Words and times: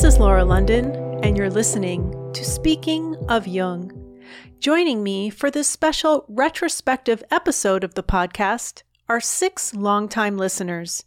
This 0.00 0.14
is 0.14 0.18
Laura 0.18 0.46
London, 0.46 0.96
and 1.22 1.36
you're 1.36 1.50
listening 1.50 2.32
to 2.32 2.42
Speaking 2.42 3.16
of 3.28 3.46
Jung. 3.46 3.92
Joining 4.58 5.02
me 5.02 5.28
for 5.28 5.50
this 5.50 5.68
special 5.68 6.24
retrospective 6.26 7.22
episode 7.30 7.84
of 7.84 7.92
the 7.92 8.02
podcast 8.02 8.82
are 9.10 9.20
six 9.20 9.74
longtime 9.74 10.38
listeners 10.38 11.04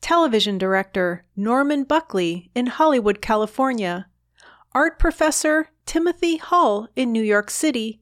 television 0.00 0.58
director 0.58 1.24
Norman 1.36 1.84
Buckley 1.84 2.50
in 2.56 2.66
Hollywood, 2.66 3.22
California, 3.22 4.08
art 4.72 4.98
professor 4.98 5.68
Timothy 5.86 6.38
Hull 6.38 6.88
in 6.96 7.12
New 7.12 7.22
York 7.22 7.50
City, 7.50 8.00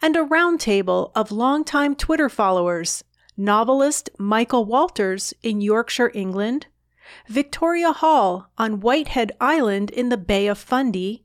and 0.00 0.16
a 0.16 0.24
roundtable 0.24 1.12
of 1.14 1.30
longtime 1.30 1.96
Twitter 1.96 2.30
followers 2.30 3.04
novelist 3.36 4.08
Michael 4.18 4.64
Walters 4.64 5.34
in 5.42 5.60
Yorkshire, 5.60 6.12
England, 6.14 6.68
Victoria 7.28 7.92
Hall 7.92 8.50
on 8.58 8.80
Whitehead 8.80 9.32
Island 9.40 9.90
in 9.90 10.08
the 10.08 10.16
Bay 10.16 10.46
of 10.46 10.58
Fundy, 10.58 11.24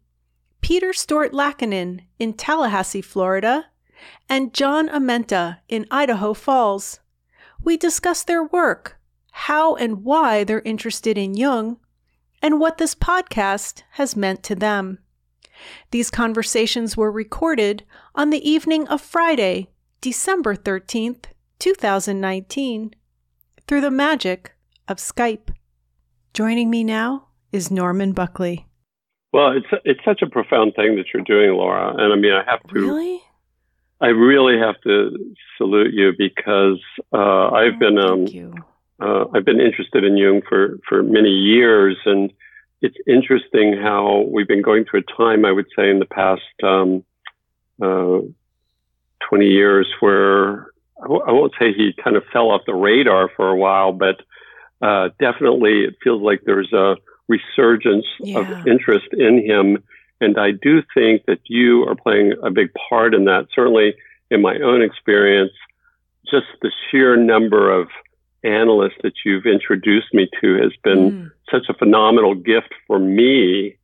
Peter 0.62 0.94
Stewart 0.94 1.34
Lackinen 1.34 2.04
in 2.20 2.34
Tallahassee, 2.34 3.02
Florida, 3.02 3.68
and 4.30 4.54
John 4.54 4.90
Amenta 4.90 5.58
in 5.68 5.88
Idaho 5.92 6.34
Falls. 6.34 7.00
We 7.64 7.78
discuss 7.78 8.24
their 8.24 8.44
work, 8.44 9.00
how 9.32 9.76
and 9.76 10.04
why 10.04 10.44
they're 10.44 10.62
interested 10.62 11.18
in 11.18 11.36
Jung, 11.36 11.78
and 12.42 12.60
what 12.60 12.78
this 12.78 12.96
podcast 12.96 13.84
has 13.92 14.16
meant 14.16 14.44
to 14.44 14.56
them. 14.56 15.00
These 15.92 16.10
conversations 16.10 16.98
were 16.98 17.12
recorded 17.12 17.84
on 18.16 18.30
the 18.30 18.50
evening 18.50 18.88
of 18.88 19.02
Friday, 19.02 19.70
December 20.02 20.56
13th, 20.56 21.26
2019, 21.60 22.96
through 23.68 23.82
the 23.82 23.92
magic 23.92 24.54
of 24.88 24.98
Skype. 24.98 25.50
Joining 26.34 26.70
me 26.70 26.86
now 26.86 27.28
is 27.52 27.70
Norman 27.70 28.14
Buckley. 28.14 28.66
Well, 29.34 29.52
it's 29.52 29.68
it's 29.84 30.00
such 30.06 30.22
a 30.22 30.30
profound 30.30 30.76
thing 30.76 30.96
that 30.96 31.06
you're 31.14 31.24
doing, 31.24 31.58
Laura, 31.58 31.90
and 31.90 32.14
I 32.14 32.16
mean, 32.16 32.32
I 32.32 32.44
have 32.50 32.64
to 32.70 32.74
really, 32.74 33.22
I 34.00 34.08
really 34.08 34.58
have 34.58 34.80
to 34.82 35.36
salute 35.58 35.94
you 35.94 36.14
because 36.18 36.80
uh, 37.14 37.50
I've 37.50 37.76
oh, 37.76 37.80
been 37.80 37.98
um, 37.98 38.66
uh, 39.02 39.26
I've 39.34 39.46
been 39.46 39.60
interested 39.60 40.06
in 40.06 40.16
Jung 40.16 40.42
for 40.48 40.80
for 40.88 41.04
many 41.04 41.30
years, 41.30 41.98
and 42.06 42.32
it's 42.82 42.98
interesting 43.08 43.78
how 43.82 44.26
we've 44.30 44.48
been 44.48 44.62
going 44.62 44.86
through 44.86 45.02
a 45.02 45.18
time, 45.18 45.44
I 45.46 45.52
would 45.52 45.68
say, 45.76 45.90
in 45.90 46.00
the 46.00 46.06
past 46.06 46.42
um, 46.64 47.04
uh, 47.82 48.22
20 49.30 49.46
years 49.48 49.88
where 50.00 50.72
I 51.00 51.04
w- 51.04 51.24
I 51.28 51.32
won't 51.32 51.54
say 51.60 51.74
he 51.74 51.94
kind 52.04 52.16
of 52.16 52.24
fell 52.32 52.52
off 52.52 52.62
the 52.66 52.74
radar 52.74 53.30
for 53.36 53.50
a 53.50 53.56
while, 53.56 53.92
but 53.92 54.22
uh, 54.82 55.10
definitely 55.20 55.84
it 55.86 55.96
feels 56.04 56.22
like 56.22 56.42
there's 56.46 56.74
a 56.74 56.96
resurgence 57.28 58.06
Yeah. 58.20 58.40
of 58.40 58.48
interest 58.68 59.08
in 59.14 59.46
him. 59.46 59.84
And 60.20 60.38
I 60.38 60.52
do 60.52 60.84
think 60.94 61.26
that 61.26 61.40
you 61.46 61.84
are 61.88 61.96
playing 61.96 62.34
a 62.44 62.52
big 62.52 62.70
part 62.90 63.14
in 63.14 63.26
that. 63.26 63.48
Certainly 63.54 63.96
in 64.30 64.42
my 64.42 64.56
own 64.60 64.82
experience, 64.82 65.52
just 66.30 66.48
the 66.62 66.72
sheer 66.90 67.16
number 67.16 67.72
of 67.72 67.90
analysts 68.44 68.98
that 69.04 69.14
you've 69.26 69.46
introduced 69.46 70.14
me 70.14 70.28
to 70.42 70.56
has 70.62 70.72
been 70.84 71.12
Mm. 71.12 71.32
such 71.50 71.70
a 71.70 71.74
phenomenal 71.74 72.34
gift 72.36 72.74
for 72.88 73.00
me. 73.00 73.76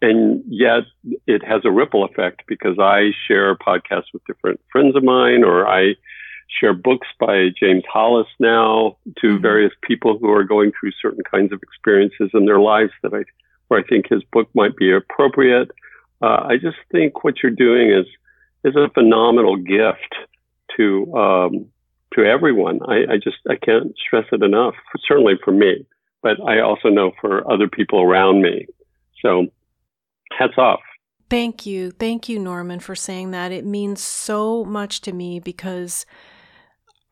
And 0.00 0.42
yet 0.46 0.84
it 1.26 1.42
has 1.44 1.64
a 1.64 1.70
ripple 1.70 2.04
effect 2.04 2.42
because 2.46 2.78
I 2.78 3.12
share 3.26 3.54
podcasts 3.56 4.12
with 4.12 4.24
different 4.26 4.60
friends 4.70 4.94
of 4.94 5.02
mine, 5.02 5.42
or 5.42 5.66
I 5.66 5.96
share 6.48 6.72
books 6.72 7.06
by 7.20 7.50
James 7.60 7.84
Hollis 7.92 8.26
now 8.38 8.96
to 9.20 9.38
Mhm. 9.38 9.42
various 9.42 9.72
people 9.82 10.18
who 10.18 10.30
are 10.30 10.44
going 10.44 10.72
through 10.72 10.92
certain 10.92 11.22
kinds 11.30 11.52
of 11.52 11.62
experiences 11.62 12.30
in 12.32 12.46
their 12.46 12.58
lives 12.58 12.92
that 13.02 13.12
I, 13.14 13.24
where 13.68 13.80
I 13.80 13.82
think 13.82 14.08
his 14.08 14.24
book 14.24 14.48
might 14.54 14.74
be 14.76 14.90
appropriate. 14.90 15.70
Uh, 16.22 16.46
I 16.46 16.56
just 16.56 16.78
think 16.90 17.22
what 17.22 17.42
you're 17.42 17.52
doing 17.52 17.90
is, 17.90 18.06
is 18.64 18.76
a 18.76 18.88
phenomenal 18.94 19.56
gift 19.56 20.14
to, 20.76 21.14
um, 21.14 21.66
to 22.14 22.24
everyone. 22.24 22.80
I, 22.88 23.12
I 23.12 23.16
just, 23.18 23.38
I 23.48 23.56
can't 23.56 23.94
stress 23.98 24.26
it 24.32 24.42
enough, 24.42 24.74
certainly 25.06 25.34
for 25.44 25.52
me, 25.52 25.84
but 26.22 26.40
I 26.40 26.60
also 26.60 26.88
know 26.88 27.12
for 27.20 27.48
other 27.50 27.68
people 27.68 28.00
around 28.00 28.40
me. 28.42 28.66
So 29.20 29.48
hats 30.36 30.56
off. 30.56 30.80
Thank 31.30 31.66
you. 31.66 31.90
Thank 31.90 32.28
you, 32.30 32.38
Norman, 32.38 32.80
for 32.80 32.94
saying 32.94 33.32
that. 33.32 33.52
It 33.52 33.66
means 33.66 34.02
so 34.02 34.64
much 34.64 35.02
to 35.02 35.12
me 35.12 35.40
because 35.40 36.06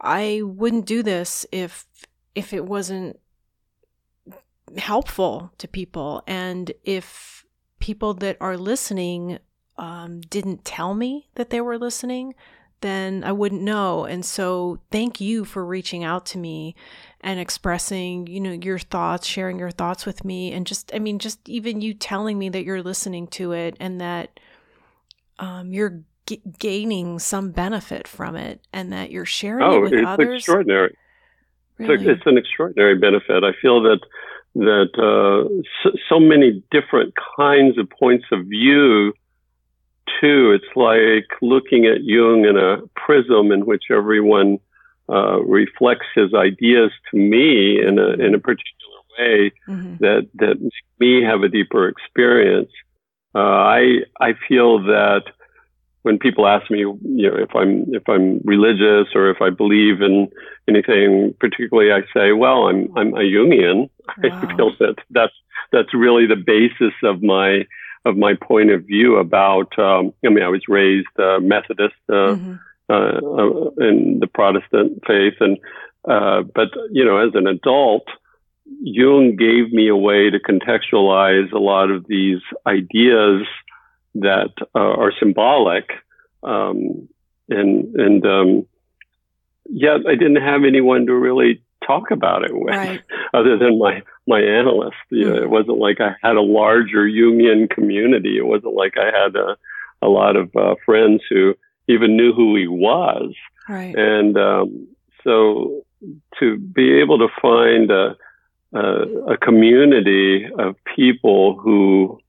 I 0.01 0.43
wouldn't 0.45 0.87
do 0.87 1.03
this 1.03 1.47
if 1.53 1.87
if 2.35 2.53
it 2.53 2.67
wasn't 2.67 3.19
helpful 4.77 5.53
to 5.59 5.69
people. 5.69 6.23
And 6.27 6.73
if 6.85 7.45
people 7.79 8.15
that 8.15 8.37
are 8.41 8.57
listening 8.57 9.39
um, 9.79 10.21
didn't 10.23 10.65
tell 10.65 10.95
me 10.95 11.29
that 11.35 11.51
they 11.51 11.61
were 11.61 11.79
listening 11.79 12.35
then 12.83 13.25
i 13.25 13.33
wouldn't 13.33 13.63
know. 13.63 14.05
And 14.05 14.25
so 14.25 14.81
thank 14.91 15.21
you 15.21 15.45
for 15.45 15.65
reaching 15.65 16.05
out 16.05 16.27
to 16.27 16.39
me 16.39 16.75
and 17.21 17.41
expressing 17.41 18.27
you 18.27 18.41
know 18.41 18.53
your 18.53 18.79
thoughts 18.79 19.27
sharing 19.27 19.59
your 19.59 19.71
thoughts 19.71 20.05
with 20.05 20.25
me. 20.25 20.53
And 20.53 20.67
just 20.67 20.93
i 20.95 20.99
mean 20.99 21.19
just 21.19 21.49
even 21.49 21.81
you 21.81 21.95
telling 21.95 22.39
me 22.39 22.49
that 22.51 22.65
you're 22.65 22.83
listening 22.83 23.29
to 23.29 23.53
it 23.53 23.77
and 23.81 24.01
that 24.01 24.39
um, 25.39 25.73
you're 25.73 26.03
g- 26.27 26.43
gaining 26.59 27.19
some 27.19 27.51
benefit 27.51 28.07
from 28.09 28.37
it 28.37 28.61
and 28.73 28.93
that 28.93 29.11
you're 29.11 29.25
sharing 29.25 29.65
it 29.67 29.75
Oh, 29.75 29.81
with 29.83 29.93
it's 29.93 30.07
others 30.07 30.37
extraordinary. 30.43 30.97
It's, 31.79 31.89
really 31.89 32.07
a, 32.07 32.11
it's 32.13 32.23
an 32.27 32.39
extraordinary 32.39 32.97
benefit. 32.99 33.45
I 33.45 33.53
feel 33.61 33.83
that 33.83 34.01
that 34.55 34.89
uh, 34.97 35.49
so, 35.83 35.91
so 36.09 36.19
many 36.21 36.63
different 36.71 37.13
kinds 37.37 37.77
of 37.79 37.89
points 37.91 38.25
of 38.33 38.47
view. 38.47 39.13
Too, 40.21 40.53
it's 40.53 40.77
like 40.77 41.27
looking 41.43 41.85
at 41.85 42.03
Jung 42.05 42.45
in 42.47 42.57
a 42.57 42.79
prism 42.95 43.51
in 43.53 43.67
which 43.67 43.85
everyone 43.91 44.59
uh, 45.11 45.43
reflects 45.43 46.07
his 46.15 46.33
ideas 46.33 46.91
to 47.11 47.17
me 47.19 47.83
in 47.85 47.99
a 47.99 48.11
in 48.13 48.35
a 48.35 48.39
particular 48.39 49.01
way 49.19 49.53
Mhm. 49.69 49.99
that 49.99 50.29
that 50.35 50.61
make 50.61 50.73
me 51.01 51.23
have 51.23 51.43
a 51.43 51.49
deeper 51.49 51.89
experience. 51.89 52.71
Uh, 53.35 53.39
I 53.41 54.05
I 54.21 54.35
feel 54.49 54.79
that 54.85 55.25
when 56.07 56.21
people 56.21 56.47
ask 56.47 56.71
me, 56.71 56.79
you 56.79 57.29
know, 57.29 57.37
if 57.37 57.53
I'm 57.57 57.93
if 57.93 58.09
I'm 58.09 58.41
religious 58.45 59.09
or 59.17 59.29
if 59.29 59.43
I 59.43 59.51
believe 59.51 60.01
in 60.01 60.31
anything 60.69 61.35
particularly, 61.41 61.91
I 61.91 62.03
say, 62.15 62.31
well, 62.31 62.69
I'm 62.69 62.97
I'm 62.97 63.13
a 63.15 63.27
Jungian. 63.35 63.91
I 64.23 64.31
feel 64.57 64.71
that 64.79 64.95
that's 65.11 65.33
that's 65.73 65.93
really 65.93 66.27
the 66.29 66.37
basis 66.37 66.95
of 67.03 67.25
my 67.25 67.67
of 68.05 68.17
my 68.17 68.35
point 68.41 68.71
of 68.71 68.85
view 68.85 69.17
about. 69.17 69.77
Um, 69.81 70.13
I 70.25 70.29
mean, 70.29 70.45
I 70.45 70.49
was 70.49 70.63
raised 70.69 71.19
uh, 71.19 71.41
Methodist. 71.41 72.01
Uh, 72.09 72.37
Mhm. 72.37 72.61
uh, 72.89 73.19
uh, 73.41 73.71
in 73.89 74.21
the 74.21 74.29
Protestant 74.33 75.03
faith. 75.09 75.35
And 75.41 75.59
uh, 76.09 76.43
but 76.55 76.69
you 76.93 77.05
know, 77.05 77.17
as 77.19 77.35
an 77.35 77.49
adult, 77.49 78.07
Jung 78.81 79.35
gave 79.35 79.73
me 79.73 79.89
a 79.89 79.97
way 79.97 80.31
to 80.31 80.39
contextualize 80.39 81.51
a 81.53 81.59
lot 81.59 81.91
of 81.91 82.07
these 82.07 82.43
ideas 82.65 83.43
that 84.21 84.51
uh, 84.75 84.79
are 84.79 85.13
symbolic, 85.19 85.91
um, 86.43 87.09
and 87.49 87.95
and 87.95 88.27
um, 88.27 88.67
yet 89.69 90.07
I 90.07 90.15
didn't 90.15 90.43
have 90.43 90.65
anyone 90.65 91.07
to 91.07 91.15
really 91.15 91.63
talk 91.87 92.11
about 92.11 92.45
it 92.45 92.51
with, 92.53 92.75
Right. 92.75 93.03
other 93.35 93.57
than 93.59 93.79
my 93.79 94.03
my 94.27 94.41
analyst. 94.41 94.97
You 95.11 95.29
know, 95.29 95.37
it 95.43 95.51
wasn't 95.51 95.79
like 95.79 96.01
I 96.01 96.17
had 96.23 96.37
a 96.37 96.43
larger 96.43 97.07
Jungian 97.07 97.71
community. 97.71 98.37
It 98.39 98.47
wasn't 98.47 98.75
like 98.75 98.95
I 98.99 99.07
had 99.07 99.37
a 99.37 99.57
a 100.03 100.09
lot 100.09 100.37
of 100.37 100.55
uh, 100.57 100.75
friends 100.85 101.23
who 101.31 101.55
even 101.89 102.17
knew 102.17 102.33
who 102.35 102.57
he 102.57 102.67
was. 102.67 103.33
right 103.69 103.95
And 103.97 104.37
um, 104.37 104.89
so 105.25 105.85
to 106.39 106.57
be 106.59 107.01
able 107.01 107.19
to 107.19 107.29
find 107.41 107.91
a, 107.91 108.17
a, 108.75 109.33
a 109.33 109.37
community 109.39 110.47
of 110.59 110.77
people 110.95 111.57
who 111.59 112.21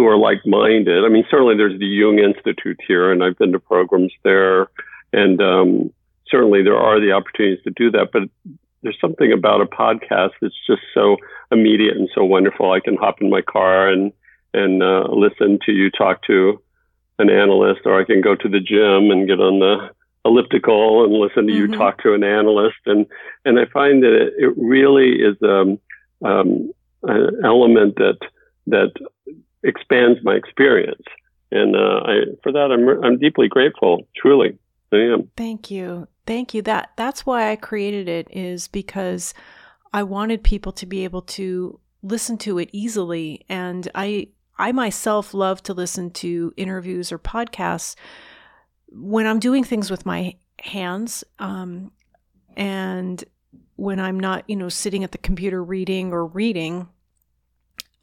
who 0.00 0.06
are 0.06 0.16
like-minded. 0.16 1.04
I 1.04 1.08
mean, 1.10 1.26
certainly 1.30 1.56
there's 1.58 1.78
the 1.78 1.84
Jung 1.86 2.18
Institute 2.18 2.78
here, 2.88 3.12
and 3.12 3.22
I've 3.22 3.36
been 3.36 3.52
to 3.52 3.58
programs 3.58 4.12
there, 4.22 4.68
and 5.12 5.38
um, 5.42 5.92
certainly 6.26 6.62
there 6.62 6.78
are 6.78 6.98
the 6.98 7.12
opportunities 7.12 7.62
to 7.64 7.70
do 7.70 7.90
that. 7.90 8.08
But 8.10 8.22
there's 8.82 8.98
something 8.98 9.30
about 9.30 9.60
a 9.60 9.66
podcast 9.66 10.30
that's 10.40 10.54
just 10.66 10.80
so 10.94 11.18
immediate 11.52 11.98
and 11.98 12.08
so 12.14 12.24
wonderful. 12.24 12.72
I 12.72 12.80
can 12.80 12.96
hop 12.96 13.20
in 13.20 13.28
my 13.28 13.42
car 13.42 13.88
and 13.88 14.10
and 14.54 14.82
uh, 14.82 15.04
listen 15.10 15.58
to 15.66 15.72
you 15.72 15.90
talk 15.90 16.22
to 16.28 16.60
an 17.18 17.28
analyst, 17.28 17.82
or 17.84 18.00
I 18.00 18.04
can 18.04 18.22
go 18.22 18.34
to 18.34 18.48
the 18.48 18.58
gym 18.58 19.10
and 19.10 19.28
get 19.28 19.38
on 19.38 19.58
the 19.60 19.90
elliptical 20.24 21.04
and 21.04 21.12
listen 21.12 21.46
to 21.46 21.52
Mhm. 21.52 21.56
you 21.56 21.68
talk 21.76 22.02
to 22.02 22.14
an 22.14 22.24
analyst. 22.24 22.78
And 22.86 23.04
and 23.44 23.60
I 23.60 23.66
find 23.66 24.02
that 24.02 24.14
it, 24.14 24.32
it 24.38 24.54
really 24.56 25.20
is 25.20 25.36
um, 25.42 25.78
um, 26.24 26.72
an 27.02 27.44
element 27.44 27.96
that 27.96 28.18
that 28.68 28.92
expands 29.62 30.20
my 30.22 30.34
experience. 30.34 31.02
And 31.52 31.74
uh, 31.74 32.00
I, 32.04 32.14
for 32.42 32.52
that, 32.52 32.70
I'm 32.70 33.04
I'm 33.04 33.18
deeply 33.18 33.48
grateful. 33.48 34.06
Truly, 34.16 34.58
I 34.92 34.96
am. 34.96 35.30
Thank 35.36 35.70
you. 35.70 36.06
Thank 36.26 36.54
you. 36.54 36.62
That 36.62 36.90
that's 36.96 37.26
why 37.26 37.50
I 37.50 37.56
created 37.56 38.08
it 38.08 38.28
is 38.30 38.68
because 38.68 39.34
I 39.92 40.04
wanted 40.04 40.44
people 40.44 40.72
to 40.72 40.86
be 40.86 41.04
able 41.04 41.22
to 41.22 41.80
listen 42.02 42.38
to 42.38 42.58
it 42.58 42.70
easily. 42.72 43.44
And 43.48 43.88
I, 43.94 44.28
I 44.58 44.72
myself 44.72 45.34
love 45.34 45.62
to 45.64 45.74
listen 45.74 46.10
to 46.12 46.52
interviews 46.56 47.12
or 47.12 47.18
podcasts 47.18 47.96
when 48.88 49.26
I'm 49.26 49.38
doing 49.38 49.64
things 49.64 49.90
with 49.90 50.06
my 50.06 50.36
hands. 50.60 51.24
Um, 51.38 51.92
and 52.56 53.22
when 53.76 53.98
I'm 53.98 54.20
not, 54.20 54.48
you 54.48 54.56
know, 54.56 54.68
sitting 54.68 55.04
at 55.04 55.12
the 55.12 55.18
computer 55.18 55.62
reading 55.62 56.12
or 56.12 56.26
reading, 56.26 56.88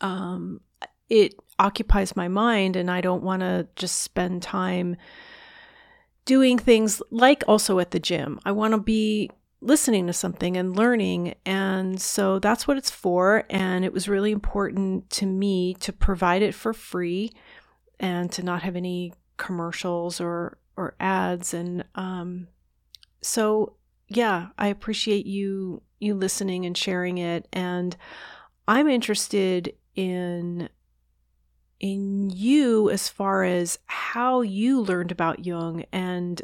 um, 0.02 0.62
it 1.10 1.36
occupies 1.60 2.16
my 2.16 2.28
mind, 2.28 2.76
and 2.76 2.90
I 2.90 3.02
don't 3.02 3.24
want 3.24 3.42
to 3.42 3.68
just 3.76 4.00
spend 4.00 4.42
time 4.42 4.96
doing 6.26 6.58
things 6.58 7.02
like 7.10 7.44
also 7.48 7.80
at 7.80 7.92
the 7.92 8.00
gym. 8.00 8.40
I 8.46 8.52
want 8.52 8.74
to 8.74 8.80
be 8.80 9.32
listening 9.62 10.08
to 10.08 10.14
something 10.14 10.56
and 10.56 10.76
learning. 10.76 11.34
And 11.46 12.00
so 12.00 12.38
that's 12.40 12.68
what 12.68 12.78
it's 12.78 12.92
for. 12.92 13.44
And 13.50 13.84
it 13.84 13.94
was 13.94 14.08
really 14.08 14.32
important 14.32 15.10
to 15.12 15.26
me 15.26 15.74
to 15.76 15.92
provide 15.92 16.42
it 16.42 16.54
for 16.54 16.74
free 16.74 17.32
and 18.00 18.32
to 18.34 18.44
not 18.44 18.62
have 18.62 18.76
any 18.76 19.14
commercials 19.38 20.22
or, 20.22 20.58
or 20.76 20.96
ads. 21.00 21.54
And 21.54 21.84
um, 21.96 22.48
so 23.22 23.78
yeah, 24.08 24.48
I 24.58 24.68
appreciate 24.68 25.26
you 25.26 25.82
you 26.00 26.14
listening 26.14 26.64
and 26.68 26.78
sharing 26.78 27.18
it 27.18 27.48
and 27.52 27.98
I'm 28.68 28.88
interested 28.88 29.74
in 29.96 30.70
in 31.80 32.30
you 32.30 32.90
as 32.90 33.10
far 33.10 33.44
as 33.44 33.80
how 33.86 34.42
you 34.42 34.82
learned 34.82 35.12
about 35.12 35.46
Jung 35.46 35.84
and 35.92 36.42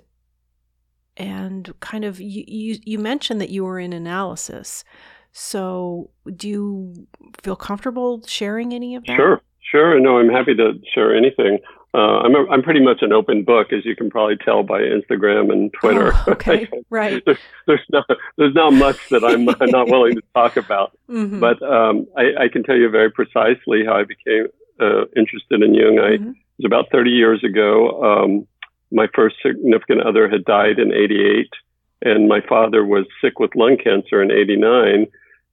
and 1.15 1.74
kind 1.80 2.06
of 2.06 2.19
you, 2.19 2.44
you 2.47 2.80
you 2.83 3.00
mentioned 3.00 3.39
that 3.41 3.50
you 3.50 3.63
were 3.63 3.80
in 3.80 3.94
analysis. 3.94 4.83
So, 5.31 6.12
do 6.35 6.47
you 6.47 7.07
feel 7.41 7.56
comfortable 7.56 8.21
sharing 8.25 8.74
any 8.74 8.95
of 8.95 9.03
that? 9.06 9.15
Sure, 9.15 9.41
sure. 9.71 10.00
No, 10.00 10.19
I'm 10.19 10.30
happy 10.30 10.53
to 10.56 10.74
share 10.94 11.15
anything. 11.15 11.59
Uh, 11.95 12.21
I'm 12.21 12.35
a, 12.35 12.47
I'm 12.50 12.63
pretty 12.63 12.80
much 12.80 13.01
an 13.01 13.13
open 13.13 13.44
book, 13.44 13.71
as 13.71 13.85
you 13.85 13.95
can 13.95 14.09
probably 14.09 14.35
tell 14.38 14.63
by 14.63 14.81
Instagram 14.81 15.51
and 15.51 15.71
Twitter. 15.74 16.12
Oh, 16.13 16.24
okay, 16.30 16.68
right. 16.89 17.21
there's, 17.25 17.38
there's 17.68 17.85
not 17.91 18.06
there's 18.38 18.56
not 18.56 18.74
much 18.74 18.97
that 19.09 19.24
I'm 19.24 19.45
not 19.71 19.88
willing 19.88 20.15
to 20.15 20.24
talk 20.33 20.57
about, 20.57 20.97
mm-hmm. 21.07 21.39
but 21.39 21.62
um, 21.62 22.07
I, 22.18 22.45
I, 22.45 22.47
can 22.47 22.63
tell 22.63 22.75
you 22.75 22.89
very 22.89 23.12
precisely 23.12 23.85
how 23.85 23.94
I 23.94 24.06
became 24.06 24.47
uh, 24.80 25.06
interested 25.16 25.62
in 25.62 25.74
Jung. 25.74 26.00
I 26.00 26.18
mm-hmm. 26.18 26.30
it 26.30 26.36
was 26.58 26.66
about 26.66 26.92
30 26.92 27.12
years 27.12 27.44
ago. 27.44 28.02
Um, 28.04 28.48
my 28.92 29.08
first 29.14 29.38
significant 29.46 30.02
other 30.02 30.30
had 30.30 30.46
died 30.46 30.80
in 30.80 30.94
88, 30.94 31.50
and 32.04 32.28
my 32.28 32.42
father 32.48 32.86
was 32.86 33.06
sick 33.22 33.40
with 33.40 33.56
lung 33.56 33.78
cancer 33.84 34.22
in 34.22 34.31
89, 34.31 35.08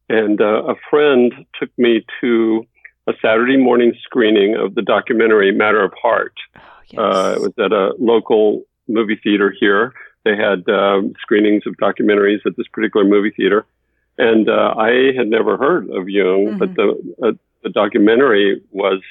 and 0.09 0.41
uh, 0.41 0.65
a 0.65 0.75
friend 0.91 1.33
took 1.59 1.71
me 1.79 2.05
to 2.21 2.67
a 3.07 3.13
Saturday 3.23 3.57
morning 3.57 3.93
screening 4.03 4.57
of 4.57 4.75
the 4.75 4.83
documentary 4.83 5.53
Matter 5.53 5.83
of 5.83 5.93
Heart. 6.01 6.35
Oh, 6.57 6.61
yes. 6.89 6.99
uh, 6.99 7.35
it 7.37 7.41
was 7.41 7.53
at 7.59 7.73
a 7.73 7.95
local 7.99 8.65
movie 8.89 9.19
theater 9.23 9.55
here. 9.59 9.95
They 10.25 10.37
had 10.37 10.69
um, 10.69 11.15
screenings 11.21 11.63
of 11.67 11.75
documentaries 11.77 12.45
at 12.45 12.57
this 12.57 12.67
particular 12.73 13.07
movie 13.07 13.33
theater. 13.35 13.65
And 14.19 14.51
uh, 14.51 14.75
I 14.77 15.13
had 15.17 15.29
never 15.29 15.57
heard 15.57 15.89
of 15.91 16.09
Jung, 16.09 16.47
mm-hmm. 16.47 16.59
but 16.59 16.75
the, 16.75 17.15
uh, 17.23 17.33
the 17.63 17.71
documentary 17.71 18.63
was 18.71 19.03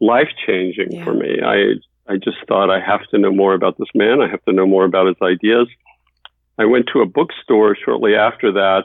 life 0.00 0.28
changing 0.46 0.92
yeah. 0.92 1.04
for 1.04 1.14
me. 1.14 1.40
I, 1.44 1.74
I 2.12 2.16
just 2.16 2.38
thought 2.46 2.70
I 2.70 2.80
have 2.80 3.06
to 3.10 3.18
know 3.18 3.32
more 3.32 3.54
about 3.54 3.78
this 3.78 3.88
man. 3.94 4.20
I 4.20 4.28
have 4.28 4.44
to 4.44 4.52
know 4.52 4.66
more 4.66 4.84
about 4.84 5.06
his 5.06 5.16
ideas. 5.22 5.68
I 6.58 6.64
went 6.64 6.88
to 6.92 7.00
a 7.00 7.06
bookstore 7.06 7.76
shortly 7.76 8.14
after 8.14 8.52
that 8.52 8.84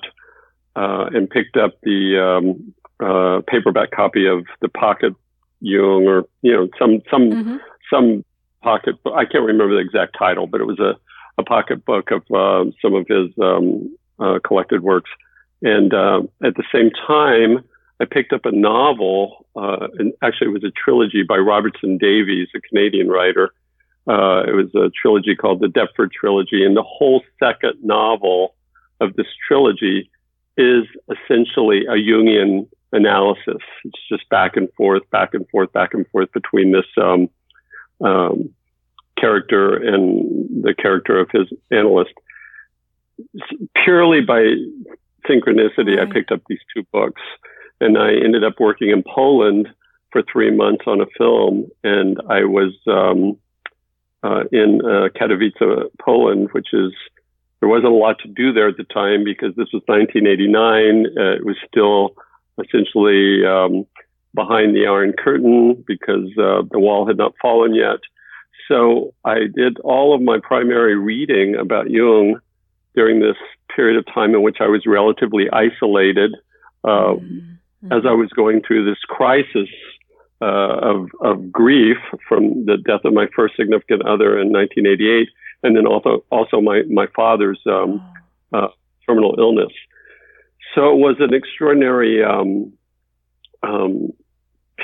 uh, 0.76 1.06
and 1.14 1.30
picked 1.30 1.58
up 1.58 1.80
the 1.82 2.20
um, 2.20 2.74
uh, 3.00 3.42
paperback 3.48 3.92
copy 3.92 4.28
of 4.28 4.46
the 4.62 4.70
Pocket 4.70 5.14
Jung, 5.60 6.06
or 6.08 6.26
you 6.42 6.54
know, 6.54 6.68
some 6.78 7.02
some 7.10 7.32
mm-hmm. 7.32 7.58
some 7.90 8.26
pocket. 8.62 8.96
I 9.06 9.26
can't 9.26 9.46
remember 9.46 9.76
the 9.76 9.82
exact 9.82 10.16
title, 10.18 10.46
but 10.46 10.62
it 10.62 10.66
was 10.66 10.80
a 10.80 10.96
a 11.38 11.44
pocket 11.44 11.84
book 11.86 12.12
of 12.12 12.22
uh, 12.32 12.70
some 12.82 12.94
of 12.94 13.08
his 13.08 13.30
um, 13.42 13.96
uh, 14.20 14.40
collected 14.46 14.84
works. 14.84 15.10
And 15.62 15.94
uh, 15.94 16.24
at 16.44 16.56
the 16.56 16.64
same 16.72 16.92
time, 17.08 17.64
I 18.00 18.06
picked 18.06 18.34
up 18.34 18.46
a 18.46 18.52
novel, 18.52 19.46
uh, 19.56 19.88
and 19.98 20.14
actually 20.22 20.48
it 20.48 20.54
was 20.54 20.64
a 20.64 20.72
trilogy 20.72 21.24
by 21.24 21.38
Robertson 21.38 21.98
Davies, 21.98 22.48
a 22.56 22.62
Canadian 22.62 23.08
writer. 23.08 23.54
Uh, 24.08 24.44
it 24.48 24.54
was 24.54 24.74
a 24.76 24.92
trilogy 25.00 25.36
called 25.36 25.62
the 25.62 25.68
Deptford 25.68 26.12
Trilogy, 26.12 26.66
and 26.66 26.76
the 26.76 26.84
whole 26.84 27.22
second 27.42 27.76
novel 27.82 28.56
of 29.00 29.16
this 29.16 29.28
trilogy 29.48 30.10
is 30.58 30.84
essentially 31.10 31.86
a 31.86 31.94
Jungian 31.94 32.68
analysis. 32.92 33.62
It's 33.86 34.08
just 34.10 34.28
back 34.30 34.56
and 34.58 34.72
forth, 34.74 35.10
back 35.10 35.34
and 35.34 35.48
forth, 35.50 35.72
back 35.72 35.94
and 35.94 36.08
forth 36.10 36.32
between 36.32 36.72
this 36.72 36.86
um, 37.02 37.30
um, 38.04 38.50
character 39.18 39.76
and 39.76 40.64
the 40.64 40.74
character 40.74 41.20
of 41.20 41.30
his 41.32 41.48
analyst. 41.72 42.14
Purely 43.84 44.22
by 44.22 44.56
synchronicity, 45.30 45.98
right. 45.98 46.08
I 46.08 46.12
picked 46.12 46.32
up 46.32 46.42
these 46.48 46.60
two 46.76 46.84
books, 46.92 47.22
and 47.84 47.98
I 47.98 48.12
ended 48.14 48.44
up 48.44 48.60
working 48.60 48.90
in 48.90 49.04
Poland 49.04 49.68
for 50.12 50.24
three 50.32 50.52
months 50.52 50.86
on 50.88 51.02
a 51.02 51.06
film, 51.18 51.68
and 51.84 52.18
I 52.30 52.46
was 52.46 52.74
um, 52.88 53.38
uh, 54.24 54.44
in 54.52 54.80
uh, 54.84 55.10
Katowice, 55.10 55.90
Poland, 56.00 56.50
which 56.54 56.68
is 56.74 56.94
there 57.60 57.70
wasn't 57.70 57.94
a 57.94 57.96
lot 57.96 58.20
to 58.20 58.28
do 58.28 58.54
there 58.54 58.68
at 58.68 58.78
the 58.78 58.84
time 58.84 59.24
because 59.24 59.56
this 59.56 59.68
was 59.74 59.82
1989. 59.88 61.06
Uh, 61.18 61.36
it 61.36 61.46
was 61.46 61.58
still 61.68 62.16
essentially 62.64 63.46
um, 63.46 63.86
behind 64.34 64.76
the 64.76 64.88
Iron 64.88 65.14
Curtain 65.14 65.84
because 65.88 66.30
uh, 66.38 66.62
the 66.72 66.80
wall 66.80 67.08
had 67.08 67.18
not 67.18 67.34
fallen 67.42 67.74
yet. 67.76 68.00
So 68.68 69.14
I 69.26 69.48
did 69.54 69.80
all 69.80 70.16
of 70.16 70.22
my 70.22 70.40
primary 70.42 70.96
reading 70.96 71.56
about 71.56 71.90
Jung 71.90 72.40
during 72.96 73.20
this 73.20 73.38
period 73.76 73.98
of 73.98 74.06
time 74.14 74.36
in 74.36 74.42
which 74.42 74.58
I 74.62 74.68
was 74.68 74.84
relatively 74.86 75.50
isolated 75.52 76.36
uh, 76.84 77.16
as 77.92 78.04
I 78.08 78.14
was 78.14 78.30
going 78.30 78.62
through 78.66 78.86
this 78.86 79.00
crisis 79.08 79.70
uh, 80.42 80.46
of, 80.82 81.10
of 81.22 81.52
grief 81.52 81.98
from 82.28 82.66
the 82.66 82.78
death 82.78 83.02
of 83.06 83.14
my 83.14 83.28
first 83.36 83.56
significant 83.56 84.06
other 84.06 84.40
in 84.40 84.52
1988, 84.52 85.30
and 85.64 85.76
then 85.76 85.88
also 85.88 86.26
also 86.30 86.60
my 86.60 86.84
my 86.90 87.08
father's 87.16 87.60
um, 87.66 88.02
uh, 88.54 88.68
terminal 89.08 89.36
illness. 89.38 89.72
So 90.76 90.92
it 90.92 90.98
was 90.98 91.18
an 91.20 91.34
extraordinary 91.34 92.24
um, 92.24 92.74
um, 93.62 94.10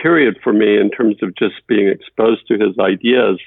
period 0.01 0.37
for 0.43 0.53
me 0.53 0.77
in 0.77 0.91
terms 0.91 1.17
of 1.21 1.35
just 1.35 1.55
being 1.67 1.87
exposed 1.87 2.47
to 2.47 2.53
his 2.53 2.77
ideas. 2.79 3.39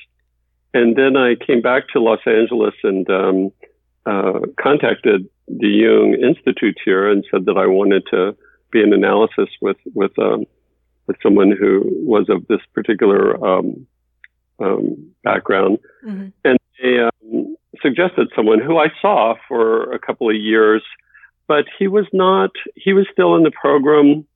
And 0.75 0.97
then 0.97 1.17
I 1.17 1.35
came 1.35 1.61
back 1.61 1.89
to 1.93 2.01
Los 2.01 2.21
Angeles 2.27 2.75
and 2.83 3.09
um, 3.11 3.53
uh, 4.07 4.41
contacted 4.61 5.29
the 5.47 5.69
Jung 5.69 6.15
Institute 6.15 6.79
here 6.85 7.11
and 7.11 7.25
said 7.31 7.45
that 7.47 7.57
I 7.57 7.67
wanted 7.67 8.05
to 8.11 8.37
be 8.73 8.83
an 8.83 8.93
analysis 8.93 9.49
with 9.61 9.77
with 9.95 10.19
um, 10.19 10.45
with 11.07 11.17
someone 11.23 11.53
who 11.59 11.83
was 11.85 12.27
of 12.29 12.47
this 12.49 12.61
particular 12.75 13.45
um, 13.45 13.87
um, 14.59 15.13
background, 15.23 15.79
mm-hmm. 16.05 16.29
and 16.45 16.59
they 16.83 16.99
um, 16.99 17.57
suggested 17.81 18.29
someone 18.35 18.61
who 18.61 18.79
I 18.79 18.89
saw 19.01 19.35
for 19.49 19.93
a 19.93 19.99
couple 19.99 20.29
of 20.29 20.37
years 20.37 20.83
but 21.53 21.67
he 21.79 21.87
was 21.87 22.07
not. 22.15 22.51
He 22.77 22.95
was 22.95 23.07
still 23.13 23.37
in 23.37 23.43
the 23.43 23.51
program. 23.51 24.27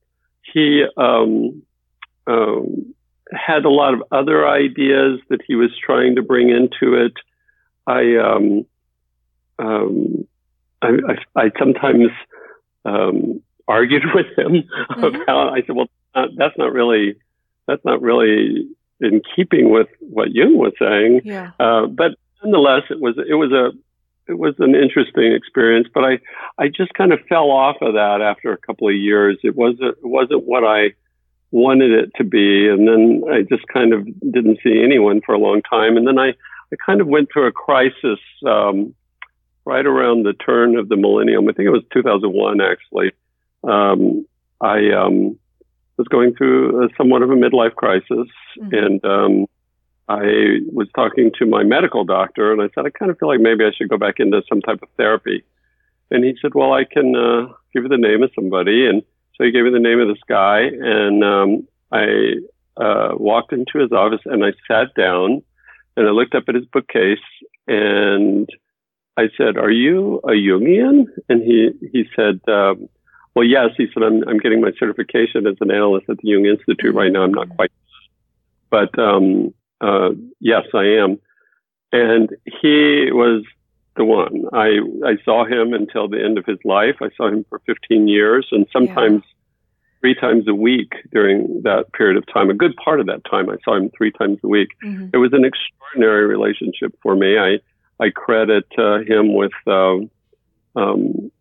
He 0.53 0.85
um, 0.97 1.63
um, 2.27 2.93
had 3.31 3.65
a 3.65 3.69
lot 3.69 3.93
of 3.93 4.03
other 4.11 4.47
ideas 4.47 5.19
that 5.29 5.41
he 5.47 5.55
was 5.55 5.71
trying 5.83 6.15
to 6.15 6.21
bring 6.21 6.49
into 6.49 6.93
it. 6.93 7.13
I 7.87 8.17
um, 8.17 8.65
um 9.57 10.27
I, 10.81 10.89
I, 10.89 11.41
I, 11.41 11.51
sometimes 11.57 12.09
um, 12.85 13.41
argued 13.67 14.03
with 14.13 14.27
him 14.37 14.63
mm-hmm. 14.91 15.21
about. 15.21 15.53
I 15.53 15.61
said, 15.65 15.75
"Well, 15.75 15.89
that's 16.13 16.57
not 16.57 16.73
really 16.73 17.15
that's 17.67 17.83
not 17.85 18.01
really 18.01 18.67
in 18.99 19.21
keeping 19.35 19.69
with 19.69 19.87
what 19.99 20.31
Jung 20.31 20.57
was 20.57 20.73
saying." 20.79 21.21
Yeah. 21.25 21.51
Uh, 21.59 21.87
but 21.87 22.11
nonetheless, 22.43 22.83
it 22.89 22.99
was 22.99 23.15
it 23.17 23.35
was 23.35 23.51
a 23.51 23.71
it 24.27 24.37
was 24.37 24.55
an 24.59 24.75
interesting 24.75 25.31
experience, 25.33 25.87
but 25.93 26.03
I, 26.03 26.19
I 26.57 26.67
just 26.67 26.93
kind 26.93 27.13
of 27.13 27.19
fell 27.29 27.49
off 27.49 27.77
of 27.81 27.93
that 27.93 28.21
after 28.21 28.51
a 28.51 28.57
couple 28.57 28.87
of 28.89 28.95
years. 28.95 29.37
It 29.43 29.55
wasn't, 29.55 29.97
it 29.97 30.05
wasn't 30.05 30.43
what 30.43 30.63
I 30.63 30.93
wanted 31.51 31.91
it 31.91 32.11
to 32.17 32.23
be. 32.23 32.67
And 32.67 32.87
then 32.87 33.23
I 33.31 33.43
just 33.43 33.67
kind 33.67 33.93
of 33.93 34.05
didn't 34.19 34.59
see 34.63 34.81
anyone 34.83 35.21
for 35.25 35.33
a 35.33 35.39
long 35.39 35.61
time. 35.61 35.95
And 35.95 36.05
then 36.05 36.19
I, 36.19 36.29
I 36.29 36.75
kind 36.85 36.99
of 36.99 37.07
went 37.07 37.29
through 37.31 37.47
a 37.47 37.51
crisis, 37.51 38.19
um, 38.45 38.93
right 39.65 39.85
around 39.85 40.23
the 40.23 40.33
turn 40.33 40.77
of 40.77 40.89
the 40.89 40.95
millennium. 40.95 41.47
I 41.47 41.53
think 41.53 41.67
it 41.67 41.71
was 41.71 41.83
2001, 41.93 42.61
actually. 42.61 43.11
Um, 43.67 44.25
I, 44.61 44.91
um, 44.91 45.37
was 45.97 46.07
going 46.07 46.35
through 46.35 46.85
a, 46.85 46.89
somewhat 46.97 47.21
of 47.21 47.31
a 47.31 47.35
midlife 47.35 47.75
crisis 47.75 48.27
mm-hmm. 48.59 48.73
and, 48.73 49.05
um, 49.05 49.45
I 50.09 50.59
was 50.71 50.87
talking 50.95 51.31
to 51.37 51.45
my 51.45 51.63
medical 51.63 52.05
doctor 52.05 52.53
and 52.53 52.61
I 52.61 52.69
said, 52.73 52.85
I 52.85 52.91
kind 52.91 53.11
of 53.11 53.19
feel 53.19 53.27
like 53.27 53.41
maybe 53.41 53.65
I 53.65 53.71
should 53.75 53.89
go 53.89 53.97
back 53.97 54.15
into 54.19 54.41
some 54.47 54.61
type 54.61 54.79
of 54.81 54.87
therapy. 54.95 55.43
And 56.09 56.23
he 56.23 56.35
said, 56.41 56.53
Well, 56.55 56.73
I 56.73 56.85
can 56.85 57.15
uh, 57.15 57.53
give 57.73 57.83
you 57.83 57.89
the 57.89 57.97
name 57.97 58.23
of 58.23 58.31
somebody. 58.33 58.87
And 58.87 59.03
So 59.35 59.43
he 59.43 59.51
gave 59.51 59.65
me 59.65 59.71
the 59.71 59.79
name 59.79 59.99
of 59.99 60.07
this 60.07 60.23
guy, 60.27 60.61
and 60.61 61.23
um, 61.23 61.67
I 61.91 62.35
uh, 62.77 63.15
walked 63.15 63.53
into 63.53 63.79
his 63.79 63.91
office 63.91 64.21
and 64.25 64.45
I 64.45 64.53
sat 64.67 64.93
down 64.95 65.41
and 65.95 66.07
I 66.07 66.11
looked 66.11 66.35
up 66.35 66.43
at 66.47 66.55
his 66.55 66.65
bookcase 66.65 67.17
and 67.67 68.47
I 69.17 69.29
said, 69.37 69.57
"Are 69.57 69.71
you 69.71 70.21
a 70.23 70.31
Jungian?" 70.31 71.07
And 71.27 71.41
he 71.41 71.71
he 71.91 72.05
said, 72.15 72.39
um, 72.47 72.87
"Well, 73.37 73.45
yes." 73.45 73.69
He 73.77 73.85
said, 73.93 74.01
"I'm 74.01 74.27
I'm 74.27 74.39
getting 74.39 74.61
my 74.61 74.71
certification 74.79 75.45
as 75.45 75.57
an 75.61 75.69
analyst 75.69 76.09
at 76.09 76.17
the 76.17 76.27
Jung 76.27 76.47
Institute 76.47 76.95
right 76.95 77.11
now. 77.11 77.21
I'm 77.21 77.33
not 77.33 77.49
quite, 77.49 77.71
but 78.71 78.97
um, 78.97 79.53
uh, 79.79 80.09
yes, 80.39 80.65
I 80.73 80.85
am." 81.03 81.19
And 81.91 82.35
he 82.45 83.11
was 83.11 83.43
the 83.95 84.05
one. 84.05 84.45
I 84.53 84.79
I 85.05 85.17
saw 85.23 85.45
him 85.45 85.73
until 85.73 86.07
the 86.07 86.23
end 86.23 86.39
of 86.39 86.45
his 86.45 86.57
life. 86.65 86.95
I 86.99 87.09
saw 87.15 87.27
him 87.27 87.45
for 87.47 87.59
15 87.67 88.07
years, 88.07 88.47
and 88.51 88.65
sometimes. 88.73 89.21
Yeah 89.23 89.33
three 89.99 90.13
times 90.13 90.47
a 90.47 90.53
week 90.53 90.93
during 91.11 91.61
that 91.63 91.91
period 91.93 92.17
of 92.17 92.23
time. 92.31 92.51
A 92.51 92.53
good 92.53 92.75
part 92.75 92.99
of 92.99 93.07
that 93.07 93.25
time, 93.25 93.49
I 93.49 93.55
saw 93.65 93.75
him 93.75 93.89
three 93.97 94.11
times 94.11 94.37
a 94.43 94.47
week. 94.47 94.69
Mm-hmm. 94.83 95.07
It 95.11 95.17
was 95.17 95.33
an 95.33 95.43
extraordinary 95.43 96.27
relationship 96.27 96.93
for 97.01 97.15
me. 97.15 97.39
I 97.39 97.59
I 97.99 98.11
credit 98.11 98.67
uh, 98.77 98.99
him 98.99 99.33
with 99.33 99.57
um, 99.65 100.11
um, 100.75 101.31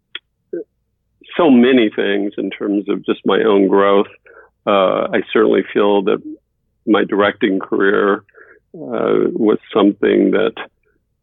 so 1.37 1.51
many 1.51 1.91
things 1.95 2.33
in 2.39 2.51
terms 2.51 2.89
of 2.89 3.05
just 3.05 3.21
my 3.25 3.43
own 3.43 3.69
growth. 3.69 4.09
Uh, 4.67 5.09
I 5.13 5.23
certainly 5.33 5.63
feel 5.73 6.03
that 6.03 6.23
my 6.87 7.05
directing 7.05 7.59
career 7.59 8.25
uh, 8.75 9.31
was 9.33 9.59
something 9.73 10.33
that 10.33 10.55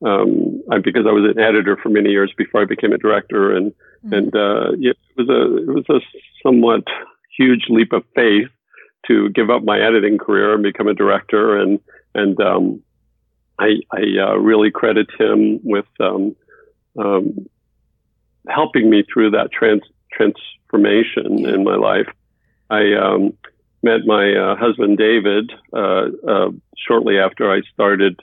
um, 0.05 0.61
I, 0.71 0.79
because 0.79 1.05
I 1.07 1.11
was 1.11 1.31
an 1.35 1.41
editor 1.41 1.77
for 1.81 1.89
many 1.89 2.09
years 2.09 2.33
before 2.37 2.61
I 2.61 2.65
became 2.65 2.91
a 2.91 2.97
director, 2.97 3.55
and 3.55 3.71
mm-hmm. 3.71 4.13
and 4.13 4.35
uh, 4.35 4.71
it 4.79 4.97
was 5.17 5.29
a 5.29 5.57
it 5.57 5.73
was 5.73 5.85
a 5.89 5.99
somewhat 6.45 6.83
huge 7.37 7.65
leap 7.69 7.93
of 7.93 8.03
faith 8.15 8.49
to 9.07 9.29
give 9.29 9.49
up 9.49 9.63
my 9.63 9.79
editing 9.79 10.17
career 10.17 10.53
and 10.53 10.63
become 10.63 10.87
a 10.87 10.93
director. 10.93 11.57
And 11.57 11.79
and 12.15 12.39
um, 12.41 12.81
I, 13.59 13.75
I 13.91 14.01
uh, 14.21 14.35
really 14.35 14.71
credit 14.71 15.07
him 15.17 15.59
with 15.63 15.85
um, 15.99 16.35
um, 16.97 17.47
helping 18.49 18.89
me 18.89 19.03
through 19.11 19.31
that 19.31 19.51
trans- 19.51 19.81
transformation 20.15 21.45
in 21.47 21.63
my 21.63 21.75
life. 21.75 22.07
I 22.69 22.93
um, 22.93 23.33
met 23.81 24.05
my 24.05 24.33
uh, 24.33 24.55
husband 24.55 24.97
David 24.97 25.51
uh, 25.73 26.05
uh, 26.27 26.51
shortly 26.77 27.19
after 27.19 27.51
I 27.51 27.61
started 27.73 28.19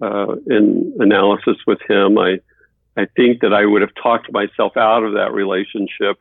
uh, 0.00 0.36
in 0.46 0.94
analysis 0.98 1.56
with 1.66 1.80
him. 1.88 2.18
I 2.18 2.40
I 2.96 3.06
think 3.16 3.40
that 3.40 3.52
I 3.52 3.64
would 3.64 3.82
have 3.82 3.94
talked 3.94 4.32
myself 4.32 4.76
out 4.76 5.04
of 5.04 5.14
that 5.14 5.32
relationship, 5.32 6.18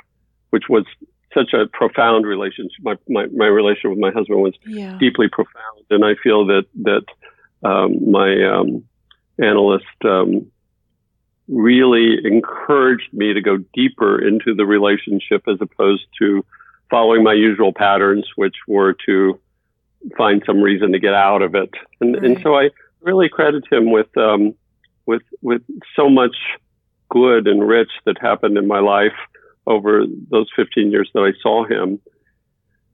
which 0.52 0.64
was 0.70 0.86
such 1.34 1.54
a 1.54 1.68
profound 1.68 2.26
relationship. 2.26 2.80
My, 2.82 2.96
my, 3.08 3.26
my 3.28 3.48
relationship 3.48 3.92
with 3.92 4.00
my 4.00 4.12
husband 4.12 4.42
was 4.42 4.54
yeah. 4.66 4.98
deeply 5.00 5.28
profound. 5.30 5.86
And 5.90 6.06
I 6.06 6.16
feel 6.24 6.46
that, 6.48 6.66
that, 6.84 7.06
um, 7.68 8.12
my, 8.12 8.44
um, 8.46 8.84
analyst, 9.40 9.86
um, 10.06 10.52
really 11.50 12.18
encouraged 12.24 13.12
me 13.12 13.34
to 13.34 13.42
go 13.42 13.58
deeper 13.74 14.26
into 14.26 14.54
the 14.54 14.66
relationship 14.66 15.44
as 15.48 15.58
opposed 15.60 16.06
to 16.20 16.46
following 16.90 17.24
my 17.24 17.34
usual 17.34 17.74
patterns, 17.74 18.26
which 18.36 18.56
were 18.68 18.96
to 19.06 19.40
find 20.18 20.44
some 20.46 20.62
reason 20.62 20.92
to 20.92 21.00
get 21.00 21.14
out 21.14 21.42
of 21.42 21.56
it. 21.56 21.72
And, 22.00 22.16
right. 22.16 22.24
and 22.24 22.42
so 22.42 22.56
I 22.56 22.70
really 23.02 23.30
credit 23.30 23.64
him 23.72 23.92
with, 23.92 24.16
um, 24.18 24.54
with, 25.06 25.24
with 25.42 25.62
so 25.96 26.10
much 26.10 26.36
good 27.10 27.48
and 27.48 27.68
rich 27.68 27.92
that 28.06 28.18
happened 28.22 28.58
in 28.58 28.68
my 28.68 28.80
life 28.80 29.18
over 29.66 30.06
those 30.30 30.48
15 30.56 30.92
years 30.92 31.10
that 31.14 31.22
I 31.22 31.34
saw 31.42 31.66
him. 31.66 32.00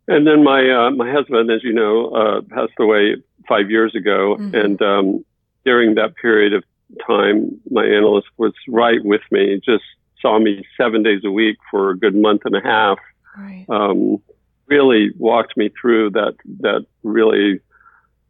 And 0.08 0.28
then 0.28 0.44
my 0.44 0.70
uh, 0.70 0.92
my 0.92 1.12
husband, 1.12 1.50
as 1.50 1.64
you 1.64 1.74
know, 1.74 2.10
uh, 2.10 2.42
passed 2.42 2.74
away 2.80 3.16
five 3.50 3.72
years 3.72 3.96
ago, 3.96 4.38
mm-hmm. 4.40 4.54
and 4.54 4.82
um, 4.82 5.26
during 5.66 5.96
that 5.96 6.16
period 6.16 6.54
of 6.54 6.64
time, 7.08 7.60
my 7.70 7.86
analyst 7.86 8.28
was 8.38 8.54
right 8.68 9.04
with 9.04 9.22
me. 9.32 9.60
Just 9.64 9.84
saw 10.22 10.40
me 10.40 10.64
seven 10.78 11.04
days 11.04 11.22
a 11.26 11.32
week 11.32 11.58
for 11.70 11.92
a 11.92 11.98
good 11.98 12.16
month 12.16 12.42
and 12.46 12.56
a 12.56 12.62
half. 12.62 12.98
Right. 13.38 13.66
Um, 13.70 14.22
really 14.68 15.12
walked 15.18 15.56
me 15.58 15.70
through 15.80 16.12
that 16.12 16.34
that 16.62 16.86
really 17.04 17.60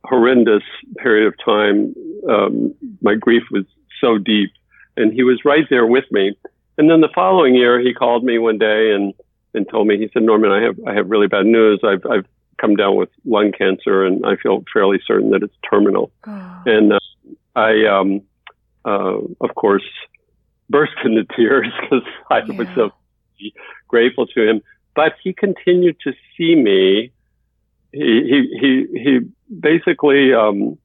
horrendous 0.04 0.64
period 0.98 1.28
of 1.28 1.34
time. 1.44 1.96
Um, 2.30 2.74
my 3.02 3.16
grief 3.16 3.44
was 3.52 3.66
so 4.02 4.18
deep, 4.18 4.52
and 4.98 5.14
he 5.14 5.24
was 5.24 5.46
right 5.46 5.66
there 5.70 5.86
with 5.86 6.06
me. 6.12 6.36
And 6.78 6.90
then 6.90 7.02
the 7.02 7.10
following 7.14 7.56
year, 7.56 7.80
he 7.80 7.94
called 7.94 8.24
me 8.24 8.38
one 8.38 8.58
day 8.58 8.92
and, 8.92 9.14
and 9.54 9.68
told 9.70 9.88
me, 9.88 9.98
he 9.98 10.10
said, 10.14 10.24
Norman, 10.24 10.52
I 10.52 10.62
have, 10.62 10.78
I 10.86 10.94
have 10.94 11.10
really 11.10 11.28
bad 11.28 11.46
news. 11.46 11.80
I've, 11.84 12.06
I've 12.06 12.26
come 12.60 12.76
down 12.76 12.96
with 12.96 13.10
lung 13.26 13.52
cancer 13.58 14.06
and 14.06 14.26
I 14.26 14.36
feel 14.36 14.64
fairly 14.74 15.00
certain 15.06 15.30
that 15.32 15.44
it's 15.44 15.56
terminal. 15.70 16.12
Oh. 16.28 16.62
And 16.66 16.94
uh, 16.94 17.00
I, 17.56 17.86
um, 17.86 18.22
uh, 18.86 19.20
of 19.42 19.56
course, 19.56 19.84
burst 20.70 20.94
into 21.04 21.25
tears 21.36 21.68
because 21.82 22.08
I 22.30 22.39
yeah. 22.39 22.58
was 22.58 22.68
so 22.75 22.92
grateful 23.88 24.27
to 24.27 24.50
him. 24.50 24.62
But 24.96 25.13
he 25.24 25.34
continued 25.34 25.98
to 26.04 26.13
see 26.38 26.56
me. 26.56 27.12
He, 27.92 28.00
he, 28.01 28.58
he, 28.60 29.00
he 29.00 29.20
basically, 29.60 30.34
um, 30.34 30.77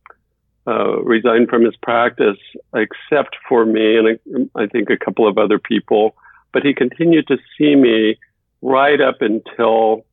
uh, 0.67 1.01
resigned 1.03 1.49
from 1.49 1.65
his 1.65 1.75
practice, 1.77 2.37
except 2.75 3.37
for 3.49 3.65
me 3.65 3.97
and 3.97 4.49
I, 4.57 4.63
I 4.63 4.67
think 4.67 4.91
a 4.91 4.97
couple 4.97 5.27
of 5.27 5.39
other 5.39 5.59
people. 5.59 6.15
But 6.53 6.65
he 6.65 6.75
continued 6.75 7.27
to 7.29 7.39
see 7.57 7.75
me 7.75 8.19
right 8.63 9.01
up 9.01 9.23
until 9.23 10.05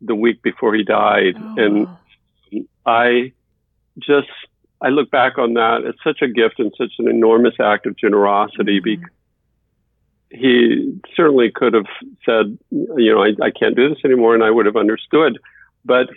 the 0.00 0.14
week 0.14 0.42
before 0.42 0.74
he 0.74 0.82
died. 0.82 1.36
Oh. 1.38 1.54
And 1.56 2.66
I 2.84 3.32
just, 3.98 4.28
I 4.82 4.88
look 4.88 5.10
back 5.10 5.38
on 5.38 5.54
that 5.54 5.84
as 5.86 5.94
such 6.02 6.22
a 6.22 6.28
gift 6.28 6.58
and 6.58 6.72
such 6.76 6.92
an 6.98 7.08
enormous 7.08 7.54
act 7.60 7.86
of 7.86 7.96
generosity 7.96 8.80
mm-hmm. 8.80 9.02
because 9.02 9.14
he 10.30 11.00
certainly 11.14 11.50
could 11.50 11.74
have 11.74 11.86
said, 12.24 12.56
you 12.70 13.12
know, 13.12 13.22
I, 13.22 13.46
I 13.46 13.50
can't 13.50 13.76
do 13.76 13.88
this 13.88 13.98
anymore 14.04 14.34
and 14.34 14.44
I 14.44 14.50
would 14.50 14.66
have 14.66 14.76
understood. 14.76 15.38
But 15.84 16.08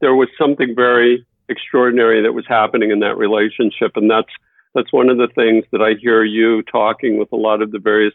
there 0.00 0.14
was 0.14 0.28
something 0.38 0.74
very 0.74 1.26
extraordinary 1.48 2.22
that 2.22 2.32
was 2.32 2.46
happening 2.46 2.90
in 2.90 3.00
that 3.00 3.16
relationship. 3.16 3.92
And 3.96 4.10
that's, 4.10 4.28
that's 4.74 4.92
one 4.92 5.08
of 5.08 5.16
the 5.16 5.28
things 5.34 5.64
that 5.72 5.80
I 5.80 5.94
hear 6.00 6.22
you 6.22 6.62
talking 6.62 7.18
with 7.18 7.32
a 7.32 7.36
lot 7.36 7.62
of 7.62 7.72
the 7.72 7.78
various 7.78 8.14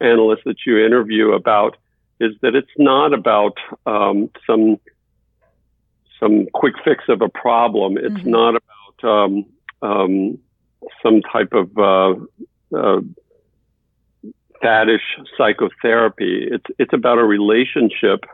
analysts 0.00 0.44
that 0.44 0.58
you 0.66 0.84
interview 0.84 1.32
about 1.32 1.76
is 2.20 2.32
that 2.40 2.54
it's 2.54 2.68
not 2.78 3.12
about 3.12 3.58
um, 3.86 4.30
some 4.46 4.78
some 6.18 6.46
quick 6.54 6.74
fix 6.82 7.04
of 7.08 7.20
a 7.20 7.28
problem. 7.28 7.98
It's 7.98 8.06
mm-hmm. 8.06 8.30
not 8.30 8.50
about 8.50 8.62
um, 9.04 9.46
um, 9.82 10.38
some 11.02 11.22
type 11.22 11.52
of 11.52 11.76
uh, 11.76 12.76
uh, 12.76 13.00
faddish 14.62 15.00
psychotherapy. 15.36 16.48
It's 16.50 16.66
it's 16.78 16.92
about 16.92 17.18
a 17.18 17.24
relationship 17.24 18.24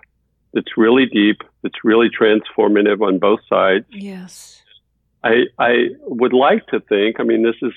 that's 0.53 0.77
really 0.77 1.07
deep, 1.07 1.43
that's 1.63 1.85
really 1.85 2.11
transformative 2.11 3.01
on 3.01 3.19
both 3.19 3.41
sides. 3.49 3.87
Yes. 3.91 4.63
I 5.25 5.45
I 5.59 5.89
would 6.03 6.33
like 6.33 6.67
to 6.69 6.81
think. 6.81 7.21
I 7.21 7.25
mean, 7.25 7.43
this 7.43 7.57
is 7.63 7.73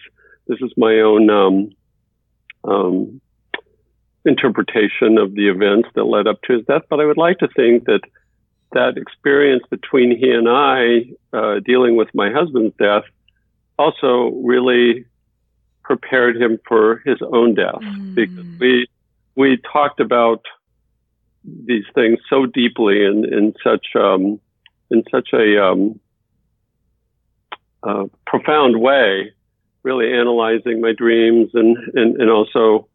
this 0.47 0.59
is 0.61 0.71
my 0.77 0.99
own 0.99 1.29
um, 1.29 1.69
um, 2.63 3.21
interpretation 4.25 5.17
of 5.17 5.35
the 5.35 5.49
events 5.49 5.89
that 5.95 6.03
led 6.03 6.27
up 6.27 6.41
to 6.43 6.53
his 6.53 6.65
death, 6.65 6.83
but 6.89 6.99
I 6.99 7.05
would 7.05 7.17
like 7.17 7.39
to 7.39 7.47
think 7.55 7.85
that 7.85 8.01
that 8.73 8.97
experience 8.97 9.63
between 9.69 10.17
he 10.17 10.31
and 10.31 10.47
I 10.49 11.11
uh, 11.33 11.59
dealing 11.59 11.95
with 11.95 12.09
my 12.13 12.31
husband's 12.31 12.75
death 12.77 13.03
also 13.77 14.31
really 14.43 15.05
prepared 15.83 16.41
him 16.41 16.59
for 16.67 17.01
his 17.05 17.17
own 17.21 17.53
death 17.53 17.81
mm. 17.81 18.15
because 18.15 18.45
we 18.59 18.87
we 19.35 19.57
talked 19.71 19.99
about 19.99 20.45
these 21.43 21.85
things 21.93 22.19
so 22.29 22.45
deeply 22.45 23.05
and 23.05 23.25
in 23.25 23.53
such 23.63 23.87
um, 23.95 24.39
in 24.89 25.03
such 25.11 25.29
a 25.33 25.63
um, 25.63 25.99
uh, 27.83 28.05
profound 28.25 28.79
way, 28.79 29.31
really 29.83 30.11
analyzing 30.11 30.81
my 30.81 30.91
dreams 30.91 31.51
and 31.53 31.77
and, 31.93 32.21
and 32.21 32.29
also 32.29 32.87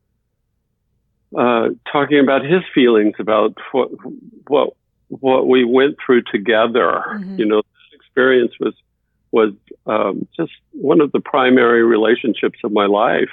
uh, 1.38 1.68
talking 1.90 2.18
about 2.18 2.44
his 2.44 2.62
feelings 2.74 3.14
about 3.18 3.54
what 3.72 3.90
what 4.48 4.74
what 5.10 5.46
we 5.48 5.64
went 5.64 5.96
through 6.04 6.22
together. 6.22 7.02
Mm-hmm. 7.08 7.38
You 7.38 7.46
know, 7.46 7.62
this 7.62 8.00
experience 8.00 8.52
was 8.60 8.74
was 9.32 9.52
um, 9.86 10.26
just 10.36 10.52
one 10.72 11.00
of 11.00 11.12
the 11.12 11.20
primary 11.20 11.84
relationships 11.84 12.58
of 12.64 12.72
my 12.72 12.86
life. 12.86 13.30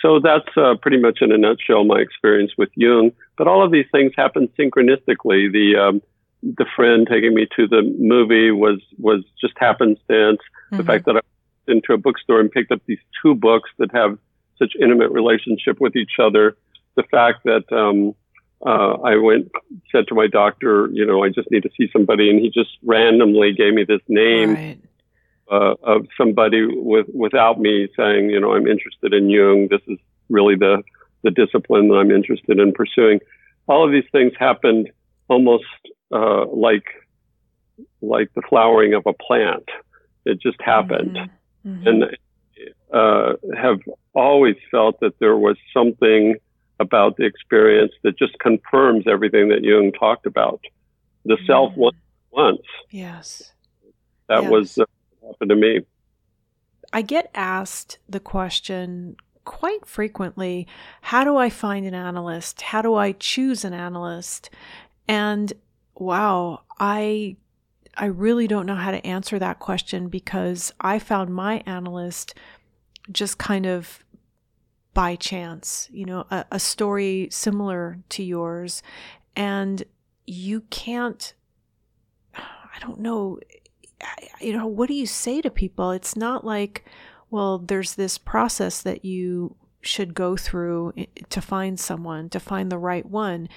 So 0.00 0.20
that's 0.20 0.48
uh, 0.56 0.74
pretty 0.82 0.98
much 0.98 1.20
in 1.22 1.32
a 1.32 1.38
nutshell 1.38 1.84
my 1.84 1.98
experience 1.98 2.52
with 2.58 2.68
Jung. 2.74 3.12
But 3.38 3.48
all 3.48 3.64
of 3.64 3.72
these 3.72 3.86
things 3.90 4.12
happen 4.16 4.48
synchronistically. 4.58 5.50
The 5.50 5.76
um, 5.80 6.02
the 6.42 6.66
friend 6.76 7.06
taking 7.10 7.34
me 7.34 7.46
to 7.56 7.66
the 7.66 7.82
movie 7.98 8.50
was 8.50 8.80
was 8.98 9.24
just 9.40 9.54
happenstance. 9.56 10.40
Mm-hmm. 10.40 10.76
The 10.76 10.84
fact 10.84 11.06
that 11.06 11.12
I 11.12 11.20
went 11.66 11.78
into 11.78 11.94
a 11.94 11.98
bookstore 11.98 12.40
and 12.40 12.50
picked 12.50 12.72
up 12.72 12.82
these 12.86 12.98
two 13.22 13.34
books 13.34 13.70
that 13.78 13.94
have 13.94 14.18
such 14.58 14.72
intimate 14.80 15.10
relationship 15.10 15.80
with 15.80 15.96
each 15.96 16.18
other. 16.18 16.56
The 16.96 17.02
fact 17.04 17.44
that 17.44 17.64
um, 17.72 18.14
uh, 18.64 18.94
I 19.04 19.16
went, 19.16 19.50
said 19.92 20.06
to 20.08 20.14
my 20.14 20.26
doctor, 20.26 20.88
you 20.92 21.04
know, 21.04 21.22
I 21.22 21.28
just 21.28 21.50
need 21.50 21.62
to 21.64 21.70
see 21.76 21.88
somebody, 21.92 22.30
and 22.30 22.38
he 22.40 22.50
just 22.50 22.70
randomly 22.82 23.52
gave 23.52 23.74
me 23.74 23.84
this 23.84 24.00
name 24.08 24.54
Right. 24.54 24.78
uh, 25.50 25.74
of 25.82 26.06
somebody 26.16 26.64
with 26.66 27.06
without 27.12 27.60
me 27.60 27.88
saying, 27.96 28.30
you 28.30 28.40
know, 28.40 28.52
I'm 28.54 28.66
interested 28.66 29.12
in 29.12 29.28
Jung. 29.28 29.68
This 29.68 29.82
is 29.88 29.98
really 30.30 30.56
the 30.56 30.82
the 31.22 31.30
discipline 31.30 31.88
that 31.88 31.94
I'm 31.96 32.10
interested 32.10 32.58
in 32.58 32.72
pursuing. 32.72 33.20
All 33.66 33.84
of 33.84 33.92
these 33.92 34.08
things 34.12 34.32
happened 34.38 34.90
almost 35.28 35.64
uh, 36.12 36.46
like 36.46 36.84
like 38.00 38.30
the 38.34 38.42
flowering 38.48 38.94
of 38.94 39.02
a 39.06 39.12
plant. 39.12 39.68
It 40.24 40.40
just 40.40 40.60
happened, 40.62 41.16
Mhm. 41.16 41.30
Mhm. 41.66 41.86
and 41.88 42.16
uh, 42.92 43.32
have 43.56 43.80
always 44.14 44.56
felt 44.70 45.00
that 45.00 45.18
there 45.18 45.36
was 45.36 45.56
something 45.72 46.36
about 46.80 47.16
the 47.16 47.24
experience 47.24 47.92
that 48.02 48.18
just 48.18 48.38
confirms 48.40 49.04
everything 49.06 49.48
that 49.48 49.62
Jung 49.62 49.92
talked 49.92 50.26
about. 50.26 50.60
The 51.24 51.38
self 51.46 51.72
Mhm. 51.72 51.76
once 51.76 51.96
once 52.30 52.66
Yes. 52.90 53.52
that 54.28 54.42
Yes. 54.42 54.50
was 54.50 54.78
uh, 54.78 54.84
happened 55.26 55.50
to 55.50 55.56
me. 55.56 55.80
I 56.92 57.02
get 57.02 57.30
asked 57.34 57.98
the 58.08 58.20
question 58.20 59.16
quite 59.44 59.86
frequently 59.86 60.66
how 61.02 61.22
do 61.24 61.36
I 61.36 61.50
find 61.50 61.86
an 61.86 61.94
analyst? 61.94 62.62
How 62.62 62.82
do 62.82 62.94
I 62.94 63.12
choose 63.12 63.64
an 63.64 63.72
analyst? 63.72 64.50
And 65.06 65.52
wow, 65.94 66.62
I 66.78 67.36
I 67.96 68.06
really 68.06 68.48
don't 68.48 68.66
know 68.66 68.74
how 68.74 68.90
to 68.90 69.06
answer 69.06 69.38
that 69.38 69.60
question 69.60 70.08
because 70.08 70.72
I 70.80 70.98
found 70.98 71.34
my 71.34 71.62
analyst 71.66 72.34
just 73.12 73.38
kind 73.38 73.66
of 73.66 74.03
by 74.94 75.16
chance, 75.16 75.88
you 75.92 76.06
know, 76.06 76.26
a, 76.30 76.46
a 76.52 76.60
story 76.60 77.28
similar 77.30 77.98
to 78.10 78.22
yours. 78.22 78.82
And 79.36 79.82
you 80.26 80.62
can't, 80.70 81.34
I 82.34 82.78
don't 82.80 83.00
know, 83.00 83.40
you 84.40 84.52
know, 84.52 84.66
what 84.66 84.88
do 84.88 84.94
you 84.94 85.06
say 85.06 85.40
to 85.42 85.50
people? 85.50 85.90
It's 85.90 86.16
not 86.16 86.44
like, 86.44 86.84
well, 87.30 87.58
there's 87.58 87.94
this 87.94 88.16
process 88.16 88.80
that 88.82 89.04
you 89.04 89.56
should 89.80 90.14
go 90.14 90.36
through 90.36 90.94
to 91.28 91.40
find 91.40 91.78
someone, 91.78 92.30
to 92.30 92.40
find 92.40 92.70
the 92.70 92.78
right 92.78 93.04
one. 93.04 93.48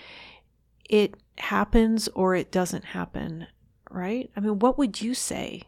It 0.90 1.16
happens 1.38 2.08
or 2.10 2.36
it 2.36 2.52
doesn't 2.52 2.86
happen, 2.86 3.48
right? 3.92 4.30
I 4.36 4.40
mean, 4.40 4.60
what 4.60 4.78
would 4.78 5.02
you 5.02 5.14
say? 5.14 5.64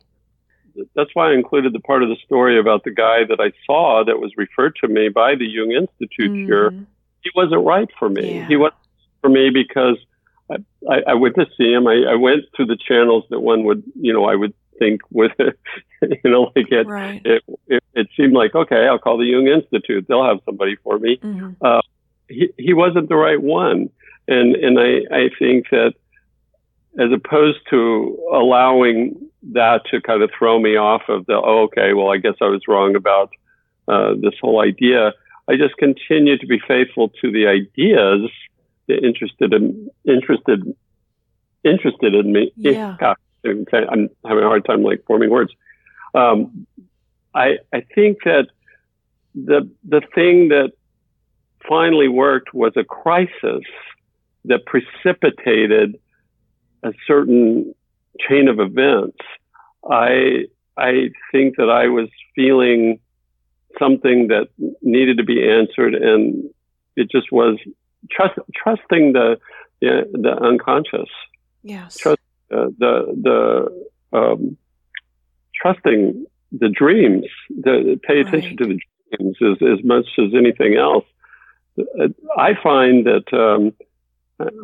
That's 0.96 1.10
why 1.14 1.32
I 1.32 1.34
included 1.34 1.74
the 1.74 1.80
part 1.80 2.04
of 2.04 2.10
the 2.10 2.16
story 2.26 2.60
about 2.60 2.84
the 2.84 2.92
guy 2.92 3.24
that 3.26 3.40
I 3.40 3.52
saw 3.66 4.04
that 4.06 4.20
was 4.20 4.32
referred 4.38 4.76
to 4.82 4.88
me 4.88 5.10
by 5.10 5.36
the 5.36 5.46
Jung 5.46 5.72
Institute 5.72 6.36
here. 6.36 6.72
Mhm. 6.72 6.86
He 7.22 7.32
wasn't 7.36 7.66
right 7.66 7.90
for 7.98 8.10
me. 8.10 8.36
Yeah. 8.36 8.48
He 8.48 8.56
wasn't 8.56 8.80
for 9.22 9.30
me 9.30 9.50
because 9.50 9.98
I, 10.50 10.56
I, 10.90 11.02
I 11.08 11.14
went 11.16 11.36
to 11.36 11.46
see 11.58 11.72
him. 11.72 11.88
I, 11.88 12.04
I 12.12 12.16
went 12.16 12.46
through 12.56 12.68
the 12.68 12.78
channels 12.78 13.26
that 13.30 13.40
one 13.42 13.64
would, 13.66 13.84
you 14.00 14.14
know, 14.14 14.26
I 14.26 14.36
would 14.36 14.54
think 14.78 15.02
would, 15.12 15.34
you 16.02 16.32
know, 16.32 16.52
like 16.56 16.72
it, 16.72 16.88
Right. 16.88 17.22
it, 17.26 17.44
it, 17.68 17.84
it 17.94 18.08
seemed 18.16 18.34
like, 18.34 18.56
okay, 18.56 18.88
I'll 18.88 19.00
call 19.00 19.18
the 19.18 19.26
Jung 19.26 19.48
Institute. 19.48 20.06
They'll 20.08 20.26
have 20.26 20.40
somebody 20.46 20.76
for 20.78 20.98
me 20.98 21.18
Mhm. 21.18 21.82
he, 22.30 22.50
he 22.58 22.74
wasn't 22.74 23.10
the 23.10 23.16
right 23.18 23.42
one. 23.42 23.90
And, 24.28 24.56
and 24.56 24.80
I, 24.80 25.02
I 25.16 25.30
think 25.38 25.70
that 25.72 25.94
as 26.98 27.12
opposed 27.12 27.60
to 27.70 28.18
allowing 28.32 29.29
that 29.44 29.86
to 29.92 30.02
kind 30.02 30.22
of 30.22 30.30
throw 30.38 30.60
me 30.60 30.76
off 30.76 31.04
of 31.08 31.26
the, 31.26 31.34
oh, 31.34 31.64
okay, 31.64 31.94
well, 31.94 32.12
I 32.12 32.18
guess 32.18 32.36
I 32.42 32.46
was 32.46 32.62
wrong 32.68 32.96
about 32.96 33.30
uh, 33.88 34.14
this 34.22 34.34
whole 34.42 34.62
idea, 34.62 35.14
I 35.48 35.56
just 35.56 35.78
continue 35.78 36.38
to 36.38 36.46
be 36.46 36.60
faithful 36.68 37.10
to 37.22 37.32
the 37.32 37.48
ideas 37.48 38.30
that 38.88 39.04
interested 39.04 39.54
in, 39.54 39.90
interested, 40.08 40.64
interested 41.64 42.14
in 42.14 42.32
me. 42.32 42.52
Yeah. 42.56 42.98
Gosh, 43.00 43.18
I'm 43.46 44.10
having 44.26 44.44
a 44.44 44.48
hard 44.48 44.66
time 44.66 44.84
like 44.84 45.04
forming 45.08 45.30
words. 45.30 45.52
Um, 46.14 46.68
I, 47.34 47.60
I 47.74 47.82
think 47.96 48.20
that 48.26 48.48
the, 49.34 49.70
the 49.88 50.02
thing 50.14 50.50
that 50.50 50.74
finally 51.68 52.08
worked 52.08 52.54
was 52.54 52.74
a 52.76 52.84
crisis 52.84 53.64
that 54.46 54.66
precipitated 54.66 56.00
a 56.84 56.94
certain 57.06 57.74
chain 58.28 58.48
of 58.48 58.60
events. 58.60 59.18
I 59.90 60.46
I 60.78 61.10
think 61.32 61.58
that 61.58 61.70
I 61.70 61.88
was 61.88 62.10
feeling 62.36 63.00
something 63.78 64.28
that 64.28 64.48
needed 64.82 65.18
to 65.18 65.24
be 65.24 65.48
answered, 65.48 65.94
and 65.94 66.50
it 66.96 67.10
just 67.12 67.32
was 67.32 67.58
trust, 68.12 68.40
trusting 68.56 69.14
the, 69.14 69.38
the 69.82 70.10
the 70.14 70.32
unconscious, 70.42 71.10
Yes. 71.64 71.98
Trust- 71.98 72.22
uh, 72.52 72.68
the 72.78 72.94
the 74.12 74.18
um, 74.18 74.58
trusting 75.62 76.26
the 76.52 76.70
dreams. 76.70 77.26
The 77.50 78.00
pay 78.08 78.22
attention 78.22 78.52
Right. 78.52 78.58
to 78.60 78.66
the 78.66 78.80
dreams 79.18 79.38
as, 79.42 79.80
as 79.80 79.86
much 79.86 80.08
as 80.18 80.34
anything 80.36 80.76
else. 80.76 81.06
I 82.38 82.56
find 82.62 83.06
that 83.06 83.32
um, 83.34 83.74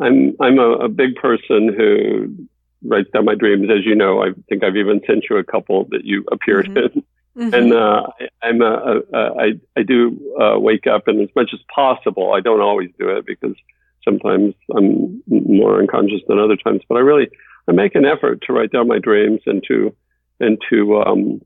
I'm 0.02 0.36
I'm 0.42 0.58
a, 0.60 0.72
a 0.86 0.90
big 0.90 1.16
person 1.16 1.74
who 1.78 2.48
writes 2.88 3.10
down 3.14 3.26
my 3.26 3.36
dreams. 3.36 3.70
As 3.70 3.86
you 3.86 3.96
know, 3.96 4.22
I 4.22 4.30
think 4.50 4.64
I've 4.64 4.76
even 4.78 5.02
sent 5.08 5.26
you 5.30 5.38
a 5.38 5.44
couple 5.44 5.86
that 5.92 6.06
you 6.06 6.26
appeared 6.32 6.68
Mhm. 6.68 6.78
in. 6.96 7.04
Mhm. 7.38 7.54
And 7.54 7.74
uh, 7.74 8.08
I, 8.20 8.48
I'm 8.48 8.62
a, 8.62 8.66
a, 8.66 9.02
a, 9.14 9.36
I, 9.38 9.48
I 9.76 9.84
do 9.84 10.18
uh, 10.40 10.58
wake 10.60 10.88
up, 10.88 11.08
and 11.08 11.20
as 11.22 11.30
much 11.36 11.50
as 11.54 11.60
possible, 11.74 12.32
I 12.34 12.40
don't 12.40 12.62
always 12.62 12.92
do 12.98 13.10
it 13.10 13.26
because 13.26 13.56
sometimes 14.04 14.54
I'm 14.76 15.22
more 15.28 15.80
unconscious 15.80 16.22
than 16.28 16.40
other 16.40 16.56
times. 16.56 16.82
But 16.88 16.96
I 16.96 17.02
really 17.02 17.30
I 17.68 17.72
make 17.74 17.96
an 17.96 18.06
effort 18.06 18.42
to 18.44 18.54
write 18.54 18.72
down 18.72 18.88
my 18.88 19.00
dreams 19.00 19.42
and 19.46 19.64
to 19.68 19.94
and 20.40 20.58
to 20.70 21.02
um, 21.02 21.42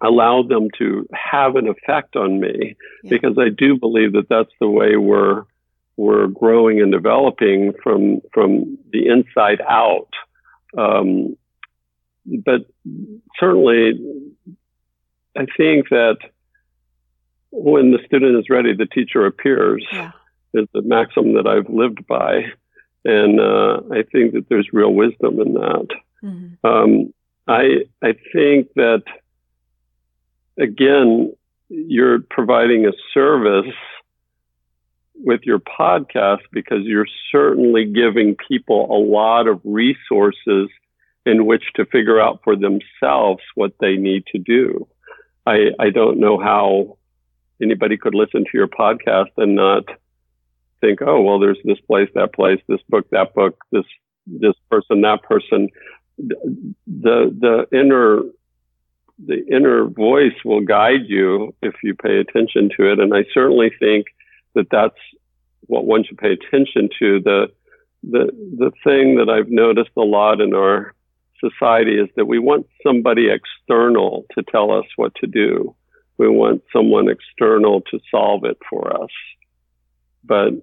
allow 0.00 0.42
them 0.42 0.68
to 0.78 1.06
have 1.12 1.56
an 1.56 1.68
effect 1.68 2.16
on 2.16 2.40
me 2.40 2.76
Yeah. 3.02 3.10
because 3.10 3.36
I 3.38 3.48
do 3.50 3.76
believe 3.78 4.12
that 4.14 4.28
that's 4.28 4.52
the 4.60 4.68
way 4.68 4.96
we're 4.96 5.44
we're 5.96 6.26
growing 6.26 6.80
and 6.80 6.90
developing 6.92 7.72
from 7.82 8.20
from 8.32 8.76
the 8.92 9.06
inside 9.08 9.60
out. 9.68 10.08
Um, 10.76 11.36
but 12.24 12.66
certainly, 13.38 13.92
I 15.36 15.46
think 15.56 15.88
that 15.90 16.16
when 17.50 17.92
the 17.92 17.98
student 18.06 18.36
is 18.38 18.50
ready, 18.50 18.74
the 18.74 18.86
teacher 18.86 19.26
appears 19.26 19.86
yeah. 19.92 20.12
is 20.54 20.66
the 20.72 20.82
maxim 20.82 21.34
that 21.34 21.46
I've 21.46 21.68
lived 21.68 22.06
by, 22.06 22.46
and 23.04 23.40
uh, 23.40 23.80
I 23.92 24.02
think 24.02 24.34
that 24.34 24.46
there's 24.48 24.68
real 24.72 24.92
wisdom 24.92 25.40
in 25.40 25.54
that. 25.54 25.88
Mhm. 26.22 26.58
Um, 26.64 27.14
I 27.46 27.84
I 28.02 28.14
think 28.32 28.72
that 28.74 29.04
again, 30.58 31.34
you're 31.68 32.20
providing 32.20 32.86
a 32.86 32.92
service 33.12 33.74
with 35.24 35.40
your 35.44 35.58
podcast 35.58 36.40
because 36.52 36.82
you're 36.82 37.06
certainly 37.32 37.84
giving 37.84 38.36
people 38.48 38.86
a 38.90 39.00
lot 39.00 39.48
of 39.48 39.60
resources 39.64 40.68
in 41.24 41.46
which 41.46 41.64
to 41.74 41.84
figure 41.86 42.20
out 42.20 42.40
for 42.44 42.54
themselves 42.56 43.42
what 43.54 43.72
they 43.80 43.96
need 43.96 44.24
to 44.32 44.38
do. 44.38 44.86
I 45.46 45.70
I 45.78 45.90
don't 45.90 46.20
know 46.20 46.38
how 46.38 46.98
anybody 47.60 47.96
could 47.96 48.14
listen 48.14 48.44
to 48.44 48.50
your 48.54 48.68
podcast 48.68 49.30
and 49.36 49.56
not 49.56 49.84
think, 50.80 51.00
oh 51.02 51.20
well, 51.20 51.38
there's 51.38 51.58
this 51.64 51.80
place, 51.80 52.08
that 52.14 52.32
place, 52.32 52.60
this 52.68 52.80
book, 52.88 53.06
that 53.10 53.34
book, 53.34 53.58
this 53.72 53.84
this 54.26 54.54
person, 54.70 55.00
that 55.02 55.22
person. 55.22 55.68
The 56.18 57.34
the 57.38 57.66
inner 57.78 58.22
the 59.18 59.46
inner 59.46 59.84
voice 59.86 60.34
will 60.44 60.60
guide 60.60 61.06
you 61.06 61.54
if 61.62 61.74
you 61.82 61.94
pay 61.94 62.18
attention 62.18 62.70
to 62.76 62.92
it, 62.92 63.00
and 63.00 63.14
I 63.14 63.24
certainly 63.32 63.70
think 63.78 64.06
that 64.56 64.66
that's 64.70 64.98
what 65.68 65.86
one 65.86 66.04
should 66.04 66.18
pay 66.18 66.32
attention 66.32 66.88
to. 66.98 67.20
The 67.20 67.46
the 68.02 68.30
the 68.58 68.72
thing 68.82 69.16
that 69.16 69.30
I've 69.30 69.50
noticed 69.50 69.90
a 69.96 70.02
lot 70.02 70.40
in 70.40 70.52
our 70.54 70.92
society 71.40 71.98
is 71.98 72.08
that 72.16 72.26
we 72.26 72.38
want 72.38 72.66
somebody 72.82 73.28
external 73.30 74.26
to 74.32 74.42
tell 74.42 74.72
us 74.72 74.86
what 74.96 75.14
to 75.16 75.26
do. 75.26 75.74
We 76.18 76.28
want 76.28 76.62
someone 76.72 77.08
external 77.08 77.82
to 77.92 78.00
solve 78.10 78.44
it 78.44 78.58
for 78.68 79.02
us. 79.02 79.10
But 80.24 80.54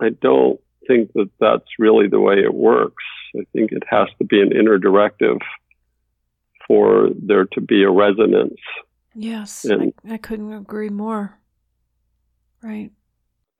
I 0.00 0.10
don't 0.10 0.60
think 0.86 1.12
that 1.14 1.30
that's 1.40 1.78
really 1.78 2.08
the 2.08 2.20
way 2.20 2.36
it 2.36 2.54
works. 2.54 3.04
I 3.34 3.44
think 3.52 3.72
it 3.72 3.82
has 3.90 4.08
to 4.18 4.24
be 4.24 4.40
an 4.40 4.52
inner 4.52 4.78
directive 4.78 5.38
for 6.66 7.08
there 7.14 7.46
to 7.46 7.60
be 7.60 7.82
a 7.82 7.90
resonance. 7.90 8.60
Yes. 9.14 9.64
And- 9.64 9.94
I, 10.06 10.14
I 10.14 10.18
couldn't 10.18 10.52
agree 10.52 10.90
more. 10.90 11.38
Right. 12.62 12.90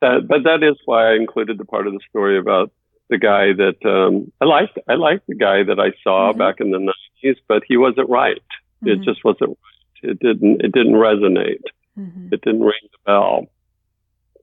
That, 0.00 0.28
but 0.28 0.44
that 0.44 0.62
is 0.62 0.76
why 0.84 1.12
I 1.12 1.16
included 1.16 1.58
the 1.58 1.64
part 1.64 1.86
of 1.86 1.92
the 1.92 2.00
story 2.08 2.38
about 2.38 2.70
the 3.10 3.18
guy 3.18 3.52
that 3.52 3.84
um, 3.84 4.30
I 4.40 4.44
liked. 4.44 4.78
I 4.88 4.94
liked 4.94 5.26
the 5.26 5.34
guy 5.34 5.64
that 5.64 5.80
I 5.80 5.92
saw 6.04 6.32
Mhm. 6.32 6.38
back 6.38 6.60
in 6.60 6.70
the 6.70 6.78
nineties, 6.78 7.42
but 7.48 7.62
he 7.66 7.76
wasn't 7.76 8.08
right. 8.08 8.42
It 8.84 9.00
Mhm. 9.00 9.04
just 9.04 9.24
wasn't 9.24 9.50
right. 9.50 10.10
It 10.10 10.18
didn't. 10.20 10.60
It 10.64 10.72
didn't 10.72 10.94
resonate. 10.94 11.64
Mhm. 11.98 12.32
It 12.32 12.40
didn't 12.42 12.60
ring 12.60 12.88
the 12.92 12.98
bell. 13.06 13.46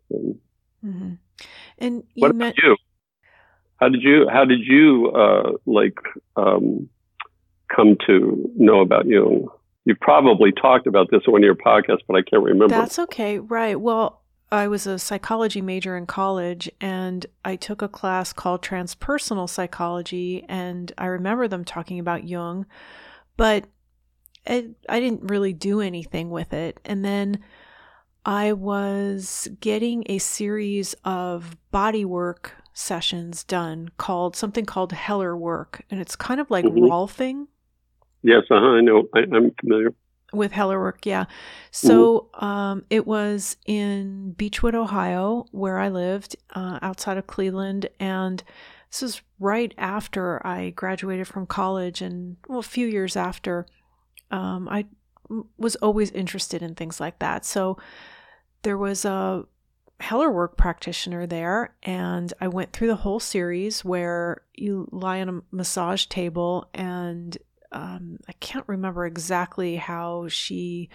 And 0.10 0.39
Mhm. 0.84 1.18
And 1.78 2.04
you 2.15 2.22
what 2.22 2.36
meant 2.36 2.58
about 2.58 2.63
you? 2.63 2.78
How 3.80 3.89
did 3.89 4.02
you 4.04 4.28
how 4.30 4.46
did 4.46 4.60
you 4.60 5.12
uh, 5.12 5.54
like 5.65 5.98
um, 6.36 6.89
come 7.70 7.98
to 8.08 8.50
know 8.56 8.80
about 8.82 9.06
Jung? 9.06 9.48
You 9.86 9.96
probably 9.96 10.52
talked 10.52 10.88
about 10.88 11.12
this 11.12 11.22
on 11.28 11.44
your 11.44 11.56
podcast, 11.56 12.00
but 12.08 12.15
I 12.15 12.24
can't 12.24 12.44
remember. 12.44 12.68
That's 12.76 12.98
okay. 13.00 13.39
Right. 13.39 13.80
Well, 13.80 14.22
I 14.51 14.67
was 14.67 14.86
a 14.86 14.99
psychology 14.99 15.62
major 15.62 15.97
in 15.97 16.05
college 16.05 16.69
and 16.79 17.25
I 17.43 17.55
took 17.55 17.81
a 17.81 17.88
class 17.88 18.31
called 18.31 18.62
transpersonal 18.62 19.49
psychology 19.49 20.45
and 20.47 20.91
I 20.97 21.08
remember 21.08 21.47
them 21.47 21.65
talking 21.65 21.99
about 21.99 22.27
Jung, 22.27 22.65
but 23.38 23.65
I, 24.47 24.69
I 24.88 24.99
didn't 24.99 25.29
really 25.29 25.53
do 25.53 25.81
anything 25.81 26.29
with 26.29 26.53
it. 26.53 26.79
And 26.86 27.03
then 27.03 27.39
I 28.25 28.53
was 28.53 29.47
getting 29.62 30.03
a 30.08 30.19
series 30.19 30.95
of 31.03 31.58
body 31.71 32.05
work 32.05 32.53
sessions 32.73 33.43
done 33.43 33.89
called 33.97 34.36
something 34.36 34.65
called 34.65 34.91
Heller 34.91 35.36
work 35.36 35.84
and 35.89 35.99
it's 35.99 36.15
kind 36.15 36.39
of 36.39 36.51
like 36.51 36.65
mm-hmm. 36.65 36.86
Rolfing. 36.86 37.47
Yes, 38.21 38.43
uh-huh, 38.49 38.65
I 38.65 38.81
know. 38.81 39.08
I, 39.13 39.19
I'm 39.19 39.51
familiar 39.60 39.93
with 40.36 40.52
Heller 40.52 40.80
work, 40.80 41.06
yeah. 41.06 41.26
So 41.71 42.30
um, 42.36 42.86
it 42.89 43.06
was 43.06 43.58
in 43.65 44.36
Beachwood, 44.38 44.76
Ohio, 44.76 45.45
where 45.52 45.80
I 45.80 45.89
lived, 45.89 46.36
uh, 46.54 46.80
outside 46.82 47.17
of 47.17 47.28
Cleveland, 47.28 47.89
and 48.00 48.43
this 48.91 49.02
was 49.02 49.21
right 49.39 49.74
after 49.78 50.45
I 50.45 50.69
graduated 50.71 51.28
from 51.28 51.45
college, 51.45 52.02
and 52.02 52.38
well, 52.48 52.60
a 52.60 52.63
few 52.63 52.88
years 52.88 53.15
after. 53.15 53.65
Um, 54.32 54.67
I 54.69 54.86
was 55.58 55.76
always 55.78 56.12
interested 56.12 56.62
in 56.62 56.76
things 56.76 57.00
like 57.00 57.19
that, 57.19 57.45
so 57.45 57.78
there 58.63 58.78
was 58.78 59.06
a 59.06 59.45
Heller 60.02 60.30
work 60.30 60.58
practitioner 60.58 61.26
there, 61.26 61.74
and 61.82 62.34
I 62.41 62.50
went 62.50 62.74
through 62.74 62.89
the 62.89 62.98
whole 62.98 63.21
series 63.21 63.86
where 63.86 64.41
you 64.54 64.89
lie 64.91 65.21
on 65.21 65.30
a 65.30 65.56
massage 65.56 66.08
table 66.08 66.69
and 66.74 67.38
um, 67.76 68.18
I 68.28 68.32
can't 68.40 68.68
remember 68.68 69.06
exactly 69.06 69.76
how 69.76 70.30
she 70.30 70.90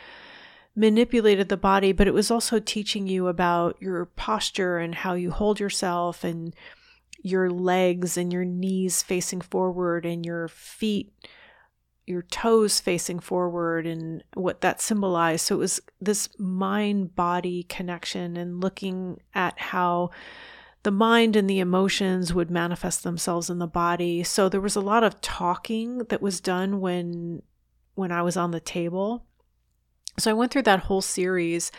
manipulated 0.75 1.51
the 1.51 1.57
body, 1.59 1.93
but 1.93 2.09
it 2.09 2.15
was 2.15 2.31
also 2.31 2.59
teaching 2.59 3.07
you 3.07 3.29
about 3.29 3.77
your 3.81 4.07
posture 4.07 4.79
and 4.79 4.95
how 4.95 5.13
you 5.13 5.31
hold 5.31 5.61
yourself 5.61 6.25
and 6.25 6.57
your 7.23 7.51
legs 7.51 8.17
and 8.17 8.33
your 8.33 8.47
knees 8.47 9.03
facing 9.03 9.43
forward 9.43 10.07
and 10.07 10.25
your 10.25 10.49
feet, 10.49 11.13
your 12.07 12.23
toes 12.23 12.81
facing 12.81 13.21
forward 13.21 13.87
and 13.87 14.25
what 14.33 14.63
that 14.63 14.81
symbolized. 14.81 15.45
So 15.45 15.57
it 15.57 15.59
was 15.59 15.81
this 16.01 16.31
mind 16.39 17.15
body 17.15 17.65
connection 17.65 18.39
and 18.39 18.63
looking 18.63 19.21
at 19.35 19.59
how 19.59 20.13
the 20.83 20.91
mind 20.91 21.37
and 21.37 21.49
the 21.49 21.61
emotions 21.61 22.33
would 22.33 22.51
manifest 22.51 23.03
themselves 23.03 23.51
in 23.51 23.59
the 23.59 23.67
body. 23.67 24.23
So 24.23 24.49
there 24.49 24.61
was 24.61 24.77
a 24.77 24.81
lot 24.81 25.05
of 25.05 25.21
talking 25.21 25.99
that 26.09 26.23
was 26.23 26.41
done 26.41 26.81
when 26.81 27.43
when 27.95 28.13
I 28.13 28.23
was 28.23 28.37
on 28.37 28.51
the 28.51 28.61
table. 28.61 29.27
So 30.19 30.31
I 30.31 30.35
went 30.35 30.53
through 30.53 30.63
that 30.63 30.81
whole 30.81 31.03
series 31.03 31.71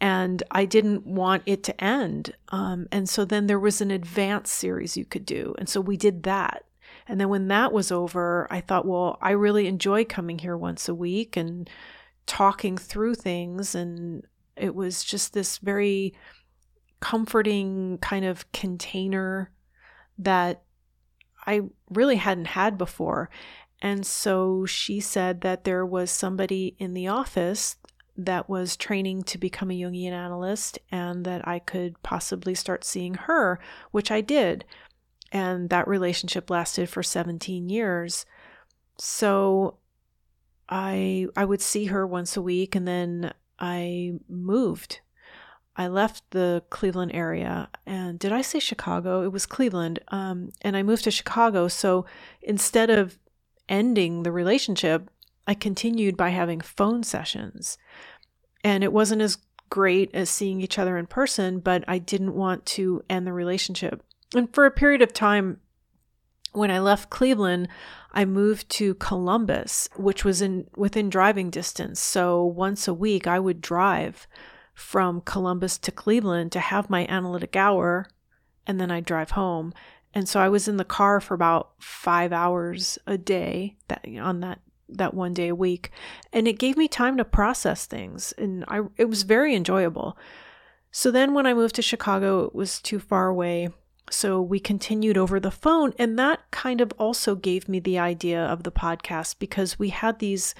and 0.00 0.42
I 0.50 0.64
didn't 0.64 1.06
want 1.06 1.42
it 1.46 1.62
to 1.64 1.84
end. 1.84 2.34
Um, 2.50 2.86
and 2.92 3.08
so 3.08 3.24
then 3.24 3.46
there 3.46 3.58
was 3.58 3.80
an 3.80 3.90
advanced 3.90 4.54
series 4.54 4.96
you 4.96 5.04
could 5.04 5.24
do. 5.24 5.54
And 5.58 5.68
so 5.68 5.80
we 5.80 5.96
did 5.96 6.22
that. 6.24 6.64
And 7.08 7.20
then 7.20 7.28
when 7.28 7.48
that 7.48 7.72
was 7.72 7.90
over, 7.90 8.46
I 8.50 8.60
thought, 8.60 8.86
well, 8.86 9.18
I 9.20 9.30
really 9.30 9.66
enjoy 9.66 10.04
coming 10.04 10.38
here 10.38 10.56
once 10.56 10.88
a 10.88 10.94
week 10.94 11.36
and 11.36 11.68
talking 12.26 12.76
through 12.76 13.14
things. 13.14 13.74
And 13.74 14.24
it 14.56 14.74
was 14.74 15.02
just 15.02 15.32
this 15.32 15.58
very 15.58 16.14
comforting 17.00 17.98
kind 17.98 18.24
of 18.24 18.50
container 18.52 19.50
that 20.18 20.62
I 21.46 21.62
really 21.90 22.16
hadn't 22.16 22.48
had 22.48 22.76
before. 22.78 23.30
And 23.80 24.06
so 24.06 24.66
she 24.66 25.00
said 25.00 25.42
that 25.42 25.64
there 25.64 25.84
was 25.84 26.10
somebody 26.10 26.74
in 26.78 26.94
the 26.94 27.08
office 27.08 27.76
that 28.16 28.48
was 28.48 28.76
training 28.76 29.22
to 29.24 29.38
become 29.38 29.70
a 29.70 29.78
Jungian 29.78 30.12
analyst 30.12 30.78
and 30.90 31.24
that 31.26 31.46
I 31.46 31.58
could 31.58 32.02
possibly 32.02 32.54
start 32.54 32.84
seeing 32.84 33.14
her, 33.14 33.60
which 33.90 34.10
I 34.10 34.22
did. 34.22 34.64
And 35.30 35.68
that 35.70 35.86
relationship 35.86 36.48
lasted 36.48 36.88
for 36.88 37.02
17 37.02 37.68
years. 37.68 38.24
So 38.98 39.76
I 40.68 41.26
I 41.36 41.44
would 41.44 41.60
see 41.60 41.86
her 41.86 42.06
once 42.06 42.36
a 42.36 42.42
week 42.42 42.74
and 42.74 42.88
then 42.88 43.32
I 43.58 44.14
moved 44.28 45.00
I 45.76 45.88
left 45.88 46.30
the 46.30 46.62
Cleveland 46.70 47.12
area 47.14 47.68
and 47.84 48.18
did 48.18 48.32
I 48.32 48.42
say 48.42 48.58
Chicago? 48.58 49.22
It 49.22 49.32
was 49.32 49.46
Cleveland. 49.46 49.98
Um, 50.08 50.52
and 50.62 50.76
I 50.76 50.82
moved 50.82 51.04
to 51.04 51.10
Chicago. 51.10 51.68
So 51.68 52.06
instead 52.42 52.90
of 52.90 53.18
ending 53.68 54.22
the 54.22 54.32
relationship, 54.32 55.10
I 55.46 55.54
continued 55.54 56.16
by 56.16 56.30
having 56.30 56.60
phone 56.60 57.02
sessions. 57.02 57.78
And 58.64 58.82
it 58.82 58.92
wasn't 58.92 59.22
as 59.22 59.38
great 59.68 60.14
as 60.14 60.30
seeing 60.30 60.60
each 60.60 60.78
other 60.78 60.96
in 60.96 61.06
person, 61.06 61.60
but 61.60 61.84
I 61.86 61.98
didn't 61.98 62.34
want 62.34 62.66
to 62.66 63.04
end 63.10 63.26
the 63.26 63.32
relationship. 63.32 64.02
And 64.34 64.52
for 64.52 64.66
a 64.66 64.70
period 64.70 65.02
of 65.02 65.12
time, 65.12 65.60
when 66.52 66.70
I 66.70 66.78
left 66.78 67.10
Cleveland, 67.10 67.68
I 68.12 68.24
moved 68.24 68.70
to 68.70 68.94
Columbus, 68.94 69.90
which 69.96 70.24
was 70.24 70.40
in 70.40 70.68
within 70.74 71.10
driving 71.10 71.50
distance. 71.50 72.00
So 72.00 72.44
once 72.44 72.88
a 72.88 72.94
week 72.94 73.26
I 73.26 73.38
would 73.38 73.60
drive 73.60 74.26
from 74.76 75.22
Columbus 75.22 75.78
to 75.78 75.90
Cleveland 75.90 76.52
to 76.52 76.60
have 76.60 76.90
my 76.90 77.06
analytic 77.06 77.56
hour 77.56 78.06
and 78.66 78.78
then 78.78 78.90
I'd 78.90 79.06
drive 79.06 79.30
home. 79.30 79.72
And 80.12 80.28
so 80.28 80.38
I 80.38 80.50
was 80.50 80.68
in 80.68 80.76
the 80.76 80.84
car 80.84 81.18
for 81.18 81.32
about 81.32 81.70
5 81.78 82.30
hours 82.30 82.98
a 83.06 83.16
day 83.16 83.76
that 83.88 84.06
on 84.20 84.40
that 84.40 84.60
that 84.88 85.14
one 85.14 85.32
day 85.32 85.48
a 85.48 85.54
week 85.54 85.90
and 86.32 86.46
it 86.46 86.60
gave 86.60 86.76
me 86.76 86.86
time 86.86 87.16
to 87.16 87.24
process 87.24 87.86
things 87.86 88.32
and 88.38 88.64
I 88.68 88.82
it 88.98 89.06
was 89.06 89.22
very 89.22 89.54
enjoyable. 89.54 90.16
So 90.92 91.10
then 91.10 91.32
when 91.32 91.46
I 91.46 91.54
moved 91.54 91.74
to 91.76 91.82
Chicago 91.82 92.44
it 92.44 92.54
was 92.54 92.78
too 92.80 92.98
far 92.98 93.28
away. 93.28 93.70
So 94.10 94.42
we 94.42 94.60
continued 94.60 95.16
over 95.16 95.40
the 95.40 95.50
phone 95.50 95.94
and 95.98 96.18
that 96.18 96.50
kind 96.50 96.82
of 96.82 96.92
also 96.98 97.34
gave 97.34 97.66
me 97.66 97.80
the 97.80 97.98
idea 97.98 98.44
of 98.44 98.62
the 98.62 98.70
podcast 98.70 99.38
because 99.38 99.78
we 99.78 99.88
had 99.88 100.18
these 100.18 100.54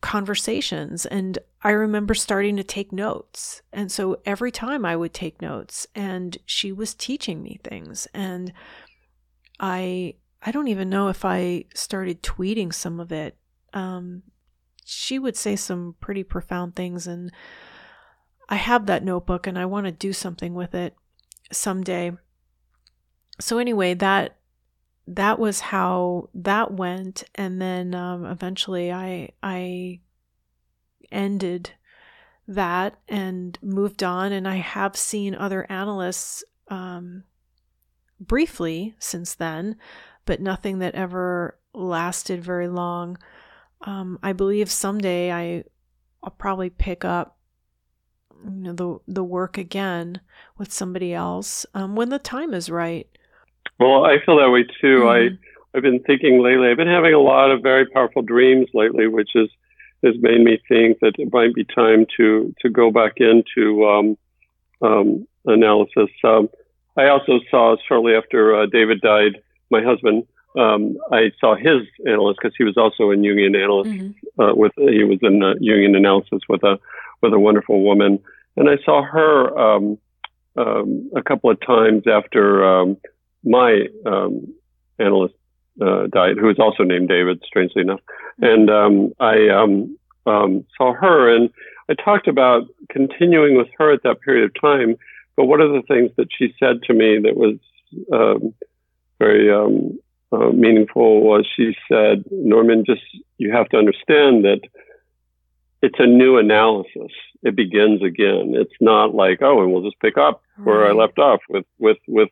conversations. 0.00 1.06
And 1.06 1.38
I 1.62 1.70
remember 1.70 2.14
starting 2.14 2.56
to 2.56 2.64
take 2.64 2.92
notes. 2.92 3.62
And 3.72 3.92
so 3.92 4.20
every 4.24 4.50
time 4.50 4.84
I 4.84 4.96
would 4.96 5.12
take 5.12 5.42
notes, 5.42 5.86
and 5.94 6.38
she 6.46 6.72
was 6.72 6.94
teaching 6.94 7.42
me 7.42 7.60
things. 7.62 8.06
And 8.14 8.52
I 9.58 10.14
I 10.42 10.52
don't 10.52 10.68
even 10.68 10.88
know 10.88 11.08
if 11.08 11.24
I 11.24 11.66
started 11.74 12.22
tweeting 12.22 12.72
some 12.72 12.98
of 12.98 13.12
it. 13.12 13.36
Um, 13.74 14.22
she 14.86 15.18
would 15.18 15.36
say 15.36 15.54
some 15.54 15.96
pretty 16.00 16.24
profound 16.24 16.74
things, 16.74 17.06
and 17.06 17.30
I 18.48 18.56
have 18.56 18.86
that 18.86 19.04
notebook, 19.04 19.46
and 19.46 19.58
I 19.58 19.66
want 19.66 19.84
to 19.84 19.92
do 19.92 20.12
something 20.12 20.54
with 20.54 20.74
it 20.74 20.96
someday. 21.52 22.12
So 23.38 23.58
anyway, 23.58 23.94
that 23.94 24.36
that 25.10 25.40
was 25.40 25.58
how 25.58 26.28
that 26.34 26.72
went 26.72 27.24
and 27.34 27.60
then 27.60 27.94
um, 27.94 28.24
eventually 28.24 28.92
i 28.92 29.28
i 29.42 29.98
ended 31.10 31.72
that 32.46 32.96
and 33.08 33.58
moved 33.60 34.02
on 34.04 34.32
and 34.32 34.46
i 34.46 34.56
have 34.56 34.96
seen 34.96 35.34
other 35.34 35.66
analysts 35.68 36.44
um, 36.68 37.24
briefly 38.20 38.94
since 38.98 39.34
then 39.34 39.76
but 40.26 40.40
nothing 40.40 40.78
that 40.78 40.94
ever 40.94 41.58
lasted 41.74 42.44
very 42.44 42.68
long. 42.68 43.18
Um, 43.82 44.18
i 44.22 44.32
believe 44.32 44.70
someday 44.70 45.32
i 45.32 45.64
i'll 46.22 46.30
probably 46.30 46.70
pick 46.70 47.04
up 47.04 47.38
you 48.44 48.50
know 48.50 48.72
the 48.72 48.98
the 49.08 49.24
work 49.24 49.58
again 49.58 50.20
with 50.56 50.72
somebody 50.72 51.12
else 51.12 51.66
um, 51.74 51.96
when 51.96 52.10
the 52.10 52.18
time 52.18 52.54
is 52.54 52.70
right 52.70 53.08
well, 53.78 54.04
I 54.04 54.16
feel 54.24 54.38
that 54.38 54.50
way 54.50 54.64
too. 54.64 55.00
Mm-hmm. 55.00 55.34
I 55.34 55.38
I've 55.74 55.82
been 55.82 56.00
thinking 56.00 56.42
lately. 56.42 56.68
I've 56.68 56.76
been 56.76 56.88
having 56.88 57.14
a 57.14 57.20
lot 57.20 57.50
of 57.50 57.62
very 57.62 57.86
powerful 57.86 58.22
dreams 58.22 58.68
lately, 58.74 59.06
which 59.06 59.30
is 59.34 59.48
has 60.02 60.14
made 60.20 60.40
me 60.40 60.58
think 60.66 60.98
that 61.00 61.14
it 61.18 61.32
might 61.32 61.54
be 61.54 61.64
time 61.64 62.06
to 62.16 62.54
to 62.60 62.68
go 62.68 62.90
back 62.90 63.14
into 63.18 63.86
um, 63.86 64.18
um, 64.82 65.26
analysis. 65.46 66.10
Um, 66.24 66.48
I 66.96 67.08
also 67.08 67.40
saw 67.50 67.76
shortly 67.86 68.14
after 68.14 68.56
uh, 68.56 68.66
David 68.66 69.00
died, 69.00 69.40
my 69.70 69.82
husband. 69.82 70.26
Um, 70.58 70.96
I 71.12 71.30
saw 71.38 71.54
his 71.54 71.86
analyst 72.06 72.40
because 72.42 72.56
he 72.58 72.64
was 72.64 72.76
also 72.76 73.10
in 73.10 73.22
Jungian 73.22 73.56
analyst. 73.56 73.90
Mm-hmm. 73.90 74.40
Uh, 74.40 74.54
with 74.54 74.72
he 74.76 75.04
was 75.04 75.18
in 75.22 75.42
uh, 75.42 75.54
Jungian 75.62 75.96
analysis 75.96 76.40
with 76.48 76.64
a 76.64 76.78
with 77.22 77.32
a 77.32 77.38
wonderful 77.38 77.82
woman, 77.82 78.18
and 78.56 78.68
I 78.68 78.76
saw 78.84 79.02
her 79.02 79.58
um, 79.58 79.98
um, 80.56 81.10
a 81.14 81.22
couple 81.22 81.50
of 81.50 81.60
times 81.60 82.04
after 82.06 82.64
um, 82.64 82.96
my 83.44 83.86
um, 84.06 84.54
analyst 84.98 85.34
uh, 85.80 86.06
died, 86.08 86.36
who 86.38 86.46
was 86.46 86.58
also 86.58 86.82
named 86.82 87.08
David, 87.08 87.42
strangely 87.44 87.82
enough. 87.82 88.00
And 88.40 88.70
um, 88.70 89.12
I 89.18 89.48
um, 89.48 89.98
um, 90.26 90.64
saw 90.76 90.92
her, 90.94 91.34
and 91.34 91.50
I 91.88 91.94
talked 91.94 92.28
about 92.28 92.68
continuing 92.90 93.56
with 93.56 93.68
her 93.78 93.92
at 93.92 94.02
that 94.02 94.20
period 94.20 94.44
of 94.44 94.60
time. 94.60 94.96
But 95.36 95.46
one 95.46 95.60
of 95.60 95.72
the 95.72 95.82
things 95.82 96.10
that 96.16 96.28
she 96.36 96.54
said 96.58 96.82
to 96.84 96.94
me 96.94 97.18
that 97.20 97.36
was 97.36 97.56
um, 98.12 98.54
very 99.18 99.50
um, 99.52 99.98
uh, 100.32 100.50
meaningful 100.50 101.22
was 101.22 101.46
she 101.56 101.76
said, 101.88 102.24
Norman, 102.30 102.84
just 102.84 103.02
you 103.38 103.52
have 103.52 103.68
to 103.70 103.78
understand 103.78 104.44
that 104.44 104.60
it's 105.82 105.98
a 105.98 106.06
new 106.06 106.36
analysis. 106.36 107.12
It 107.42 107.56
begins 107.56 108.02
again. 108.02 108.52
It's 108.54 108.74
not 108.80 109.14
like, 109.14 109.40
oh, 109.40 109.62
and 109.62 109.72
we'll 109.72 109.82
just 109.82 109.98
pick 110.00 110.18
up 110.18 110.42
where 110.62 110.86
I 110.86 110.92
left 110.92 111.18
off 111.18 111.40
with 111.48 111.64
with 111.78 111.96
with 112.06 112.28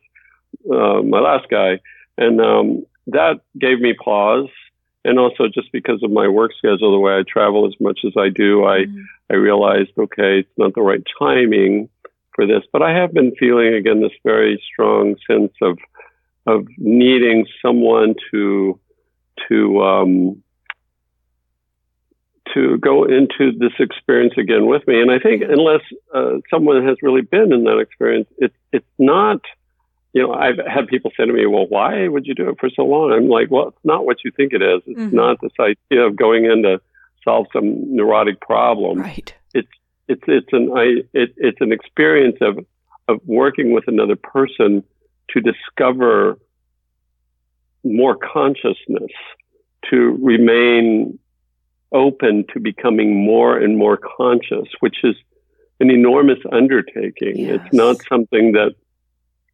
uh, 0.71 1.01
my 1.01 1.19
last 1.19 1.47
guy, 1.49 1.79
and 2.17 2.41
um, 2.41 2.85
that 3.07 3.41
gave 3.57 3.79
me 3.79 3.93
pause. 3.93 4.49
And 5.05 5.17
also, 5.17 5.47
just 5.47 5.71
because 5.71 6.03
of 6.03 6.11
my 6.11 6.27
work 6.27 6.51
schedule, 6.57 6.91
the 6.91 6.99
way 6.99 7.13
I 7.13 7.23
travel 7.25 7.65
as 7.65 7.73
much 7.79 8.01
as 8.05 8.13
I 8.17 8.27
do, 8.29 8.65
I 8.65 8.79
mm-hmm. 8.79 9.01
I 9.31 9.35
realized, 9.35 9.91
okay, 9.97 10.39
it's 10.39 10.57
not 10.57 10.75
the 10.75 10.81
right 10.81 11.01
timing 11.17 11.89
for 12.35 12.45
this. 12.45 12.63
But 12.73 12.81
I 12.81 12.91
have 12.91 13.13
been 13.13 13.33
feeling 13.39 13.73
again 13.73 14.01
this 14.01 14.11
very 14.23 14.61
strong 14.71 15.15
sense 15.25 15.53
of 15.61 15.77
of 16.45 16.67
needing 16.77 17.45
someone 17.61 18.15
to 18.31 18.79
to 19.47 19.81
um, 19.81 20.43
to 22.53 22.77
go 22.79 23.05
into 23.05 23.51
this 23.57 23.73
experience 23.79 24.33
again 24.37 24.65
with 24.65 24.85
me. 24.87 25.01
And 25.01 25.11
I 25.11 25.19
think 25.19 25.43
unless 25.43 25.81
uh, 26.13 26.39
someone 26.49 26.85
has 26.85 26.97
really 27.01 27.21
been 27.21 27.53
in 27.53 27.63
that 27.63 27.79
experience, 27.79 28.27
it's 28.37 28.55
it's 28.73 28.93
not. 28.97 29.41
You 30.13 30.23
know, 30.23 30.33
I've 30.33 30.57
had 30.57 30.87
people 30.87 31.11
say 31.15 31.25
to 31.25 31.33
me, 31.33 31.45
"Well, 31.45 31.67
why 31.67 32.07
would 32.07 32.25
you 32.25 32.33
do 32.33 32.49
it 32.49 32.59
for 32.59 32.69
so 32.69 32.83
long?" 32.83 33.11
I'm 33.11 33.29
like, 33.29 33.51
"Well, 33.51 33.69
it's 33.69 33.85
not 33.85 34.05
what 34.05 34.17
you 34.23 34.31
think 34.31 34.53
it 34.53 34.61
is. 34.61 34.81
It's 34.87 34.99
mm-hmm. 34.99 35.15
not 35.15 35.39
this 35.41 35.51
idea 35.59 36.05
of 36.05 36.15
going 36.15 36.45
in 36.45 36.63
to 36.63 36.81
solve 37.23 37.47
some 37.53 37.95
neurotic 37.95 38.39
problem. 38.41 38.99
Right. 38.99 39.33
It's 39.53 39.69
it's 40.07 40.23
it's 40.27 40.51
an 40.51 40.71
I 40.75 41.03
it, 41.13 41.33
it's 41.37 41.61
an 41.61 41.71
experience 41.71 42.37
of 42.41 42.65
of 43.07 43.19
working 43.25 43.73
with 43.73 43.85
another 43.87 44.15
person 44.15 44.83
to 45.31 45.41
discover 45.41 46.39
more 47.83 48.15
consciousness, 48.15 49.11
to 49.89 50.17
remain 50.21 51.17
open 51.91 52.45
to 52.53 52.59
becoming 52.59 53.25
more 53.25 53.57
and 53.57 53.77
more 53.77 53.97
conscious, 53.97 54.67
which 54.79 54.97
is 55.03 55.15
an 55.79 55.89
enormous 55.89 56.39
undertaking. 56.51 57.37
Yes. 57.37 57.61
It's 57.63 57.73
not 57.73 57.97
something 58.07 58.51
that 58.51 58.75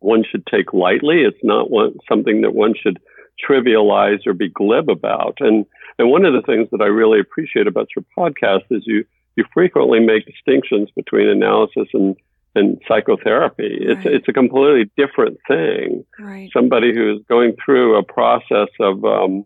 one 0.06 0.24
should 0.30 0.46
take 0.46 0.74
lightly. 0.74 1.24
It's 1.24 1.44
not 1.44 1.70
one, 1.70 1.98
something 2.08 2.42
that 2.42 2.54
one 2.54 2.74
should 2.82 3.00
trivialize 3.48 4.26
or 4.26 4.34
be 4.34 4.50
glib 4.50 4.90
about. 4.90 5.38
And 5.40 5.66
and 5.98 6.10
one 6.10 6.26
of 6.26 6.34
the 6.34 6.42
things 6.42 6.68
that 6.72 6.82
I 6.82 6.88
really 6.88 7.20
appreciate 7.20 7.68
about 7.68 7.88
your 7.96 8.06
podcast 8.18 8.64
is 8.72 8.84
you 8.86 9.06
you 9.36 9.46
frequently 9.54 10.00
make 10.00 10.26
distinctions 10.26 10.90
between 10.96 11.28
analysis 11.28 11.88
and 11.94 12.16
and 12.56 12.82
psychotherapy. 12.88 13.64
Right. 13.64 13.98
It's 13.98 14.06
it's 14.06 14.28
a 14.28 14.34
completely 14.34 14.90
different 14.98 15.40
thing. 15.48 16.06
Right. 16.20 16.50
Somebody 16.54 16.94
who's 16.94 17.22
going 17.28 17.56
through 17.64 17.98
a 17.98 18.04
process 18.04 18.70
of 18.80 19.04
um, 19.04 19.46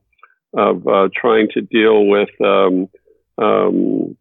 of 0.54 0.88
uh, 0.88 1.10
trying 1.16 1.50
to 1.54 1.62
deal 1.62 2.06
with 2.06 2.30
um, 2.42 2.90
um, 3.38 4.18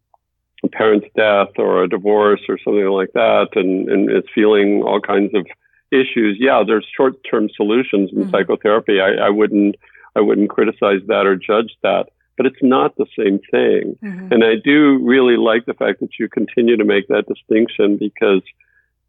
a 0.63 0.67
parent's 0.67 1.07
death 1.15 1.49
or 1.57 1.83
a 1.83 1.89
divorce 1.89 2.41
or 2.49 2.57
something 2.63 2.85
like 2.85 3.13
that, 3.13 3.49
and, 3.55 3.89
and 3.89 4.09
it's 4.09 4.27
feeling 4.33 4.83
all 4.83 4.99
kinds 4.99 5.33
of 5.33 5.45
issues. 5.91 6.37
Yeah, 6.39 6.63
there's 6.65 6.87
short-term 6.95 7.49
solutions 7.55 8.09
in 8.11 8.19
mm-hmm. 8.19 8.31
psychotherapy. 8.31 8.99
I, 9.01 9.27
I 9.27 9.29
wouldn't 9.29 9.75
I 10.15 10.21
wouldn't 10.21 10.49
criticize 10.49 11.01
that 11.07 11.25
or 11.25 11.35
judge 11.35 11.77
that, 11.83 12.09
but 12.35 12.45
it's 12.45 12.61
not 12.61 12.95
the 12.95 13.05
same 13.17 13.39
thing. 13.51 13.97
Mm-hmm. 14.03 14.33
And 14.33 14.43
I 14.43 14.55
do 14.63 14.99
really 15.03 15.37
like 15.37 15.65
the 15.65 15.73
fact 15.73 15.99
that 15.99 16.17
you 16.19 16.27
continue 16.27 16.77
to 16.77 16.85
make 16.85 17.07
that 17.07 17.27
distinction 17.27 17.97
because 17.97 18.41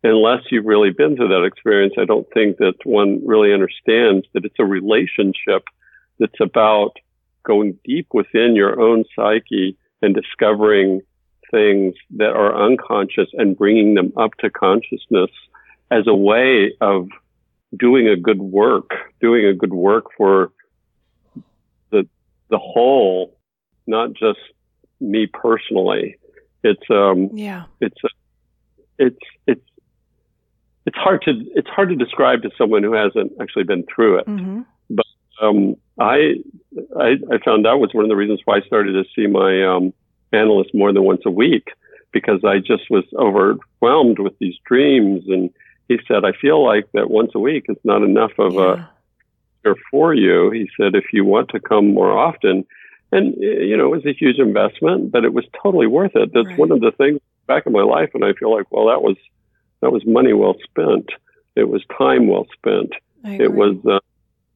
unless 0.03 0.43
you've 0.51 0.67
really 0.67 0.91
been 0.91 1.17
through 1.17 1.29
that 1.29 1.45
experience, 1.45 1.95
I 1.99 2.05
don't 2.05 2.27
think 2.33 2.59
that 2.59 2.75
one 2.85 3.27
really 3.27 3.53
understands 3.53 4.27
that 4.35 4.45
it's 4.45 4.59
a 4.59 4.65
relationship 4.65 5.65
that's 6.19 6.41
about 6.41 6.97
going 7.43 7.79
deep 7.85 8.09
within 8.13 8.55
your 8.55 8.81
own 8.81 9.05
psyche 9.17 9.77
and 10.03 10.15
discovering 10.15 11.01
things 11.51 11.95
that 12.17 12.31
are 12.31 12.55
unconscious 12.55 13.29
and 13.35 13.59
bringing 13.59 13.95
them 13.95 14.13
up 14.17 14.35
to 14.39 14.51
consciousness 14.51 15.31
as 15.91 16.07
a 16.07 16.15
way 16.15 16.75
of 16.81 17.09
doing 17.77 18.09
a 18.09 18.17
good 18.17 18.41
work, 18.41 18.91
doing 19.21 19.47
a 19.47 19.55
good 19.55 19.73
work 19.73 20.07
for 20.17 20.53
the 21.91 22.09
the 22.49 22.59
whole, 22.59 23.37
not 23.87 24.13
just 24.13 24.41
me 25.01 25.27
personally. 25.27 26.17
It's 26.63 26.91
um 26.91 27.31
yeah. 27.35 27.65
It's 27.81 28.01
it's 28.99 29.19
it's 29.47 29.65
it's 30.87 30.97
hard 30.97 31.23
to 31.23 31.33
it's 31.55 31.69
hard 31.69 31.89
to 31.91 31.97
describe 31.97 32.43
to 32.43 32.51
someone 32.57 32.83
who 32.83 32.93
hasn't 32.93 33.33
actually 33.41 33.65
been 33.65 33.85
through 33.95 34.19
it. 34.19 34.27
Mm-hmm. 34.27 34.63
But 34.91 35.07
um, 35.41 35.77
I, 35.99 36.35
I, 36.99 37.17
I 37.31 37.39
found 37.45 37.67
out 37.67 37.81
was 37.81 37.91
one 37.93 38.05
of 38.05 38.09
the 38.09 38.17
reasons 38.17 38.41
why 38.45 38.57
I 38.57 38.61
started 38.63 38.93
to 38.93 39.05
see 39.15 39.27
my 39.27 39.65
um, 39.65 39.93
analyst 40.33 40.71
more 40.75 40.93
than 40.93 41.05
once 41.05 41.23
a 41.27 41.31
week 41.31 41.69
because 42.13 42.41
I 42.45 42.59
just 42.59 42.91
was 42.91 43.05
overwhelmed 43.15 44.19
with 44.19 44.39
these 44.39 44.57
dreams. 44.65 45.25
And 45.29 45.51
he 45.91 45.99
said, 46.07 46.25
I 46.25 46.31
feel 46.41 46.65
like 46.65 46.87
that 46.93 47.11
once 47.11 47.33
a 47.35 47.41
week 47.41 47.67
is 47.69 47.77
not 47.83 48.03
enough 48.03 48.31
of 48.39 48.55
yeah. 48.55 48.87
a 49.65 49.75
for 49.91 50.15
you. 50.15 50.53
He 50.53 50.71
said, 50.77 50.95
if 50.95 51.07
you 51.13 51.25
want 51.25 51.49
to 51.49 51.59
come 51.59 51.93
more 51.93 52.17
often, 52.17 52.65
and 53.11 53.35
you 53.37 53.77
know, 53.77 53.87
it 53.87 53.97
was 53.97 54.07
a 54.07 54.13
huge 54.13 54.39
investment, 54.39 55.11
but 55.11 55.25
it 55.25 55.35
was 55.35 55.45
totally 55.61 55.89
worth 55.89 56.15
it. 56.15 56.33
That's 56.33 56.47
right. 56.47 56.59
one 56.59 56.71
of 56.71 56.81
the 56.81 56.93
things 56.93 57.19
back 57.49 57.67
in 57.67 57.73
my 57.73 57.83
life, 57.83 58.11
and 58.15 58.25
I 58.25 58.35
feel 58.35 58.55
like, 58.55 58.71
well, 58.71 58.87
that 58.87 59.03
was 59.03 59.17
that 59.81 59.91
was 59.91 60.07
money 60.07 60.33
well 60.33 60.55
spent. 60.63 61.11
It 61.57 61.69
was 61.69 61.83
time 61.99 62.29
well 62.29 62.47
spent. 62.53 62.93
It 63.25 63.53
was 63.53 63.77
uh, 63.85 63.99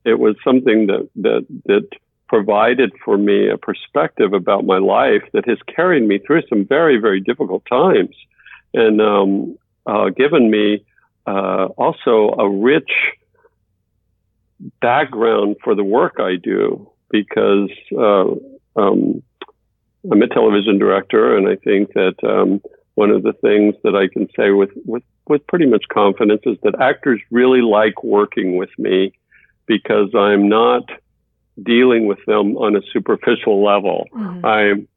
it 0.05 0.21
was 0.21 0.37
something 0.45 0.87
that 0.87 1.09
that 1.17 1.47
that 1.67 1.89
provided 2.29 2.93
for 3.05 3.19
me 3.19 3.49
a 3.49 3.59
perspective 3.59 4.33
about 4.33 4.65
my 4.65 4.79
life 4.79 5.25
that 5.33 5.49
has 5.49 5.59
carried 5.67 6.07
me 6.07 6.19
through 6.19 6.43
some 6.49 6.65
very 6.65 6.97
very 6.99 7.21
difficult 7.21 7.65
times, 7.67 8.15
and 8.73 9.01
um, 9.01 9.59
uh, 9.85 10.11
given 10.11 10.49
me 10.49 10.85
uh, 11.27 11.67
also 11.77 12.35
a 12.39 12.49
rich 12.49 12.91
background 14.81 15.57
for 15.63 15.75
the 15.75 15.85
work 15.85 16.17
I 16.19 16.37
do 16.37 16.91
because 17.11 17.71
uh, 17.97 18.27
um, 18.81 19.23
I'm 20.11 20.23
a 20.23 20.29
television 20.29 20.79
director, 20.79 21.37
and 21.37 21.49
I 21.49 21.57
think 21.57 21.93
that 21.95 22.17
um, 22.25 22.61
one 22.95 23.11
of 23.11 23.23
the 23.23 23.33
things 23.33 23.75
that 23.85 23.95
I 23.95 24.09
can 24.13 24.29
say 24.37 24.51
with, 24.51 24.71
with, 24.85 25.03
with 25.29 25.47
pretty 25.47 25.67
much 25.67 25.85
confidence 25.93 26.43
is 26.45 26.57
that 26.63 26.81
actors 26.81 27.21
really 27.31 27.63
like 27.63 28.03
working 28.03 28.57
with 28.57 28.71
me 28.79 29.13
because 29.67 30.11
I'm 30.15 30.49
not 30.49 30.91
dealing 31.63 32.07
with 32.07 32.19
them 32.27 32.57
on 32.57 32.77
a 32.77 32.81
superficial 32.93 33.65
level. 33.65 34.07
Mm-hmm. 34.13 34.45
I'm 34.45 34.89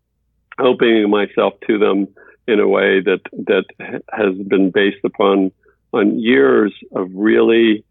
opening 0.60 1.10
myself 1.10 1.54
to 1.68 1.78
them 1.78 2.08
in 2.48 2.60
a 2.60 2.68
way 2.68 3.02
that 3.02 3.22
that 3.34 3.66
has 4.12 4.36
been 4.48 4.72
based 4.72 5.04
upon 5.04 5.52
on 5.94 6.20
years 6.20 6.74
of 6.96 7.10
really 7.14 7.84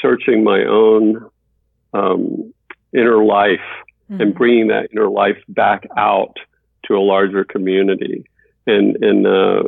searching 0.00 0.44
my 0.44 0.64
own 0.64 1.30
um, 1.92 2.52
inner 2.92 3.24
life 3.24 3.60
mm-hmm. 4.10 4.20
and 4.20 4.34
bringing 4.34 4.68
that 4.68 4.88
inner 4.92 5.08
life 5.08 5.38
back 5.48 5.86
out 5.96 6.36
to 6.86 6.94
a 6.94 7.00
larger 7.00 7.44
community. 7.44 8.24
And 8.66 8.96
and 9.04 9.26
uh, 9.26 9.64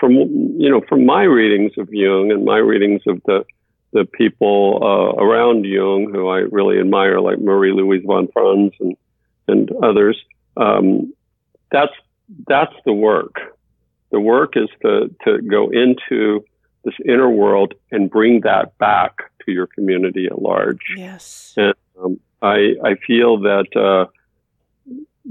from 0.00 0.12
you 0.12 0.70
know 0.70 0.80
from 0.88 1.04
my 1.04 1.24
readings 1.24 1.72
of 1.76 1.88
Jung 1.92 2.30
and 2.30 2.44
my 2.46 2.56
readings 2.56 3.02
of 3.06 3.20
the 3.26 3.44
the 3.92 4.06
people 4.06 4.80
uh, 4.82 5.22
around 5.22 5.64
Jung 5.64 6.10
who 6.12 6.28
I 6.28 6.38
really 6.38 6.78
admire, 6.78 7.20
like 7.20 7.38
Marie 7.38 7.72
Louise 7.72 8.04
von 8.06 8.28
Franz 8.32 8.72
and 8.80 8.96
and 9.48 9.70
others. 9.82 10.18
Um, 10.56 11.12
that's 11.70 11.92
that's 12.46 12.74
the 12.86 12.92
work. 12.92 13.36
The 14.10 14.20
work 14.20 14.56
is 14.56 14.68
to 14.82 15.14
to 15.24 15.42
go 15.42 15.68
into 15.68 16.44
this 16.84 16.94
inner 17.04 17.30
world 17.30 17.74
and 17.90 18.10
bring 18.10 18.40
that 18.42 18.76
back 18.78 19.16
to 19.44 19.52
your 19.52 19.66
community 19.66 20.26
at 20.26 20.40
large. 20.40 20.94
Yes. 20.96 21.54
And 21.56 21.74
um, 22.00 22.20
I 22.42 22.74
I 22.84 22.94
feel 23.06 23.40
that 23.40 23.66
uh, 23.76 24.10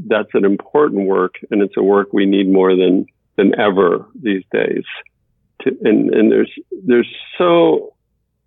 that's 0.08 0.34
an 0.34 0.46
important 0.46 1.08
work, 1.08 1.36
and 1.52 1.62
it's 1.62 1.78
a 1.78 1.84
work 1.84 2.14
we 2.14 2.26
need 2.26 2.50
more 2.50 2.76
than 2.76 3.06
than 3.36 3.60
ever 3.60 4.06
these 4.22 4.44
days. 4.52 4.84
To, 5.62 5.76
and 5.84 6.14
and 6.14 6.32
there's 6.32 6.52
there's 6.84 7.16
so 7.38 7.94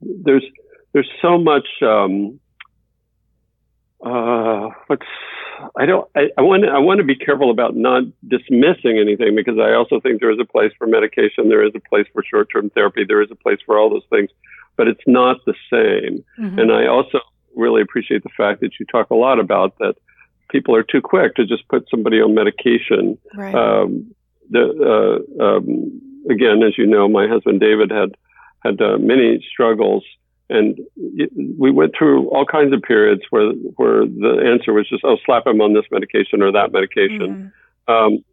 there's 0.01 0.45
there's 0.93 1.11
so 1.23 1.39
much 1.39 1.67
um, 1.83 2.39
uh, 4.05 4.71
what's 4.87 5.07
I 5.77 5.87
don't 5.87 6.09
I, 6.17 6.31
I 6.39 6.43
want 6.43 6.65
I 6.69 6.79
want 6.79 6.99
to 6.99 7.05
be 7.05 7.17
careful 7.17 7.51
about 7.51 7.77
not 7.77 8.05
dismissing 8.27 8.99
anything 8.99 9.37
because 9.37 9.59
I 9.59 9.75
also 9.75 10.01
think 10.01 10.21
there 10.21 10.31
is 10.31 10.39
a 10.41 10.45
place 10.45 10.73
for 10.79 10.87
medication, 10.87 11.49
there 11.49 11.65
is 11.65 11.73
a 11.75 11.81
place 11.81 12.07
for 12.13 12.23
short 12.25 12.49
term 12.53 12.71
therapy, 12.71 13.05
there 13.07 13.23
is 13.23 13.31
a 13.31 13.37
place 13.37 13.59
for 13.65 13.79
all 13.79 13.91
those 13.91 14.07
things, 14.11 14.31
but 14.77 14.89
it's 14.89 15.05
not 15.07 15.39
the 15.45 15.55
same. 15.71 16.25
Mm-hmm. 16.39 16.59
And 16.59 16.73
I 16.73 16.87
also 16.87 17.21
really 17.55 17.83
appreciate 17.83 18.23
the 18.23 18.31
fact 18.37 18.61
that 18.61 18.73
you 18.79 18.87
talk 18.87 19.11
a 19.11 19.15
lot 19.15 19.39
about 19.39 19.79
that 19.79 19.95
people 20.51 20.75
are 20.75 20.83
too 20.83 21.01
quick 21.03 21.35
to 21.37 21.47
just 21.47 21.67
put 21.69 21.89
somebody 21.91 22.21
on 22.21 22.35
medication. 22.35 23.19
Right. 23.35 23.55
Um, 23.55 24.15
the, 24.51 25.25
uh, 25.41 25.43
um, 25.43 26.01
again, 26.31 26.63
as 26.63 26.77
you 26.77 26.87
know, 26.87 27.09
my 27.09 27.29
husband 27.29 27.61
David 27.61 27.91
had 27.91 28.17
had 28.65 28.81
uh, 28.81 28.99
many 28.99 29.45
struggles 29.51 30.05
and 30.51 30.79
we 31.59 31.71
went 31.71 31.95
through 31.97 32.29
all 32.31 32.45
kinds 32.45 32.73
of 32.73 32.83
periods 32.83 33.23
where 33.31 33.53
where 33.77 34.05
the 34.05 34.43
answer 34.45 34.73
was 34.73 34.89
just, 34.89 35.05
oh, 35.05 35.17
slap 35.25 35.47
him 35.47 35.61
on 35.61 35.73
this 35.73 35.85
medication 35.91 36.43
or 36.43 36.53
that 36.53 36.73
medication. 36.73 37.53
Mm-hmm. 37.89 37.93
Um, 37.93 38.25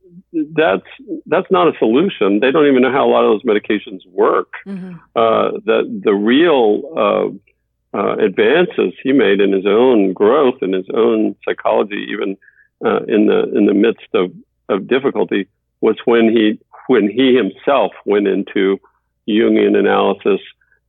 that's 0.56 0.88
that's 1.27 1.49
not 1.51 1.67
a 1.67 1.77
solution. 1.77 2.39
They 2.39 2.51
don't 2.51 2.67
even 2.67 2.82
know 2.82 2.91
how 2.91 3.08
a 3.08 3.12
lot 3.12 3.23
of 3.23 3.32
those 3.32 3.43
medications 3.43 4.06
work. 4.08 4.51
Mm-hmm. 4.65 4.95
Uh, 5.15 5.51
the 5.63 6.01
the 6.03 6.13
real 6.13 6.82
uh, 6.97 7.97
uh, 7.97 8.15
advances 8.17 8.93
he 9.03 9.13
made 9.13 9.39
in 9.39 9.51
his 9.51 9.65
own 9.65 10.13
growth 10.13 10.62
and 10.62 10.73
his 10.73 10.88
own 10.93 11.36
psychology, 11.45 12.08
even 12.10 12.38
uh, 12.84 13.03
in 13.08 13.27
the 13.27 13.43
in 13.56 13.65
the 13.65 13.73
midst 13.73 14.08
of, 14.13 14.32
of 14.69 14.88
difficulty, 14.88 15.47
was 15.82 15.95
when 16.06 16.30
he 16.30 16.60
when 16.88 17.10
he 17.10 17.36
himself 17.36 17.91
went 18.06 18.27
into 18.27 18.80
Jungian 19.27 19.75
analysis 19.77 20.41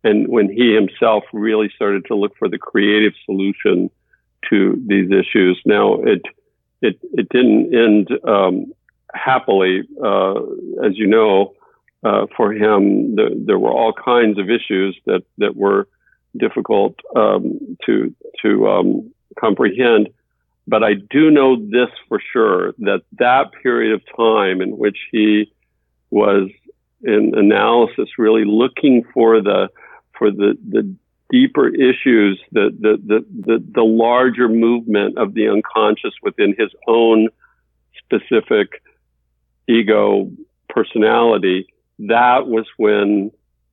and 0.05 0.29
when 0.29 0.49
he 0.51 0.75
himself 0.75 1.25
really 1.33 1.71
started 1.75 2.05
to 2.07 2.15
look 2.15 2.37
for 2.39 2.49
the 2.49 2.59
creative 2.59 3.13
solution 3.25 3.91
to 4.49 4.81
these 4.87 5.11
issues. 5.11 5.61
Now 5.65 5.95
it 6.03 6.23
it 6.81 6.99
it 7.13 7.29
didn't 7.31 7.75
end 7.75 8.09
um, 8.27 8.73
happily, 9.15 9.83
uh, 10.03 10.35
as 10.85 10.97
you 10.97 11.07
know, 11.07 11.55
uh, 12.05 12.27
for 12.37 12.53
him, 12.53 13.17
the, 13.17 13.31
there 13.47 13.59
were 13.59 13.73
all 13.73 13.93
kinds 13.93 14.39
of 14.39 14.49
issues 14.51 14.97
that, 15.07 15.25
that 15.39 15.57
were 15.57 15.89
difficult 16.37 16.95
um, 17.17 17.77
to 17.87 18.15
to 18.43 18.69
um, 18.69 19.13
comprehend. 19.39 20.09
But 20.67 20.85
I 20.85 20.95
do 20.95 21.31
know 21.31 21.57
this 21.57 21.89
for 22.09 22.21
sure 22.33 22.73
that 22.79 23.03
that 23.19 23.53
period 23.63 23.95
of 23.95 24.03
time 24.17 24.61
in 24.61 24.77
which 24.77 24.99
he 25.11 25.51
was 26.11 26.51
in 27.03 27.33
analysis, 27.37 28.11
really 28.19 28.45
looking 28.45 29.05
for 29.15 29.41
the 29.41 29.69
for 30.19 30.31
the 30.31 30.59
the 30.69 30.95
deeper 31.31 31.69
issues, 31.69 32.41
the 32.53 32.71
the 32.81 33.01
the 33.05 33.27
the, 33.47 33.65
the 33.75 33.83
larger 33.83 34.49
movement 34.49 35.19
of 35.19 35.35
the 35.35 35.49
unconscious 35.49 36.15
within 36.23 36.55
his 36.59 36.71
own 36.87 37.29
specific 37.99 38.83
ego 39.69 40.31
personality, 40.69 41.67
that 41.99 42.47
was 42.47 42.67
when 42.77 43.31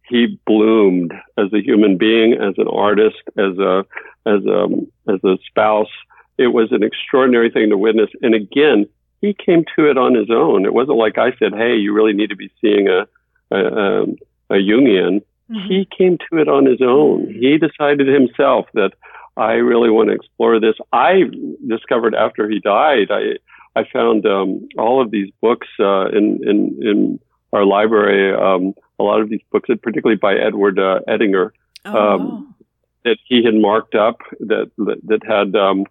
he 0.08 0.40
bloomed 0.46 1.14
as 1.38 1.52
a 1.54 1.62
human 1.62 1.98
being, 1.98 2.34
as 2.34 2.54
an 2.58 2.68
artist, 2.68 3.22
as 3.38 3.58
a 3.58 3.86
as 4.26 4.46
a 4.46 4.68
as 5.08 5.24
a 5.24 5.38
spouse. 5.48 5.92
It 6.38 6.48
was 6.48 6.72
an 6.72 6.84
extraordinary 6.84 7.50
thing 7.50 7.70
to 7.70 7.78
witness. 7.78 8.10
And 8.22 8.36
again, 8.36 8.88
he 9.22 9.34
came 9.34 9.64
to 9.76 9.90
it 9.90 9.98
on 9.98 10.14
his 10.14 10.30
own. 10.30 10.66
It 10.66 10.74
wasn't 10.74 10.98
like 10.98 11.18
I 11.18 11.32
said, 11.38 11.54
"Hey, 11.54 11.76
you 11.76 11.94
really 11.94 12.14
need 12.14 12.30
to 12.30 12.36
be 12.36 12.52
seeing 12.62 12.88
a 12.88 13.08
a, 13.52 13.58
a, 13.58 14.04
a 14.50 14.56
Jungian." 14.56 15.22
Mm-hmm. 15.50 15.68
He 15.68 15.88
came 15.98 16.18
to 16.30 16.38
it 16.38 16.48
on 16.48 16.66
his 16.66 16.82
own. 16.82 17.28
He 17.28 17.58
decided 17.58 18.08
himself 18.08 18.68
that 18.74 18.92
I 19.38 19.54
really 19.54 19.90
want 19.90 20.10
to 20.10 20.16
explore 20.16 20.60
this. 20.60 20.76
I 20.92 21.24
discovered 21.68 22.16
after 22.16 22.50
he 22.50 22.60
died. 22.60 23.12
I 23.12 23.38
I 23.76 23.84
found 23.92 24.26
um, 24.26 24.68
all 24.78 25.02
of 25.02 25.12
these 25.12 25.30
books 25.42 25.68
uh, 25.80 26.08
in, 26.08 26.40
in, 26.48 26.80
in 26.82 27.20
our 27.52 27.66
library. 27.66 28.34
Um, 28.34 28.74
a 29.00 29.04
lot 29.04 29.20
of 29.20 29.30
these 29.30 29.42
books, 29.52 29.68
particularly 29.84 30.18
by 30.18 30.36
Edward 30.36 30.80
uh, 30.80 31.00
Edinger, 31.10 31.52
oh, 31.84 31.98
um, 31.98 32.56
that 33.04 33.18
he 33.26 33.44
had 33.44 33.54
marked 33.54 33.94
up 33.94 34.20
that 34.40 34.72
that, 34.78 35.02
that 35.04 35.26
had 35.26 35.56
um, 35.56 35.86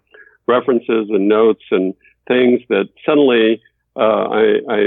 references 0.47 1.09
and 1.09 1.27
notes 1.27 1.63
and 1.69 1.93
things 2.27 2.61
that 2.69 2.89
suddenly 3.05 3.61
uh, 3.95 3.99
I 3.99 4.59
I, 4.67 4.81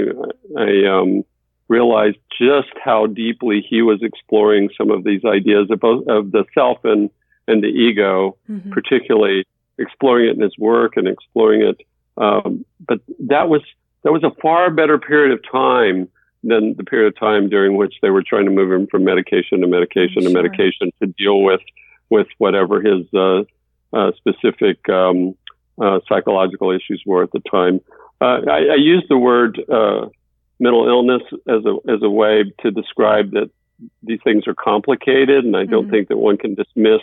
I 0.59 0.99
um, 0.99 1.25
realized 1.69 2.19
just 2.39 2.73
how 2.83 3.07
deeply 3.07 3.65
he 3.69 3.83
was 3.83 4.03
exploring 4.03 4.71
some 4.77 4.91
of 4.91 5.05
these 5.05 5.25
ideas 5.25 5.71
of 5.71 5.81
both 5.81 6.07
of 6.09 6.33
the 6.33 6.45
self 6.55 6.79
and 6.85 7.11
and 7.47 7.63
the 7.63 7.69
ego, 7.69 8.37
mm-hmm. 8.51 8.71
particularly 8.73 9.47
exploring 9.79 10.29
it 10.29 10.37
in 10.37 10.43
his 10.43 10.57
work 10.59 10.97
and 10.97 11.09
exploring 11.09 11.63
it 11.63 11.81
um, 12.19 12.65
but 12.87 13.01
that 13.21 13.49
was 13.49 13.63
that 14.03 14.13
was 14.13 14.25
a 14.25 14.31
far 14.43 14.71
better 14.71 14.99
period 14.99 15.33
of 15.33 15.41
time 15.51 16.09
than 16.43 16.75
the 16.77 16.85
period 16.85 17.09
of 17.09 17.19
time 17.19 17.49
during 17.49 17.77
which 17.77 17.95
they 18.03 18.11
were 18.11 18.23
trying 18.23 18.45
to 18.45 18.51
move 18.51 18.71
him 18.71 18.87
from 18.87 19.05
medication 19.05 19.61
to 19.61 19.67
medication 19.67 20.23
sure. 20.23 20.29
to 20.29 20.31
medication 20.31 20.91
to 21.01 21.07
deal 21.19 21.43
with 21.43 21.61
with 22.11 22.27
whatever 22.39 22.81
his 22.81 23.07
uh, 23.15 23.43
uh, 23.93 24.11
specific 24.17 24.89
um, 24.89 25.35
uh, 25.81 26.01
psychological 26.09 26.71
issues 26.71 27.03
were 27.07 27.23
at 27.23 27.33
the 27.33 27.41
time. 27.51 27.81
Uh, 28.21 28.41
I, 28.51 28.59
I, 28.73 28.75
use 28.75 29.05
the 29.09 29.17
word 29.17 29.63
uh, 29.73 30.07
mental 30.61 30.89
illness 30.89 31.23
as 31.49 31.65
a 31.65 31.77
as 31.91 32.03
a 32.03 32.11
way 32.11 32.45
to 32.61 32.71
describe 32.71 33.33
that 33.33 33.51
these 34.03 34.21
things 34.25 34.47
are 34.47 34.55
complicated, 34.55 35.45
and 35.45 35.57
I 35.57 35.65
don't 35.65 35.85
mm-hmm. 35.85 35.91
think 35.93 36.09
that 36.09 36.17
one 36.17 36.37
can 36.37 36.55
dismiss 36.55 37.03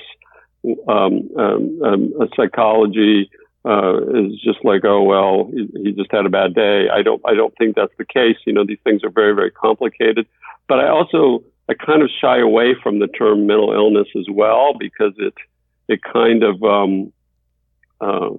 um, 0.88 1.30
um, 1.38 1.82
um 1.84 2.14
a 2.20 2.28
psychology 2.36 3.30
uh, 3.66 3.98
is 4.14 4.40
just 4.42 4.64
like, 4.64 4.86
oh 4.86 5.02
well, 5.02 5.50
he, 5.52 5.68
he 5.84 5.92
just 5.92 6.12
had 6.12 6.26
a 6.26 6.30
bad 6.30 6.54
day. 6.54 6.88
I 6.90 7.02
don't, 7.02 7.22
I 7.26 7.34
don't 7.34 7.56
think 7.58 7.76
that's 7.76 7.94
the 7.98 8.06
case. 8.06 8.38
You 8.46 8.54
know, 8.54 8.66
these 8.66 8.80
things 8.84 9.04
are 9.04 9.10
very, 9.10 9.34
very 9.34 9.52
complicated. 9.52 10.28
But 10.68 10.80
I 10.80 10.90
also, 10.90 11.44
I 11.68 11.74
kind 11.74 12.04
of 12.04 12.10
shy 12.22 12.40
away 12.40 12.76
from 12.82 13.00
the 13.00 13.08
term 13.08 13.48
mental 13.48 13.74
illness 13.74 14.08
as 14.16 14.26
well 14.30 14.74
because 14.78 15.14
it, 15.18 15.34
it 15.88 16.02
kind 16.04 16.44
of, 16.44 16.64
um, 16.64 17.12
uh, 18.00 18.30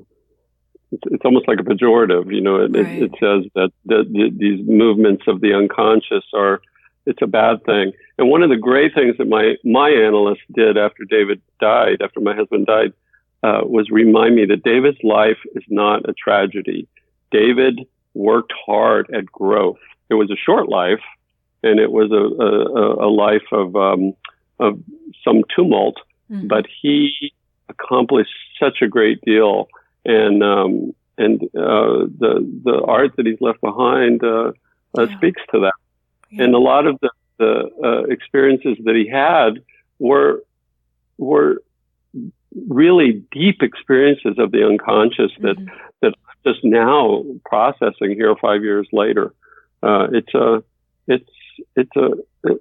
it's, 0.92 1.02
it's 1.06 1.24
almost 1.24 1.48
like 1.48 1.60
a 1.60 1.64
pejorative. 1.64 2.32
You 2.32 2.40
know, 2.40 2.56
it, 2.56 2.72
right. 2.72 2.86
it, 2.86 3.02
it 3.02 3.10
says 3.20 3.50
that 3.54 3.70
the, 3.84 4.04
the, 4.10 4.30
these 4.36 4.66
movements 4.66 5.24
of 5.26 5.40
the 5.40 5.54
unconscious 5.54 6.24
are, 6.34 6.60
it's 7.06 7.22
a 7.22 7.26
bad 7.26 7.64
thing. 7.64 7.92
And 8.18 8.28
one 8.30 8.42
of 8.42 8.50
the 8.50 8.56
great 8.56 8.94
things 8.94 9.16
that 9.18 9.28
my 9.28 9.54
my 9.64 9.90
analyst 9.90 10.42
did 10.52 10.76
after 10.76 11.04
David 11.04 11.40
died, 11.60 12.02
after 12.02 12.20
my 12.20 12.34
husband 12.34 12.66
died 12.66 12.92
uh, 13.42 13.60
was 13.64 13.90
remind 13.90 14.34
me 14.34 14.46
that 14.46 14.62
David's 14.62 15.02
life 15.02 15.38
is 15.54 15.62
not 15.68 16.08
a 16.08 16.12
tragedy. 16.12 16.88
David 17.30 17.86
worked 18.14 18.52
hard 18.66 19.10
at 19.14 19.26
growth. 19.26 19.78
It 20.08 20.14
was 20.14 20.30
a 20.30 20.36
short 20.36 20.68
life, 20.68 21.02
and 21.62 21.78
it 21.78 21.92
was 21.92 22.10
a, 22.10 22.24
a, 22.42 23.06
a 23.06 23.10
life 23.10 23.46
of 23.52 23.76
um, 23.76 24.14
of 24.58 24.80
some 25.22 25.42
tumult, 25.54 25.96
mm-hmm. 26.30 26.46
but 26.46 26.64
he 26.80 27.32
accomplished 27.68 28.30
such 28.58 28.80
a 28.80 28.88
great 28.88 29.20
deal, 29.22 29.68
and 30.06 30.42
um, 30.42 30.94
and 31.18 31.42
uh, 31.42 32.06
the 32.18 32.60
the 32.64 32.80
art 32.86 33.16
that 33.16 33.26
he's 33.26 33.40
left 33.40 33.60
behind 33.60 34.22
uh, 34.22 34.52
uh 34.96 35.02
yeah. 35.02 35.16
speaks 35.16 35.42
to 35.52 35.60
that. 35.60 35.74
Yeah. 36.30 36.44
And 36.44 36.54
a 36.54 36.58
lot 36.58 36.86
of 36.86 36.98
the, 37.00 37.10
the 37.38 37.70
uh, 37.84 38.02
experiences 38.12 38.78
that 38.84 38.94
he 38.94 39.08
had 39.08 39.62
were 39.98 40.42
were 41.18 41.62
really 42.68 43.24
deep 43.32 43.62
experiences 43.62 44.36
of 44.38 44.52
the 44.52 44.64
unconscious 44.64 45.32
that 45.40 45.56
mm-hmm. 45.56 45.76
that 46.02 46.14
I'm 46.28 46.52
just 46.52 46.64
now 46.64 47.24
processing 47.44 48.14
here 48.14 48.34
five 48.40 48.62
years 48.62 48.88
later. 48.92 49.34
Uh, 49.82 50.08
it's 50.12 50.34
a 50.34 50.62
it's 51.08 51.30
it's 51.74 51.96
a, 51.96 52.10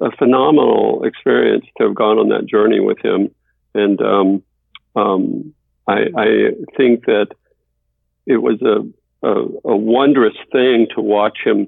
a 0.02 0.12
phenomenal 0.18 1.04
experience 1.04 1.66
to 1.78 1.86
have 1.86 1.96
gone 1.96 2.18
on 2.18 2.30
that 2.30 2.46
journey 2.46 2.80
with 2.80 2.98
him, 3.04 3.30
and 3.74 4.02
um, 4.02 4.44
um, 4.96 5.54
I, 5.88 6.06
I 6.18 6.52
think 6.78 7.06
that 7.06 7.28
it 8.26 8.38
was 8.38 8.62
a, 8.62 9.28
a, 9.28 9.72
a 9.74 9.78
wondrous 9.78 10.36
thing 10.52 10.88
to 10.96 11.02
watch 11.02 11.40
him 11.44 11.68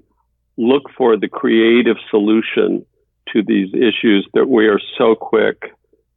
look 0.58 0.90
for 0.98 1.18
the 1.18 1.28
creative 1.28 1.98
solution 2.10 2.86
to 3.34 3.44
these 3.44 3.74
issues 3.74 4.28
that 4.34 4.48
we 4.48 4.68
are 4.68 4.80
so 4.98 5.16
quick 5.16 5.74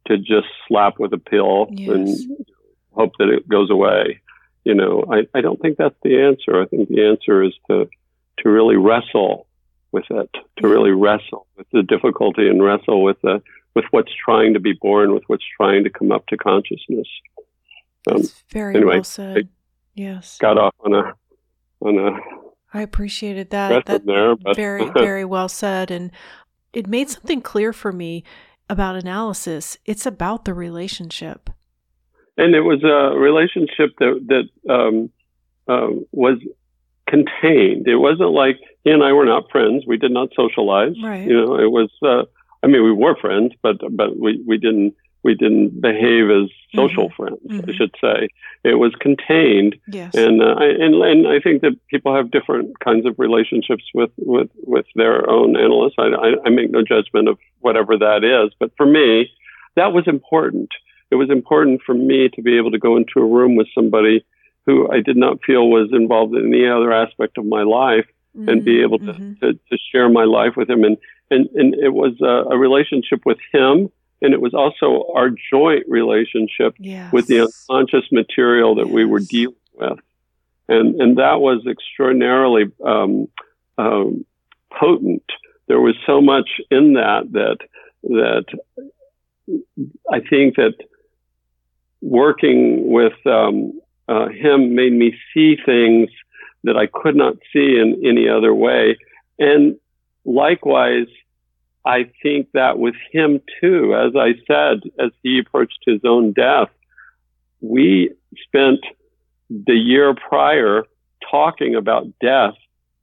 to 0.07 0.17
just 0.17 0.47
slap 0.67 0.99
with 0.99 1.13
a 1.13 1.17
pill 1.17 1.67
yes. 1.69 1.89
and 1.89 2.47
hope 2.93 3.11
that 3.19 3.29
it 3.29 3.47
goes 3.47 3.69
away. 3.69 4.21
You 4.63 4.75
know, 4.75 5.05
I, 5.11 5.27
I 5.37 5.41
don't 5.41 5.61
think 5.61 5.77
that's 5.77 5.95
the 6.03 6.21
answer. 6.21 6.61
I 6.61 6.65
think 6.65 6.89
the 6.89 7.05
answer 7.05 7.43
is 7.43 7.53
to 7.69 7.89
to 8.39 8.49
really 8.49 8.77
wrestle 8.77 9.47
with 9.91 10.05
it, 10.09 10.29
to 10.33 10.39
mm-hmm. 10.39 10.67
really 10.67 10.91
wrestle 10.91 11.47
with 11.57 11.67
the 11.71 11.83
difficulty 11.83 12.47
and 12.47 12.63
wrestle 12.63 13.03
with 13.03 13.19
the 13.21 13.41
with 13.75 13.85
what's 13.91 14.11
trying 14.13 14.53
to 14.53 14.59
be 14.59 14.73
born, 14.73 15.13
with 15.13 15.23
what's 15.27 15.45
trying 15.57 15.83
to 15.83 15.89
come 15.89 16.11
up 16.11 16.27
to 16.27 16.37
consciousness. 16.37 17.07
Um, 18.09 18.17
That's 18.17 18.43
very 18.49 18.75
anyway, 18.75 18.95
well 18.95 19.03
said. 19.03 19.49
Yes. 19.93 20.37
Got 20.39 20.57
off 20.57 20.75
on 20.79 20.93
a 20.93 21.13
on 21.81 21.97
a. 21.97 22.19
I 22.73 22.81
appreciated 22.81 23.49
that. 23.49 23.85
That 23.85 24.05
there, 24.05 24.35
but 24.35 24.55
very 24.55 24.89
very 24.93 25.25
well 25.25 25.49
said, 25.49 25.91
and 25.91 26.11
it 26.73 26.87
made 26.87 27.09
something 27.09 27.41
clear 27.41 27.73
for 27.73 27.91
me 27.91 28.23
about 28.69 28.95
analysis. 28.95 29.77
It's 29.85 30.05
about 30.05 30.45
the 30.45 30.53
relationship. 30.53 31.49
And 32.37 32.55
it 32.55 32.61
was 32.61 32.83
a 32.83 33.17
relationship 33.17 33.91
that 33.99 34.47
that 34.65 34.73
um, 34.73 35.09
uh, 35.67 35.89
was 36.11 36.39
contained. 37.07 37.87
It 37.87 37.97
wasn't 37.97 38.31
like 38.31 38.57
he 38.83 38.91
and 38.91 39.03
I 39.03 39.11
were 39.11 39.25
not 39.25 39.51
friends. 39.51 39.83
We 39.85 39.97
did 39.97 40.11
not 40.11 40.29
socialize. 40.35 40.95
Right. 41.03 41.27
You 41.27 41.33
know, 41.33 41.55
it 41.55 41.69
was. 41.69 41.91
Uh, 42.01 42.23
I 42.63 42.67
mean, 42.67 42.83
we 42.83 42.93
were 42.93 43.15
friends, 43.19 43.53
but 43.61 43.77
but 43.91 44.17
we 44.17 44.41
we 44.47 44.57
didn't 44.57 44.95
we 45.23 45.35
didn't 45.35 45.81
behave 45.81 46.29
as 46.29 46.49
social 46.73 47.09
mm-hmm. 47.09 47.23
friends, 47.23 47.39
mm-hmm. 47.47 47.69
I 47.69 47.73
should 47.73 47.95
say. 48.01 48.27
It 48.63 48.75
was 48.75 48.93
contained, 48.99 49.75
yes. 49.87 50.13
and 50.15 50.41
uh, 50.41 50.55
I, 50.57 50.65
and 50.65 50.95
and 50.95 51.27
I 51.27 51.39
think 51.39 51.61
that 51.61 51.73
people 51.87 52.15
have 52.15 52.31
different 52.31 52.79
kinds 52.79 53.05
of 53.05 53.15
relationships 53.17 53.83
with 53.93 54.11
with 54.17 54.49
with 54.63 54.85
their 54.95 55.29
own 55.29 55.55
analysts. 55.55 55.95
I, 55.97 56.07
I, 56.07 56.33
I 56.45 56.49
make 56.49 56.71
no 56.71 56.83
judgment 56.83 57.27
of 57.27 57.37
whatever 57.59 57.97
that 57.97 58.23
is, 58.23 58.53
but 58.59 58.71
for 58.77 58.85
me, 58.85 59.31
that 59.75 59.93
was 59.93 60.07
important. 60.07 60.69
it 61.11 61.15
was 61.15 61.29
important 61.29 61.81
for 61.85 61.93
me 61.93 62.29
to 62.29 62.41
be 62.41 62.57
able 62.57 62.71
to 62.71 62.79
go 62.79 62.97
into 62.97 63.19
a 63.19 63.25
room 63.25 63.55
with 63.55 63.67
somebody 63.75 64.25
who 64.65 64.89
I 64.91 65.01
did 65.01 65.17
not 65.17 65.43
feel 65.45 65.69
was 65.69 65.89
involved 65.91 66.35
in 66.35 66.53
any 66.53 66.67
other 66.67 66.91
aspect 66.91 67.37
of 67.37 67.45
my 67.45 67.63
life 67.63 68.05
mm-hmm, 68.37 68.49
and 68.49 68.63
be 68.63 68.81
able 68.81 68.99
to, 68.99 69.13
mm-hmm. 69.13 69.33
to, 69.45 69.53
to, 69.53 69.77
share 69.91 70.09
my 70.09 70.23
life 70.23 70.53
with 70.55 70.69
him. 70.69 70.83
And, 70.83 70.97
and, 71.29 71.49
and 71.55 71.73
it 71.75 71.89
was 71.89 72.13
a, 72.21 72.53
a, 72.53 72.57
relationship 72.57 73.21
with 73.25 73.37
him. 73.51 73.91
And 74.21 74.33
it 74.33 74.41
was 74.41 74.53
also 74.53 75.11
our 75.15 75.29
joint 75.51 75.85
relationship 75.87 76.75
yes. 76.77 77.11
with 77.11 77.27
the 77.27 77.41
unconscious 77.69 78.11
material 78.11 78.75
that 78.75 78.85
yes. 78.85 78.93
we 78.93 79.05
were 79.05 79.19
dealing 79.19 79.55
with. 79.73 79.99
And, 80.69 81.01
and 81.01 81.17
that 81.17 81.41
was 81.41 81.65
extraordinarily 81.67 82.71
um, 82.85 83.27
um, 83.77 84.25
potent. 84.71 85.23
There 85.67 85.81
was 85.81 85.95
so 86.05 86.21
much 86.21 86.49
in 86.69 86.93
that 86.93 87.31
that, 87.31 87.57
that 88.03 88.45
I 90.09 90.19
think 90.19 90.55
that 90.55 90.75
working 92.01 92.91
with 92.91 93.13
um, 93.25 93.79
uh, 94.07 94.27
him 94.27 94.75
made 94.75 94.93
me 94.93 95.15
see 95.33 95.57
things 95.65 96.09
that 96.63 96.77
I 96.77 96.87
could 96.87 97.15
not 97.15 97.35
see 97.51 97.77
in 97.79 98.01
any 98.05 98.29
other 98.29 98.53
way. 98.53 98.97
And 99.39 99.77
likewise, 100.25 101.07
I 101.85 102.11
think 102.21 102.49
that 102.53 102.77
with 102.77 102.95
him 103.11 103.41
too, 103.59 103.95
as 103.95 104.13
I 104.15 104.33
said, 104.47 104.81
as 104.99 105.11
he 105.23 105.39
approached 105.39 105.79
his 105.85 106.01
own 106.03 106.31
death, 106.33 106.69
we 107.59 108.11
spent 108.43 108.79
the 109.49 109.73
year 109.73 110.13
prior 110.13 110.83
talking 111.29 111.75
about 111.75 112.07
death 112.19 112.55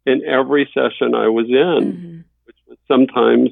in 0.06 0.24
every 0.24 0.68
session 0.72 1.14
I 1.14 1.28
was 1.28 1.46
in, 1.46 1.92
mm-hmm. 1.92 2.18
which 2.44 2.56
was 2.66 2.78
sometimes, 2.86 3.50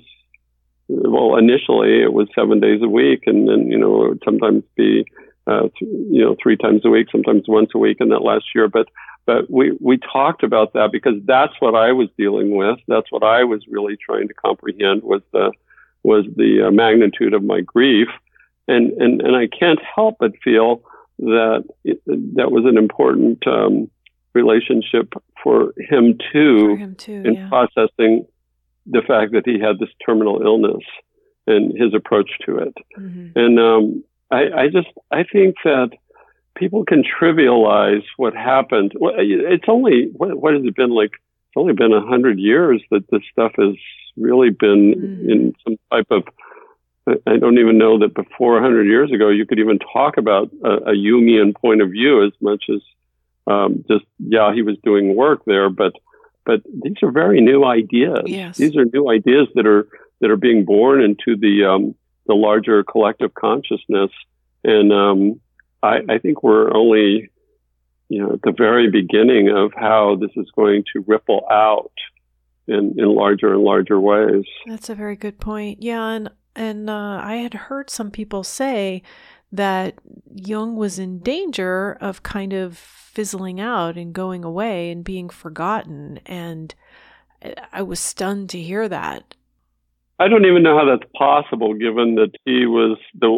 well, 0.89 1.37
initially 1.37 2.03
it 2.03 2.13
was 2.13 2.29
seven 2.35 2.61
days 2.61 2.81
a 2.83 2.89
week, 2.89 3.25
and 3.27 3.49
then, 3.49 3.71
you 3.71 3.79
know, 3.79 4.05
it 4.05 4.09
would 4.09 4.23
sometimes 4.25 4.63
be 4.77 5.05
uh, 5.47 5.69
you 5.81 6.25
know, 6.25 6.37
three 6.43 6.57
times 6.57 6.83
a 6.85 6.91
week, 6.91 7.07
sometimes 7.11 7.45
once 7.47 7.71
a 7.75 7.79
week 7.79 7.99
in 8.01 8.09
that 8.09 8.23
last 8.23 8.47
year. 8.55 8.69
But 8.69 8.89
but 9.27 9.51
we 9.51 9.77
we 9.81 9.99
talked 9.99 10.43
about 10.43 10.73
that 10.75 10.93
because 10.93 11.15
that's 11.25 11.55
what 11.59 11.75
I 11.75 11.93
was 11.93 12.09
dealing 12.17 12.55
with. 12.55 12.79
That's 12.87 13.11
what 13.11 13.25
I 13.25 13.45
was 13.45 13.65
really 13.69 13.97
trying 13.97 14.29
to 14.29 14.35
comprehend 14.35 15.03
was 15.03 15.23
the 15.33 15.53
was 16.03 16.25
the 16.37 16.69
uh, 16.69 16.71
magnitude 16.71 17.35
of 17.35 17.43
my 17.43 17.61
grief, 17.61 18.09
and 18.69 18.93
and 18.93 19.21
and 19.21 19.37
I 19.37 19.49
can't 19.49 19.81
help 19.83 20.17
but 20.21 20.33
feel 20.43 20.83
that 21.19 21.65
it, 21.85 22.01
that 22.07 22.51
was 22.53 22.65
an 22.67 22.79
important 22.79 23.47
um, 23.47 23.91
relationship 24.35 25.13
for 25.43 25.73
him 25.79 26.19
too, 26.33 26.69
for 26.69 26.77
him 26.77 26.95
too 26.95 27.23
in 27.25 27.35
yeah. 27.35 27.49
processing 27.49 28.27
the 28.87 29.03
fact 29.03 29.33
that 29.33 29.43
he 29.45 29.59
had 29.59 29.79
this 29.81 29.91
terminal 30.05 30.41
illness 30.43 30.85
and 31.49 31.77
his 31.77 31.95
approach 31.95 32.31
to 32.45 32.59
it. 32.59 32.75
Mm-hmm. 32.97 33.39
And 33.39 33.59
um, 33.59 34.05
I, 34.31 34.63
I 34.63 34.69
just 34.69 34.89
I 35.11 35.25
think 35.25 35.57
that 35.65 35.91
people 36.57 36.85
can 36.85 37.05
trivialize 37.05 38.03
what 38.17 38.35
happened. 38.35 38.93
It's 38.97 39.69
only 39.69 40.11
what, 40.13 40.37
what 40.37 40.55
has 40.55 40.65
it 40.65 40.75
been 40.75 40.91
like? 40.91 41.13
It's 41.13 41.57
only 41.57 41.75
been 41.75 41.93
a 41.93 42.05
hundred 42.05 42.39
years 42.39 42.83
that 42.91 43.09
this 43.11 43.23
stuff 43.31 43.53
has 43.59 43.75
really 44.17 44.51
been 44.51 44.95
mm. 44.95 45.31
in 45.31 45.55
some 45.65 45.77
type 45.91 46.07
of. 46.11 46.25
I 47.25 47.37
don't 47.37 47.59
even 47.59 47.79
know 47.79 48.01
that 48.01 48.15
before 48.15 48.55
100 48.55 48.89
years 48.89 49.13
ago 49.13 49.29
you 49.29 49.47
could 49.47 49.61
even 49.61 49.79
talk 49.79 50.17
about 50.17 50.51
a, 50.65 50.91
a 50.91 50.93
Jungian 50.93 51.55
point 51.55 51.81
of 51.81 51.91
view 51.91 52.25
as 52.27 52.33
much 52.41 52.65
as 52.69 52.81
um, 53.47 53.85
just 53.87 54.05
yeah 54.19 54.53
he 54.53 54.63
was 54.63 54.77
doing 54.83 55.15
work 55.15 55.45
there, 55.45 55.71
but 55.71 55.93
but 56.45 56.63
these 56.83 56.97
are 57.03 57.13
very 57.13 57.41
new 57.41 57.65
ideas. 57.65 58.23
Yes. 58.27 58.57
These 58.57 58.77
are 58.77 58.85
new 58.85 59.09
ideas 59.11 59.49
that 59.55 59.67
are 59.67 59.89
that 60.21 60.31
are 60.31 60.37
being 60.37 60.65
born 60.65 61.01
into 61.01 61.37
the 61.37 61.65
um, 61.65 61.95
the 62.27 62.35
larger 62.35 62.83
collective 62.83 63.35
consciousness. 63.35 64.11
And 64.65 64.93
um, 64.93 65.41
I, 65.83 65.99
I 66.09 66.19
think 66.19 66.43
we're 66.43 66.75
only, 66.75 67.31
you 68.09 68.23
know, 68.23 68.33
at 68.33 68.43
the 68.43 68.53
very 68.53 68.91
beginning 68.91 69.49
of 69.49 69.73
how 69.75 70.17
this 70.21 70.31
is 70.37 70.51
going 70.55 70.85
to 70.93 71.05
ripple 71.07 71.47
out 71.51 71.93
in, 72.67 72.95
in 72.99 73.15
larger 73.15 73.53
and 73.53 73.63
larger 73.63 74.01
ways. 74.01 74.45
That's 74.67 74.89
a 74.89 74.95
very 74.95 75.17
good 75.17 75.39
point. 75.39 75.83
Yeah, 75.83 76.09
and 76.09 76.31
and 76.55 76.89
uh, 76.89 77.21
I 77.23 77.37
had 77.37 77.55
heard 77.55 77.91
some 77.91 78.11
people 78.11 78.43
say 78.43 79.03
that 79.53 79.99
Jung 80.35 80.77
was 80.77 80.99
in 80.99 81.21
danger 81.21 81.97
of 82.01 82.23
kind 82.23 82.53
of 82.53 82.79
fizzling 82.79 83.61
out 83.61 83.97
and 83.97 84.13
going 84.13 84.45
away 84.45 84.91
and 84.91 85.05
being 85.05 85.29
forgotten, 85.29 86.21
and 86.27 86.75
I 87.73 87.83
was 87.83 88.01
stunned 88.01 88.51
to 88.51 88.61
hear 88.61 88.89
that. 88.89 89.35
I 90.19 90.29
don't 90.29 90.47
even 90.47 90.63
know 90.63 90.79
how 90.79 90.87
that's 90.87 91.11
possible, 91.15 91.75
given 91.75 92.15
that 92.15 92.33
he 92.45 92.67
was 92.67 92.99
the 93.15 93.29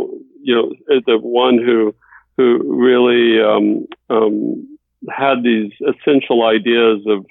you 0.40 0.54
know 0.54 0.72
the 1.06 1.18
one 1.18 1.58
who 1.58 1.94
who 2.38 2.62
really 2.64 3.42
um, 3.42 3.86
um, 4.08 4.78
had 5.10 5.42
these 5.42 5.72
essential 5.82 6.46
ideas 6.46 7.00
of 7.06 7.26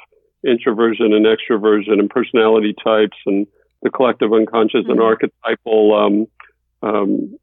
introversion 0.45 1.14
and 1.14 1.26
extroversion 1.26 1.93
and 1.93 2.10
personality 2.10 2.76
types 2.84 3.18
and 3.26 3.47
the 3.82 3.89
collective 3.89 4.34
unconscious 4.34 4.82
mm-hmm. 4.82 4.91
and 4.91 5.01
archetypal 5.01 5.95
um, 5.95 6.88
um, 6.88 7.39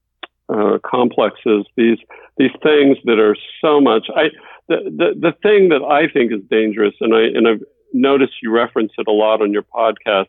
uh, 0.48 0.78
complexes. 0.84 1.64
These 1.76 1.98
these 2.36 2.52
things 2.62 2.98
that 3.04 3.18
are 3.18 3.36
so 3.60 3.80
much. 3.80 4.08
I 4.14 4.28
the, 4.68 4.76
the 4.84 5.14
the 5.20 5.32
thing 5.42 5.70
that 5.70 5.82
I 5.82 6.12
think 6.12 6.32
is 6.32 6.40
dangerous, 6.50 6.94
and 7.00 7.14
I 7.14 7.22
and 7.22 7.48
I've 7.48 7.62
noticed 7.94 8.34
you 8.42 8.50
reference 8.50 8.92
it 8.98 9.08
a 9.08 9.12
lot 9.12 9.40
on 9.40 9.52
your 9.52 9.62
podcast 9.62 10.26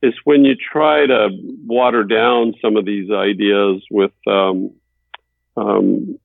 is 0.00 0.14
when 0.24 0.44
you 0.44 0.54
try 0.54 1.04
to 1.06 1.28
water 1.66 2.04
down 2.04 2.54
some 2.62 2.76
of 2.76 2.84
these 2.84 3.10
ideas 3.10 3.82
with 3.90 4.12
um, 4.28 4.70
um, 5.56 6.18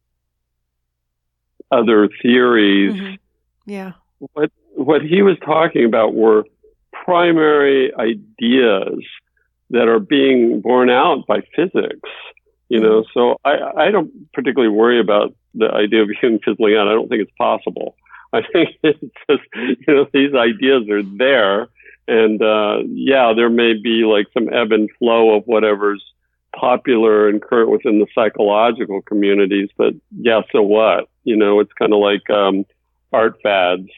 other 1.74 2.09
theories. 2.21 2.93
Mm-hmm. 2.93 3.15
Yeah. 3.65 3.91
What 4.19 4.51
what 4.76 5.01
he 5.01 5.21
was 5.21 5.38
talking 5.45 5.86
about 5.86 6.13
were 6.13 6.45
primary 7.05 7.93
ideas 7.95 9.03
that 9.69 9.88
are 9.88 9.99
being 9.99 10.61
borne 10.61 10.89
out 10.89 11.26
by 11.28 11.41
physics. 11.55 12.09
You 12.69 12.80
know, 12.80 13.01
mm-hmm. 13.01 13.19
so 13.19 13.39
I, 13.45 13.86
I 13.88 13.91
don't 13.91 14.32
particularly 14.34 14.74
worry 14.74 14.99
about 14.99 15.34
the 15.53 15.69
idea 15.69 16.01
of 16.01 16.09
human 16.19 16.39
fizzling 16.39 16.76
out. 16.76 16.88
I 16.88 16.93
don't 16.93 17.07
think 17.07 17.21
it's 17.21 17.38
possible. 17.38 17.95
I 18.32 18.41
think 18.41 18.69
it's 18.84 18.99
just, 19.30 19.43
you 19.55 19.93
know, 19.93 20.07
these 20.11 20.34
ideas 20.34 20.89
are 20.89 21.03
there 21.03 21.67
and 22.07 22.41
uh, 22.41 22.80
yeah, 22.88 23.34
there 23.36 23.49
may 23.49 23.74
be 23.74 24.03
like 24.03 24.28
some 24.34 24.51
ebb 24.53 24.71
and 24.71 24.89
flow 24.99 25.36
of 25.36 25.43
whatever's 25.45 26.03
popular 26.56 27.28
and 27.28 27.41
current 27.41 27.70
within 27.70 27.99
the 27.99 28.08
psychological 28.14 29.01
communities. 29.01 29.70
But 29.78 29.93
yeah, 30.12 30.41
so 30.51 30.62
what? 30.62 31.10
You 31.24 31.36
know, 31.36 31.60
it's 31.60 31.74
kind 31.74 31.93
of 31.93 31.99
like 31.99 32.30
um, 32.30 32.66
art 33.12 33.38
fads. 33.41 33.89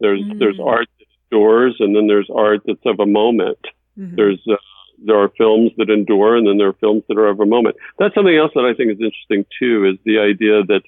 There's 0.00 0.22
mm. 0.22 0.38
there's 0.38 0.58
art 0.62 0.88
that 0.98 1.06
endures, 1.30 1.76
and 1.78 1.94
then 1.94 2.06
there's 2.06 2.30
art 2.34 2.62
that's 2.66 2.84
of 2.86 3.00
a 3.00 3.06
moment. 3.06 3.58
Mm-hmm. 3.98 4.16
There's 4.16 4.40
uh, 4.50 4.56
there 5.04 5.18
are 5.18 5.30
films 5.36 5.72
that 5.78 5.90
endure, 5.90 6.36
and 6.36 6.46
then 6.46 6.58
there 6.58 6.68
are 6.68 6.74
films 6.74 7.04
that 7.08 7.18
are 7.18 7.28
of 7.28 7.40
a 7.40 7.46
moment. 7.46 7.76
That's 7.98 8.14
something 8.14 8.36
else 8.36 8.52
that 8.54 8.64
I 8.64 8.74
think 8.74 8.92
is 8.92 9.00
interesting 9.00 9.44
too. 9.58 9.86
Is 9.86 9.98
the 10.04 10.18
idea 10.18 10.62
that 10.64 10.82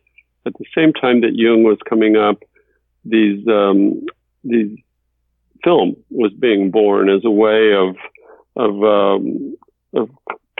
at 0.47 0.53
the 0.59 0.67
same 0.75 0.93
time 0.93 1.21
that 1.23 1.35
Jung 1.35 1.63
was 1.63 1.79
coming 1.89 2.17
up, 2.17 2.43
these 3.05 3.47
um, 3.49 4.07
these 4.43 4.77
film 5.63 5.97
was 6.11 6.33
being 6.33 6.71
born 6.71 7.09
as 7.09 7.25
a 7.25 7.31
way 7.31 7.73
of 7.73 7.97
of 8.57 8.83
um, 8.85 9.57
of 9.95 10.11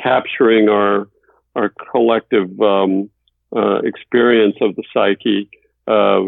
capturing 0.05 0.69
our 0.69 1.09
our 1.57 1.73
collective 1.93 2.61
um, 2.61 3.11
uh, 3.57 3.79
experience 3.85 4.57
of 4.61 4.77
the 4.77 4.83
psyche. 4.93 5.49
Uh, 5.87 6.23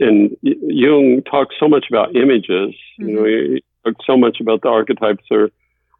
and 0.00 0.36
Jung 0.42 1.22
talks 1.22 1.54
so 1.58 1.68
much 1.68 1.86
about 1.88 2.14
images. 2.14 2.74
Mm-hmm. 3.00 3.08
You 3.08 3.14
know, 3.14 3.22
mm-hmm. 3.22 3.54
he 3.54 3.64
talks 3.84 4.06
so 4.06 4.16
much 4.16 4.38
about 4.40 4.62
the 4.62 4.68
archetypes 4.68 5.24
are 5.30 5.50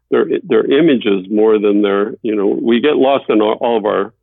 they're, 0.09 0.27
they're 0.43 0.71
images 0.71 1.25
more 1.29 1.59
than 1.59 1.81
they're. 1.81 2.13
You 2.21 2.35
know, 2.35 2.47
we 2.47 2.79
get 2.79 2.95
lost 2.95 3.25
in 3.29 3.41
all, 3.41 3.57
all 3.59 3.77
of 3.77 3.85
our 3.85 4.13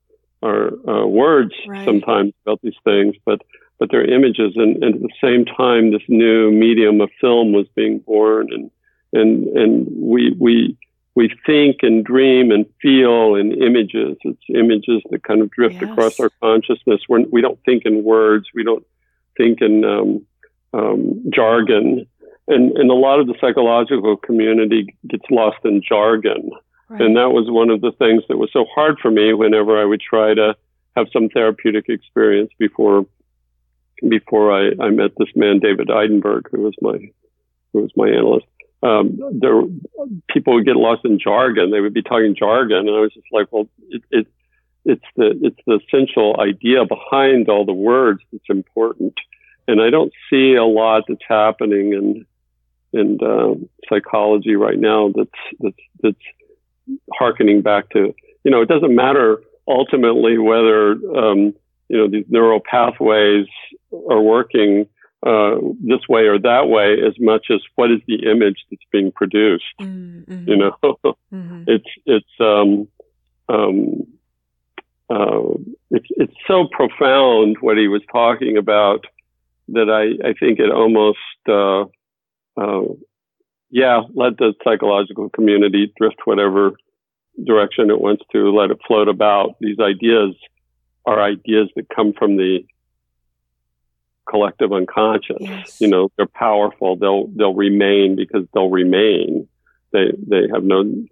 our 0.42 0.68
uh, 0.88 1.06
words 1.06 1.54
right. 1.66 1.84
sometimes 1.86 2.34
about 2.44 2.60
these 2.62 2.76
things, 2.84 3.16
but 3.24 3.40
but 3.78 3.90
they're 3.90 4.04
images. 4.04 4.52
And, 4.56 4.82
and, 4.84 4.94
at 4.96 5.00
the 5.00 5.08
same 5.20 5.44
time, 5.46 5.90
this 5.90 6.02
new 6.06 6.50
medium 6.50 7.00
of 7.00 7.10
film 7.20 7.52
was 7.52 7.66
being 7.74 7.98
born, 8.00 8.52
and 8.52 8.70
and 9.12 9.46
and 9.56 9.86
we 9.90 10.36
we 10.38 10.76
we 11.14 11.32
think 11.46 11.78
and 11.82 12.04
dream 12.04 12.50
and 12.50 12.66
feel 12.82 13.36
in 13.36 13.52
images. 13.62 14.16
It's 14.22 14.42
images 14.48 15.02
that 15.10 15.22
kind 15.22 15.42
of 15.42 15.50
drift 15.50 15.76
yes. 15.80 15.90
across 15.90 16.18
our 16.18 16.30
consciousness. 16.40 17.02
We're, 17.08 17.24
we 17.30 17.40
don't 17.40 17.58
think 17.64 17.84
in 17.84 18.02
words. 18.02 18.46
We 18.54 18.64
don't 18.64 18.84
think 19.36 19.60
in 19.60 19.84
um, 19.84 20.26
um, 20.72 21.24
jargon. 21.32 22.06
And, 22.48 22.76
and 22.76 22.90
a 22.90 22.94
lot 22.94 23.20
of 23.20 23.26
the 23.26 23.34
psychological 23.40 24.16
community 24.16 24.94
gets 25.08 25.24
lost 25.30 25.58
in 25.64 25.82
jargon. 25.86 26.50
Right. 26.88 27.00
And 27.00 27.16
that 27.16 27.30
was 27.30 27.46
one 27.48 27.70
of 27.70 27.80
the 27.80 27.92
things 27.92 28.24
that 28.28 28.36
was 28.36 28.50
so 28.52 28.66
hard 28.74 28.98
for 29.00 29.10
me 29.10 29.32
whenever 29.32 29.80
I 29.80 29.84
would 29.84 30.00
try 30.00 30.34
to 30.34 30.56
have 30.96 31.06
some 31.12 31.28
therapeutic 31.28 31.88
experience 31.88 32.50
before 32.58 33.06
before 34.08 34.52
I, 34.52 34.70
I 34.82 34.90
met 34.90 35.12
this 35.16 35.28
man, 35.34 35.60
David 35.60 35.88
Eidenberg, 35.88 36.42
who 36.50 36.62
was 36.62 36.74
my 36.80 36.98
who 37.72 37.80
was 37.80 37.90
my 37.96 38.08
analyst. 38.08 38.46
Um, 38.84 39.18
there, 39.40 39.62
people 40.28 40.54
would 40.54 40.66
get 40.66 40.76
lost 40.76 41.04
in 41.04 41.18
jargon. 41.18 41.70
They 41.70 41.80
would 41.80 41.94
be 41.94 42.02
talking 42.02 42.36
jargon, 42.38 42.86
and 42.86 42.90
I 42.90 43.00
was 43.00 43.14
just 43.14 43.26
like, 43.32 43.50
well, 43.50 43.66
it, 43.88 44.02
it 44.10 44.26
it's 44.84 45.04
the 45.16 45.32
it's 45.42 45.60
the 45.66 45.80
essential 45.86 46.38
idea 46.38 46.84
behind 46.84 47.48
all 47.48 47.64
the 47.64 47.72
words 47.72 48.20
that's 48.30 48.44
important. 48.50 49.14
And 49.66 49.80
I 49.80 49.88
don't 49.88 50.12
see 50.28 50.54
a 50.54 50.64
lot 50.64 51.04
that's 51.08 51.22
happening 51.26 51.94
in 51.94 52.26
in 52.94 53.18
uh, 53.22 53.54
psychology 53.88 54.54
right 54.54 54.78
now 54.78 55.12
that's 55.14 55.30
that's 55.60 55.76
that's 56.02 56.96
harkening 57.12 57.60
back 57.60 57.90
to 57.90 58.14
you 58.44 58.50
know 58.50 58.62
it 58.62 58.68
doesn't 58.68 58.94
matter 58.94 59.42
ultimately 59.66 60.38
whether 60.38 60.92
um, 61.16 61.54
you 61.88 61.98
know 61.98 62.08
these 62.08 62.24
neural 62.28 62.60
pathways 62.60 63.46
are 64.10 64.20
working 64.20 64.86
uh, 65.24 65.56
this 65.80 66.06
way 66.08 66.26
or 66.26 66.38
that 66.38 66.68
way 66.68 66.96
as 67.00 67.14
much 67.18 67.46
as 67.50 67.60
what 67.76 67.90
is 67.90 68.00
the 68.06 68.30
image 68.30 68.64
that's 68.70 68.82
being 68.92 69.10
produced. 69.10 69.64
Mm-hmm. 69.80 70.48
You 70.48 70.56
know, 70.56 70.76
mm-hmm. 71.32 71.64
it's 71.66 71.88
it's 72.04 72.26
um, 72.40 72.88
um, 73.48 74.06
uh, 75.08 75.54
it's 75.90 76.08
it's 76.10 76.34
so 76.46 76.68
profound 76.70 77.56
what 77.60 77.78
he 77.78 77.88
was 77.88 78.02
talking 78.12 78.58
about 78.58 79.06
that 79.68 79.88
I 79.88 80.28
I 80.28 80.34
think 80.34 80.58
it 80.58 80.70
almost 80.70 81.18
uh, 81.48 81.84
uh, 82.60 82.92
yeah 83.70 84.02
let 84.14 84.36
the 84.36 84.54
psychological 84.62 85.30
community 85.30 85.92
drift 85.98 86.20
whatever 86.24 86.72
direction 87.42 87.90
it 87.90 88.00
wants 88.00 88.24
to 88.32 88.50
let 88.54 88.70
it 88.70 88.78
float 88.86 89.08
about 89.08 89.56
these 89.60 89.78
ideas 89.80 90.36
are 91.06 91.20
ideas 91.20 91.68
that 91.76 91.88
come 91.94 92.12
from 92.12 92.36
the 92.36 92.64
collective 94.28 94.72
unconscious. 94.72 95.36
Yes. 95.40 95.80
You 95.80 95.88
know, 95.88 96.10
they're 96.16 96.26
powerful. 96.26 96.96
They'll 96.96 97.28
they'll 97.28 97.54
remain 97.54 98.16
because 98.16 98.46
they'll 98.52 98.70
remain. 98.70 99.48
They 99.92 100.12
they 100.16 100.48
have 100.52 100.64
no 100.64 101.06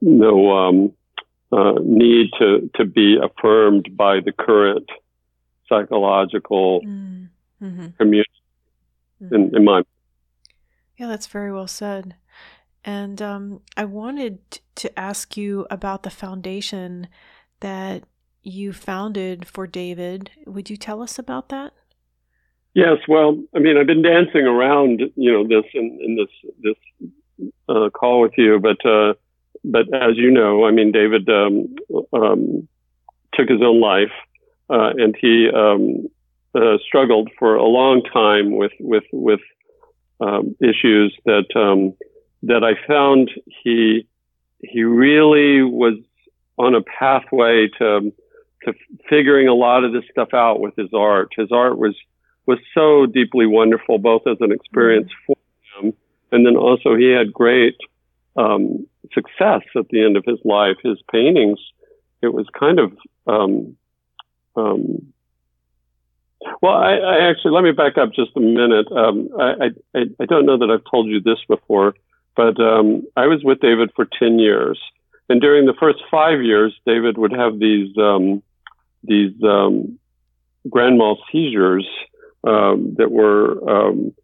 no 0.00 0.50
um, 0.56 0.92
uh, 1.52 1.74
need 1.82 2.30
to 2.38 2.70
to 2.76 2.84
be 2.84 3.16
affirmed 3.22 3.96
by 3.96 4.20
the 4.20 4.32
current 4.32 4.88
psychological 5.68 6.80
mm. 6.80 7.28
hmm 7.58 7.86
community. 7.98 8.30
Mm-hmm. 9.22 9.34
In, 9.34 9.56
in 9.56 9.64
my 9.64 9.82
yeah, 10.96 11.06
that's 11.06 11.26
very 11.28 11.52
well 11.52 11.68
said. 11.68 12.16
And 12.84 13.20
um, 13.22 13.60
I 13.76 13.84
wanted 13.84 14.60
to 14.76 14.98
ask 14.98 15.36
you 15.36 15.66
about 15.70 16.02
the 16.02 16.10
foundation 16.10 17.08
that 17.60 18.04
you 18.42 18.72
founded 18.72 19.46
for 19.46 19.66
David. 19.66 20.30
Would 20.46 20.70
you 20.70 20.76
tell 20.76 21.02
us 21.02 21.18
about 21.18 21.48
that? 21.50 21.72
Yes. 22.74 22.98
Well, 23.08 23.42
I 23.54 23.58
mean, 23.58 23.76
I've 23.76 23.86
been 23.86 24.02
dancing 24.02 24.42
around, 24.46 25.00
you 25.16 25.32
know, 25.32 25.46
this 25.46 25.68
in, 25.74 25.98
in 26.02 26.16
this 26.16 26.52
this 26.62 27.08
uh, 27.68 27.90
call 27.90 28.20
with 28.20 28.32
you, 28.36 28.60
but 28.60 28.84
uh, 28.88 29.14
but 29.64 29.92
as 29.94 30.16
you 30.16 30.30
know, 30.30 30.64
I 30.64 30.70
mean, 30.70 30.92
David 30.92 31.28
um, 31.28 31.74
um, 32.12 32.68
took 33.34 33.48
his 33.48 33.62
own 33.62 33.80
life, 33.80 34.12
uh, 34.70 34.92
and 34.96 35.16
he 35.20 35.48
um, 35.54 36.08
uh, 36.54 36.78
struggled 36.86 37.30
for 37.38 37.56
a 37.56 37.64
long 37.64 38.02
time 38.02 38.56
with 38.56 38.72
with 38.80 39.04
with 39.12 39.40
um, 40.20 40.54
issues 40.60 41.16
that 41.24 41.46
um, 41.56 41.94
that 42.42 42.62
I 42.64 42.74
found 42.86 43.30
he 43.64 44.06
he 44.62 44.82
really 44.84 45.62
was 45.62 45.94
on 46.58 46.74
a 46.74 46.82
pathway 46.82 47.68
to 47.78 48.12
to 48.64 48.72
figuring 49.08 49.48
a 49.48 49.54
lot 49.54 49.84
of 49.84 49.92
this 49.92 50.04
stuff 50.10 50.34
out 50.34 50.60
with 50.60 50.74
his 50.76 50.90
art. 50.92 51.30
His 51.36 51.50
art 51.52 51.78
was 51.78 51.94
was 52.48 52.58
so 52.72 53.04
deeply 53.04 53.44
wonderful, 53.46 53.98
both 53.98 54.22
as 54.26 54.38
an 54.40 54.50
experience 54.50 55.10
mm-hmm. 55.28 55.32
for 55.34 55.86
him, 55.86 55.92
and 56.32 56.46
then 56.46 56.56
also 56.56 56.96
he 56.96 57.10
had 57.10 57.30
great 57.30 57.76
um, 58.36 58.86
success 59.12 59.60
at 59.76 59.86
the 59.90 60.02
end 60.02 60.16
of 60.16 60.24
his 60.24 60.38
life. 60.46 60.76
His 60.82 60.98
paintings, 61.12 61.58
it 62.22 62.32
was 62.32 62.46
kind 62.58 62.80
of 62.80 62.92
um, 63.26 63.76
um, 64.56 65.12
well, 66.62 66.72
I, 66.72 66.94
I, 66.94 67.30
actually 67.30 67.50
let 67.50 67.64
me 67.64 67.72
back 67.72 67.98
up 67.98 68.14
just 68.14 68.30
a 68.34 68.40
minute. 68.40 68.90
Um, 68.92 69.28
I, 69.38 69.70
I, 69.94 70.00
I 70.18 70.24
don't 70.24 70.46
know 70.46 70.56
that 70.56 70.70
I've 70.70 70.90
told 70.90 71.08
you 71.08 71.20
this 71.20 71.38
before, 71.48 71.94
but 72.34 72.58
um, 72.58 73.06
I 73.14 73.26
was 73.26 73.44
with 73.44 73.60
David 73.60 73.90
for 73.94 74.06
ten 74.18 74.38
years, 74.38 74.80
and 75.28 75.38
during 75.38 75.66
the 75.66 75.74
first 75.78 75.98
five 76.10 76.40
years, 76.40 76.74
David 76.86 77.18
would 77.18 77.32
have 77.32 77.58
these 77.58 77.94
um, 77.98 78.42
these 79.04 79.34
um, 79.42 79.98
grand 80.70 80.96
mal 80.96 81.18
seizures 81.30 81.86
um, 82.48 82.94
that 82.96 83.10
were 83.10 83.46
um, 83.68 84.14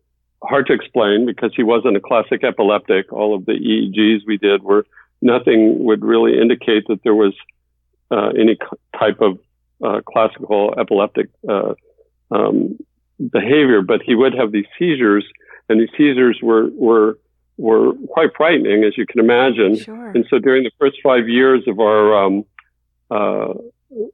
hard 0.42 0.66
to 0.66 0.72
explain 0.72 1.26
because 1.26 1.52
he 1.54 1.62
wasn't 1.62 1.96
a 1.96 2.00
classic 2.00 2.42
epileptic. 2.42 3.12
All 3.12 3.34
of 3.34 3.44
the 3.44 3.52
EEGs 3.52 4.26
we 4.26 4.38
did 4.38 4.62
were 4.62 4.86
nothing 5.20 5.84
would 5.84 6.04
really 6.04 6.40
indicate 6.40 6.86
that 6.88 7.02
there 7.02 7.14
was 7.14 7.34
uh, 8.10 8.28
any 8.38 8.56
type 8.98 9.20
of 9.20 9.38
uh, 9.82 10.00
classical 10.06 10.74
epileptic 10.78 11.28
uh, 11.48 11.74
um, 12.30 12.78
behavior, 13.30 13.82
but 13.82 14.00
he 14.02 14.14
would 14.14 14.34
have 14.34 14.52
these 14.52 14.66
seizures, 14.78 15.24
and 15.68 15.80
these 15.80 15.90
seizures 15.96 16.38
were 16.42 16.70
were 16.70 17.18
were 17.56 17.92
quite 18.08 18.30
frightening, 18.36 18.84
as 18.84 18.96
you 18.96 19.06
can 19.06 19.20
imagine. 19.20 19.76
Sure. 19.78 20.10
And 20.10 20.26
so 20.28 20.38
during 20.38 20.64
the 20.64 20.72
first 20.78 20.96
five 21.02 21.28
years 21.28 21.62
of 21.68 21.78
our 21.78 22.24
um, 22.24 22.44
uh, 23.10 23.54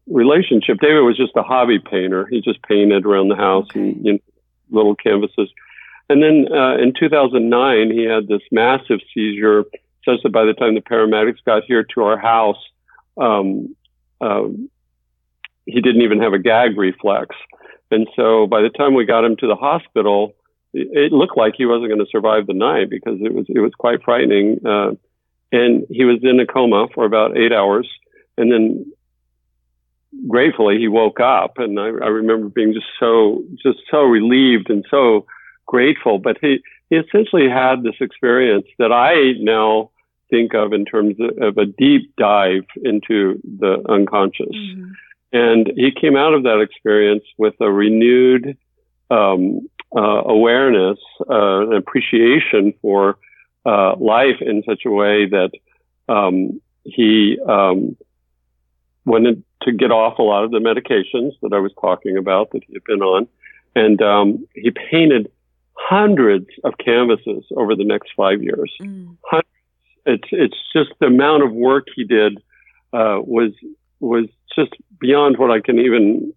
relationship, 0.06 0.78
David 0.80 1.00
was 1.00 1.16
just 1.16 1.32
a 1.36 1.42
hobby 1.42 1.78
painter. 1.78 2.26
He 2.26 2.40
just 2.40 2.62
painted 2.62 3.04
around 3.04 3.28
the 3.28 3.36
house 3.36 3.66
okay. 3.70 3.80
and 3.80 4.04
you 4.04 4.12
know, 4.14 4.18
little 4.70 4.94
canvases. 4.94 5.50
And 6.08 6.22
then 6.22 6.46
uh, 6.52 6.76
in 6.76 6.92
2009, 6.98 7.90
he 7.90 8.04
had 8.04 8.26
this 8.26 8.42
massive 8.50 8.98
seizure, 9.14 9.64
such 10.04 10.22
that 10.22 10.32
by 10.32 10.44
the 10.44 10.54
time 10.54 10.74
the 10.74 10.80
paramedics 10.80 11.44
got 11.44 11.64
here 11.64 11.84
to 11.94 12.02
our 12.02 12.18
house, 12.18 12.58
um, 13.16 13.76
uh, 14.20 14.48
he 15.66 15.80
didn't 15.80 16.02
even 16.02 16.20
have 16.20 16.32
a 16.32 16.38
gag 16.38 16.76
reflex. 16.76 17.36
And 17.90 18.08
so 18.16 18.46
by 18.46 18.62
the 18.62 18.70
time 18.70 18.94
we 18.94 19.04
got 19.04 19.24
him 19.24 19.36
to 19.36 19.46
the 19.46 19.56
hospital, 19.56 20.34
it, 20.72 21.12
looked 21.12 21.36
like 21.36 21.54
he 21.56 21.66
wasn't 21.66 21.88
going 21.88 22.04
to 22.04 22.10
survive 22.10 22.46
the 22.46 22.54
night 22.54 22.88
because 22.90 23.18
it 23.20 23.34
was 23.34 23.46
it 23.48 23.58
was 23.58 23.72
quite 23.76 24.02
frightening. 24.04 24.60
Uh, 24.64 24.92
and 25.52 25.84
he 25.90 26.04
was 26.04 26.18
in 26.22 26.38
a 26.38 26.46
coma 26.46 26.86
for 26.94 27.04
about 27.04 27.36
eight 27.36 27.52
hours, 27.52 27.88
and 28.36 28.52
then 28.52 28.92
gratefully 30.28 30.78
he 30.78 30.88
woke 30.88 31.20
up 31.20 31.58
and 31.58 31.78
I, 31.78 31.86
I 31.86 32.08
remember 32.08 32.48
being 32.48 32.72
just 32.72 32.86
so 32.98 33.44
just 33.62 33.78
so 33.90 34.02
relieved 34.02 34.70
and 34.70 34.84
so 34.90 35.26
grateful 35.66 36.18
but 36.18 36.36
he 36.40 36.62
he 36.88 36.96
essentially 36.96 37.48
had 37.48 37.82
this 37.82 37.94
experience 38.00 38.66
that 38.78 38.92
I 38.92 39.32
now 39.38 39.90
think 40.28 40.54
of 40.54 40.72
in 40.72 40.84
terms 40.84 41.16
of, 41.20 41.42
of 41.42 41.58
a 41.58 41.66
deep 41.66 42.14
dive 42.16 42.64
into 42.82 43.40
the 43.44 43.82
unconscious 43.88 44.48
mm-hmm. 44.54 44.92
and 45.32 45.72
he 45.76 45.90
came 45.92 46.16
out 46.16 46.34
of 46.34 46.42
that 46.42 46.60
experience 46.60 47.24
with 47.38 47.54
a 47.60 47.70
renewed 47.70 48.56
um, 49.10 49.68
uh, 49.94 50.22
awareness 50.24 50.98
uh, 51.28 51.62
and 51.62 51.74
appreciation 51.74 52.74
for 52.82 53.16
uh, 53.66 53.94
life 53.96 54.40
in 54.40 54.62
such 54.66 54.82
a 54.86 54.90
way 54.90 55.26
that 55.26 55.50
um, 56.08 56.60
he 56.84 57.38
um, 57.46 57.96
wanted 59.04 59.42
to 59.62 59.72
get 59.72 59.90
off 59.90 60.18
a 60.18 60.22
lot 60.22 60.44
of 60.44 60.50
the 60.50 60.58
medications 60.58 61.32
that 61.42 61.54
I 61.54 61.58
was 61.58 61.72
talking 61.80 62.16
about 62.16 62.50
that 62.52 62.62
he 62.66 62.74
had 62.74 62.84
been 62.84 63.02
on. 63.02 63.28
And 63.74 64.00
um, 64.02 64.46
he 64.54 64.70
painted 64.70 65.30
hundreds 65.74 66.46
of 66.64 66.74
canvases 66.78 67.44
over 67.56 67.74
the 67.74 67.84
next 67.84 68.10
five 68.16 68.42
years. 68.42 68.72
Mm. 68.82 69.16
It's 70.06 70.28
it's 70.32 70.56
just 70.72 70.90
the 70.98 71.06
amount 71.06 71.42
of 71.42 71.52
work 71.52 71.86
he 71.94 72.04
did 72.04 72.38
uh, 72.92 73.20
was 73.20 73.52
was 74.00 74.26
just 74.54 74.72
beyond 74.98 75.38
what 75.38 75.50
I 75.50 75.60
can 75.60 75.78
even 75.78 76.32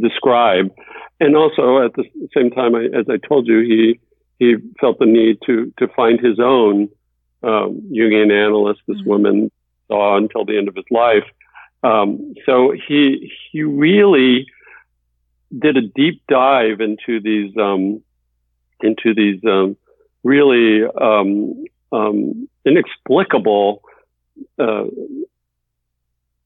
describe. 0.00 0.70
And 1.18 1.36
also 1.36 1.84
at 1.84 1.94
the 1.94 2.04
same 2.34 2.50
time, 2.50 2.74
I, 2.74 2.84
as 2.84 3.06
I 3.08 3.16
told 3.26 3.46
you, 3.46 3.60
he 3.60 4.00
he 4.38 4.56
felt 4.80 4.98
the 4.98 5.06
need 5.06 5.38
to 5.46 5.72
to 5.78 5.88
find 5.88 6.20
his 6.20 6.38
own 6.38 6.88
um, 7.42 7.82
Jungian 7.92 8.32
analyst. 8.32 8.80
This 8.86 8.98
mm. 8.98 9.06
woman 9.06 9.50
until 9.88 10.44
the 10.44 10.56
end 10.56 10.68
of 10.68 10.74
his 10.74 10.84
life 10.90 11.24
um, 11.82 12.34
so 12.44 12.72
he 12.88 13.32
he 13.52 13.62
really 13.62 14.46
did 15.56 15.76
a 15.76 15.82
deep 15.82 16.22
dive 16.28 16.80
into 16.80 17.20
these 17.20 17.56
um, 17.56 18.02
into 18.82 19.14
these 19.14 19.40
um, 19.44 19.76
really 20.24 20.84
um, 21.00 21.64
um, 21.92 22.48
inexplicable 22.64 23.82
uh, 24.58 24.86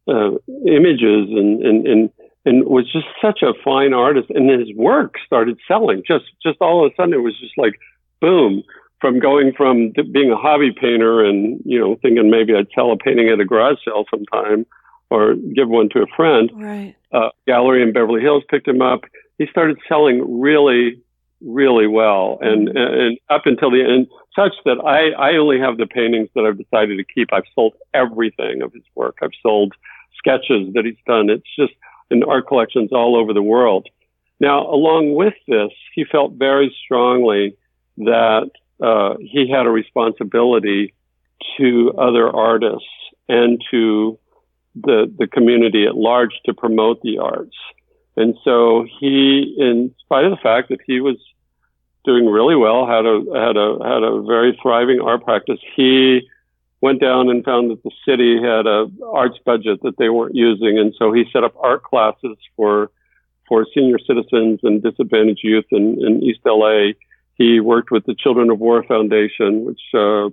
uh, 0.09 0.31
images 0.67 1.29
and, 1.31 1.63
and 1.63 1.87
and 1.87 2.11
and 2.45 2.65
was 2.65 2.91
just 2.91 3.07
such 3.21 3.43
a 3.43 3.53
fine 3.63 3.93
artist. 3.93 4.31
And 4.31 4.49
his 4.49 4.75
work 4.75 5.15
started 5.25 5.59
selling. 5.67 6.03
Just 6.07 6.25
just 6.43 6.59
all 6.61 6.85
of 6.85 6.93
a 6.93 6.95
sudden, 6.97 7.15
it 7.15 7.19
was 7.19 7.39
just 7.39 7.57
like 7.57 7.79
boom. 8.21 8.63
From 9.01 9.19
going 9.19 9.53
from 9.57 9.93
being 10.13 10.31
a 10.31 10.37
hobby 10.37 10.73
painter 10.73 11.25
and 11.25 11.61
you 11.65 11.81
know 11.81 11.97
thinking 12.03 12.31
maybe 12.31 12.55
I'd 12.55 12.69
sell 12.75 12.93
a 12.93 12.97
painting 12.97 13.29
at 13.29 13.41
a 13.41 13.45
garage 13.45 13.79
sale 13.85 14.05
sometime 14.11 14.67
or 15.11 15.35
give 15.55 15.69
one 15.69 15.89
to 15.91 16.03
a 16.03 16.07
friend. 16.17 16.51
Right. 16.55 16.95
Uh, 17.13 17.31
gallery 17.47 17.83
in 17.83 17.93
Beverly 17.93 18.21
Hills 18.21 18.45
picked 18.49 18.69
him 18.69 18.81
up. 18.81 19.01
He 19.39 19.47
started 19.51 19.79
selling 19.89 20.41
really, 20.41 21.01
really 21.41 21.87
well, 21.87 22.39
and 22.41 22.69
mm-hmm. 22.69 22.77
and 22.77 23.19
up 23.29 23.43
until 23.47 23.71
the 23.71 23.83
end, 23.83 24.07
such 24.37 24.53
that 24.65 24.79
I 24.85 25.11
I 25.11 25.37
only 25.37 25.59
have 25.59 25.79
the 25.79 25.87
paintings 25.87 26.29
that 26.35 26.45
I've 26.45 26.59
decided 26.59 26.99
to 26.99 27.05
keep. 27.05 27.33
I've 27.33 27.45
sold 27.55 27.75
everything 27.95 28.63
of 28.63 28.73
his 28.73 28.85
work. 28.95 29.19
I've 29.23 29.31
sold 29.43 29.75
sketches 30.17 30.73
that 30.75 30.85
he's 30.85 31.03
done. 31.07 31.31
It's 31.31 31.57
just 31.59 31.73
in 32.11 32.23
art 32.23 32.47
collections 32.47 32.91
all 32.93 33.17
over 33.17 33.33
the 33.33 33.43
world. 33.43 33.89
Now, 34.41 34.67
along 34.67 35.15
with 35.15 35.35
this, 35.49 35.71
he 35.95 36.05
felt 36.05 36.33
very 36.33 36.75
strongly 36.85 37.57
that 37.99 38.51
uh, 38.83 39.15
he 39.21 39.51
had 39.51 39.67
a 39.67 39.71
responsibility 39.71 40.95
to 41.57 41.93
other 41.99 42.29
artists 42.29 42.89
and 43.29 43.61
to 43.71 44.19
the 44.75 45.13
the 45.19 45.27
community 45.27 45.87
at 45.87 45.97
large 45.97 46.33
to 46.47 46.55
promote 46.55 47.01
the 47.03 47.19
arts. 47.19 47.57
And 48.17 48.35
so 48.45 48.87
he, 49.01 49.57
in 49.59 49.95
spite 50.05 50.25
of 50.25 50.31
the 50.33 50.37
fact 50.43 50.69
that 50.69 50.81
he 50.87 51.01
was 51.01 51.17
doing 52.05 52.27
really 52.27 52.57
well, 52.57 52.87
had 52.87 53.07
a 53.07 53.21
had 53.35 53.57
a 53.57 53.79
had 53.83 54.03
a 54.03 54.23
very 54.23 54.59
thriving 54.63 55.01
art 55.01 55.25
practice, 55.25 55.59
he 55.77 56.29
went 56.81 57.01
down 57.01 57.29
and 57.29 57.45
found 57.45 57.71
that 57.71 57.83
the 57.83 57.91
city 58.07 58.37
had 58.37 58.67
a 58.67 58.87
arts 59.07 59.39
budget 59.45 59.81
that 59.83 59.97
they 59.99 60.09
weren't 60.09 60.35
using, 60.35 60.79
and 60.79 60.95
so 60.99 61.13
he 61.13 61.25
set 61.33 61.45
up 61.45 61.55
art 61.61 61.83
classes 61.83 62.37
for 62.57 62.91
for 63.49 63.67
senior 63.75 63.99
citizens 63.99 64.61
and 64.63 64.83
disadvantaged 64.83 65.41
youth 65.43 65.65
in, 65.73 65.99
in 66.05 66.23
East 66.23 66.41
LA. 66.47 66.93
He 67.41 67.59
worked 67.59 67.91
with 67.91 68.05
the 68.05 68.15
Children 68.15 68.51
of 68.51 68.59
War 68.59 68.83
Foundation, 68.83 69.65
which 69.65 69.81
uh, 69.95 70.27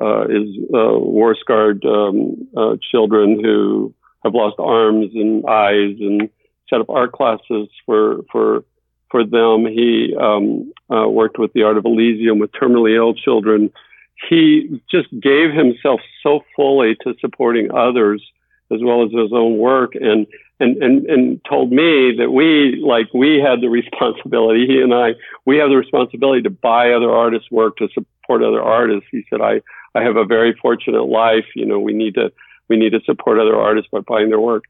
uh, 0.00 0.28
is 0.28 0.46
uh, 0.72 0.96
war 0.96 1.34
scarred 1.34 1.84
um, 1.84 2.46
uh, 2.56 2.76
children 2.88 3.42
who 3.42 3.92
have 4.22 4.32
lost 4.32 4.54
arms 4.60 5.10
and 5.12 5.44
eyes, 5.44 5.96
and 5.98 6.30
set 6.70 6.80
up 6.80 6.88
art 6.88 7.10
classes 7.10 7.68
for 7.84 8.22
for 8.30 8.64
for 9.10 9.24
them. 9.24 9.66
He 9.66 10.14
um, 10.16 10.72
uh, 10.88 11.08
worked 11.08 11.36
with 11.36 11.52
the 11.52 11.64
Art 11.64 11.78
of 11.78 11.84
Elysium 11.84 12.38
with 12.38 12.52
terminally 12.52 12.94
ill 12.94 13.14
children. 13.14 13.72
He 14.30 14.80
just 14.88 15.08
gave 15.20 15.50
himself 15.50 16.00
so 16.22 16.44
fully 16.54 16.94
to 17.02 17.16
supporting 17.20 17.72
others 17.72 18.22
as 18.72 18.78
well 18.80 19.04
as 19.04 19.10
his 19.10 19.32
own 19.32 19.58
work, 19.58 19.96
and 19.96 20.28
and 20.62 20.82
and 20.82 21.06
and 21.06 21.40
told 21.44 21.72
me 21.72 22.14
that 22.16 22.30
we 22.30 22.80
like 22.80 23.12
we 23.12 23.40
had 23.40 23.60
the 23.60 23.68
responsibility. 23.68 24.66
He 24.66 24.80
and 24.80 24.94
I 24.94 25.14
we 25.44 25.56
have 25.58 25.70
the 25.70 25.76
responsibility 25.76 26.42
to 26.42 26.50
buy 26.50 26.92
other 26.92 27.10
artists' 27.10 27.50
work 27.50 27.76
to 27.78 27.88
support 27.92 28.42
other 28.42 28.62
artists. 28.62 29.08
He 29.10 29.24
said, 29.28 29.40
"I 29.40 29.60
I 29.94 30.02
have 30.02 30.16
a 30.16 30.24
very 30.24 30.52
fortunate 30.54 31.04
life. 31.04 31.46
You 31.54 31.66
know, 31.66 31.78
we 31.78 31.92
need 31.92 32.14
to 32.14 32.32
we 32.68 32.76
need 32.76 32.92
to 32.92 33.00
support 33.04 33.38
other 33.38 33.56
artists 33.56 33.90
by 33.90 34.00
buying 34.00 34.28
their 34.28 34.40
work." 34.40 34.64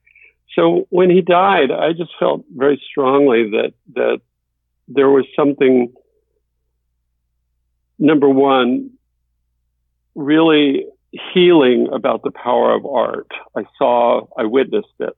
So 0.55 0.87
when 0.91 1.11
he 1.11 1.21
died, 1.21 1.71
I 1.71 1.93
just 1.93 2.13
felt 2.19 2.45
very 2.57 2.83
strongly 2.91 3.51
that 3.51 3.75
that 3.95 4.21
there 4.89 5.11
was 5.11 5.27
something. 5.37 5.93
Number 7.99 8.29
one, 8.29 8.91
really 10.17 10.87
healing 11.33 11.89
about 11.93 12.23
the 12.23 12.31
power 12.31 12.75
of 12.75 12.87
art. 12.87 13.31
I 13.57 13.65
saw, 13.79 14.27
I 14.37 14.45
witnessed 14.45 14.99
it, 14.99 15.17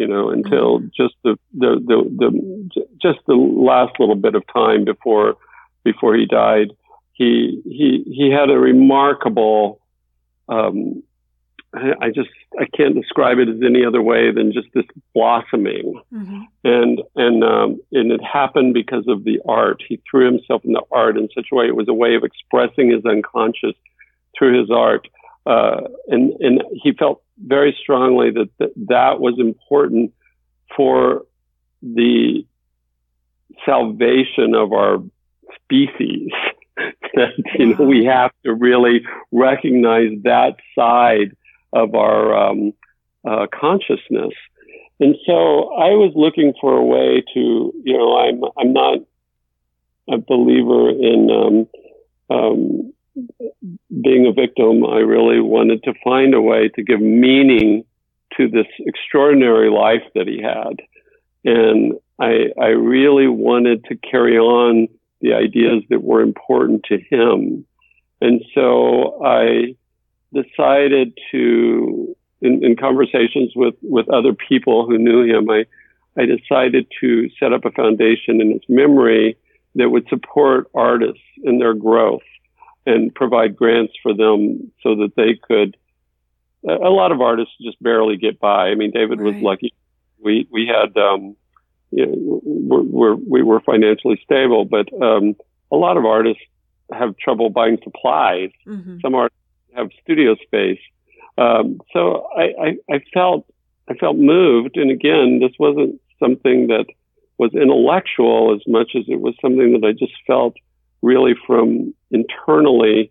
you 0.00 0.06
know, 0.06 0.30
until 0.30 0.78
mm-hmm. 0.78 0.86
just 0.96 1.14
the, 1.24 1.36
the, 1.52 1.76
the, 1.86 1.98
the, 2.20 2.86
just 3.02 3.18
the 3.26 3.34
last 3.34 4.00
little 4.00 4.16
bit 4.16 4.34
of 4.34 4.42
time 4.50 4.86
before, 4.86 5.36
before 5.84 6.16
he 6.16 6.24
died. 6.24 6.68
He, 7.12 7.60
he, 7.66 8.02
he 8.06 8.30
had 8.30 8.48
a 8.48 8.58
remarkable, 8.58 9.78
um, 10.48 11.02
I 11.74 12.08
just 12.12 12.30
I 12.58 12.64
can't 12.76 12.96
describe 12.96 13.38
it 13.38 13.48
as 13.48 13.60
any 13.64 13.84
other 13.84 14.02
way 14.02 14.32
than 14.32 14.52
just 14.52 14.66
this 14.74 14.86
blossoming, 15.14 16.02
mm-hmm. 16.12 16.40
and 16.64 17.00
and 17.14 17.44
um, 17.44 17.80
and 17.92 18.10
it 18.10 18.20
happened 18.24 18.74
because 18.74 19.04
of 19.06 19.22
the 19.22 19.38
art. 19.46 19.80
He 19.88 20.00
threw 20.10 20.26
himself 20.26 20.64
in 20.64 20.72
the 20.72 20.82
art 20.90 21.16
in 21.16 21.28
such 21.32 21.46
a 21.52 21.54
way 21.54 21.66
it 21.66 21.76
was 21.76 21.86
a 21.88 21.94
way 21.94 22.16
of 22.16 22.24
expressing 22.24 22.90
his 22.90 23.04
unconscious 23.04 23.76
through 24.36 24.58
his 24.58 24.68
art, 24.68 25.06
uh, 25.46 25.80
and 26.08 26.32
and 26.40 26.62
he 26.82 26.92
felt 26.92 27.22
very 27.38 27.76
strongly 27.80 28.30
that 28.30 28.50
that, 28.58 28.72
that 28.88 29.20
was 29.20 29.38
important 29.38 30.12
for 30.76 31.24
the 31.82 32.44
salvation 33.64 34.54
of 34.54 34.72
our 34.72 34.98
species. 35.56 36.30
that 37.14 37.32
you 37.58 37.74
know 37.74 37.84
we 37.84 38.04
have 38.04 38.30
to 38.44 38.54
really 38.54 39.02
recognize 39.32 40.10
that 40.22 40.56
side 40.74 41.36
of 41.72 41.94
our 41.94 42.34
um, 42.34 42.72
uh, 43.24 43.46
consciousness. 43.52 44.32
And 44.98 45.16
so 45.26 45.74
I 45.74 45.90
was 45.96 46.12
looking 46.14 46.52
for 46.60 46.76
a 46.76 46.84
way 46.84 47.22
to, 47.34 47.72
you 47.84 47.96
know, 47.96 48.18
I'm 48.18 48.42
I'm 48.58 48.72
not 48.72 48.98
a 50.08 50.18
believer 50.18 50.90
in 50.90 51.30
um, 51.30 52.36
um, 52.36 52.92
being 53.14 54.26
a 54.26 54.32
victim. 54.32 54.84
I 54.84 54.98
really 54.98 55.40
wanted 55.40 55.82
to 55.84 55.94
find 56.04 56.34
a 56.34 56.40
way 56.40 56.68
to 56.74 56.82
give 56.82 57.00
meaning 57.00 57.84
to 58.36 58.48
this 58.48 58.66
extraordinary 58.80 59.70
life 59.70 60.02
that 60.14 60.28
he 60.28 60.40
had, 60.42 60.76
and 61.44 61.94
I 62.18 62.52
I 62.60 62.68
really 62.68 63.26
wanted 63.26 63.84
to 63.86 63.96
carry 63.96 64.38
on 64.38 64.88
the 65.20 65.34
ideas 65.34 65.82
that 65.90 66.02
were 66.02 66.22
important 66.22 66.84
to 66.84 66.98
him. 66.98 67.66
And 68.20 68.42
so 68.54 69.24
I 69.24 69.76
decided 70.32 71.18
to, 71.32 72.16
in, 72.40 72.64
in 72.64 72.76
conversations 72.76 73.52
with, 73.54 73.74
with 73.82 74.08
other 74.08 74.32
people 74.32 74.86
who 74.86 74.98
knew 74.98 75.22
him, 75.24 75.50
I, 75.50 75.64
I 76.18 76.26
decided 76.26 76.86
to 77.00 77.28
set 77.38 77.52
up 77.52 77.64
a 77.64 77.70
foundation 77.70 78.40
in 78.40 78.52
his 78.52 78.62
memory 78.68 79.36
that 79.74 79.90
would 79.90 80.08
support 80.08 80.70
artists 80.74 81.22
in 81.44 81.58
their 81.58 81.74
growth 81.74 82.22
and 82.86 83.14
provide 83.14 83.56
grants 83.56 83.92
for 84.02 84.14
them 84.14 84.72
so 84.82 84.96
that 84.96 85.14
they 85.16 85.38
could. 85.40 85.76
A 86.62 86.90
lot 86.90 87.12
of 87.12 87.20
artists 87.20 87.54
just 87.60 87.82
barely 87.82 88.16
get 88.16 88.38
by. 88.38 88.68
I 88.68 88.74
mean, 88.74 88.90
David 88.90 89.20
right. 89.20 89.32
was 89.34 89.42
lucky. 89.42 89.72
We 90.22 90.46
we 90.50 90.66
had 90.66 90.96
um, 91.00 91.36
you 91.90 92.06
know, 92.06 92.40
we're, 92.44 92.82
we're, 92.82 93.14
we 93.14 93.42
were 93.42 93.60
financially 93.60 94.20
stable, 94.24 94.64
but 94.64 94.92
um, 95.02 95.34
a 95.72 95.76
lot 95.76 95.96
of 95.96 96.04
artists 96.04 96.42
have 96.92 97.16
trouble 97.16 97.50
buying 97.50 97.78
supplies. 97.82 98.50
Mm-hmm. 98.66 98.98
Some 99.02 99.14
artists 99.14 99.38
have 99.74 99.90
studio 100.02 100.36
space. 100.36 100.80
Um, 101.38 101.80
so 101.92 102.28
I, 102.36 102.42
I, 102.42 102.94
I 102.94 103.00
felt 103.12 103.46
I 103.88 103.94
felt 103.94 104.16
moved, 104.16 104.76
and 104.76 104.90
again, 104.90 105.40
this 105.40 105.52
wasn't 105.58 106.00
something 106.20 106.68
that 106.68 106.86
was 107.38 107.52
intellectual 107.54 108.54
as 108.54 108.60
much 108.66 108.92
as 108.94 109.04
it 109.08 109.20
was 109.20 109.34
something 109.40 109.72
that 109.72 109.84
I 109.84 109.92
just 109.92 110.12
felt 110.26 110.54
really 111.02 111.34
from 111.46 111.94
internally 112.10 113.10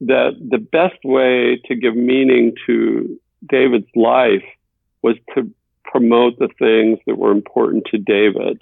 that 0.00 0.32
the 0.40 0.58
best 0.58 0.98
way 1.04 1.60
to 1.66 1.76
give 1.76 1.94
meaning 1.94 2.54
to 2.66 3.18
David's 3.48 3.90
life 3.94 4.44
was 5.02 5.16
to 5.34 5.50
promote 5.84 6.38
the 6.38 6.48
things 6.58 6.98
that 7.06 7.18
were 7.18 7.30
important 7.30 7.84
to 7.90 7.98
David. 7.98 8.60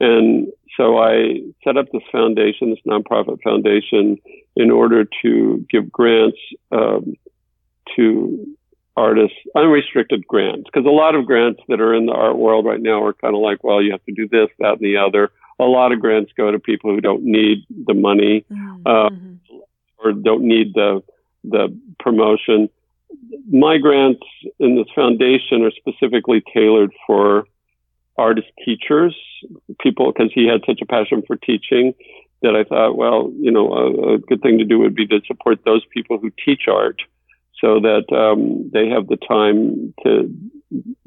And 0.00 0.48
so 0.76 0.98
I 0.98 1.40
set 1.64 1.76
up 1.76 1.86
this 1.92 2.02
foundation, 2.10 2.70
this 2.70 2.78
nonprofit 2.86 3.42
foundation, 3.42 4.18
in 4.56 4.70
order 4.70 5.04
to 5.22 5.66
give 5.70 5.90
grants 5.90 6.38
um, 6.70 7.14
to 7.96 8.56
artists, 8.96 9.36
unrestricted 9.56 10.26
grants, 10.26 10.64
because 10.64 10.86
a 10.86 10.90
lot 10.90 11.14
of 11.14 11.26
grants 11.26 11.60
that 11.68 11.80
are 11.80 11.94
in 11.94 12.06
the 12.06 12.12
art 12.12 12.36
world 12.36 12.66
right 12.66 12.80
now 12.80 13.02
are 13.02 13.14
kind 13.14 13.34
of 13.34 13.40
like, 13.40 13.64
well, 13.64 13.80
you 13.80 13.92
have 13.92 14.04
to 14.04 14.12
do 14.12 14.28
this, 14.28 14.48
that, 14.58 14.72
and 14.72 14.80
the 14.80 14.96
other. 14.96 15.30
A 15.58 15.64
lot 15.64 15.92
of 15.92 16.00
grants 16.00 16.32
go 16.36 16.50
to 16.50 16.58
people 16.58 16.90
who 16.90 17.00
don't 17.00 17.22
need 17.22 17.66
the 17.86 17.94
money 17.94 18.44
mm-hmm. 18.50 18.86
uh, 18.86 19.10
or 19.98 20.12
don't 20.12 20.42
need 20.42 20.74
the 20.74 21.02
the 21.44 21.76
promotion. 21.98 22.68
My 23.50 23.78
grants 23.78 24.22
in 24.58 24.76
this 24.76 24.86
foundation 24.94 25.62
are 25.62 25.72
specifically 25.72 26.42
tailored 26.52 26.92
for 27.06 27.46
artist 28.16 28.48
teachers, 28.64 29.16
people, 29.80 30.12
because 30.12 30.30
he 30.34 30.46
had 30.46 30.60
such 30.66 30.80
a 30.82 30.86
passion 30.86 31.22
for 31.26 31.36
teaching 31.36 31.94
that 32.42 32.56
I 32.56 32.64
thought, 32.64 32.96
well, 32.96 33.32
you 33.38 33.50
know, 33.50 33.72
a, 33.72 34.14
a, 34.14 34.18
good 34.18 34.42
thing 34.42 34.58
to 34.58 34.64
do 34.64 34.78
would 34.80 34.94
be 34.94 35.06
to 35.06 35.20
support 35.26 35.60
those 35.64 35.84
people 35.92 36.18
who 36.18 36.30
teach 36.44 36.62
art 36.68 37.00
so 37.60 37.80
that 37.80 38.04
um, 38.12 38.68
they 38.72 38.88
have 38.88 39.06
the 39.06 39.16
time 39.16 39.94
to 40.04 40.28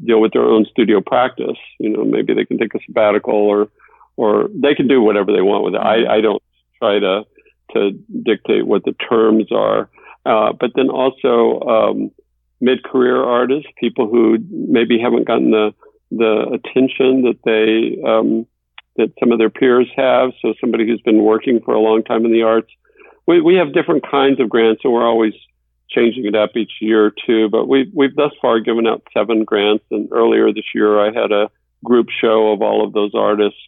deal 0.03 0.21
with 0.21 0.31
their 0.31 0.45
own 0.45 0.65
studio 0.65 1.01
practice. 1.01 1.57
You 1.79 1.89
know, 1.89 2.05
maybe 2.05 2.33
they 2.33 2.45
can 2.45 2.57
take 2.57 2.73
a 2.73 2.79
sabbatical 2.85 3.33
or, 3.33 3.67
or 4.17 4.49
they 4.53 4.75
can 4.75 4.87
do 4.87 5.01
whatever 5.01 5.31
they 5.31 5.41
want 5.41 5.63
with 5.63 5.75
it. 5.75 5.81
I, 5.81 6.17
I 6.17 6.21
don't 6.21 6.43
try 6.79 6.99
to, 6.99 7.23
to 7.73 7.91
dictate 8.23 8.65
what 8.65 8.83
the 8.83 8.93
terms 8.93 9.51
are. 9.51 9.89
Uh, 10.25 10.53
but 10.59 10.71
then 10.75 10.89
also, 10.89 11.59
um, 11.61 12.11
mid-career 12.61 13.21
artists, 13.21 13.69
people 13.79 14.07
who 14.09 14.37
maybe 14.49 14.99
haven't 14.99 15.27
gotten 15.27 15.51
the 15.51 15.73
the 16.11 16.47
attention 16.53 17.23
that 17.23 17.39
they 17.43 18.01
um, 18.07 18.45
that 18.95 19.11
some 19.19 19.31
of 19.31 19.39
their 19.39 19.49
peers 19.49 19.87
have. 19.95 20.31
So 20.41 20.53
somebody 20.61 20.85
who's 20.87 21.01
been 21.01 21.23
working 21.23 21.59
for 21.63 21.73
a 21.73 21.79
long 21.79 22.03
time 22.03 22.25
in 22.25 22.31
the 22.31 22.43
arts. 22.43 22.71
We 23.27 23.41
we 23.41 23.55
have 23.55 23.73
different 23.73 24.09
kinds 24.09 24.39
of 24.39 24.49
grants, 24.49 24.81
and 24.83 24.93
we're 24.93 25.07
always 25.07 25.33
changing 25.89 26.25
it 26.25 26.35
up 26.35 26.55
each 26.55 26.73
year 26.79 27.05
or 27.05 27.11
two. 27.25 27.49
But 27.49 27.67
we've 27.67 27.91
we've 27.93 28.15
thus 28.15 28.31
far 28.41 28.59
given 28.59 28.87
out 28.87 29.03
seven 29.13 29.43
grants, 29.43 29.85
and 29.91 30.09
earlier 30.11 30.51
this 30.53 30.73
year 30.73 30.99
I 30.99 31.07
had 31.07 31.31
a 31.31 31.49
group 31.83 32.07
show 32.09 32.51
of 32.51 32.61
all 32.61 32.85
of 32.85 32.93
those 32.93 33.11
artists. 33.13 33.59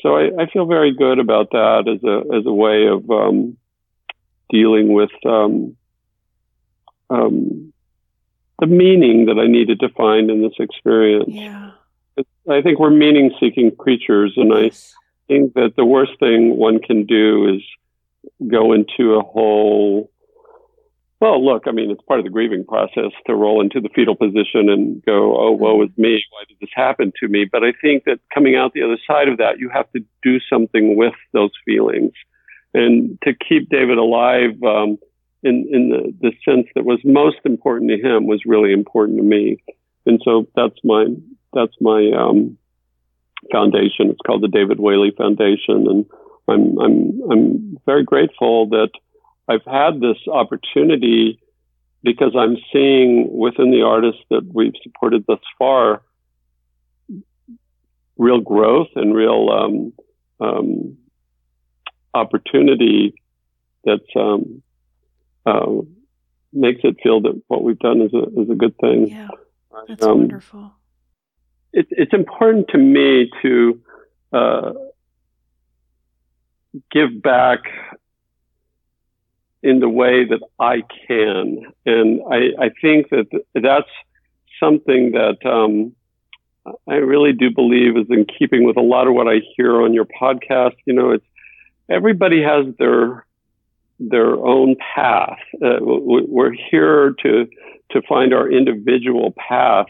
So 0.00 0.16
I, 0.16 0.30
I 0.42 0.46
feel 0.52 0.66
very 0.66 0.94
good 0.94 1.18
about 1.18 1.50
that 1.50 1.84
as 1.88 2.02
a 2.04 2.36
as 2.36 2.46
a 2.46 2.52
way 2.52 2.86
of 2.86 3.10
um, 3.10 3.56
dealing 4.50 4.92
with 4.92 5.10
um, 5.26 5.76
um, 7.10 7.72
the 8.60 8.66
meaning 8.66 9.26
that 9.26 9.38
I 9.38 9.46
needed 9.46 9.80
to 9.80 9.88
find 9.90 10.30
in 10.30 10.42
this 10.42 10.54
experience. 10.58 11.28
Yeah. 11.28 11.72
I 12.50 12.62
think 12.62 12.78
we're 12.78 12.90
meaning 12.90 13.32
seeking 13.38 13.74
creatures, 13.76 14.34
and 14.36 14.52
Yes. 14.52 14.94
I 14.96 15.34
think 15.34 15.54
that 15.54 15.74
the 15.76 15.84
worst 15.84 16.12
thing 16.18 16.56
one 16.56 16.80
can 16.80 17.04
do 17.04 17.54
is 17.54 17.62
go 18.48 18.72
into 18.72 19.14
a 19.14 19.22
whole. 19.22 20.10
Well, 21.20 21.44
look, 21.44 21.64
I 21.66 21.72
mean, 21.72 21.90
it's 21.90 22.02
part 22.02 22.20
of 22.20 22.24
the 22.24 22.30
grieving 22.30 22.64
process 22.64 23.10
to 23.26 23.34
roll 23.34 23.60
into 23.60 23.80
the 23.80 23.88
fetal 23.92 24.14
position 24.14 24.68
and 24.68 25.04
go, 25.04 25.36
oh, 25.36 25.50
woe 25.50 25.82
is 25.82 25.90
me. 25.96 26.22
Why 26.30 26.44
did 26.46 26.58
this 26.60 26.70
happen 26.72 27.12
to 27.18 27.28
me? 27.28 27.44
But 27.50 27.64
I 27.64 27.72
think 27.82 28.04
that 28.04 28.20
coming 28.32 28.54
out 28.54 28.72
the 28.72 28.84
other 28.84 28.98
side 29.04 29.26
of 29.28 29.38
that, 29.38 29.58
you 29.58 29.68
have 29.68 29.90
to 29.92 30.00
do 30.22 30.38
something 30.48 30.96
with 30.96 31.14
those 31.32 31.50
feelings. 31.64 32.12
And 32.72 33.18
to 33.24 33.32
keep 33.34 33.68
David 33.68 33.98
alive 33.98 34.62
um, 34.62 34.98
in, 35.42 35.68
in 35.72 35.88
the, 35.90 36.14
the 36.20 36.32
sense 36.44 36.68
that 36.76 36.84
was 36.84 37.00
most 37.04 37.38
important 37.44 37.90
to 37.90 37.96
him 37.96 38.28
was 38.28 38.42
really 38.46 38.72
important 38.72 39.18
to 39.18 39.24
me. 39.24 39.60
And 40.06 40.20
so 40.24 40.46
that's 40.54 40.78
my, 40.84 41.06
that's 41.52 41.74
my 41.80 42.12
um, 42.16 42.56
foundation. 43.50 44.10
It's 44.10 44.20
called 44.24 44.42
the 44.42 44.48
David 44.48 44.78
Whaley 44.78 45.12
Foundation. 45.16 45.88
And 45.88 46.06
I'm, 46.46 46.78
I'm, 46.78 47.20
I'm 47.32 47.78
very 47.86 48.04
grateful 48.04 48.68
that 48.68 48.90
I've 49.48 49.64
had 49.64 50.00
this 50.00 50.18
opportunity 50.30 51.40
because 52.02 52.32
I'm 52.36 52.56
seeing 52.72 53.36
within 53.36 53.70
the 53.70 53.82
artists 53.82 54.20
that 54.30 54.48
we've 54.52 54.74
supported 54.82 55.24
thus 55.26 55.40
far 55.58 56.02
real 58.16 58.40
growth 58.40 58.88
and 58.96 59.14
real 59.14 59.48
um, 59.50 59.92
um, 60.40 60.96
opportunity 62.14 63.14
that 63.84 64.00
um, 64.16 64.62
uh, 65.46 65.82
makes 66.52 66.80
it 66.84 66.96
feel 67.02 67.20
that 67.22 67.40
what 67.46 67.62
we've 67.62 67.78
done 67.78 68.00
is 68.00 68.12
a, 68.12 68.40
is 68.40 68.50
a 68.50 68.54
good 68.54 68.76
thing. 68.78 69.08
Yeah. 69.08 69.28
That's 69.86 70.02
Um, 70.02 70.18
wonderful. 70.18 70.72
it, 71.72 71.86
it's 71.90 72.12
important 72.12 72.68
to 72.68 72.78
me 72.78 73.30
to 73.42 73.80
uh, 74.32 74.72
give 76.90 77.22
back 77.22 77.60
in 79.62 79.80
the 79.80 79.88
way 79.88 80.24
that 80.24 80.40
I 80.58 80.82
can, 81.06 81.62
and 81.84 82.20
I, 82.30 82.66
I 82.66 82.70
think 82.80 83.10
that 83.10 83.26
that's 83.54 83.90
something 84.60 85.12
that 85.12 85.38
um, 85.44 85.92
I 86.88 86.94
really 86.94 87.32
do 87.32 87.50
believe 87.50 87.96
is 87.96 88.06
in 88.10 88.24
keeping 88.26 88.64
with 88.64 88.76
a 88.76 88.82
lot 88.82 89.06
of 89.08 89.14
what 89.14 89.26
I 89.28 89.40
hear 89.56 89.80
on 89.82 89.94
your 89.94 90.04
podcast. 90.06 90.74
You 90.84 90.94
know, 90.94 91.10
it's 91.10 91.26
everybody 91.88 92.42
has 92.42 92.66
their 92.78 93.26
their 94.00 94.34
own 94.36 94.76
path. 94.94 95.38
Uh, 95.62 95.78
we- 95.82 96.26
we're 96.28 96.52
here 96.70 97.14
to 97.22 97.48
to 97.90 98.02
find 98.08 98.32
our 98.32 98.48
individual 98.50 99.34
path. 99.36 99.86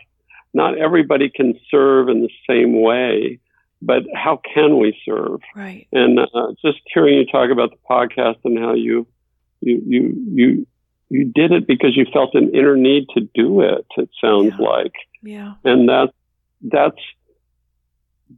Not 0.55 0.79
everybody 0.79 1.29
can 1.29 1.59
serve 1.71 2.09
in 2.09 2.23
the 2.23 2.31
same 2.49 2.81
way, 2.81 3.39
but 3.83 4.05
how 4.15 4.41
can 4.55 4.79
we 4.79 4.99
serve? 5.05 5.41
Right. 5.55 5.87
And 5.93 6.19
uh, 6.21 6.53
just 6.65 6.79
hearing 6.93 7.15
you 7.19 7.27
talk 7.27 7.51
about 7.51 7.71
the 7.71 7.77
podcast 7.91 8.39
and 8.45 8.59
how 8.59 8.73
you 8.75 9.07
you 9.61 9.83
you 9.87 10.25
you 10.35 10.67
you 11.11 11.25
did 11.35 11.53
it 11.53 11.67
because 11.67 11.97
you 11.97 12.07
felt 12.13 12.35
an 12.35 12.55
inner 12.55 12.77
need 12.77 13.07
to 13.17 13.21
do 13.35 13.63
it. 13.63 13.87
It 13.97 14.11
sounds 14.21 14.55
Yeah. 14.59 14.67
like, 14.67 14.93
Yeah. 15.23 15.55
and 15.65 15.89
that 15.89 16.13
that's 16.63 17.01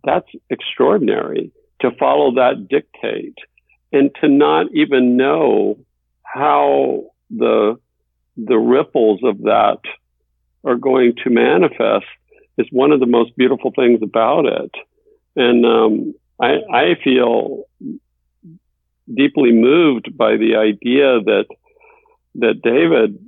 that's 0.05 0.29
extraordinary 0.51 1.51
to 1.81 1.91
follow 1.99 2.35
that 2.35 2.68
dictate 2.68 3.35
and 3.93 4.11
to 4.21 4.29
not 4.29 4.66
even 4.73 5.16
know 5.16 5.79
how 6.23 7.05
the 7.31 7.77
the 8.37 8.59
ripples 8.59 9.21
of 9.25 9.39
that 9.43 9.79
are 10.64 10.77
going 10.77 11.14
to 11.25 11.31
manifest 11.31 12.07
is 12.59 12.66
one 12.71 12.93
of 12.93 13.01
the 13.01 13.07
most 13.07 13.37
beautiful 13.37 13.73
things 13.75 14.01
about 14.03 14.47
it. 14.47 14.71
And 15.37 15.64
um, 15.66 16.14
I, 16.41 16.59
I 16.73 16.95
feel 17.03 17.64
deeply 19.14 19.52
moved 19.52 20.16
by 20.16 20.36
the 20.36 20.56
idea 20.56 21.20
that 21.20 21.46
that 22.36 22.62
David 22.62 23.18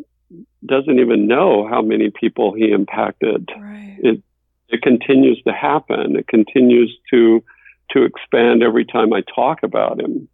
doesn't 0.64 0.98
even 0.98 1.26
know 1.26 1.66
how 1.68 1.82
many 1.82 2.10
people 2.10 2.54
he 2.54 2.70
impacted. 2.70 3.48
Right. 3.56 3.98
It 4.02 4.22
it 4.68 4.82
continues 4.82 5.42
to 5.46 5.52
happen. 5.52 6.16
It 6.16 6.28
continues 6.28 6.96
to 7.10 7.42
to 7.90 8.04
expand 8.04 8.62
every 8.62 8.84
time 8.84 9.12
I 9.12 9.22
talk 9.34 9.62
about 9.62 10.00
him. 10.00 10.28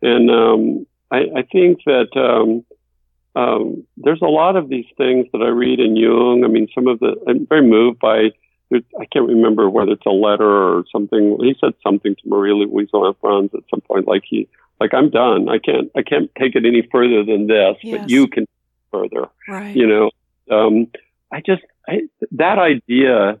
And 0.00 0.30
um, 0.30 0.86
I, 1.10 1.40
I 1.40 1.42
think 1.52 1.80
that 1.84 2.08
um, 2.16 2.64
um, 3.40 3.86
there's 3.96 4.22
a 4.22 4.26
lot 4.26 4.56
of 4.56 4.68
these 4.68 4.86
things 4.96 5.26
that 5.32 5.42
I 5.42 5.48
read 5.48 5.78
in 5.78 5.96
Jung. 5.96 6.42
I 6.44 6.48
mean, 6.48 6.68
some 6.74 6.88
of 6.88 6.98
the 7.00 7.14
I'm 7.28 7.46
very 7.46 7.66
moved 7.66 7.98
by. 7.98 8.30
I 9.00 9.04
can't 9.06 9.28
remember 9.28 9.68
whether 9.68 9.92
it's 9.92 10.06
a 10.06 10.10
letter 10.10 10.44
or 10.48 10.84
something. 10.92 11.36
He 11.40 11.54
said 11.60 11.74
something 11.82 12.14
to 12.14 12.28
Marie 12.28 12.52
Louise 12.52 12.88
Franz 13.20 13.50
at 13.54 13.60
some 13.70 13.80
point, 13.82 14.06
like 14.08 14.22
he, 14.28 14.48
like 14.80 14.94
I'm 14.94 15.10
done. 15.10 15.48
I 15.48 15.58
can't, 15.58 15.90
I 15.96 16.02
can't 16.02 16.30
take 16.38 16.54
it 16.56 16.64
any 16.64 16.88
further 16.90 17.24
than 17.24 17.46
this. 17.46 17.76
Yes. 17.82 18.00
But 18.00 18.10
you 18.10 18.26
can 18.28 18.46
further 18.90 19.28
Right. 19.48 19.74
you 19.74 19.86
know 19.86 20.10
um 20.50 20.86
i 21.32 21.40
just 21.40 21.62
I, 21.88 22.02
that 22.32 22.58
idea 22.58 23.40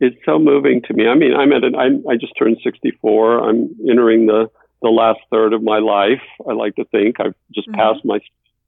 is 0.00 0.12
so 0.26 0.40
moving 0.40 0.82
to 0.88 0.92
me 0.92 1.06
i 1.06 1.14
mean 1.14 1.34
i'm 1.34 1.52
at 1.52 1.62
an 1.62 1.76
I'm, 1.76 2.04
i 2.08 2.16
just 2.16 2.32
turned 2.36 2.56
64 2.64 3.48
i'm 3.48 3.76
entering 3.88 4.26
the 4.26 4.50
the 4.82 4.88
last 4.88 5.20
third 5.30 5.52
of 5.52 5.62
my 5.62 5.78
life 5.78 6.20
i 6.48 6.52
like 6.52 6.74
to 6.76 6.84
think 6.86 7.20
i've 7.20 7.36
just 7.54 7.68
Mhm. 7.68 7.74
passed 7.76 8.04
my 8.04 8.18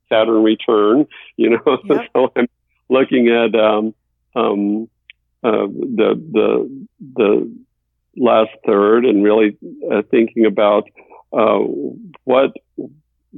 saturn 0.09 0.45
return 0.45 1.07
you 1.37 1.51
know 1.51 1.79
Yep. 1.85 2.11
so 2.13 2.33
i'm 2.37 2.47
looking 2.89 3.29
at 3.29 3.53
um 3.57 3.93
um 4.37 4.89
uh 5.45 5.67
the 5.67 6.15
the 6.33 6.87
the 7.17 7.57
last 8.17 8.51
third 8.67 9.05
and 9.05 9.23
really 9.23 9.57
uh, 9.93 10.03
thinking 10.11 10.47
about 10.47 10.85
uh 11.33 11.59
what 12.25 12.53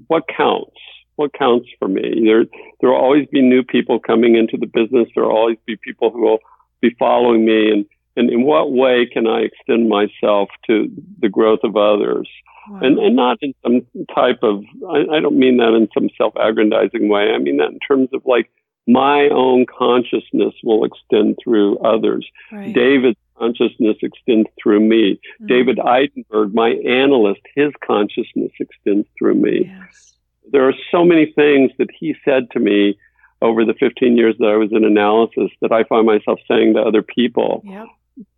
what 0.06 0.24
counts 0.34 0.76
what 1.16 1.32
counts 1.34 1.68
for 1.78 1.88
me 1.88 2.22
there 2.24 2.44
there 2.82 2.90
will 2.90 2.98
always 2.98 3.26
be 3.28 3.40
new 3.40 3.62
people 3.62 4.00
coming 4.00 4.36
into 4.36 4.58
the 4.58 4.66
business. 4.66 5.08
There 5.14 5.24
will 5.24 5.36
always 5.36 5.58
be 5.64 5.76
people 5.76 6.10
who 6.10 6.20
will 6.20 6.40
be 6.80 6.94
following 6.98 7.46
me. 7.46 7.70
And, 7.70 7.86
and 8.16 8.28
in 8.28 8.42
what 8.42 8.72
way 8.72 9.06
can 9.10 9.26
I 9.26 9.42
extend 9.42 9.88
myself 9.88 10.48
to 10.66 10.90
the 11.20 11.28
growth 11.28 11.60
of 11.62 11.76
others? 11.76 12.28
Wow. 12.68 12.80
And, 12.82 12.98
and 12.98 13.16
not 13.16 13.38
in 13.40 13.54
some 13.62 13.86
type 14.14 14.40
of, 14.42 14.64
I, 14.90 15.16
I 15.16 15.20
don't 15.20 15.38
mean 15.38 15.56
that 15.58 15.74
in 15.74 15.88
some 15.94 16.10
self 16.18 16.34
aggrandizing 16.34 17.08
way. 17.08 17.30
I 17.32 17.38
mean 17.38 17.56
that 17.58 17.70
in 17.70 17.78
terms 17.78 18.08
of 18.12 18.22
like 18.26 18.50
my 18.86 19.28
own 19.32 19.64
consciousness 19.66 20.54
will 20.64 20.84
extend 20.84 21.38
through 21.42 21.78
others. 21.78 22.26
right. 22.50 22.74
David's 22.74 23.18
consciousness 23.36 23.96
extends 24.02 24.48
through 24.62 24.80
me. 24.80 25.20
Mm. 25.40 25.48
David 25.48 25.78
Eidenberg, 25.78 26.52
my 26.54 26.70
analyst, 26.70 27.40
his 27.54 27.72
consciousness 27.84 28.52
extends 28.60 29.06
through 29.18 29.34
me 29.34 29.66
Yes. 29.66 30.14
there 30.52 30.68
are 30.68 30.74
so 30.90 31.04
many 31.04 31.26
things 31.32 31.70
that 31.78 31.88
he 31.98 32.14
said 32.24 32.50
to 32.52 32.60
me 32.60 32.96
over 33.40 33.64
the 33.64 33.74
15 33.74 34.16
years 34.16 34.36
that 34.38 34.46
I 34.46 34.56
was 34.56 34.70
in 34.72 34.84
analysis 34.84 35.50
that 35.60 35.72
I 35.72 35.82
find 35.84 36.06
myself 36.06 36.38
saying 36.46 36.74
to 36.74 36.80
other 36.80 37.02
people. 37.02 37.62
Yep. 37.64 37.86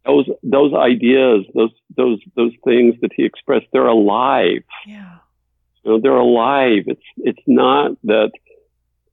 Those 0.07 0.29
those 0.43 0.73
ideas, 0.73 1.45
those 1.55 1.73
those 1.97 2.21
those 2.37 2.53
things 2.65 2.95
that 3.03 3.11
he 3.17 3.25
expressed, 3.25 3.67
they're 3.73 3.87
alive. 3.87 4.63
Yeah. 4.87 5.17
You 5.83 5.91
know, 5.93 6.01
they're 6.01 6.17
alive. 6.17 6.85
It's 6.87 7.03
it's 7.19 7.43
not 7.47 7.93
that. 8.05 8.31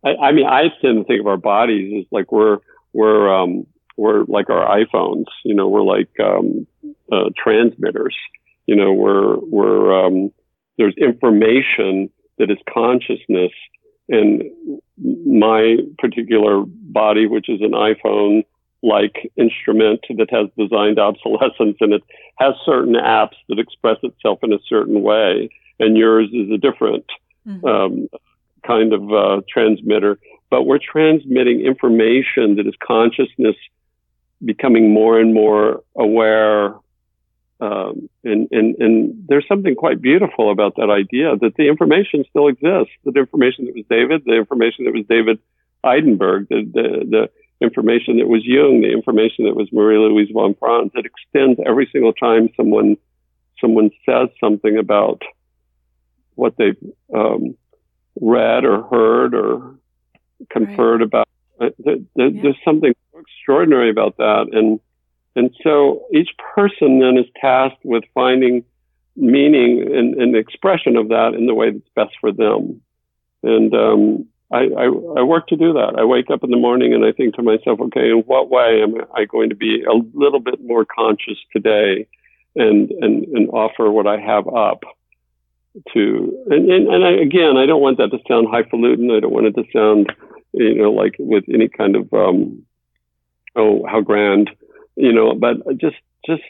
I, 0.04 0.10
I 0.16 0.32
mean, 0.32 0.46
I 0.46 0.64
tend 0.82 0.98
to 0.98 1.04
think 1.04 1.20
of 1.22 1.28
our 1.28 1.38
bodies 1.38 1.94
as 2.00 2.06
like 2.12 2.32
we're 2.32 2.58
we're 2.94 3.34
um, 3.34 3.66
we're 3.98 4.24
like 4.26 4.50
our 4.50 4.78
iPhones. 4.80 5.26
You 5.44 5.56
know, 5.56 5.68
we're 5.68 5.84
like 5.84 6.10
um, 6.20 6.68
uh, 7.12 7.30
transmitters. 7.38 8.16
You 8.66 8.76
know, 8.76 8.94
we're 8.94 9.38
we're 9.38 10.06
um, 10.06 10.32
there's 10.78 10.96
information 10.98 12.10
that 12.38 12.50
is 12.50 12.58
consciousness, 12.72 13.52
and 14.10 14.44
my 15.26 15.78
particular 16.00 16.64
body, 16.66 17.28
which 17.28 17.50
is 17.50 17.62
an 17.62 17.72
iPhone 17.72 18.44
like 18.84 19.32
instrument 19.38 20.02
that 20.18 20.30
has 20.32 20.48
designed 20.58 20.98
obsolescence 21.00 21.78
and 21.80 21.94
it 21.94 22.04
has 22.38 22.54
certain 22.66 22.96
apps 22.96 23.36
that 23.48 23.60
express 23.60 23.98
itself 24.02 24.40
in 24.42 24.54
a 24.54 24.60
certain 24.68 25.04
way 25.04 25.50
and 25.80 25.98
yours 25.98 26.30
is 26.34 26.50
a 26.52 26.58
different 26.58 27.06
Mhm. 27.48 27.68
um, 27.68 28.10
kind 28.66 28.94
of 28.94 29.12
uh, 29.12 29.42
transmitter. 29.50 30.20
But 30.50 30.64
we're 30.64 30.80
transmitting 30.80 31.62
information 31.62 32.56
that 32.58 32.68
is 32.68 32.74
consciousness 32.86 33.56
becoming 34.44 34.94
more 34.94 35.20
and 35.20 35.34
more 35.34 35.84
aware. 35.96 36.76
Um, 37.60 38.10
and, 38.24 38.48
and, 38.52 38.76
and 38.80 39.26
there's 39.28 39.48
something 39.48 39.76
quite 39.76 40.02
beautiful 40.02 40.52
about 40.52 40.76
that 40.78 40.90
idea 40.90 41.36
that 41.38 41.56
the 41.58 41.68
information 41.68 42.26
still 42.30 42.48
exists. 42.48 42.94
The 43.06 43.20
information 43.20 43.66
that 43.66 43.76
was 43.76 43.86
David, 43.90 44.24
the 44.26 44.36
information 44.36 44.86
that 44.86 44.94
was 44.94 45.06
David 45.08 45.40
Eidenberg, 45.86 46.50
the, 46.50 46.70
the, 46.74 47.06
the 47.10 47.30
information 47.66 48.18
that 48.18 48.28
was 48.28 48.42
Jung, 48.44 48.82
the 48.82 48.92
information 48.92 49.46
that 49.46 49.56
was 49.56 49.72
Marie 49.72 49.98
Louise 49.98 50.32
von 50.34 50.56
Franz. 50.56 50.92
It 50.96 51.06
extends 51.06 51.60
every 51.66 51.88
single 51.92 52.14
time 52.14 52.50
someone 52.58 52.98
someone 53.60 53.92
says 54.08 54.30
something 54.40 54.78
about 54.78 55.22
what 56.34 56.56
they've 56.58 56.78
um, 57.14 57.56
read 58.20 58.66
or 58.66 58.84
heard 58.84 59.34
or 59.34 59.76
conferred 60.50 61.02
about. 61.02 61.28
Uh, 61.60 61.70
There, 61.80 61.98
there, 62.16 62.28
yeah. 62.28 62.42
There's 62.42 62.58
something 62.66 62.94
extraordinary 63.18 63.90
about 63.90 64.18
that, 64.18 64.48
and 64.52 64.80
and 65.36 65.56
so 65.64 66.06
each 66.14 66.30
person 66.56 67.00
then 67.00 67.18
is 67.18 67.26
tasked 67.40 67.86
with 67.86 68.04
finding 68.14 68.66
meaning 69.16 69.82
and, 69.82 70.16
and 70.16 70.36
expression 70.36 70.96
of 70.96 71.10
that 71.10 71.34
in 71.38 71.46
the 71.46 71.54
way 71.54 71.72
that's 71.72 71.90
best 71.96 72.16
for 72.20 72.32
them. 72.32 72.82
And 73.44 73.74
um, 73.74 74.26
I, 74.52 74.68
I, 74.78 74.86
I, 74.86 75.24
work 75.24 75.48
to 75.48 75.56
do 75.56 75.74
that. 75.74 75.96
I 75.98 76.04
wake 76.04 76.30
up 76.30 76.44
in 76.44 76.52
the 76.52 76.58
morning 76.58 76.94
and 76.94 77.06
I 77.06 77.12
think 77.12 77.36
to 77.36 77.42
myself, 77.42 77.80
okay, 77.80 78.10
in 78.10 78.24
what 78.26 78.50
way 78.50 78.82
am 78.82 78.96
I 79.16 79.26
going 79.26 79.50
to 79.50 79.56
be 79.56 79.84
a 79.84 79.94
little 80.14 80.40
bit 80.40 80.64
more 80.64 80.86
conscious 80.86 81.38
today 81.52 82.08
and, 82.56 82.92
and, 82.92 83.26
and 83.26 83.50
offer 83.50 83.90
what 83.90 84.08
I 84.08 84.18
have 84.20 84.48
up 84.48 84.84
to, 85.94 86.46
and, 86.50 86.70
and, 86.70 86.88
and 86.88 87.06
I, 87.06 87.12
again, 87.12 87.58
I 87.58 87.66
don't 87.66 87.82
want 87.82 87.98
that 87.98 88.12
to 88.12 88.20
sound 88.28 88.48
highfalutin. 88.52 89.12
I 89.12 89.20
don't 89.20 89.34
want 89.34 89.48
it 89.48 89.56
to 89.56 89.64
sound, 89.74 90.12
you 90.54 90.76
know, 90.76 90.92
like 90.92 91.16
with 91.20 91.46
any 91.54 91.70
kind 91.70 91.96
of, 91.96 92.12
um, 92.14 92.64
oh, 93.56 93.86
how 93.88 94.02
grand, 94.02 94.50
you 94.96 95.14
know, 95.14 95.34
but 95.34 95.58
just, 95.78 95.98
just, 96.26 96.44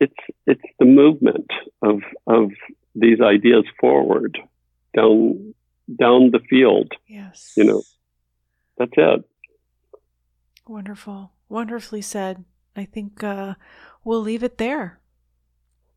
it's, 0.00 0.14
it's 0.46 0.62
the 0.78 0.84
movement 0.84 1.50
of, 1.82 2.02
of 2.26 2.50
these 2.94 3.20
ideas 3.20 3.64
forward 3.80 4.38
down 4.94 5.54
down 5.94 6.30
the 6.30 6.40
field. 6.50 6.92
Yes. 7.06 7.52
You 7.56 7.64
know, 7.64 7.82
that's 8.76 8.92
it. 8.96 9.24
Wonderful. 10.66 11.32
Wonderfully 11.48 12.02
said. 12.02 12.44
I 12.74 12.84
think 12.84 13.22
uh, 13.22 13.54
we'll 14.04 14.20
leave 14.20 14.42
it 14.42 14.58
there. 14.58 15.00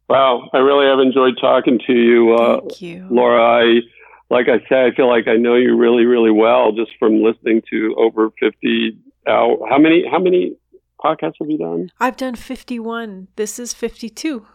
Wow. 0.10 0.50
I 0.54 0.58
really 0.58 0.88
have 0.88 1.00
enjoyed 1.00 1.38
talking 1.40 1.80
to 1.86 1.94
you, 1.94 2.34
uh, 2.34 2.60
Thank 2.62 2.82
you. 2.82 3.08
Laura. 3.10 3.42
I, 3.42 3.82
like 4.30 4.48
I 4.48 4.60
said, 4.68 4.92
I 4.92 4.96
feel 4.96 5.08
like 5.08 5.28
I 5.28 5.36
know 5.36 5.56
you 5.56 5.78
really, 5.78 6.06
really 6.06 6.32
well 6.32 6.72
just 6.72 6.92
from 6.98 7.22
listening 7.22 7.62
to 7.70 7.96
over 7.98 8.32
50 8.40 8.98
hours. 9.28 9.60
How 9.70 9.78
many, 9.78 10.04
how 10.10 10.20
many 10.20 10.56
podcasts 11.04 11.36
have 11.40 11.50
you 11.50 11.58
done? 11.58 11.92
I've 12.00 12.18
done 12.18 12.36
51. 12.36 13.28
This 13.36 13.60
is 13.60 13.74
52. 13.74 14.46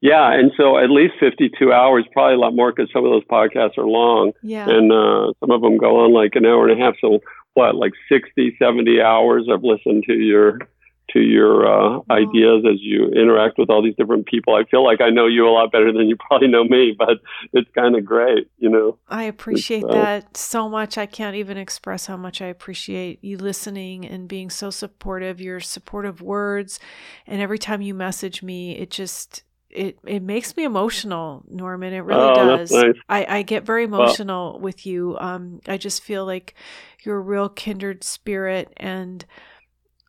Yeah, 0.00 0.32
and 0.32 0.50
so 0.56 0.78
at 0.78 0.90
least 0.90 1.14
52 1.20 1.72
hours, 1.72 2.04
probably 2.12 2.34
a 2.34 2.38
lot 2.38 2.56
more 2.56 2.72
because 2.72 2.90
some 2.92 3.04
of 3.04 3.12
those 3.12 3.24
podcasts 3.30 3.78
are 3.78 3.86
long. 3.86 4.32
Yeah. 4.42 4.68
And 4.68 4.90
uh, 4.90 5.32
some 5.38 5.52
of 5.52 5.62
them 5.62 5.78
go 5.78 6.04
on 6.04 6.12
like 6.12 6.34
an 6.34 6.44
hour 6.44 6.68
and 6.68 6.80
a 6.80 6.84
half. 6.84 6.94
So 7.00 7.20
what, 7.54 7.76
like 7.76 7.92
60, 8.10 8.56
70 8.58 9.00
hours 9.00 9.46
I've 9.52 9.62
listened 9.62 10.02
to 10.08 10.14
your 10.14 10.58
to 11.12 11.20
your 11.20 11.66
uh, 11.66 11.98
oh. 11.98 12.04
ideas 12.10 12.64
as 12.70 12.80
you 12.80 13.08
interact 13.08 13.58
with 13.58 13.70
all 13.70 13.82
these 13.82 13.94
different 13.96 14.26
people. 14.26 14.54
I 14.54 14.64
feel 14.64 14.84
like 14.84 15.00
I 15.00 15.10
know 15.10 15.26
you 15.26 15.46
a 15.46 15.50
lot 15.50 15.72
better 15.72 15.92
than 15.92 16.08
you 16.08 16.16
probably 16.16 16.48
know 16.48 16.64
me, 16.64 16.94
but 16.98 17.20
it's 17.52 17.70
kind 17.74 17.96
of 17.96 18.04
great, 18.04 18.50
you 18.58 18.70
know. 18.70 18.98
I 19.08 19.24
appreciate 19.24 19.84
uh, 19.84 19.92
that 19.92 20.36
so 20.36 20.68
much. 20.68 20.98
I 20.98 21.06
can't 21.06 21.36
even 21.36 21.56
express 21.56 22.06
how 22.06 22.16
much 22.16 22.40
I 22.40 22.46
appreciate 22.46 23.22
you 23.22 23.38
listening 23.38 24.06
and 24.06 24.28
being 24.28 24.50
so 24.50 24.70
supportive. 24.70 25.40
Your 25.40 25.60
supportive 25.60 26.20
words, 26.20 26.80
and 27.26 27.40
every 27.40 27.58
time 27.58 27.82
you 27.82 27.94
message 27.94 28.42
me, 28.42 28.76
it 28.76 28.90
just 28.90 29.42
it 29.72 29.98
it 30.04 30.22
makes 30.22 30.56
me 30.56 30.64
emotional, 30.64 31.42
Norman. 31.48 31.92
It 31.92 32.00
really 32.00 32.20
oh, 32.20 32.34
does. 32.34 32.70
Nice. 32.70 32.94
I, 33.08 33.38
I 33.38 33.42
get 33.42 33.64
very 33.64 33.84
emotional 33.84 34.52
well, 34.52 34.60
with 34.60 34.86
you. 34.86 35.16
Um, 35.18 35.60
I 35.66 35.78
just 35.78 36.02
feel 36.02 36.26
like 36.26 36.54
you're 37.04 37.16
a 37.16 37.20
real 37.20 37.48
kindred 37.48 38.04
spirit, 38.04 38.72
and 38.76 39.24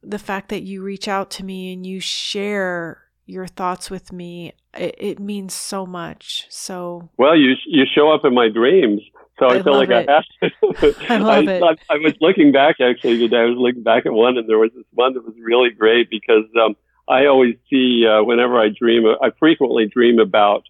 the 0.04 0.20
fact 0.20 0.49
that 0.49 0.64
you 0.64 0.84
reach 0.84 1.08
out 1.08 1.30
to 1.32 1.45
me 1.45 1.74
and 1.74 1.86
you 1.86 1.99
share 1.99 3.04
your 3.26 3.47
thoughts 3.47 3.89
with 3.89 4.12
me, 4.12 4.54
it, 4.74 4.95
it 4.97 5.20
means 5.20 5.54
so 5.54 5.86
much. 5.86 6.45
So 6.49 7.10
well, 7.18 7.36
you 7.36 7.54
you 7.66 7.86
show 7.93 8.12
up 8.12 8.26
in 8.26 8.34
my 8.34 8.49
dreams. 8.49 9.01
So 9.39 9.47
I, 9.47 9.56
I 9.56 9.64
feel 9.64 9.76
like 9.76 9.89
it. 9.89 10.10
I 10.10 10.14
have 10.14 10.26
to. 10.41 10.95
I 11.10 11.18
love 11.18 11.47
I, 11.47 11.51
it. 11.51 11.64
I, 11.64 11.93
I 11.93 11.97
was 11.97 12.14
looking 12.22 12.51
back 12.51 12.80
actually 12.80 13.18
today. 13.18 13.38
I 13.38 13.45
was 13.45 13.58
looking 13.58 13.84
back 13.84 14.06
at 14.06 14.14
one, 14.14 14.38
and 14.38 14.47
there 14.47 14.60
was 14.60 14.72
this 14.76 14.86
one 14.91 15.14
that 15.14 15.26
was 15.26 15.36
really 15.39 15.72
great 15.72 16.10
because 16.10 16.45
um, 16.62 16.76
I 17.08 17.26
always 17.26 17.56
see 17.70 18.06
uh, 18.06 18.24
whenever 18.24 18.60
I 18.60 18.70
dream, 18.70 19.06
I 19.22 19.32
frequently 19.39 19.88
dream 19.88 20.20
about 20.20 20.64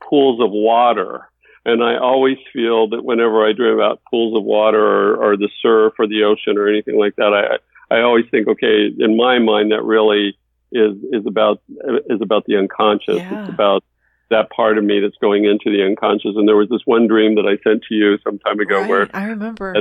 pools 0.00 0.40
of 0.40 0.50
water. 0.50 1.26
And 1.64 1.84
I 1.84 1.98
always 1.98 2.38
feel 2.52 2.88
that 2.88 3.04
whenever 3.04 3.46
I 3.46 3.52
dream 3.52 3.74
about 3.74 4.00
pools 4.10 4.36
of 4.36 4.44
water 4.44 4.80
or, 4.80 5.16
or 5.16 5.36
the 5.36 5.50
surf 5.60 5.94
or 5.98 6.06
the 6.06 6.24
ocean 6.24 6.56
or 6.56 6.68
anything 6.68 6.98
like 6.98 7.16
that, 7.16 7.34
I, 7.34 7.58
I 7.90 8.00
always 8.00 8.24
think, 8.30 8.48
okay, 8.48 8.90
in 8.98 9.16
my 9.16 9.38
mind, 9.38 9.72
that 9.72 9.82
really 9.82 10.38
is, 10.72 10.96
is 11.12 11.26
about, 11.26 11.62
is 12.08 12.20
about 12.22 12.44
the 12.46 12.56
unconscious. 12.56 13.16
Yeah. 13.16 13.42
It's 13.42 13.52
about 13.52 13.84
that 14.30 14.50
part 14.50 14.78
of 14.78 14.84
me 14.84 15.00
that's 15.00 15.16
going 15.20 15.44
into 15.44 15.76
the 15.76 15.84
unconscious. 15.84 16.32
And 16.36 16.46
there 16.46 16.56
was 16.56 16.68
this 16.68 16.82
one 16.84 17.08
dream 17.08 17.34
that 17.34 17.46
I 17.46 17.60
sent 17.68 17.82
to 17.88 17.94
you 17.94 18.18
some 18.22 18.38
time 18.38 18.60
ago 18.60 18.80
right. 18.80 18.88
where 18.88 19.10
I 19.12 19.24
remember 19.24 19.74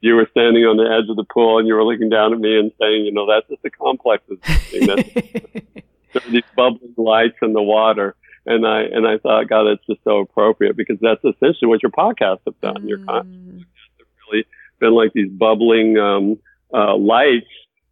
you 0.00 0.14
were 0.14 0.28
standing 0.30 0.64
on 0.64 0.76
the 0.76 0.84
edge 0.84 1.10
of 1.10 1.16
the 1.16 1.24
pool 1.24 1.58
and 1.58 1.66
you 1.66 1.74
were 1.74 1.84
looking 1.84 2.08
down 2.08 2.32
at 2.32 2.38
me 2.38 2.58
and 2.58 2.70
saying, 2.80 3.04
you 3.04 3.12
know, 3.12 3.26
that's 3.26 3.48
just 3.48 3.62
the 3.62 3.70
complexes. 3.70 4.38
there 4.72 6.22
are 6.22 6.30
these 6.30 6.42
bubbling 6.56 6.94
lights 6.96 7.36
in 7.42 7.52
the 7.52 7.62
water. 7.62 8.14
And 8.46 8.66
I 8.66 8.82
and 8.82 9.06
I 9.06 9.18
thought, 9.18 9.48
God, 9.48 9.64
that's 9.64 9.86
just 9.86 10.02
so 10.04 10.20
appropriate 10.20 10.76
because 10.76 10.98
that's 11.00 11.22
essentially 11.22 11.68
what 11.68 11.82
your 11.82 11.90
podcasts 11.90 12.40
have 12.46 12.58
done. 12.60 12.82
Mm. 12.82 12.88
Your 12.88 12.98
podcasts 12.98 13.58
have 13.58 14.06
really 14.30 14.46
been 14.78 14.92
like 14.92 15.12
these 15.12 15.30
bubbling 15.30 15.98
um, 15.98 16.38
uh, 16.72 16.96
lights 16.96 17.46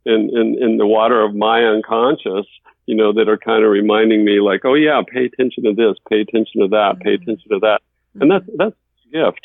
in, 0.04 0.30
in 0.32 0.56
in 0.62 0.76
the 0.78 0.86
water 0.86 1.22
of 1.22 1.34
my 1.34 1.64
unconscious, 1.64 2.46
you 2.86 2.94
know, 2.94 3.12
that 3.12 3.28
are 3.28 3.38
kind 3.38 3.64
of 3.64 3.70
reminding 3.70 4.24
me, 4.24 4.40
like, 4.40 4.64
oh 4.64 4.74
yeah, 4.74 5.02
pay 5.06 5.24
attention 5.24 5.64
to 5.64 5.74
this, 5.74 5.96
pay 6.08 6.20
attention 6.20 6.60
to 6.62 6.68
that, 6.68 7.00
pay 7.00 7.14
attention 7.14 7.48
to 7.50 7.58
that, 7.60 7.80
and 8.20 8.30
that's 8.30 8.46
that's 8.56 8.76
a 9.08 9.12
gift. 9.12 9.40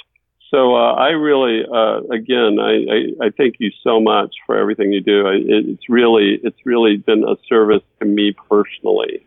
So 0.51 0.75
uh, 0.75 0.93
I 0.95 1.11
really, 1.11 1.63
uh, 1.63 2.01
again, 2.13 2.59
I, 2.59 3.23
I, 3.23 3.27
I, 3.27 3.29
thank 3.37 3.55
you 3.59 3.71
so 3.85 4.01
much 4.01 4.35
for 4.45 4.57
everything 4.57 4.91
you 4.91 4.99
do. 4.99 5.25
I, 5.25 5.35
it's 5.35 5.87
really, 5.87 6.41
it's 6.43 6.59
really 6.65 6.97
been 6.97 7.23
a 7.23 7.37
service 7.47 7.83
to 7.99 8.05
me 8.05 8.35
personally, 8.49 9.25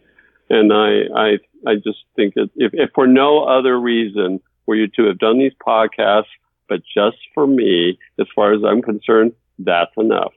and 0.51 0.71
I, 0.71 1.05
I, 1.17 1.29
I 1.67 1.75
just 1.77 2.05
think 2.15 2.35
that 2.35 2.51
if, 2.57 2.73
if 2.75 2.91
for 2.95 3.07
no 3.07 3.43
other 3.43 3.81
reason 3.81 4.39
were 4.67 4.75
you 4.75 4.87
to 4.89 5.07
have 5.07 5.19
done 5.19 5.39
these 5.39 5.55
podcasts, 5.67 6.25
but 6.69 6.83
just 6.95 7.17
for 7.33 7.47
me, 7.47 7.99
as 8.21 8.27
far 8.35 8.53
as 8.53 8.61
I'm 8.63 8.83
concerned, 8.83 9.33
that's 9.59 9.93
enough. 9.97 10.33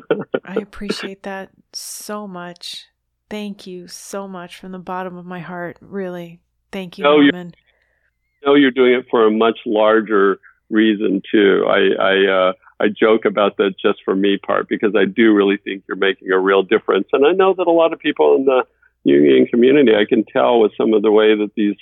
I 0.44 0.54
appreciate 0.54 1.24
that 1.24 1.50
so 1.72 2.26
much. 2.26 2.86
Thank 3.30 3.66
you 3.66 3.88
so 3.88 4.28
much 4.28 4.58
from 4.58 4.72
the 4.72 4.78
bottom 4.78 5.16
of 5.16 5.24
my 5.24 5.40
heart. 5.40 5.78
Really, 5.80 6.40
thank 6.70 6.98
you, 6.98 7.04
no, 7.04 7.18
Norman 7.18 7.54
know 8.44 8.54
you're 8.54 8.70
doing 8.70 8.94
it 8.94 9.06
for 9.10 9.26
a 9.26 9.30
much 9.30 9.58
larger 9.66 10.38
reason 10.70 11.22
too. 11.30 11.64
I 11.68 12.02
I, 12.02 12.30
uh, 12.30 12.52
I 12.80 12.88
joke 12.88 13.24
about 13.24 13.56
the 13.56 13.72
just 13.80 14.00
for 14.04 14.14
me 14.14 14.38
part 14.38 14.68
because 14.68 14.94
I 14.96 15.04
do 15.04 15.34
really 15.34 15.56
think 15.56 15.84
you're 15.86 15.96
making 15.96 16.30
a 16.30 16.38
real 16.38 16.62
difference, 16.62 17.08
and 17.12 17.26
I 17.26 17.32
know 17.32 17.54
that 17.56 17.66
a 17.66 17.72
lot 17.72 17.92
of 17.92 17.98
people 17.98 18.36
in 18.36 18.44
the 18.44 18.64
Jungian 19.06 19.48
community, 19.48 19.92
I 19.94 20.04
can 20.08 20.24
tell 20.24 20.60
with 20.60 20.72
some 20.76 20.94
of 20.94 21.02
the 21.02 21.12
way 21.12 21.36
that 21.36 21.50
these 21.56 21.76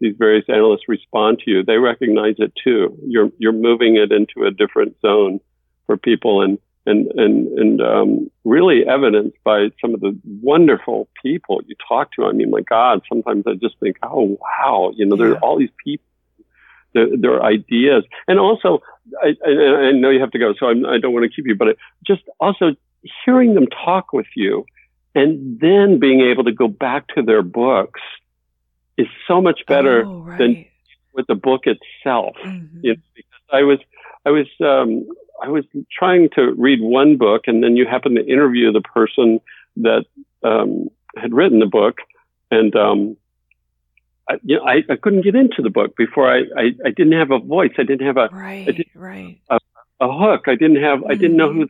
these 0.00 0.14
various 0.18 0.44
analysts 0.48 0.88
respond 0.88 1.38
to 1.44 1.50
you, 1.50 1.64
they 1.64 1.76
recognize 1.76 2.34
it 2.38 2.52
too. 2.62 2.96
You're 3.06 3.30
you're 3.38 3.52
moving 3.52 3.96
it 3.96 4.12
into 4.12 4.46
a 4.46 4.50
different 4.50 4.96
zone 5.00 5.40
for 5.86 5.96
people, 5.96 6.42
and 6.42 6.58
and 6.86 7.10
and 7.12 7.58
and 7.58 7.80
um, 7.80 8.30
really 8.44 8.86
evidenced 8.86 9.38
by 9.44 9.68
some 9.80 9.94
of 9.94 10.00
the 10.00 10.18
wonderful 10.42 11.08
people 11.22 11.60
you 11.66 11.74
talk 11.88 12.12
to. 12.12 12.24
I 12.24 12.32
mean, 12.32 12.50
my 12.50 12.60
God, 12.60 13.02
sometimes 13.08 13.44
I 13.46 13.54
just 13.54 13.78
think, 13.80 13.96
oh 14.02 14.38
wow, 14.40 14.92
you 14.94 15.06
know, 15.06 15.16
yeah. 15.16 15.22
there 15.22 15.32
are 15.32 15.38
all 15.38 15.58
these 15.58 15.70
people, 15.82 16.06
their, 16.92 17.08
there 17.16 17.34
are 17.34 17.44
ideas, 17.44 18.04
and 18.28 18.38
also 18.38 18.82
I, 19.22 19.34
I, 19.46 19.50
I 19.50 19.92
know 19.92 20.10
you 20.10 20.20
have 20.20 20.32
to 20.32 20.38
go, 20.38 20.54
so 20.58 20.66
I'm, 20.66 20.84
I 20.86 20.96
do 20.96 21.02
not 21.02 21.12
want 21.12 21.24
to 21.24 21.34
keep 21.34 21.46
you, 21.46 21.54
but 21.54 21.76
just 22.06 22.22
also 22.40 22.74
hearing 23.24 23.54
them 23.54 23.66
talk 23.66 24.12
with 24.12 24.26
you, 24.36 24.64
and 25.14 25.58
then 25.60 25.98
being 25.98 26.20
able 26.20 26.44
to 26.44 26.52
go 26.52 26.68
back 26.68 27.08
to 27.14 27.22
their 27.22 27.42
books 27.42 28.00
is 28.96 29.06
so 29.26 29.40
much 29.40 29.60
better 29.66 30.04
oh, 30.06 30.20
right. 30.20 30.38
than 30.38 30.64
with 31.12 31.26
the 31.26 31.34
book 31.34 31.62
itself. 31.66 32.36
Mm-hmm. 32.44 32.78
You 32.82 32.94
know, 32.94 33.00
because 33.14 33.40
I 33.52 33.62
was 33.62 33.78
I 34.26 34.30
was 34.30 34.46
um, 34.60 35.06
I 35.42 35.48
was 35.48 35.64
trying 35.92 36.30
to 36.36 36.52
read 36.56 36.80
one 36.80 37.16
book, 37.16 37.42
and 37.46 37.62
then 37.62 37.76
you 37.76 37.86
happen 37.86 38.14
to 38.14 38.26
interview 38.26 38.72
the 38.72 38.80
person 38.80 39.40
that 39.76 40.04
um, 40.42 40.88
had 41.16 41.32
written 41.32 41.58
the 41.58 41.66
book, 41.66 41.98
and 42.50 42.74
um, 42.76 43.16
I, 44.28 44.34
you 44.42 44.56
know, 44.56 44.64
I, 44.64 44.82
I 44.88 44.96
couldn't 44.96 45.22
get 45.22 45.34
into 45.34 45.62
the 45.62 45.70
book 45.70 45.96
before 45.96 46.30
I, 46.30 46.40
I, 46.56 46.62
I 46.84 46.90
didn't 46.90 47.18
have 47.18 47.30
a 47.30 47.38
voice. 47.38 47.72
I 47.78 47.82
didn't 47.82 48.06
have 48.06 48.16
a 48.16 48.28
right, 48.32 48.86
right. 48.94 49.40
A, 49.50 49.58
a, 50.00 50.12
hook. 50.12 50.44
I 50.46 50.54
didn't 50.54 50.82
have. 50.82 51.00
Mm-hmm. 51.00 51.10
I 51.10 51.14
didn't 51.14 51.36
know 51.36 51.52
who 51.52 51.68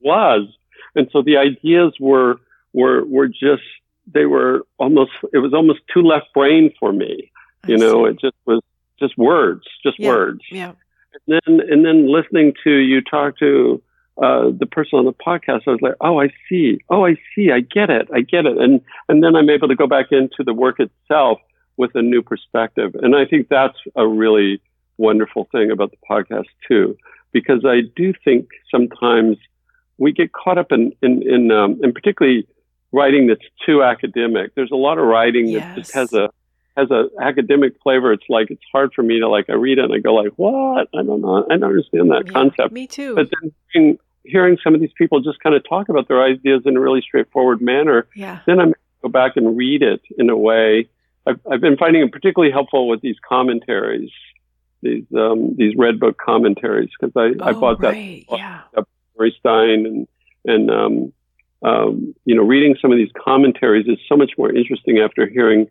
was, 0.00 0.48
and 0.94 1.08
so 1.12 1.22
the 1.22 1.36
ideas 1.36 1.94
were 2.00 2.40
were 2.72 3.04
were 3.04 3.28
just 3.28 3.62
they 4.06 4.24
were 4.24 4.66
almost. 4.78 5.12
It 5.32 5.38
was 5.38 5.52
almost 5.52 5.80
too 5.92 6.02
left 6.02 6.32
brain 6.32 6.72
for 6.80 6.92
me. 6.92 7.30
You 7.66 7.78
know, 7.78 8.04
it 8.04 8.20
just 8.20 8.36
was 8.44 8.60
just 8.98 9.16
words, 9.16 9.64
just 9.82 9.98
yeah, 9.98 10.08
words. 10.08 10.40
Yeah 10.50 10.72
and 11.26 11.40
then 11.46 11.60
and 11.70 11.84
then 11.84 12.10
listening 12.12 12.54
to 12.64 12.70
you 12.70 13.00
talk 13.02 13.38
to 13.38 13.82
uh, 14.22 14.50
the 14.56 14.66
person 14.66 14.98
on 14.98 15.04
the 15.04 15.12
podcast, 15.12 15.62
I 15.66 15.70
was 15.70 15.80
like, 15.82 15.94
oh, 16.00 16.20
I 16.20 16.28
see. 16.48 16.78
Oh, 16.88 17.04
I 17.04 17.16
see. 17.34 17.50
I 17.50 17.60
get 17.60 17.90
it. 17.90 18.08
I 18.14 18.20
get 18.20 18.46
it. 18.46 18.56
And 18.58 18.80
and 19.08 19.22
then 19.22 19.34
I'm 19.36 19.50
able 19.50 19.68
to 19.68 19.74
go 19.74 19.86
back 19.86 20.06
into 20.12 20.44
the 20.44 20.54
work 20.54 20.78
itself 20.78 21.38
with 21.76 21.90
a 21.94 22.02
new 22.02 22.22
perspective. 22.22 22.94
And 23.02 23.16
I 23.16 23.24
think 23.24 23.48
that's 23.48 23.76
a 23.96 24.06
really 24.06 24.60
wonderful 24.98 25.48
thing 25.50 25.70
about 25.72 25.90
the 25.90 25.96
podcast 26.08 26.46
too, 26.68 26.96
because 27.32 27.64
I 27.64 27.80
do 27.96 28.12
think 28.24 28.48
sometimes 28.70 29.36
we 29.98 30.12
get 30.12 30.32
caught 30.32 30.58
up 30.58 30.70
in 30.70 30.92
in 31.02 31.22
in, 31.28 31.50
um, 31.50 31.80
in 31.82 31.92
particularly 31.92 32.46
writing 32.92 33.26
that's 33.26 33.40
too 33.66 33.82
academic. 33.82 34.54
There's 34.54 34.70
a 34.70 34.76
lot 34.76 34.98
of 34.98 35.06
writing 35.06 35.50
Yes. 35.50 35.64
that 35.74 35.80
just 35.80 35.94
has 35.94 36.12
a 36.12 36.30
has 36.76 36.90
a 36.90 37.08
academic 37.20 37.74
flavor. 37.82 38.12
It's 38.12 38.24
like 38.28 38.50
it's 38.50 38.62
hard 38.72 38.92
for 38.94 39.02
me 39.02 39.20
to 39.20 39.28
like 39.28 39.48
I 39.48 39.54
read 39.54 39.78
it 39.78 39.84
and 39.84 39.94
I 39.94 39.98
go 39.98 40.14
like, 40.14 40.32
what? 40.36 40.88
I 40.94 41.02
don't 41.02 41.20
know. 41.20 41.44
I 41.50 41.56
don't 41.56 41.64
understand 41.64 42.10
that 42.10 42.24
Yeah, 42.26 42.32
concept. 42.32 42.72
Me 42.72 42.86
too. 42.86 43.14
But 43.14 43.28
then 43.30 43.52
hearing, 43.72 43.98
hearing 44.24 44.58
some 44.62 44.74
of 44.74 44.80
these 44.80 44.92
people 44.96 45.20
just 45.20 45.40
kind 45.40 45.54
of 45.54 45.62
talk 45.68 45.88
about 45.88 46.08
their 46.08 46.22
ideas 46.22 46.62
in 46.64 46.76
a 46.76 46.80
really 46.80 47.00
straightforward 47.00 47.60
manner, 47.60 48.06
yeah. 48.14 48.40
then 48.46 48.60
I 48.60 48.72
go 49.02 49.08
back 49.08 49.36
and 49.36 49.56
read 49.56 49.82
it 49.82 50.00
in 50.18 50.30
a 50.30 50.36
way. 50.36 50.88
I've, 51.26 51.40
I've 51.50 51.60
been 51.60 51.76
finding 51.76 52.02
it 52.02 52.12
particularly 52.12 52.52
helpful 52.52 52.88
with 52.88 53.00
these 53.00 53.16
commentaries, 53.26 54.10
these 54.82 55.04
um, 55.16 55.54
these 55.56 55.74
red 55.76 56.00
book 56.00 56.18
commentaries, 56.18 56.90
because 56.98 57.12
I, 57.16 57.42
I 57.42 57.52
oh, 57.52 57.60
bought 57.60 57.80
that 57.80 57.92
right. 57.92 58.26
Yeah. 58.30 58.62
Murray 59.16 59.34
Stein 59.38 59.86
and 59.86 60.08
and 60.44 60.70
um, 60.70 61.12
um, 61.62 62.14
you 62.24 62.34
know 62.34 62.42
reading 62.42 62.76
some 62.80 62.92
of 62.92 62.98
these 62.98 63.10
commentaries 63.16 63.86
is 63.86 63.98
so 64.08 64.16
much 64.16 64.32
more 64.36 64.52
interesting 64.52 64.98
after 64.98 65.26
hearing 65.26 65.68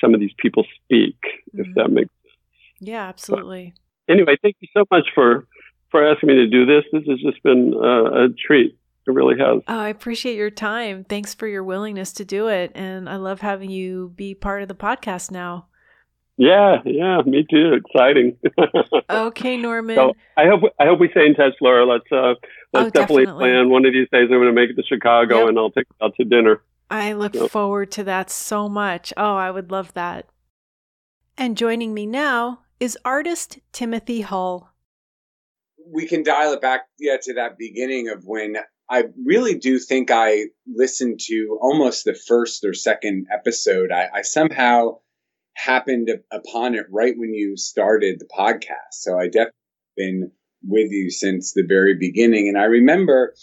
some 0.00 0.14
of 0.14 0.20
these 0.20 0.32
people 0.38 0.64
speak. 0.84 1.16
If 1.54 1.66
Mhm. 1.66 1.74
that 1.74 1.90
makes 1.90 2.10
sense. 2.22 2.34
Yeah, 2.80 3.06
absolutely. 3.08 3.74
anyway, 4.08 4.36
thank 4.42 4.56
you 4.60 4.68
so 4.72 4.84
much 4.90 5.08
for 5.14 5.46
for 5.90 6.06
asking 6.06 6.28
me 6.28 6.34
to 6.36 6.46
do 6.46 6.66
this. 6.66 6.84
This 6.92 7.04
has 7.08 7.20
just 7.20 7.42
been 7.42 7.72
uh, 7.74 8.24
a 8.24 8.28
treat. 8.30 8.76
It 9.06 9.12
really 9.12 9.38
has. 9.38 9.62
Oh, 9.68 9.78
I 9.78 9.88
appreciate 9.88 10.34
your 10.36 10.50
time. 10.50 11.04
Thanks 11.04 11.32
for 11.32 11.46
your 11.46 11.62
willingness 11.62 12.12
to 12.14 12.24
do 12.24 12.48
it. 12.48 12.72
And 12.74 13.08
I 13.08 13.16
love 13.16 13.40
having 13.40 13.70
you 13.70 14.12
be 14.16 14.34
part 14.34 14.62
of 14.62 14.68
the 14.68 14.74
podcast 14.74 15.30
now. 15.30 15.66
Yeah, 16.36 16.82
yeah, 16.84 17.22
me 17.24 17.46
too. 17.48 17.74
Exciting. 17.74 18.36
Okay, 19.08 19.56
Norman. 19.56 19.96
so 19.96 20.12
I 20.36 20.46
hope 20.46 20.62
I 20.80 20.84
hope 20.86 20.98
we 21.00 21.08
stay 21.10 21.24
in 21.26 21.34
touch, 21.34 21.54
Laura. 21.60 21.86
Let's 21.86 22.10
uh, 22.12 22.34
let's 22.72 22.86
Oh, 22.88 22.90
definitely, 22.90 23.24
definitely. 23.26 23.44
plan 23.50 23.68
one 23.70 23.86
of 23.86 23.92
these 23.92 24.08
days. 24.10 24.22
I'm 24.30 24.38
going 24.38 24.46
to 24.46 24.52
make 24.52 24.70
it 24.70 24.74
to 24.74 24.82
Chicago, 24.82 25.40
Yep. 25.40 25.48
and 25.50 25.58
I'll 25.58 25.70
take 25.70 25.86
you 25.88 26.04
out 26.06 26.14
to 26.16 26.24
dinner. 26.24 26.60
I 26.90 27.12
look 27.12 27.34
Yep. 27.34 27.50
forward 27.50 27.90
to 27.92 28.04
that 28.04 28.30
so 28.30 28.68
much. 28.68 29.12
Oh, 29.16 29.36
I 29.36 29.50
would 29.50 29.70
love 29.70 29.92
that. 29.94 30.26
And 31.36 31.56
joining 31.56 31.92
me 31.94 32.06
now 32.06 32.60
is 32.80 32.98
artist 33.04 33.58
Timothy 33.72 34.20
Hull. 34.22 34.70
we 35.88 36.06
can 36.06 36.24
dial 36.24 36.52
it 36.52 36.60
back 36.60 36.88
yeah 36.98 37.16
to 37.22 37.34
that 37.34 37.56
beginning 37.56 38.08
of 38.08 38.24
when 38.24 38.56
I 38.90 39.04
really 39.24 39.54
do 39.56 39.78
think 39.78 40.10
I 40.10 40.46
listened 40.66 41.20
to 41.26 41.58
almost 41.62 42.04
the 42.04 42.14
first 42.14 42.64
or 42.64 42.74
second 42.74 43.26
episode. 43.32 43.92
I, 43.92 44.08
I 44.14 44.22
somehow 44.22 44.98
happened 45.54 46.10
upon 46.32 46.74
it 46.74 46.86
right 46.90 47.14
when 47.16 47.32
you 47.34 47.56
started 47.56 48.18
the 48.18 48.26
podcast. 48.26 48.92
So 48.92 49.16
I 49.18 49.26
definitely 49.26 49.52
been 49.96 50.32
with 50.64 50.90
you 50.90 51.10
since 51.10 51.52
the 51.52 51.64
very 51.66 51.94
beginning. 51.98 52.48
And 52.48 52.58
I 52.58 52.64
remember 52.64 53.34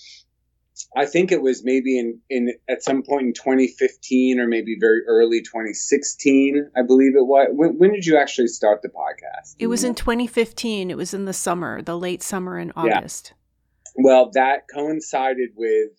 I 0.96 1.06
think 1.06 1.32
it 1.32 1.42
was 1.42 1.64
maybe 1.64 2.00
in, 2.00 2.20
in 2.30 2.54
at 2.68 2.84
some 2.84 3.04
point 3.04 3.28
in 3.28 3.34
2015 3.34 4.40
or 4.40 4.48
maybe 4.48 4.76
very 4.80 5.02
early 5.08 5.42
2016, 5.42 6.72
I 6.76 6.82
believe 6.82 7.16
it 7.16 7.26
was. 7.26 7.48
When, 7.52 7.78
when 7.78 7.94
did 7.94 8.06
you 8.06 8.18
actually 8.18 8.48
start 8.48 8.82
the 8.82 8.90
podcast? 8.90 9.56
It 9.60 9.68
was 9.68 9.84
in 9.84 9.96
2015. 9.96 10.90
It 10.90 10.98
was 10.98 11.14
in 11.14 11.26
the 11.26 11.34
summer, 11.34 11.82
the 11.82 11.98
late 11.98 12.24
summer 12.24 12.58
in 12.58 12.70
Yeah. 12.70 12.98
August. 12.98 13.34
Well, 13.96 14.32
that 14.34 14.64
coincided 14.74 15.52
with 15.56 15.92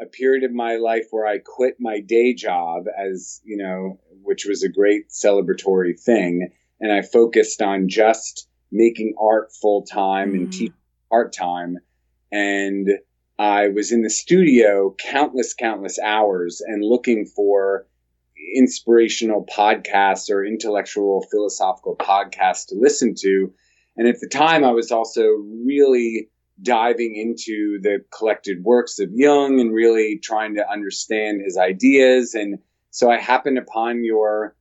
a 0.00 0.06
period 0.06 0.44
of 0.44 0.52
my 0.52 0.76
life 0.76 1.06
where 1.10 1.26
I 1.26 1.38
quit 1.38 1.76
my 1.78 2.00
day 2.00 2.32
job 2.34 2.84
as, 2.98 3.40
you 3.44 3.56
know, 3.58 4.00
which 4.22 4.46
was 4.46 4.62
a 4.62 4.68
great 4.68 5.10
celebratory 5.10 6.00
thing. 6.00 6.50
And 6.80 6.90
I 6.90 7.02
focused 7.02 7.60
on 7.62 7.88
just 7.88 8.48
making 8.72 9.14
art 9.20 9.52
full 9.52 9.82
time 9.84 10.32
and 10.34 10.48
Mm. 10.48 10.52
teaching 10.52 10.74
part 11.10 11.32
time. 11.32 11.78
And 12.32 12.88
I 13.38 13.68
was 13.68 13.90
in 13.90 14.02
the 14.02 14.10
studio 14.10 14.94
countless, 14.98 15.54
countless 15.54 15.98
hours 15.98 16.60
and 16.64 16.84
looking 16.84 17.26
for 17.26 17.86
inspirational 18.54 19.44
podcasts 19.44 20.30
or 20.30 20.44
intellectual 20.44 21.26
philosophical 21.30 21.96
podcasts 21.96 22.66
to 22.68 22.76
listen 22.76 23.14
to. 23.18 23.52
And 23.96 24.06
at 24.06 24.20
the 24.20 24.28
time, 24.28 24.64
I 24.64 24.72
was 24.72 24.92
also 24.92 25.22
really 25.66 26.30
diving 26.62 27.16
into 27.16 27.80
the 27.80 28.04
collected 28.16 28.62
works 28.62 28.98
of 29.00 29.10
Jung 29.12 29.60
and 29.60 29.74
really 29.74 30.20
trying 30.22 30.54
to 30.54 30.70
understand 30.70 31.40
his 31.44 31.56
ideas. 31.56 32.34
And 32.34 32.58
so 32.90 33.10
I 33.10 33.18
happened 33.18 33.58
upon 33.58 34.04
your 34.04 34.54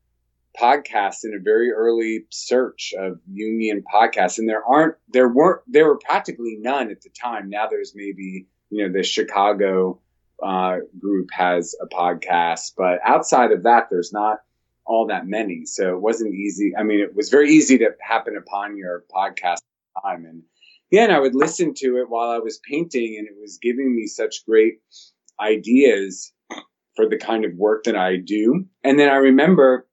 podcast 0.59 1.23
in 1.23 1.35
a 1.35 1.43
very 1.43 1.71
early 1.71 2.25
search 2.31 2.93
of 2.97 3.19
Jungian 3.31 3.83
podcasts. 3.93 4.39
And 4.39 4.49
there 4.49 4.63
aren't, 4.65 4.95
there 5.09 5.29
weren't, 5.29 5.61
there 5.67 5.85
were 5.85 5.99
practically 5.99 6.57
none 6.59 6.89
at 6.89 7.01
the 7.01 7.09
time. 7.09 7.49
Now 7.49 7.67
there's 7.67 7.93
maybe, 7.95 8.47
you 8.73 8.87
know, 8.87 8.91
the 8.91 9.03
Chicago 9.03 9.99
uh, 10.41 10.77
group 10.99 11.29
has 11.31 11.75
a 11.79 11.85
podcast, 11.85 12.73
but 12.75 12.99
outside 13.05 13.51
of 13.51 13.63
that, 13.63 13.87
there's 13.91 14.11
not 14.11 14.39
all 14.83 15.07
that 15.07 15.27
many. 15.27 15.65
So 15.65 15.95
it 15.95 16.01
wasn't 16.01 16.33
easy. 16.33 16.73
I 16.75 16.81
mean, 16.81 16.99
it 16.99 17.15
was 17.15 17.29
very 17.29 17.51
easy 17.51 17.77
to 17.77 17.91
happen 18.01 18.35
upon 18.35 18.75
your 18.75 19.05
podcast 19.15 19.59
time. 20.03 20.25
And 20.25 20.41
yeah, 20.89 21.03
and 21.03 21.13
I 21.13 21.19
would 21.19 21.35
listen 21.35 21.75
to 21.75 21.97
it 21.97 22.09
while 22.09 22.31
I 22.31 22.39
was 22.39 22.59
painting, 22.67 23.15
and 23.19 23.27
it 23.27 23.35
was 23.39 23.59
giving 23.61 23.95
me 23.95 24.07
such 24.07 24.45
great 24.45 24.79
ideas 25.39 26.33
for 26.95 27.07
the 27.07 27.17
kind 27.17 27.45
of 27.45 27.53
work 27.53 27.83
that 27.83 27.95
I 27.95 28.17
do. 28.17 28.65
And 28.83 28.99
then 28.99 29.09
I 29.09 29.17
remember 29.17 29.87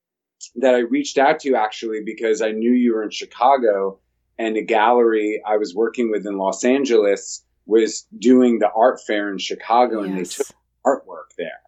that 0.57 0.75
I 0.75 0.79
reached 0.79 1.19
out 1.19 1.41
to 1.41 1.49
you 1.51 1.57
actually 1.57 2.01
because 2.05 2.41
I 2.41 2.53
knew 2.53 2.73
you 2.73 2.95
were 2.95 3.03
in 3.03 3.11
Chicago, 3.11 4.01
and 4.39 4.57
a 4.57 4.63
gallery 4.63 5.43
I 5.47 5.59
was 5.59 5.75
working 5.75 6.11
with 6.11 6.27
in 6.27 6.39
Los 6.39 6.65
Angeles 6.65 7.45
was 7.67 8.07
doing 8.19 8.59
the 8.59 8.71
art 8.71 9.01
fair 9.07 9.31
in 9.31 9.39
Chicago, 9.39 10.03
and 10.03 10.17
they 10.19 10.25
took 10.25 10.47
artwork 10.87 11.35
there. 11.39 11.61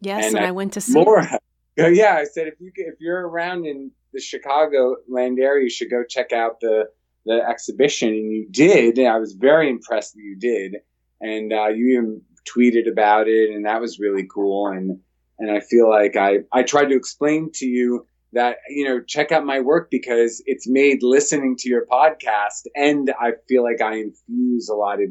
yes, 0.00 0.26
and 0.26 0.36
and, 0.36 0.44
I- 0.44 0.48
I 0.48 0.52
went 0.52 0.72
to 0.74 0.80
see 0.80 0.94
Laura, 0.94 1.38
yeah, 1.76 2.14
I 2.16 2.24
said 2.24 2.46
if 2.48 2.54
you 2.60 2.70
if 2.76 2.94
you're 3.00 3.26
around 3.28 3.66
in 3.66 3.90
the 4.12 4.20
Chicago 4.20 4.96
land 5.08 5.38
area, 5.38 5.64
you 5.64 5.70
should 5.70 5.90
go 5.90 6.02
check 6.08 6.32
out 6.32 6.60
the 6.60 6.88
the 7.26 7.42
exhibition, 7.46 8.08
and 8.08 8.32
you 8.32 8.46
did. 8.50 8.98
And 8.98 9.08
I 9.08 9.18
was 9.18 9.32
very 9.34 9.68
impressed 9.68 10.14
that 10.14 10.22
you 10.22 10.36
did, 10.36 10.76
and 11.20 11.52
uh, 11.52 11.68
you 11.68 11.98
even 11.98 12.22
tweeted 12.46 12.90
about 12.90 13.28
it, 13.28 13.50
and 13.50 13.66
that 13.66 13.80
was 13.80 13.98
really 13.98 14.26
cool. 14.32 14.68
And 14.68 15.00
and 15.38 15.50
I 15.50 15.60
feel 15.60 15.88
like 15.90 16.16
I 16.16 16.38
I 16.52 16.62
tried 16.62 16.86
to 16.86 16.96
explain 16.96 17.50
to 17.54 17.66
you 17.66 18.06
that 18.32 18.56
you 18.68 18.84
know 18.84 19.00
check 19.00 19.32
out 19.32 19.44
my 19.44 19.60
work 19.60 19.90
because 19.90 20.42
it's 20.46 20.68
made 20.68 21.02
listening 21.02 21.56
to 21.58 21.68
your 21.68 21.86
podcast, 21.86 22.66
and 22.76 23.12
I 23.20 23.32
feel 23.48 23.62
like 23.62 23.80
I 23.80 23.96
infuse 23.98 24.68
a 24.68 24.74
lot 24.74 25.00
of 25.02 25.08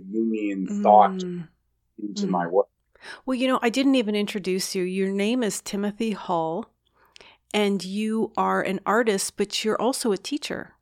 thought 0.84 1.12
Mm. 1.12 1.48
into 2.02 2.28
Mhm. 2.28 2.30
my 2.30 2.48
work. 2.48 2.68
Well, 3.26 3.36
you 3.36 3.48
know, 3.48 3.60
I 3.62 3.70
didn't 3.70 3.96
even 3.96 4.16
introduce 4.16 4.76
you. 4.76 4.84
Your 4.84 5.12
name 5.12 5.44
is 5.44 5.62
Timothy 5.62 6.12
Hull 6.12 6.72
and 7.54 7.84
you 7.86 8.34
are 8.36 8.62
an 8.62 8.80
artist, 8.86 9.38
but 9.38 9.64
you're 9.64 9.80
also 9.82 10.12
a 10.12 10.18
teacher. 10.18 10.74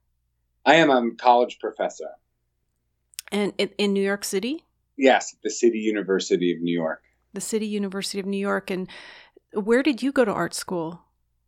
I 0.65 0.75
am 0.75 0.89
a 0.89 1.11
college 1.15 1.59
professor. 1.59 2.09
And 3.31 3.53
in, 3.57 3.69
in 3.77 3.93
New 3.93 4.03
York 4.03 4.23
City, 4.23 4.63
Yes, 4.97 5.36
the 5.43 5.49
City 5.49 5.79
University 5.79 6.53
of 6.53 6.61
New 6.61 6.73
York. 6.73 7.03
the 7.33 7.41
City 7.41 7.67
University 7.67 8.19
of 8.19 8.25
New 8.25 8.38
York. 8.39 8.71
And 8.71 8.88
where 9.53 9.83
did 9.83 10.01
you 10.01 10.11
go 10.13 10.23
to 10.25 10.31
art 10.31 10.53
school? 10.53 11.01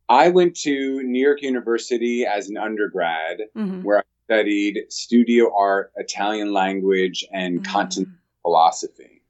I 0.08 0.28
went 0.30 0.56
to 0.60 1.02
New 1.02 1.20
York 1.22 1.42
University 1.42 2.24
as 2.24 2.48
an 2.48 2.56
undergrad, 2.56 3.42
Mhm. 3.56 3.82
where 3.82 3.98
I 3.98 4.02
studied 4.24 4.86
studio 4.88 5.54
art, 5.54 5.92
Italian 5.96 6.52
language, 6.52 7.26
and 7.32 7.64
content 7.64 8.08
Mm. 8.08 8.12
philosophy. 8.42 9.22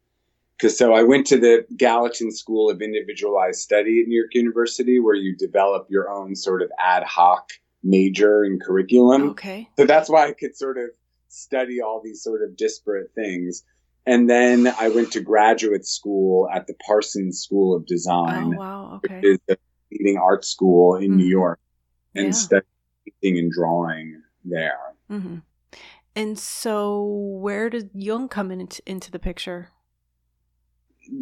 Because 0.57 0.77
so 0.77 0.93
I 0.93 1.03
went 1.05 1.27
to 1.29 1.39
the 1.39 1.65
Gallatin 1.77 2.33
School 2.33 2.69
of 2.71 2.83
Individualized 2.83 3.61
Study 3.61 4.03
at 4.03 4.09
New 4.09 4.17
York 4.19 4.35
University, 4.35 4.99
where 4.99 5.15
you 5.15 5.37
develop 5.37 5.87
your 5.89 6.11
own 6.11 6.35
sort 6.35 6.63
of 6.63 6.71
ad 6.79 7.05
hoc 7.05 7.51
major 7.85 8.43
and 8.43 8.61
curriculum. 8.61 9.31
Okay. 9.31 9.69
So 9.79 9.85
that's 9.87 10.09
why 10.09 10.27
I 10.27 10.33
could 10.33 10.57
sort 10.57 10.79
of 10.79 10.91
study 11.29 11.81
all 11.81 12.01
these 12.03 12.23
sort 12.23 12.43
of 12.43 12.57
disparate 12.57 13.13
things. 13.15 13.65
And 14.05 14.29
then 14.29 14.67
I 14.67 14.89
went 14.89 15.13
to 15.13 15.21
graduate 15.21 15.85
school 15.87 16.49
at 16.53 16.67
the 16.67 16.75
Parsons 16.85 17.41
School 17.41 17.77
of 17.77 17.83
Oh, 17.83 17.85
Design, 17.87 18.57
wow. 18.57 18.99
which 19.03 19.13
Okay. 19.13 19.29
is 19.29 19.39
the 19.47 19.59
leading 19.91 20.17
art 20.17 20.45
school 20.45 20.97
in 20.97 21.17
New 21.17 21.25
Mhm. 21.25 21.31
York, 21.31 21.61
and 22.15 22.35
Yeah. 22.35 22.61
painting 23.23 23.39
and 23.39 23.53
drawing 23.53 24.23
there. 24.45 24.79
hmm 25.09 25.39
And 26.15 26.39
so, 26.39 27.05
where 27.05 27.71
did 27.71 27.91
Jung 27.95 28.29
come 28.29 28.51
in, 28.51 28.69
into 28.87 29.11
the 29.11 29.19
picture? 29.19 29.71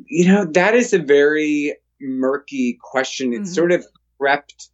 You 0.07 0.29
know, 0.29 0.45
that 0.47 0.75
is 0.75 0.93
a 0.93 0.99
very 0.99 1.77
murky 2.01 2.79
question. 2.81 3.33
It 3.33 3.43
Mhm. 3.43 3.47
sort 3.47 3.73
of 3.73 3.85
crept 4.19 4.71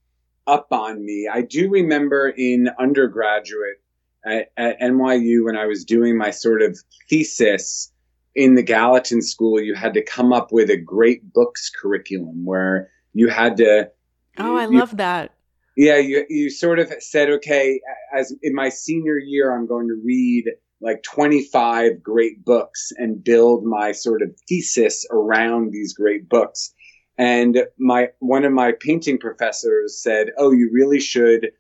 up 0.47 0.69
on 0.71 1.05
me. 1.05 1.29
I 1.29 1.43
do 1.43 1.69
remember 1.69 2.29
in 2.29 2.69
undergraduate 2.79 3.81
at, 4.25 4.53
at 4.57 4.81
NYU 4.81 5.45
when 5.45 5.57
I 5.57 5.67
was 5.67 5.85
doing 5.85 6.17
my 6.17 6.31
sort 6.31 6.63
of 6.63 6.79
thesis 7.11 7.93
in 8.35 8.55
the 8.55 8.63
Gallatin 8.63 9.21
School, 9.23 9.61
you 9.61 9.75
had 9.75 9.95
to 9.95 10.03
come 10.03 10.33
up 10.33 10.53
with 10.53 10.71
a 10.71 10.77
great 10.77 11.33
books 11.33 11.69
curriculum 11.71 12.45
where 12.45 12.91
you 13.13 13.29
had 13.29 13.57
to. 13.59 13.91
Oh, 14.39 14.57
I 14.57 14.67
you- 14.67 14.79
love 14.79 14.97
that. 14.97 15.35
Yeah, 15.77 15.97
you 15.97 16.27
you 16.29 16.51
sort 16.51 16.79
of 16.79 16.93
said, 17.01 17.31
okay, 17.31 17.81
as 18.15 18.35
in 18.43 18.55
my 18.55 18.69
senior 18.69 19.17
year, 19.17 19.57
I'm 19.57 19.67
going 19.67 19.89
to 19.89 19.99
read 20.05 20.51
like 20.83 21.03
25 21.03 22.03
great 22.03 22.45
books 22.45 22.93
and 22.97 23.23
build 23.23 23.65
my 23.65 23.93
sort 23.93 24.21
of 24.21 24.37
thesis 24.49 25.07
around 25.11 25.71
these 25.73 25.95
great 25.95 26.29
books. 26.29 26.75
And 27.17 27.67
my 27.79 28.09
one 28.19 28.45
of 28.45 28.53
my 28.53 28.73
painting 28.73 29.19
professors 29.19 29.99
said, 30.03 30.33
"Oh, 30.37 30.51
you 30.51 30.71
really 30.73 31.01
should 31.01 31.53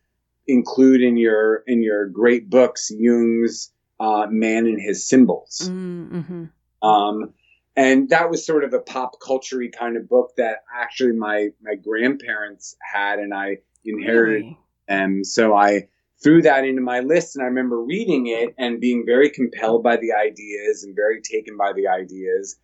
include 0.46 1.02
in 1.02 1.16
your 1.16 1.62
in 1.66 1.82
your 1.82 2.06
great 2.08 2.50
books 2.50 2.90
Jung's 2.90 3.72
uh, 4.00 4.26
Man 4.28 4.66
and 4.66 4.80
His 4.80 5.08
Symbols." 5.08 5.70
Mm-hmm. 5.70 6.46
Um, 6.86 7.32
and 7.76 8.10
that 8.10 8.30
was 8.30 8.44
sort 8.44 8.64
of 8.64 8.74
a 8.74 8.80
pop 8.80 9.20
culture 9.20 9.62
kind 9.78 9.96
of 9.96 10.08
book 10.08 10.32
that 10.36 10.58
actually 10.74 11.12
my 11.12 11.48
my 11.62 11.74
grandparents 11.74 12.76
had, 12.80 13.18
and 13.18 13.32
I 13.32 13.58
inherited 13.84 14.42
really? 14.42 14.58
them. 14.88 15.24
So 15.24 15.54
I 15.54 15.88
threw 16.22 16.42
that 16.42 16.64
into 16.64 16.82
my 16.82 17.00
list 17.00 17.34
and 17.34 17.42
I 17.42 17.48
remember 17.48 17.82
reading 17.82 18.28
it 18.28 18.54
and 18.56 18.80
being 18.80 19.04
very 19.04 19.30
compelled 19.30 19.82
by 19.82 19.96
the 19.96 20.12
ideas 20.12 20.84
and 20.84 20.94
very 20.94 21.20
taken 21.20 21.56
by 21.56 21.72
the 21.74 21.88
ideas. 21.88 22.56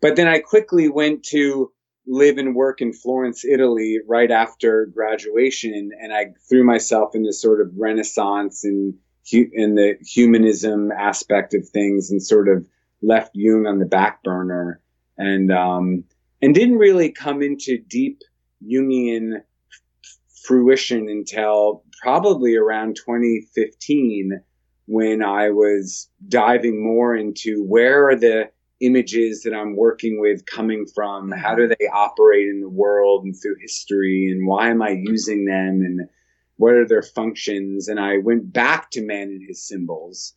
But 0.00 0.16
then 0.16 0.28
I 0.28 0.38
quickly 0.38 0.88
went 0.88 1.22
to 1.24 1.72
live 2.06 2.38
and 2.38 2.54
work 2.54 2.80
in 2.80 2.92
Florence, 2.92 3.44
Italy 3.44 3.98
right 4.06 4.30
after 4.30 4.86
graduation 4.86 5.90
and 6.00 6.12
I 6.12 6.26
threw 6.48 6.64
myself 6.64 7.14
into 7.14 7.32
sort 7.32 7.60
of 7.60 7.72
renaissance 7.76 8.64
and 8.64 8.94
in 9.32 9.74
the 9.74 9.96
humanism 10.02 10.92
aspect 10.92 11.52
of 11.52 11.68
things 11.68 12.10
and 12.10 12.22
sort 12.22 12.48
of 12.48 12.64
left 13.02 13.30
Jung 13.34 13.66
on 13.66 13.78
the 13.78 13.86
back 13.86 14.22
burner 14.22 14.80
and 15.18 15.52
um, 15.52 16.04
and 16.42 16.54
didn't 16.54 16.78
really 16.78 17.10
come 17.10 17.42
into 17.42 17.78
deep 17.78 18.22
Jungian 18.64 19.42
fruition 20.44 21.08
until 21.08 21.82
probably 22.02 22.56
around 22.56 22.96
2015 22.96 24.40
when 24.86 25.22
I 25.22 25.50
was 25.50 26.08
diving 26.28 26.82
more 26.82 27.16
into 27.16 27.64
where 27.64 28.08
are 28.08 28.16
the 28.16 28.50
images 28.80 29.42
that 29.42 29.54
I'm 29.54 29.76
working 29.76 30.20
with 30.20 30.46
coming 30.46 30.86
from? 30.94 31.32
How 31.32 31.54
do 31.54 31.66
they 31.66 31.88
operate 31.92 32.48
in 32.48 32.60
the 32.60 32.68
world 32.68 33.24
and 33.24 33.34
through 33.34 33.56
history? 33.60 34.28
And 34.30 34.46
why 34.46 34.70
am 34.70 34.82
I 34.82 34.90
using 34.90 35.46
them? 35.46 35.82
And 35.82 36.08
what 36.56 36.74
are 36.74 36.86
their 36.86 37.02
functions? 37.02 37.88
And 37.88 37.98
I 37.98 38.18
went 38.18 38.52
back 38.52 38.90
to 38.92 39.04
man 39.04 39.28
and 39.28 39.42
his 39.46 39.66
symbols. 39.66 40.34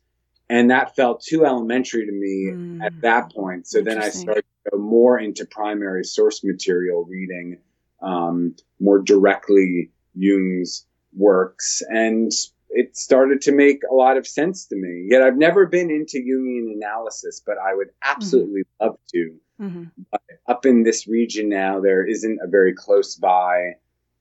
And 0.50 0.68
that 0.72 0.96
felt 0.96 1.22
too 1.22 1.46
elementary 1.46 2.04
to 2.06 2.12
me 2.12 2.50
mm. 2.52 2.84
at 2.84 3.00
that 3.02 3.32
point. 3.32 3.68
So 3.68 3.82
then 3.82 4.02
I 4.02 4.08
started 4.08 4.44
to 4.64 4.70
go 4.72 4.78
more 4.78 5.16
into 5.16 5.46
primary 5.46 6.02
source 6.02 6.42
material 6.42 7.04
reading, 7.04 7.58
um, 8.02 8.56
more 8.80 8.98
directly 8.98 9.92
Jung's 10.16 10.86
works. 11.16 11.82
And 11.88 12.32
it 12.70 12.96
started 12.96 13.42
to 13.42 13.52
make 13.52 13.82
a 13.88 13.94
lot 13.94 14.16
of 14.16 14.26
sense 14.26 14.66
to 14.66 14.76
me. 14.76 15.06
Yet 15.08 15.22
I've 15.22 15.36
never 15.36 15.66
been 15.66 15.88
into 15.88 16.18
Jungian 16.18 16.74
analysis, 16.74 17.40
but 17.46 17.56
I 17.56 17.76
would 17.76 17.90
absolutely 18.02 18.62
mm-hmm. 18.62 18.86
love 18.86 18.98
to. 19.12 19.36
Mm-hmm. 19.60 19.84
But 20.10 20.22
up 20.48 20.66
in 20.66 20.82
this 20.82 21.06
region 21.06 21.48
now, 21.48 21.78
there 21.78 22.04
isn't 22.04 22.40
a 22.42 22.48
very 22.48 22.74
close 22.74 23.14
by 23.14 23.74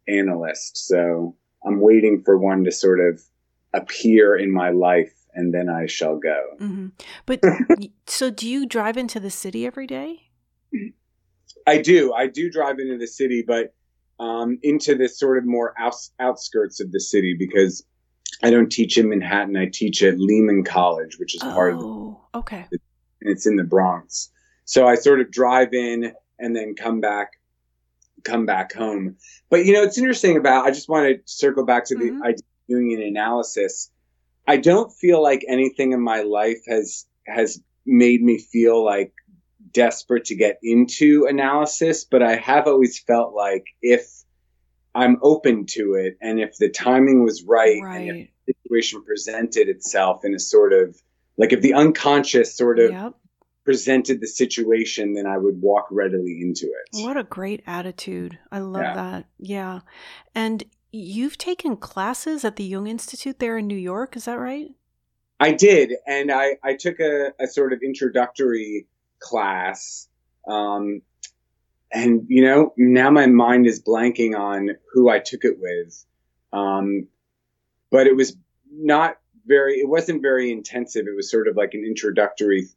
analyst. 0.08 0.88
So 0.88 1.36
I'm 1.66 1.82
waiting 1.82 2.22
for 2.24 2.38
one 2.38 2.66
to 2.66 2.72
sort 2.72 3.00
of 3.00 3.20
appear 3.74 4.36
in 4.36 4.52
my 4.52 4.70
life 4.70 5.14
and 5.34 5.54
then 5.54 5.70
I 5.70 5.86
shall 5.86 6.18
go. 6.18 6.42
Mm-hmm. 6.60 6.88
But 7.26 7.42
so 8.08 8.30
do 8.30 8.48
you 8.48 8.66
drive 8.66 8.98
into 8.98 9.20
the 9.20 9.30
city 9.30 9.66
every 9.66 9.88
day? 9.88 10.30
I 11.68 11.82
do. 11.82 12.14
I 12.14 12.28
do 12.28 12.50
drive 12.50 12.80
into 12.80 12.98
the 12.98 13.08
city, 13.08 13.44
but 13.46 13.74
um, 14.20 14.60
into 14.64 14.96
the 14.96 15.08
sort 15.08 15.38
of 15.38 15.46
more 15.46 15.74
outs- 15.78 16.12
outskirts 16.20 16.80
of 16.80 16.92
the 16.92 17.00
city 17.00 17.36
because 17.38 17.84
I 18.44 18.50
don't 18.50 18.72
teach 18.72 18.98
in 18.98 19.10
Manhattan. 19.10 19.56
I 19.58 19.68
teach 19.72 20.04
at 20.04 20.20
Lehman 20.20 20.64
College, 20.64 21.18
which 21.20 21.36
is 21.36 21.42
oh, 21.44 21.54
part 21.54 21.74
of 21.74 21.80
the, 21.80 22.40
okay. 22.40 22.66
and 22.72 22.80
it's 23.22 23.46
in 23.46 23.56
the 23.56 23.64
Bronx. 23.64 24.30
So 24.66 24.88
I 24.88 24.96
sort 24.96 25.20
of 25.20 25.32
drive 25.32 25.74
in 25.74 26.14
and 26.38 26.56
then 26.56 26.76
come 26.76 27.02
back, 27.02 27.34
come 28.24 28.46
back 28.46 28.74
home. 28.74 29.18
But 29.50 29.66
you 29.66 29.74
know, 29.74 29.84
it's 29.84 29.98
interesting 29.98 30.38
about. 30.38 30.66
I 30.66 30.72
just 30.72 30.90
want 30.90 31.08
to 31.08 31.22
circle 31.26 31.66
back 31.66 31.86
to 31.86 31.96
mm-hmm. 31.96 32.20
the 32.20 32.26
idea 32.26 32.36
of 32.36 32.70
Jungian 32.70 33.08
analysis. 33.08 33.90
I 34.50 34.58
don't 34.58 34.92
feel 34.92 35.22
like 35.22 35.46
anything 35.48 35.94
in 35.94 36.02
my 36.02 36.22
life 36.22 36.64
has 36.68 37.06
has 37.28 37.62
made 37.86 38.24
me 38.24 38.40
feel 38.40 38.84
like 38.84 39.14
desperate 39.72 40.26
to 40.26 40.36
get 40.36 40.58
into 40.64 41.28
analysis, 41.30 42.04
but 42.04 42.24
I 42.24 42.36
have 42.38 42.66
always 42.66 42.98
felt 42.98 43.36
like 43.36 43.68
if 43.84 44.24
I'm 44.96 45.18
open 45.22 45.68
to 45.68 45.94
it 45.94 46.18
and 46.20 46.40
if 46.40 46.58
the 46.58 46.68
timing 46.68 47.24
was 47.24 47.44
right, 47.44 47.80
right. 47.84 47.98
and 47.98 48.10
if 48.18 48.28
the 48.48 48.54
situation 48.64 49.04
presented 49.04 49.70
itself 49.70 50.26
in 50.26 50.34
a 50.34 50.40
sort 50.40 50.74
of 50.74 51.00
like 51.38 51.54
if 51.54 51.62
the 51.62 51.76
unconscious 51.76 52.58
sort 52.58 52.80
of 52.80 52.90
yep. 52.90 53.14
presented 53.64 54.20
the 54.20 54.28
situation, 54.28 55.14
then 55.14 55.28
I 55.28 55.38
would 55.38 55.62
walk 55.62 55.90
readily 55.92 56.40
into 56.42 56.66
it. 56.66 57.04
What 57.04 57.18
a 57.18 57.24
great 57.24 57.62
attitude. 57.68 58.40
I 58.52 58.62
love 58.62 58.82
yeah. 58.82 58.96
that. 58.96 59.26
Yeah. 59.38 59.80
And 60.34 60.64
you've 60.92 61.38
taken 61.38 61.78
classes 61.78 62.44
at 62.44 62.56
the 62.56 62.64
Jung 62.64 62.88
Institute 62.88 63.40
there 63.40 63.58
in 63.58 63.68
New 63.68 63.76
York, 63.76 64.16
is 64.16 64.26
that 64.26 64.40
right? 64.40 64.72
I 65.40 65.54
did. 65.54 65.94
And 66.08 66.32
I, 66.32 66.58
I 66.64 66.76
took 66.76 67.00
a, 67.00 67.32
a 67.40 67.48
sort 67.48 67.74
of 67.74 67.82
introductory 67.82 68.88
class. 69.20 70.08
Um, 70.48 71.02
and 71.92 72.26
you 72.28 72.44
know, 72.44 72.74
now 72.78 73.10
my 73.10 73.28
mind 73.28 73.68
is 73.68 73.82
blanking 73.82 74.38
on 74.38 74.72
who 74.92 75.10
I 75.10 75.20
took 75.20 75.44
it 75.44 75.58
with. 75.60 76.06
Um, 76.52 77.08
but 77.92 78.08
it 78.08 78.16
was 78.16 78.36
not 78.72 79.18
very, 79.46 79.76
it 79.76 79.88
wasn't 79.88 80.22
very 80.22 80.52
intensive. 80.52 81.06
It 81.08 81.16
was 81.16 81.32
sort 81.32 81.48
of 81.48 81.56
like 81.56 81.74
an 81.74 81.84
introductory 81.86 82.68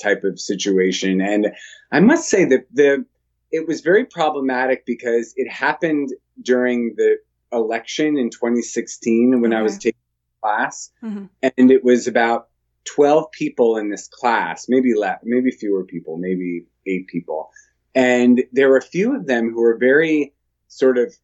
type 0.00 0.24
of 0.24 0.40
situation. 0.40 1.20
And 1.20 1.52
I 1.90 2.00
must 2.00 2.28
say 2.28 2.44
that 2.46 2.66
the, 2.72 3.04
it 3.50 3.66
was 3.68 3.82
very 3.82 4.06
problematic 4.06 4.86
because 4.86 5.34
it 5.36 5.50
happened 5.50 6.10
during 6.40 6.94
the 6.96 7.18
election 7.52 8.18
in 8.18 8.30
2016 8.30 9.40
when 9.40 9.52
okay. 9.52 9.60
I 9.60 9.62
was 9.62 9.78
taking 9.78 10.00
class. 10.42 10.90
Mm-hmm. 11.02 11.26
And 11.42 11.70
it 11.70 11.84
was 11.84 12.06
about 12.06 12.48
12 12.84 13.30
people 13.32 13.76
in 13.76 13.90
this 13.90 14.08
class, 14.08 14.66
maybe 14.68 14.94
less, 14.94 15.20
maybe 15.22 15.50
fewer 15.50 15.84
people, 15.84 16.16
maybe 16.18 16.66
eight 16.86 17.06
people. 17.06 17.50
And 17.94 18.42
there 18.52 18.68
were 18.68 18.78
a 18.78 18.82
few 18.82 19.14
of 19.14 19.26
them 19.26 19.50
who 19.50 19.60
were 19.60 19.76
very 19.76 20.34
sort 20.68 20.98
of 20.98 21.14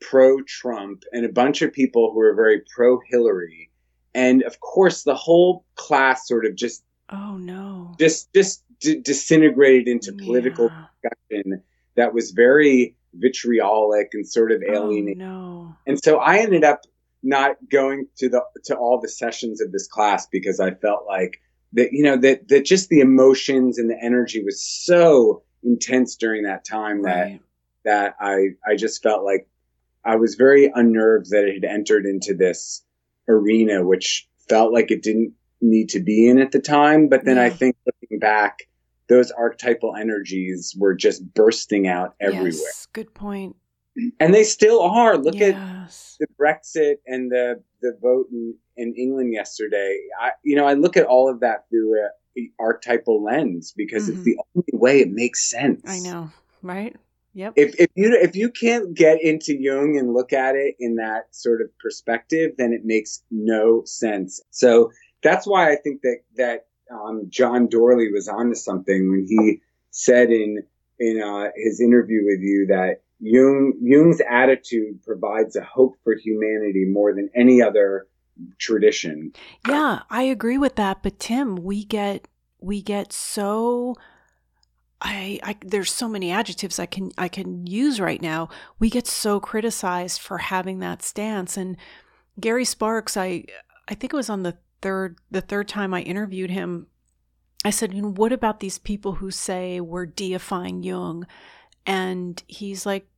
pro 0.00 0.42
Trump 0.42 1.04
and 1.12 1.24
a 1.24 1.28
bunch 1.28 1.62
of 1.62 1.72
people 1.72 2.10
who 2.12 2.18
were 2.18 2.34
very 2.34 2.62
pro 2.74 3.00
Hillary. 3.08 3.70
And 4.14 4.42
of 4.42 4.60
course, 4.60 5.02
the 5.02 5.14
whole 5.14 5.64
class 5.74 6.26
sort 6.28 6.46
of 6.46 6.54
just, 6.54 6.84
oh 7.10 7.36
no, 7.36 7.94
just, 7.98 8.32
just 8.32 8.62
d- 8.80 9.00
disintegrated 9.00 9.88
into 9.88 10.12
political 10.12 10.66
yeah. 10.66 10.86
discussion 11.02 11.62
that 11.96 12.14
was 12.14 12.30
very 12.30 12.96
vitriolic 13.16 14.08
and 14.12 14.26
sort 14.26 14.52
of 14.52 14.62
alienating. 14.62 15.22
Oh, 15.22 15.26
no. 15.26 15.76
And 15.86 16.02
so 16.02 16.18
I 16.18 16.38
ended 16.38 16.64
up 16.64 16.82
not 17.22 17.56
going 17.70 18.06
to 18.18 18.28
the 18.28 18.42
to 18.64 18.76
all 18.76 19.00
the 19.00 19.08
sessions 19.08 19.60
of 19.60 19.72
this 19.72 19.88
class 19.88 20.26
because 20.26 20.60
I 20.60 20.72
felt 20.72 21.06
like 21.06 21.40
that 21.72 21.92
you 21.92 22.02
know 22.02 22.16
that 22.18 22.48
that 22.48 22.64
just 22.64 22.88
the 22.90 23.00
emotions 23.00 23.78
and 23.78 23.90
the 23.90 23.98
energy 24.00 24.44
was 24.44 24.62
so 24.62 25.42
intense 25.62 26.16
during 26.16 26.44
that 26.44 26.64
time 26.64 27.02
right. 27.02 27.40
that 27.84 28.14
that 28.16 28.16
I 28.20 28.50
I 28.66 28.76
just 28.76 29.02
felt 29.02 29.24
like 29.24 29.48
I 30.04 30.16
was 30.16 30.34
very 30.34 30.70
unnerved 30.72 31.30
that 31.30 31.44
it 31.44 31.54
had 31.54 31.64
entered 31.64 32.04
into 32.04 32.34
this 32.34 32.84
arena 33.26 33.84
which 33.84 34.28
felt 34.48 34.72
like 34.72 34.90
it 34.90 35.02
didn't 35.02 35.32
need 35.62 35.88
to 35.90 36.00
be 36.00 36.28
in 36.28 36.38
at 36.38 36.52
the 36.52 36.60
time 36.60 37.08
but 37.08 37.24
then 37.24 37.36
yeah. 37.36 37.44
I 37.44 37.50
think 37.50 37.76
looking 37.86 38.18
back 38.18 38.68
those 39.08 39.30
archetypal 39.30 39.94
energies 39.96 40.74
were 40.78 40.94
just 40.94 41.34
bursting 41.34 41.86
out 41.86 42.14
everywhere. 42.20 42.52
Yes, 42.52 42.88
good 42.92 43.12
point. 43.14 43.56
and 44.20 44.34
they 44.34 44.44
still 44.44 44.80
are. 44.80 45.16
Look 45.16 45.36
yes. 45.36 46.16
at 46.20 46.28
the 46.28 46.34
Brexit 46.42 46.96
and 47.06 47.30
the 47.30 47.62
the 47.80 47.96
vote 48.00 48.26
in, 48.32 48.54
in 48.76 48.94
England 48.94 49.32
yesterday. 49.32 50.00
I, 50.20 50.30
you 50.42 50.56
know, 50.56 50.66
I 50.66 50.74
look 50.74 50.96
at 50.96 51.06
all 51.06 51.28
of 51.30 51.40
that 51.40 51.68
through 51.70 52.00
a, 52.00 52.40
a 52.40 52.50
archetypal 52.58 53.22
lens 53.22 53.72
because 53.76 54.04
mm-hmm. 54.08 54.16
it's 54.16 54.24
the 54.24 54.38
only 54.56 54.66
way 54.72 55.00
it 55.00 55.10
makes 55.10 55.48
sense. 55.48 55.82
I 55.86 55.98
know, 56.00 56.30
right? 56.62 56.96
Yep. 57.34 57.54
If 57.56 57.74
if 57.80 57.90
you 57.94 58.16
if 58.20 58.36
you 58.36 58.50
can't 58.50 58.94
get 58.94 59.22
into 59.22 59.60
Jung 59.60 59.96
and 59.98 60.14
look 60.14 60.32
at 60.32 60.54
it 60.54 60.76
in 60.78 60.96
that 60.96 61.34
sort 61.34 61.60
of 61.60 61.76
perspective, 61.78 62.52
then 62.58 62.72
it 62.72 62.84
makes 62.84 63.22
no 63.30 63.82
sense. 63.84 64.40
So 64.50 64.92
that's 65.22 65.46
why 65.46 65.72
I 65.72 65.76
think 65.76 66.02
that 66.02 66.18
that 66.36 66.66
um, 66.90 67.26
John 67.28 67.68
Dourley 67.68 68.12
was 68.12 68.28
onto 68.28 68.54
something 68.54 69.10
when 69.10 69.26
he 69.28 69.60
said 69.90 70.30
in 70.30 70.64
in 70.98 71.22
uh, 71.22 71.50
his 71.56 71.80
interview 71.80 72.24
with 72.24 72.40
you 72.40 72.66
that 72.68 73.00
Jung, 73.20 73.72
Jung's 73.80 74.20
attitude 74.28 75.02
provides 75.02 75.56
a 75.56 75.62
hope 75.62 75.96
for 76.04 76.14
humanity 76.14 76.84
more 76.84 77.12
than 77.14 77.30
any 77.34 77.62
other 77.62 78.06
tradition. 78.58 79.32
Yeah, 79.66 80.00
I 80.10 80.22
agree 80.22 80.58
with 80.58 80.76
that. 80.76 81.02
But 81.02 81.18
Tim, 81.18 81.56
we 81.56 81.84
get 81.84 82.28
we 82.60 82.82
get 82.82 83.12
so 83.12 83.94
I, 85.00 85.38
I 85.42 85.56
there's 85.64 85.92
so 85.92 86.08
many 86.08 86.30
adjectives 86.30 86.78
I 86.78 86.86
can 86.86 87.10
I 87.16 87.28
can 87.28 87.66
use 87.66 88.00
right 88.00 88.20
now. 88.20 88.48
We 88.78 88.90
get 88.90 89.06
so 89.06 89.40
criticized 89.40 90.20
for 90.20 90.38
having 90.38 90.80
that 90.80 91.02
stance. 91.02 91.56
And 91.56 91.76
Gary 92.40 92.64
Sparks, 92.64 93.16
I 93.16 93.44
I 93.88 93.94
think 93.94 94.12
it 94.12 94.16
was 94.16 94.30
on 94.30 94.42
the 94.42 94.56
third 94.84 95.18
the 95.30 95.40
third 95.40 95.66
time 95.66 95.94
I 95.94 96.02
interviewed 96.02 96.50
him, 96.50 96.86
I 97.64 97.70
said, 97.70 97.94
you 97.94 98.02
know, 98.02 98.12
what 98.12 98.32
about 98.32 98.60
these 98.60 98.78
people 98.78 99.14
who 99.14 99.30
say 99.30 99.80
we're 99.80 100.04
deifying 100.04 100.82
Jung? 100.82 101.26
And 101.86 102.42
he's 102.46 102.84
like, 102.84 103.08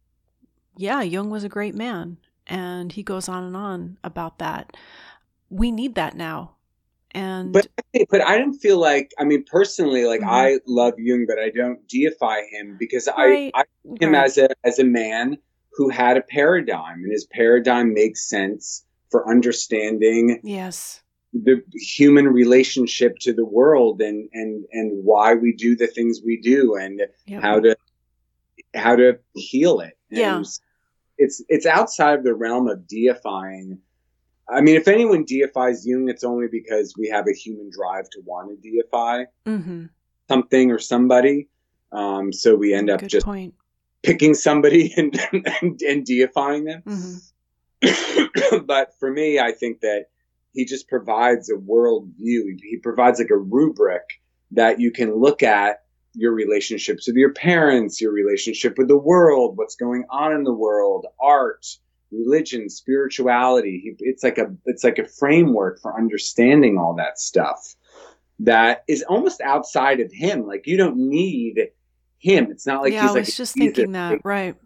yeah, 0.76 1.02
Jung 1.02 1.28
was 1.28 1.42
a 1.42 1.48
great 1.48 1.74
man. 1.74 2.18
And 2.46 2.92
he 2.92 3.02
goes 3.02 3.28
on 3.28 3.42
and 3.42 3.56
on 3.56 3.98
about 4.04 4.38
that. 4.38 4.76
We 5.50 5.72
need 5.72 5.96
that 5.96 6.14
now. 6.14 6.52
And 7.10 7.52
but 7.52 7.66
but 8.10 8.20
I 8.20 8.38
don't 8.38 8.54
feel 8.54 8.78
like 8.78 9.12
I 9.18 9.24
mean 9.24 9.44
personally 9.50 10.04
like 10.04 10.20
mm-hmm. 10.20 10.30
I 10.30 10.58
love 10.66 10.94
Jung 10.98 11.24
but 11.26 11.38
I 11.38 11.50
don't 11.50 11.80
deify 11.88 12.42
him 12.52 12.76
because 12.78 13.08
right. 13.08 13.50
I, 13.54 13.60
I 13.60 13.64
him 14.00 14.12
right. 14.12 14.24
as 14.24 14.36
a 14.38 14.48
as 14.64 14.78
a 14.78 14.84
man 14.84 15.38
who 15.72 15.88
had 15.88 16.18
a 16.18 16.22
paradigm 16.22 17.02
and 17.02 17.10
his 17.10 17.24
paradigm 17.24 17.94
makes 17.94 18.28
sense 18.28 18.84
for 19.10 19.30
understanding 19.30 20.40
yes 20.44 21.02
the 21.44 21.62
human 21.74 22.26
relationship 22.26 23.18
to 23.20 23.32
the 23.32 23.44
world 23.44 24.00
and 24.00 24.28
and 24.32 24.64
and 24.72 25.04
why 25.04 25.34
we 25.34 25.52
do 25.52 25.76
the 25.76 25.86
things 25.86 26.20
we 26.24 26.40
do 26.40 26.76
and 26.76 27.02
yep. 27.26 27.42
how 27.42 27.60
to 27.60 27.76
how 28.74 28.96
to 28.96 29.18
heal 29.34 29.80
it. 29.80 29.96
And 30.10 30.18
yeah. 30.18 30.42
It's 31.18 31.42
it's 31.48 31.66
outside 31.66 32.18
of 32.18 32.24
the 32.24 32.34
realm 32.34 32.68
of 32.68 32.86
deifying. 32.86 33.78
I 34.48 34.60
mean, 34.60 34.76
if 34.76 34.86
anyone 34.86 35.24
deifies 35.24 35.86
Jung, 35.86 36.08
it's 36.08 36.24
only 36.24 36.46
because 36.46 36.94
we 36.96 37.08
have 37.08 37.26
a 37.26 37.32
human 37.32 37.70
drive 37.70 38.08
to 38.10 38.20
want 38.24 38.50
to 38.50 38.70
deify 38.70 39.24
mm-hmm. 39.46 39.86
something 40.28 40.70
or 40.70 40.78
somebody. 40.78 41.48
Um, 41.90 42.32
so 42.32 42.54
we 42.54 42.74
end 42.74 42.90
up 42.90 43.00
Good 43.00 43.10
just 43.10 43.26
point. 43.26 43.54
picking 44.02 44.34
somebody 44.34 44.92
and, 44.96 45.18
and, 45.32 45.80
and 45.82 46.06
deifying 46.06 46.64
them. 46.64 46.82
Mm-hmm. 46.86 48.58
but 48.66 48.92
for 49.00 49.10
me, 49.10 49.38
I 49.40 49.52
think 49.52 49.80
that 49.80 50.06
he 50.56 50.64
just 50.64 50.88
provides 50.88 51.50
a 51.50 51.56
world 51.56 52.08
view. 52.18 52.56
He 52.62 52.78
provides 52.78 53.20
like 53.20 53.30
a 53.30 53.36
rubric 53.36 54.02
that 54.52 54.80
you 54.80 54.90
can 54.90 55.14
look 55.14 55.42
at 55.42 55.82
your 56.14 56.32
relationships 56.32 57.06
with 57.06 57.16
your 57.16 57.32
parents, 57.32 58.00
your 58.00 58.12
relationship 58.12 58.78
with 58.78 58.88
the 58.88 58.96
world, 58.96 59.58
what's 59.58 59.76
going 59.76 60.04
on 60.10 60.32
in 60.32 60.44
the 60.44 60.54
world, 60.54 61.06
art, 61.20 61.66
religion, 62.10 62.70
spirituality. 62.70 63.94
It's 63.98 64.24
like 64.24 64.38
a 64.38 64.46
it's 64.64 64.82
like 64.82 64.98
a 64.98 65.06
framework 65.06 65.80
for 65.80 65.94
understanding 65.94 66.78
all 66.78 66.94
that 66.96 67.20
stuff 67.20 67.76
that 68.40 68.82
is 68.88 69.02
almost 69.02 69.42
outside 69.42 70.00
of 70.00 70.10
him. 70.10 70.46
Like 70.46 70.66
you 70.66 70.78
don't 70.78 70.96
need 70.96 71.68
him. 72.18 72.50
It's 72.50 72.66
not 72.66 72.82
like 72.82 72.94
yeah, 72.94 73.02
he's 73.02 73.10
I 73.10 73.14
like 73.14 73.26
just 73.26 73.54
thinking 73.54 73.92
that, 73.92 74.20
right. 74.24 74.56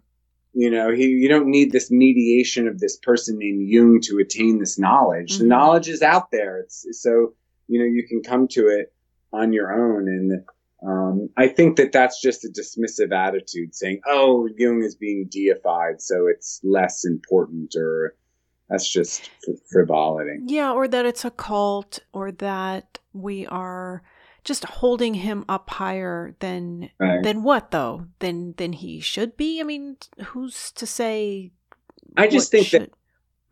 You 0.53 0.69
know, 0.69 0.91
he 0.91 1.05
you 1.05 1.29
don't 1.29 1.47
need 1.47 1.71
this 1.71 1.89
mediation 1.89 2.67
of 2.67 2.79
this 2.79 2.97
person 2.97 3.37
named 3.37 3.69
Jung 3.69 4.01
to 4.01 4.17
attain 4.17 4.59
this 4.59 4.77
knowledge. 4.77 5.33
Mm-hmm. 5.33 5.43
The 5.43 5.47
knowledge 5.49 5.87
is 5.87 6.01
out 6.01 6.31
there. 6.31 6.59
It's 6.59 6.85
so 7.01 7.33
you 7.67 7.79
know 7.79 7.85
you 7.85 8.05
can 8.07 8.21
come 8.21 8.47
to 8.49 8.67
it 8.67 8.93
on 9.31 9.53
your 9.53 9.71
own, 9.71 10.09
and 10.09 10.43
um, 10.85 11.29
I 11.37 11.47
think 11.47 11.77
that 11.77 11.91
that's 11.91 12.21
just 12.21 12.43
a 12.43 12.49
dismissive 12.49 13.13
attitude, 13.13 13.75
saying, 13.75 14.01
"Oh, 14.05 14.49
Jung 14.57 14.83
is 14.83 14.95
being 14.95 15.27
deified, 15.29 16.01
so 16.01 16.27
it's 16.27 16.59
less 16.63 17.05
important," 17.05 17.75
or 17.77 18.15
that's 18.69 18.89
just 18.89 19.29
frivolity. 19.71 20.39
Yeah, 20.47 20.73
or 20.73 20.87
that 20.87 21.05
it's 21.05 21.23
a 21.23 21.31
cult, 21.31 21.99
or 22.11 22.31
that 22.33 22.99
we 23.13 23.45
are 23.47 24.03
just 24.43 24.63
holding 24.65 25.15
him 25.15 25.45
up 25.47 25.69
higher 25.69 26.35
than 26.39 26.89
right. 26.99 27.23
than 27.23 27.43
what 27.43 27.71
though 27.71 28.07
than 28.19 28.53
than 28.57 28.73
he 28.73 28.99
should 28.99 29.37
be 29.37 29.59
i 29.59 29.63
mean 29.63 29.97
who's 30.25 30.71
to 30.71 30.85
say 30.85 31.51
i 32.17 32.27
just 32.27 32.51
think 32.51 32.67
should... 32.67 32.81
that 32.81 32.91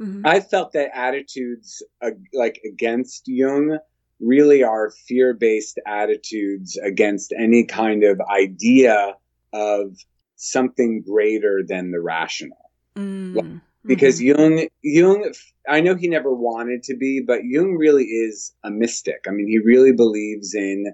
mm-hmm. 0.01 0.25
i 0.25 0.39
felt 0.39 0.73
that 0.73 0.89
attitudes 0.95 1.83
uh, 2.01 2.11
like 2.33 2.59
against 2.65 3.27
jung 3.27 3.77
really 4.19 4.63
are 4.63 4.91
fear-based 5.07 5.79
attitudes 5.87 6.77
against 6.83 7.33
any 7.37 7.63
kind 7.63 8.03
of 8.03 8.19
idea 8.29 9.13
of 9.53 9.95
something 10.35 11.01
greater 11.01 11.61
than 11.65 11.91
the 11.91 12.01
rational 12.01 12.71
mm 12.95 13.61
because 13.85 14.19
mm-hmm. 14.19 14.39
Jung, 14.39 14.67
Jung, 14.81 15.33
I 15.67 15.81
know 15.81 15.95
he 15.95 16.07
never 16.07 16.33
wanted 16.33 16.83
to 16.83 16.95
be, 16.95 17.21
but 17.21 17.43
Jung 17.43 17.75
really 17.75 18.05
is 18.05 18.53
a 18.63 18.71
mystic. 18.71 19.25
I 19.27 19.31
mean, 19.31 19.47
he 19.47 19.59
really 19.59 19.93
believes 19.93 20.53
in 20.53 20.85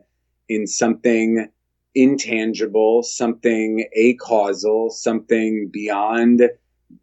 in 0.48 0.68
something 0.68 1.50
intangible, 1.96 3.02
something 3.04 3.88
acausal, 3.98 4.92
something 4.92 5.70
beyond, 5.72 6.42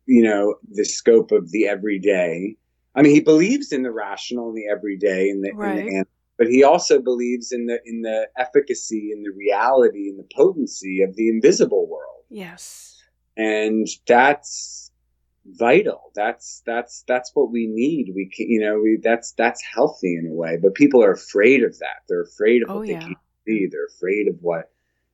you 0.07 0.23
know, 0.23 0.57
the 0.71 0.85
scope 0.85 1.33
of 1.33 1.51
the 1.51 1.67
everyday. 1.67 2.57
I 2.95 3.03
mean, 3.03 3.15
he 3.15 3.21
believes 3.21 3.73
in 3.73 3.83
the 3.83 3.91
rational 3.91 4.49
and 4.49 4.57
the 4.57 4.69
everyday 4.71 5.31
and 5.31 5.43
the, 5.43 5.53
right. 5.55 5.85
the 5.85 6.05
but 6.39 6.47
he 6.49 6.65
also 6.65 7.01
believes 7.01 7.53
in 7.53 7.67
the 7.67 7.79
in 7.85 8.03
the 8.03 8.29
efficacy 8.37 9.13
and 9.13 9.25
the 9.25 9.31
reality 9.31 10.09
and 10.09 10.19
the 10.19 10.29
potency 10.35 11.03
of 11.03 11.15
the 11.17 11.29
invisible 11.29 11.87
world. 11.87 12.25
Yes. 12.31 13.01
And 13.37 13.89
that's 14.07 14.82
vital. 15.47 16.11
That's 16.15 16.63
that's 16.67 17.05
that's 17.07 17.31
what 17.35 17.51
we 17.51 17.67
need. 17.67 18.13
We 18.15 18.27
can, 18.29 18.49
you 18.49 18.61
know, 18.61 18.81
we 18.81 18.99
that's 19.03 19.33
that's 19.33 19.63
healthy 19.63 20.17
in 20.17 20.27
a 20.31 20.35
way. 20.35 20.59
But 20.61 20.75
people 20.75 21.03
are 21.03 21.13
afraid 21.13 21.63
of 21.63 21.79
that. 21.79 22.03
They're 22.09 22.23
afraid 22.23 22.63
of 22.63 22.71
oh, 22.71 22.79
what 22.79 22.89
yeah. 22.89 23.01
they 23.01 23.07
can't 23.07 23.19
see. 23.47 23.69
They're 23.71 23.87
afraid 23.87 24.29
of 24.29 24.37
what 24.41 24.71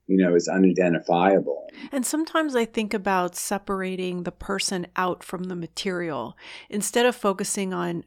you 0.06 0.16
know 0.16 0.34
is 0.34 0.48
unidentifiable. 0.48 1.68
And 1.92 2.04
sometimes 2.04 2.54
I 2.56 2.64
think 2.64 2.94
about 2.94 3.36
separating 3.36 4.22
the 4.22 4.32
person 4.32 4.86
out 4.96 5.22
from 5.22 5.44
the 5.44 5.56
material 5.56 6.36
instead 6.68 7.06
of 7.06 7.16
focusing 7.16 7.72
on 7.72 8.04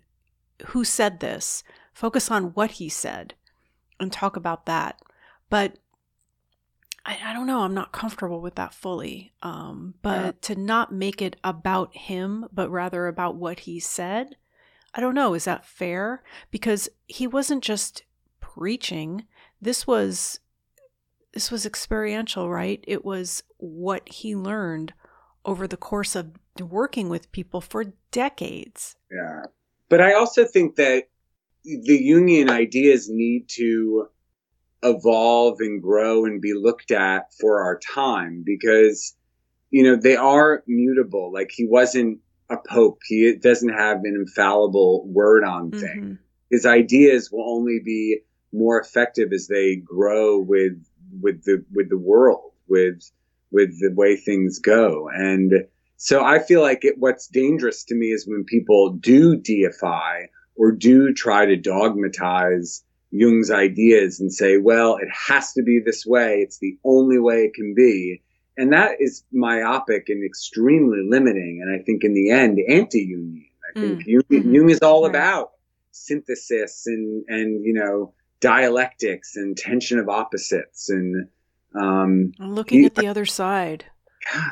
who 0.68 0.84
said 0.84 1.20
this. 1.20 1.64
Focus 1.94 2.32
on 2.32 2.46
what 2.54 2.72
he 2.72 2.88
said 2.88 3.34
and 4.00 4.12
talk 4.12 4.36
about 4.36 4.66
that. 4.66 5.00
But 5.50 5.78
I, 7.06 7.18
I 7.26 7.34
don't 7.34 7.48
know. 7.48 7.62
I'm 7.62 7.74
not 7.74 7.92
comfortable 7.92 8.42
with 8.42 8.56
that 8.56 8.74
fully. 8.74 9.32
Um, 9.42 9.96
but 10.02 10.26
yeah. 10.26 10.32
to 10.42 10.56
not 10.56 10.94
make 10.94 11.22
it 11.22 11.36
about 11.44 11.96
him, 11.96 12.48
but 12.52 12.70
rather 12.70 13.08
about 13.08 13.36
what 13.36 13.62
he 13.62 13.80
said, 13.80 14.36
I 14.94 15.02
don't 15.02 15.16
know. 15.16 15.34
Is 15.34 15.46
that 15.46 15.66
fair? 15.66 16.24
Because 16.52 16.90
he 17.08 17.28
wasn't 17.28 17.64
just 17.64 18.04
preaching. 18.40 19.26
This 19.62 19.88
was 19.88 20.40
this 21.34 21.50
was 21.50 21.66
experiential, 21.66 22.50
right? 22.50 22.84
It 22.86 23.06
was 23.06 23.44
what 23.58 24.08
he 24.08 24.36
learned 24.36 24.94
over 25.46 25.66
the 25.66 25.78
course 25.78 26.16
of 26.16 26.32
working 26.60 27.08
with 27.08 27.32
people 27.32 27.62
for 27.62 27.86
decades. 28.12 28.98
Yeah. 29.10 29.44
But 29.88 30.02
I 30.02 30.14
also 30.14 30.46
think 30.46 30.76
that 30.76 31.08
the 31.64 32.10
Jungian 32.10 32.50
ideas 32.50 33.10
need 33.10 33.48
to 33.50 34.08
evolve 34.84 35.60
and 35.60 35.82
grow 35.82 36.26
and 36.26 36.42
be 36.42 36.54
looked 36.54 36.92
at 36.92 37.34
for 37.40 37.62
our 37.62 37.80
time 37.80 38.44
because 38.46 39.16
you 39.70 39.84
know 39.84 39.96
they 39.96 40.16
are 40.16 40.64
mutable. 40.68 41.32
Like 41.32 41.52
he 41.52 41.66
wasn't 41.66 42.20
a 42.50 42.58
pope. 42.58 43.00
He 43.06 43.36
doesn't 43.36 43.70
have 43.70 43.98
an 44.04 44.16
infallible 44.16 45.08
word 45.08 45.44
on 45.44 45.72
things. 45.72 45.84
Mm-hmm. 45.84 46.14
his 46.50 46.66
ideas 46.66 47.32
will 47.32 47.50
only 47.50 47.80
be 47.80 48.20
more 48.52 48.80
effective 48.80 49.32
as 49.34 49.48
they 49.48 49.76
grow 49.78 50.40
with 50.40 50.84
with 51.22 51.44
the 51.44 51.64
with 51.74 51.90
the 51.90 51.98
world 51.98 52.52
with 52.68 53.02
with 53.52 53.80
the 53.80 53.94
way 53.94 54.16
things 54.16 54.60
go. 54.60 55.10
And 55.14 55.66
so 55.98 56.24
i 56.24 56.40
feel 56.40 56.62
like 56.62 56.84
it, 56.84 56.96
what's 56.98 57.28
dangerous 57.28 57.84
to 57.84 57.94
me 57.94 58.08
is 58.08 58.28
when 58.28 58.44
people 58.44 58.94
do 58.94 59.36
deify 59.38 60.24
or 60.56 60.72
do 60.72 61.14
try 61.14 61.46
to 61.46 61.56
dogmatize 61.56 62.84
Jung's 63.12 63.52
ideas 63.52 64.20
and 64.20 64.34
say, 64.34 64.58
well, 64.58 64.96
it 64.96 65.10
has 65.28 65.54
to 65.54 65.64
be 65.64 65.82
this 65.86 66.06
way. 66.06 66.40
It's 66.40 66.60
the 66.60 66.78
only 66.84 67.20
way 67.20 67.44
it 67.44 67.54
can 67.54 67.74
be. 67.76 68.24
And 68.58 68.74
that 68.74 68.98
is 69.00 69.24
myopic 69.32 70.10
and 70.10 70.26
extremely 70.26 71.06
limiting. 71.08 71.62
And 71.62 71.74
I 71.74 71.84
think 71.84 72.04
in 72.04 72.14
the 72.14 72.32
end, 72.32 72.60
anti-Jungian. 72.68 73.46
I 73.76 73.80
think 73.80 74.00
mm. 74.00 74.06
Jung, 74.06 74.24
mm-hmm. 74.24 74.56
Jung, 74.56 74.70
is 74.70 74.80
all 74.80 75.04
right. 75.04 75.10
about 75.10 75.52
synthesis 75.92 76.88
and, 76.88 77.26
and, 77.28 77.66
you 77.66 77.74
know, 77.74 78.14
dialectics 78.40 79.36
and 79.36 79.56
tension 79.56 80.00
of 80.00 80.10
opposites 80.10 80.90
and, 80.90 81.28
um, 81.76 82.34
looking 82.40 82.80
he, 82.80 82.86
at 82.86 82.96
the 82.96 83.08
other 83.08 83.26
side. 83.26 83.86
Yeah. 84.34 84.50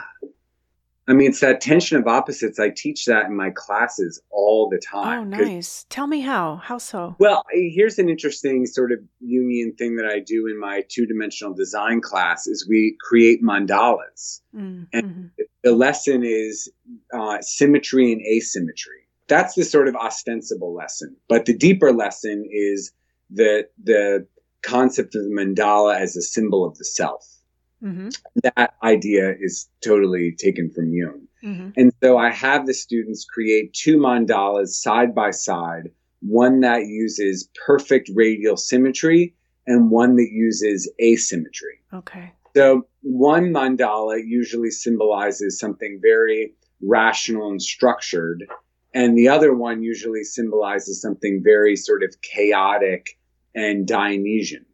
I 1.09 1.13
mean, 1.13 1.29
it's 1.29 1.39
that 1.39 1.59
tension 1.59 1.97
of 1.97 2.07
opposites. 2.07 2.59
I 2.59 2.69
teach 2.69 3.05
that 3.05 3.25
in 3.25 3.35
my 3.35 3.49
classes 3.49 4.21
all 4.29 4.69
the 4.69 4.77
time. 4.77 5.19
Oh, 5.19 5.23
nice. 5.23 5.87
Tell 5.89 6.05
me 6.05 6.21
how. 6.21 6.57
How 6.57 6.77
so? 6.77 7.15
Well, 7.17 7.43
here's 7.51 7.97
an 7.97 8.09
interesting 8.09 8.67
sort 8.67 8.91
of 8.91 8.99
Jungian 9.23 9.75
thing 9.75 9.95
that 9.95 10.05
I 10.05 10.19
do 10.19 10.45
in 10.45 10.59
my 10.59 10.83
two 10.87 11.07
dimensional 11.07 11.55
design 11.55 11.99
class 12.01 12.45
is 12.45 12.67
we 12.69 12.95
create 13.01 13.41
mandalas. 13.41 14.41
Mm-hmm. 14.55 14.83
And 14.93 15.31
the 15.63 15.71
lesson 15.71 16.23
is 16.23 16.71
uh, 17.11 17.41
symmetry 17.41 18.11
and 18.11 18.21
asymmetry. 18.21 19.07
That's 19.27 19.55
the 19.55 19.63
sort 19.63 19.87
of 19.87 19.95
ostensible 19.95 20.75
lesson. 20.75 21.15
But 21.27 21.45
the 21.45 21.57
deeper 21.57 21.91
lesson 21.91 22.47
is 22.51 22.91
the, 23.31 23.67
the 23.83 24.27
concept 24.61 25.15
of 25.15 25.23
the 25.23 25.29
mandala 25.31 25.99
as 25.99 26.15
a 26.15 26.21
symbol 26.21 26.65
of 26.65 26.77
the 26.77 26.85
self. 26.85 27.38
Mm-hmm. 27.83 28.09
That 28.43 28.75
idea 28.83 29.35
is 29.39 29.69
totally 29.81 30.33
taken 30.37 30.69
from 30.69 30.93
Jung. 30.93 31.27
Mm-hmm. 31.43 31.69
And 31.77 31.93
so 32.03 32.17
I 32.17 32.31
have 32.31 32.65
the 32.65 32.73
students 32.73 33.25
create 33.25 33.73
two 33.73 33.97
mandalas 33.97 34.69
side 34.69 35.15
by 35.15 35.31
side, 35.31 35.89
one 36.21 36.59
that 36.61 36.87
uses 36.87 37.49
perfect 37.65 38.09
radial 38.13 38.57
symmetry 38.57 39.35
and 39.65 39.89
one 39.89 40.15
that 40.15 40.29
uses 40.31 40.91
asymmetry. 41.01 41.79
Okay. 41.93 42.31
So 42.55 42.87
one 43.01 43.51
mandala 43.53 44.19
usually 44.25 44.71
symbolizes 44.71 45.59
something 45.59 45.99
very 46.01 46.53
rational 46.81 47.51
and 47.51 47.61
structured, 47.61 48.45
and 48.93 49.17
the 49.17 49.27
other 49.29 49.53
one 49.53 49.83
usually 49.83 50.23
symbolizes 50.23 50.99
something 51.01 51.41
very 51.43 51.75
sort 51.75 52.03
of 52.03 52.19
chaotic 52.21 53.17
and 53.55 53.87
Dionysian. 53.87 54.65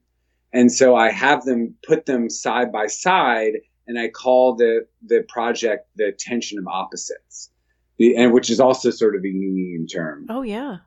And 0.56 0.72
so 0.72 0.95
I 0.95 1.11
have 1.11 1.44
them 1.44 1.76
put 1.86 2.06
them 2.06 2.30
side 2.30 2.72
by 2.72 2.88
side, 2.88 3.56
and 3.88 3.99
I 3.99 4.07
call 4.07 4.56
the 4.56 4.88
the 5.06 5.26
project 5.27 5.90
the 5.98 6.14
tension 6.18 6.57
of 6.57 6.65
opposites, 6.65 7.52
the, 7.98 8.15
and 8.15 8.32
which 8.32 8.49
is 8.49 8.61
also 8.61 8.90
sort 8.90 9.18
of 9.18 9.22
a 9.22 9.27
Jungian 9.27 9.91
term. 9.91 10.27
Oh 10.30 10.44
yeah. 10.44 10.77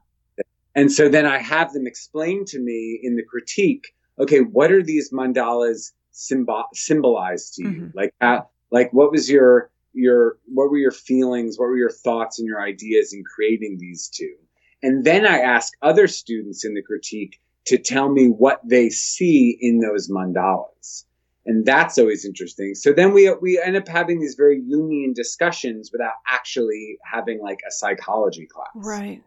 And 0.74 0.90
so 0.90 1.08
then 1.10 1.26
I 1.26 1.38
have 1.38 1.72
them 1.74 1.86
explain 1.86 2.46
to 2.46 2.58
me 2.58 2.98
in 3.02 3.16
the 3.16 3.22
critique, 3.22 3.88
okay, 4.18 4.40
what 4.40 4.72
are 4.72 4.82
these 4.82 5.12
mandalas 5.12 5.92
symbol 6.12 6.64
symbolize 6.72 7.50
to 7.50 7.62
you? 7.62 7.68
Mm-hmm. 7.68 7.98
Like, 7.98 8.14
uh, 8.22 8.40
like 8.70 8.90
what 8.94 9.12
was 9.12 9.28
your 9.28 9.70
your 9.92 10.38
what 10.46 10.70
were 10.70 10.78
your 10.78 10.92
feelings? 10.92 11.58
What 11.58 11.66
were 11.66 11.76
your 11.76 11.90
thoughts 11.90 12.38
and 12.38 12.48
your 12.48 12.62
ideas 12.62 13.12
in 13.12 13.22
creating 13.22 13.76
these 13.78 14.08
two? 14.08 14.34
And 14.82 15.04
then 15.04 15.26
I 15.26 15.40
ask 15.40 15.74
other 15.82 16.06
students 16.06 16.64
in 16.64 16.72
the 16.72 16.82
critique 16.82 17.38
to 17.66 17.78
tell 17.78 18.08
me 18.08 18.26
what 18.26 18.60
they 18.64 18.90
see 18.90 19.56
in 19.60 19.80
those 19.80 20.10
mandalas. 20.10 21.04
And 21.46 21.64
that's 21.64 21.98
always 21.98 22.24
interesting. 22.26 22.74
So 22.74 22.92
then 22.92 23.12
we 23.12 23.32
we 23.40 23.60
end 23.60 23.76
up 23.76 23.88
having 23.88 24.20
these 24.20 24.34
very 24.34 24.60
Jungian 24.60 25.14
discussions 25.14 25.90
without 25.90 26.12
actually 26.26 26.98
having 27.10 27.40
like 27.40 27.60
a 27.66 27.70
psychology 27.70 28.46
class. 28.46 28.68
Right. 28.74 29.22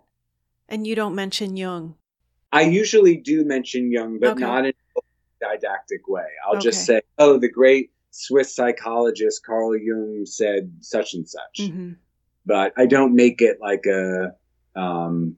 And 0.69 0.85
you 0.85 0.95
don't 0.95 1.15
mention 1.15 1.57
Jung. 1.57 1.95
I 2.51 2.61
usually 2.63 3.17
do 3.17 3.43
mention 3.43 3.91
Jung, 3.91 4.19
but 4.19 4.31
okay. 4.31 4.41
not 4.41 4.65
in 4.65 4.73
a 4.97 5.01
didactic 5.39 6.07
way. 6.07 6.27
I'll 6.45 6.57
okay. 6.57 6.63
just 6.63 6.85
say, 6.85 7.01
oh, 7.17 7.37
the 7.37 7.49
great 7.49 7.91
Swiss 8.11 8.53
psychologist 8.55 9.45
Carl 9.45 9.75
Jung 9.75 10.25
said 10.25 10.71
such 10.81 11.13
and 11.13 11.27
such. 11.27 11.59
Mm-hmm. 11.59 11.93
But 12.45 12.73
I 12.77 12.85
don't 12.85 13.15
make 13.15 13.41
it 13.41 13.57
like 13.61 13.85
a, 13.85 14.35
um, 14.75 15.37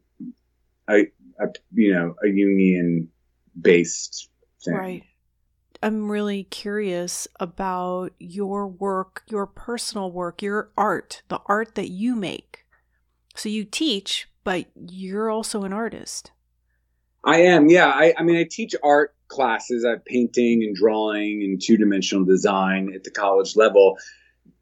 a, 0.90 1.08
a 1.40 1.48
you 1.74 1.94
know, 1.94 2.16
a 2.24 2.28
Jungian 2.28 3.08
based 3.60 4.30
thing. 4.64 4.74
Right. 4.74 5.04
I'm 5.82 6.10
really 6.10 6.46
curious 6.46 7.28
about 7.42 8.14
your 8.18 8.68
work, 8.68 9.24
your 9.28 9.46
personal 9.46 10.12
work, 10.12 10.42
your 10.42 10.72
art, 10.78 11.24
the 11.28 11.42
art 11.46 11.76
that 11.76 11.90
you 11.90 12.16
make. 12.16 12.66
So 13.36 13.50
you 13.50 13.66
teach, 13.66 14.30
but 14.46 14.68
you're 14.76 15.30
also 15.30 15.64
an 15.64 15.74
artist. 15.74 16.32
I 17.26 17.42
am, 17.42 17.70
yeah. 17.70 17.88
I, 17.88 18.14
I 18.18 18.24
mean, 18.24 18.38
I 18.38 18.48
teach 18.50 18.76
art 18.82 19.14
classes. 19.28 19.84
I 19.84 19.92
have 19.92 20.06
painting 20.06 20.64
and 20.64 20.76
drawing 20.76 21.44
and 21.44 21.62
two 21.62 21.76
dimensional 21.76 22.24
design 22.24 22.94
at 22.94 23.04
the 23.04 23.12
college 23.12 23.56
level. 23.58 23.98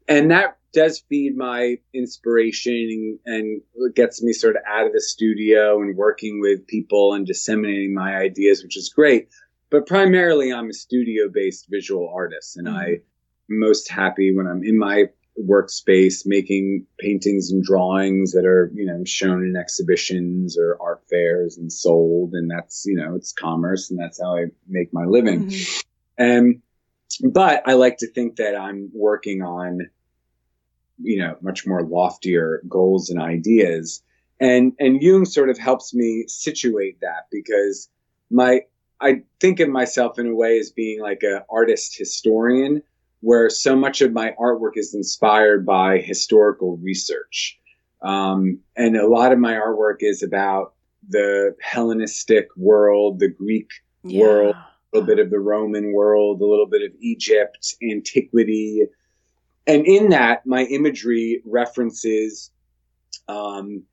And 0.08 0.30
that 0.32 0.56
does 0.72 1.00
feed 1.08 1.36
my 1.36 1.76
inspiration 1.92 3.18
and, 3.26 3.62
gets 3.94 4.22
me 4.22 4.32
sort 4.32 4.56
of 4.56 4.62
out 4.66 4.86
of 4.86 4.92
the 4.92 5.00
studio 5.00 5.82
and 5.82 5.96
working 5.96 6.40
with 6.40 6.66
people 6.66 7.14
and 7.14 7.26
disseminating 7.26 7.94
my 7.94 8.16
ideas, 8.16 8.62
which 8.62 8.76
is 8.76 8.88
great. 8.88 9.28
But 9.70 9.86
primarily, 9.86 10.52
I'm 10.52 10.70
a 10.70 10.74
studio 10.74 11.28
based 11.32 11.66
visual 11.70 12.10
artist, 12.14 12.56
and. 12.56 12.68
I'm 12.68 13.02
most 13.48 13.90
happy 13.90 14.34
when 14.34 14.46
I'm 14.46 14.62
in 14.64 14.78
my 14.78 15.06
workspace 15.40 16.22
making 16.26 16.86
paintings 16.98 17.50
and 17.50 17.62
drawings 17.62 18.32
that 18.32 18.44
are 18.44 18.70
you 18.74 18.84
know 18.84 19.02
shown 19.04 19.42
in 19.44 19.56
exhibitions 19.56 20.58
or 20.58 20.76
art 20.78 21.02
fairs 21.08 21.56
and 21.56 21.72
sold 21.72 22.34
and 22.34 22.50
that's 22.50 22.84
you 22.84 22.94
know 22.94 23.14
it's 23.14 23.32
commerce 23.32 23.90
and 23.90 23.98
that's 23.98 24.20
how 24.20 24.36
i 24.36 24.44
make 24.68 24.92
my 24.92 25.06
living 25.06 25.46
mm-hmm. 25.46 25.80
and 26.22 26.62
but 27.32 27.62
i 27.66 27.72
like 27.72 27.96
to 27.96 28.06
think 28.12 28.36
that 28.36 28.54
i'm 28.54 28.90
working 28.92 29.40
on 29.40 29.78
you 31.02 31.18
know 31.18 31.36
much 31.40 31.66
more 31.66 31.82
loftier 31.82 32.62
goals 32.68 33.10
and 33.10 33.20
ideas 33.20 34.02
and 34.40 34.72
and 34.78 35.02
jung 35.02 35.24
sort 35.24 35.50
of 35.50 35.58
helps 35.58 35.94
me 35.94 36.24
situate 36.28 37.00
that 37.00 37.26
because 37.30 37.88
my 38.30 38.60
i 39.00 39.22
think 39.40 39.60
of 39.60 39.68
myself 39.68 40.18
in 40.18 40.26
a 40.28 40.34
way 40.34 40.58
as 40.58 40.70
being 40.70 41.00
like 41.00 41.22
an 41.22 41.40
artist 41.50 41.96
historian 41.96 42.82
where 43.22 43.48
so 43.48 43.74
much 43.76 44.02
of 44.02 44.12
my 44.12 44.34
artwork 44.38 44.72
is 44.74 44.94
inspired 44.94 45.64
by 45.64 45.98
historical 45.98 46.76
research. 46.78 47.58
Um, 48.02 48.58
and 48.76 48.96
a 48.96 49.06
lot 49.06 49.30
of 49.32 49.38
my 49.38 49.54
artwork 49.54 49.98
is 50.00 50.24
about 50.24 50.74
the 51.08 51.54
Hellenistic 51.62 52.48
world, 52.56 53.20
the 53.20 53.28
Greek 53.28 53.70
yeah. 54.02 54.22
world, 54.22 54.56
a 54.56 54.66
little 54.92 55.06
bit 55.06 55.18
of 55.20 55.30
the 55.30 55.38
Roman 55.38 55.92
world, 55.92 56.40
a 56.40 56.44
little 56.44 56.66
bit 56.66 56.82
of 56.82 56.90
Egypt, 57.00 57.76
antiquity. 57.88 58.82
And 59.66 59.86
in 59.86 60.10
that, 60.10 60.44
my 60.46 60.64
imagery 60.64 61.42
references 61.44 62.50
um, 63.28 63.84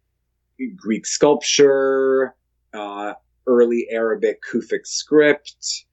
Greek 0.75 1.05
sculpture, 1.05 2.35
uh, 2.73 3.13
early 3.47 3.87
Arabic 3.91 4.41
Kufic 4.41 4.85
script, 4.85 5.85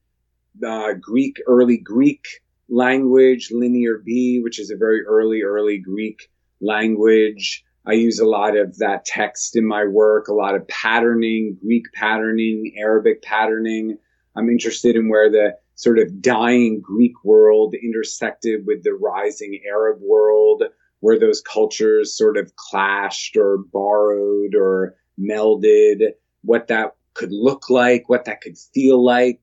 uh, 0.66 0.92
Greek, 0.94 1.40
early 1.46 1.78
Greek 1.78 2.26
language, 2.68 3.50
Linear 3.52 3.98
B, 3.98 4.40
which 4.40 4.58
is 4.58 4.70
a 4.70 4.76
very 4.76 5.04
early, 5.04 5.42
early 5.42 5.78
Greek 5.78 6.30
language. 6.60 7.64
I 7.86 7.92
use 7.92 8.18
a 8.18 8.26
lot 8.26 8.56
of 8.56 8.76
that 8.78 9.04
text 9.04 9.56
in 9.56 9.64
my 9.64 9.84
work, 9.84 10.28
a 10.28 10.34
lot 10.34 10.56
of 10.56 10.66
patterning, 10.66 11.56
Greek 11.62 11.84
patterning, 11.94 12.74
Arabic 12.78 13.22
patterning. 13.22 13.98
I'm 14.34 14.50
interested 14.50 14.96
in 14.96 15.08
where 15.08 15.30
the 15.30 15.56
sort 15.76 15.98
of 15.98 16.20
dying 16.20 16.80
Greek 16.80 17.22
world 17.22 17.74
intersected 17.74 18.66
with 18.66 18.82
the 18.82 18.94
rising 18.94 19.60
Arab 19.68 20.00
world, 20.00 20.64
where 21.00 21.18
those 21.18 21.42
cultures 21.42 22.16
sort 22.16 22.36
of 22.36 22.56
clashed 22.56 23.36
or 23.36 23.58
borrowed 23.72 24.54
or 24.54 24.96
melded, 25.20 26.12
what 26.42 26.66
that 26.68 26.96
could 27.14 27.32
look 27.32 27.70
like, 27.70 28.08
what 28.08 28.24
that 28.24 28.40
could 28.40 28.56
feel 28.58 29.02
like. 29.02 29.40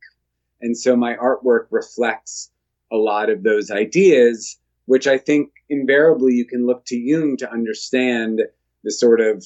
And 0.62 0.78
so 0.78 0.96
my 0.96 1.16
artwork 1.16 1.68
reflects 1.72 2.52
a 2.92 2.98
lot 2.98 3.30
of 3.30 3.44
those 3.44 3.70
ideas, 3.70 4.58
which 4.86 5.08
I 5.08 5.18
think 5.18 5.52
invariably 5.70 6.34
you 6.34 6.46
can 6.46 6.66
look 6.66 6.86
to 6.86 6.98
Jung 6.98 7.38
to 7.38 7.52
understand 7.52 8.42
the 8.84 8.92
sort 8.92 9.22
of 9.22 9.46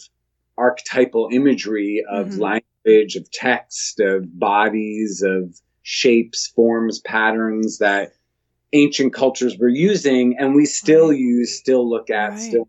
archetypal 0.58 1.30
imagery 1.32 2.04
of 2.10 2.28
mm-hmm. 2.28 2.42
language, 2.42 3.16
of 3.16 3.30
text, 3.32 4.00
of 4.00 4.40
bodies, 4.40 5.22
of 5.22 5.60
shapes, 5.90 6.48
forms, 6.48 7.00
patterns 7.00 7.78
that 7.78 8.12
ancient 8.74 9.14
cultures 9.14 9.58
were 9.58 9.70
using 9.70 10.36
and 10.38 10.54
we 10.54 10.66
still 10.66 11.12
right. 11.12 11.18
use, 11.18 11.58
still 11.58 11.90
look 11.90 12.10
at, 12.10 12.32
right. 12.32 12.40
still 12.40 12.68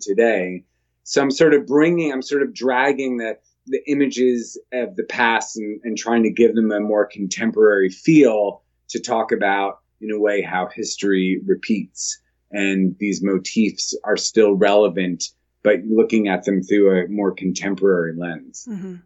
today. 0.00 0.64
So 1.04 1.22
I'm 1.22 1.30
sort 1.30 1.54
of 1.54 1.68
bringing, 1.68 2.12
I'm 2.12 2.20
sort 2.20 2.42
of 2.42 2.52
dragging 2.52 3.18
the, 3.18 3.38
the 3.68 3.80
images 3.88 4.60
of 4.72 4.96
the 4.96 5.04
past 5.04 5.56
and, 5.56 5.80
and 5.84 5.96
trying 5.96 6.24
to 6.24 6.32
give 6.32 6.56
them 6.56 6.72
a 6.72 6.80
more 6.80 7.06
contemporary 7.06 7.90
feel 7.90 8.64
to 8.88 8.98
talk 8.98 9.30
about 9.30 9.78
in 10.00 10.10
a 10.10 10.18
way 10.18 10.42
how 10.42 10.66
history 10.66 11.40
repeats 11.46 12.20
and 12.50 12.96
these 12.98 13.22
motifs 13.22 13.96
are 14.02 14.16
still 14.16 14.54
relevant, 14.54 15.26
but 15.62 15.84
looking 15.88 16.26
at 16.26 16.42
them 16.42 16.64
through 16.64 17.04
a 17.04 17.06
more 17.06 17.30
contemporary 17.30 18.16
lens. 18.16 18.66
Mm-hmm. 18.68 18.96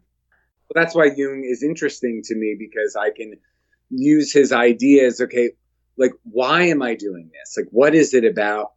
That's 0.74 0.94
why 0.94 1.10
Jung 1.16 1.44
is 1.44 1.62
interesting 1.62 2.22
to 2.24 2.34
me 2.34 2.56
because 2.58 2.96
I 2.96 3.10
can 3.10 3.34
use 3.90 4.32
his 4.32 4.52
ideas. 4.52 5.20
Okay, 5.20 5.50
like 5.96 6.12
why 6.24 6.62
am 6.64 6.82
I 6.82 6.94
doing 6.94 7.30
this? 7.32 7.56
Like, 7.56 7.68
what 7.70 7.94
is 7.94 8.14
it 8.14 8.24
about 8.24 8.72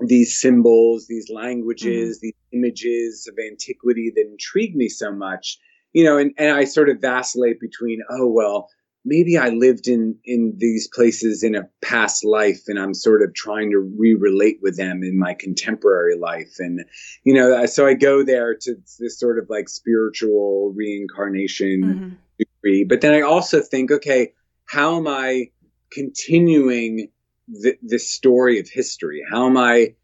these 0.00 0.40
symbols, 0.40 1.06
these 1.06 1.30
languages, 1.30 2.18
mm-hmm. 2.18 2.26
these 2.26 2.34
images 2.52 3.28
of 3.30 3.38
antiquity 3.38 4.12
that 4.14 4.26
intrigue 4.30 4.76
me 4.76 4.88
so 4.88 5.12
much? 5.12 5.58
You 5.92 6.04
know, 6.04 6.18
and, 6.18 6.32
and 6.36 6.50
I 6.50 6.64
sort 6.64 6.90
of 6.90 7.00
vacillate 7.00 7.58
between, 7.60 8.00
oh, 8.10 8.26
well, 8.26 8.68
maybe 9.06 9.38
I 9.38 9.48
lived 9.50 9.86
in 9.86 10.16
in 10.24 10.54
these 10.58 10.88
places 10.88 11.42
in 11.42 11.54
a 11.54 11.68
past 11.80 12.24
life 12.24 12.64
and 12.66 12.78
I'm 12.78 12.92
sort 12.92 13.22
of 13.22 13.32
trying 13.32 13.70
to 13.70 13.78
re-relate 13.78 14.58
with 14.60 14.76
them 14.76 15.02
in 15.02 15.16
my 15.16 15.32
contemporary 15.32 16.18
life. 16.18 16.56
And 16.58 16.84
you 17.24 17.32
know 17.32 17.64
so 17.66 17.86
I 17.86 17.94
go 17.94 18.24
there 18.24 18.54
to 18.54 18.74
this 18.98 19.18
sort 19.18 19.38
of 19.38 19.48
like 19.48 19.68
spiritual 19.68 20.74
reincarnation 20.76 21.82
mm-hmm. 21.82 22.14
degree. 22.38 22.84
But 22.84 23.00
then 23.00 23.14
I 23.14 23.22
also 23.22 23.62
think 23.62 23.90
okay 23.90 24.32
how 24.66 24.96
am 24.96 25.06
I 25.06 25.50
continuing 25.92 27.08
the, 27.46 27.78
the 27.80 28.00
story 28.00 28.58
of 28.58 28.68
history? 28.68 29.22
How 29.30 29.46
am 29.46 29.56
I 29.56 29.94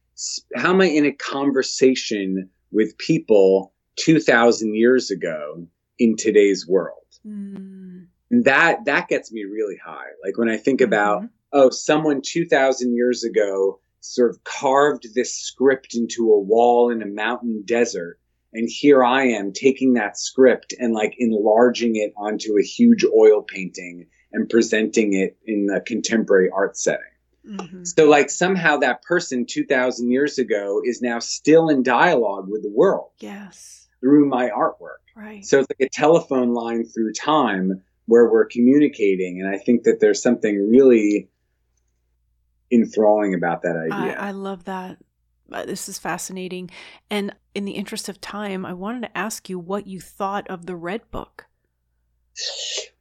how 0.54 0.70
am 0.70 0.80
I 0.80 0.86
in 0.86 1.04
a 1.04 1.12
conversation 1.12 2.48
with 2.70 2.96
people 2.96 3.72
2000 3.96 4.74
years 4.74 5.10
ago 5.10 5.66
in 5.98 6.16
today's 6.16 6.66
world? 6.66 6.98
Mm 7.26 8.06
that 8.32 8.86
that 8.86 9.09
gets 9.09 9.30
me 9.30 9.44
really 9.44 9.76
high. 9.84 10.09
Like 10.24 10.38
when 10.38 10.48
I 10.48 10.56
think 10.56 10.80
mm-hmm. 10.80 10.92
about 10.92 11.24
oh, 11.52 11.70
someone 11.70 12.22
two 12.24 12.46
thousand 12.46 12.94
years 12.94 13.24
ago 13.24 13.80
sort 14.00 14.30
of 14.30 14.42
carved 14.44 15.14
this 15.14 15.34
script 15.34 15.94
into 15.94 16.32
a 16.32 16.40
wall 16.40 16.90
in 16.90 17.02
a 17.02 17.06
mountain 17.06 17.62
desert, 17.64 18.18
And 18.52 18.68
here 18.68 19.04
I 19.04 19.28
am 19.28 19.52
taking 19.52 19.94
that 19.94 20.18
script 20.18 20.74
and 20.78 20.92
like 20.92 21.14
enlarging 21.18 21.96
it 21.96 22.12
onto 22.16 22.59
a 22.59 22.64
huge 22.64 23.04
oil 23.04 23.42
painting 23.42 24.09
and 24.32 24.48
presenting 24.48 25.12
it 25.12 25.38
in 25.46 25.68
a 25.74 25.80
contemporary 25.80 26.50
art 26.52 26.76
setting. 26.76 27.04
Mm-hmm. 27.46 27.84
So, 27.84 28.09
like, 28.09 28.30
somehow 28.30 28.78
that 28.78 29.02
person 29.02 29.46
2,000 29.46 30.10
years 30.10 30.38
ago 30.38 30.80
is 30.84 31.02
now 31.02 31.18
still 31.18 31.68
in 31.68 31.82
dialogue 31.82 32.46
with 32.48 32.62
the 32.62 32.70
world. 32.70 33.10
Yes. 33.18 33.88
Through 34.00 34.28
my 34.28 34.50
artwork. 34.50 35.02
Right. 35.16 35.44
So, 35.44 35.59
it's 35.59 35.68
like 35.68 35.88
a 35.88 35.88
telephone 35.88 36.54
line 36.54 36.84
through 36.84 37.14
time 37.14 37.82
where 38.06 38.28
we're 38.30 38.46
communicating. 38.46 39.40
And 39.40 39.48
I 39.48 39.58
think 39.58 39.84
that 39.84 40.00
there's 40.00 40.22
something 40.22 40.70
really 40.70 41.28
enthralling 42.70 43.34
about 43.34 43.62
that 43.62 43.76
idea. 43.76 44.18
I, 44.18 44.28
I 44.28 44.30
love 44.32 44.64
that. 44.64 44.98
Uh, 45.52 45.66
this 45.66 45.88
is 45.88 45.98
fascinating. 45.98 46.70
And 47.10 47.34
in 47.54 47.64
the 47.64 47.72
interest 47.72 48.08
of 48.08 48.20
time, 48.20 48.64
I 48.64 48.72
wanted 48.72 49.02
to 49.02 49.18
ask 49.18 49.48
you 49.48 49.58
what 49.58 49.86
you 49.86 50.00
thought 50.00 50.48
of 50.48 50.66
the 50.66 50.76
Red 50.76 51.10
Book. 51.10 51.46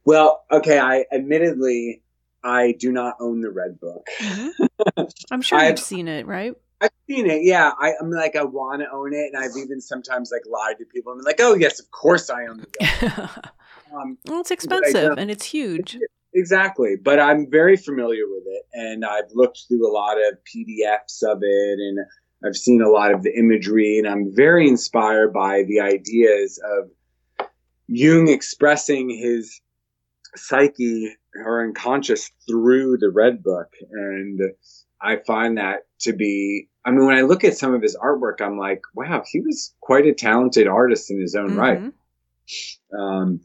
Well, 0.04 0.44
okay, 0.50 0.78
I 0.78 1.06
admittedly 1.12 2.02
I 2.44 2.72
do 2.72 2.92
not 2.92 3.16
own 3.20 3.40
the 3.40 3.50
Red 3.50 3.80
Book. 3.80 4.06
Mm-hmm. 4.18 5.02
I'm 5.30 5.42
sure 5.42 5.62
you've 5.62 5.78
seen 5.78 6.08
it, 6.08 6.26
right? 6.26 6.54
I've 6.80 6.90
seen 7.08 7.30
it, 7.30 7.44
yeah. 7.44 7.70
I, 7.78 7.92
am 8.00 8.10
like, 8.10 8.34
I 8.34 8.42
want 8.42 8.82
to 8.82 8.90
own 8.90 9.14
it, 9.14 9.32
and 9.32 9.42
I've 9.42 9.56
even 9.56 9.80
sometimes 9.80 10.32
like 10.32 10.42
lied 10.50 10.78
to 10.78 10.84
people. 10.84 11.12
I'm 11.12 11.20
like, 11.20 11.40
oh 11.40 11.54
yes, 11.54 11.78
of 11.78 11.90
course 11.92 12.28
I 12.28 12.46
own 12.46 12.58
the 12.58 13.30
um, 13.94 14.18
well, 14.26 14.40
it's 14.40 14.50
expensive 14.50 15.18
and 15.18 15.30
it's 15.30 15.44
huge. 15.44 15.98
Exactly, 16.34 16.94
but 16.96 17.20
I'm 17.20 17.50
very 17.50 17.76
familiar 17.76 18.22
with 18.26 18.44
it, 18.46 18.62
and 18.72 19.04
I've 19.04 19.30
looked 19.34 19.64
through 19.68 19.86
a 19.86 19.92
lot 19.92 20.16
of 20.16 20.38
PDFs 20.44 21.22
of 21.22 21.40
it, 21.42 21.78
and 21.78 21.98
I've 22.42 22.56
seen 22.56 22.80
a 22.80 22.88
lot 22.88 23.12
of 23.12 23.22
the 23.22 23.36
imagery, 23.36 23.98
and 23.98 24.08
I'm 24.08 24.34
very 24.34 24.66
inspired 24.66 25.34
by 25.34 25.64
the 25.64 25.80
ideas 25.80 26.58
of 26.64 26.88
Jung 27.86 28.28
expressing 28.28 29.10
his 29.10 29.60
psyche 30.34 31.14
or 31.36 31.62
unconscious 31.66 32.30
through 32.48 32.96
the 32.96 33.10
Red 33.10 33.42
Book, 33.42 33.68
and 33.90 34.40
I 35.02 35.16
find 35.26 35.58
that 35.58 35.80
to 36.00 36.14
be. 36.14 36.68
I 36.84 36.92
mean, 36.92 37.04
when 37.04 37.16
I 37.16 37.22
look 37.22 37.44
at 37.44 37.58
some 37.58 37.74
of 37.74 37.82
his 37.82 37.94
artwork, 37.96 38.40
I'm 38.40 38.58
like, 38.58 38.80
wow, 38.94 39.22
he 39.30 39.40
was 39.40 39.74
quite 39.82 40.06
a 40.06 40.14
talented 40.14 40.66
artist 40.66 41.10
in 41.10 41.20
his 41.20 41.34
own 41.34 41.50
mm-hmm. 41.50 41.58
right. 41.58 41.92
Um, 42.98 43.40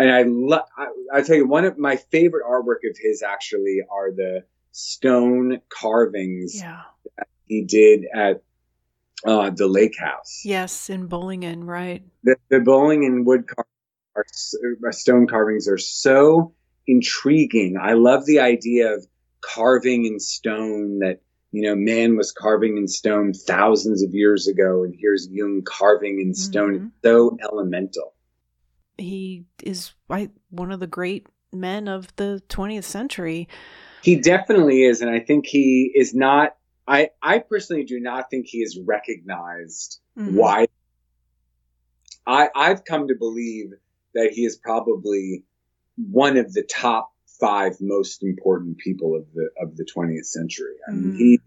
and 0.00 0.10
I 0.10 0.22
love. 0.22 0.64
I 1.12 1.22
tell 1.22 1.36
you, 1.36 1.46
one 1.46 1.64
of 1.64 1.78
my 1.78 1.96
favorite 1.96 2.44
artwork 2.44 2.88
of 2.88 2.96
his 2.98 3.22
actually 3.22 3.80
are 3.90 4.10
the 4.10 4.44
stone 4.72 5.60
carvings 5.68 6.56
yeah. 6.56 6.82
that 7.16 7.28
he 7.46 7.64
did 7.64 8.06
at 8.14 8.42
uh, 9.26 9.50
the 9.50 9.66
lake 9.66 9.98
house. 9.98 10.42
Yes, 10.44 10.88
in 10.88 11.08
Bollingen, 11.08 11.64
right? 11.64 12.02
The, 12.24 12.36
the 12.48 12.58
Bollingen 12.60 13.24
wood 13.24 13.46
car- 13.46 13.66
uh, 14.16 14.90
stone 14.92 15.26
carvings 15.26 15.68
are 15.68 15.78
so 15.78 16.54
intriguing. 16.86 17.76
I 17.80 17.92
love 17.92 18.24
the 18.24 18.40
idea 18.40 18.94
of 18.94 19.06
carving 19.42 20.06
in 20.06 20.18
stone 20.18 21.00
that 21.00 21.20
you 21.52 21.62
know 21.62 21.74
man 21.74 22.16
was 22.16 22.32
carving 22.32 22.78
in 22.78 22.88
stone 22.88 23.34
thousands 23.34 24.02
of 24.02 24.14
years 24.14 24.48
ago, 24.48 24.82
and 24.84 24.94
here's 24.98 25.28
Jung 25.30 25.62
carving 25.62 26.20
in 26.20 26.34
stone. 26.34 26.74
Mm-hmm. 26.74 26.86
It's 26.86 26.94
so 27.04 27.36
elemental 27.42 28.14
he 29.00 29.44
is 29.62 29.92
one 30.08 30.72
of 30.72 30.80
the 30.80 30.86
great 30.86 31.26
men 31.52 31.88
of 31.88 32.14
the 32.16 32.42
20th 32.48 32.84
century. 32.84 33.48
He 34.02 34.16
definitely 34.16 34.84
is, 34.84 35.02
and 35.02 35.10
I 35.10 35.20
think 35.20 35.46
he 35.46 35.92
is 35.94 36.14
not. 36.14 36.56
I 36.86 37.10
I 37.22 37.38
personally 37.38 37.84
do 37.84 38.00
not 38.00 38.30
think 38.30 38.46
he 38.46 38.58
is 38.58 38.78
recognized. 38.84 40.00
Mm-hmm. 40.18 40.36
Why? 40.36 40.68
I 42.26 42.48
I've 42.54 42.84
come 42.84 43.08
to 43.08 43.14
believe 43.18 43.72
that 44.14 44.30
he 44.32 44.44
is 44.44 44.56
probably 44.56 45.44
one 45.96 46.36
of 46.36 46.52
the 46.52 46.62
top 46.62 47.12
five 47.38 47.76
most 47.80 48.22
important 48.22 48.78
people 48.78 49.14
of 49.16 49.26
the 49.34 49.50
of 49.60 49.76
the 49.76 49.84
20th 49.84 50.26
century. 50.26 50.76
I 50.88 50.92
mean, 50.92 51.12
mm-hmm. 51.12 51.16
he 51.16 51.40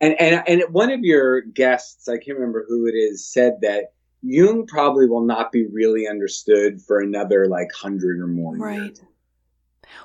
and 0.00 0.14
and 0.18 0.42
and 0.46 0.62
one 0.72 0.90
of 0.90 1.00
your 1.00 1.42
guests, 1.42 2.08
I 2.08 2.16
can't 2.16 2.38
remember 2.38 2.64
who 2.66 2.86
it 2.86 2.94
is, 2.94 3.30
said 3.30 3.58
that 3.60 3.92
Jung 4.22 4.66
probably 4.66 5.08
will 5.08 5.24
not 5.24 5.52
be 5.52 5.66
really 5.66 6.06
understood 6.06 6.80
for 6.82 7.00
another 7.00 7.46
like 7.46 7.68
hundred 7.72 8.20
or 8.20 8.26
more 8.26 8.56
right. 8.56 8.78
Years. 8.78 9.02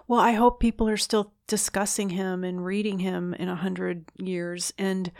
Well, 0.08 0.20
I 0.20 0.32
hope 0.32 0.60
people 0.60 0.88
are 0.90 0.98
still 0.98 1.34
discussing 1.48 2.10
him 2.10 2.44
and 2.44 2.66
reading 2.66 3.00
him 3.00 3.34
in 3.34 3.50
a 3.50 3.56
hundred 3.56 4.06
years. 4.18 4.74
And 4.78 5.12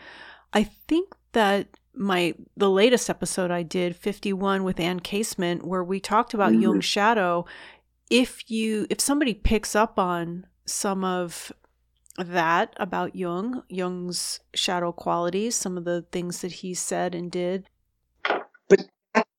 I 0.54 0.64
think 0.64 1.14
that 1.34 1.68
my 1.94 2.34
the 2.58 2.70
latest 2.70 3.10
episode 3.10 3.52
I 3.52 3.64
did, 3.64 3.96
51 3.96 4.64
with 4.64 4.80
Anne 4.80 5.00
Casement, 5.00 5.66
where 5.66 5.84
we 5.84 6.00
talked 6.00 6.34
about 6.34 6.52
mm-hmm. 6.52 6.62
Jung's 6.62 6.86
shadow, 6.86 7.46
if 8.10 8.50
you 8.50 8.88
if 8.90 9.00
somebody 9.00 9.34
picks 9.34 9.76
up 9.76 10.00
on 10.00 10.46
some 10.66 11.04
of 11.04 11.52
that 12.18 12.74
about 12.78 13.16
Jung, 13.16 13.64
Jung's 13.70 14.40
shadow 14.54 14.92
qualities, 14.92 15.56
some 15.56 15.78
of 15.78 15.86
the 15.86 16.06
things 16.12 16.42
that 16.42 16.54
he 16.54 16.74
said 16.74 17.14
and 17.14 17.32
did, 17.32 17.70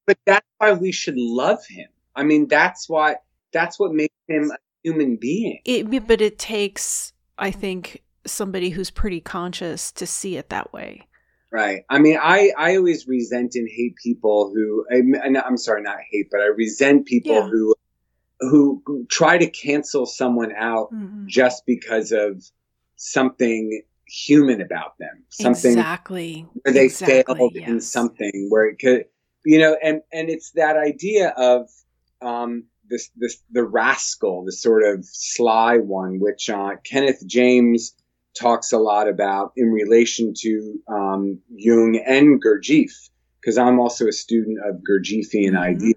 but 0.06 0.18
that's 0.24 0.46
why 0.58 0.72
we 0.72 0.92
should 0.92 1.16
love 1.16 1.66
him. 1.66 1.88
I 2.14 2.22
mean, 2.22 2.48
that's 2.48 2.88
why 2.88 3.16
that's 3.52 3.78
what 3.78 3.92
makes 3.92 4.14
him 4.28 4.50
a 4.50 4.56
human 4.82 5.16
being. 5.16 5.60
It, 5.64 6.06
but 6.06 6.20
it 6.20 6.38
takes, 6.38 7.12
I 7.38 7.50
think, 7.50 8.02
somebody 8.24 8.70
who's 8.70 8.90
pretty 8.90 9.20
conscious 9.20 9.92
to 9.92 10.06
see 10.06 10.36
it 10.36 10.48
that 10.48 10.72
way. 10.72 11.06
Right. 11.52 11.84
I 11.88 11.98
mean, 11.98 12.18
I, 12.20 12.52
I 12.58 12.76
always 12.76 13.06
resent 13.06 13.54
and 13.54 13.68
hate 13.68 13.94
people 14.02 14.52
who, 14.52 14.84
I, 14.90 15.38
I'm 15.46 15.56
sorry, 15.56 15.82
not 15.82 15.98
hate, 16.10 16.28
but 16.30 16.40
I 16.40 16.46
resent 16.46 17.06
people 17.06 17.34
yeah. 17.34 17.48
who, 17.48 17.74
who 18.40 19.06
try 19.08 19.38
to 19.38 19.48
cancel 19.48 20.06
someone 20.06 20.52
out 20.54 20.92
mm-hmm. 20.92 21.26
just 21.28 21.64
because 21.64 22.12
of 22.12 22.44
something 22.96 23.82
human 24.06 24.60
about 24.60 24.98
them. 24.98 25.24
Something 25.30 25.72
exactly 25.72 26.46
where 26.62 26.74
they 26.74 26.86
exactly, 26.86 27.36
failed 27.36 27.52
yes. 27.54 27.68
in 27.68 27.80
something 27.80 28.46
where 28.50 28.66
it 28.66 28.78
could, 28.78 29.06
you 29.46 29.60
know, 29.60 29.76
and 29.80 30.02
and 30.12 30.28
it's 30.28 30.50
that 30.52 30.76
idea 30.76 31.28
of 31.28 31.70
um, 32.20 32.64
this 32.90 33.10
this 33.16 33.40
the 33.52 33.62
rascal, 33.62 34.44
the 34.44 34.50
sort 34.50 34.82
of 34.82 35.04
sly 35.04 35.78
one, 35.78 36.18
which 36.18 36.50
uh, 36.50 36.72
Kenneth 36.82 37.24
James 37.24 37.94
talks 38.36 38.72
a 38.72 38.78
lot 38.78 39.08
about 39.08 39.52
in 39.56 39.70
relation 39.70 40.34
to 40.38 40.80
um, 40.88 41.38
Jung 41.54 41.96
and 42.04 42.42
Gurdjieff, 42.42 43.08
because 43.40 43.56
I'm 43.56 43.78
also 43.78 44.08
a 44.08 44.12
student 44.12 44.58
of 44.68 44.82
Gurdjieffian 44.82 45.52
mm-hmm. 45.52 45.56
ideas, 45.58 45.94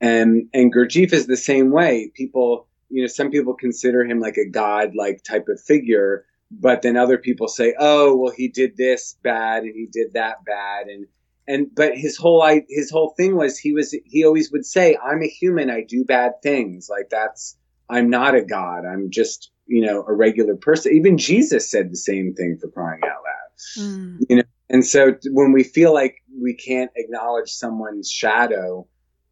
and 0.00 0.48
and 0.54 0.74
Gurdjieff 0.74 1.12
is 1.12 1.26
the 1.26 1.36
same 1.36 1.70
way. 1.70 2.10
People, 2.14 2.66
you 2.88 3.02
know, 3.02 3.08
some 3.08 3.30
people 3.30 3.52
consider 3.52 4.06
him 4.06 4.20
like 4.20 4.38
a 4.38 4.48
god-like 4.48 5.22
type 5.22 5.48
of 5.48 5.60
figure, 5.60 6.24
but 6.50 6.80
then 6.80 6.96
other 6.96 7.18
people 7.18 7.46
say, 7.46 7.74
oh, 7.78 8.16
well, 8.16 8.32
he 8.34 8.48
did 8.48 8.78
this 8.78 9.18
bad 9.22 9.64
and 9.64 9.74
he 9.74 9.86
did 9.86 10.14
that 10.14 10.46
bad, 10.46 10.86
and 10.86 11.06
and 11.46 11.66
but 11.74 11.96
his 11.96 12.16
whole 12.16 12.42
I, 12.42 12.62
his 12.68 12.90
whole 12.90 13.14
thing 13.16 13.36
was 13.36 13.58
he 13.58 13.72
was 13.72 13.94
he 14.04 14.24
always 14.24 14.50
would 14.52 14.66
say 14.66 14.96
i'm 15.04 15.22
a 15.22 15.28
human 15.28 15.70
i 15.70 15.82
do 15.82 16.04
bad 16.04 16.42
things. 16.42 16.88
Like 16.90 17.10
that's 17.10 17.56
i'm 17.90 18.08
not 18.10 18.34
a 18.34 18.42
god 18.42 18.84
i'm 18.86 19.10
just 19.10 19.50
you 19.66 19.84
know 19.84 20.04
a 20.06 20.12
regular 20.12 20.56
person. 20.56 20.92
Even 20.92 21.18
jesus 21.18 21.70
said 21.70 21.90
the 21.90 21.96
same 21.96 22.34
thing 22.34 22.58
for 22.60 22.68
crying 22.68 23.00
out 23.04 23.10
loud. 23.10 23.78
Mm. 23.78 24.18
you 24.28 24.36
know 24.36 24.42
and 24.70 24.84
so 24.84 25.14
when 25.30 25.52
we 25.52 25.62
feel 25.62 25.92
like 25.92 26.16
we 26.40 26.54
can't 26.54 26.90
acknowledge 26.96 27.50
someone's 27.52 28.10
shadow 28.10 28.86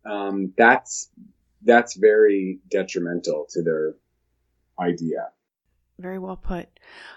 um, 0.04 0.52
that's 0.56 1.10
that's 1.64 1.96
very 1.96 2.58
detrimental 2.70 3.46
to 3.50 3.62
their 3.62 3.94
idea 4.80 5.28
very 6.02 6.18
well 6.18 6.36
put. 6.36 6.68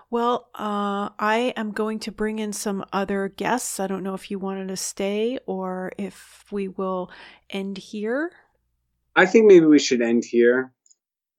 Well, 0.09 0.49
uh, 0.55 1.09
I 1.19 1.53
am 1.57 1.71
going 1.71 1.99
to 1.99 2.11
bring 2.11 2.39
in 2.39 2.53
some 2.53 2.85
other 2.93 3.29
guests. 3.29 3.79
I 3.79 3.87
don't 3.87 4.03
know 4.03 4.13
if 4.13 4.31
you 4.31 4.39
wanted 4.39 4.67
to 4.69 4.77
stay 4.77 5.39
or 5.45 5.91
if 5.97 6.45
we 6.51 6.67
will 6.67 7.11
end 7.49 7.77
here. 7.77 8.31
I 9.15 9.25
think 9.25 9.47
maybe 9.47 9.65
we 9.65 9.79
should 9.79 10.01
end 10.01 10.23
here. 10.25 10.71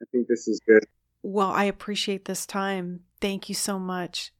I 0.03 0.05
think 0.13 0.29
this 0.29 0.49
is 0.49 0.61
good. 0.67 0.85
Well, 1.23 1.51
I 1.51 1.65
appreciate 1.65 2.25
this 2.25 2.47
time. 2.47 3.01
Thank 3.21 3.49
you 3.49 3.55
so 3.55 3.79
much. 3.79 4.33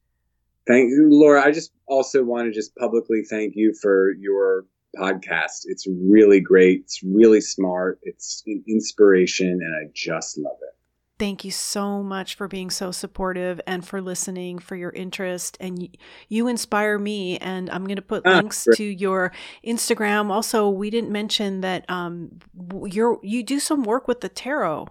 Thank 0.67 0.89
you, 0.89 1.07
Laura. 1.09 1.43
I 1.43 1.51
just 1.51 1.71
also 1.87 2.23
want 2.23 2.45
to 2.47 2.51
just 2.51 2.75
publicly 2.75 3.23
thank 3.29 3.53
you 3.55 3.73
for 3.81 4.11
your 4.19 4.65
podcast. 4.95 5.65
It's 5.65 5.87
really 5.87 6.39
great. 6.39 6.81
It's 6.81 7.01
really 7.03 7.41
smart. 7.41 7.99
It's 8.03 8.43
an 8.45 8.63
inspiration, 8.67 9.47
and 9.49 9.75
I 9.75 9.91
just 9.93 10.37
love 10.37 10.57
it. 10.61 10.76
Thank 11.19 11.43
you 11.43 11.51
so 11.51 12.03
much 12.03 12.35
for 12.35 12.47
being 12.47 12.69
so 12.69 12.91
supportive 12.91 13.59
and 13.65 13.85
for 13.85 14.01
listening, 14.01 14.59
for 14.59 14.75
your 14.75 14.91
interest. 14.91 15.57
And 15.59 15.97
you 16.29 16.47
inspire 16.47 16.99
me. 16.99 17.37
And 17.39 17.69
I'm 17.71 17.85
going 17.85 17.95
to 17.95 18.03
put 18.03 18.23
ah, 18.25 18.35
links 18.35 18.65
great. 18.65 18.77
to 18.77 18.83
your 18.83 19.31
Instagram. 19.65 20.29
Also, 20.29 20.69
we 20.69 20.89
didn't 20.89 21.11
mention 21.11 21.61
that 21.61 21.89
um, 21.89 22.39
you're 22.85 23.19
you 23.23 23.43
do 23.43 23.59
some 23.59 23.83
work 23.83 24.07
with 24.07 24.21
the 24.21 24.29
tarot. 24.29 24.87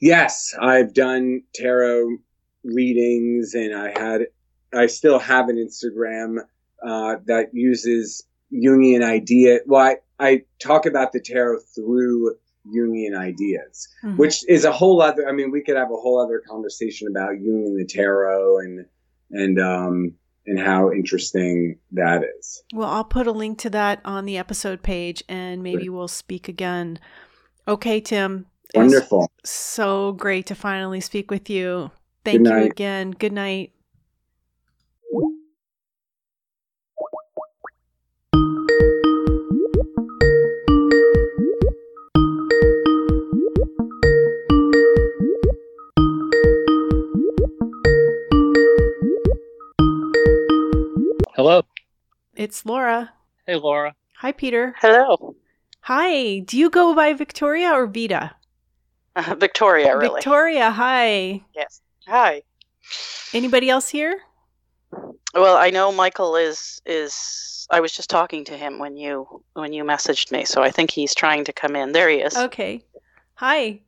Yes, 0.00 0.54
I've 0.60 0.94
done 0.94 1.42
tarot 1.54 2.18
readings, 2.64 3.54
and 3.54 3.74
I 3.74 3.98
had 3.98 4.26
I 4.72 4.86
still 4.86 5.18
have 5.18 5.48
an 5.48 5.56
Instagram 5.56 6.38
uh, 6.86 7.16
that 7.26 7.48
uses 7.52 8.24
Jungian 8.52 9.02
idea. 9.02 9.58
Well, 9.66 9.84
I, 9.84 9.96
I 10.18 10.42
talk 10.60 10.86
about 10.86 11.12
the 11.12 11.20
tarot 11.20 11.60
through 11.74 12.36
Jungian 12.74 13.16
ideas, 13.16 13.88
mm-hmm. 14.04 14.16
which 14.16 14.48
is 14.48 14.64
a 14.64 14.72
whole 14.72 15.00
other. 15.02 15.28
I 15.28 15.32
mean, 15.32 15.50
we 15.50 15.62
could 15.62 15.76
have 15.76 15.90
a 15.90 15.96
whole 15.96 16.20
other 16.20 16.42
conversation 16.48 17.08
about 17.08 17.40
Jung 17.40 17.64
and 17.66 17.78
the 17.78 17.86
tarot 17.86 18.58
and 18.58 18.86
and 19.30 19.60
um 19.60 20.14
and 20.46 20.58
how 20.58 20.90
interesting 20.90 21.78
that 21.92 22.22
is. 22.38 22.62
Well, 22.72 22.88
I'll 22.88 23.04
put 23.04 23.26
a 23.26 23.32
link 23.32 23.58
to 23.58 23.70
that 23.70 24.00
on 24.04 24.24
the 24.24 24.38
episode 24.38 24.82
page, 24.82 25.22
and 25.28 25.62
maybe 25.62 25.88
we'll 25.88 26.08
speak 26.08 26.48
again. 26.48 26.98
Okay, 27.66 28.00
Tim. 28.00 28.46
Wonderful. 28.74 29.30
So 29.44 30.12
great 30.12 30.46
to 30.46 30.54
finally 30.54 31.00
speak 31.00 31.30
with 31.30 31.50
you. 31.50 31.90
Thank 32.24 32.46
you 32.46 32.54
again. 32.54 33.12
Good 33.12 33.32
night. 33.32 33.72
It's 52.38 52.64
Laura. 52.64 53.10
Hey, 53.48 53.56
Laura. 53.56 53.96
Hi, 54.18 54.30
Peter. 54.30 54.72
Hello. 54.80 55.34
Hi. 55.80 56.38
Do 56.38 56.56
you 56.56 56.70
go 56.70 56.94
by 56.94 57.12
Victoria 57.12 57.72
or 57.72 57.88
Vita? 57.88 58.30
Uh, 59.16 59.34
Victoria, 59.40 59.98
really. 59.98 60.14
Victoria, 60.20 60.70
hi. 60.70 61.42
Yes. 61.52 61.80
Hi. 62.06 62.42
Anybody 63.34 63.68
else 63.68 63.88
here? 63.88 64.20
Well, 65.34 65.56
I 65.56 65.70
know 65.70 65.90
Michael 65.90 66.36
is 66.36 66.80
is 66.86 67.66
I 67.70 67.80
was 67.80 67.90
just 67.90 68.08
talking 68.08 68.44
to 68.44 68.56
him 68.56 68.78
when 68.78 68.96
you 68.96 69.42
when 69.54 69.72
you 69.72 69.82
messaged 69.82 70.30
me, 70.30 70.44
so 70.44 70.62
I 70.62 70.70
think 70.70 70.92
he's 70.92 71.16
trying 71.16 71.44
to 71.44 71.52
come 71.52 71.74
in. 71.74 71.90
There 71.90 72.08
he 72.08 72.18
is. 72.18 72.36
Okay. 72.36 72.84
Hi. 73.34 73.80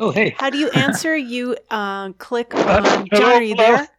Oh, 0.00 0.10
hey. 0.10 0.34
How 0.36 0.50
do 0.50 0.58
you 0.58 0.70
answer? 0.74 1.16
you 1.16 1.56
uh, 1.70 2.10
click 2.18 2.52
on 2.56 2.82
John, 2.82 3.08
hello, 3.12 3.32
are 3.34 3.42
you 3.42 3.54
there? 3.54 3.88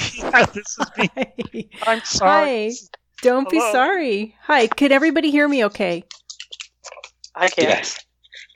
yeah, 0.14 0.46
this 0.46 0.78
is 0.78 0.86
me. 0.98 1.68
Hi. 1.80 1.92
I'm 1.92 2.00
sorry. 2.04 2.70
Hi. 2.70 2.74
Don't 3.22 3.50
Hello. 3.50 3.66
be 3.66 3.72
sorry. 3.72 4.36
Hi. 4.42 4.66
Can 4.66 4.92
everybody 4.92 5.30
hear 5.30 5.48
me 5.48 5.64
okay? 5.66 6.04
I 7.34 7.48
can. 7.48 7.64
Yes. 7.64 8.04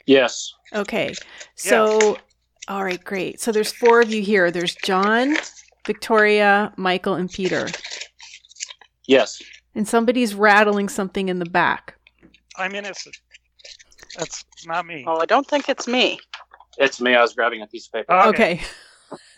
Yes. 0.07 0.53
Okay. 0.75 1.15
So, 1.55 2.19
all 2.69 2.85
right, 2.85 3.03
great. 3.03 3.41
So 3.41 3.53
there's 3.53 3.73
four 3.73 4.01
of 4.01 4.11
you 4.11 4.23
here. 4.23 4.51
There's 4.51 4.75
John, 4.77 5.37
Victoria, 5.87 6.73
Michael, 6.77 7.15
and 7.15 7.31
Peter. 7.31 7.69
Yes. 9.07 9.41
And 9.75 9.87
somebody's 9.87 10.35
rattling 10.35 10.89
something 10.89 11.29
in 11.29 11.39
the 11.39 11.47
back. 11.47 11.97
I'm 12.57 12.75
innocent. 12.75 13.17
That's 14.19 14.45
not 14.67 14.87
me. 14.87 15.05
Oh, 15.07 15.21
I 15.21 15.27
don't 15.27 15.47
think 15.47 15.69
it's 15.69 15.87
me. 15.87 16.19
It's 16.79 17.01
me. 17.01 17.15
I 17.15 17.21
was 17.21 17.35
grabbing 17.35 17.63
a 17.63 17.67
piece 17.67 17.87
of 17.87 17.93
paper. 17.93 18.13
Okay. 18.13 18.55
okay. 18.55 18.65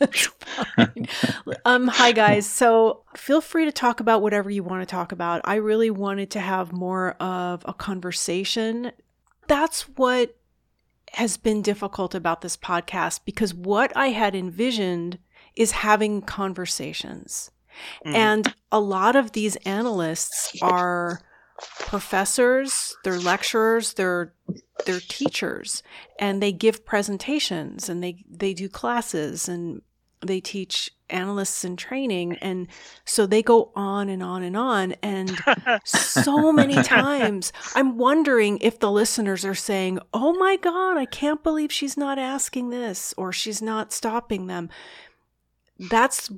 um, 1.65 1.89
hi 1.89 2.13
guys. 2.13 2.47
So 2.47 3.03
feel 3.17 3.41
free 3.41 3.65
to 3.65 3.73
talk 3.73 4.01
about 4.01 4.23
whatever 4.23 4.51
you 4.51 4.63
want 4.63 4.83
to 4.83 4.87
talk 4.87 5.13
about. 5.13 5.41
I 5.45 5.57
really 5.57 5.91
wanted 5.91 6.31
to 6.33 6.41
have 6.41 6.73
more 6.73 7.13
of 7.13 7.63
a 7.67 7.75
conversation. 7.75 8.93
That's 9.49 9.83
what 9.83 10.37
has 11.13 11.37
been 11.37 11.63
difficult 11.63 12.15
about 12.15 12.41
this 12.41 12.57
podcast 12.57 13.21
because 13.25 13.55
what 13.55 13.97
I 13.97 14.09
had 14.09 14.35
envisioned 14.35 15.19
is 15.55 15.73
having 15.73 16.23
conversations. 16.23 17.51
Mm. 18.05 18.15
And 18.15 18.55
a 18.73 18.81
lot 18.81 19.17
of 19.17 19.33
these 19.33 19.57
analysts 19.57 20.53
are 20.63 21.21
professors, 21.79 22.97
they're 23.05 23.19
lecturers, 23.19 23.95
they're 23.95 24.33
they're 24.85 25.01
teachers 25.01 25.83
and 26.19 26.43
they 26.43 26.53
give 26.53 26.85
presentations 26.85 27.89
and 27.89 28.03
they 28.03 28.25
they 28.31 28.53
do 28.53 28.69
classes 28.69 29.49
and 29.49 29.83
they 30.21 30.41
teach 30.41 30.91
analysts 31.09 31.65
in 31.65 31.77
training 31.77 32.37
and 32.41 32.67
so 33.05 33.27
they 33.27 33.43
go 33.43 33.71
on 33.77 34.09
and 34.09 34.23
on 34.23 34.43
and 34.43 34.57
on 34.57 34.93
and 35.03 35.39
so 35.85 36.53
many 36.53 36.83
times 36.83 37.53
i'm 37.75 37.97
wondering 37.97 38.59
if 38.61 38.79
the 38.79 38.91
listeners 38.91 39.45
are 39.45 39.55
saying 39.55 39.99
oh 40.13 40.33
my 40.35 40.57
god 40.57 40.97
i 40.97 41.05
can't 41.05 41.43
believe 41.43 41.71
she's 41.73 41.97
not 41.97 42.19
asking 42.19 42.71
this 42.71 43.15
or 43.17 43.33
she's 43.33 43.63
not 43.63 43.93
stopping 43.93 44.47
them. 44.47 44.69
That's 45.79 46.31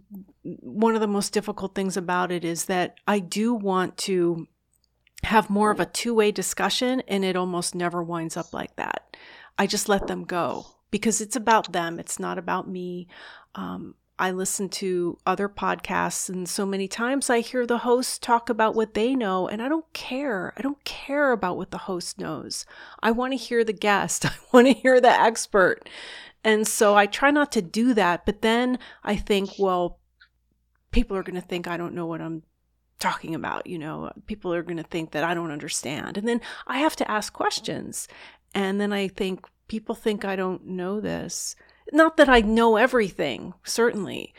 one 0.42 0.96
of 0.96 1.00
the 1.00 1.06
most 1.06 1.32
difficult 1.32 1.72
things 1.74 1.96
about 1.96 2.32
it 2.32 2.44
is 2.44 2.64
that 2.64 2.96
i 3.06 3.20
do 3.20 3.54
want 3.54 3.96
to 3.98 4.48
have 5.24 5.50
more 5.50 5.70
of 5.70 5.80
a 5.80 5.86
two-way 5.86 6.30
discussion 6.30 7.00
and 7.08 7.24
it 7.24 7.36
almost 7.36 7.74
never 7.74 8.02
winds 8.02 8.36
up 8.36 8.52
like 8.52 8.74
that 8.76 9.16
i 9.58 9.66
just 9.66 9.88
let 9.88 10.06
them 10.06 10.24
go 10.24 10.66
because 10.90 11.20
it's 11.20 11.36
about 11.36 11.72
them 11.72 11.98
it's 11.98 12.18
not 12.18 12.38
about 12.38 12.68
me 12.68 13.06
um, 13.54 13.94
I 14.20 14.32
listen 14.32 14.68
to 14.70 15.16
other 15.24 15.48
podcasts, 15.48 16.28
and 16.28 16.48
so 16.48 16.66
many 16.66 16.88
times 16.88 17.30
I 17.30 17.38
hear 17.38 17.66
the 17.66 17.78
hosts 17.78 18.18
talk 18.18 18.50
about 18.50 18.74
what 18.74 18.94
they 18.94 19.14
know, 19.14 19.46
and 19.46 19.62
I 19.62 19.68
don't 19.68 19.90
care. 19.92 20.52
I 20.56 20.60
don't 20.60 20.82
care 20.84 21.30
about 21.30 21.56
what 21.56 21.70
the 21.70 21.78
host 21.78 22.18
knows. 22.18 22.66
I 23.00 23.12
want 23.12 23.32
to 23.32 23.36
hear 23.36 23.62
the 23.62 23.72
guest, 23.72 24.26
I 24.26 24.34
want 24.52 24.66
to 24.66 24.72
hear 24.72 25.00
the 25.00 25.08
expert. 25.08 25.88
And 26.42 26.66
so 26.66 26.96
I 26.96 27.06
try 27.06 27.30
not 27.30 27.52
to 27.52 27.62
do 27.62 27.94
that. 27.94 28.26
But 28.26 28.42
then 28.42 28.78
I 29.04 29.16
think, 29.16 29.50
well, 29.58 29.98
people 30.90 31.16
are 31.16 31.22
going 31.22 31.40
to 31.40 31.46
think 31.46 31.68
I 31.68 31.76
don't 31.76 31.94
know 31.94 32.06
what 32.06 32.20
I'm 32.20 32.42
talking 32.98 33.34
about. 33.34 33.66
You 33.66 33.78
know, 33.78 34.12
people 34.26 34.52
are 34.52 34.62
going 34.62 34.76
to 34.76 34.82
think 34.82 35.12
that 35.12 35.24
I 35.24 35.34
don't 35.34 35.50
understand. 35.50 36.16
And 36.16 36.26
then 36.26 36.40
I 36.66 36.78
have 36.78 36.96
to 36.96 37.10
ask 37.10 37.32
questions. 37.32 38.08
And 38.54 38.80
then 38.80 38.92
I 38.92 39.08
think 39.08 39.46
people 39.68 39.94
think 39.94 40.24
I 40.24 40.36
don't 40.36 40.66
know 40.66 41.00
this. 41.00 41.54
Not 41.92 42.16
that 42.16 42.28
I 42.28 42.40
know 42.40 42.76
everything, 42.76 43.54
certainly. 43.64 44.34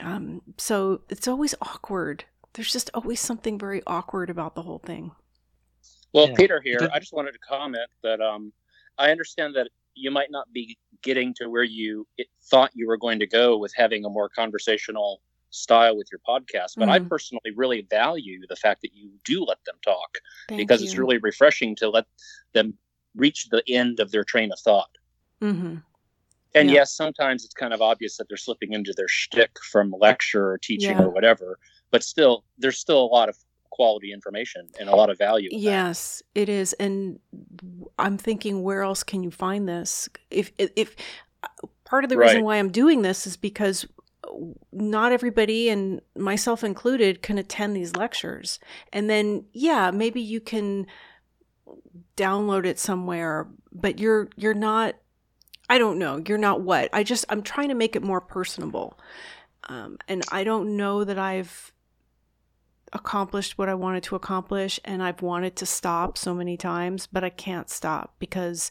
Um, 0.00 0.42
so 0.56 1.02
it's 1.08 1.28
always 1.28 1.54
awkward. 1.60 2.24
There's 2.54 2.72
just 2.72 2.90
always 2.94 3.20
something 3.20 3.58
very 3.58 3.82
awkward 3.86 4.30
about 4.30 4.54
the 4.54 4.62
whole 4.62 4.78
thing. 4.78 5.12
Well, 6.12 6.28
yeah. 6.28 6.34
Peter 6.36 6.60
here, 6.64 6.78
I 6.92 7.00
just 7.00 7.12
wanted 7.12 7.32
to 7.32 7.38
comment 7.38 7.88
that 8.02 8.20
um, 8.20 8.52
I 8.98 9.10
understand 9.10 9.56
that 9.56 9.68
you 9.94 10.10
might 10.10 10.30
not 10.30 10.52
be 10.52 10.78
getting 11.02 11.34
to 11.34 11.48
where 11.48 11.64
you 11.64 12.06
thought 12.44 12.70
you 12.74 12.86
were 12.86 12.96
going 12.96 13.18
to 13.18 13.26
go 13.26 13.58
with 13.58 13.72
having 13.76 14.04
a 14.04 14.08
more 14.08 14.28
conversational 14.28 15.20
style 15.54 15.96
with 15.96 16.08
your 16.10 16.20
podcast, 16.26 16.72
but 16.76 16.88
mm. 16.88 16.92
I 16.92 16.98
personally 16.98 17.52
really 17.56 17.86
value 17.88 18.40
the 18.48 18.56
fact 18.56 18.82
that 18.82 18.94
you 18.94 19.10
do 19.24 19.44
let 19.44 19.64
them 19.64 19.76
talk 19.84 20.18
Thank 20.48 20.58
because 20.58 20.80
you. 20.80 20.86
it's 20.86 20.96
really 20.96 21.18
refreshing 21.18 21.76
to 21.76 21.88
let 21.88 22.06
them 22.52 22.74
reach 23.14 23.48
the 23.50 23.62
end 23.68 24.00
of 24.00 24.10
their 24.10 24.24
train 24.24 24.52
of 24.52 24.58
thought. 24.58 24.90
Mm-hmm. 25.40 25.76
And 26.56 26.70
yeah. 26.70 26.74
yes, 26.74 26.92
sometimes 26.92 27.44
it's 27.44 27.54
kind 27.54 27.74
of 27.74 27.82
obvious 27.82 28.16
that 28.16 28.28
they're 28.28 28.36
slipping 28.36 28.72
into 28.72 28.92
their 28.96 29.08
shtick 29.08 29.50
from 29.70 29.92
lecture 29.98 30.50
or 30.50 30.58
teaching 30.58 30.98
yeah. 30.98 31.02
or 31.02 31.10
whatever, 31.10 31.58
but 31.90 32.02
still, 32.02 32.44
there's 32.58 32.78
still 32.78 33.02
a 33.02 33.06
lot 33.06 33.28
of 33.28 33.36
quality 33.70 34.12
information 34.12 34.68
and 34.78 34.88
a 34.88 34.94
lot 34.94 35.10
of 35.10 35.18
value. 35.18 35.48
yes, 35.50 36.22
that. 36.34 36.42
it 36.42 36.48
is. 36.48 36.72
And 36.74 37.18
I'm 37.98 38.18
thinking, 38.18 38.62
where 38.62 38.82
else 38.82 39.02
can 39.02 39.24
you 39.24 39.32
find 39.32 39.68
this? 39.68 40.08
If, 40.30 40.52
if, 40.58 40.94
part 41.84 42.04
of 42.04 42.10
the 42.10 42.16
reason 42.16 42.44
why 42.44 42.56
I'm 42.56 42.70
doing 42.70 43.02
this 43.02 43.26
is 43.26 43.36
because 43.36 43.86
not 44.72 45.12
everybody 45.12 45.68
and 45.68 46.00
myself 46.16 46.64
included 46.64 47.22
can 47.22 47.38
attend 47.38 47.76
these 47.76 47.96
lectures. 47.96 48.58
And 48.92 49.08
then, 49.08 49.44
yeah, 49.52 49.90
maybe 49.90 50.20
you 50.20 50.40
can 50.40 50.86
download 52.16 52.64
it 52.66 52.78
somewhere, 52.78 53.48
but 53.72 53.98
you're, 53.98 54.28
you're 54.36 54.54
not 54.54 54.94
I 55.68 55.78
don't 55.78 55.98
know. 55.98 56.22
You're 56.26 56.38
not 56.38 56.60
what? 56.60 56.90
I 56.92 57.02
just, 57.02 57.24
I'm 57.28 57.42
trying 57.42 57.68
to 57.68 57.74
make 57.74 57.96
it 57.96 58.02
more 58.02 58.20
personable. 58.20 58.98
Um, 59.68 59.98
and 60.08 60.22
I 60.30 60.44
don't 60.44 60.76
know 60.76 61.04
that 61.04 61.18
I've 61.18 61.72
accomplished 62.92 63.56
what 63.56 63.68
I 63.68 63.74
wanted 63.74 64.02
to 64.04 64.16
accomplish. 64.16 64.78
And 64.84 65.02
I've 65.02 65.22
wanted 65.22 65.56
to 65.56 65.66
stop 65.66 66.18
so 66.18 66.34
many 66.34 66.56
times, 66.56 67.06
but 67.06 67.24
I 67.24 67.30
can't 67.30 67.70
stop 67.70 68.14
because 68.18 68.70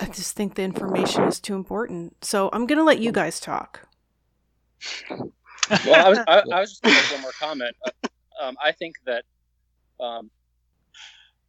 I 0.00 0.06
just 0.06 0.36
think 0.36 0.54
the 0.54 0.62
information 0.62 1.24
is 1.24 1.40
too 1.40 1.54
important. 1.54 2.24
So 2.24 2.50
I'm 2.52 2.66
going 2.66 2.78
to 2.78 2.84
let 2.84 2.98
you 2.98 3.12
guys 3.12 3.40
talk. 3.40 3.88
well, 5.10 5.30
I 6.06 6.08
was, 6.08 6.18
I, 6.28 6.42
I 6.52 6.60
was 6.60 6.70
just 6.70 6.82
going 6.82 6.94
to 6.94 7.02
make 7.02 7.12
one 7.12 7.22
more 7.22 7.32
comment. 7.40 7.76
Um, 8.40 8.56
I 8.62 8.72
think 8.72 8.96
that. 9.06 9.24
Um, 9.98 10.30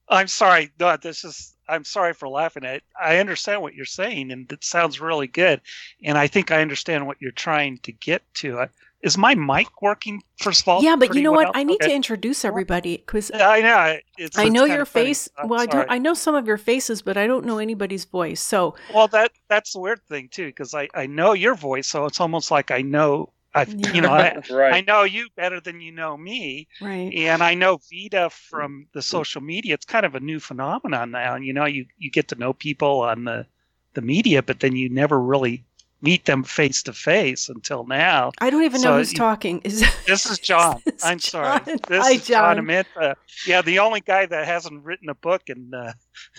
I'm 0.09 0.27
sorry. 0.27 0.71
No, 0.79 0.95
this 0.95 1.25
is 1.25 1.57
I'm 1.67 1.83
sorry 1.83 2.13
for 2.13 2.29
laughing 2.29 2.63
at. 2.63 2.77
It. 2.77 2.83
I 2.99 3.17
understand 3.17 3.61
what 3.61 3.73
you're 3.73 3.85
saying, 3.85 4.31
and 4.31 4.49
it 4.51 4.63
sounds 4.63 5.01
really 5.01 5.27
good. 5.27 5.61
And 6.03 6.17
I 6.17 6.27
think 6.27 6.51
I 6.51 6.61
understand 6.61 7.05
what 7.05 7.17
you're 7.21 7.31
trying 7.31 7.79
to 7.79 7.91
get 7.91 8.23
to. 8.35 8.67
Is 9.07 9.17
my 9.17 9.35
mic 9.35 9.81
working? 9.81 10.21
First 10.37 10.63
of 10.63 10.67
all, 10.67 10.83
yeah, 10.83 10.97
but 10.97 11.15
you 11.15 11.21
know 11.21 11.31
well? 11.31 11.45
what? 11.47 11.55
I 11.55 11.63
need 11.63 11.81
okay. 11.81 11.87
to 11.87 11.95
introduce 11.95 12.43
everybody 12.43 12.97
because 12.97 13.31
I 13.33 13.61
know 13.61 13.97
it's, 14.17 14.37
I 14.37 14.49
know 14.49 14.65
your 14.65 14.83
face. 14.85 15.29
Well, 15.45 15.59
sorry. 15.59 15.61
I 15.61 15.65
don't. 15.71 15.91
I 15.91 15.97
know 15.97 16.13
some 16.13 16.35
of 16.35 16.45
your 16.45 16.57
faces, 16.57 17.01
but 17.01 17.15
I 17.15 17.25
don't 17.25 17.45
know 17.45 17.57
anybody's 17.57 18.03
voice. 18.03 18.41
So 18.41 18.75
well, 18.93 19.07
that 19.07 19.31
that's 19.47 19.71
the 19.71 19.79
weird 19.79 20.01
thing 20.09 20.27
too, 20.29 20.47
because 20.47 20.73
I 20.73 20.89
I 20.93 21.07
know 21.07 21.31
your 21.31 21.55
voice, 21.55 21.87
so 21.87 22.05
it's 22.05 22.19
almost 22.19 22.51
like 22.51 22.69
I 22.69 22.81
know 22.81 23.31
I, 23.55 23.63
Yeah. 23.63 23.93
you 23.93 24.01
know, 24.01 24.09
I, 24.11 24.35
I 24.77 24.81
know 24.81 25.03
you 25.03 25.29
better 25.35 25.59
than 25.59 25.81
you 25.81 25.91
know 25.91 26.17
me, 26.17 26.67
Right. 26.81 27.11
and 27.13 27.41
I 27.41 27.53
know 27.55 27.79
Vita 27.89 28.29
from 28.29 28.87
the 28.93 29.01
social 29.01 29.41
media. 29.41 29.73
It's 29.73 29.85
kind 29.85 30.05
of 30.05 30.15
a 30.15 30.19
new 30.19 30.39
phenomenon 30.39 31.11
now, 31.11 31.35
and 31.35 31.45
you 31.45 31.53
know, 31.53 31.65
you 31.65 31.85
you 31.97 32.11
get 32.11 32.27
to 32.29 32.35
know 32.35 32.53
people 32.53 32.99
on 33.01 33.23
the 33.23 33.47
the 33.93 34.01
media, 34.01 34.43
but 34.43 34.59
then 34.59 34.75
you 34.75 34.89
never 34.89 35.19
really 35.19 35.65
meet 36.01 36.25
them 36.25 36.43
face 36.43 36.83
to 36.83 36.93
face 36.93 37.49
until 37.49 37.85
now. 37.85 38.31
I 38.39 38.49
don't 38.49 38.63
even 38.63 38.81
know 38.81 38.97
who's 38.97 39.11
you- 39.13 39.17
talking. 39.17 39.61
Is 39.63 39.83
This 40.07 40.25
is 40.25 40.39
John. 40.39 40.81
This 40.85 41.03
I'm 41.03 41.19
sorry. 41.19 41.59
This 41.87 42.03
Hi, 42.03 42.11
is 42.11 42.25
John 42.25 42.57
John. 42.57 42.65
Amenta. 42.65 43.15
Yeah, 43.45 43.61
the 43.61 43.79
only 43.79 44.01
guy 44.01 44.25
that 44.25 44.45
hasn't 44.47 44.83
written 44.83 45.09
a 45.09 45.15
book 45.15 45.43
and 45.49 45.73
uh, 45.73 45.93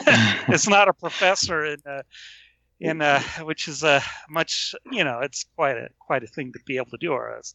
is 0.49 0.69
not 0.69 0.89
a 0.89 0.93
professor 0.93 1.65
in 1.65 1.79
uh, 1.87 2.03
in 2.81 3.03
uh, 3.03 3.21
which 3.43 3.67
is 3.69 3.83
a 3.83 4.03
much 4.31 4.75
you 4.93 5.03
know 5.03 5.21
it's 5.21 5.45
quite 5.57 5.77
a 5.77 5.89
quite 5.99 6.23
a 6.23 6.29
thing 6.29 6.53
to 6.53 6.61
be 6.67 6.77
able 6.77 6.91
to 6.91 6.99
do 6.99 7.13
or 7.13 7.37
as 7.37 7.55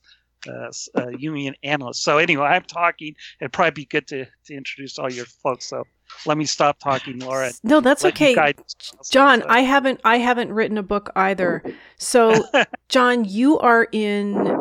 Jungian 0.97 1.53
analyst. 1.63 2.03
So 2.03 2.17
anyway, 2.17 2.47
I'm 2.47 2.63
talking. 2.63 3.15
It'd 3.39 3.53
probably 3.53 3.71
be 3.71 3.85
good 3.85 4.07
to 4.07 4.25
to 4.45 4.53
introduce 4.53 4.99
all 4.99 5.11
your 5.11 5.25
folks. 5.25 5.65
So 5.69 5.85
let 6.25 6.37
me 6.37 6.45
stop 6.45 6.79
talking, 6.79 7.19
Laura. 7.19 7.51
no, 7.63 7.79
that's 7.81 8.03
let 8.03 8.13
okay. 8.13 8.33
guide 8.35 8.57
this 8.57 8.73
process. 8.73 9.09
John, 9.09 9.41
So- 9.41 9.47
I 9.49 9.59
haven't 9.61 9.99
I 10.03 10.17
haven't 10.17 10.51
written 10.53 10.77
a 10.77 10.83
book 10.83 11.09
either. 11.15 11.63
So, 11.97 12.43
John, 12.89 13.25
you 13.25 13.59
are 13.59 13.87
in 13.91 14.57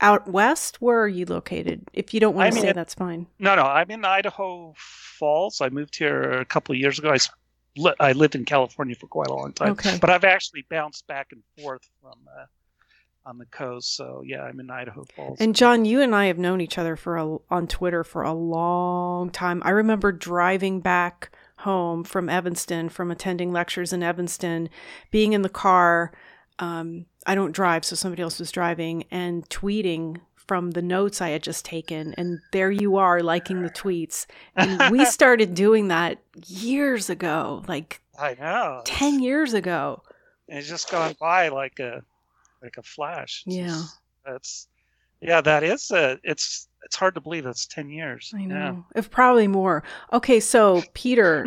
out 0.00 0.28
west. 0.28 0.80
Where 0.82 1.00
are 1.00 1.08
you 1.08 1.24
located? 1.26 1.82
If 1.92 2.12
you 2.14 2.20
don't 2.20 2.34
want 2.34 2.54
to 2.54 2.60
say, 2.60 2.72
that's 2.72 2.94
fine. 2.94 3.26
No, 3.38 3.54
no, 3.54 3.62
I'm 3.62 3.90
in 3.90 4.04
Idaho 4.04 4.74
Falls. 4.76 5.60
I 5.60 5.68
moved 5.68 5.96
here 5.96 6.22
a 6.32 6.44
couple 6.44 6.74
of 6.74 6.78
years 6.78 6.98
ago. 6.98 7.14
I, 7.14 7.92
I 8.00 8.12
lived 8.12 8.34
in 8.34 8.44
California 8.44 8.94
for 8.96 9.06
quite 9.06 9.28
a 9.28 9.34
long 9.34 9.52
time, 9.52 9.70
Okay. 9.72 9.98
but 10.00 10.10
I've 10.10 10.24
actually 10.24 10.64
bounced 10.68 11.06
back 11.06 11.28
and 11.32 11.42
forth 11.60 11.82
from 12.00 12.18
uh, 12.38 12.44
on 13.26 13.38
the 13.38 13.46
coast. 13.46 13.96
So 13.96 14.22
yeah, 14.24 14.42
I'm 14.42 14.60
in 14.60 14.70
Idaho 14.70 15.04
Falls. 15.16 15.40
And 15.40 15.54
John, 15.54 15.84
you 15.84 16.00
and 16.00 16.14
I 16.14 16.26
have 16.26 16.38
known 16.38 16.60
each 16.60 16.78
other 16.78 16.96
for 16.96 17.16
a, 17.16 17.36
on 17.50 17.66
Twitter 17.66 18.04
for 18.04 18.22
a 18.22 18.32
long 18.32 19.30
time. 19.30 19.62
I 19.64 19.70
remember 19.70 20.12
driving 20.12 20.80
back 20.80 21.30
home 21.58 22.04
from 22.04 22.28
Evanston 22.28 22.88
from 22.88 23.10
attending 23.10 23.52
lectures 23.52 23.92
in 23.92 24.02
Evanston, 24.02 24.68
being 25.10 25.32
in 25.32 25.42
the 25.42 25.48
car. 25.48 26.12
Um, 26.58 27.06
I 27.26 27.34
don't 27.34 27.52
drive, 27.52 27.84
so 27.84 27.96
somebody 27.96 28.22
else 28.22 28.38
was 28.38 28.52
driving 28.52 29.04
and 29.10 29.48
tweeting 29.48 30.20
from 30.36 30.72
the 30.72 30.82
notes 30.82 31.20
I 31.22 31.30
had 31.30 31.42
just 31.42 31.64
taken. 31.64 32.14
And 32.18 32.40
there 32.52 32.70
you 32.70 32.96
are 32.96 33.22
liking 33.22 33.62
the 33.62 33.70
tweets. 33.70 34.26
And 34.54 34.92
we 34.92 35.04
started 35.06 35.54
doing 35.54 35.88
that 35.88 36.18
years 36.46 37.08
ago, 37.08 37.64
like 37.66 38.00
I 38.18 38.34
know 38.38 38.82
10 38.84 39.20
years 39.20 39.54
ago. 39.54 40.02
It's 40.46 40.68
just 40.68 40.90
gone 40.90 41.16
by 41.18 41.48
like 41.48 41.80
a 41.80 42.02
like 42.64 42.76
a 42.78 42.82
flash. 42.82 43.44
It's 43.46 43.56
Yeah. 43.56 43.66
just- 43.68 44.00
that's 44.24 44.68
yeah. 45.20 45.40
That 45.40 45.62
is 45.62 45.90
a. 45.90 46.18
It's 46.24 46.68
it's 46.82 46.96
hard 46.96 47.14
to 47.14 47.20
believe 47.20 47.46
it's 47.46 47.66
ten 47.66 47.88
years. 47.88 48.32
I 48.34 48.40
Yeah. 48.40 48.46
know. 48.46 48.86
If 48.96 49.10
probably 49.10 49.46
more. 49.46 49.84
Okay, 50.12 50.40
so 50.40 50.82
Peter, 50.94 51.46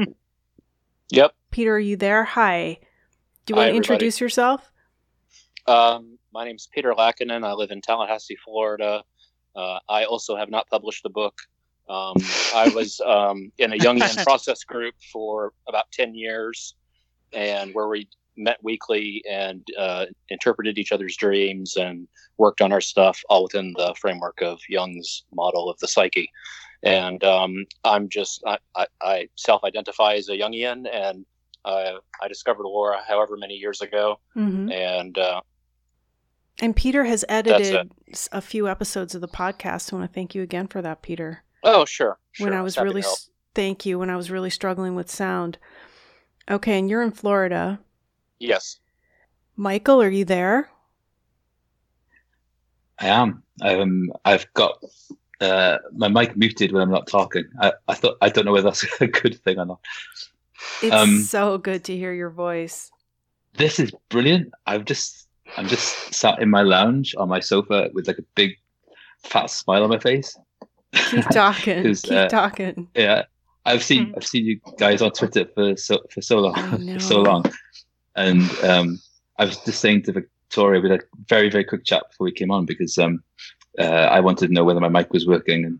Yep. 1.09 1.33
Peter, 1.51 1.75
are 1.75 1.79
you 1.79 1.95
there? 1.97 2.23
Hi. 2.23 2.79
Do 3.45 3.53
you 3.53 3.55
Hi, 3.55 3.59
want 3.61 3.67
to 3.67 3.69
everybody. 3.69 3.77
introduce 3.77 4.21
yourself? 4.21 4.71
Um, 5.67 6.17
my 6.33 6.45
name 6.45 6.55
is 6.55 6.67
Peter 6.71 6.93
Lackinen. 6.93 7.43
I 7.45 7.53
live 7.53 7.71
in 7.71 7.81
Tallahassee, 7.81 8.37
Florida. 8.43 9.03
Uh, 9.55 9.79
I 9.89 10.05
also 10.05 10.35
have 10.35 10.49
not 10.49 10.67
published 10.67 11.05
a 11.05 11.09
book. 11.09 11.35
Um, 11.89 12.15
I 12.53 12.69
was 12.75 12.99
um, 13.05 13.51
in 13.57 13.73
a 13.73 13.77
Jungian 13.77 14.23
process 14.25 14.63
group 14.63 14.95
for 15.11 15.53
about 15.67 15.85
10 15.91 16.13
years, 16.13 16.75
and 17.33 17.73
where 17.73 17.87
we 17.87 18.07
met 18.37 18.57
weekly 18.63 19.23
and 19.29 19.67
uh, 19.77 20.05
interpreted 20.29 20.77
each 20.77 20.91
other's 20.91 21.17
dreams 21.17 21.75
and 21.75 22.07
worked 22.37 22.61
on 22.61 22.71
our 22.71 22.81
stuff, 22.81 23.21
all 23.29 23.43
within 23.43 23.73
the 23.77 23.95
framework 23.99 24.41
of 24.41 24.59
Jung's 24.69 25.23
model 25.33 25.69
of 25.69 25.77
the 25.79 25.87
psyche. 25.87 26.31
And 26.83 27.23
um, 27.23 27.65
I'm 27.83 28.07
just, 28.07 28.43
I, 28.45 28.57
I, 28.75 28.87
I 29.01 29.29
self 29.35 29.63
identify 29.63 30.13
as 30.13 30.29
a 30.29 30.33
Jungian, 30.33 30.87
and 30.91 31.25
uh, 31.65 31.93
I 32.21 32.27
discovered 32.27 32.65
Laura 32.65 32.99
however 33.07 33.35
many 33.35 33.55
years 33.55 33.81
ago. 33.81 34.19
Mm-hmm. 34.35 34.71
And 34.71 35.17
uh, 35.17 35.41
And 36.61 36.75
Peter 36.75 37.03
has 37.05 37.25
edited 37.27 37.91
a 38.31 38.41
few 38.41 38.67
episodes 38.67 39.15
of 39.15 39.21
the 39.21 39.27
podcast. 39.27 39.91
I 39.91 39.97
want 39.97 40.09
to 40.09 40.13
thank 40.13 40.35
you 40.35 40.43
again 40.43 40.67
for 40.67 40.81
that, 40.81 41.01
Peter. 41.01 41.43
Oh, 41.63 41.85
sure. 41.85 42.19
when. 42.37 42.53
I 42.53 42.61
was 42.61 42.75
happy 42.75 42.89
really, 42.89 43.03
thank 43.55 43.85
you, 43.85 43.97
when 43.99 44.09
I 44.09 44.15
was 44.15 44.29
really 44.29 44.51
struggling 44.51 44.95
with 44.95 45.09
sound. 45.09 45.57
Okay, 46.49 46.77
and 46.79 46.89
you're 46.89 47.01
in 47.01 47.11
Florida. 47.11 47.79
Yes. 48.39 48.79
Michael, 49.57 50.01
are 50.01 50.09
you 50.09 50.23
there? 50.25 50.69
I 52.99 53.07
am. 53.07 53.43
Um, 53.61 54.11
I've 54.25 54.51
got 54.53 54.83
uh, 55.39 55.77
my 55.93 56.07
mic 56.07 56.35
muted 56.35 56.71
when 56.71 56.81
I'm 56.81 56.91
not 56.91 57.07
talking. 57.07 57.45
I, 57.59 57.73
I 57.87 57.93
thought 57.93 58.17
I 58.21 58.29
don't 58.29 58.45
know 58.45 58.51
whether 58.53 58.69
that's 58.69 58.85
a 59.01 59.07
good 59.07 59.39
thing 59.43 59.59
or 59.59 59.65
not. 59.65 59.79
It's 60.81 60.93
Um, 60.93 61.19
so 61.19 61.57
good 61.57 61.83
to 61.85 61.95
hear 61.95 62.13
your 62.13 62.29
voice. 62.29 62.91
This 63.53 63.79
is 63.79 63.91
brilliant. 64.09 64.53
I've 64.65 64.85
just 64.85 65.27
I'm 65.55 65.67
just 65.67 66.13
sat 66.13 66.41
in 66.41 66.49
my 66.49 66.61
lounge 66.61 67.15
on 67.17 67.29
my 67.29 67.39
sofa 67.39 67.89
with 67.93 68.07
like 68.07 68.19
a 68.19 68.25
big 68.35 68.51
fat 69.23 69.49
smile 69.49 69.83
on 69.83 69.89
my 69.89 69.99
face. 69.99 70.37
Keep 70.93 71.29
talking. 71.31 71.83
Keep 71.95 72.11
uh, 72.11 72.27
talking. 72.27 72.87
Yeah, 72.95 73.25
I've 73.65 73.83
seen. 73.83 74.13
I've 74.15 74.25
seen 74.25 74.45
you 74.45 74.59
guys 74.77 75.01
on 75.01 75.11
Twitter 75.11 75.45
for 75.53 75.75
so 75.77 75.99
for 76.11 76.21
so 76.21 76.39
long 76.39 76.55
I 76.55 76.77
know. 76.77 76.93
for 76.93 76.99
so 76.99 77.21
long, 77.21 77.45
and 78.17 78.41
um, 78.63 78.99
I 79.37 79.45
was 79.45 79.57
just 79.59 79.79
saying 79.79 80.03
to 80.03 80.11
Victoria 80.11 80.81
we 80.81 80.89
had 80.89 81.01
a 81.01 81.05
very 81.27 81.49
very 81.49 81.63
quick 81.63 81.85
chat 81.85 82.03
before 82.09 82.25
we 82.25 82.31
came 82.31 82.51
on 82.51 82.65
because 82.65 82.97
um, 82.97 83.23
uh, 83.79 83.83
I 83.83 84.19
wanted 84.19 84.47
to 84.47 84.53
know 84.53 84.65
whether 84.65 84.79
my 84.79 84.89
mic 84.89 85.13
was 85.13 85.27
working 85.27 85.63
and 85.63 85.79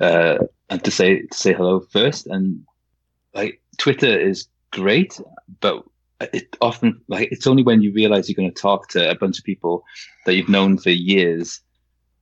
uh, 0.00 0.38
and 0.70 0.82
to 0.84 0.90
say 0.90 1.22
to 1.22 1.36
say 1.36 1.52
hello 1.52 1.80
first. 1.80 2.26
And 2.26 2.64
like 3.34 3.60
Twitter 3.78 4.18
is 4.18 4.48
great, 4.70 5.20
but 5.60 5.84
it 6.20 6.56
often 6.60 7.00
like 7.08 7.30
it's 7.30 7.46
only 7.46 7.62
when 7.62 7.82
you 7.82 7.92
realize 7.92 8.28
you're 8.28 8.36
going 8.36 8.52
to 8.52 8.60
talk 8.60 8.88
to 8.88 9.10
a 9.10 9.14
bunch 9.14 9.38
of 9.38 9.44
people 9.44 9.84
that 10.24 10.34
you've 10.34 10.48
known 10.48 10.78
for 10.78 10.90
years 10.90 11.60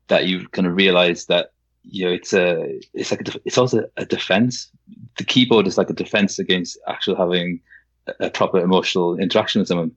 that 0.08 0.26
you 0.26 0.46
kind 0.48 0.66
of 0.66 0.76
realize 0.76 1.26
that 1.26 1.52
you 1.82 2.04
know 2.04 2.12
it's 2.12 2.32
a 2.32 2.80
it's 2.92 3.10
like 3.10 3.28
a, 3.28 3.40
it's 3.44 3.58
also 3.58 3.84
a 3.96 4.04
defense. 4.04 4.70
The 5.18 5.24
keyboard 5.24 5.66
is 5.66 5.78
like 5.78 5.90
a 5.90 5.94
defense 5.94 6.38
against 6.38 6.78
actually 6.88 7.16
having 7.16 7.60
a, 8.06 8.26
a 8.26 8.30
proper 8.30 8.58
emotional 8.60 9.18
interaction 9.18 9.60
with 9.60 9.68
someone 9.68 9.92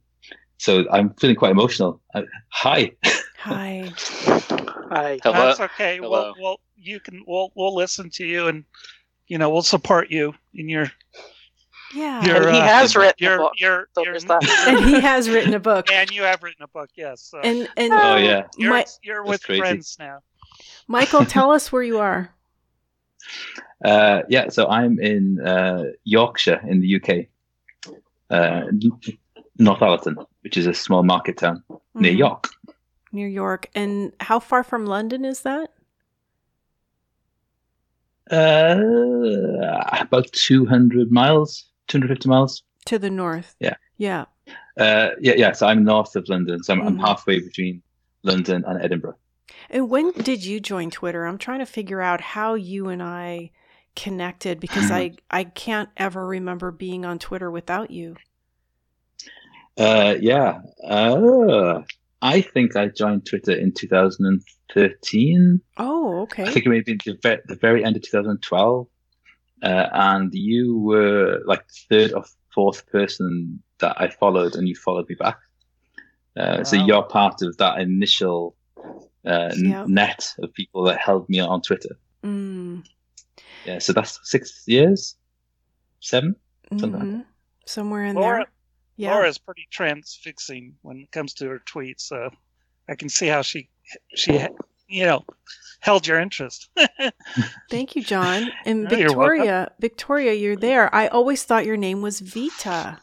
so 0.58 0.86
i'm 0.92 1.14
feeling 1.16 1.36
quite 1.36 1.52
emotional 1.52 2.02
uh, 2.14 2.24
hi 2.50 2.92
Hi. 3.40 3.94
Hi. 4.90 5.20
Hello. 5.24 5.34
That's 5.48 5.60
okay. 5.62 5.98
Hello. 5.98 6.10
Well, 6.10 6.36
well, 6.42 6.60
you 6.76 7.00
can. 7.00 7.24
We'll 7.26 7.52
we'll 7.56 7.74
listen 7.76 8.10
to 8.16 8.26
you, 8.26 8.48
and 8.48 8.66
you 9.28 9.38
know 9.38 9.50
we'll 9.50 9.62
support 9.62 10.12
you 10.12 10.34
in 10.54 10.68
your 10.68 10.92
Yeah. 11.96 12.26
Your, 12.26 12.36
and 12.48 12.56
he 12.56 12.62
uh, 12.62 12.66
has 12.66 12.96
written 12.96 13.26
a 13.26 13.30
your 13.30 13.38
book. 13.38 13.54
your 13.58 13.88
So 13.96 14.04
your. 14.04 14.16
and 14.68 14.80
he 14.80 15.00
has 15.00 15.30
written 15.30 15.54
a 15.54 15.60
book. 15.60 15.90
and 15.92 16.12
you 16.12 16.24
have 16.24 16.44
written 16.44 16.64
a 16.64 16.68
book, 16.68 16.90
yes. 16.96 17.22
So 17.22 17.40
And 17.40 17.70
and 17.78 17.94
oh 17.94 18.18
yeah 18.18 18.48
you're 18.58 18.74
Mi- 18.74 18.86
you're 19.04 19.24
with 19.24 19.44
crazy. 19.44 19.62
friends 19.62 19.96
now. 20.00 20.20
Michael, 20.88 21.24
tell 21.38 21.52
us 21.52 21.72
where 21.72 21.84
you 21.84 22.00
are. 22.00 22.34
uh, 23.86 24.24
yeah 24.30 24.50
so 24.50 24.68
i'm 24.68 25.00
in 25.00 25.40
uh, 25.40 25.84
yorkshire 26.04 26.60
in 26.68 26.82
the 26.82 26.96
uk 26.96 27.28
uh, 28.30 28.64
northallerton 29.60 30.16
which 30.42 30.58
is 30.58 30.68
a 30.68 30.74
small 30.74 31.04
market 31.04 31.38
town 31.38 31.64
near 31.96 32.14
Mhm. 32.14 32.18
york 32.18 32.48
New 33.14 33.26
York. 33.28 33.70
And 33.74 34.12
how 34.20 34.38
far 34.40 34.64
from 34.66 34.86
London 34.86 35.24
is 35.24 35.42
that? 35.44 35.72
uh, 38.30 38.76
about 40.02 40.28
200 40.34 41.10
miles 41.12 41.72
250 41.88 42.28
miles 42.30 42.64
To 42.88 43.00
the 43.00 43.10
north. 43.10 43.56
Yeah. 43.62 43.76
Yeah. 43.98 44.26
Uh, 44.78 45.12
yeah, 45.22 45.34
yeah. 45.38 45.54
So 45.54 45.68
I'm 45.68 45.84
north 45.86 46.16
of 46.18 46.28
London, 46.28 46.62
so 46.64 46.74
I'm, 46.74 46.82
I'm 46.82 46.98
Mhm. 46.98 47.02
halfway 47.08 47.40
between 47.40 47.82
London 48.24 48.64
and 48.68 48.82
Edinburgh. 48.84 49.18
And 49.70 49.90
when 49.90 50.12
did 50.12 50.44
you 50.44 50.60
join 50.60 50.90
Twitter? 50.92 51.26
I'm 51.26 51.38
trying 51.38 51.60
to 51.60 51.66
figure 51.66 52.02
out 52.02 52.20
how 52.22 52.56
you 52.56 52.90
and 52.90 53.02
I 53.02 53.52
connected 53.98 54.60
because 54.62 54.90
I 54.92 55.12
I 55.30 55.44
can't 55.44 55.90
ever 55.98 56.26
remember 56.26 56.72
being 56.72 57.04
on 57.04 57.20
Twitter 57.20 57.52
without 57.52 57.92
you. 57.92 58.16
Uh, 59.78 60.16
yeah. 60.22 60.62
Uh, 60.88 61.82
I 62.22 62.42
think 62.42 62.76
I 62.76 62.88
joined 62.88 63.26
Twitter 63.26 63.52
in 63.52 63.74
2013. 63.74 65.62
Oh, 65.78 66.22
okay. 66.22 66.44
I 66.44 66.52
think 66.52 66.66
it 66.66 66.70
may 66.70 66.78
have 66.78 66.86
been 66.86 66.98
the, 67.06 67.42
the 67.46 67.56
very 67.56 67.84
end 67.84 67.96
of 67.96 68.02
2012. 68.04 68.88
Uh, 69.62 69.88
and 69.92 70.34
you 70.34 70.80
were 70.80 71.42
like 71.46 71.64
third 71.90 72.14
or 72.14 72.24
fourth 72.54 72.88
person 72.88 73.62
that 73.80 73.96
I 74.00 74.08
followed, 74.10 74.56
and 74.56 74.68
you 74.68 74.76
followed 74.76 75.08
me 75.10 75.16
back. 75.16 75.38
Uh, 76.36 76.64
So 76.64 76.76
you're 76.76 77.04
part 77.04 77.42
of 77.42 77.58
that 77.58 77.80
initial 77.80 78.56
uh, 79.26 79.50
n- 79.54 79.86
net 79.88 80.34
of 80.42 80.54
people 80.54 80.84
that 80.84 81.00
held 81.00 81.28
me 81.30 81.40
on 81.40 81.62
Twitter. 81.62 81.98
Mm, 82.24 82.84
Yeah, 83.68 83.80
so 83.80 83.94
that's 83.94 84.20
six 84.24 84.64
years, 84.66 85.16
seven. 86.00 86.36
Something 86.70 87.18
like. 87.18 87.26
Somewhere 87.66 88.06
in 88.06 88.16
Laura, 88.16 88.38
there. 88.38 88.48
Yeah. 88.96 89.14
Laura's 89.14 89.38
pretty 89.38 89.68
transfixing 89.72 90.76
when 90.82 90.98
it 91.00 91.12
comes 91.12 91.34
to 91.36 91.48
her 91.48 91.60
tweets. 91.60 92.02
So 92.02 92.30
I 92.88 92.96
can 92.96 93.10
see 93.10 93.28
how 93.28 93.42
she 93.42 93.70
she, 94.16 94.48
you 94.88 95.06
know, 95.06 95.26
held 95.82 96.08
your 96.08 96.20
interest. 96.20 96.70
Thank 97.70 97.96
you, 97.96 98.04
John. 98.04 98.50
And 98.66 98.90
you're 98.90 99.10
Victoria, 99.10 99.72
Victoria, 99.80 100.34
you're 100.34 100.56
there. 100.56 100.94
I 100.96 101.08
always 101.08 101.44
thought 101.44 101.66
your 101.66 101.78
name 101.78 102.02
was 102.02 102.22
Vita. 102.22 103.00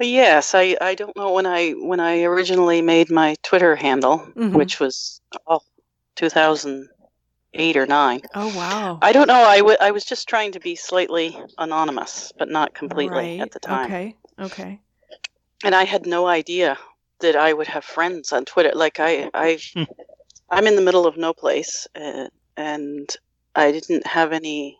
Yes, 0.00 0.54
I, 0.54 0.76
I 0.80 0.94
don't 0.96 1.16
know 1.16 1.32
when 1.32 1.46
I 1.46 1.70
when 1.70 2.00
I 2.00 2.22
originally 2.22 2.82
made 2.82 3.10
my 3.10 3.36
Twitter 3.42 3.76
handle, 3.76 4.18
Mhm. 4.36 4.52
which 4.52 4.80
was 4.80 5.20
oh, 5.46 5.60
2008 7.54 7.76
or 7.76 7.86
9. 7.86 8.20
Oh 8.34 8.56
wow. 8.56 8.98
I 9.00 9.12
don't 9.12 9.28
know. 9.28 9.42
I, 9.42 9.58
w- 9.58 9.76
I 9.80 9.90
was 9.90 10.04
just 10.04 10.28
trying 10.28 10.52
to 10.52 10.60
be 10.60 10.74
slightly 10.74 11.38
anonymous, 11.58 12.32
but 12.38 12.48
not 12.48 12.74
completely 12.74 13.38
right. 13.38 13.40
at 13.40 13.52
the 13.52 13.60
time. 13.60 13.86
Okay. 13.86 14.16
Okay. 14.38 14.80
And 15.62 15.74
I 15.74 15.84
had 15.84 16.06
no 16.06 16.26
idea 16.26 16.76
that 17.20 17.36
I 17.36 17.52
would 17.52 17.68
have 17.68 17.84
friends 17.84 18.32
on 18.32 18.44
Twitter. 18.44 18.72
Like 18.74 19.00
I, 19.00 19.30
I, 19.32 19.58
Hmm. 19.74 19.84
I'm 20.50 20.66
in 20.66 20.76
the 20.76 20.82
middle 20.82 21.06
of 21.06 21.16
no 21.16 21.32
place, 21.32 21.86
uh, 21.94 22.28
and 22.56 23.08
I 23.54 23.72
didn't 23.72 24.06
have 24.06 24.32
any 24.32 24.78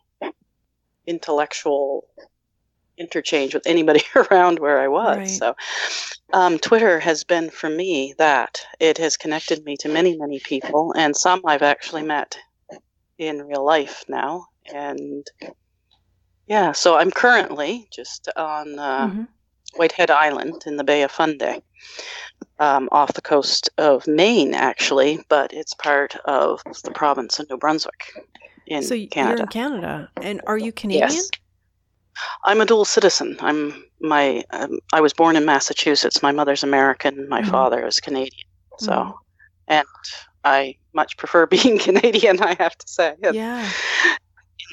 intellectual 1.07 2.07
interchange 2.99 3.55
with 3.55 3.67
anybody 3.67 4.03
around 4.31 4.59
where 4.59 4.81
I 4.81 4.89
was. 4.89 5.17
Right. 5.17 5.29
So, 5.29 5.57
um, 6.33 6.59
Twitter 6.59 7.01
has 7.01 7.25
been 7.25 7.51
for 7.51 7.69
me 7.69 8.15
that 8.19 8.61
it 8.79 8.99
has 8.99 9.17
connected 9.17 9.65
me 9.65 9.77
to 9.79 9.89
many, 9.89 10.17
many 10.17 10.39
people, 10.41 10.93
and 10.97 11.17
some 11.17 11.41
I've 11.47 11.63
actually 11.63 12.03
met 12.03 12.39
in 13.19 13.43
real 13.43 13.65
life 13.65 14.05
now. 14.09 14.47
And 14.73 15.27
yeah, 16.47 16.73
so 16.73 16.97
I'm 16.97 17.11
currently 17.11 17.87
just 17.93 18.29
on 18.37 18.79
uh, 18.79 19.07
Mhm. 19.09 19.29
Whitehead 19.77 20.11
Island 20.11 20.63
in 20.67 20.77
the 20.77 20.85
Bay 20.85 21.03
of 21.03 21.11
Fundy, 21.11 21.63
um, 22.59 22.89
off 22.93 23.13
the 23.15 23.23
coast 23.23 23.71
of 23.79 24.07
Maine, 24.07 24.55
actually, 24.55 25.25
but 25.29 25.53
it's 25.53 25.75
part 25.75 26.15
of 26.27 26.63
the 26.85 26.93
province 26.93 27.39
of 27.41 27.49
New 27.51 27.57
Brunswick 27.57 28.13
in 28.67 28.83
So 28.83 28.95
Canada. 29.11 29.37
you're 29.37 29.43
in 29.43 29.49
Canada, 29.49 30.09
and 30.23 30.41
are 30.47 30.59
you 30.59 30.73
Canadian? 30.73 31.11
Yes. 31.11 31.31
I'm 32.45 32.61
a 32.61 32.67
dual 32.67 32.85
citizen. 32.85 33.37
I'm 33.41 33.85
my. 34.01 34.45
Um, 34.51 34.79
I 34.93 35.01
was 35.01 35.13
born 35.13 35.35
in 35.35 35.45
Massachusetts. 35.45 36.23
My 36.23 36.31
mother's 36.31 36.63
American. 36.63 37.29
My 37.29 37.43
Mhm. 37.43 37.51
father 37.51 37.85
is 37.87 37.99
Canadian. 37.99 38.47
So, 38.79 38.93
Mhm. 38.93 39.15
and 39.69 39.87
I 40.45 40.77
much 40.93 41.17
prefer 41.17 41.47
being 41.57 41.79
Canadian. 41.79 42.41
I 42.41 42.55
have 42.59 42.77
to 42.79 42.89
say, 42.89 43.15
Yeah. 43.33 43.65
in 43.65 43.69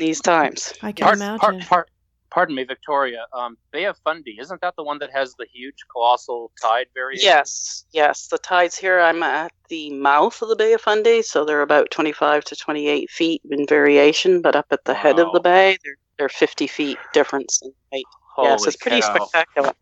these 0.06 0.22
times. 0.22 0.73
I 0.81 0.91
can 0.91 1.06
Part, 1.06 1.15
imagine. 1.18 1.39
part, 1.39 1.60
part, 1.61 1.89
pardon 2.30 2.56
me, 2.56 2.64
Victoria. 2.64 3.26
Um, 3.34 3.57
Bay 3.72 3.85
of 3.85 3.98
Fundy 4.03 4.38
isn't 4.39 4.61
that 4.61 4.76
the 4.77 4.84
one 4.84 4.99
that 4.99 5.11
has 5.11 5.34
the 5.38 5.45
huge 5.52 5.76
colossal 5.91 6.52
tide 6.61 6.88
variation? 6.93 7.26
Yes, 7.26 7.85
yes. 7.91 8.27
The 8.27 8.38
tides 8.38 8.77
here. 8.77 8.99
I'm 8.99 9.23
at 9.23 9.52
the 9.69 9.91
mouth 9.91 10.41
of 10.41 10.49
the 10.49 10.56
Bay 10.56 10.73
of 10.73 10.81
Fundy, 10.81 11.22
so 11.22 11.43
they're 11.45 11.61
about 11.61 11.91
25 11.91 12.43
to 12.45 12.56
28 12.56 13.10
feet 13.10 13.41
in 13.49 13.65
variation. 13.68 14.41
But 14.41 14.56
up 14.56 14.68
at 14.72 14.85
the 14.85 14.93
head 14.93 15.19
of 15.19 15.31
the 15.34 15.39
bay, 15.41 15.77
they're 15.84 15.95
they're 16.18 16.30
50 16.30 16.68
feet 16.68 16.98
difference 17.14 17.61
in 17.64 17.72
height. 17.91 18.03
yes, 18.43 18.68
it's 18.68 18.76
pretty 18.76 19.02
cow. 19.02 19.15
spectacular. 19.27 19.73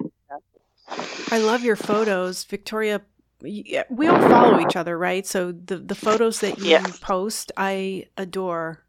I 1.31 1.37
love 1.39 1.63
your 1.63 1.75
photos, 1.75 2.43
Victoria. 2.45 3.01
We 3.41 4.07
all 4.07 4.19
follow 4.19 4.59
each 4.59 4.75
other, 4.75 4.97
right? 4.97 5.25
So 5.25 5.51
the 5.51 5.77
the 5.77 5.95
photos 5.95 6.39
that 6.41 6.57
you 6.57 6.65
Yes. 6.69 6.99
post, 6.99 7.51
I 7.57 8.05
adore. 8.17 8.83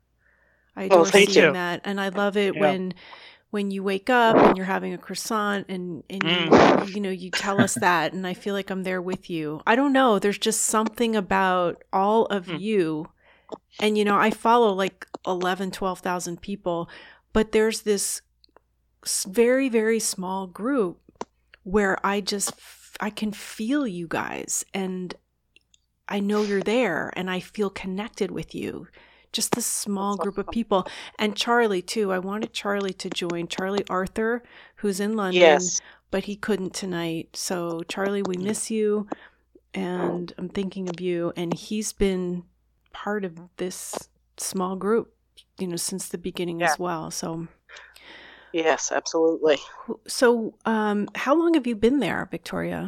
I 0.76 0.84
Well, 0.84 1.00
adore 1.00 1.12
seeing 1.12 1.28
you. 1.46 1.52
that, 1.52 1.80
and 1.84 2.00
I 2.00 2.08
love 2.08 2.36
it 2.36 2.54
Yeah. 2.54 2.60
when 2.60 2.94
when 3.50 3.70
you 3.70 3.82
wake 3.82 4.08
up 4.08 4.36
and 4.44 4.56
you're 4.56 4.66
having 4.66 4.92
a 4.94 4.98
croissant 4.98 5.66
and 5.68 6.02
and 6.10 6.24
Mm. 6.24 6.48
you, 6.80 6.86
you 6.94 7.00
know 7.00 7.10
you 7.10 7.30
tell 7.30 7.60
us 7.60 7.74
that, 7.76 8.12
and 8.12 8.26
I 8.26 8.34
feel 8.34 8.54
like 8.54 8.70
I'm 8.70 8.82
there 8.82 9.02
with 9.02 9.30
you. 9.30 9.60
I 9.66 9.76
don't 9.76 9.92
know. 9.92 10.18
There's 10.18 10.38
just 10.38 10.62
something 10.62 11.14
about 11.16 11.82
all 11.92 12.26
of 12.26 12.46
Mm. 12.48 12.60
you, 12.60 13.06
and 13.78 13.96
you 13.98 14.04
know 14.04 14.16
I 14.16 14.30
follow 14.30 14.72
like 14.72 15.06
11, 15.26 15.70
12,000 15.70 16.40
people, 16.42 16.88
but 17.32 17.52
there's 17.52 17.82
this 17.82 18.22
very 19.26 19.68
very 19.68 19.98
small 20.00 20.46
group 20.46 21.00
where 21.62 21.98
I 22.04 22.20
just 22.20 22.54
I 23.00 23.10
can 23.10 23.32
feel 23.32 23.86
you 23.86 24.06
guys 24.06 24.64
and 24.74 25.14
I 26.08 26.20
know 26.20 26.42
you're 26.42 26.62
there 26.62 27.12
and 27.16 27.30
I 27.30 27.40
feel 27.40 27.70
connected 27.70 28.30
with 28.30 28.54
you. 28.54 28.88
Just 29.32 29.52
this 29.54 29.66
small 29.66 30.16
group 30.16 30.38
of 30.38 30.50
people 30.50 30.86
and 31.18 31.36
Charlie 31.36 31.82
too. 31.82 32.12
I 32.12 32.18
wanted 32.18 32.52
Charlie 32.52 32.92
to 32.94 33.08
join. 33.08 33.46
Charlie 33.48 33.84
Arthur, 33.88 34.42
who's 34.76 34.98
in 35.00 35.14
London, 35.16 35.40
Yes. 35.40 35.80
but 36.10 36.24
he 36.24 36.34
couldn't 36.36 36.74
tonight. 36.74 37.30
So 37.34 37.82
Charlie, 37.88 38.22
we 38.22 38.36
miss 38.36 38.70
you 38.70 39.06
and 39.72 40.32
I'm 40.36 40.48
thinking 40.48 40.88
of 40.88 41.00
you 41.00 41.32
and 41.36 41.54
he's 41.54 41.92
been 41.92 42.42
part 42.92 43.24
of 43.24 43.38
this 43.56 44.08
small 44.36 44.74
group, 44.74 45.14
you 45.58 45.68
know, 45.68 45.76
since 45.76 46.08
the 46.08 46.18
beginning 46.18 46.60
Yeah. 46.60 46.72
as 46.72 46.78
well. 46.78 47.10
So 47.12 47.46
Yes, 48.52 48.90
absolutely. 48.92 49.58
So, 50.06 50.54
um, 50.64 51.08
how 51.14 51.34
long 51.34 51.54
have 51.54 51.66
you 51.66 51.76
been 51.76 52.00
there, 52.00 52.26
Victoria? 52.30 52.86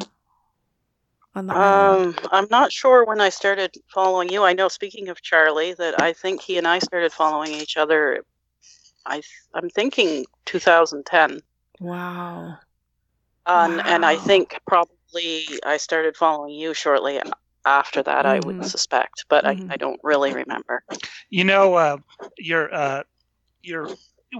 On 1.35 1.47
the? 1.47 1.57
Um, 1.57 2.15
I'm 2.31 2.47
not 2.51 2.73
sure 2.73 3.05
when 3.05 3.21
I 3.21 3.29
started 3.31 3.75
following 3.93 4.29
you. 4.31 4.45
I 4.45 4.53
know, 4.53 4.69
speaking 4.69 5.09
of 5.09 5.23
Charlie, 5.23 5.75
that 5.75 6.01
I 6.01 6.13
think 6.13 6.43
he 6.43 6.59
and 6.59 6.67
I 6.67 6.79
started 6.79 7.13
following 7.13 7.53
each 7.53 7.77
other. 7.77 8.25
I 9.07 9.15
th- 9.15 9.27
I'm 9.55 9.69
thinking 9.71 10.25
2010, 10.47 11.41
Wow. 11.81 12.59
um, 13.47 13.81
and 13.87 14.05
I 14.05 14.17
think 14.17 14.59
probably 14.67 15.45
I 15.65 15.77
started 15.79 16.17
following 16.17 16.55
you 16.55 16.75
shortly 16.75 17.21
after 17.65 18.03
that. 18.03 18.27
I 18.27 18.41
would 18.41 18.57
Mhm. 18.57 18.65
suspect, 18.65 19.25
but 19.29 19.45
Mhm. 19.45 19.71
I, 19.71 19.75
I 19.75 19.77
don't 19.77 20.01
really 20.03 20.33
remember. 20.33 20.85
You 21.31 21.45
know, 21.45 21.75
uh, 21.75 21.97
your 22.39 22.73
uh, 22.73 23.03
your 23.63 23.89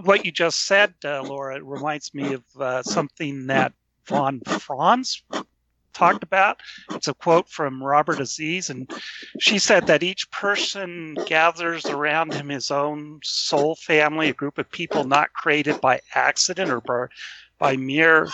what 0.01 0.25
you 0.25 0.31
just 0.31 0.65
said, 0.65 0.93
uh, 1.05 1.21
Laura, 1.23 1.63
reminds 1.63 2.13
me 2.13 2.33
of 2.33 2.43
uh, 2.59 2.83
something 2.83 3.47
that 3.47 3.73
von 4.07 4.41
Franz 4.45 5.23
talked 5.93 6.23
about. 6.23 6.59
It's 6.91 7.07
a 7.07 7.13
quote 7.13 7.47
from 7.49 7.83
Robert 7.83 8.19
Aziz, 8.19 8.69
and 8.69 8.89
she 9.39 9.59
said 9.59 9.85
that 9.87 10.03
each 10.03 10.29
person 10.31 11.15
gathers 11.27 11.89
around 11.89 12.33
him 12.33 12.49
his 12.49 12.71
own 12.71 13.19
soul 13.23 13.75
family, 13.75 14.29
a 14.29 14.33
group 14.33 14.57
of 14.57 14.71
people 14.71 15.03
not 15.03 15.33
created 15.33 15.79
by 15.81 15.99
accident 16.15 16.71
or 16.71 16.81
by, 16.81 17.05
by 17.59 17.77
mere 17.77 18.27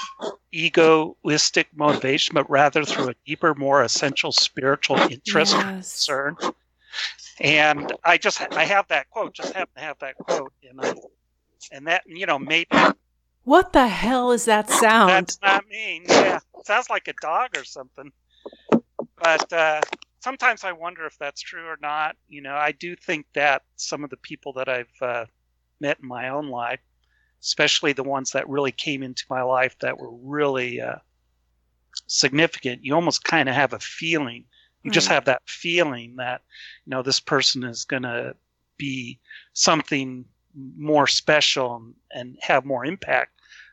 egoistic 0.54 1.68
motivation, 1.76 2.34
but 2.34 2.50
rather 2.50 2.84
through 2.84 3.10
a 3.10 3.16
deeper, 3.26 3.54
more 3.54 3.84
essential 3.84 4.32
spiritual 4.32 4.98
interest 4.98 5.54
Yes. 5.56 6.06
concern. 6.06 6.38
And 7.40 7.92
I 8.04 8.18
just 8.18 8.42
I 8.52 8.66
have 8.66 8.88
that 8.90 9.10
quote, 9.10 9.34
just 9.34 9.54
happen 9.54 9.74
to 9.78 9.82
have 9.82 9.98
that 10.00 10.16
quote, 10.18 10.52
and 10.64 10.80
I, 10.82 10.94
and 11.72 11.88
that 11.88 12.04
you 12.06 12.26
know 12.26 12.40
maybe 12.40 12.68
What 13.44 13.74
the 13.74 13.88
hell 13.88 14.32
is 14.32 14.46
that 14.46 14.70
sound? 14.70 15.10
that's 15.10 15.40
not 15.42 15.68
me. 15.68 16.04
Yeah, 16.08 16.40
sounds 16.64 16.90
like 16.90 17.08
a 17.08 17.14
dog 17.22 17.58
or 17.58 17.64
something. 17.64 18.12
But 19.22 19.52
uh, 19.52 19.82
sometimes 20.20 20.64
I 20.64 20.72
wonder 20.72 21.06
if 21.06 21.18
that's 21.18 21.42
true 21.42 21.66
or 21.66 21.78
not. 21.82 22.16
You 22.28 22.42
know, 22.42 22.56
I 22.56 22.72
do 22.72 22.96
think 22.96 23.26
that 23.34 23.64
some 23.76 24.04
of 24.04 24.10
the 24.10 24.18
people 24.18 24.54
that 24.54 24.70
I've 24.70 25.02
uh, 25.02 25.26
met 25.80 25.98
in 26.02 26.08
my 26.08 26.30
own 26.30 26.50
life, 26.50 26.80
especially 27.42 27.94
the 27.94 28.04
ones 28.04 28.32
that 28.32 28.48
really 28.50 28.72
came 28.72 29.04
into 29.04 29.26
my 29.30 29.42
life 29.42 29.78
that 29.80 29.98
were 29.98 30.12
really 30.12 30.80
uh, 30.82 30.98
significant, 32.08 32.84
you 32.86 32.94
almost 32.96 33.24
kind 33.24 33.50
of 33.50 33.56
have 33.56 33.74
a 33.74 33.80
feeling. 33.80 34.46
You 34.84 34.92
just 34.92 35.10
have 35.10 35.26
that 35.26 35.42
feeling 35.46 36.16
that, 36.18 36.42
you 36.86 36.92
know, 36.92 37.02
this 37.04 37.20
person 37.20 37.64
is 37.66 37.84
going 37.84 38.04
to 38.04 38.34
be 38.78 39.20
something 39.54 40.24
more 40.56 41.08
special 41.08 41.76
and, 41.76 41.94
and 42.14 42.38
have 42.42 42.66
more 42.66 42.86
impact 42.86 43.32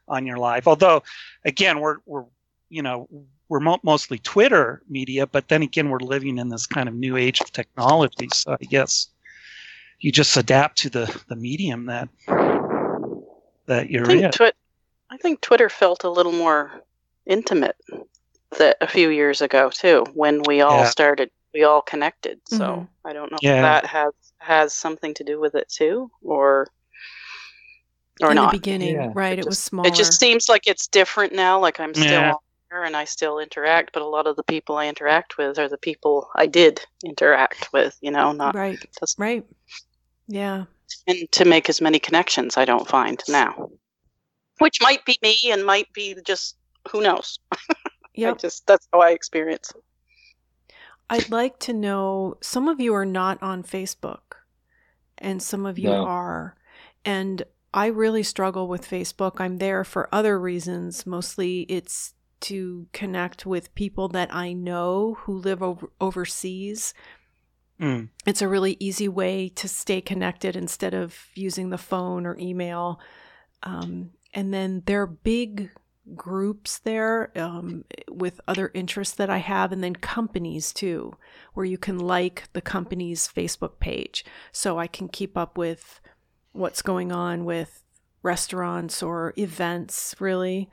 on 0.09 0.27
your 0.27 0.39
life. 0.39 0.69
Although, 0.69 1.03
again, 1.44 1.81
we're 1.81 1.98
we're 2.07 2.24
you 2.69 2.82
know 2.82 3.09
we're 3.48 3.61
mo- 3.61 3.81
mostly 3.82 4.19
Twitter 4.19 4.82
media, 4.89 5.27
but 5.27 5.48
then 5.48 5.62
again, 5.62 5.89
we're 5.89 6.01
living 6.01 6.39
in 6.39 6.48
this 6.48 6.66
kind 6.66 6.89
of 6.89 6.94
new 6.94 7.16
age 7.16 7.40
of 7.40 7.53
technology. 7.53 8.28
So 8.32 8.57
I 8.61 8.65
guess 8.65 9.09
you 10.01 10.12
just 10.12 10.36
adapt 10.36 10.78
to 10.78 10.90
the 10.90 11.23
the 11.28 11.36
medium 11.36 11.86
that 11.86 12.09
that 13.66 13.90
you're 13.90 14.07
think, 14.07 14.23
in. 14.23 14.31
Twit- 14.31 14.57
I 15.11 15.16
think 15.16 15.40
Twitter 15.40 15.69
felt 15.69 16.05
a 16.05 16.11
little 16.11 16.32
more 16.32 16.82
intimate 17.27 17.77
that 18.59 18.77
a 18.81 18.86
few 18.86 19.11
years 19.11 19.40
ago 19.40 19.70
too, 19.70 20.05
when 20.15 20.43
we 20.47 20.61
all 20.61 20.78
Yeah. 20.81 20.89
started, 20.89 21.31
we 21.55 21.65
all 21.65 21.82
connected. 21.82 22.40
So 22.48 22.59
Mhm. 22.59 22.89
I 23.05 23.12
don't 23.12 23.31
know 23.31 23.39
Yeah. 23.40 23.57
if 23.57 23.62
that 23.62 23.86
has 23.86 24.12
has 24.39 24.73
something 24.73 25.15
to 25.15 25.25
do 25.25 25.41
with 25.41 25.55
it 25.55 25.69
too, 25.69 26.11
or 26.23 26.69
or 28.23 28.31
In 28.31 28.37
not. 28.37 28.51
the 28.51 28.59
beginning, 28.59 28.95
Yeah. 28.95 29.13
right? 29.15 29.39
It, 29.39 29.41
It 29.41 29.47
was 29.47 29.59
small. 29.59 29.87
It 29.87 29.95
just 29.95 30.19
seems 30.19 30.49
like 30.49 30.67
it's 30.67 30.87
different 30.87 31.35
now. 31.35 31.59
Like 31.61 31.79
I'm 31.81 31.93
still 31.95 32.05
Yeah. 32.23 32.31
on 32.33 32.39
here 32.71 32.83
and 32.85 32.97
I 32.97 33.05
still 33.05 33.39
interact, 33.39 33.91
but 33.93 34.03
a 34.03 34.07
lot 34.07 34.27
of 34.27 34.37
the 34.37 34.43
people 34.45 34.77
I 34.79 34.87
interact 34.89 35.37
with 35.37 35.59
are 35.59 35.69
the 35.69 35.79
people 35.79 36.31
I 36.35 36.47
did 36.47 36.81
interact 37.05 37.73
with. 37.73 37.97
You 38.01 38.11
know, 38.13 38.33
not 38.33 38.55
right. 38.55 38.83
doesn't 39.01 39.19
Right. 39.21 39.45
Yeah. 40.29 40.65
and 41.07 41.31
to 41.33 41.45
make 41.45 41.69
as 41.69 41.81
many 41.81 41.99
connections. 41.99 42.57
I 42.57 42.65
don't 42.65 42.89
find 42.89 43.23
now, 43.29 43.71
which 44.59 44.81
might 44.81 45.05
be 45.05 45.19
me 45.23 45.37
and 45.51 45.65
might 45.67 45.93
be 45.93 46.17
just 46.25 46.57
who 46.91 47.01
knows. 47.03 47.39
Yeah, 48.19 48.33
just 48.33 48.67
that's 48.67 48.89
how 48.95 49.01
I 49.01 49.11
experience 49.11 49.71
it. 49.77 49.83
I'd 51.09 51.31
like 51.31 51.59
to 51.61 51.73
know 51.73 52.37
some 52.41 52.69
of 52.69 52.81
you 52.81 52.95
are 52.95 53.07
not 53.07 53.43
on 53.43 53.62
Facebook 53.62 54.20
and 55.19 55.43
some 55.43 55.65
of 55.65 55.78
you 55.78 55.91
No. 55.91 56.05
are. 56.05 56.57
And 57.05 57.43
I 57.73 57.87
really 57.87 58.23
struggle 58.23 58.69
with 58.69 58.89
Facebook. 58.89 59.41
I'm 59.41 59.59
there 59.59 59.85
for 59.85 60.09
other 60.12 60.39
reasons. 60.39 61.07
Mostly 61.07 61.61
it's 61.62 62.15
to 62.41 62.87
connect 62.93 63.47
with 63.47 63.74
people 63.74 64.09
that 64.09 64.35
I 64.35 64.53
know 64.53 65.15
who 65.20 65.39
live 65.39 65.62
over- 65.62 65.91
overseas. 66.01 66.93
Mm. 67.81 68.09
It's 68.27 68.43
a 68.43 68.49
really 68.49 68.77
easy 68.81 69.09
way 69.09 69.49
to 69.51 69.69
stay 69.69 70.01
connected 70.01 70.57
instead 70.57 70.95
of 70.95 71.28
using 71.35 71.70
the 71.70 71.78
phone 71.78 72.27
or 72.27 72.37
email. 72.39 73.01
Um, 73.62 74.11
and 74.35 74.53
then 74.53 74.83
there 74.87 75.03
are 75.03 75.07
big 75.07 75.70
groups 76.15 76.78
there 76.78 77.33
um, 77.37 77.85
with 78.09 78.41
other 78.47 78.70
interests 78.74 79.15
that 79.16 79.31
I 79.31 79.39
have, 79.39 79.73
and 79.73 79.83
then 79.83 79.97
companies 79.97 80.73
too, 80.73 81.16
where 81.55 81.66
you 81.66 81.78
can 81.78 81.99
like 81.99 82.45
the 82.53 82.61
company's 82.61 83.28
Facebook 83.28 83.78
page. 83.81 84.24
So 84.53 84.78
I 84.78 84.87
can 84.87 85.09
keep 85.09 85.37
up 85.37 85.59
with 85.59 86.01
what's 86.53 86.83
going 86.83 87.12
on 87.12 87.45
with 87.45 87.83
restaurants 88.23 89.03
or 89.03 89.35
events, 89.37 90.15
really. 90.19 90.70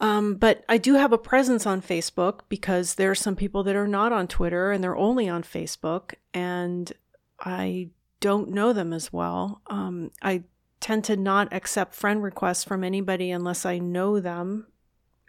Um, 0.00 0.34
but 0.34 0.64
I 0.68 0.76
do 0.76 0.94
have 0.94 1.12
a 1.12 1.18
presence 1.18 1.66
on 1.66 1.80
Facebook 1.80 2.40
because 2.48 2.96
there 2.96 3.10
are 3.10 3.14
some 3.14 3.34
people 3.34 3.62
that 3.62 3.76
are 3.76 3.88
not 3.88 4.12
on 4.12 4.28
Twitter 4.28 4.70
and 4.70 4.84
they're 4.84 4.96
only 4.96 5.28
on 5.28 5.42
Facebook, 5.42 6.14
and 6.34 6.92
I 7.40 7.90
don't 8.20 8.50
know 8.50 8.72
them 8.72 8.92
as 8.92 9.12
well. 9.12 9.62
Um, 9.68 10.10
I 10.22 10.44
tend 10.80 11.04
to 11.04 11.16
not 11.16 11.52
accept 11.52 11.94
friend 11.94 12.22
requests 12.22 12.64
from 12.64 12.84
anybody 12.84 13.30
unless 13.30 13.64
I 13.66 13.78
know 13.78 14.20
them 14.20 14.66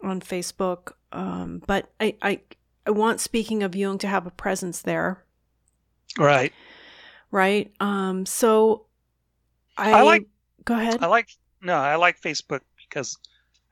on 0.04 0.20
Facebook. 0.22 0.92
Um, 1.12 1.62
but 1.66 1.90
I, 2.00 2.16
I, 2.22 2.42
I 2.86 2.92
want 2.92 3.20
Speaking 3.22 3.64
of 3.64 3.76
Jung 3.76 3.98
to 4.00 4.08
have 4.08 4.28
a 4.28 4.32
presence 4.32 4.82
there, 4.82 5.24
Right. 6.18 6.54
right? 7.32 7.72
Um, 7.80 8.26
so 8.26 8.86
I, 9.78 9.94
I 9.94 10.02
like- 10.02 10.28
Go 10.66 10.76
ahead. 10.78 10.98
I 11.02 11.08
like 11.08 11.30
no, 11.62 11.76
I 11.76 11.96
like 11.96 12.20
Facebook 12.20 12.60
because 12.90 13.18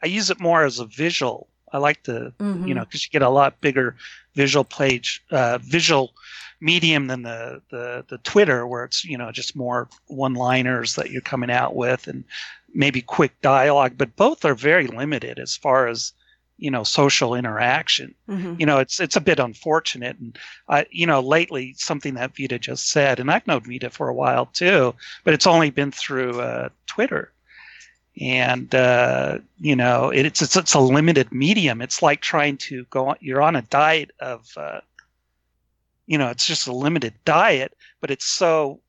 I 0.02 0.08
use 0.08 0.30
it 0.30 0.40
more 0.40 0.64
as 0.64 0.80
a 0.80 0.86
visual. 0.86 1.50
I 1.74 1.78
like 1.78 2.04
the 2.06 2.34
Mhm. 2.40 2.66
you 2.68 2.74
know 2.74 2.86
because 2.86 3.04
you 3.06 3.12
get 3.12 3.22
a 3.22 3.30
lot 3.30 3.60
bigger 3.60 3.98
visual 4.34 4.64
page, 4.64 5.22
uh, 5.32 5.58
visual 5.62 6.14
medium 6.62 7.08
than 7.08 7.22
the, 7.24 7.62
the 7.70 8.06
the 8.08 8.18
Twitter 8.20 8.66
where 8.68 8.84
it's 8.86 9.04
you 9.06 9.18
know 9.18 9.32
just 9.32 9.56
more 9.56 9.88
one 10.08 10.34
liners 10.34 10.96
that 10.96 11.12
you're 11.12 11.22
coming 11.22 11.52
out 11.52 11.76
with 11.76 12.08
and 12.08 12.24
maybe 12.74 13.02
quick 13.02 13.40
dialogue. 13.42 13.94
But 13.98 14.16
both 14.16 14.46
are 14.46 14.56
very 14.56 14.88
limited 14.88 15.40
as 15.40 15.56
far 15.56 15.88
as 15.88 16.14
you 16.58 16.72
know 16.72 16.84
social 16.86 17.36
interaction 17.36 18.16
Mhm. 18.30 18.58
you 18.58 18.66
know 18.66 18.80
it's 18.80 19.02
it's 19.02 19.18
a 19.18 19.22
bit 19.22 19.40
unfortunate 19.40 20.18
and 20.20 20.38
I 20.70 20.86
you 20.90 21.06
know 21.06 21.20
lately 21.20 21.74
something 21.78 22.14
that 22.14 22.32
Vita 22.38 22.58
just 22.58 22.90
said 22.92 23.20
and 23.20 23.30
I've 23.30 23.46
known 23.46 23.60
Vita 23.60 23.90
for 23.90 24.08
a 24.08 24.14
while 24.14 24.46
too 24.46 24.96
but 25.26 25.34
it's 25.34 25.48
only 25.48 25.70
been 25.70 25.92
through 25.92 26.40
uh, 26.40 26.70
Twitter 26.88 27.34
and 28.22 28.74
uh, 28.74 29.40
you 29.60 29.76
know 29.76 30.10
it, 30.12 30.26
it's, 30.26 30.42
it's 30.42 30.56
it's 30.56 30.74
a 30.74 30.80
limited 30.80 31.34
medium 31.34 31.82
it's 31.82 32.02
like 32.02 32.22
trying 32.22 32.56
to 32.58 32.86
go 32.90 33.10
on 33.10 33.18
you're 33.20 33.42
on 33.42 33.58
a 33.58 33.62
diet 33.64 34.12
of 34.22 34.48
uh, 34.56 34.80
you 36.08 36.18
know 36.18 36.30
it's 36.30 36.46
just 36.48 36.68
a 36.68 36.74
limited 36.74 37.14
diet 37.26 37.74
but 38.02 38.12
it's 38.12 38.26
so 38.26 38.80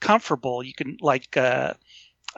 comfortable 0.00 0.62
you 0.62 0.72
can 0.74 0.96
like 1.00 1.36
uh, 1.36 1.72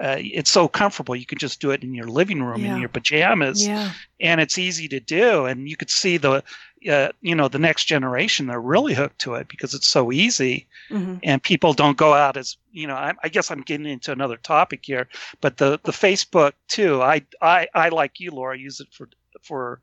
uh, 0.01 0.17
it's 0.19 0.51
so 0.51 0.69
comfortable 0.69 1.15
you 1.17 1.27
can 1.27 1.39
just 1.39 1.61
do 1.61 1.71
it 1.71 1.83
in 1.83 1.95
your 1.95 2.07
living 2.07 2.43
room 2.43 2.65
Yeah. 2.65 2.73
in 2.73 2.77
your 2.77 2.89
pajamas 2.89 3.69
Yeah. 3.69 3.93
and 4.21 4.41
it's 4.41 4.59
easy 4.59 4.89
to 4.89 5.01
do 5.01 5.45
and 5.47 5.69
you 5.69 5.77
could 5.77 5.91
see 5.91 6.17
the 6.17 6.43
uh, 6.91 7.09
you 7.21 7.35
know 7.35 7.49
the 7.49 7.59
next 7.59 7.85
generation 7.85 8.47
they're 8.47 8.61
really 8.61 8.95
hooked 8.95 9.19
to 9.21 9.35
it 9.35 9.49
because 9.49 9.75
it's 9.75 9.89
so 9.89 10.13
easy 10.13 10.67
hmm 10.91 11.17
and 11.23 11.43
people 11.43 11.73
don't 11.73 11.97
go 11.97 12.15
out 12.15 12.37
as 12.37 12.57
you 12.73 12.87
know 12.87 12.95
I, 12.95 13.13
I 13.23 13.29
guess 13.29 13.51
i'm 13.51 13.63
getting 13.63 13.87
into 13.87 14.13
another 14.13 14.37
topic 14.37 14.81
here 14.85 15.09
but 15.41 15.57
the 15.59 15.81
the 15.85 15.93
facebook 15.93 16.53
too 16.69 17.03
i 17.03 17.23
i 17.43 17.69
i 17.75 17.89
like 17.89 18.21
you 18.21 18.31
laura 18.31 18.59
use 18.59 18.81
it 18.81 18.89
for 18.93 19.09
for 19.43 19.81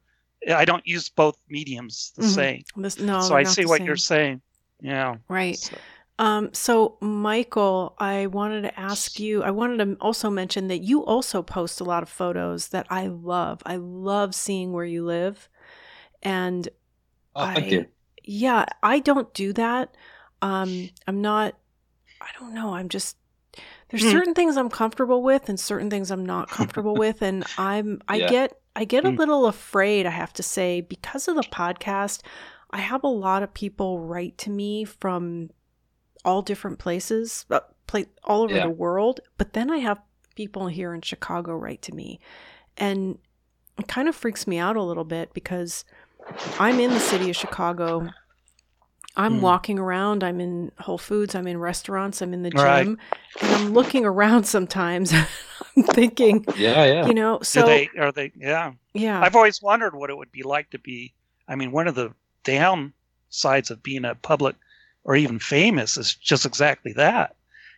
i 0.50 0.66
don't 0.66 0.86
use 0.86 1.10
both 1.10 1.38
mediums 1.50 2.12
the 2.16 2.24
Mhm. 2.24 2.30
same 2.36 2.64
This, 2.76 3.00
no, 3.00 3.22
so 3.22 3.36
i 3.36 3.44
see 3.44 3.66
what 3.66 3.78
same. 3.80 3.88
you're 3.88 3.96
saying 3.98 4.42
yeah 4.82 5.16
Right. 5.30 5.58
So- 5.58 5.78
Um, 6.18 6.54
so, 6.54 6.98
Michael, 7.02 7.94
I 8.00 8.28
wanted 8.28 8.62
to 8.62 8.80
ask 8.80 9.20
you, 9.20 9.44
I 9.44 9.52
wanted 9.52 9.84
to 9.84 9.98
also 10.00 10.30
mention 10.30 10.70
that 10.70 10.78
you 10.78 11.04
also 11.04 11.42
post 11.44 11.82
a 11.82 11.84
lot 11.84 12.04
of 12.04 12.10
photos 12.10 12.70
that 12.70 12.88
I 12.90 13.08
love. 13.08 13.62
I 13.66 13.76
love 13.76 14.34
seeing 14.34 14.72
where 14.72 14.86
you 14.86 15.04
live. 15.04 15.50
And 16.24 16.70
Oh, 17.36 17.44
thank 17.54 17.66
I- 17.68 17.70
you. 17.70 17.86
yeah, 18.24 18.64
I 18.82 19.00
don't 19.00 19.34
do 19.34 19.52
that. 19.54 19.94
Um, 20.42 20.90
I'm 21.06 21.20
not, 21.20 21.56
I 22.22 22.28
don't 22.40 22.54
know. 22.54 22.74
I'm 22.76 22.88
just, 22.88 23.18
there's 23.90 24.04
Hmm. 24.04 24.12
certain 24.12 24.34
things 24.34 24.56
I'm 24.56 24.70
comfortable 24.70 25.22
with 25.22 25.50
and 25.50 25.60
certain 25.60 25.90
things 25.90 26.12
I'm 26.12 26.26
not 26.26 26.48
comfortable 26.58 26.96
with. 26.96 27.22
And 27.22 27.44
I'm, 27.58 28.02
I 28.08 28.20
Yeah. 28.20 28.30
get, 28.30 28.62
I 28.76 28.84
get 28.86 29.06
a 29.06 29.10
Hmm. 29.12 29.16
little 29.16 29.46
afraid, 29.48 30.06
I 30.06 30.10
have 30.12 30.34
to 30.34 30.44
say, 30.44 30.82
because 30.82 31.28
of 31.28 31.36
the 31.36 31.44
podcast. 31.44 32.22
I 32.72 32.80
have 32.80 33.04
a 33.04 33.08
lot 33.08 33.42
of 33.44 33.54
people 33.54 34.00
write 34.00 34.38
to 34.40 34.50
me 34.50 34.84
from 34.84 35.50
all 36.26 36.42
different 36.42 36.78
places, 36.80 37.46
uh, 37.50 37.60
all 38.26 38.42
over 38.42 38.56
Yeah. 38.56 38.64
the 38.64 38.70
world. 38.72 39.22
But 39.38 39.54
then 39.54 39.72
I 39.72 39.78
have 39.78 40.02
people 40.36 40.68
here 40.68 40.94
in 40.94 41.02
Chicago 41.02 41.54
write 41.56 41.82
to 41.84 41.96
me, 41.96 42.20
and 42.78 43.18
it 43.80 43.88
kind 43.88 44.10
of 44.10 44.16
freaks 44.16 44.46
me 44.48 44.58
out 44.58 44.76
a 44.76 44.82
little 44.84 45.06
bit 45.06 45.34
because 45.34 45.86
I'm 46.60 46.80
in 46.80 46.90
the 46.92 47.00
city 47.00 47.30
of 47.30 47.36
Chicago. 47.38 48.10
I'm 49.18 49.36
Hmm. 49.36 49.42
walking 49.42 49.80
around. 49.80 50.24
I'm 50.24 50.42
in 50.42 50.72
Whole 50.80 50.98
Foods. 50.98 51.36
I'm 51.36 51.48
in 51.48 51.58
restaurants. 51.58 52.22
I'm 52.22 52.34
in 52.34 52.44
the 52.44 52.50
gym, 52.50 52.60
Right. 52.60 52.88
and 52.88 53.00
I'm 53.42 53.74
looking 53.74 54.06
around 54.06 54.44
sometimes. 54.46 55.14
I'm 55.78 55.84
thinking, 55.84 56.46
Yeah, 56.58 56.84
yeah. 56.86 57.06
you 57.08 57.14
know, 57.14 57.40
so 57.42 57.62
do 57.62 57.68
they 57.68 57.90
are 58.00 58.12
they 58.12 58.32
yeah 58.36 58.74
yeah, 58.94 59.22
I've 59.22 59.36
always 59.36 59.62
wondered 59.62 59.96
what 59.96 60.10
it 60.10 60.18
would 60.18 60.32
be 60.32 60.44
like 60.44 60.70
to 60.72 60.80
be. 60.80 61.14
I 61.48 61.56
mean, 61.56 61.72
one 61.72 61.88
of 61.88 61.96
the 61.96 62.12
downsides 62.44 63.72
of 63.72 63.84
being 63.84 64.06
a 64.06 64.16
public 64.16 64.56
or 65.04 65.16
even 65.16 65.40
famous 65.40 65.98
is 65.98 66.14
just 66.16 66.46
exactly 66.46 66.94
that. 66.94 67.36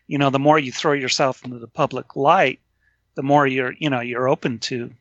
You 0.07 0.17
know, 0.17 0.29
the 0.29 0.39
more 0.39 0.57
you 0.59 0.71
throw 0.71 0.93
yourself 0.93 1.43
into 1.43 1.59
the 1.59 1.67
public 1.67 2.15
light, 2.15 2.59
the 3.15 3.23
more 3.23 3.45
you're, 3.45 3.73
you 3.79 3.89
know, 3.89 3.99
you're 3.99 4.29
open 4.29 4.59
to, 4.59 4.91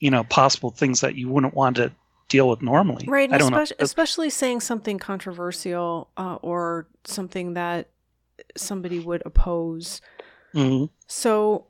you 0.00 0.10
know, 0.10 0.24
possible 0.24 0.70
things 0.70 1.00
that 1.02 1.16
you 1.16 1.28
wouldn't 1.28 1.54
want 1.54 1.76
to 1.76 1.92
deal 2.28 2.48
with 2.48 2.62
normally. 2.62 3.06
Right, 3.08 3.32
I 3.32 3.38
don't 3.38 3.50
know. 3.52 3.58
especially, 3.62 3.76
especially 3.84 4.30
saying 4.30 4.60
something 4.60 4.98
controversial 4.98 6.10
uh, 6.16 6.36
or 6.42 6.88
something 7.04 7.54
that 7.54 7.90
somebody 8.56 8.98
would 8.98 9.22
oppose. 9.24 10.00
Mhm. 10.54 10.90
So, 11.06 11.66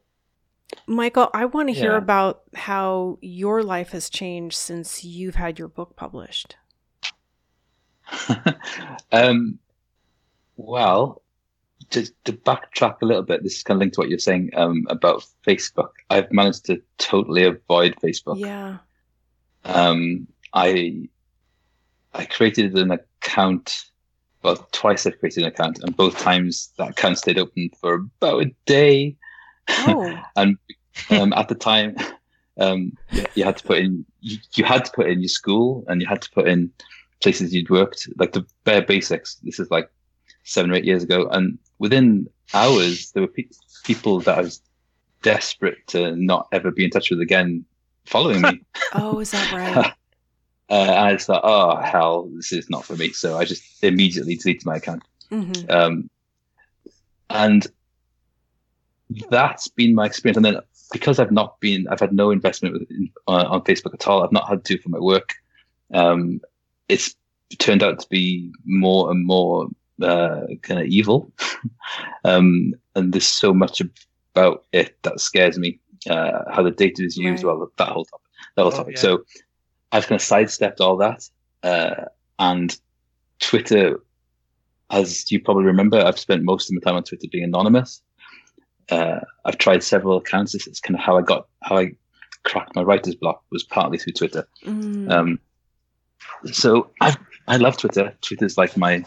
Michael, 0.86 1.30
I 1.34 1.44
want 1.44 1.68
to 1.68 1.74
hear 1.74 1.92
Yeah. 1.92 1.98
about 1.98 2.42
how 2.54 3.18
your 3.20 3.62
life 3.62 3.90
has 3.90 4.08
changed 4.10 4.56
since 4.56 5.04
you've 5.04 5.34
had 5.36 5.58
your 5.58 5.68
book 5.68 5.94
published. 5.96 6.56
um, 9.12 9.58
well, 10.56 11.22
to, 11.90 12.06
to 12.24 12.32
backtrack 12.32 12.96
a 13.02 13.04
little 13.04 13.22
bit, 13.22 13.42
this 13.42 13.56
is 13.56 13.62
kind 13.62 13.76
of 13.76 13.80
linked 13.80 13.94
to 13.94 14.00
what 14.00 14.08
you're 14.08 14.18
saying 14.18 14.50
um, 14.56 14.86
about 14.88 15.24
Facebook. 15.46 15.90
I've 16.10 16.30
managed 16.32 16.64
to 16.66 16.82
totally 16.98 17.44
avoid 17.44 17.94
Facebook. 18.02 18.38
Yeah. 18.38 18.78
Um, 19.64 20.26
I 20.52 21.08
I 22.14 22.24
created 22.24 22.76
an 22.76 22.90
account. 22.90 23.84
Well, 24.42 24.56
twice 24.72 25.06
I've 25.06 25.18
created 25.18 25.42
an 25.42 25.48
account, 25.48 25.80
and 25.80 25.96
both 25.96 26.18
times 26.18 26.72
that 26.78 26.90
account 26.90 27.18
stayed 27.18 27.38
open 27.38 27.70
for 27.80 27.94
about 27.94 28.42
a 28.42 28.54
day. 28.64 29.16
Oh. 29.68 30.18
and 30.36 30.56
um, 31.10 31.32
at 31.32 31.48
the 31.48 31.54
time, 31.54 31.96
um, 32.58 32.92
you, 33.10 33.24
you 33.34 33.44
had 33.44 33.56
to 33.56 33.64
put 33.64 33.78
in 33.78 34.04
you, 34.20 34.38
you 34.54 34.64
had 34.64 34.84
to 34.84 34.92
put 34.92 35.08
in 35.08 35.20
your 35.20 35.28
school, 35.28 35.84
and 35.88 36.00
you 36.00 36.06
had 36.06 36.22
to 36.22 36.30
put 36.30 36.48
in 36.48 36.70
places 37.20 37.54
you'd 37.54 37.70
worked, 37.70 38.08
like 38.18 38.32
the 38.32 38.46
bare 38.64 38.82
basics. 38.82 39.36
This 39.42 39.58
is 39.58 39.70
like 39.70 39.90
seven 40.44 40.70
or 40.70 40.74
eight 40.74 40.84
years 40.84 41.02
ago, 41.02 41.28
and 41.28 41.58
within 41.78 42.28
hours, 42.54 43.10
there 43.12 43.22
were 43.22 43.28
pe- 43.28 43.48
people 43.84 44.20
that 44.20 44.38
I 44.38 44.42
was 44.42 44.62
desperate 45.22 45.86
to 45.88 46.14
not 46.16 46.48
ever 46.52 46.70
be 46.70 46.84
in 46.84 46.90
touch 46.90 47.10
with 47.10 47.20
again, 47.20 47.64
following 48.04 48.42
me. 48.42 48.60
Oh, 48.94 49.18
is 49.18 49.32
that 49.32 49.52
right? 49.52 49.92
Uh, 50.68 50.74
and 50.74 50.90
I 50.90 51.12
just 51.12 51.26
thought, 51.26 51.42
oh 51.44 51.76
hell, 51.76 52.28
this 52.34 52.52
is 52.52 52.68
not 52.68 52.84
for 52.84 52.96
me. 52.96 53.12
So 53.12 53.38
I 53.38 53.44
just 53.44 53.62
immediately 53.84 54.34
deleted 54.36 54.66
my 54.66 54.76
account. 54.76 55.02
hmm 55.30 55.52
Um, 55.68 56.10
and 57.30 57.66
that's 59.30 59.68
been 59.68 59.94
my 59.94 60.06
experience. 60.06 60.36
And 60.36 60.44
then 60.44 60.58
because 60.92 61.18
I've 61.18 61.30
not 61.32 61.58
been, 61.60 61.86
I've 61.88 62.00
had 62.00 62.12
no 62.12 62.30
investment 62.30 62.74
with, 62.74 62.88
on, 63.26 63.46
on 63.46 63.60
Facebook 63.62 63.94
at 63.94 64.06
all. 64.08 64.22
I've 64.22 64.32
not 64.32 64.48
had 64.48 64.64
to 64.64 64.78
for 64.78 64.88
my 64.88 64.98
work. 64.98 65.34
Um, 65.94 66.40
it's 66.88 67.14
turned 67.58 67.82
out 67.82 68.00
to 68.00 68.08
be 68.08 68.50
more 68.64 69.10
and 69.10 69.24
more 69.24 69.68
uh, 70.02 70.42
kind 70.62 70.80
of 70.80 70.86
evil. 70.86 71.32
um, 72.24 72.74
and 72.94 73.12
there's 73.12 73.26
so 73.26 73.54
much 73.54 73.80
about 74.34 74.64
it 74.72 74.96
that 75.02 75.20
scares 75.20 75.58
me. 75.58 75.78
Uh, 76.08 76.42
how 76.52 76.62
the 76.62 76.70
data 76.70 77.02
is 77.02 77.16
used, 77.16 77.42
Right. 77.42 77.56
well, 77.56 77.70
that 77.78 77.88
whole 77.88 78.04
topic. 78.04 78.26
That 78.56 78.62
whole 78.62 78.72
Oh, 78.72 78.76
topic. 78.76 78.94
yeah. 78.96 79.00
So 79.00 79.24
I've 79.92 80.06
kind 80.06 80.20
of 80.20 80.22
sidestepped 80.24 80.80
all 80.80 80.96
that, 80.98 81.28
uh, 81.62 82.04
and 82.38 82.76
Twitter, 83.40 84.00
as 84.90 85.30
you 85.30 85.40
probably 85.40 85.64
remember, 85.64 85.98
I've 85.98 86.18
spent 86.18 86.42
most 86.42 86.70
of 86.70 86.74
my 86.74 86.80
time 86.80 86.96
on 86.96 87.04
Twitter 87.04 87.28
being 87.30 87.44
anonymous. 87.44 88.02
Uh, 88.90 89.20
I've 89.44 89.58
tried 89.58 89.82
several 89.82 90.18
accounts. 90.18 90.52
This 90.52 90.66
is 90.66 90.80
kind 90.80 90.94
of 90.96 91.00
how 91.04 91.16
I 91.16 91.22
got 91.22 91.48
how 91.62 91.78
I 91.78 91.92
cracked 92.44 92.76
my 92.76 92.82
writer's 92.82 93.16
block 93.16 93.42
was 93.50 93.64
partly 93.64 93.98
through 93.98 94.12
Twitter. 94.12 94.46
Mm. 94.64 95.10
Um, 95.10 95.38
so 96.52 96.90
I 97.00 97.16
I 97.48 97.56
love 97.56 97.76
Twitter. 97.76 98.12
Twitter's 98.22 98.56
like 98.58 98.76
my 98.76 99.04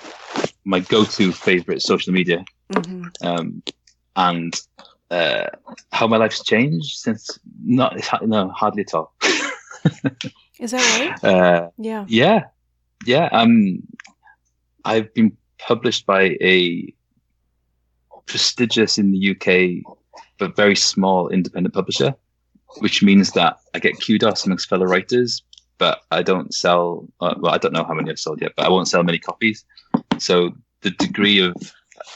my 0.66 0.80
go-to 0.82 1.32
favorite 1.32 1.82
social 1.82 2.14
media, 2.14 2.44
Mhm. 2.74 3.10
um, 3.22 3.64
and 4.16 4.54
uh, 5.12 5.48
how 5.92 6.08
my 6.08 6.18
life's 6.18 6.44
changed 6.44 6.98
since 6.98 7.40
not 7.64 7.98
no 8.24 8.50
hardly 8.50 8.84
at 8.84 8.94
all. 8.94 9.14
Is 10.60 10.72
that 10.72 11.22
right? 11.24 11.24
uh, 11.24 11.70
Yeah. 11.78 12.06
yeah, 12.08 12.44
yeah. 13.06 13.30
Um, 13.32 13.82
I've 14.86 15.14
been 15.14 15.36
published 15.58 16.06
by 16.06 16.38
a 16.42 16.94
prestigious 18.26 18.98
in 18.98 19.12
the 19.12 19.32
UK 19.32 19.84
but 20.38 20.56
very 20.56 20.76
small 20.76 21.30
independent 21.30 21.74
publisher, 21.74 22.16
which 22.78 23.04
means 23.04 23.32
that 23.32 23.58
I 23.74 23.80
get 23.80 24.02
kudos 24.04 24.46
amongst 24.46 24.70
fellow 24.70 24.86
writers, 24.86 25.44
but 25.78 26.02
I 26.12 26.24
don't 26.24 26.54
sell. 26.54 27.08
Uh, 27.22 27.36
well, 27.38 27.54
I 27.54 27.58
don't 27.58 27.74
know 27.74 27.84
how 27.84 27.94
many 27.94 28.10
I've 28.10 28.20
sold 28.20 28.42
yet, 28.42 28.54
but 28.56 28.66
I 28.66 28.70
won't 28.70 28.88
sell 28.88 29.04
many 29.04 29.20
copies. 29.20 29.66
So 30.18 30.52
the 30.82 30.92
degree 30.92 31.40
of 31.40 31.56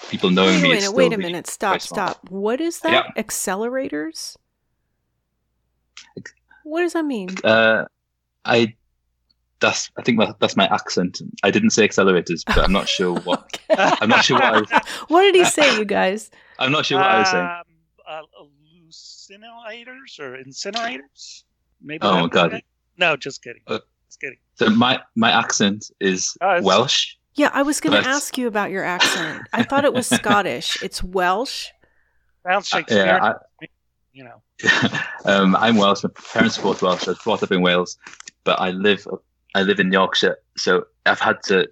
people 0.10 0.30
knowing 0.30 0.62
Wait 0.62 0.72
me 0.72 0.80
still 0.80 0.96
Wait 0.96 1.14
a 1.14 1.18
minute. 1.18 1.48
Stop. 1.48 1.82
Stop. 1.82 2.30
What 2.30 2.62
is 2.62 2.80
that? 2.80 2.92
Yeah. 3.16 3.22
Accelerators. 3.24 4.38
What 6.64 6.82
does 6.82 6.94
that 6.94 7.06
mean? 7.06 7.30
Uh, 7.44 7.86
I 8.46 8.76
that's 9.60 9.90
I 9.98 10.02
think 10.02 10.20
that, 10.20 10.40
that's 10.40 10.56
my 10.58 10.68
accent. 10.68 11.22
I 11.44 11.52
didn't 11.52 11.70
say 11.72 11.88
accelerators, 11.88 12.44
but 12.46 12.58
I'm 12.60 12.74
not 12.74 12.90
sure 12.90 13.18
what 13.22 13.60
Okay. 13.72 13.92
I'm 14.02 14.10
not 14.10 14.26
sure 14.26 14.38
what 14.38 14.44
I 14.46 14.60
was, 14.60 14.70
what 15.08 15.22
did 15.24 15.36
he 15.36 15.46
say, 15.46 15.78
you 15.78 15.86
guys? 15.86 16.30
I'm 16.60 16.72
not 16.72 16.86
sure 16.86 17.00
what 17.00 17.08
I 17.10 17.20
was 17.20 17.30
saying. 17.30 17.46
Um, 17.46 17.64
uh, 18.08 18.22
hallucinators 18.42 20.20
or 20.20 20.38
incinerators? 20.44 21.44
Maybe. 21.82 22.00
Oh, 22.02 22.24
that's 22.24 22.30
God. 22.34 22.54
it? 22.56 22.64
No, 22.98 23.16
just 23.16 23.42
kidding. 23.44 23.62
Uh, 23.68 23.80
just 24.08 24.20
kidding. 24.20 24.38
So 24.56 24.70
my 24.70 25.00
my 25.16 25.32
accent 25.32 25.90
is 26.00 26.38
it's- 26.42 26.64
Welsh. 26.64 27.16
Yeah, 27.36 27.50
I 27.52 27.64
was 27.64 27.80
going 27.80 28.00
to 28.00 28.08
ask 28.08 28.38
you 28.38 28.46
about 28.46 28.70
your 28.70 28.84
accent. 28.84 29.48
I 29.54 29.64
thought 29.64 29.86
it 29.86 29.94
was 29.94 30.06
Scottish. 30.22 30.78
It's 30.84 31.04
Welsh. 31.04 31.70
Sounds 32.48 32.72
Uh, 32.72 32.78
Shakespeare. 32.78 33.06
yeah, 33.08 33.34
you 34.14 34.24
know. 34.24 34.44
um, 35.26 35.56
I'm 35.56 35.78
Welsh. 35.78 36.04
My 36.04 36.12
parents 36.32 36.60
were 36.60 36.66
both 36.66 36.84
Welsh. 36.84 37.08
I 37.08 37.12
was 37.12 37.20
brought 37.24 37.42
up 37.42 37.52
in 37.52 37.64
Wales, 37.64 37.98
but 38.44 38.60
I 38.60 38.72
live 38.72 39.08
I 39.56 39.62
live 39.62 39.80
in 39.80 39.92
Yorkshire, 39.92 40.38
so 40.58 40.86
I've 41.06 41.20
had 41.20 41.42
to 41.44 41.68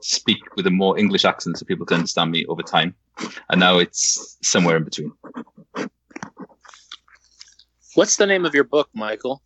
speak 0.00 0.38
with 0.56 0.66
a 0.66 0.70
more 0.70 0.98
English 0.98 1.24
accent 1.24 1.58
so 1.58 1.64
people 1.64 1.86
can 1.86 1.96
understand 1.96 2.30
me 2.30 2.44
over 2.46 2.62
time. 2.62 2.94
And 3.48 3.58
now 3.60 3.78
it's 3.78 4.36
somewhere 4.42 4.76
in 4.76 4.84
between. 4.84 5.12
What's 7.94 8.16
the 8.16 8.26
name 8.26 8.44
of 8.44 8.54
your 8.54 8.64
book, 8.64 8.90
Michael? 8.94 9.42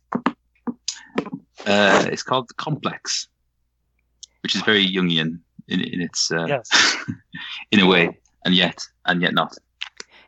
Uh, 1.65 2.05
it's 2.11 2.23
called 2.23 2.49
The 2.49 2.53
Complex, 2.55 3.27
which 4.43 4.55
is 4.55 4.61
very 4.63 4.85
Jungian 4.85 5.39
in, 5.69 5.79
in 5.81 6.01
its 6.01 6.31
uh, 6.31 6.45
Yes. 6.47 6.67
in 7.71 7.79
a 7.79 7.87
way, 7.87 8.19
and 8.45 8.53
yet 8.53 8.83
and 9.05 9.21
yet 9.21 9.33
not. 9.33 9.55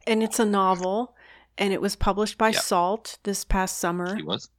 And 0.07 0.23
it's 0.23 0.39
a 0.39 0.45
novel. 0.45 1.15
And 1.57 1.71
it 1.71 1.81
was 1.81 1.95
published 1.95 2.37
by 2.39 2.49
Yeah. 2.49 2.59
Salt 2.59 3.19
this 3.23 3.43
past 3.43 3.77
summer. 3.77 4.17
It 4.17 4.25
was. 4.25 4.49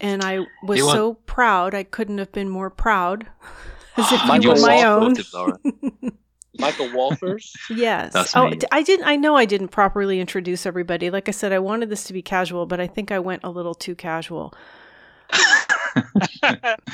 And 0.00 0.22
I 0.22 0.40
was 0.62 0.80
It 0.80 0.84
so 0.84 1.14
proud. 1.26 1.74
I 1.74 1.82
couldn't 1.82 2.18
have 2.18 2.32
been 2.32 2.48
more 2.48 2.70
proud. 2.70 3.26
As 3.96 4.12
if 4.12 4.24
Michael 4.26 4.44
you 4.44 4.50
were 4.50 4.66
my 4.66 4.84
own. 4.84 5.14
Michael 6.58 6.92
Walters? 6.92 7.52
Yes. 7.70 8.12
That's 8.12 8.36
oh, 8.36 8.48
me. 8.48 8.56
d- 8.56 8.66
I 8.70 8.82
didn't. 8.82 9.06
I 9.06 9.16
know 9.16 9.36
I 9.36 9.44
didn't 9.44 9.68
properly 9.68 10.20
introduce 10.20 10.66
everybody. 10.66 11.10
Like 11.10 11.28
I 11.28 11.32
said, 11.32 11.52
I 11.52 11.58
wanted 11.58 11.88
this 11.90 12.04
to 12.04 12.12
be 12.12 12.22
casual, 12.22 12.66
but 12.66 12.80
I 12.80 12.86
think 12.86 13.10
I 13.12 13.18
went 13.18 13.42
a 13.44 13.50
little 13.50 13.74
too 13.74 13.94
casual. 13.94 14.54
Yeah. 16.42 16.76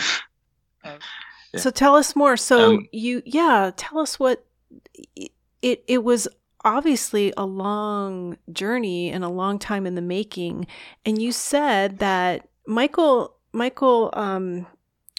So 1.56 1.70
tell 1.70 1.94
us 1.94 2.16
more. 2.16 2.36
So 2.36 2.74
Um, 2.74 2.88
you, 2.90 3.22
yeah, 3.24 3.70
tell 3.76 3.98
us 4.00 4.18
what 4.18 4.44
it. 5.62 5.84
It 5.86 6.02
was 6.02 6.26
obviously 6.64 7.32
a 7.36 7.44
long 7.46 8.36
journey 8.52 9.10
and 9.10 9.22
a 9.22 9.28
long 9.28 9.58
time 9.58 9.86
in 9.86 9.94
the 9.94 10.02
making. 10.02 10.66
And 11.06 11.22
you 11.22 11.30
said 11.30 12.00
that 12.00 12.48
Michael 12.66 13.36
Michael 13.52 14.10
um, 14.14 14.66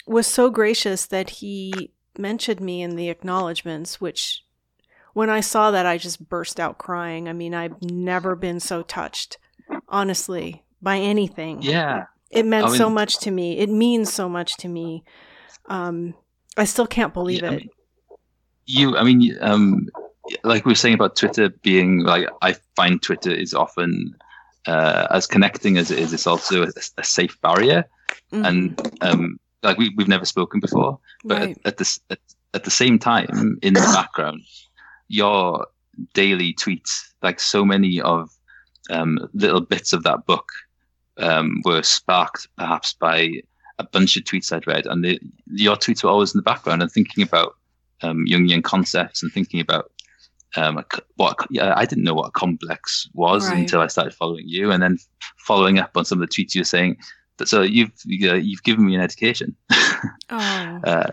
was 0.06 0.26
so 0.26 0.50
gracious 0.50 1.06
that 1.06 1.30
he 1.30 1.92
mentioned 2.18 2.60
me 2.60 2.82
in 2.82 2.96
the 2.96 3.08
acknowledgments, 3.08 4.00
which 4.00 4.44
when 5.14 5.30
I 5.30 5.40
saw 5.40 5.70
that, 5.70 5.86
I 5.86 5.96
just 5.98 6.28
burst 6.28 6.60
out 6.60 6.78
crying. 6.78 7.28
I 7.28 7.32
mean, 7.32 7.54
I've 7.54 7.80
never 7.82 8.36
been 8.36 8.60
so 8.60 8.82
touched, 8.82 9.38
honestly, 9.88 10.64
by 10.82 10.98
anything. 10.98 11.62
yeah. 11.62 12.04
It 12.28 12.44
meant 12.44 12.66
I 12.66 12.76
so 12.76 12.90
much 12.90 13.20
to 13.20 13.30
me. 13.30 13.56
It 13.58 13.70
means 13.70 14.12
so 14.12 14.28
much 14.28 14.56
to 14.58 14.68
me. 14.68 15.04
Um, 15.66 16.14
I 16.56 16.64
still 16.64 16.86
can't 16.86 17.14
believe 17.14 17.42
Yeah, 17.42 17.50
I 17.50 17.52
it. 17.54 17.60
mean, 17.60 17.70
you, 18.66 18.96
I 18.96 19.04
mean, 19.04 19.38
um, 19.40 19.88
like 20.42 20.66
we 20.66 20.72
were 20.72 20.76
saying 20.76 20.94
about 20.94 21.16
Twitter 21.16 21.48
being 21.62 22.00
like, 22.00 22.28
I 22.42 22.56
find 22.74 23.00
Twitter 23.00 23.30
is 23.30 23.54
often 23.54 24.16
uh, 24.66 25.06
as 25.10 25.26
connecting 25.26 25.78
as 25.78 25.90
it 25.90 25.98
is. 25.98 26.12
It's 26.12 26.26
also 26.26 26.64
a, 26.64 26.68
a 26.98 27.04
safe 27.04 27.40
barrier, 27.40 27.84
Mhm. 28.32 28.46
and 28.46 28.92
um, 29.02 29.40
like 29.62 29.78
we 29.78 29.92
we've 29.96 30.08
never 30.08 30.24
spoken 30.24 30.60
before, 30.60 30.98
but 31.24 31.38
right. 31.38 31.50
at, 31.50 31.66
at 31.66 31.76
this 31.76 32.00
at, 32.10 32.18
at 32.54 32.64
the 32.64 32.70
same 32.70 32.98
time, 32.98 33.58
in 33.62 33.74
the 33.74 33.80
background, 33.94 34.42
your 35.08 35.66
daily 36.14 36.54
tweets, 36.54 37.12
like 37.22 37.40
so 37.40 37.64
many 37.64 38.00
of 38.00 38.30
um, 38.90 39.28
little 39.34 39.60
bits 39.60 39.92
of 39.92 40.02
that 40.02 40.26
book, 40.26 40.48
um, 41.18 41.62
were 41.64 41.82
sparked 41.82 42.48
perhaps 42.56 42.92
by 42.94 43.30
a 43.78 43.84
bunch 43.84 44.16
of 44.16 44.24
tweets 44.24 44.52
I'd 44.52 44.66
read, 44.66 44.86
and 44.86 45.04
the, 45.04 45.20
your 45.52 45.76
tweets 45.76 46.02
were 46.02 46.10
always 46.10 46.34
in 46.34 46.38
the 46.38 46.42
background 46.42 46.82
and 46.82 46.90
thinking 46.90 47.22
about 47.22 47.56
um, 48.02 48.24
Jungian 48.26 48.62
concepts 48.62 49.22
and 49.22 49.32
thinking 49.32 49.60
about 49.60 49.90
um, 50.56 50.78
a 50.78 50.84
c- 50.92 51.02
what 51.16 51.36
yeah, 51.50 51.72
I 51.76 51.84
didn't 51.84 52.04
know 52.04 52.14
what 52.14 52.28
a 52.28 52.32
complex 52.32 53.08
was 53.14 53.48
Right. 53.48 53.58
until 53.58 53.80
I 53.80 53.86
started 53.88 54.14
following 54.14 54.44
you, 54.48 54.70
and 54.70 54.82
then 54.82 54.98
following 55.38 55.78
up 55.78 55.90
on 55.96 56.04
some 56.04 56.20
of 56.22 56.28
the 56.28 56.34
tweets 56.34 56.54
you 56.54 56.60
were 56.60 56.64
saying. 56.64 56.96
That, 57.38 57.48
so 57.48 57.60
you've 57.60 57.90
you, 58.06 58.30
uh, 58.30 58.34
you've 58.34 58.62
given 58.62 58.86
me 58.86 58.94
an 58.94 59.02
education, 59.02 59.54
Oh, 60.30 60.36
uh, 60.84 61.10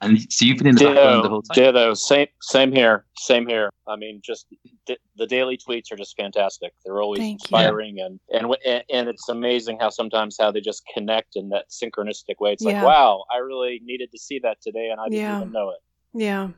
and 0.00 0.20
so 0.32 0.44
you've 0.44 0.58
been 0.58 0.66
in 0.68 0.74
the 0.76 0.84
background 0.84 1.24
the 1.24 1.28
whole 1.28 1.42
time. 1.42 1.54
ditto. 1.54 1.94
Same, 1.94 2.26
same 2.40 2.72
here. 2.72 3.04
Same 3.18 3.46
here. 3.46 3.70
I 3.86 3.96
mean, 3.96 4.20
just 4.24 4.46
di- 4.86 4.96
the 5.16 5.26
daily 5.26 5.56
tweets 5.58 5.92
are 5.92 5.96
just 5.96 6.16
fantastic. 6.16 6.72
They're 6.84 7.00
always 7.02 7.20
Thank 7.20 7.40
inspiring, 7.42 8.00
and 8.00 8.18
and 8.30 8.56
and 8.66 8.84
and 8.90 9.08
it's 9.08 9.28
amazing 9.28 9.78
how 9.80 9.90
sometimes 9.90 10.36
how 10.40 10.50
they 10.50 10.60
just 10.62 10.82
connect 10.94 11.36
in 11.36 11.50
that 11.50 11.66
synchronistic 11.70 12.36
way. 12.40 12.52
It's 12.54 12.64
Yeah. 12.64 12.72
like, 12.72 12.84
wow, 12.84 13.24
I 13.30 13.36
really 13.38 13.80
needed 13.84 14.10
to 14.12 14.18
see 14.18 14.38
that 14.40 14.60
today, 14.62 14.88
and 14.90 14.98
I 15.00 15.04
didn't 15.10 15.20
Yeah. 15.20 15.36
even 15.40 15.52
know 15.52 15.70
it. 15.70 15.78
yeah. 16.14 16.48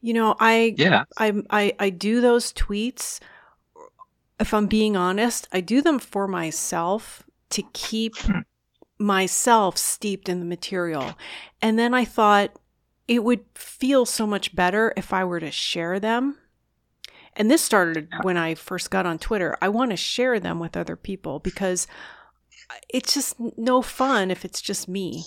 You 0.00 0.14
know, 0.14 0.36
I 0.38 0.74
Yeah, 0.76 1.04
I 1.16 1.32
I 1.50 1.74
I 1.78 1.90
do 1.90 2.20
those 2.20 2.52
tweets. 2.52 3.20
If 4.38 4.54
I'm 4.54 4.66
being 4.66 4.96
honest, 4.96 5.48
I 5.52 5.60
do 5.60 5.82
them 5.82 5.98
for 5.98 6.26
myself 6.26 7.24
to 7.50 7.62
keep 7.72 8.16
hmm. 8.18 8.40
myself 8.98 9.76
steeped 9.76 10.28
in 10.28 10.40
the 10.40 10.46
material. 10.46 11.14
And 11.60 11.78
then 11.78 11.92
I 11.92 12.04
thought 12.04 12.52
it 13.06 13.24
would 13.24 13.44
feel 13.54 14.06
so 14.06 14.26
much 14.26 14.54
better 14.54 14.94
if 14.96 15.12
I 15.12 15.24
were 15.24 15.40
to 15.40 15.50
share 15.50 16.00
them. 16.00 16.38
And 17.36 17.50
this 17.50 17.62
started 17.62 18.08
when 18.22 18.36
I 18.36 18.54
first 18.54 18.90
got 18.90 19.06
on 19.06 19.18
Twitter. 19.18 19.56
I 19.60 19.68
want 19.68 19.90
to 19.90 19.96
share 19.96 20.40
them 20.40 20.58
with 20.58 20.76
other 20.76 20.96
people 20.96 21.38
because 21.38 21.86
uh, 22.70 22.74
it's 22.88 23.14
just 23.14 23.36
no 23.56 23.82
fun 23.82 24.30
if 24.30 24.44
it's 24.44 24.60
just 24.60 24.88
me. 24.88 25.24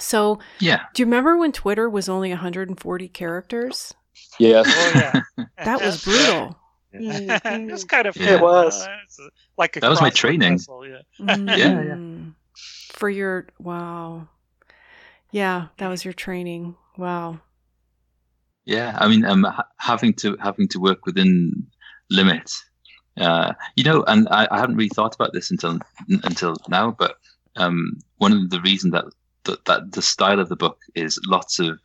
So, 0.00 0.38
yeah. 0.58 0.80
do 0.94 1.02
you 1.02 1.06
remember 1.06 1.36
when 1.36 1.52
Twitter 1.52 1.88
was 1.88 2.08
only 2.08 2.30
140 2.30 3.08
characters? 3.08 3.94
Yes. 4.38 4.66
Oh 4.68 4.92
yeah. 4.94 5.44
That 5.64 5.80
was 5.80 6.02
brutal. 6.04 6.56
it's 6.92 7.84
kind 7.84 8.06
of 8.06 8.16
Yeah. 8.16 8.34
It 8.36 8.40
was. 8.40 8.82
uh, 8.86 9.28
like 9.58 9.76
a 9.76 9.80
That 9.80 9.90
was 9.90 10.00
my 10.00 10.10
training. 10.10 10.54
puzzle, 10.54 10.86
yeah. 10.86 11.00
Yeah, 11.18 11.56
yeah. 11.56 11.94
Mm. 11.96 12.34
For 12.92 13.08
your 13.10 13.46
wow. 13.58 14.28
Yeah, 15.30 15.68
that 15.78 15.88
was 15.88 16.04
your 16.04 16.14
training. 16.14 16.76
Wow. 16.96 17.40
Yeah, 18.64 18.96
I 19.00 19.08
mean, 19.08 19.24
um, 19.24 19.46
having 19.78 20.12
to 20.14 20.36
having 20.40 20.68
to 20.68 20.78
work 20.78 21.04
within 21.06 21.66
limits, 22.10 22.62
uh, 23.18 23.54
you 23.76 23.82
know, 23.84 24.04
and 24.06 24.28
I, 24.30 24.46
I 24.50 24.58
hadn't 24.60 24.76
really 24.76 24.90
thought 24.90 25.14
about 25.14 25.32
this 25.32 25.50
until 25.50 25.78
until 26.22 26.54
now. 26.68 26.90
But 26.96 27.16
um, 27.56 27.98
one 28.18 28.32
of 28.32 28.50
the 28.50 28.60
reasons 28.60 28.92
that, 28.92 29.04
that 29.44 29.64
that 29.64 29.92
the 29.92 30.02
style 30.02 30.40
of 30.40 30.48
the 30.48 30.56
book 30.56 30.78
is 30.94 31.18
lots 31.26 31.58
of 31.58 31.78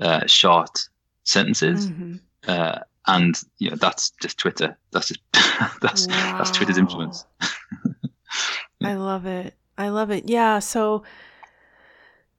uh, 0.00 0.26
short 0.26 0.88
sentences, 1.24 1.90
Mhm. 1.90 2.20
uh, 2.46 2.78
and 3.06 3.40
you 3.58 3.70
know, 3.70 3.76
that's 3.76 4.10
just 4.22 4.38
Twitter. 4.38 4.76
That's 4.92 5.08
just 5.08 5.20
that's 5.82 6.06
that's 6.06 6.50
Twitter's 6.50 6.78
influence. 6.78 7.24
I 8.82 8.94
love 8.94 9.26
it. 9.26 9.54
I 9.76 9.88
love 9.88 10.10
it. 10.10 10.28
Yeah. 10.28 10.60
So 10.60 11.02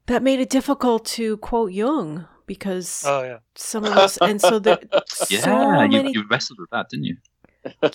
that 0.05 0.23
made 0.23 0.39
it 0.39 0.49
difficult 0.49 1.05
to 1.05 1.37
quote 1.37 1.71
Jung 1.71 2.27
because 2.45 3.03
Oh 3.05 3.23
yeah. 3.23 3.37
some 3.55 3.83
of 3.85 3.97
us, 3.97 4.17
and 4.17 4.41
so 4.41 4.57
there, 4.59 4.79
Yeah, 5.29 5.41
so 5.41 5.83
you, 5.83 6.01
you 6.13 6.23
wrestled 6.29 6.59
with 6.59 6.69
that, 6.71 6.89
didn't 6.89 7.05
you? 7.05 7.17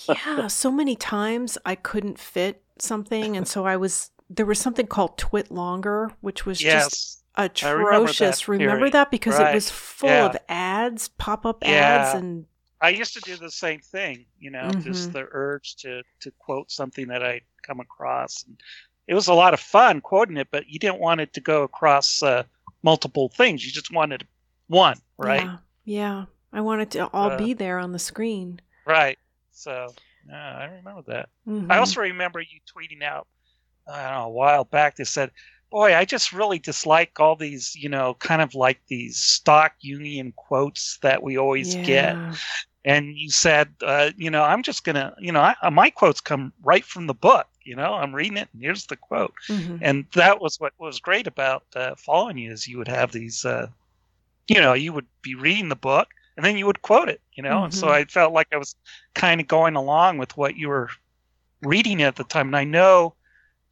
yeah, 0.09 0.47
so 0.47 0.71
many 0.71 0.95
times 0.95 1.59
I 1.65 1.75
couldn't 1.75 2.19
fit 2.19 2.63
something, 2.79 3.37
and 3.37 3.49
so 3.49 3.65
I 3.65 3.77
was 3.77 4.11
there 4.31 4.47
was 4.47 4.59
something 4.59 4.87
called 4.87 5.19
TwitLonger, 5.19 6.13
which 6.21 6.47
was 6.47 6.59
just 6.59 6.65
Yes. 6.67 7.21
I 7.37 7.43
remember 7.71 8.07
that 8.07 8.13
atrocious. 8.13 8.49
Remember 8.49 8.89
that 8.91 9.11
because 9.11 9.39
it 9.39 9.53
was 9.53 9.69
full 9.71 10.09
Yeah. 10.09 10.27
of 10.27 10.37
ads, 10.49 11.09
pop 11.09 11.45
up 11.45 11.63
Yeah. 11.65 11.71
ads, 11.71 12.15
and 12.15 12.47
I 12.81 12.91
used 12.91 13.15
to 13.15 13.21
do 13.21 13.37
the 13.37 13.51
same 13.51 13.81
thing, 13.81 14.27
you 14.39 14.51
know, 14.51 14.71
just 14.81 15.09
Mhm. 15.11 15.13
the 15.15 15.29
urge 15.33 15.77
to 15.77 16.03
to 16.21 16.31
quote 16.33 16.71
something 16.71 17.09
that 17.09 17.23
I'd 17.25 17.43
come 17.63 17.81
across. 17.81 18.45
And 18.45 18.61
it 19.07 19.15
was 19.15 19.27
a 19.27 19.35
lot 19.35 19.53
of 19.55 19.61
fun 19.61 20.01
quoting 20.01 20.37
it, 20.37 20.49
but 20.51 20.69
you 20.69 20.79
didn't 20.79 21.01
want 21.01 21.21
it 21.21 21.33
to 21.35 21.41
go 21.41 21.63
across 21.63 22.23
uh, 22.23 22.45
multiple 22.83 23.29
things. 23.31 23.65
You 23.65 23.73
just 23.73 23.93
wanted 23.93 24.27
one, 24.69 24.99
right? 25.19 25.45
Yeah, 25.45 25.57
yeah. 25.85 26.25
I 26.53 26.61
wanted 26.61 26.91
to 26.93 27.09
all 27.09 27.33
Uh, 27.33 27.37
be 27.37 27.53
there 27.53 27.79
on 27.79 27.93
the 27.93 27.99
screen. 27.99 28.61
Right. 28.87 29.19
So, 29.51 29.93
yeah, 30.29 30.57
I 30.59 30.65
remember 30.67 31.03
that. 31.09 31.29
I 31.47 31.51
Mhm. 31.51 31.79
also 31.79 32.01
remember 32.01 32.41
you 32.41 32.61
tweeting 32.67 33.03
out, 33.03 33.27
I 33.89 34.03
don't 34.03 34.13
know, 34.13 34.25
a 34.27 34.31
while 34.31 34.65
back 34.65 34.97
that 34.97 35.07
said, 35.07 35.31
Boy, 35.71 35.95
I 35.97 36.05
just 36.05 36.33
really 36.33 36.59
dislike 36.59 37.19
all 37.21 37.35
these, 37.37 37.75
you 37.75 37.89
know, 37.89 38.15
kind 38.21 38.41
of 38.41 38.55
like 38.55 38.81
these 38.89 39.19
stock 39.19 39.75
Jungian 39.85 40.35
quotes 40.37 40.99
that 41.03 41.23
we 41.23 41.37
always 41.37 41.75
get. 41.83 42.19
And 42.85 43.17
you 43.17 43.31
said, 43.31 43.75
uh, 43.83 44.11
you 44.17 44.31
know, 44.31 44.43
I'm 44.43 44.63
just 44.63 44.85
going 44.85 44.97
to, 44.97 45.15
you 45.19 45.33
know, 45.33 45.41
I, 45.41 45.71
my 45.71 45.91
quotes 45.91 46.21
come 46.21 46.53
right 46.63 46.85
from 46.85 47.07
the 47.07 47.15
book. 47.15 47.47
You 47.65 47.77
know, 47.77 47.95
I'm 47.95 48.15
reading 48.15 48.37
it 48.39 48.49
and 48.53 48.63
here's 48.63 48.87
the 48.87 48.97
quote. 48.97 49.35
Mhm. 49.49 49.81
And 49.81 50.07
that 50.15 50.41
was 50.41 50.59
what 50.61 50.73
was 50.79 51.01
great 51.01 51.27
about 51.27 51.65
uh, 51.75 51.95
following 51.97 52.39
you 52.39 52.53
is 52.53 52.67
you 52.69 52.79
would 52.79 52.89
have 52.89 53.13
these, 53.13 53.45
uh, 53.45 53.69
you 54.49 54.61
know, 54.61 54.75
you 54.75 54.93
would 54.93 55.07
be 55.23 55.35
reading 55.35 55.69
the 55.69 55.77
book 55.77 56.09
and 56.37 56.45
then 56.45 56.57
you 56.57 56.67
would 56.67 56.83
quote 56.83 57.09
it, 57.09 57.21
you 57.35 57.43
know. 57.43 57.65
And 57.65 57.75
so 57.75 57.89
Mhm. 57.89 57.91
I 57.91 58.05
felt 58.05 58.33
like 58.33 58.49
I 58.53 58.57
was 58.59 58.75
kind 59.15 59.41
of 59.41 59.47
going 59.49 59.77
along 59.77 60.19
with 60.19 60.37
what 60.37 60.57
you 60.57 60.69
were 60.69 60.91
reading 61.63 62.03
at 62.03 62.17
the 62.17 62.25
time. 62.25 62.49
And 62.49 62.57
I 62.57 62.65
know 62.65 63.15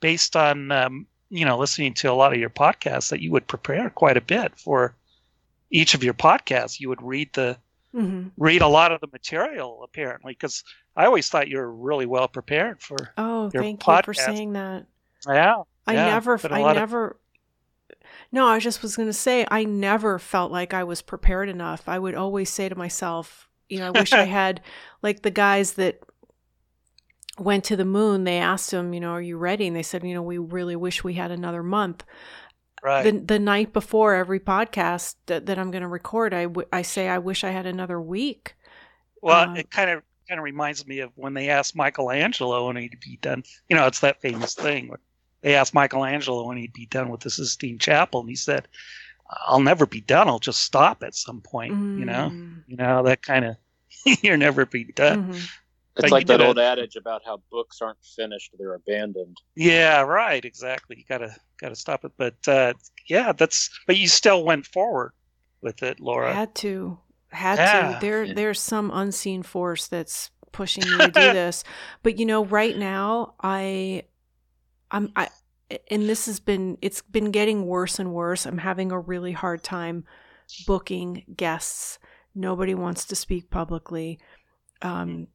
based 0.03 0.37
on, 0.37 0.70
um, 0.70 1.07
you 1.31 1.47
know, 1.47 1.57
listening 1.57 1.95
to 1.95 2.11
a 2.11 2.12
lot 2.12 2.35
of 2.35 2.39
your 2.39 2.51
podcasts 2.51 3.09
that 3.09 3.20
you 3.23 3.31
would 3.31 3.47
prepare 3.47 3.89
quite 3.89 4.19
a 4.19 4.20
bit 4.20 4.53
for 4.59 4.95
each 5.70 5.95
of 5.95 6.05
your 6.05 6.12
podcasts. 6.12 6.79
You 6.79 6.91
would 6.91 7.01
read 7.01 7.31
the, 7.33 7.57
Mhm. 7.95 8.33
read 8.37 8.61
a 8.61 8.69
lot 8.69 8.93
of 8.93 9.01
the 9.01 9.07
material 9.12 9.81
apparently 9.83 10.33
because 10.35 10.62
I 10.97 11.07
always 11.07 11.31
thought 11.31 11.49
you 11.49 11.57
were 11.57 11.73
really 11.73 12.05
well 12.05 12.29
prepared 12.29 12.83
for. 12.83 12.97
Oh, 13.16 13.49
thank 13.49 13.87
you 13.87 14.01
for 14.05 14.12
saying 14.12 14.53
that. 14.53 14.85
Yeah, 15.27 15.62
I 15.87 15.95
yeah, 15.95 16.07
never, 16.11 16.39
I 16.51 16.61
lot 16.61 16.77
of- 16.77 16.81
never. 16.83 17.16
No, 18.31 18.47
I 18.47 18.59
just 18.59 18.83
was 18.83 18.97
going 18.97 19.09
to 19.09 19.12
say, 19.12 19.47
I 19.51 19.65
never 19.65 20.19
felt 20.19 20.51
like 20.51 20.74
I 20.74 20.85
was 20.85 21.01
prepared 21.03 21.49
enough. 21.49 21.89
I 21.89 21.99
would 21.99 22.15
always 22.15 22.51
say 22.51 22.69
to 22.69 22.74
myself, 22.74 23.49
you 23.69 23.79
know, 23.79 23.87
I 23.89 23.91
wish 23.91 24.12
I 24.12 24.24
had, 24.41 24.61
like 25.03 25.23
the 25.23 25.31
guys 25.31 25.74
that 25.74 26.01
went 27.39 27.65
to 27.65 27.77
the 27.77 27.85
moon, 27.85 28.25
they 28.25 28.39
asked 28.39 28.73
him, 28.73 28.93
you 28.95 29.01
know, 29.01 29.11
are 29.13 29.23
you 29.23 29.37
ready? 29.39 29.67
And 29.67 29.77
they 29.77 29.83
said, 29.83 30.05
you 30.05 30.15
know, 30.15 30.23
we 30.23 30.39
really 30.39 30.77
wish 30.77 31.03
we 31.05 31.15
had 31.15 31.31
another 31.31 31.63
month. 31.63 32.05
right. 32.83 33.05
The, 33.05 33.19
the 33.19 33.39
night 33.39 33.73
before 33.73 34.15
every 34.15 34.41
podcast 34.41 35.17
that, 35.27 35.47
that 35.47 35.59
I'm 35.59 35.71
going 35.71 35.83
to 35.83 35.89
record, 35.89 36.35
I, 36.35 36.45
w- 36.45 36.69
I 36.73 36.83
say, 36.83 37.09
I 37.09 37.19
wish 37.19 37.45
I 37.45 37.51
had 37.51 37.67
another 37.67 38.01
week. 38.01 38.55
Well, 39.21 39.49
Um, 39.51 39.57
it 39.57 39.71
kind 39.71 39.91
of 39.91 40.03
kind 40.29 40.39
of 40.39 40.45
reminds 40.45 40.87
me 40.87 41.01
of 41.01 41.11
when 41.17 41.35
they 41.35 41.49
asked 41.49 41.77
Michelangelo 41.77 42.67
when 42.67 42.77
he'd 42.77 42.99
be 43.01 43.19
done. 43.21 43.43
You 43.69 43.77
know, 43.77 43.87
it's 43.87 44.01
that 44.01 44.21
famous 44.21 44.55
thing 44.55 44.89
where 44.89 45.01
they 45.43 45.55
asked 45.55 45.75
Michelangelo 45.75 46.47
when 46.47 46.57
he'd 46.59 46.73
be 46.73 46.87
done 46.87 47.09
with 47.09 47.21
the 47.21 47.31
Sistine 47.31 47.79
Chapel, 47.79 48.21
and 48.21 48.29
he 48.29 48.37
said, 48.37 48.69
"I'll 49.47 49.61
never 49.61 49.87
be 49.87 50.01
done. 50.01 50.29
I'll 50.29 50.39
just 50.39 50.63
stop 50.63 51.03
at 51.03 51.15
some 51.15 51.41
point." 51.41 51.77
You 51.95 52.05
know, 52.07 52.31
Mm, 52.31 52.63
you 52.67 52.77
know 52.77 53.03
that 53.05 53.23
kind 53.23 53.45
of 53.45 53.57
you're 54.23 54.37
never 54.37 54.67
be 54.67 54.85
done. 54.85 55.29
mhm. 55.31 55.49
But 55.94 56.05
It's 56.05 56.10
you 56.10 56.14
like 56.16 56.27
that 56.27 56.39
did 56.39 56.44
a- 56.44 56.48
old 56.48 56.59
adage 56.59 56.97
about 56.97 57.23
how 57.24 57.43
books 57.51 57.81
aren't 57.82 58.02
finished; 58.16 58.55
they're 58.59 58.74
abandoned. 58.74 59.36
Yeah, 59.55 60.01
right. 60.02 60.44
Exactly. 60.44 60.97
You 60.98 61.05
gotta 61.09 61.35
gotta 61.60 61.74
stop 61.77 62.05
it. 62.05 62.12
But 62.16 62.36
uh, 62.48 62.73
yeah, 63.09 63.32
that's. 63.32 63.69
But 63.86 63.98
you 63.98 64.09
still 64.09 64.44
went 64.44 64.66
forward 64.66 65.12
with 65.60 65.82
it, 65.82 66.01
Laura. 66.01 66.32
Had 66.35 66.55
to, 66.56 66.98
had 67.28 67.59
Yeah. 67.59 67.93
to. 67.94 67.98
There, 68.01 68.24
Yeah. 68.24 68.35
there's 68.35 68.60
some 68.60 68.90
unseen 68.93 69.43
force 69.43 69.86
that's 69.89 70.31
pushing 70.51 70.82
me 70.90 70.97
to 70.98 71.10
do 71.10 71.20
this. 71.32 71.62
But 72.02 72.19
you 72.19 72.27
know, 72.27 72.44
right 72.44 72.77
now, 72.77 73.35
I, 73.43 74.05
I'm, 74.90 75.12
I, 75.14 75.28
and 75.90 76.09
this 76.09 76.27
has 76.27 76.40
been, 76.40 76.77
it's 76.82 77.01
been 77.02 77.31
getting 77.31 77.64
worse 77.66 77.98
and 77.98 78.12
worse. 78.12 78.44
I'm 78.47 78.59
having 78.59 78.93
a 78.93 78.98
really 78.98 79.32
hard 79.32 79.62
time 79.62 80.05
booking 80.66 81.24
guests. 81.36 81.98
Nobody 82.35 82.74
wants 82.74 83.05
to 83.06 83.16
speak 83.16 83.51
publicly, 83.51 84.19
um, 84.82 85.28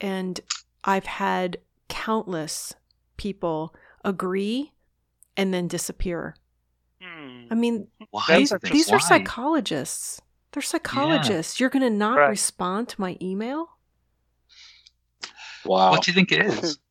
and 0.00 0.40
I've 0.84 1.06
had 1.06 1.58
countless 1.88 2.74
people 3.16 3.74
agree 4.04 4.72
and 5.36 5.52
then 5.52 5.68
disappear. 5.68 6.36
Hmm. 7.02 7.46
I 7.50 7.54
mean, 7.54 7.88
Why? 8.10 8.22
That's 8.28 8.38
these, 8.38 8.52
interesting. 8.52 8.76
these 8.76 8.90
are 8.92 9.00
psychologists. 9.00 10.20
They're 10.52 10.62
psychologists. 10.62 11.58
You're 11.58 11.70
going 11.70 11.82
to 11.82 11.90
not 11.90 12.18
Right. 12.18 12.28
respond 12.28 12.88
to 12.90 13.00
my 13.00 13.16
email? 13.20 13.70
Wow. 15.64 15.90
What 15.90 16.04
do 16.04 16.10
you 16.10 16.14
think 16.14 16.32
it 16.32 16.42
is? 16.46 16.78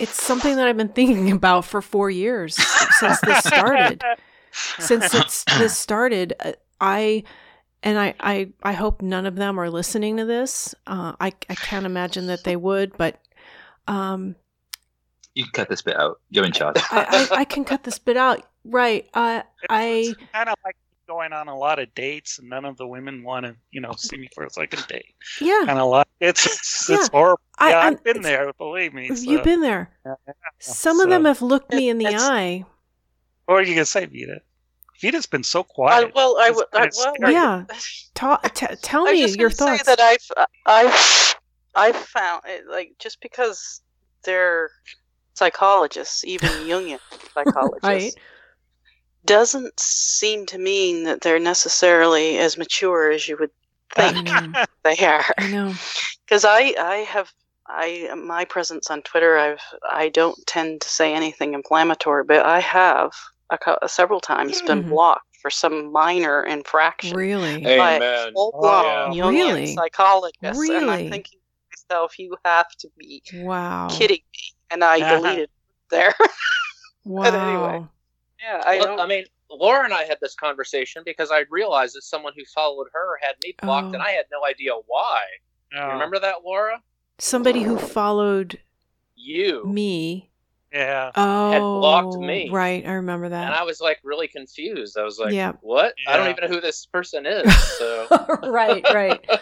It's 0.00 0.22
something 0.22 0.54
that 0.54 0.68
I've 0.68 0.76
been 0.76 0.90
thinking 0.90 1.32
about 1.32 1.64
for 1.64 1.82
four 1.82 2.08
years 2.08 2.54
since 3.00 3.20
this 3.20 3.38
started. 3.38 4.00
since 4.52 5.12
it's, 5.12 5.42
this 5.58 5.76
started, 5.76 6.34
uh, 6.38 6.52
I 6.80 7.24
and 7.82 7.98
I, 7.98 8.14
I 8.20 8.52
I 8.62 8.72
hope 8.72 9.02
none 9.02 9.26
of 9.26 9.36
them 9.36 9.58
are 9.58 9.70
listening 9.70 10.16
to 10.18 10.24
this. 10.24 10.74
Uh, 10.86 11.12
I 11.20 11.32
I 11.48 11.54
can't 11.54 11.86
imagine 11.86 12.26
that 12.28 12.44
they 12.44 12.56
would, 12.56 12.96
but 12.96 13.20
um, 13.86 14.34
You 15.34 15.44
can 15.44 15.52
cut 15.52 15.68
this 15.68 15.82
bit 15.82 15.96
out. 15.96 16.20
You're 16.30 16.44
in 16.44 16.52
charge. 16.52 16.76
I, 16.90 17.28
I 17.32 17.40
I 17.40 17.44
can 17.44 17.64
cut 17.64 17.84
this 17.84 17.98
bit 17.98 18.16
out. 18.16 18.44
Right. 18.64 19.08
Uh, 19.14 19.42
I 19.70 20.14
kind 20.34 20.48
of 20.48 20.56
like 20.64 20.76
going 21.06 21.32
on 21.32 21.48
a 21.48 21.56
lot 21.56 21.78
of 21.78 21.94
dates, 21.94 22.38
and 22.38 22.50
none 22.50 22.66
of 22.66 22.76
the 22.76 22.86
women 22.86 23.22
want 23.22 23.46
to, 23.46 23.56
you 23.70 23.80
know, 23.80 23.92
see 23.96 24.18
me 24.18 24.28
for 24.34 24.44
a 24.44 24.50
second 24.50 24.86
date. 24.88 25.14
yeah. 25.40 25.62
Kind 25.64 25.78
of 25.78 25.88
like 25.88 26.06
it's 26.20 26.44
it's, 26.44 26.88
Yeah. 26.90 26.96
it's 26.96 27.08
horrible. 27.08 27.40
I, 27.58 27.70
yeah, 27.70 27.78
I'm- 27.78 27.92
I've 27.94 28.04
been 28.04 28.20
there. 28.22 28.52
Believe 28.58 28.92
me. 28.92 29.08
So. 29.14 29.30
You've 29.30 29.42
been 29.44 29.62
there. 29.62 29.90
Yeah, 30.04 30.14
Some 30.58 31.00
of 31.00 31.08
them 31.08 31.24
have 31.24 31.40
looked 31.40 31.72
me 31.72 31.88
in 31.88 31.96
the 31.98 32.06
It's- 32.06 32.20
eye. 32.22 32.64
What 33.46 33.54
are 33.54 33.62
you 33.62 33.74
gonna 33.74 33.86
say, 33.86 34.04
Vita? 34.04 34.42
Vita's 35.00 35.26
been 35.26 35.44
so 35.44 35.60
I, 35.60 35.64
quiet. 35.64 36.14
well, 36.14 36.36
I, 36.38 36.48
It's 36.48 36.60
w- 36.60 36.66
I 36.72 36.78
kinda 36.80 36.96
well, 36.96 37.14
scary. 37.14 37.32
Yeah. 37.32 37.64
Ta- 38.14 38.36
t- 38.38 38.66
tell 38.82 39.06
I 39.06 39.12
was 39.12 39.20
me 39.20 39.22
just 39.26 39.38
your 39.38 39.48
gonna 39.50 39.76
thoughts. 39.76 39.86
Say 39.86 39.94
that 39.96 40.00
I've 40.00 40.46
I've 40.66 41.34
I've 41.74 41.96
found 41.96 42.42
it, 42.46 42.66
like 42.68 42.92
just 42.98 43.20
because 43.20 43.80
they're 44.24 44.70
psychologists, 45.34 46.24
even 46.24 46.50
Jungian 46.66 46.98
psychologists, 47.34 47.84
Right. 47.86 48.14
doesn't 49.24 49.78
seem 49.78 50.46
to 50.46 50.58
mean 50.58 51.04
that 51.04 51.20
they're 51.20 51.38
necessarily 51.38 52.38
as 52.38 52.56
mature 52.58 53.10
as 53.10 53.28
you 53.28 53.36
would 53.38 53.50
think 53.94 54.16
they 54.84 54.96
are. 55.06 55.24
I 55.38 55.46
know. 55.48 55.74
Because 56.24 56.44
I 56.44 56.74
I 56.78 57.06
have 57.08 57.30
I 57.68 58.12
my 58.16 58.44
presence 58.46 58.90
on 58.90 59.02
Twitter 59.02 59.38
I've 59.38 59.60
I 59.88 60.08
don't 60.08 60.38
tend 60.46 60.80
to 60.80 60.88
say 60.88 61.14
anything 61.14 61.54
inflammatory, 61.54 62.24
but 62.24 62.44
I 62.44 62.60
have 62.60 63.12
a, 63.50 63.58
cou- 63.58 63.78
several 63.86 64.20
times 64.20 64.60
been 64.62 64.84
Mhm. 64.84 64.90
blocked 64.90 65.36
for 65.40 65.50
some 65.50 65.90
minor 65.92 66.42
infraction 66.44 67.16
Really? 67.16 67.62
by 67.62 67.92
a 67.92 67.96
Amen. 67.96 68.32
full-blown 68.34 68.84
Oh, 68.84 69.10
Jungian 69.14 69.30
Really? 69.30 69.74
psychologist, 69.74 70.42
and 70.42 70.56
Really? 70.58 71.04
I'm 71.06 71.10
thinking 71.10 71.38
to 71.38 71.78
myself, 71.94 72.18
you 72.18 72.36
have 72.44 72.68
to 72.78 72.88
be 72.98 73.22
Wow. 73.34 73.88
kidding 73.90 74.22
me, 74.32 74.40
and 74.70 74.82
I 74.84 75.00
Uh-huh. 75.00 75.16
deleted 75.16 75.50
there. 75.90 76.14
Wow. 77.04 77.22
anyway. 77.24 77.86
yeah, 78.42 78.62
I 78.66 78.78
Look. 78.80 79.00
I 79.00 79.06
mean, 79.06 79.24
Laura 79.50 79.84
and 79.84 79.94
I 79.94 80.04
had 80.04 80.18
this 80.20 80.34
conversation 80.34 81.02
because 81.06 81.30
I 81.30 81.44
realized 81.48 81.96
that 81.96 82.02
someone 82.02 82.34
who 82.36 82.44
followed 82.54 82.88
her 82.92 83.18
had 83.22 83.36
me 83.42 83.54
blocked, 83.62 83.88
Oh. 83.88 83.94
and 83.94 84.02
I 84.02 84.10
had 84.10 84.26
no 84.30 84.44
idea 84.44 84.72
why. 84.86 85.22
Oh, 85.74 85.86
You 85.86 85.92
remember 85.92 86.18
that, 86.18 86.44
Laura? 86.44 86.82
Somebody 87.18 87.62
who 87.62 87.78
followed 87.78 88.60
You. 89.16 89.64
me. 89.64 90.27
Yeah. 90.72 91.10
Oh, 91.16 91.80
blocked 91.80 92.18
me. 92.18 92.50
Right. 92.50 92.86
I 92.86 92.92
remember 92.92 93.28
that. 93.28 93.46
And. 93.46 93.54
I 93.54 93.62
was 93.62 93.80
like 93.80 93.98
really 94.04 94.28
confused. 94.28 94.98
I 94.98 95.02
was 95.02 95.18
like, 95.18 95.32
Yeah. 95.32 95.52
"What? 95.62 95.94
I 96.06 96.16
don't 96.16 96.28
even 96.28 96.42
know 96.48 96.54
who 96.54 96.60
this 96.60 96.84
person 96.86 97.24
is." 97.26 97.68
So 97.78 98.06
right. 98.44 98.84
Right. 98.92 99.24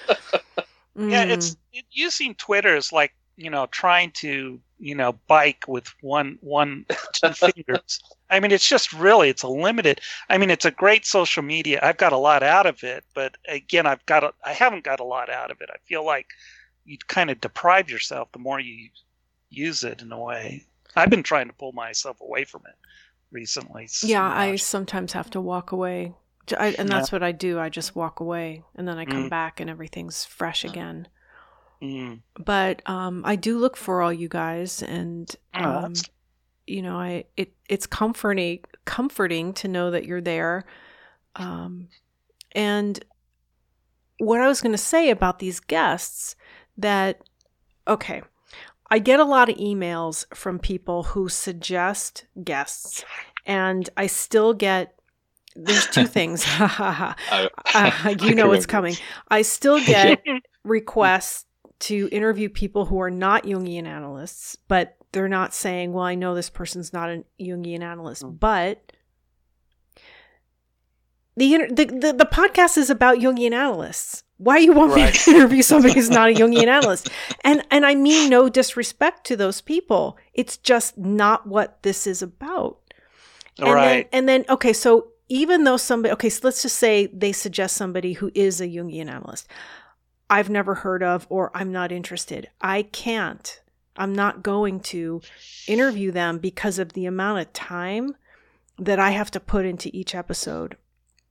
Yeah, 0.98 1.26
Mm. 1.26 1.30
it's 1.30 1.56
it, 1.74 1.84
using 1.90 2.34
Twitter 2.36 2.74
is 2.74 2.90
like 2.90 3.12
you 3.36 3.50
know 3.50 3.66
trying 3.66 4.12
to 4.12 4.58
you 4.78 4.94
know 4.94 5.12
bike 5.28 5.64
with 5.68 5.88
one 6.00 6.38
one 6.40 6.86
two 7.12 7.32
fingers. 7.34 8.00
I 8.30 8.40
mean, 8.40 8.50
it's 8.50 8.66
just 8.66 8.94
really 8.94 9.28
it's 9.28 9.42
a 9.42 9.48
limited. 9.48 10.00
I 10.30 10.38
mean, 10.38 10.48
it's 10.48 10.64
a 10.64 10.70
great 10.70 11.04
social 11.04 11.42
media. 11.42 11.80
I've 11.82 11.98
got 11.98 12.14
a 12.14 12.16
lot 12.16 12.42
out 12.42 12.64
of 12.64 12.82
it, 12.82 13.04
but 13.14 13.36
again, 13.46 13.86
I've 13.86 14.06
got 14.06 14.24
a, 14.24 14.32
I 14.42 14.54
haven't 14.54 14.84
got 14.84 15.00
a 15.00 15.04
lot 15.04 15.28
out 15.28 15.50
of 15.50 15.60
it. 15.60 15.68
I 15.70 15.76
feel 15.84 16.02
like 16.02 16.28
you 16.86 16.96
kind 17.08 17.28
of 17.30 17.42
deprive 17.42 17.90
yourself 17.90 18.32
the 18.32 18.38
more 18.38 18.58
you 18.58 18.88
use 19.50 19.84
it 19.84 20.00
in 20.00 20.10
a 20.12 20.18
way. 20.18 20.64
I've 20.96 21.10
been 21.10 21.22
trying 21.22 21.48
to 21.48 21.52
pull 21.52 21.72
myself 21.72 22.20
away 22.20 22.44
from 22.44 22.62
it, 22.66 22.74
recently. 23.30 23.88
Yeah, 24.02 24.26
I 24.26 24.56
sometimes 24.56 25.12
have 25.12 25.30
to 25.30 25.40
walk 25.40 25.72
away. 25.72 26.14
I, 26.56 26.74
and 26.78 26.88
that's 26.88 27.10
yeah. 27.10 27.16
what 27.16 27.22
I 27.22 27.32
do. 27.32 27.58
I 27.58 27.68
just 27.68 27.96
walk 27.96 28.20
away 28.20 28.62
and 28.76 28.86
then 28.86 28.98
I 28.98 29.04
come 29.04 29.24
mm. 29.24 29.30
back 29.30 29.58
and 29.58 29.68
everything's 29.68 30.24
fresh 30.24 30.64
again. 30.64 31.08
Mm. 31.82 32.20
But 32.38 32.88
um, 32.88 33.22
I 33.24 33.36
do 33.36 33.58
look 33.58 33.76
for 33.76 34.00
all 34.00 34.12
you 34.12 34.28
guys 34.28 34.82
and 34.82 35.34
oh, 35.54 35.64
um, 35.64 35.94
you 36.66 36.82
know, 36.82 36.96
I 36.96 37.24
it 37.36 37.52
it's 37.68 37.86
comforting 37.86 38.60
comforting 38.84 39.52
to 39.54 39.68
know 39.68 39.90
that 39.90 40.04
you're 40.04 40.20
there. 40.20 40.64
Um, 41.34 41.88
and 42.52 43.04
what 44.18 44.40
I 44.40 44.48
was 44.48 44.60
going 44.60 44.72
to 44.72 44.78
say 44.78 45.10
about 45.10 45.38
these 45.38 45.60
guests 45.60 46.36
that 46.78 47.20
okay, 47.86 48.22
I 48.90 48.98
get 48.98 49.20
a 49.20 49.24
lot 49.24 49.48
of 49.48 49.56
emails 49.56 50.24
from 50.34 50.58
people 50.58 51.02
who 51.04 51.28
suggest 51.28 52.26
guests, 52.42 53.04
and 53.44 53.88
I 53.96 54.06
still 54.06 54.54
get. 54.54 54.94
There's 55.54 55.86
two 55.86 56.06
things. 56.06 56.44
uh, 56.58 57.14
you 58.20 58.34
know 58.34 58.48
what's 58.48 58.66
coming. 58.66 58.94
I 59.28 59.42
still 59.42 59.82
get 59.84 60.22
requests 60.64 61.46
to 61.78 62.08
interview 62.10 62.48
people 62.48 62.86
who 62.86 63.00
are 63.00 63.10
not 63.10 63.44
Jungian 63.44 63.86
analysts, 63.86 64.56
but 64.68 64.96
they're 65.12 65.28
not 65.28 65.54
saying, 65.54 65.92
"Well, 65.92 66.04
I 66.04 66.14
know 66.14 66.34
this 66.34 66.50
person's 66.50 66.92
not 66.92 67.10
a 67.10 67.24
Jungian 67.40 67.80
analyst," 67.80 68.22
mm. 68.22 68.38
but 68.38 68.92
the, 71.36 71.66
the 71.70 71.84
the 71.84 72.12
the 72.12 72.28
podcast 72.30 72.78
is 72.78 72.88
about 72.88 73.18
Jungian 73.18 73.52
analysts. 73.52 74.22
Why 74.38 74.58
you 74.58 74.72
want 74.72 74.92
right. 74.92 75.12
me 75.12 75.18
to 75.18 75.30
interview 75.36 75.62
somebody 75.62 75.94
who's 75.94 76.10
not 76.10 76.30
a 76.30 76.34
Jungian 76.34 76.66
analyst? 76.66 77.10
And 77.44 77.62
and 77.70 77.84
I 77.84 77.94
mean 77.94 78.30
no 78.30 78.48
disrespect 78.48 79.26
to 79.26 79.36
those 79.36 79.60
people. 79.60 80.16
It's 80.34 80.56
just 80.56 80.96
not 80.96 81.46
what 81.46 81.82
this 81.82 82.06
is 82.06 82.22
about. 82.22 82.78
And 83.58 83.72
right. 83.72 84.10
Then, 84.10 84.18
and 84.18 84.28
then 84.28 84.44
okay, 84.48 84.72
so 84.72 85.08
even 85.28 85.64
though 85.64 85.76
somebody 85.76 86.12
okay, 86.14 86.30
so 86.30 86.40
let's 86.44 86.62
just 86.62 86.78
say 86.78 87.06
they 87.06 87.32
suggest 87.32 87.76
somebody 87.76 88.14
who 88.14 88.30
is 88.34 88.60
a 88.60 88.66
Jungian 88.66 89.10
analyst. 89.10 89.46
I've 90.28 90.50
never 90.50 90.76
heard 90.76 91.02
of 91.02 91.26
or 91.28 91.50
I'm 91.54 91.70
not 91.70 91.92
interested. 91.92 92.48
I 92.60 92.82
can't. 92.82 93.60
I'm 93.96 94.14
not 94.14 94.42
going 94.42 94.80
to 94.80 95.20
interview 95.68 96.10
them 96.10 96.38
because 96.38 96.78
of 96.78 96.92
the 96.92 97.06
amount 97.06 97.40
of 97.40 97.52
time 97.52 98.16
that 98.78 98.98
I 98.98 99.10
have 99.10 99.30
to 99.32 99.40
put 99.40 99.64
into 99.64 99.90
each 99.92 100.14
episode. 100.14 100.76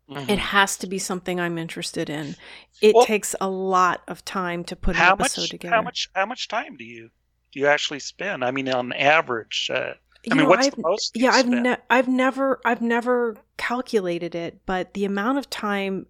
Mm-hmm. 0.09 0.29
It 0.29 0.39
has 0.39 0.77
to 0.77 0.87
be 0.87 0.99
something 0.99 1.39
I'm 1.39 1.57
interested 1.57 2.09
in. 2.09 2.35
It 2.81 2.93
well, 2.93 3.05
takes 3.05 3.35
a 3.41 3.49
lot 3.49 4.03
of 4.07 4.23
time 4.23 4.63
to 4.65 4.75
put 4.75 4.95
an 4.95 5.01
episode 5.01 5.41
much, 5.41 5.49
together. 5.49 5.75
How 5.75 5.81
much? 5.81 6.09
How 6.13 6.25
much 6.25 6.47
time 6.47 6.77
do 6.77 6.83
you 6.83 7.09
do 7.51 7.59
you 7.59 7.67
actually 7.67 7.99
spend? 7.99 8.43
I 8.43 8.51
mean, 8.51 8.69
on 8.69 8.93
average. 8.93 9.71
Uh, 9.73 9.93
I 10.29 10.35
mean, 10.35 10.43
know, 10.43 10.49
what's 10.49 10.67
I've, 10.67 10.75
the 10.75 10.81
most? 10.81 11.17
Yeah, 11.17 11.31
I've 11.31 11.47
ne- 11.47 11.77
I've 11.89 12.07
never 12.07 12.59
I've 12.65 12.81
never 12.81 13.37
calculated 13.57 14.35
it, 14.35 14.61
but 14.65 14.93
the 14.93 15.05
amount 15.05 15.39
of 15.39 15.49
time 15.49 16.05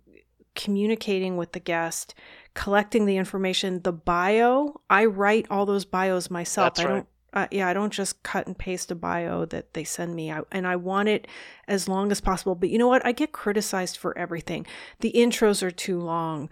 communicating 0.55 1.37
with 1.37 1.51
the 1.51 1.59
guest, 1.59 2.15
collecting 2.53 3.05
the 3.05 3.17
information, 3.17 3.81
the 3.83 3.91
bio, 3.93 4.81
I 4.89 5.05
write 5.05 5.47
all 5.49 5.65
those 5.65 5.85
bios 5.85 6.29
myself. 6.29 6.75
That's 6.75 6.85
I 6.85 6.89
don't 6.89 7.07
uh, 7.35 7.47
yeah, 7.51 7.67
I 7.67 7.73
don't 7.73 7.91
just 7.91 8.23
cut 8.23 8.47
and 8.47 8.57
paste 8.57 8.91
a 8.91 8.95
bio 8.95 9.43
that 9.45 9.73
they 9.73 9.83
send 9.83 10.15
me. 10.15 10.31
I, 10.31 10.41
and 10.53 10.65
I 10.65 10.77
want 10.77 11.09
it 11.09 11.27
as 11.67 11.89
long 11.89 12.11
as 12.11 12.21
possible. 12.21 12.55
But 12.55 12.69
you 12.69 12.77
know 12.77 12.87
what? 12.87 13.05
I 13.05 13.11
get 13.11 13.33
criticized 13.33 13.97
for 13.97 14.17
everything. 14.17 14.65
The 15.01 15.11
intros 15.11 15.61
are 15.61 15.71
too 15.71 15.99
long. 15.99 16.49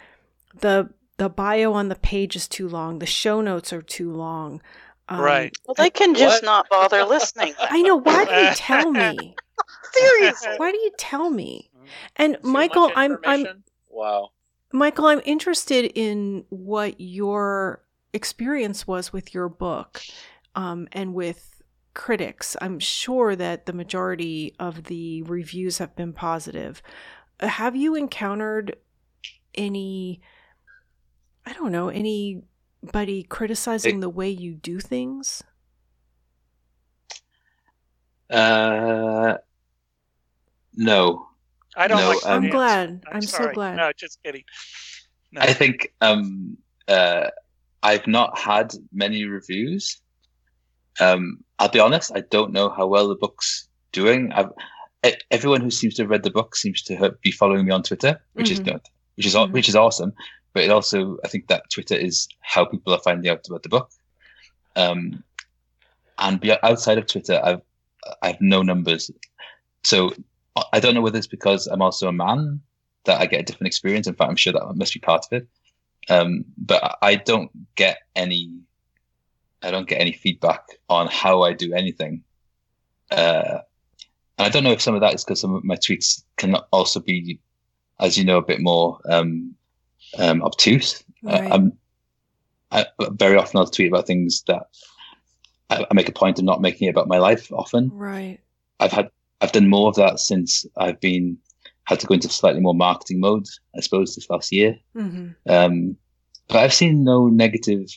The 0.59 0.89
the 1.17 1.29
bio 1.29 1.73
on 1.73 1.87
the 1.87 1.95
page 1.95 2.35
is 2.35 2.47
too 2.47 2.67
long. 2.67 2.99
The 2.99 3.05
show 3.05 3.39
notes 3.39 3.71
are 3.71 3.81
too 3.81 4.11
long. 4.11 4.61
Um, 5.07 5.21
right. 5.21 5.55
Well, 5.65 5.75
they 5.75 5.89
can 5.89 6.15
just 6.15 6.43
what? 6.43 6.45
not 6.45 6.69
bother 6.69 7.05
listening. 7.05 7.53
I 7.59 7.81
know. 7.81 7.95
Why 7.95 8.25
do 8.25 8.33
you 8.33 8.51
tell 8.53 8.91
me? 8.91 9.35
Seriously. 9.93 10.55
Why 10.57 10.71
do 10.71 10.77
you 10.77 10.91
tell 10.97 11.29
me? 11.29 11.69
And 12.17 12.37
too 12.41 12.47
Michael, 12.49 12.91
I'm 12.95 13.17
I'm 13.25 13.63
wow. 13.89 14.31
Michael, 14.73 15.05
I'm 15.05 15.21
interested 15.23 15.91
in 15.95 16.43
what 16.49 16.99
your 16.99 17.81
experience 18.11 18.85
was 18.85 19.13
with 19.13 19.33
your 19.33 19.47
book 19.47 20.01
um, 20.55 20.87
and 20.91 21.13
with 21.13 21.61
critics. 21.93 22.55
I'm 22.61 22.79
sure 22.79 23.35
that 23.35 23.65
the 23.65 23.73
majority 23.73 24.55
of 24.59 24.85
the 24.85 25.21
reviews 25.23 25.77
have 25.77 25.95
been 25.95 26.13
positive. 26.13 26.81
Uh, 27.39 27.47
have 27.47 27.75
you 27.75 27.95
encountered 27.95 28.75
any, 29.55 30.21
I 31.45 31.53
don't 31.53 31.71
know, 31.71 31.89
anybody 31.89 33.23
criticizing 33.23 33.97
it, 33.97 34.01
the 34.01 34.09
way 34.09 34.29
you 34.29 34.55
do 34.55 34.79
things? 34.79 35.43
Uh, 38.29 39.37
no. 40.75 41.27
I 41.75 41.87
don't 41.87 41.99
no, 41.99 42.09
like. 42.09 42.25
I'm 42.25 42.49
glad. 42.49 43.03
I'm, 43.07 43.15
I'm 43.15 43.21
so 43.21 43.51
glad. 43.51 43.77
No, 43.77 43.91
just 43.97 44.21
kidding. 44.23 44.43
No. 45.31 45.41
I 45.41 45.53
think 45.53 45.91
um, 46.01 46.57
uh, 46.87 47.29
I've 47.81 48.05
not 48.07 48.37
had 48.37 48.73
many 48.91 49.25
reviews. 49.25 49.99
Um, 50.99 51.43
I'll 51.59 51.69
be 51.69 51.79
honest, 51.79 52.11
I 52.15 52.21
don't 52.21 52.51
know 52.51 52.69
how 52.69 52.87
well 52.87 53.07
the 53.07 53.15
book's 53.15 53.67
doing. 53.91 54.31
I've, 54.33 54.49
everyone 55.31 55.61
who 55.61 55.71
seems 55.71 55.95
to 55.95 56.03
have 56.03 56.09
read 56.09 56.23
the 56.23 56.31
book 56.31 56.55
seems 56.55 56.81
to 56.83 57.15
be 57.21 57.31
following 57.31 57.65
me 57.65 57.71
on 57.71 57.83
Twitter, 57.83 58.21
which 58.33 58.47
mm-hmm. 58.47 58.53
is 58.53 58.59
good, 58.59 58.81
which 59.15 59.25
is 59.25 59.35
mm-hmm. 59.35 59.51
which 59.53 59.69
is 59.69 59.75
awesome. 59.75 60.13
But 60.53 60.63
it 60.63 60.71
also, 60.71 61.17
I 61.25 61.27
think 61.27 61.47
that 61.47 61.69
Twitter 61.69 61.95
is 61.95 62.27
how 62.41 62.65
people 62.65 62.93
are 62.93 62.99
finding 62.99 63.31
out 63.31 63.47
about 63.47 63.63
the 63.63 63.69
book. 63.69 63.89
Um, 64.75 65.23
and 66.19 66.39
be, 66.39 66.55
outside 66.63 66.97
of 66.97 67.07
Twitter, 67.07 67.41
I've 67.43 67.61
I've 68.21 68.41
no 68.41 68.61
numbers, 68.61 69.09
so 69.83 70.13
I 70.71 70.79
don't 70.79 70.93
know 70.93 71.01
whether 71.01 71.17
it's 71.17 71.27
because 71.27 71.67
I'm 71.67 71.81
also 71.81 72.07
a 72.07 72.13
man 72.13 72.61
that 73.05 73.19
I 73.19 73.25
get 73.25 73.41
a 73.41 73.43
different 73.43 73.67
experience. 73.67 74.07
In 74.07 74.13
fact, 74.13 74.29
I'm 74.29 74.35
sure 74.35 74.53
that 74.53 74.75
must 74.75 74.93
be 74.93 74.99
part 74.99 75.25
of 75.25 75.41
it. 75.41 75.47
Um, 76.09 76.45
but 76.57 76.97
I 77.01 77.15
don't 77.15 77.49
get 77.75 77.99
any 78.15 78.59
I 79.63 79.71
don't 79.71 79.87
get 79.87 80.01
any 80.01 80.11
feedback 80.11 80.67
on 80.89 81.07
how 81.07 81.41
I 81.41 81.53
do 81.53 81.73
anything. 81.73 82.23
Uh, 83.09 83.59
and 84.37 84.47
I 84.47 84.49
don't 84.49 84.63
know 84.63 84.71
if 84.71 84.81
some 84.81 84.95
of 84.95 85.01
that 85.01 85.13
is 85.13 85.23
because 85.23 85.39
some 85.39 85.53
of 85.55 85.63
my 85.63 85.75
tweets 85.75 86.23
can 86.37 86.55
also 86.71 86.99
be, 86.99 87.39
as 87.99 88.17
you 88.17 88.25
know, 88.25 88.37
a 88.37 88.45
bit 88.45 88.59
more 88.59 88.99
um, 89.09 89.55
um, 90.17 90.41
obtuse. 90.41 91.03
Uh, 91.25 91.29
right. 91.29 91.51
Uh, 91.51 92.83
I, 92.99 93.07
very 93.11 93.37
often 93.37 93.59
I'll 93.59 93.67
tweet 93.67 93.87
about 93.87 94.07
things 94.07 94.43
that 94.47 94.63
I, 95.69 95.85
I, 95.89 95.93
make 95.93 96.09
a 96.09 96.13
point 96.13 96.39
of 96.39 96.45
not 96.45 96.61
making 96.61 96.87
it 96.87 96.91
about 96.91 97.07
my 97.07 97.19
life. 97.19 97.51
Often, 97.51 97.91
right? 97.93 98.39
I've 98.79 98.91
had 98.91 99.09
I've 99.41 99.51
done 99.51 99.69
more 99.69 99.89
of 99.89 99.95
that 99.95 100.19
since 100.19 100.65
I've 100.77 100.99
been 100.99 101.37
had 101.85 101.99
to 101.99 102.07
go 102.07 102.15
into 102.15 102.29
slightly 102.29 102.61
more 102.61 102.73
marketing 102.73 103.19
mode. 103.19 103.45
I 103.77 103.81
suppose 103.81 104.15
this 104.15 104.29
last 104.29 104.51
year, 104.51 104.75
mm-hmm. 104.95 105.29
um, 105.47 105.95
but 106.47 106.57
I've 106.57 106.73
seen 106.73 107.03
no 107.03 107.27
negative 107.27 107.87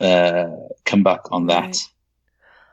uh, 0.00 0.50
come 0.84 1.02
back 1.02 1.20
on 1.30 1.46
that 1.46 1.64
right. 1.64 1.78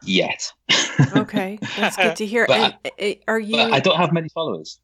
yet. 0.03 0.52
okay, 1.15 1.60
that's 1.77 1.97
good 1.97 2.15
to 2.18 2.26
hear. 2.26 2.45
and, 2.49 2.76
I, 2.99 3.19
are 3.27 3.39
you? 3.39 3.60
I 3.60 3.80
don't 3.80 3.97
have 3.97 4.14
many 4.14 4.30
followers. 4.30 4.80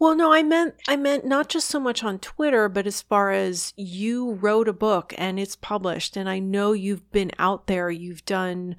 Well, 0.00 0.14
no, 0.14 0.32
I 0.32 0.42
meant 0.42 0.74
I 0.86 0.96
meant 0.96 1.24
not 1.24 1.48
just 1.48 1.68
so 1.68 1.80
much 1.80 2.04
on 2.04 2.18
Twitter, 2.20 2.68
but 2.68 2.86
as 2.86 3.02
far 3.02 3.32
as 3.32 3.72
you 3.76 4.34
wrote 4.34 4.68
a 4.68 4.72
book 4.72 5.12
and 5.18 5.40
it's 5.40 5.56
published, 5.56 6.16
and 6.16 6.28
I 6.28 6.38
know 6.38 6.72
you've 6.72 7.10
been 7.10 7.32
out 7.38 7.66
there, 7.66 7.90
you've 7.90 8.24
done 8.24 8.76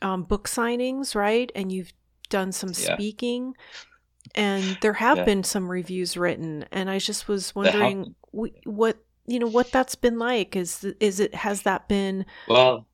um, 0.00 0.22
book 0.22 0.48
signings, 0.48 1.14
right? 1.14 1.52
And 1.54 1.70
you've 1.70 1.92
done 2.30 2.52
some 2.52 2.70
yeah. 2.70 2.94
speaking, 2.94 3.54
and 4.34 4.78
there 4.80 4.94
have 4.94 5.18
yeah. 5.18 5.24
been 5.24 5.44
some 5.44 5.70
reviews 5.70 6.16
written, 6.16 6.64
and 6.72 6.88
I 6.88 6.98
just 6.98 7.28
was 7.28 7.54
wondering 7.54 8.14
what 8.32 8.96
you 9.28 9.38
know 9.38 9.46
what 9.46 9.70
that's 9.70 9.94
been 9.94 10.18
like 10.18 10.56
is 10.56 10.84
is 11.00 11.20
it 11.20 11.34
has 11.34 11.62
that 11.62 11.88
been 11.88 12.24
well 12.48 12.86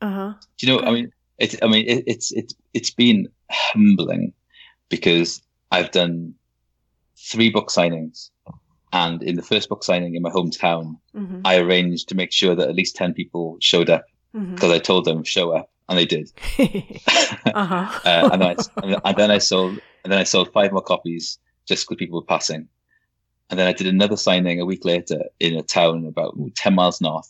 uh-huh 0.00 0.32
do 0.58 0.66
you 0.66 0.72
know 0.72 0.82
i 0.82 0.90
mean 0.90 1.12
it's 1.38 1.56
i 1.62 1.66
mean 1.66 1.86
it, 1.86 2.04
it's 2.06 2.32
it's 2.32 2.54
it's 2.74 2.90
been 2.90 3.28
humbling 3.50 4.32
because 4.88 5.42
i've 5.70 5.90
done 5.90 6.34
three 7.18 7.50
book 7.50 7.68
signings 7.68 8.30
and 8.92 9.22
in 9.22 9.36
the 9.36 9.42
first 9.42 9.68
book 9.68 9.84
signing 9.84 10.14
in 10.14 10.22
my 10.22 10.30
hometown 10.30 10.96
mm-hmm. 11.14 11.40
i 11.44 11.58
arranged 11.58 12.08
to 12.08 12.14
make 12.14 12.32
sure 12.32 12.54
that 12.54 12.68
at 12.68 12.74
least 12.74 12.96
10 12.96 13.12
people 13.12 13.56
showed 13.60 13.90
up 13.90 14.04
because 14.32 14.46
mm-hmm. 14.46 14.72
i 14.72 14.78
told 14.78 15.04
them 15.04 15.22
show 15.22 15.50
up 15.50 15.70
and 15.88 15.98
they 15.98 16.06
did 16.06 16.32
uh-huh. 16.58 18.00
uh, 18.04 18.30
and, 18.32 18.42
then 18.42 18.56
I, 18.56 19.00
and 19.04 19.16
then 19.18 19.30
i 19.30 19.38
sold 19.38 19.78
and 20.02 20.12
then 20.12 20.18
i 20.18 20.24
sold 20.24 20.50
five 20.52 20.72
more 20.72 20.82
copies 20.82 21.38
just 21.66 21.86
because 21.86 21.98
people 21.98 22.20
were 22.20 22.26
passing 22.26 22.68
and 23.50 23.58
then 23.58 23.66
I 23.66 23.72
did 23.72 23.88
another 23.88 24.16
signing 24.16 24.60
a 24.60 24.64
week 24.64 24.84
later 24.84 25.24
in 25.40 25.56
a 25.56 25.62
town 25.62 26.06
about 26.06 26.36
10 26.54 26.74
miles 26.74 27.00
north. 27.00 27.28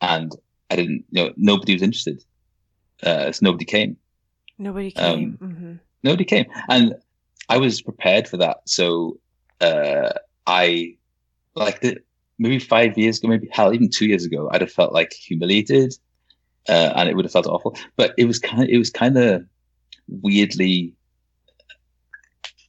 And 0.00 0.30
I 0.70 0.76
didn't, 0.76 1.04
you 1.10 1.24
know, 1.24 1.32
nobody 1.36 1.72
was 1.72 1.82
interested. 1.82 2.22
Uh, 3.02 3.32
so 3.32 3.40
nobody 3.42 3.64
came. 3.64 3.96
Nobody 4.58 4.90
came. 4.90 5.38
Um, 5.40 5.48
mm-hmm. 5.48 5.74
Nobody 6.02 6.24
came. 6.24 6.44
And 6.68 6.94
I 7.48 7.56
was 7.56 7.80
prepared 7.80 8.28
for 8.28 8.36
that. 8.36 8.58
So 8.66 9.18
uh, 9.62 10.12
I, 10.46 10.96
like, 11.54 11.80
the, 11.80 11.98
maybe 12.38 12.58
five 12.58 12.98
years 12.98 13.18
ago, 13.18 13.28
maybe 13.28 13.48
hell, 13.50 13.72
even 13.72 13.88
two 13.88 14.06
years 14.06 14.26
ago, 14.26 14.50
I'd 14.52 14.60
have 14.60 14.72
felt 14.72 14.92
like 14.92 15.14
humiliated. 15.14 15.94
Uh, 16.68 16.92
and 16.96 17.08
it 17.08 17.16
would 17.16 17.24
have 17.24 17.32
felt 17.32 17.46
awful. 17.46 17.76
But 17.96 18.12
it 18.18 18.26
was 18.26 18.38
kind 18.38 18.64
of, 18.64 18.68
it 18.68 18.78
was 18.78 18.90
kind 18.90 19.16
of 19.16 19.46
weirdly 20.08 20.94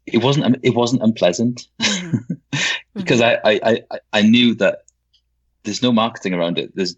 it 0.05 0.23
wasn't 0.23 0.57
it 0.63 0.76
wasn't 0.76 1.01
unpleasant 1.01 1.67
mm-hmm. 1.81 2.34
because 2.95 3.22
mm-hmm. 3.22 3.47
I, 3.47 3.59
I 3.63 3.84
I 3.91 3.99
I 4.13 4.22
knew 4.22 4.55
that 4.55 4.85
there's 5.65 5.81
no 5.81 5.91
marketing 5.91 6.34
around 6.34 6.57
it. 6.57 6.76
There's 6.76 6.95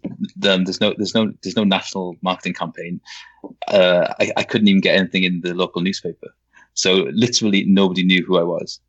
um, 0.48 0.64
there's 0.64 0.80
no 0.80 0.94
there's 0.96 1.14
no 1.14 1.32
there's 1.42 1.56
no 1.56 1.64
national 1.64 2.16
marketing 2.22 2.54
campaign. 2.54 3.00
Uh, 3.66 4.14
I, 4.20 4.32
I 4.36 4.42
couldn't 4.44 4.68
even 4.68 4.80
get 4.80 4.94
anything 4.94 5.24
in 5.24 5.40
the 5.40 5.54
local 5.54 5.82
newspaper. 5.82 6.28
So 6.74 7.08
literally 7.12 7.64
nobody 7.64 8.04
knew 8.04 8.24
who 8.24 8.38
I 8.38 8.44
was. 8.44 8.80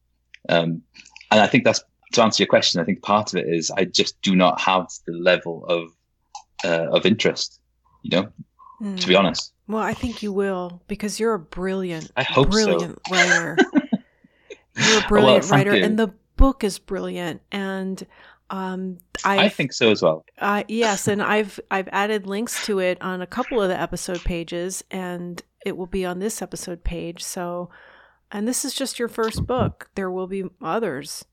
Um, 0.47 0.83
and 1.31 1.41
I 1.41 1.47
think 1.47 1.63
that's 1.63 1.83
to 2.13 2.23
answer 2.23 2.43
your 2.43 2.47
question. 2.47 2.79
I 2.79 2.83
think 2.83 3.01
part 3.01 3.33
of 3.33 3.39
it 3.39 3.47
is 3.47 3.71
I 3.71 3.85
just 3.85 4.21
do 4.21 4.35
not 4.35 4.59
have 4.61 4.87
the 5.07 5.13
level 5.13 5.65
of 5.65 5.91
uh, 6.63 6.89
of 6.91 7.05
interest. 7.05 7.59
You 8.03 8.11
know, 8.11 8.29
mm. 8.81 8.99
to 8.99 9.07
be 9.07 9.13
hmm. 9.13 9.19
honest. 9.19 9.53
Well, 9.67 9.83
I 9.83 9.93
think 9.93 10.23
you 10.23 10.33
will 10.33 10.81
because 10.87 11.19
you're 11.19 11.33
a 11.33 11.39
brilliant, 11.39 12.11
I 12.15 12.23
hope 12.23 12.49
brilliant 12.49 12.99
so. 13.07 13.15
writer. 13.15 13.57
you're 14.75 14.99
a 14.99 15.07
brilliant 15.07 15.43
well, 15.43 15.51
writer, 15.51 15.75
you. 15.75 15.83
and 15.83 15.99
the 15.99 16.13
book 16.39 16.63
is 16.63 16.79
brilliant. 16.79 17.41
And 17.51 18.07
um, 18.49 18.97
I've, 19.23 19.39
i 19.39 19.49
think 19.49 19.73
so 19.73 19.91
as 19.91 20.01
well. 20.01 20.25
Uh, 20.39 20.63
yes, 20.67 21.07
and 21.07 21.21
I've 21.21 21.59
I've 21.69 21.89
added 21.91 22.25
links 22.25 22.65
to 22.65 22.79
it 22.79 22.99
on 23.01 23.21
a 23.21 23.27
couple 23.27 23.61
of 23.61 23.69
the 23.69 23.79
episode 23.79 24.23
pages, 24.23 24.83
and 24.89 25.43
it 25.65 25.77
will 25.77 25.85
be 25.85 26.05
on 26.05 26.17
this 26.17 26.41
episode 26.41 26.83
page. 26.83 27.23
So, 27.23 27.69
and 28.31 28.47
this 28.47 28.65
is 28.65 28.73
just 28.73 28.97
your 28.97 29.09
first 29.09 29.45
book. 29.45 29.91
There 29.93 30.09
will 30.09 30.25
be 30.25 30.45
others. 30.63 31.25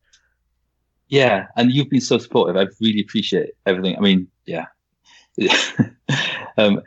Yeah, 1.09 1.47
and 1.57 1.70
you've 1.73 1.89
been 1.89 2.01
so 2.01 2.19
supportive. 2.19 2.57
I 2.57 2.66
really 2.81 3.01
appreciate 3.01 3.51
everything. 3.65 3.97
I 3.97 4.01
mean, 4.01 4.28
yeah. 4.45 4.66
um, 6.59 6.83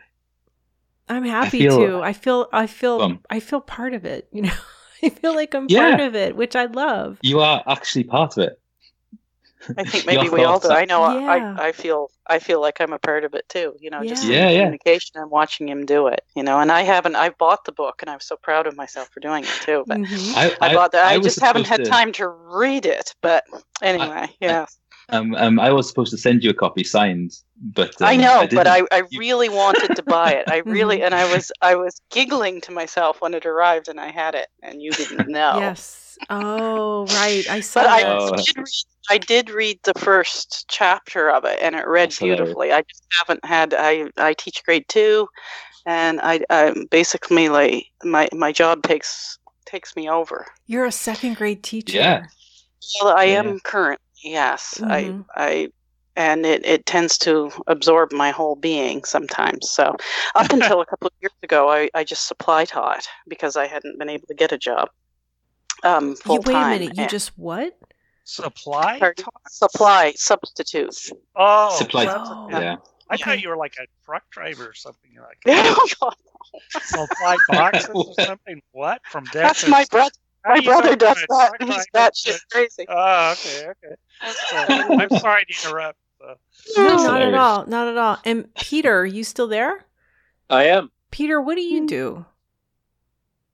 I'm 1.08 1.24
happy 1.24 1.66
I 1.66 1.70
feel, 1.70 1.78
to. 1.78 2.02
I 2.02 2.14
feel. 2.14 2.48
I 2.52 2.68
feel. 2.68 3.02
Um, 3.02 3.20
I 3.30 3.40
feel 3.40 3.62
part 3.62 3.94
of 3.94 4.06
it. 4.06 4.28
You 4.32 4.44
know. 4.44 4.54
I 5.04 5.10
feel 5.10 5.36
like 5.36 5.54
I'm 5.54 5.68
yeah, 5.70 5.90
part 5.90 6.02
of 6.02 6.16
it, 6.16 6.36
which 6.36 6.56
I 6.56 6.66
love. 6.66 7.20
You 7.22 7.40
are 7.40 7.64
actually 7.68 8.04
part 8.04 8.38
of 8.38 8.44
it. 8.44 8.60
I 9.78 9.84
think 9.84 10.06
maybe 10.06 10.30
we 10.30 10.44
all 10.44 10.60
do. 10.60 10.70
I 10.70 10.86
know 10.86 11.02
yeah. 11.20 11.56
I, 11.60 11.68
I 11.68 11.72
feel 11.72 12.10
I 12.28 12.40
feel 12.40 12.62
like 12.62 12.80
I'm 12.80 12.94
a 12.94 13.00
part 13.00 13.24
of 13.24 13.34
it 13.34 13.48
too. 13.50 13.76
You 13.80 13.90
know, 13.90 14.02
yeah. 14.02 14.10
just 14.10 14.26
yeah, 14.26 14.50
yeah. 14.50 14.60
communication 14.60 15.20
and 15.20 15.30
watching 15.30 15.68
him 15.68 15.86
do 15.86 16.08
it. 16.08 16.24
You 16.36 16.44
know, 16.44 16.60
and 16.60 16.72
I 16.72 16.82
haven't. 16.82 17.16
I 17.16 17.30
bought 17.30 17.66
the 17.66 17.72
book, 17.72 18.02
and 18.02 18.10
I'm 18.10 18.20
so 18.20 18.36
proud 18.38 18.68
of 18.68 18.76
myself 18.76 19.10
for 19.10 19.20
doing 19.20 19.44
it 19.44 19.60
too. 19.64 19.84
But 19.88 20.00
mm-hmm. 20.00 20.38
I, 20.38 20.56
I, 20.62 20.72
I, 20.72 20.74
bought 20.74 20.92
that. 20.94 21.06
I, 21.06 21.16
I 21.16 21.20
just 21.20 21.40
haven't 21.40 21.68
had 21.68 21.84
to... 21.84 21.90
time 21.90 22.12
to 22.14 22.28
read 22.28 22.86
it. 22.86 23.14
But 23.22 23.46
anyway, 23.82 24.28
yeah. 24.40 24.66
Um, 25.12 25.36
um, 25.36 25.60
I 25.60 25.72
was 25.72 25.88
supposed 25.88 26.12
to 26.12 26.18
send 26.18 26.44
you 26.44 26.50
a 26.50 26.54
copy 26.54 26.84
signed, 26.84 27.38
but 27.62 28.00
um, 28.02 28.08
I 28.08 28.16
know, 28.16 28.42
I 28.42 28.48
but 28.48 28.68
I, 28.68 28.84
I 28.92 29.04
really 29.18 29.50
wanted 29.50 29.96
to 29.96 30.04
buy 30.04 30.34
it. 30.34 30.50
I 30.50 30.58
really, 30.66 31.02
and 31.02 31.16
I 31.16 31.32
was, 31.34 31.52
I 31.62 31.76
was 31.76 32.00
giggling 32.12 32.62
to 32.62 32.72
myself 32.72 33.22
when 33.22 33.34
it 33.34 33.46
arrived 33.46 33.88
and 33.88 34.00
I 34.00 34.12
had 34.12 34.36
it, 34.36 34.48
and 34.62 34.82
you 34.82 34.92
didn't 34.92 35.28
know. 35.28 35.60
yes. 35.60 36.18
Oh, 36.30 37.06
right. 37.08 37.50
I 37.50 37.62
saw. 37.62 37.82
But 37.82 37.90
I 37.90 38.04
oh. 38.04 38.36
did, 38.36 38.58
read, 38.58 38.86
I 39.10 39.18
did 39.18 39.50
read 39.50 39.80
the 39.84 39.94
first 39.98 40.66
chapter 40.70 41.32
of 41.32 41.46
it, 41.46 41.60
and 41.62 41.76
it 41.76 41.88
read 41.88 42.10
That's 42.10 42.20
beautifully. 42.20 42.68
Hilarious. 42.68 42.76
I 42.76 42.92
just 42.92 43.04
haven't 43.18 43.46
had. 43.46 43.74
I 43.78 44.10
I 44.18 44.34
teach 44.34 44.64
grade 44.66 44.86
two, 44.90 45.30
and 45.86 46.20
I, 46.22 46.42
I 46.50 46.76
basically 46.92 47.48
like 47.48 47.86
my 48.04 48.28
my 48.34 48.52
job 48.52 48.84
takes 48.84 49.40
takes 49.66 49.96
me 49.96 50.10
over. 50.10 50.46
You're 50.68 50.86
a 50.86 50.92
second 50.92 51.38
grade 51.38 51.64
teacher. 51.64 51.98
Yeah. 51.98 52.26
Well, 53.02 53.16
I 53.16 53.26
yeah. 53.26 53.40
am 53.40 53.60
current 53.62 54.02
Yes, 54.24 54.76
mm-hmm. 54.78 55.22
I, 55.36 55.44
I, 55.44 55.68
and 56.16 56.46
it, 56.46 56.66
it 56.66 56.86
tends 56.86 57.18
to 57.20 57.52
absorb 57.68 58.12
my 58.12 58.32
whole 58.32 58.56
being 58.56 59.04
sometimes. 59.04 59.70
So, 59.70 59.96
up 60.36 60.50
until 60.52 60.82
a 60.82 60.86
couple 60.86 61.08
of 61.08 61.14
years 61.22 61.34
ago, 61.44 61.70
I, 61.70 61.90
I 61.94 62.04
just 62.04 62.28
supply 62.28 62.66
taught 62.66 63.08
because 63.28 63.56
I 63.56 63.68
hadn't 63.68 63.98
been 63.98 64.10
able 64.10 64.28
to 64.28 64.34
get 64.34 64.52
a 64.52 64.58
job 64.58 64.90
um, 65.84 66.16
full 66.16 66.38
Wait 66.38 66.54
time. 66.54 66.78
a 66.78 66.80
minute, 66.80 66.98
you 66.98 67.08
just 67.08 67.38
what? 67.38 67.78
Supply 68.26 69.00
Supply 69.50 70.14
substitute. 70.16 70.96
Oh, 71.36 71.76
supply. 71.78 72.06
Oh. 72.08 72.48
Yeah. 72.52 72.76
I 73.10 73.16
okay. 73.16 73.24
thought 73.24 73.42
you 73.42 73.50
were 73.50 73.58
like 73.58 73.74
a 73.82 73.88
truck 74.06 74.30
driver 74.30 74.68
or 74.68 74.74
something 74.76 75.12
like 75.20 75.40
that. 75.46 75.66
oh, 75.78 75.88
God, 76.00 76.16
no. 76.54 76.80
Supply 76.80 77.38
boxes 77.48 77.90
or 77.96 78.14
something. 78.26 78.62
What 78.72 79.02
from 79.10 79.26
That's 79.34 79.68
my 79.68 79.84
brother. 79.90 80.12
My 80.46 80.62
brother 80.62 80.96
does 80.96 81.24
that. 81.30 81.52
He's 81.62 81.86
that 81.94 82.16
shit 82.16 82.40
crazy. 82.52 82.86
Oh, 82.88 83.32
okay, 83.34 83.68
okay. 83.68 83.96
I'm 84.22 85.10
sorry 85.20 85.46
to 85.46 85.68
interrupt. 85.68 85.98
No, 86.76 86.98
not 86.98 87.22
at 87.22 87.34
all. 87.34 87.66
Not 87.66 87.88
at 87.88 87.98
all. 87.98 88.18
And 88.26 88.54
Peter, 88.56 89.00
are 89.00 89.06
you 89.06 89.24
still 89.24 89.48
there? 89.48 89.86
I 90.50 90.66
am. 90.66 90.92
Peter, 91.12 91.42
what 91.42 91.56
do 91.56 91.62
you 91.62 91.88
do? 91.88 92.26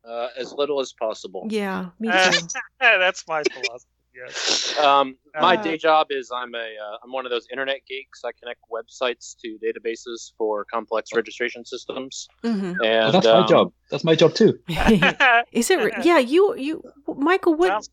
Uh, 0.03 0.27
as 0.37 0.53
little 0.53 0.79
as 0.79 0.93
possible. 0.93 1.47
Yeah, 1.49 1.89
me 1.99 2.09
too. 2.11 2.47
That's 2.79 3.27
my 3.27 3.43
philosophy. 3.43 3.89
Yes. 4.15 4.77
Um, 4.79 5.17
my 5.41 5.55
uh, 5.55 5.61
day 5.61 5.77
job 5.77 6.07
is 6.09 6.31
I'm 6.33 6.55
a 6.55 6.57
uh, 6.57 6.97
I'm 7.03 7.11
one 7.11 7.25
of 7.25 7.31
those 7.31 7.47
internet 7.51 7.79
geeks. 7.87 8.21
I 8.23 8.31
connect 8.39 8.61
websites 8.71 9.35
to 9.41 9.57
databases 9.63 10.31
for 10.37 10.65
complex 10.65 11.11
registration 11.13 11.65
systems. 11.65 12.27
Mm-hmm. 12.43 12.81
And 12.83 13.13
that's 13.13 13.25
um, 13.25 13.41
my 13.41 13.47
job. 13.47 13.73
That's 13.91 14.03
my 14.03 14.15
job 14.15 14.33
too. 14.33 14.57
is 15.51 15.69
it? 15.69 16.05
Yeah, 16.05 16.19
you 16.19 16.55
you 16.55 16.83
Michael. 17.17 17.55
What? 17.55 17.87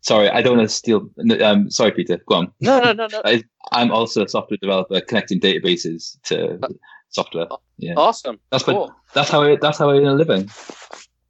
Sorry, 0.00 0.28
I 0.28 0.42
don't 0.42 0.58
want 0.58 0.68
to 0.68 0.74
steal. 0.74 1.08
Um, 1.42 1.70
sorry, 1.70 1.92
Peter. 1.92 2.18
Go 2.28 2.34
on. 2.34 2.52
No, 2.60 2.78
no, 2.78 2.92
no, 2.92 3.06
no. 3.06 3.22
I, 3.24 3.42
am 3.72 3.90
also 3.90 4.24
a 4.24 4.28
software 4.28 4.58
developer 4.60 5.00
connecting 5.00 5.40
databases 5.40 6.20
to 6.24 6.58
uh, 6.62 6.68
software. 7.08 7.46
Yeah. 7.78 7.94
Awesome. 7.96 8.38
That's 8.50 8.64
cool. 8.64 8.80
what. 8.80 8.90
That's 9.14 9.30
how 9.30 9.42
I. 9.42 9.56
That's 9.56 9.78
how 9.78 9.88
I 9.88 9.96
earn 9.96 10.04
a 10.04 10.14
living. 10.14 10.44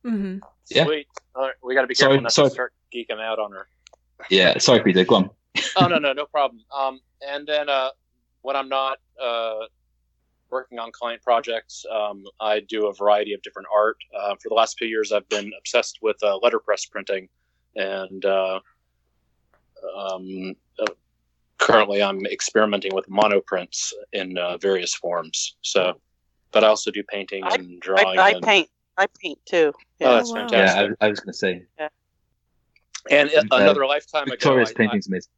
Mm-hmm. 0.04 0.38
Yeah. 0.70 0.84
Sweet. 0.84 1.06
All 1.34 1.42
right, 1.42 1.54
we 1.62 1.74
got 1.74 1.82
to 1.82 1.86
be 1.86 1.94
careful 1.94 2.14
sorry, 2.14 2.22
not 2.22 2.32
sorry. 2.32 2.48
to 2.48 2.54
start 2.54 2.72
geeking 2.94 3.20
out 3.20 3.38
on 3.38 3.52
her. 3.52 3.66
Yeah, 4.30 4.58
sorry, 4.58 4.82
Peter. 4.82 5.04
Go 5.04 5.16
on. 5.16 5.30
oh 5.76 5.86
no, 5.86 5.98
no, 5.98 6.12
no 6.12 6.26
problem. 6.26 6.62
Um, 6.76 7.00
and 7.26 7.46
then 7.46 7.68
uh, 7.68 7.90
when 8.42 8.56
I'm 8.56 8.68
not 8.68 8.98
uh, 9.22 9.66
working 10.50 10.78
on 10.78 10.90
client 10.92 11.22
projects, 11.22 11.84
um, 11.92 12.24
I 12.40 12.60
do 12.60 12.86
a 12.86 12.94
variety 12.94 13.34
of 13.34 13.42
different 13.42 13.68
art. 13.74 13.96
Uh, 14.16 14.34
for 14.40 14.48
the 14.48 14.54
last 14.54 14.78
few 14.78 14.88
years, 14.88 15.12
I've 15.12 15.28
been 15.28 15.52
obsessed 15.58 15.98
with 16.02 16.16
uh, 16.22 16.38
letterpress 16.42 16.86
printing, 16.86 17.28
and 17.76 18.24
uh, 18.24 18.60
um, 19.96 20.54
uh, 20.78 20.86
currently 21.58 22.02
I'm 22.02 22.24
experimenting 22.26 22.94
with 22.94 23.08
monoprints 23.08 23.92
in 24.12 24.38
uh, 24.38 24.56
various 24.58 24.94
forms. 24.94 25.56
So, 25.62 26.00
but 26.52 26.64
I 26.64 26.68
also 26.68 26.90
do 26.90 27.02
painting 27.02 27.44
I, 27.44 27.54
and 27.54 27.80
drawing. 27.80 28.18
I, 28.18 28.22
I 28.22 28.30
and, 28.30 28.42
paint. 28.42 28.68
I 28.96 29.06
paint 29.20 29.38
too. 29.44 29.72
Yeah. 29.98 30.08
Oh, 30.08 30.14
that's 30.14 30.30
oh, 30.30 30.34
wow. 30.34 30.40
fantastic. 30.48 30.90
Yeah, 30.90 30.94
I, 31.00 31.06
I 31.06 31.10
was 31.10 31.20
going 31.20 31.32
to 31.32 31.38
say. 31.38 31.62
Yeah. 31.78 31.88
And 33.10 33.30
uh, 33.34 33.42
another 33.52 33.86
lifetime 33.86 34.26
Victoria's 34.28 34.70
ago, 34.70 34.78
painting's 34.78 35.08
amazing. 35.08 35.30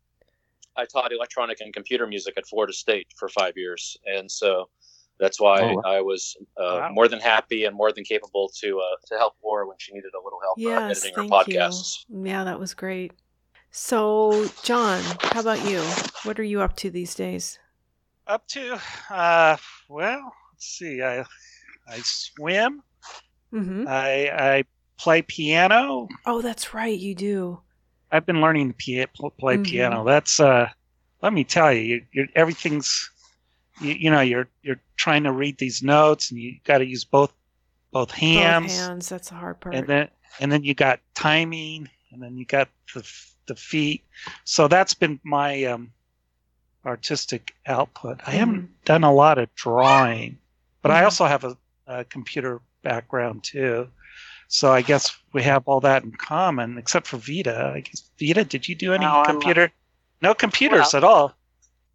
I 0.77 0.85
taught 0.85 1.13
electronic 1.13 1.61
and 1.61 1.73
computer 1.73 2.07
music 2.07 2.35
at 2.37 2.47
Florida 2.47 2.73
State 2.73 3.09
for 3.17 3.29
five 3.29 3.55
years, 3.57 3.97
and 4.07 4.31
so 4.31 4.69
that's 5.19 5.41
why 5.41 5.63
oh, 5.63 5.75
wow. 5.75 5.83
I 5.85 6.01
was 6.01 6.37
uh, 6.59 6.81
wow. 6.81 6.91
more 6.93 7.09
than 7.09 7.19
happy 7.19 7.65
and 7.65 7.75
more 7.75 7.93
than 7.93 8.05
capable 8.05 8.51
to 8.61 8.79
uh, 8.79 8.97
to 9.07 9.17
help 9.17 9.35
Laura 9.43 9.67
when 9.67 9.77
she 9.79 9.93
needed 9.95 10.13
a 10.15 10.23
little 10.23 10.39
help 10.43 10.59
uh, 10.59 10.89
yes, 10.89 11.05
editing 11.05 11.23
her 11.23 11.29
podcasts. 11.29 12.05
You. 12.09 12.27
Yeah, 12.27 12.45
that 12.45 12.61
was 12.61 12.75
great. 12.75 13.13
So, 13.71 14.49
John, 14.63 15.03
how 15.21 15.41
about 15.41 15.69
you? 15.69 15.81
What 16.25 16.39
are 16.39 16.45
you 16.45 16.61
up 16.61 16.77
to 16.77 16.91
these 16.91 17.15
days? 17.15 17.59
Up 18.27 18.47
to, 18.49 18.81
uh, 19.11 19.57
well, 19.89 20.33
let's 20.53 20.67
see. 20.67 21.03
I 21.03 21.25
I 21.89 21.99
swim. 22.03 22.83
Mm-hmm. 23.53 23.85
I 23.89 24.31
I 24.31 24.65
play 24.99 25.23
piano. 25.23 26.09
Oh, 26.25 26.43
that's 26.43 26.75
right, 26.75 26.99
you 26.99 27.15
do. 27.15 27.61
I've 28.11 28.27
been 28.27 28.41
learning 28.41 28.73
to 28.73 28.75
play 29.39 29.55
mm-hmm. 29.55 29.63
piano. 29.63 30.05
That's 30.05 30.41
uh, 30.41 30.69
let 31.23 31.33
me 31.33 31.45
tell 31.45 31.73
you, 31.73 32.03
you're 32.13 32.27
everything's, 32.35 33.11
you, 33.81 33.95
you, 33.95 34.11
know, 34.11 34.21
you're 34.21 34.49
you're 34.63 34.81
trying 34.97 35.25
to 35.25 35.33
read 35.33 35.59
these 35.59 35.83
notes, 35.83 36.31
and 36.31 36.41
you 36.41 36.57
got 36.65 36.79
to 36.79 36.87
use 36.87 37.05
both 37.05 37.33
both 37.93 38.11
hands. 38.11 38.73
Both 38.73 38.87
hands. 38.87 39.09
That's 39.09 39.29
the 39.31 39.35
hard 39.35 39.61
part. 39.61 39.75
And 39.75 39.87
then 39.87 40.09
and 40.41 40.53
then 40.53 40.63
you 40.65 40.75
got 40.75 41.01
timing, 41.15 41.89
and 42.13 42.23
then 42.23 42.37
you 42.37 42.45
got 42.45 42.69
the 42.95 43.09
the 43.47 43.57
feet. 43.57 44.05
So 44.45 44.69
that's 44.69 44.95
been 44.95 45.21
my 45.25 45.65
um, 45.65 45.93
artistic 46.85 47.55
output. 47.67 48.21
I 48.21 48.31
mm-hmm. 48.31 48.39
haven't 48.39 48.85
done 48.85 49.05
a 49.05 49.13
lot 49.13 49.39
of 49.39 49.55
drawing, 49.55 50.39
but 50.83 50.91
mm-hmm. 50.91 50.99
I 50.99 51.05
also 51.05 51.27
have 51.27 51.45
a, 51.45 51.57
a 51.87 52.05
computer 52.05 52.61
background 52.87 53.43
too. 53.43 53.89
So 54.49 54.73
I 54.73 54.83
guess 54.83 55.17
we 55.33 55.43
have 55.43 55.65
all 55.67 55.81
that 55.81 56.05
in 56.05 56.13
common, 56.13 56.79
except 56.79 57.07
for 57.09 57.17
Vita. 57.17 57.73
I 57.75 57.81
guess 57.81 58.09
Vita, 58.19 58.45
did 58.45 58.69
you 58.69 58.75
do 58.75 58.93
any 58.93 59.05
no, 59.05 59.25
computer? 59.27 59.73
No 60.23 60.35
computers 60.35 60.93
well, 60.93 60.97
at 60.97 61.05
all. 61.05 61.35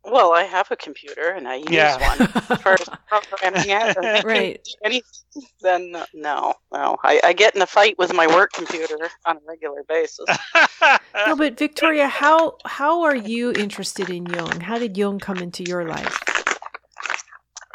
Well, 0.03 0.33
I 0.33 0.43
have 0.43 0.69
a 0.71 0.75
computer 0.75 1.29
and 1.29 1.47
I 1.47 1.55
use 1.55 1.69
yeah. 1.69 2.17
one 2.17 2.27
for 2.27 2.57
programming 2.57 3.69
it. 3.69 4.23
right. 4.25 4.67
Anything, 4.83 5.43
then 5.61 5.95
uh, 5.95 6.05
no, 6.13 6.55
no. 6.73 6.97
I, 7.03 7.21
I 7.23 7.33
get 7.33 7.55
in 7.55 7.61
a 7.61 7.67
fight 7.67 7.97
with 7.99 8.13
my 8.13 8.25
work 8.27 8.51
computer 8.51 8.97
on 9.25 9.37
a 9.37 9.39
regular 9.47 9.83
basis. 9.87 10.25
no, 11.27 11.35
but 11.35 11.57
Victoria, 11.57 12.07
how 12.07 12.57
how 12.65 13.03
are 13.03 13.15
you 13.15 13.51
interested 13.53 14.09
in 14.09 14.25
Jung? 14.25 14.59
How 14.59 14.79
did 14.79 14.97
Jung 14.97 15.19
come 15.19 15.37
into 15.37 15.63
your 15.63 15.85
life? 15.85 16.19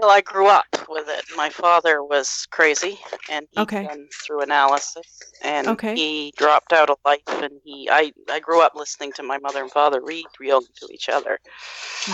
Well, 0.01 0.11
I 0.11 0.21
grew 0.21 0.47
up 0.47 0.67
with 0.89 1.09
it. 1.09 1.25
My 1.37 1.49
father 1.49 2.03
was 2.03 2.47
crazy, 2.51 2.99
and 3.31 3.47
he 3.53 3.61
Okay. 3.61 3.87
went 3.87 4.13
through 4.13 4.43
analysis, 4.43 5.23
and 5.43 5.67
Okay. 5.69 5.95
he 5.95 6.33
dropped 6.37 6.73
out 6.73 6.91
of 6.91 6.99
life. 7.05 7.21
And 7.29 7.53
he, 7.65 7.89
I, 7.91 8.13
I 8.31 8.41
grew 8.41 8.61
up 8.61 8.75
listening 8.75 9.13
to 9.13 9.23
my 9.23 9.39
mother 9.39 9.63
and 9.63 9.71
father 9.71 10.01
read 10.03 10.27
Jung 10.41 10.65
to 10.81 10.89
each 10.93 11.09
other. 11.09 11.39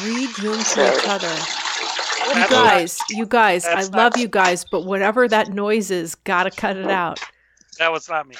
Read 0.04 0.38
Jung 0.38 0.58
to 0.58 0.64
So- 0.64 0.94
each 0.96 1.08
other. 1.08 1.34
You 2.28 2.34
That's 2.34 2.50
guys, 2.52 2.98
you 3.10 3.26
guys, 3.26 3.64
I 3.64 3.74
that's 3.74 3.90
not- 3.90 3.98
love 3.98 4.16
you 4.16 4.28
guys, 4.28 4.64
but 4.70 4.82
whatever 4.84 5.26
that 5.26 5.48
noise 5.48 5.90
is, 5.90 6.14
gotta 6.14 6.52
cut 6.52 6.76
it 6.76 6.88
out. 6.88 7.18
That 7.78 7.90
was 7.90 8.08
not 8.08 8.28
me. 8.28 8.36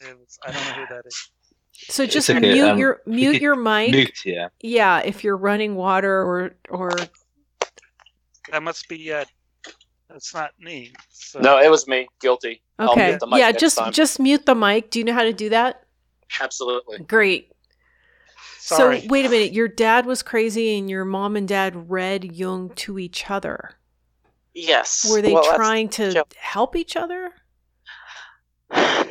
It 0.00 0.18
was, 0.18 0.38
I 0.44 0.50
don't 0.50 0.64
know 0.66 0.72
who 0.72 0.94
that 0.94 1.02
is. 1.06 1.30
So 1.88 2.04
just 2.04 2.28
okay, 2.28 2.40
mute 2.40 2.68
um, 2.68 2.78
your 2.78 3.02
mute 3.06 3.40
your 3.40 3.54
mic. 3.54 3.92
Mute, 3.92 4.24
yeah. 4.24 4.48
Yeah, 4.60 5.00
if 5.00 5.22
you're 5.22 5.36
running 5.36 5.76
water 5.76 6.20
or 6.22 6.56
or 6.68 6.90
That 8.50 8.62
must 8.62 8.88
be. 8.88 9.12
Uh, 9.12 9.24
that's 10.08 10.32
not 10.34 10.52
me. 10.60 10.92
So. 11.08 11.40
No, 11.40 11.58
it 11.58 11.70
was 11.70 11.88
me. 11.88 12.08
Guilty. 12.20 12.62
I'll 12.78 12.90
okay, 12.92 13.08
mute 13.10 13.20
the 13.20 13.26
mic 13.26 13.38
yeah, 13.38 13.50
next 13.50 13.60
just 13.60 13.78
time. 13.78 13.92
just 13.92 14.20
mute 14.20 14.46
the 14.46 14.54
mic. 14.54 14.90
Do 14.90 14.98
you 14.98 15.04
know 15.04 15.12
how 15.14 15.24
to 15.24 15.32
do 15.32 15.48
that? 15.50 15.84
Absolutely. 16.40 16.98
Great. 17.00 17.52
Sorry. 18.58 19.00
So 19.02 19.06
wait 19.08 19.26
a 19.26 19.28
minute. 19.28 19.52
Your 19.52 19.68
dad 19.68 20.06
was 20.06 20.22
crazy, 20.22 20.78
and 20.78 20.90
your 20.90 21.04
mom 21.04 21.36
and 21.36 21.46
dad 21.46 21.90
read 21.90 22.24
Jung 22.36 22.70
to 22.76 22.98
each 22.98 23.30
other. 23.30 23.70
Yes. 24.54 25.06
Were 25.10 25.22
they 25.22 25.34
Well, 25.34 25.54
trying 25.54 25.88
to 25.90 26.12
joke. 26.12 26.32
help 26.38 26.76
each 26.76 26.96
other? 26.96 27.32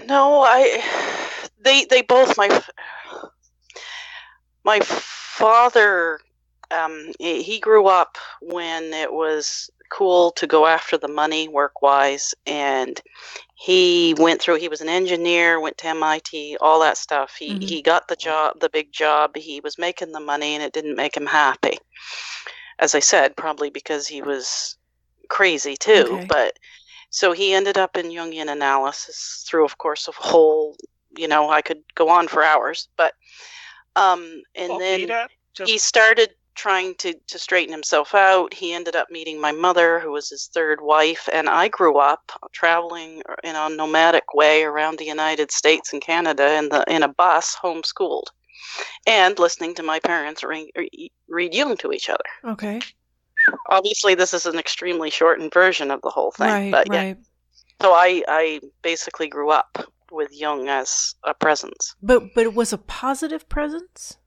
No, 0.07 0.41
I. 0.41 0.84
They 1.62 1.86
they 1.86 2.02
both 2.02 2.38
my 2.38 2.64
my 4.64 4.80
father. 4.82 6.20
Um, 6.71 7.11
he 7.19 7.41
he 7.43 7.59
grew 7.59 7.87
up 7.87 8.17
when 8.41 8.93
it 8.93 9.11
was 9.11 9.69
cool 9.91 10.31
to 10.31 10.47
go 10.47 10.65
after 10.65 10.97
the 10.97 11.07
money 11.07 11.47
work 11.47 11.81
wise, 11.81 12.33
and 12.45 12.99
he 13.55 14.13
went 14.17 14.41
through. 14.41 14.55
He 14.55 14.69
was 14.69 14.81
an 14.81 14.89
engineer, 14.89 15.59
went 15.59 15.77
to 15.79 15.87
MIT, 15.87 16.57
all 16.61 16.79
that 16.81 16.97
stuff. 16.97 17.35
He 17.35 17.53
Mhm. 17.53 17.61
he 17.61 17.81
got 17.81 18.07
the 18.07 18.15
job, 18.15 18.59
the 18.59 18.69
big 18.69 18.91
job. 18.91 19.35
He 19.35 19.59
was 19.61 19.77
making 19.77 20.11
the 20.11 20.19
money, 20.19 20.55
and 20.55 20.63
it 20.63 20.73
didn't 20.73 20.95
make 20.95 21.15
him 21.15 21.27
happy. 21.27 21.77
As 22.79 22.95
I 22.95 22.99
said, 22.99 23.35
probably 23.37 23.69
because 23.69 24.07
he 24.07 24.21
was 24.21 24.77
crazy 25.29 25.75
too. 25.77 26.05
Okay. 26.15 26.25
But 26.27 26.53
so 27.09 27.31
he 27.31 27.53
ended 27.53 27.77
up 27.77 27.97
in 27.97 28.07
Jungian 28.07 28.51
analysis 28.51 29.45
through, 29.47 29.65
of 29.65 29.77
course, 29.77 30.07
a 30.07 30.11
whole. 30.11 30.75
You 31.17 31.27
know, 31.29 31.49
I 31.49 31.61
could 31.61 31.81
go 31.95 32.09
on 32.09 32.27
for 32.27 32.43
hours, 32.43 32.89
but 32.97 33.13
um, 33.95 34.41
and 34.55 34.71
Well, 34.71 34.79
then 34.79 34.99
Peter, 35.01 35.27
just 35.53 35.71
he 35.71 35.77
started 35.77 36.29
trying 36.56 36.95
to, 36.95 37.14
to 37.27 37.40
straighten 37.40 37.73
himself 37.73 38.15
out. 38.15 38.53
He 38.53 38.73
ended 38.73 38.95
up 38.95 39.11
meeting 39.11 39.40
my 39.40 39.52
mother, 39.52 39.99
who 39.99 40.11
was 40.11 40.30
his 40.30 40.49
third 40.53 40.82
wife, 40.82 41.30
and 41.32 41.49
I 41.49 41.68
grew 41.68 41.98
up 41.98 42.32
traveling 42.53 43.22
uh, 43.30 43.36
in 43.44 43.56
a 43.56 43.69
nomadic 43.69 44.34
way 44.34 44.64
around 44.64 44.98
the 44.98 45.06
United 45.06 45.52
States 45.52 45.94
and 45.94 46.02
Canada 46.02 46.57
in 46.57 46.69
the 46.69 46.84
in 46.88 47.03
a 47.03 47.07
bus, 47.07 47.56
homeschooled, 47.61 48.27
and 49.06 49.38
listening 49.38 49.76
to 49.76 49.84
my 49.84 49.99
parents 49.99 50.44
read, 50.44 50.72
read 51.27 51.53
Jung 51.53 51.77
to 51.77 51.91
each 51.91 52.10
other. 52.10 52.23
Okay. 52.45 52.82
Obviously, 53.69 54.15
this 54.15 54.34
is 54.34 54.45
an 54.45 54.57
extremely 54.57 55.10
shortened 55.10 55.53
version 55.53 55.91
of 55.91 56.02
the 56.02 56.10
whole 56.10 56.32
thing, 56.32 56.48
right. 56.48 56.72
but 56.72 56.88
yeah. 56.91 56.98
right. 56.98 57.18
So 57.82 57.91
I 57.91 58.23
I 58.27 58.61
basically 58.82 59.27
grew 59.27 59.52
up 59.52 59.77
with 60.11 60.30
Jung 60.32 60.69
as 60.69 61.15
a 61.26 61.34
presence. 61.34 61.95
But 62.02 62.34
but 62.34 62.45
it 62.45 62.53
was 62.53 62.73
a 62.73 62.77
positive 62.77 63.48
presence. 63.49 64.18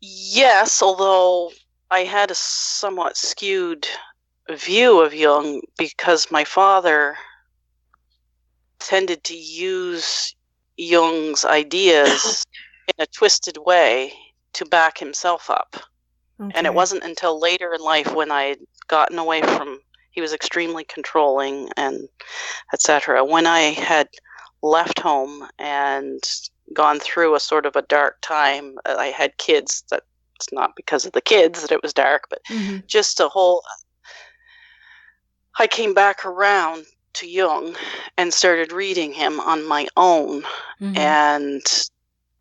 Yes, 0.00 0.82
although 0.82 1.52
I 1.90 2.00
had 2.00 2.30
a 2.30 2.34
somewhat 2.34 3.16
skewed 3.16 3.86
view 4.50 5.00
of 5.00 5.14
Jung 5.14 5.62
because 5.76 6.30
my 6.30 6.44
father 6.44 7.16
tended 8.78 9.24
to 9.24 9.36
use 9.36 10.34
Jung's 10.76 11.44
ideas 11.44 12.44
in 12.88 13.02
a 13.02 13.06
twisted 13.06 13.58
way 13.58 14.12
to 14.54 14.64
back 14.64 14.98
himself 14.98 15.50
up. 15.50 15.76
And 16.54 16.68
it 16.68 16.74
wasn't 16.74 17.02
until 17.02 17.40
later 17.40 17.74
in 17.74 17.80
life 17.80 18.14
when 18.14 18.30
I 18.30 18.44
had 18.44 18.58
gotten 18.86 19.18
away 19.18 19.42
from 19.42 19.80
he 20.12 20.20
was 20.20 20.32
extremely 20.32 20.84
controlling 20.84 21.68
and 21.76 22.08
etc. 22.72 23.24
When 23.24 23.46
I 23.46 23.60
had 23.70 24.08
left 24.62 25.00
home 25.00 25.48
and 25.58 26.22
gone 26.74 27.00
through 27.00 27.34
a 27.34 27.40
sort 27.40 27.66
of 27.66 27.76
a 27.76 27.82
dark 27.82 28.18
time, 28.20 28.76
uh, 28.84 28.96
I 28.98 29.06
had 29.06 29.36
kids. 29.38 29.84
That 29.90 30.02
it's 30.36 30.52
not 30.52 30.76
because 30.76 31.04
of 31.04 31.12
the 31.12 31.20
kids 31.20 31.62
that 31.62 31.72
it 31.72 31.82
was 31.82 31.92
dark, 31.92 32.24
but 32.30 32.42
Mhm. 32.44 32.86
just 32.86 33.20
a 33.20 33.28
whole. 33.28 33.64
I 35.58 35.66
came 35.66 35.94
back 35.94 36.24
around 36.24 36.86
to 37.14 37.26
Jung 37.26 37.76
and 38.16 38.32
started 38.32 38.70
reading 38.70 39.12
him 39.12 39.40
on 39.40 39.64
my 39.66 39.88
own 39.96 40.42
Mhm. 40.80 40.96
and 40.96 41.88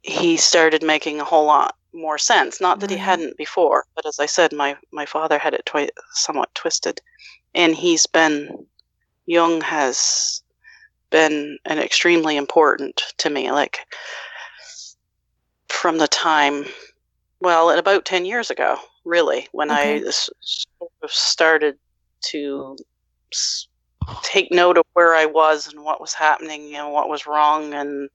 he 0.03 0.37
started 0.37 0.83
making 0.83 1.19
a 1.19 1.25
whole 1.25 1.45
lot 1.45 1.75
more 1.93 2.17
sense. 2.17 2.61
Not 2.61 2.79
that 2.79 2.91
he 2.91 2.97
hadn't 2.97 3.37
before, 3.37 3.85
but 3.95 4.05
as 4.05 4.19
I 4.19 4.27
said, 4.27 4.53
my 4.53 4.77
my 4.91 5.05
father 5.05 5.37
had 5.39 5.53
it 5.53 5.65
twi- 5.65 5.89
somewhat 6.13 6.53
twisted, 6.53 7.01
and 7.55 7.75
he's 7.75 8.05
been 8.05 8.67
Jung 9.25 9.61
has 9.61 10.43
been 11.09 11.57
an 11.65 11.79
extremely 11.79 12.37
important 12.37 13.01
to 13.17 13.29
me. 13.29 13.51
Like 13.51 13.79
from 15.69 15.97
the 15.97 16.07
time, 16.07 16.65
well, 17.39 17.69
at 17.69 17.79
about 17.79 18.05
ten 18.05 18.25
years 18.25 18.49
ago, 18.49 18.77
really, 19.05 19.47
when 19.51 19.71
I 19.71 19.95
Okay. 19.97 20.07
s- 20.07 20.29
sort 20.41 20.91
of 21.03 21.11
started 21.11 21.75
to 22.31 22.75
take 24.23 24.51
note 24.51 24.77
of 24.77 24.85
where 24.93 25.13
I 25.13 25.25
was 25.25 25.67
and 25.67 25.83
what 25.83 25.99
was 26.01 26.13
happening 26.13 26.75
and 26.75 26.91
what 26.91 27.09
was 27.09 27.27
wrong 27.27 27.73
and 27.73 28.09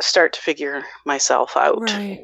start 0.00 0.32
to 0.32 0.40
figure 0.40 0.84
myself 1.04 1.56
out. 1.56 1.80
Right. 1.80 2.20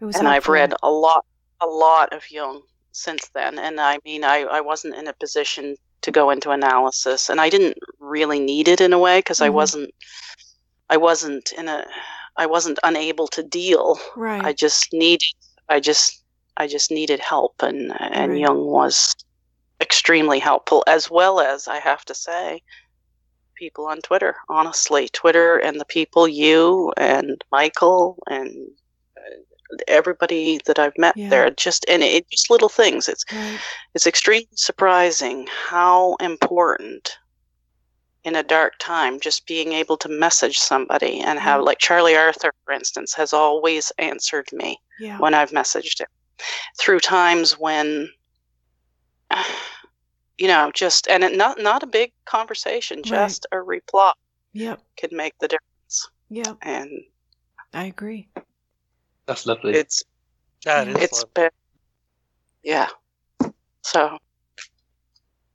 It 0.00 0.04
was 0.04 0.16
And 0.16 0.28
I've 0.28 0.48
read 0.48 0.74
a 0.82 0.90
lot, 0.90 1.24
a 1.60 1.66
lot 1.66 2.12
of 2.12 2.30
Jung 2.30 2.62
since 2.92 3.28
then. 3.34 3.58
And 3.58 3.80
I 3.80 3.98
mean, 4.04 4.24
I, 4.24 4.38
I 4.42 4.60
wasn't 4.60 4.94
in 4.96 5.06
a 5.06 5.12
position 5.12 5.76
to 6.06 6.12
go 6.12 6.30
into 6.30 6.52
analysis, 6.52 7.28
and 7.28 7.40
I 7.40 7.50
didn't 7.50 7.76
really 7.98 8.38
need 8.38 8.68
it 8.68 8.80
in 8.80 8.92
a 8.92 8.98
way 8.98 9.18
because 9.18 9.40
I 9.40 9.48
Mhm. 9.48 9.54
wasn't, 9.54 9.90
I 10.88 10.96
wasn't 10.96 11.52
in 11.52 11.66
a, 11.68 11.84
I 12.36 12.46
wasn't 12.46 12.78
unable 12.84 13.26
to 13.28 13.42
deal. 13.42 13.98
Right. 14.14 14.44
I 14.44 14.52
just 14.52 14.92
needed, 14.92 15.34
I 15.68 15.80
just, 15.80 16.22
I 16.56 16.68
just 16.68 16.92
needed 16.92 17.18
help, 17.18 17.54
and 17.60 17.92
and 17.98 18.32
Right. 18.32 18.40
Jung 18.40 18.66
was 18.66 19.16
extremely 19.80 20.38
helpful, 20.38 20.84
as 20.86 21.10
well 21.10 21.40
as 21.40 21.66
I 21.66 21.80
have 21.80 22.04
to 22.04 22.14
say, 22.14 22.62
people 23.56 23.86
on 23.86 24.00
Twitter. 24.00 24.36
Honestly, 24.48 25.08
Twitter 25.08 25.58
and 25.58 25.80
the 25.80 25.84
people 25.98 26.28
you 26.28 26.92
and 26.96 27.42
Michael 27.50 28.22
and 28.28 28.70
everybody 29.88 30.60
that 30.66 30.78
I've 30.78 30.96
met 30.98 31.16
Yeah. 31.16 31.28
there, 31.28 31.50
just 31.50 31.84
and 31.88 32.02
it 32.02 32.28
just 32.30 32.50
little 32.50 32.68
things. 32.68 33.08
It's 33.08 33.24
right. 33.32 33.58
it's 33.94 34.06
extremely 34.06 34.48
surprising 34.54 35.46
how 35.68 36.14
important 36.20 37.18
in 38.24 38.34
a 38.34 38.42
dark 38.42 38.72
time 38.80 39.20
just 39.20 39.46
being 39.46 39.72
able 39.72 39.96
to 39.96 40.08
message 40.08 40.58
somebody 40.58 41.20
and 41.20 41.38
have 41.38 41.58
Yeah. 41.60 41.62
Mm. 41.62 41.66
like 41.66 41.78
Charlie 41.78 42.16
Arthur 42.16 42.52
for 42.64 42.72
instance 42.72 43.14
has 43.14 43.32
always 43.32 43.92
answered 43.98 44.48
me 44.52 44.78
Yeah. 44.98 45.18
when 45.18 45.32
I've 45.34 45.50
messaged 45.52 46.00
him 46.00 46.08
through 46.80 47.00
times 47.00 47.56
when 47.58 48.08
you 50.38 50.48
know 50.48 50.70
just 50.74 51.06
and 51.08 51.24
it, 51.24 51.36
not 51.36 51.58
not 51.60 51.82
a 51.82 51.86
big 51.86 52.12
conversation 52.26 53.02
just 53.02 53.46
a 53.52 53.60
reply 53.60 54.12
Yep. 54.52 54.80
could 54.98 55.12
make 55.12 55.34
the 55.40 55.48
difference 55.48 56.08
Yep. 56.30 56.56
and 56.62 56.90
I 57.72 57.84
agree. 57.84 58.28
That's 59.26 59.46
lovely. 59.46 59.74
it's 59.74 60.02
that 60.64 60.88
is 60.88 60.96
it's 60.96 61.12
lovely. 61.20 61.30
been 61.34 61.50
yeah 62.62 62.88
so 63.82 64.18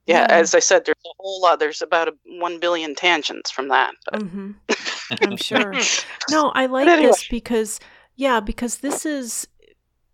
yeah, 0.06 0.20
Yeah. 0.20 0.26
as 0.30 0.54
i 0.54 0.58
said 0.58 0.84
there's 0.84 0.96
a 1.04 1.14
whole 1.18 1.40
lot 1.42 1.58
there's 1.58 1.82
about 1.82 2.08
a 2.08 2.14
1 2.26 2.60
billion 2.60 2.94
tangents 2.94 3.50
from 3.50 3.68
that 3.68 3.92
but 4.10 4.22
hmm 4.22 4.52
I'm 5.20 5.36
sure. 5.36 5.74
No, 6.30 6.50
I 6.54 6.66
like 6.66 6.88
anyway. 6.88 7.08
this 7.08 7.28
because, 7.28 7.80
yeah, 8.16 8.40
because 8.40 8.78
this 8.78 9.04
is 9.04 9.46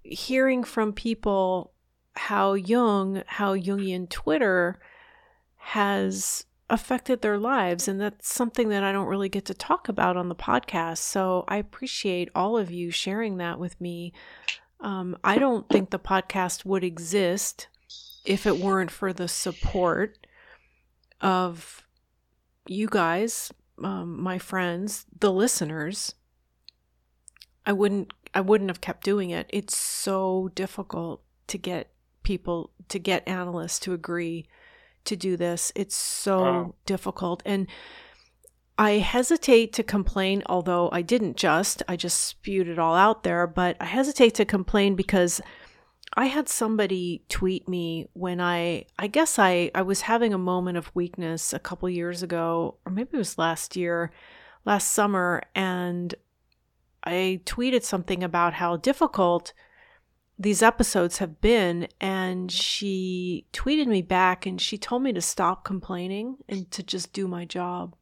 hearing 0.02 0.64
from 0.64 0.92
people 0.92 1.72
how 2.16 2.54
Jung, 2.54 3.22
how 3.26 3.54
Jungian 3.54 4.08
Twitter 4.08 4.80
has 5.56 6.44
affected 6.70 7.22
their 7.22 7.38
lives. 7.38 7.88
And 7.88 8.00
that's 8.00 8.32
something 8.32 8.68
that 8.68 8.84
I 8.84 8.92
don't 8.92 9.06
really 9.06 9.28
get 9.28 9.44
to 9.46 9.54
talk 9.54 9.88
about 9.88 10.16
on 10.16 10.28
the 10.28 10.34
podcast. 10.34 10.98
So 10.98 11.44
I 11.48 11.56
appreciate 11.56 12.30
all 12.34 12.58
of 12.58 12.70
you 12.70 12.90
sharing 12.90 13.38
that 13.38 13.58
with 13.58 13.80
me. 13.80 14.12
Um, 14.80 15.16
I 15.24 15.38
don't 15.38 15.68
think 15.68 15.90
the 15.90 15.98
podcast 15.98 16.64
would 16.64 16.84
exist 16.84 17.68
if 18.24 18.46
it 18.46 18.58
weren't 18.58 18.90
for 18.90 19.12
the 19.12 19.28
support 19.28 20.26
of 21.20 21.84
you 22.66 22.86
guys, 22.88 23.52
um, 23.82 24.22
my 24.22 24.38
friends, 24.38 25.06
the 25.18 25.32
listeners. 25.32 26.14
I 27.66 27.72
wouldn't 27.72 28.12
I 28.34 28.40
wouldn't 28.40 28.70
have 28.70 28.80
kept 28.80 29.04
doing 29.04 29.30
it. 29.30 29.46
It's 29.50 29.76
so 29.76 30.50
difficult 30.54 31.22
to 31.48 31.58
get 31.58 31.90
people 32.22 32.70
to 32.88 32.98
get 32.98 33.26
analysts 33.26 33.80
to 33.80 33.94
agree 33.94 34.46
to 35.08 35.16
do 35.16 35.36
this. 35.36 35.72
It's 35.74 35.96
so 35.96 36.40
Wow. 36.40 36.74
difficult. 36.86 37.42
And 37.44 37.66
I 38.78 38.92
hesitate 38.98 39.72
to 39.74 39.82
complain, 39.82 40.42
although 40.46 40.88
I 40.92 41.02
didn't 41.02 41.36
just, 41.36 41.82
I 41.88 41.96
just 41.96 42.20
spewed 42.20 42.68
it 42.68 42.78
all 42.78 42.94
out 42.94 43.24
there, 43.24 43.46
but 43.46 43.76
I 43.80 43.86
hesitate 43.86 44.34
to 44.36 44.44
complain 44.44 44.94
because 44.94 45.40
I 46.16 46.26
had 46.26 46.48
somebody 46.48 47.24
tweet 47.28 47.68
me 47.68 48.08
when 48.14 48.40
I 48.40 48.86
I 48.98 49.08
guess 49.08 49.38
I 49.38 49.70
I 49.74 49.82
was 49.82 50.02
having 50.02 50.32
a 50.32 50.38
moment 50.38 50.78
of 50.78 50.94
weakness 50.94 51.52
a 51.52 51.58
couple 51.58 51.88
years 51.90 52.22
ago 52.22 52.78
or 52.86 52.92
maybe 52.92 53.10
it 53.14 53.18
was 53.18 53.36
last 53.36 53.76
year, 53.76 54.10
last 54.64 54.92
summer 54.92 55.42
and 55.54 56.14
I 57.04 57.40
tweeted 57.44 57.82
something 57.82 58.22
about 58.24 58.54
how 58.54 58.76
difficult 58.76 59.52
these 60.38 60.62
episodes 60.62 61.18
have 61.18 61.40
been 61.40 61.88
and 62.00 62.50
she 62.52 63.44
tweeted 63.52 63.86
me 63.86 64.02
back 64.02 64.46
and 64.46 64.60
she 64.60 64.78
told 64.78 65.02
me 65.02 65.12
to 65.12 65.20
stop 65.20 65.64
complaining 65.64 66.36
and 66.48 66.70
to 66.70 66.82
just 66.82 67.12
do 67.12 67.26
my 67.26 67.44
job. 67.44 67.94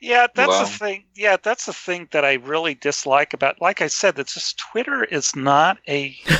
Yeah, 0.00 0.26
that's 0.34 0.48
Wow. 0.50 0.64
the 0.64 0.70
thing. 0.70 1.04
Yeah, 1.14 1.36
that's 1.42 1.66
the 1.66 1.72
thing 1.72 2.08
that 2.12 2.24
I 2.24 2.34
really 2.34 2.74
dislike 2.74 3.32
about. 3.34 3.60
Like 3.60 3.80
I 3.80 3.88
said, 3.88 4.18
it's 4.18 4.34
just 4.34 4.58
Twitter 4.58 5.04
is 5.04 5.34
not 5.36 5.78
a. 5.88 6.16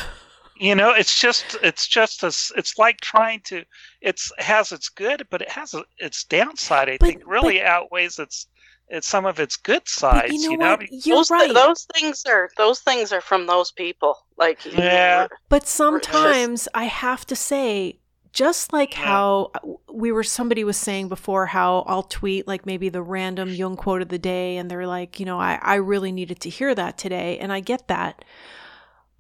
You 0.60 0.74
know, 0.74 0.90
it's 0.90 1.20
just 1.20 1.56
it's 1.62 1.86
just 1.86 2.24
as 2.24 2.51
it's 2.56 2.78
like 2.78 3.01
trying 3.01 3.43
to. 3.43 3.62
It's 4.01 4.32
has 4.39 4.72
its 4.72 4.89
good, 4.89 5.24
but 5.30 5.40
it 5.40 5.48
has 5.51 5.72
a, 5.72 5.85
its 5.98 6.24
downside. 6.24 6.89
I 6.89 6.97
But- 6.98 7.06
think 7.06 7.22
really 7.24 7.62
outweighs 7.62 8.18
its 8.18 8.48
its 8.90 9.06
some 9.06 9.27
of 9.27 9.39
its 9.39 9.56
good 9.56 9.82
But 9.82 9.89
sides. 9.89 10.32
you 10.32 10.56
know 10.56 10.77
what? 10.77 10.90
You're 11.06 11.16
those, 11.16 11.31
right. 11.31 11.52
those 11.52 11.86
things 11.94 12.24
are 12.27 12.51
those 12.56 12.81
things 12.81 13.12
are 13.12 13.20
from 13.20 13.47
those 13.47 13.70
people. 13.70 14.16
Like 14.36 14.65
Yeah. 14.65 15.28
But 15.48 15.66
sometimes 15.69 16.69
I 16.74 16.85
have 16.85 17.27
to 17.27 17.36
say, 17.36 17.98
just 18.32 18.73
like 18.73 18.97
Yeah. 18.97 19.05
how 19.06 19.51
uh, 19.55 19.59
we 19.93 20.12
were, 20.12 20.23
somebody 20.23 20.62
was 20.65 20.77
saying 20.77 21.09
before 21.09 21.47
how 21.47 21.85
I'll 21.86 22.02
tweet 22.02 22.47
like 22.47 22.66
maybe 22.66 22.89
the 22.89 23.02
random 23.02 23.48
Jung 23.51 23.77
quote 23.77 24.02
of 24.02 24.09
the 24.09 24.19
day, 24.19 24.56
and 24.56 24.70
they're 24.70 24.86
like, 24.86 25.19
you 25.20 25.27
know, 25.27 25.39
I, 25.40 25.59
I 25.60 25.74
really 25.77 26.12
needed 26.12 26.40
to 26.40 26.51
hear 26.51 26.74
that 26.74 26.97
today. 26.98 27.39
And 27.39 27.52
I 27.52 27.60
get 27.60 27.89
that. 27.89 28.24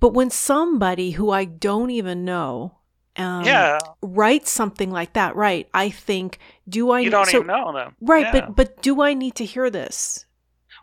But 0.00 0.14
when 0.14 0.30
somebody 0.30 1.12
who 1.12 1.30
I 1.30 1.44
don't 1.44 1.90
even 1.90 2.24
know 2.24 2.77
um, 3.18 3.44
yeah, 3.44 3.78
writes 4.02 4.50
something 4.50 4.90
like 4.90 5.12
that, 5.14 5.34
right, 5.36 5.68
I 5.74 5.90
think, 5.90 6.38
do 6.68 6.90
I 6.90 7.00
you 7.00 7.10
don't 7.10 7.26
so- 7.26 7.38
even 7.38 7.46
know 7.48 7.72
them. 7.72 7.94
Right, 8.00 8.26
Yeah. 8.26 8.32
but 8.46 8.56
but 8.56 8.82
do 8.82 9.02
I 9.02 9.14
need 9.14 9.34
to 9.36 9.44
hear 9.44 9.70
this? 9.70 10.24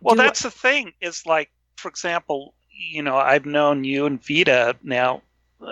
Well, 0.02 0.16
Do 0.16 0.22
I- 0.22 0.26
that's 0.26 0.44
the 0.44 0.52
thing. 0.52 0.94
Is 1.02 1.26
like, 1.26 1.50
for 1.78 1.88
example, 1.90 2.54
you 2.70 3.02
know, 3.02 3.18
I've 3.18 3.46
known 3.46 3.84
you 3.84 4.06
and 4.06 4.22
Vita 4.22 4.76
now, 4.84 5.22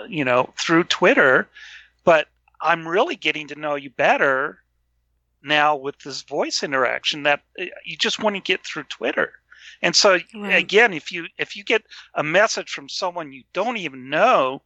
you 0.08 0.24
know, 0.24 0.52
through 0.58 0.84
Twitter, 0.84 1.48
but 2.04 2.28
I'm 2.60 2.88
really 2.88 3.16
getting 3.16 3.46
to 3.48 3.54
know 3.56 3.74
you 3.74 3.90
better 3.90 4.60
now 5.42 5.76
with 5.76 5.98
this 5.98 6.22
voice 6.22 6.62
interaction 6.62 7.24
that 7.24 7.42
uh, 7.60 7.64
you 7.84 7.96
just 7.98 8.22
want 8.22 8.34
to 8.36 8.40
get 8.40 8.64
through 8.64 8.84
Twitter. 8.84 9.32
And 9.82 9.94
so 9.94 10.18
Right. 10.34 10.54
again, 10.56 10.94
if 10.94 11.12
you 11.12 11.26
if 11.36 11.56
you 11.56 11.64
get 11.64 11.82
a 12.14 12.22
message 12.22 12.70
from 12.70 12.88
someone 12.88 13.32
you 13.32 13.44
don't 13.52 13.76
even 13.76 14.08
know, 14.08 14.62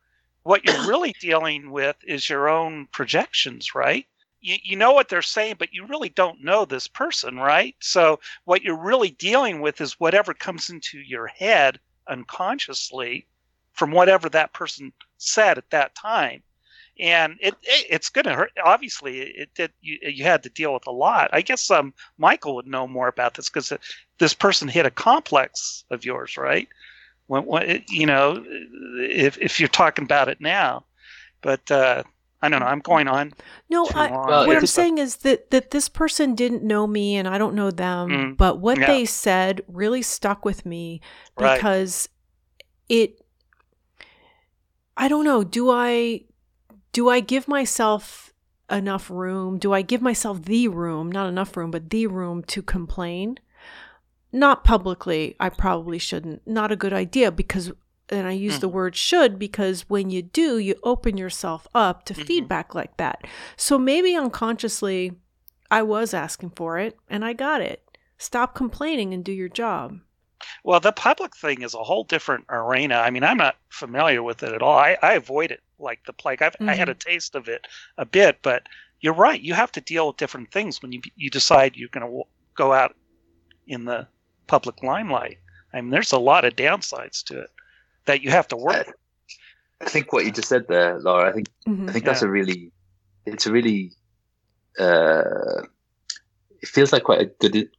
what 0.48 0.64
you're 0.64 0.88
really 0.88 1.14
dealing 1.20 1.70
with 1.70 1.96
is 2.04 2.30
your 2.30 2.48
own 2.48 2.88
projections, 2.90 3.74
right? 3.74 4.06
You, 4.40 4.56
you 4.62 4.76
know 4.76 4.92
what 4.92 5.10
they're 5.10 5.20
saying, 5.20 5.56
but 5.58 5.74
you 5.74 5.84
really 5.84 6.08
don't 6.08 6.42
know 6.42 6.64
this 6.64 6.88
person, 6.88 7.36
right? 7.36 7.76
So 7.80 8.18
what 8.46 8.62
you're 8.62 8.82
really 8.82 9.10
dealing 9.10 9.60
with 9.60 9.78
is 9.82 10.00
whatever 10.00 10.32
comes 10.32 10.70
into 10.70 11.00
your 11.00 11.26
head 11.26 11.78
unconsciously 12.08 13.26
from 13.74 13.90
whatever 13.90 14.30
that 14.30 14.54
person 14.54 14.90
said 15.18 15.58
at 15.58 15.68
that 15.68 15.94
time 15.94 16.42
and 16.98 17.36
it, 17.40 17.54
it 17.62 17.86
it's 17.90 18.08
going 18.08 18.24
to 18.24 18.34
hurt 18.34 18.50
obviously 18.64 19.20
it 19.20 19.50
did 19.54 19.70
you, 19.80 19.98
you 20.02 20.24
had 20.24 20.42
to 20.42 20.48
deal 20.48 20.74
with 20.74 20.86
a 20.86 20.90
lot 20.90 21.30
i 21.32 21.40
guess 21.40 21.70
um 21.70 21.94
michael 22.16 22.56
would 22.56 22.66
know 22.66 22.88
more 22.88 23.06
about 23.06 23.34
this 23.34 23.48
because 23.48 23.72
this 24.18 24.34
person 24.34 24.66
hit 24.66 24.86
a 24.86 24.90
complex 24.90 25.84
of 25.90 26.04
yours 26.04 26.36
right 26.36 26.68
when, 27.28 27.44
when 27.46 27.62
it, 27.62 27.90
you 27.90 28.04
know 28.06 28.44
if 28.98 29.38
if 29.38 29.60
you're 29.60 29.68
talking 29.68 30.04
about 30.04 30.28
it 30.28 30.40
now 30.40 30.84
but 31.40 31.70
uh 31.70 32.02
i 32.42 32.48
don't 32.48 32.60
know 32.60 32.66
i'm 32.66 32.80
going 32.80 33.06
on 33.08 33.32
No, 33.70 33.86
I. 33.94 34.08
Well, 34.10 34.46
what 34.46 34.56
I'm 34.56 34.64
is 34.64 34.72
saying 34.72 34.98
is 34.98 35.16
that 35.18 35.50
that 35.50 35.70
this 35.70 35.88
person 35.88 36.34
didn't 36.34 36.62
know 36.62 36.86
me 36.86 37.16
and 37.16 37.28
I 37.28 37.36
don't 37.38 37.54
know 37.54 37.70
them, 37.70 38.10
Mm, 38.10 38.36
but 38.36 38.58
what 38.60 38.78
yeah. 38.78 38.86
they 38.86 39.04
said 39.04 39.60
really 39.68 40.02
stuck 40.02 40.44
with 40.44 40.64
me 40.66 41.00
Right. 41.38 41.58
because 41.58 42.08
it 42.88 43.20
I 44.96 45.08
don't 45.08 45.24
know, 45.24 45.44
do 45.44 45.70
I 45.70 46.24
do 46.92 47.08
I 47.08 47.20
give 47.20 47.46
myself 47.46 48.32
enough 48.70 49.10
room? 49.10 49.58
Do 49.58 49.72
I 49.72 49.82
give 49.82 50.02
myself 50.02 50.42
the 50.42 50.68
room, 50.68 51.10
not 51.12 51.28
enough 51.28 51.56
room, 51.56 51.70
but 51.70 51.90
the 51.90 52.06
room 52.06 52.42
to 52.44 52.62
complain? 52.62 53.38
Not 54.38 54.62
publicly, 54.64 55.34
I 55.40 55.48
probably 55.48 55.98
shouldn't. 55.98 56.46
Not 56.46 56.70
a 56.72 56.76
good 56.76 56.92
idea 56.92 57.32
because 57.32 57.72
and 58.10 58.26
I 58.26 58.32
use 58.32 58.60
the 58.60 58.68
word 58.70 58.96
should 58.96 59.38
because 59.38 59.82
when 59.90 60.08
you 60.08 60.22
do, 60.22 60.56
you 60.56 60.76
open 60.82 61.18
yourself 61.18 61.66
up 61.74 62.04
to 62.06 62.14
Mhm. 62.14 62.26
feedback 62.26 62.74
like 62.74 62.96
that. 62.96 63.26
So 63.56 63.78
maybe 63.78 64.14
unconsciously, 64.16 65.12
I 65.70 65.82
was 65.82 66.14
asking 66.14 66.50
for 66.56 66.78
it 66.78 66.96
and 67.10 67.22
I 67.22 67.34
got 67.34 67.60
it. 67.60 67.82
Stop 68.16 68.54
complaining 68.54 69.12
and 69.12 69.22
do 69.22 69.32
your 69.32 69.50
job. 69.50 69.98
Well, 70.64 70.80
the 70.80 70.92
public 70.92 71.36
thing 71.36 71.60
is 71.60 71.74
a 71.74 71.82
whole 71.84 72.04
different 72.04 72.46
arena. 72.48 72.94
I 72.96 73.10
mean, 73.10 73.24
I'm 73.24 73.36
not 73.36 73.56
familiar 73.68 74.22
with 74.22 74.42
it 74.42 74.54
at 74.54 74.62
all. 74.62 74.78
I, 74.78 74.96
I 75.02 75.12
avoid 75.14 75.50
it 75.50 75.60
like 75.78 76.00
the 76.06 76.12
plague. 76.14 76.40
I've, 76.40 76.56
I 76.60 76.74
had 76.74 76.88
a 76.88 76.94
taste 76.94 77.34
of 77.34 77.46
it 77.48 77.66
a 77.98 78.06
bit, 78.06 78.38
but 78.40 78.62
you're 79.00 79.12
right. 79.12 79.40
You 79.40 79.52
have 79.52 79.72
to 79.72 79.80
deal 79.82 80.06
with 80.06 80.16
different 80.16 80.50
things 80.50 80.80
when 80.80 80.92
you 80.92 81.02
you 81.14 81.28
decide 81.28 81.76
you're 81.76 81.90
going 81.90 82.02
to 82.06 82.06
w- 82.06 82.24
go 82.54 82.72
out 82.72 82.96
in 83.66 83.84
the 83.84 84.06
public 84.48 84.82
limelight. 84.82 85.38
I 85.72 85.80
mean, 85.80 85.90
there's 85.90 86.12
a 86.12 86.18
lot 86.18 86.44
of 86.44 86.56
downsides 86.56 87.22
to 87.24 87.40
it 87.42 87.50
that 88.06 88.22
you 88.22 88.30
have 88.30 88.48
to 88.48 88.56
work. 88.56 88.86
with. 88.86 88.94
I 89.80 89.88
think 89.88 90.12
what 90.12 90.24
you 90.24 90.32
just 90.32 90.48
said 90.48 90.66
there, 90.68 90.98
Laura. 90.98 91.28
I 91.30 91.32
think 91.32 91.48
Mhm. 91.68 91.88
I 91.88 91.92
think 91.92 92.04
that's 92.04 92.22
Yeah. 92.22 92.28
a 92.28 92.30
really, 92.30 92.72
it's 93.26 93.46
a 93.46 93.52
really, 93.52 93.92
uh, 94.78 95.62
it 96.62 96.68
feels 96.68 96.92
like 96.92 97.04
quite 97.04 97.20
a 97.20 97.26
good, 97.40 97.70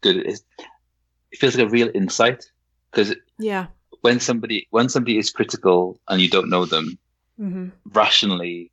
good. 0.00 0.16
It 0.26 1.38
feels 1.38 1.56
like 1.56 1.66
a 1.66 1.70
real 1.70 1.90
insight 1.94 2.44
because 2.90 3.14
Yeah. 3.38 3.66
when 4.00 4.20
somebody 4.20 4.66
when 4.70 4.88
somebody 4.88 5.18
is 5.18 5.30
critical 5.30 6.00
and 6.08 6.20
you 6.22 6.30
don't 6.30 6.48
know 6.48 6.64
them 6.64 6.98
hmm 7.36 7.68
rationally, 7.92 8.70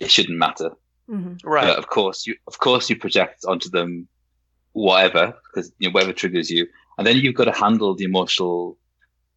it 0.00 0.10
shouldn't 0.10 0.38
matter. 0.38 0.70
hmm 1.06 1.34
Right. 1.44 1.66
But 1.68 1.78
of 1.78 1.86
course, 1.86 2.26
you 2.26 2.34
of 2.46 2.58
course 2.58 2.90
you 2.90 2.96
project 2.98 3.44
onto 3.46 3.70
them 3.70 4.08
whatever 4.76 5.34
because 5.44 5.72
you 5.78 5.88
know 5.88 5.92
whatever 5.92 6.12
triggers 6.12 6.50
you, 6.50 6.66
and 6.98 7.06
then 7.06 7.16
you've 7.16 7.34
got 7.34 7.46
to 7.46 7.52
handle 7.52 7.94
the 7.94 8.04
emotional 8.04 8.76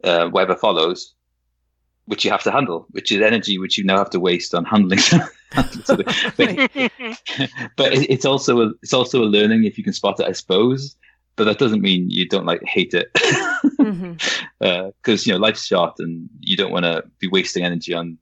uh, 0.04 0.28
whatever 0.28 0.56
follows, 0.56 1.14
which 2.06 2.26
you 2.26 2.32
have 2.32 2.44
to 2.44 2.52
handle, 2.52 2.86
which 2.92 3.12
is 3.12 3.22
energy 3.22 3.58
which 3.58 3.78
you 3.78 3.86
now 3.86 3.98
have 3.98 4.10
to 4.10 4.20
waste 4.20 4.54
on 4.54 4.66
handling. 4.66 5.00
but 5.56 5.74
it, 7.94 8.10
it's 8.10 8.26
also 8.26 8.62
a, 8.62 8.72
it's 8.82 8.94
also 8.94 9.24
a 9.24 9.26
learning 9.26 9.64
if 9.64 9.78
you 9.78 9.84
can 9.84 9.94
spot 9.94 10.20
it, 10.20 10.28
I 10.28 10.34
suppose. 10.34 10.96
But 11.38 11.46
that 11.46 11.58
doesn't 11.58 11.82
mean 11.82 12.10
you 12.10 12.28
don't 12.28 12.46
like 12.46 12.62
hate 12.66 12.94
it, 12.94 13.10
because 14.60 15.26
you 15.26 15.32
know 15.32 15.40
life's 15.40 15.66
short 15.66 15.94
and 16.00 16.30
you 16.42 16.58
don't 16.58 16.72
want 16.72 16.84
to 16.84 17.04
be 17.20 17.30
wasting 17.30 17.64
energy 17.64 17.94
on. 17.94 18.18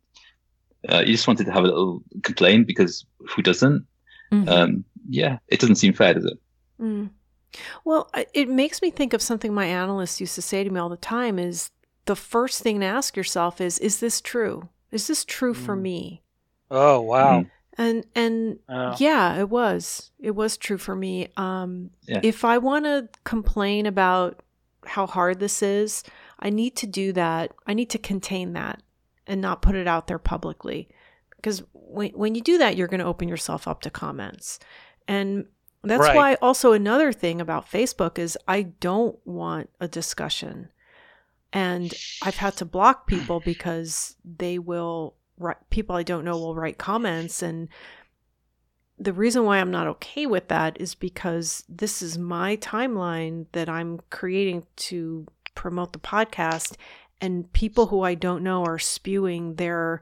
Uh, 0.88 1.00
you 1.00 1.14
just 1.14 1.28
wanted 1.28 1.48
to 1.48 1.52
have 1.52 1.64
a 1.64 1.68
little 1.68 2.04
complaint 2.22 2.68
because 2.68 3.04
who 3.28 3.42
doesn't? 3.42 3.88
hmm 4.30 4.48
Um, 4.48 4.86
yeah, 5.10 5.40
it 5.48 5.60
doesn't 5.60 5.78
seem 5.78 5.94
fair, 5.94 6.14
does 6.14 6.26
it? 6.26 6.38
Mm. 6.82 7.10
Well, 7.86 8.10
it 8.34 8.50
makes 8.50 8.82
me 8.82 8.92
think 8.92 9.14
of 9.14 9.22
something 9.22 9.54
my 9.54 9.66
analysts 9.66 10.20
used 10.20 10.36
to 10.36 10.42
say 10.42 10.64
to 10.64 10.70
me 10.70 10.80
all 10.80 10.90
the 10.90 10.98
time 10.98 11.40
is 11.40 11.72
the 12.06 12.16
first 12.16 12.62
thing 12.62 12.80
to 12.82 12.86
ask 12.86 13.16
yourself 13.18 13.60
is 13.62 13.80
is 13.80 14.00
this 14.00 14.22
true? 14.22 14.70
Is 14.92 15.08
this 15.08 15.26
true 15.26 15.54
for 15.54 15.76
Mm. 15.76 15.82
me? 15.82 16.24
oh 16.70 17.02
wow. 17.02 17.46
And 17.78 18.06
and 18.16 18.60
Oh. 18.68 18.96
yeah, 19.00 19.40
it 19.40 19.50
was. 19.50 20.12
It 20.20 20.32
was 20.32 20.58
true 20.58 20.78
for 20.78 20.96
me. 20.96 21.30
Um 21.38 21.92
Yeah. 22.08 22.20
if 22.24 22.44
I 22.46 22.58
want 22.58 22.86
to 22.86 23.08
complain 23.24 23.86
about 23.86 24.42
how 24.86 25.06
hard 25.08 25.40
this 25.40 25.62
is, 25.62 26.04
I 26.40 26.50
need 26.50 26.76
to 26.78 26.88
do 26.88 27.12
that. 27.14 27.54
I 27.66 27.74
need 27.74 27.90
to 27.92 27.98
contain 27.98 28.54
that 28.54 28.82
and 29.26 29.42
not 29.42 29.62
put 29.62 29.76
it 29.76 29.88
out 29.88 30.08
there 30.08 30.20
publicly. 30.20 30.90
Because 31.36 31.64
when 31.74 32.12
when 32.12 32.36
you 32.36 32.42
do 32.42 32.58
that, 32.58 32.76
you're 32.78 32.88
going 32.88 33.00
to 33.00 33.06
open 33.06 33.28
yourself 33.30 33.68
up 33.68 33.82
to 33.82 33.90
comments. 33.90 34.60
And 35.08 35.46
that's 35.84 36.02
Right. 36.02 36.16
why 36.16 36.34
also 36.36 36.74
another 36.74 37.14
thing 37.14 37.40
about 37.40 37.70
Facebook 37.70 38.18
is 38.18 38.38
I 38.48 38.64
don't 38.64 39.18
want 39.26 39.70
a 39.80 39.88
discussion. 39.88 40.70
And 41.54 41.94
I've 42.22 42.38
had 42.38 42.58
to 42.58 42.66
block 42.66 43.08
people 43.08 43.40
because 43.40 44.18
they 44.26 44.60
will 44.60 45.16
write, 45.38 45.70
people 45.70 45.96
I 45.96 46.04
don't 46.04 46.26
know 46.26 46.38
will 46.38 46.56
write 46.56 46.78
comments 46.78 47.42
and 47.42 47.70
the 49.00 49.14
reason 49.14 49.44
why 49.44 49.60
I'm 49.60 49.70
not 49.72 49.88
okay 49.88 50.26
with 50.26 50.48
that 50.48 50.82
is 50.82 50.96
because 50.96 51.64
this 51.70 52.02
is 52.02 52.18
my 52.18 52.58
timeline 52.58 53.46
that 53.52 53.70
I'm 53.70 54.00
creating 54.10 54.66
to 54.78 55.28
promote 55.54 55.94
the 55.94 56.00
podcast 56.00 56.76
and 57.22 57.52
people 57.54 57.88
who 57.88 58.02
I 58.02 58.16
don't 58.16 58.44
know 58.44 58.64
are 58.66 58.80
spewing 58.80 59.56
their 59.56 60.02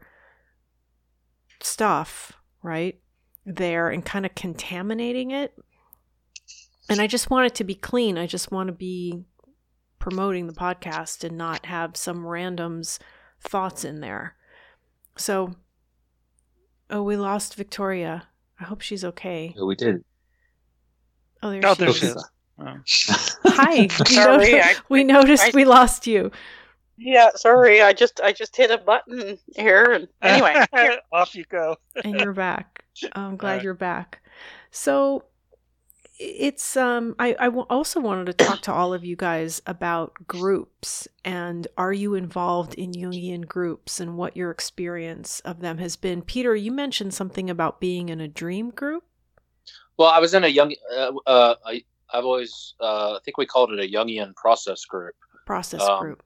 stuff, 1.61 2.33
right? 2.63 2.99
There 3.45 3.89
and 3.89 4.03
kind 4.05 4.25
of 4.25 4.33
contaminating 4.35 5.31
it. 5.31 5.53
And 6.89 7.01
I 7.01 7.07
just 7.07 7.29
want 7.29 7.47
it 7.47 7.55
to 7.55 7.63
be 7.63 7.75
clean. 7.75 8.17
I 8.17 8.27
just 8.27 8.51
want 8.51 8.67
to 8.67 8.73
be 8.73 9.23
promoting 9.99 10.47
the 10.47 10.53
podcast 10.53 11.23
and 11.23 11.37
not 11.37 11.65
have 11.65 11.97
some 11.97 12.23
randoms 12.23 12.99
thoughts 13.41 13.83
in 13.83 14.01
there. 14.01 14.35
So, 15.17 15.55
oh, 16.89 17.01
we 17.03 17.17
lost 17.17 17.55
Victoria. 17.55 18.27
I 18.59 18.65
hope 18.65 18.81
she's 18.81 19.03
okay. 19.03 19.55
Oh, 19.57 19.65
we 19.65 19.75
did. 19.75 20.03
Oh, 21.41 21.49
there 21.51 21.61
Oh, 21.65 21.73
she 21.73 21.79
there 21.79 21.89
is. 21.89 21.97
she 21.97 22.05
is. 22.07 22.29
Oh. 22.59 22.65
oh. 22.67 22.79
Hi. 23.47 23.75
We, 23.99 24.05
Sorry, 24.15 24.37
noti- 24.51 24.61
I- 24.61 24.75
we 24.89 25.03
noticed 25.03 25.43
I- 25.43 25.51
we 25.53 25.65
lost 25.65 26.07
you. 26.07 26.31
Yeah, 26.97 27.31
sorry, 27.35 27.81
I 27.81 27.91
just 27.91 28.21
I 28.21 28.31
just 28.31 28.55
hit 28.55 28.71
a 28.71 28.77
button 28.77 29.37
here, 29.53 29.83
and 29.91 30.07
anyway, 30.21 30.65
here. 30.73 30.97
off 31.11 31.35
you 31.35 31.43
go. 31.49 31.75
and 32.05 32.17
you're 32.21 32.31
back. 32.31 32.85
I'm 33.11 33.35
glad 33.35 33.49
Alright. 33.49 33.63
you're 33.65 33.73
back. 33.73 34.21
So 34.71 35.25
it's 36.17 36.77
um 36.77 37.15
I 37.19 37.35
I 37.39 37.45
w- 37.45 37.65
also 37.69 37.99
wanted 37.99 38.25
to 38.27 38.33
talk 38.33 38.61
to 38.61 38.73
all 38.73 38.93
of 38.93 39.03
you 39.03 39.15
guys 39.15 39.61
about 39.67 40.13
groups 40.27 41.07
and 41.25 41.67
are 41.77 41.91
you 41.91 42.15
involved 42.15 42.73
in 42.75 42.91
Jungian 42.91 43.47
groups 43.47 43.99
and 43.99 44.17
what 44.17 44.37
your 44.37 44.51
experience 44.51 45.41
of 45.41 45.59
them 45.59 45.77
has 45.79 45.95
been. 45.95 46.21
Peter, 46.21 46.55
you 46.55 46.71
mentioned 46.71 47.13
something 47.13 47.49
about 47.49 47.81
being 47.81 48.09
in 48.09 48.21
a 48.21 48.27
dream 48.27 48.69
group. 48.69 49.03
Well, 49.97 50.09
I 50.09 50.19
was 50.19 50.33
in 50.33 50.43
a 50.43 50.47
Jung. 50.47 50.73
Uh, 50.95 51.11
uh, 51.25 51.55
I, 51.65 51.83
I've 52.13 52.25
always. 52.25 52.75
Uh, 52.79 53.13
I 53.15 53.19
think 53.23 53.37
we 53.37 53.45
called 53.45 53.71
it 53.71 53.79
a 53.79 53.91
Jungian 53.91 54.35
process 54.35 54.85
group. 54.85 55.15
Process 55.45 55.81
Um, 55.81 55.99
group. 55.99 56.23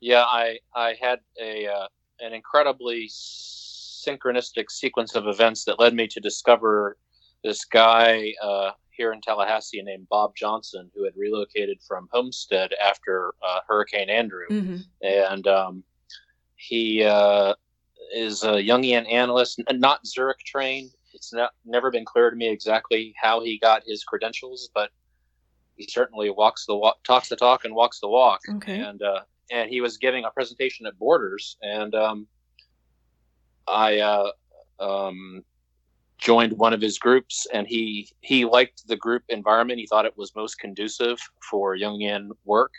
Yeah, 0.00 0.24
I 0.24 0.58
I 0.74 0.94
had 1.00 1.20
a 1.40 1.66
uh, 1.66 1.88
an 2.20 2.32
incredibly 2.32 3.08
synchronistic 3.08 4.70
sequence 4.70 5.14
of 5.14 5.26
events 5.26 5.64
that 5.64 5.78
led 5.78 5.94
me 5.94 6.06
to 6.08 6.20
discover 6.20 6.96
this 7.42 7.64
guy 7.64 8.32
uh, 8.42 8.70
here 8.90 9.12
in 9.12 9.20
Tallahassee 9.20 9.82
named 9.82 10.08
Bob 10.08 10.34
Johnson, 10.36 10.90
who 10.94 11.04
had 11.04 11.14
relocated 11.16 11.78
from 11.86 12.08
Homestead 12.12 12.70
after 12.82 13.34
uh, 13.46 13.60
Hurricane 13.66 14.10
Andrew, 14.10 14.46
hmm 14.48 14.76
and 15.02 15.46
um, 15.46 15.84
he 16.56 17.02
uh, 17.04 17.54
is 18.14 18.42
a 18.44 18.54
Jungian 18.54 19.10
analyst, 19.10 19.60
n- 19.68 19.80
not 19.80 20.06
Zurich 20.06 20.38
trained. 20.46 20.90
It's 21.14 21.32
not 21.32 21.50
never 21.64 21.90
been 21.90 22.04
clear 22.04 22.30
to 22.30 22.36
me 22.36 22.48
exactly 22.48 23.14
how 23.20 23.40
he 23.42 23.58
got 23.58 23.82
his 23.86 24.04
credentials, 24.04 24.70
but 24.74 24.90
he 25.76 25.86
certainly 25.88 26.30
walks 26.30 26.66
the 26.66 26.76
walk, 26.76 27.02
talks 27.04 27.28
the 27.28 27.36
talk, 27.36 27.64
and 27.64 27.74
walks 27.74 28.00
the 28.00 28.08
walk 28.08 28.40
Okay. 28.56 28.80
and 28.80 29.02
uh, 29.02 29.20
and 29.50 29.68
he 29.70 29.80
was 29.80 29.98
giving 29.98 30.24
a 30.24 30.30
presentation 30.30 30.86
at 30.86 30.98
Borders, 30.98 31.56
and 31.62 31.94
um, 31.94 32.26
I 33.66 33.98
uh, 33.98 34.30
um, 34.80 35.44
joined 36.22 36.52
one 36.52 36.72
of 36.72 36.80
his 36.80 36.98
groups, 36.98 37.46
and 37.52 37.66
he 37.66 38.08
he 38.20 38.44
liked 38.44 38.86
the 38.86 38.96
group 38.96 39.22
environment. 39.28 39.80
He 39.80 39.86
thought 39.86 40.06
it 40.06 40.16
was 40.16 40.34
most 40.36 40.58
conducive 40.58 41.18
for 41.50 41.76
Jungian 41.76 42.28
work, 42.44 42.72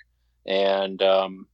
and 0.48 1.02
um, 1.04 1.48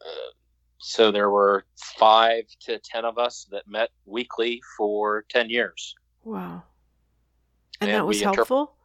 uh, 0.00 0.30
so 0.78 1.12
there 1.12 1.30
were 1.30 1.64
five 1.98 2.44
to 2.62 2.78
ten 2.78 3.04
of 3.04 3.18
us 3.18 3.46
that 3.50 3.68
met 3.68 3.90
weekly 4.06 4.62
for 4.76 5.24
ten 5.28 5.50
years. 5.50 5.94
Wow. 6.24 6.62
And, 7.80 7.90
And 7.90 7.98
that 7.98 8.06
was 8.06 8.18
we 8.18 8.24
interp- 8.24 8.36
helpful? 8.36 8.76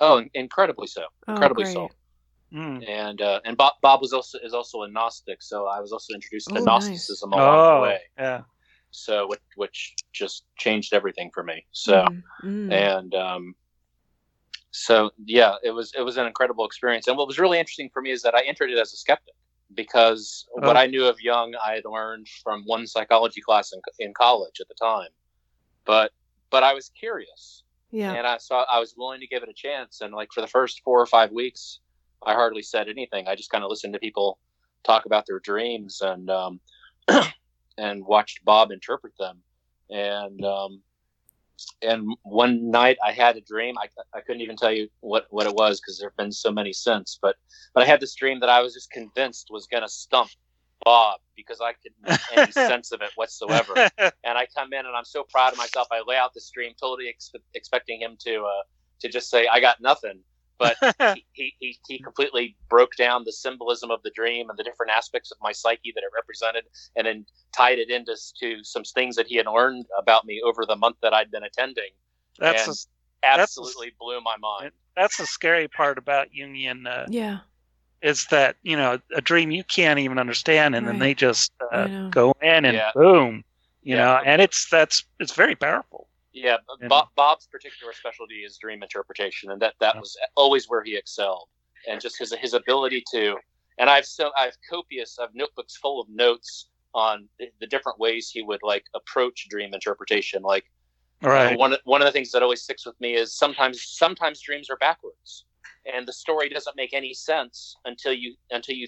Oh, 0.00 0.24
incredibly 0.34 0.86
so. 0.86 1.02
Oh, 1.28 1.32
Incredibly 1.32 1.64
great. 1.64 1.74
so. 1.74 1.90
Mm. 2.52 2.88
and 2.88 3.22
uh, 3.22 3.38
and 3.44 3.56
Bob, 3.56 3.74
Bob 3.80 4.00
was 4.00 4.12
also 4.12 4.36
is 4.42 4.54
also 4.54 4.82
a 4.82 4.88
Gnostic, 4.88 5.40
so 5.40 5.66
I 5.68 5.78
was 5.78 5.92
also 5.92 6.14
introduced 6.14 6.48
to 6.48 6.54
Oh, 6.58 6.64
nice. 6.64 6.66
Gnosticism 6.66 7.32
along 7.32 7.58
Oh, 7.60 7.74
the 7.76 7.82
way. 7.82 8.00
yeah. 8.18 8.40
So 8.90 9.26
which, 9.28 9.40
which 9.56 9.94
just 10.12 10.44
changed 10.56 10.92
everything 10.92 11.30
for 11.32 11.42
me. 11.42 11.64
So 11.72 12.04
Mm, 12.04 12.22
mm. 12.44 12.72
and 12.72 13.14
um, 13.14 13.54
so 14.70 15.10
yeah, 15.24 15.54
it 15.62 15.70
was 15.70 15.92
it 15.96 16.02
was 16.02 16.16
an 16.16 16.26
incredible 16.26 16.64
experience. 16.64 17.06
And 17.08 17.16
what 17.16 17.26
was 17.26 17.38
really 17.38 17.58
interesting 17.58 17.90
for 17.92 18.02
me 18.02 18.10
is 18.10 18.22
that 18.22 18.34
I 18.34 18.42
entered 18.42 18.70
it 18.70 18.78
as 18.78 18.92
a 18.92 18.96
skeptic 18.96 19.34
because 19.74 20.46
what 20.52 20.76
Oh. 20.76 20.80
I 20.80 20.86
knew 20.86 21.06
of 21.06 21.20
Jung 21.20 21.54
I 21.64 21.74
had 21.74 21.84
learned 21.84 22.28
from 22.42 22.62
one 22.64 22.86
psychology 22.86 23.40
class 23.40 23.72
in, 23.72 23.80
in 23.98 24.12
college 24.14 24.60
at 24.60 24.68
the 24.68 24.74
time, 24.74 25.10
but 25.84 26.12
but 26.50 26.62
I 26.62 26.74
was 26.74 26.90
curious 26.90 27.62
yeah. 27.90 28.12
and 28.12 28.26
I 28.26 28.38
saw 28.38 28.64
I 28.70 28.78
was 28.78 28.94
willing 28.96 29.20
to 29.20 29.26
give 29.26 29.42
it 29.42 29.48
a 29.48 29.54
chance. 29.54 30.00
And 30.00 30.12
like 30.14 30.32
for 30.32 30.40
the 30.40 30.46
first 30.46 30.82
four 30.84 31.00
or 31.00 31.06
five 31.06 31.30
weeks, 31.32 31.80
I 32.24 32.34
hardly 32.34 32.62
said 32.62 32.88
anything. 32.88 33.28
I 33.28 33.34
just 33.34 33.50
kind 33.50 33.64
of 33.64 33.70
listened 33.70 33.92
to 33.94 33.98
people 33.98 34.38
talk 34.84 35.06
about 35.06 35.26
their 35.26 35.40
dreams 35.40 36.00
and 36.00 36.30
um, 36.30 36.60
and 37.78 38.04
watched 38.04 38.44
Bob 38.44 38.70
interpret 38.70 39.12
them. 39.18 39.38
And 39.90 40.44
um, 40.44 40.82
and 41.82 42.08
one 42.22 42.70
night 42.70 42.98
I 43.04 43.12
had 43.12 43.36
a 43.36 43.40
dream. 43.40 43.76
I, 43.78 43.88
I 44.14 44.20
couldn't 44.20 44.42
even 44.42 44.56
tell 44.56 44.72
you 44.72 44.88
what, 45.00 45.26
what 45.30 45.46
it 45.46 45.54
was 45.54 45.80
because 45.80 45.98
there 45.98 46.08
have 46.08 46.16
been 46.16 46.32
so 46.32 46.50
many 46.50 46.72
since. 46.72 47.18
But 47.20 47.36
but 47.74 47.82
I 47.82 47.86
had 47.86 48.00
this 48.00 48.14
dream 48.14 48.40
that 48.40 48.48
I 48.48 48.60
was 48.60 48.74
just 48.74 48.90
convinced 48.90 49.48
was 49.50 49.66
going 49.66 49.82
to 49.82 49.88
stump 49.88 50.30
Bob 50.84 51.20
because 51.36 51.60
I 51.60 51.72
couldn't 51.72 52.02
make 52.02 52.20
any 52.32 52.52
sense 52.68 52.92
of 52.92 53.02
it 53.02 53.10
whatsoever 53.14 53.74
and 53.98 54.38
I 54.38 54.46
come 54.56 54.72
in 54.72 54.86
and 54.86 54.96
I'm 54.96 55.04
so 55.04 55.24
proud 55.24 55.52
of 55.52 55.58
myself. 55.58 55.88
I 55.90 56.02
lay 56.06 56.16
out 56.16 56.32
the 56.34 56.40
stream, 56.40 56.72
totally 56.80 57.08
ex- 57.08 57.32
expecting 57.54 58.00
him 58.00 58.16
to 58.20 58.44
uh, 58.44 58.62
to 59.00 59.08
just 59.08 59.30
say 59.30 59.46
I 59.46 59.60
got 59.60 59.80
nothing, 59.80 60.20
but 60.60 60.76
he, 61.16 61.24
he, 61.32 61.54
he 61.58 61.78
he 61.88 61.98
completely 61.98 62.56
broke 62.68 62.94
down 62.96 63.24
the 63.24 63.32
symbolism 63.32 63.90
of 63.90 64.00
the 64.04 64.10
dream 64.14 64.48
and 64.50 64.56
the 64.58 64.62
different 64.62 64.92
aspects 64.92 65.32
of 65.32 65.38
my 65.42 65.50
psyche 65.50 65.90
that 65.96 66.02
it 66.04 66.10
represented, 66.14 66.64
and 66.94 67.06
then 67.06 67.26
tied 67.56 67.78
it 67.80 67.90
into 67.90 68.14
to 68.40 68.62
some 68.62 68.84
things 68.84 69.16
that 69.16 69.26
he 69.26 69.36
had 69.36 69.46
learned 69.46 69.86
about 69.98 70.24
me 70.26 70.40
over 70.44 70.64
the 70.64 70.76
month 70.76 70.96
that 71.02 71.12
I'd 71.12 71.30
been 71.32 71.42
attending. 71.42 71.90
that's 72.38 72.66
And- 72.68 72.76
the, 72.76 72.86
Absolutely 73.22 73.92
blew 74.00 74.18
my 74.22 74.36
mind. 74.38 74.72
that's 74.96 75.18
the 75.18 75.26
scary 75.26 75.68
part 75.68 75.98
about 75.98 76.28
Jungian 76.32 76.86
uh, 76.86 77.04
yeah. 77.10 77.40
is 78.00 78.24
that 78.30 78.56
you 78.62 78.76
know 78.78 78.98
a 79.14 79.20
dream 79.20 79.50
you 79.50 79.62
can't 79.64 79.98
even 79.98 80.18
understand, 80.18 80.74
and 80.74 80.86
then 80.88 80.98
they 80.98 81.12
just 81.12 81.52
uh, 81.70 82.08
go 82.08 82.32
in 82.40 82.64
and 82.64 82.74
Yeah. 82.76 82.90
boom, 82.94 83.44
you 83.82 83.96
Yeah. 83.96 84.04
know, 84.04 84.20
and 84.24 84.40
it's 84.40 84.68
that's 84.70 85.04
it's 85.18 85.34
very 85.34 85.54
powerful. 85.54 86.08
Yeah. 86.32 86.58
Bob, 86.88 87.08
Bob's 87.16 87.46
particular 87.46 87.92
specialty 87.92 88.36
is 88.36 88.56
dream 88.58 88.82
interpretation, 88.82 89.50
and 89.50 89.60
that 89.62 89.74
that 89.80 89.96
was 89.96 90.16
always 90.36 90.66
where 90.68 90.82
he 90.82 90.96
excelled. 90.96 91.48
And 91.88 92.00
just 92.00 92.18
his 92.18 92.32
his 92.38 92.54
ability 92.54 93.02
to, 93.12 93.36
and 93.78 93.90
I've 93.90 94.06
so 94.06 94.30
I've 94.38 94.56
copious, 94.68 95.18
I've 95.18 95.34
notebooks 95.34 95.76
full 95.76 96.00
of 96.00 96.08
notes 96.08 96.68
on 96.94 97.28
the, 97.38 97.46
the 97.60 97.66
different 97.66 97.98
ways 97.98 98.30
he 98.30 98.42
would 98.42 98.60
like 98.62 98.84
approach 98.94 99.46
dream 99.48 99.72
interpretation. 99.74 100.42
Like 100.42 100.64
All 101.24 101.30
right. 101.30 101.58
one 101.58 101.76
one 101.84 102.02
of 102.02 102.06
the 102.06 102.12
things 102.12 102.30
that 102.32 102.42
always 102.42 102.62
sticks 102.62 102.86
with 102.86 103.00
me 103.00 103.14
is 103.14 103.36
sometimes 103.36 103.82
sometimes 103.82 104.40
dreams 104.40 104.68
are 104.70 104.76
backwards, 104.76 105.46
and 105.92 106.06
the 106.06 106.12
story 106.12 106.48
doesn't 106.48 106.76
make 106.76 106.92
any 106.92 107.14
sense 107.14 107.76
until 107.84 108.12
you 108.12 108.34
until 108.50 108.76
you 108.76 108.86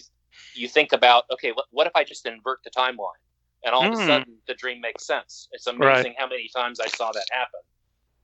you 0.54 0.68
think 0.68 0.92
about 0.92 1.24
okay, 1.32 1.52
what, 1.52 1.66
what 1.70 1.86
if 1.86 1.92
I 1.94 2.04
just 2.04 2.26
invert 2.26 2.60
the 2.64 2.70
timeline? 2.70 3.20
And 3.64 3.74
all 3.74 3.86
of 3.86 3.92
a 3.92 3.96
Hmm. 3.96 4.06
sudden 4.06 4.38
the 4.46 4.54
dream 4.54 4.80
makes 4.80 5.06
sense. 5.06 5.48
It's 5.52 5.66
amazing 5.66 6.14
how 6.18 6.26
many 6.28 6.48
times 6.54 6.80
I 6.80 6.86
saw 6.88 7.12
that 7.12 7.26
happen. 7.32 7.60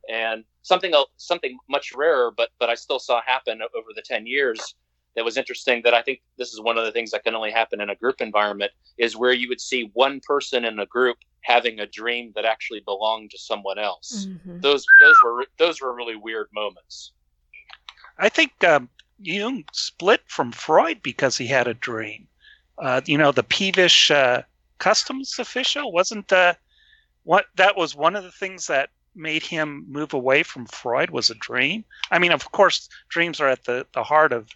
And 0.09 0.45
something 0.63 0.95
else, 0.95 1.11
something 1.17 1.59
much 1.69 1.93
rarer, 1.95 2.31
but 2.37 2.51
but 2.59 2.71
I 2.71 2.75
still 2.75 2.99
saw 2.99 3.21
happen 3.23 3.61
over 3.63 3.89
the 3.95 4.03
ten 4.03 4.27
years. 4.27 4.75
That 5.17 5.25
was 5.25 5.37
interesting. 5.37 5.83
That 5.85 5.95
I 5.95 6.03
think 6.03 6.21
this 6.39 6.53
is 6.53 6.61
one 6.61 6.79
of 6.79 6.85
the 6.85 6.93
things 6.93 7.11
that 7.11 7.25
can 7.25 7.35
only 7.35 7.51
happen 7.51 7.81
in 7.81 7.91
a 7.91 7.97
group 7.97 8.21
environment 8.21 8.73
is 8.99 9.17
where 9.17 9.33
you 9.33 9.49
would 9.49 9.61
see 9.61 9.91
one 9.95 10.21
person 10.27 10.65
in 10.65 10.79
a 10.79 10.87
group 10.87 11.19
having 11.43 11.81
a 11.81 11.87
dream 11.87 12.33
that 12.35 12.45
actually 12.45 12.81
belonged 12.81 13.31
to 13.33 13.39
someone 13.39 13.79
else. 13.79 14.29
Mhm. 14.47 14.63
Those 14.63 14.87
those 15.01 15.17
were 15.23 15.47
those 15.59 15.81
were 15.81 15.95
really 15.95 16.17
weird 16.17 16.49
moments. 16.53 17.13
I 18.19 18.29
think 18.29 18.63
um, 18.65 18.91
Jung 19.19 19.65
split 19.73 20.23
from 20.27 20.53
Freud 20.53 21.03
because 21.03 21.37
he 21.39 21.47
had 21.49 21.67
a 21.67 21.75
dream. 21.75 22.29
Uh, 22.79 23.01
you 23.07 23.19
know, 23.19 23.33
the 23.33 23.43
peevish 23.43 24.11
uh, 24.11 24.43
customs 24.79 25.37
official 25.39 25.93
wasn't 25.93 26.33
uh, 26.33 26.55
what 27.25 27.47
that 27.57 27.77
was 27.77 27.95
one 27.95 28.17
of 28.17 28.25
the 28.25 28.33
things 28.33 28.67
that 28.67 28.91
made 29.15 29.43
him 29.43 29.85
move 29.89 30.13
away 30.15 30.43
from 30.43 30.67
Freud 30.67 31.11
was 31.11 31.31
a 31.31 31.35
dream. 31.35 31.85
I 32.11 32.19
mean, 32.19 32.33
of 32.33 32.51
course, 32.53 32.89
dreams 33.11 33.41
are 33.41 33.49
at 33.49 33.65
the, 33.65 33.87
the 33.93 34.05
heart 34.05 34.33
of 34.33 34.49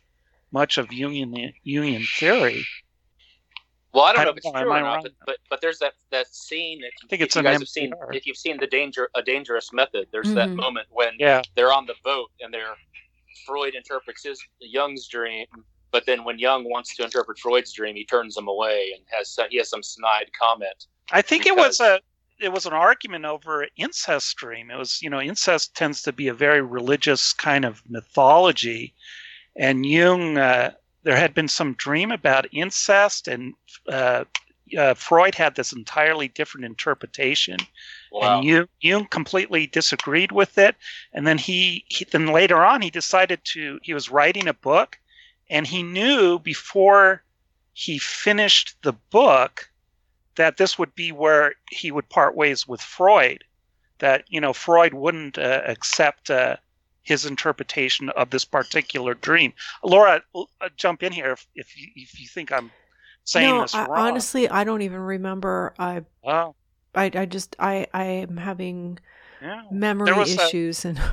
much 0.53 0.79
of 0.79 0.93
union 0.93 1.53
Jungian 1.67 2.07
theory. 2.19 2.65
Well, 3.93 4.05
I 4.05 4.13
don't 4.13 4.21
I 4.21 4.25
know 4.25 4.31
don't 4.31 4.33
if 4.33 4.39
it's 4.39 4.53
know, 4.53 4.61
true 4.61 4.73
or 4.73 4.81
not, 4.81 5.03
but, 5.03 5.13
but 5.27 5.37
but 5.51 5.61
there's 5.61 5.79
that 5.81 5.95
that 6.11 6.27
scene. 6.29 6.83
If, 6.83 6.95
think 7.09 7.23
if 7.23 7.27
it's 7.27 7.37
you 7.37 7.41
an 7.41 7.45
guys 7.45 7.59
have 7.61 7.69
seen 7.69 7.93
MTR. 7.93 8.15
if 8.15 8.27
you've 8.27 8.37
seen 8.37 8.59
the 8.59 8.67
danger 8.67 9.09
a 9.15 9.23
dangerous 9.23 9.73
method. 9.73 10.09
There's 10.13 10.33
that 10.35 10.51
Mhm. 10.51 10.57
moment 10.57 10.87
when 10.91 11.15
Yeah, 11.19 11.43
they're 11.55 11.73
on 11.73 11.87
the 11.87 11.95
boat 12.05 12.31
and 12.41 12.53
they're 12.53 12.75
Freud 13.47 13.75
interprets 13.75 14.23
his 14.25 14.43
Jung's 14.61 15.09
dream, 15.09 15.47
but 15.93 16.07
then 16.07 16.25
when 16.25 16.39
Jung 16.39 16.65
wants 16.69 16.95
to 16.97 17.05
interpret 17.05 17.39
Freud's 17.39 17.73
dream, 17.73 17.95
he 17.95 18.05
turns 18.05 18.37
him 18.37 18.49
away 18.49 18.93
and 18.97 19.05
has 19.11 19.39
he 19.51 19.59
has 19.59 19.69
some 19.69 19.83
snide 19.83 20.31
comment. 20.39 20.87
I 21.11 21.23
think 21.23 21.47
it 21.47 21.55
was 21.55 21.81
a 21.81 22.01
it 22.41 22.53
was 22.53 22.67
an 22.67 22.73
argument 22.73 23.25
over 23.25 23.67
incest 23.77 24.37
dream. 24.37 24.71
It 24.71 24.77
was 24.77 25.01
you 25.03 25.11
know 25.11 25.21
incest 25.21 25.77
tends 25.77 26.03
to 26.03 26.13
be 26.13 26.29
a 26.29 26.35
very 26.35 26.63
religious 26.63 27.33
kind 27.33 27.65
of 27.65 27.83
mythology, 27.89 28.95
and 29.55 29.87
Jung 29.87 30.39
uh, 30.39 30.73
there 31.03 31.17
had 31.17 31.35
been 31.35 31.49
some 31.49 31.75
dream 31.75 32.11
about 32.11 32.47
incest, 32.53 33.29
and 33.29 33.55
uh, 33.89 34.25
uh, 34.77 34.95
Freud 34.95 35.35
had 35.35 35.55
this 35.55 35.73
entirely 35.73 36.29
different 36.29 36.65
interpretation, 36.65 37.59
Wow. 38.13 38.39
And 38.39 38.47
Jung, 38.47 38.69
Jung 38.81 39.07
completely 39.07 39.67
disagreed 39.67 40.33
with 40.33 40.59
it. 40.59 40.77
And 41.15 41.27
then 41.27 41.39
he, 41.39 41.85
he, 41.89 42.05
then 42.05 42.27
later 42.27 42.63
on, 42.63 42.83
he 42.83 42.91
decided 42.91 43.41
to, 43.45 43.81
he 43.83 43.95
was 43.95 44.11
writing 44.11 44.49
a 44.49 44.55
book 44.55 44.99
and 45.53 45.67
he 45.67 45.83
knew 45.83 46.39
before 46.39 47.23
he 47.75 47.99
finished 47.99 48.75
the 48.83 48.95
book 49.11 49.71
that 50.37 50.57
this 50.57 50.79
would 50.79 50.95
be 50.95 51.13
where 51.13 51.53
he 51.71 51.93
would 51.93 52.09
part 52.09 52.35
ways 52.35 52.67
with 52.67 52.81
Freud. 52.81 53.45
That, 53.99 54.25
you 54.29 54.41
know, 54.41 54.55
Freud 54.55 54.95
wouldn't 54.95 55.37
uh, 55.37 55.61
accept 55.67 56.31
uh, 56.31 56.57
his 57.03 57.27
interpretation 57.27 58.09
of 58.11 58.31
this 58.31 58.47
particular 58.47 59.13
dream. 59.13 59.53
Laura, 59.85 60.23
uh, 60.35 60.45
jump 60.77 61.03
in 61.03 61.13
here 61.13 61.33
if, 61.33 61.47
if, 61.55 61.77
you, 61.77 61.89
if 61.97 62.19
you 62.19 62.27
think 62.27 62.51
I'm 62.51 62.71
saying 63.25 63.55
no, 63.55 63.61
this 63.61 63.75
I, 63.75 63.87
wrong. 63.87 64.09
honestly, 64.09 64.49
I 64.49 64.65
don't 64.65 64.81
even 64.81 65.01
remember. 65.01 65.75
I, 65.79 66.03
oh. 66.25 66.55
I, 66.95 67.11
I 67.15 67.27
just, 67.27 67.57
I, 67.59 67.87
I 67.93 68.05
am 68.05 68.39
having 68.39 68.99
yeah. 69.43 69.65
memory 69.71 70.19
issues 70.23 70.87
a, 70.87 70.89
and. 70.89 71.01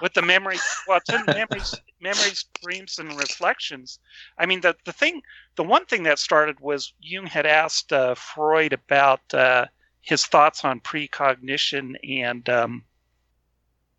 with 0.00 0.14
the 0.14 0.22
memories, 0.22 0.62
well, 0.86 0.98
it's 0.98 1.10
in 1.12 1.24
memories, 1.26 1.80
memories, 2.00 2.44
dreams, 2.62 2.98
and 2.98 3.16
reflections. 3.18 3.98
I 4.38 4.46
mean, 4.46 4.60
the 4.60 4.76
the 4.84 4.92
thing, 4.92 5.22
the 5.56 5.64
one 5.64 5.84
thing 5.86 6.02
that 6.04 6.18
started 6.18 6.60
was 6.60 6.92
Jung 7.00 7.26
had 7.26 7.46
asked 7.46 7.92
uh, 7.92 8.14
Freud 8.14 8.72
about 8.72 9.20
uh, 9.34 9.66
his 10.00 10.24
thoughts 10.26 10.64
on 10.64 10.80
precognition 10.80 11.96
and, 12.08 12.48
um, 12.48 12.84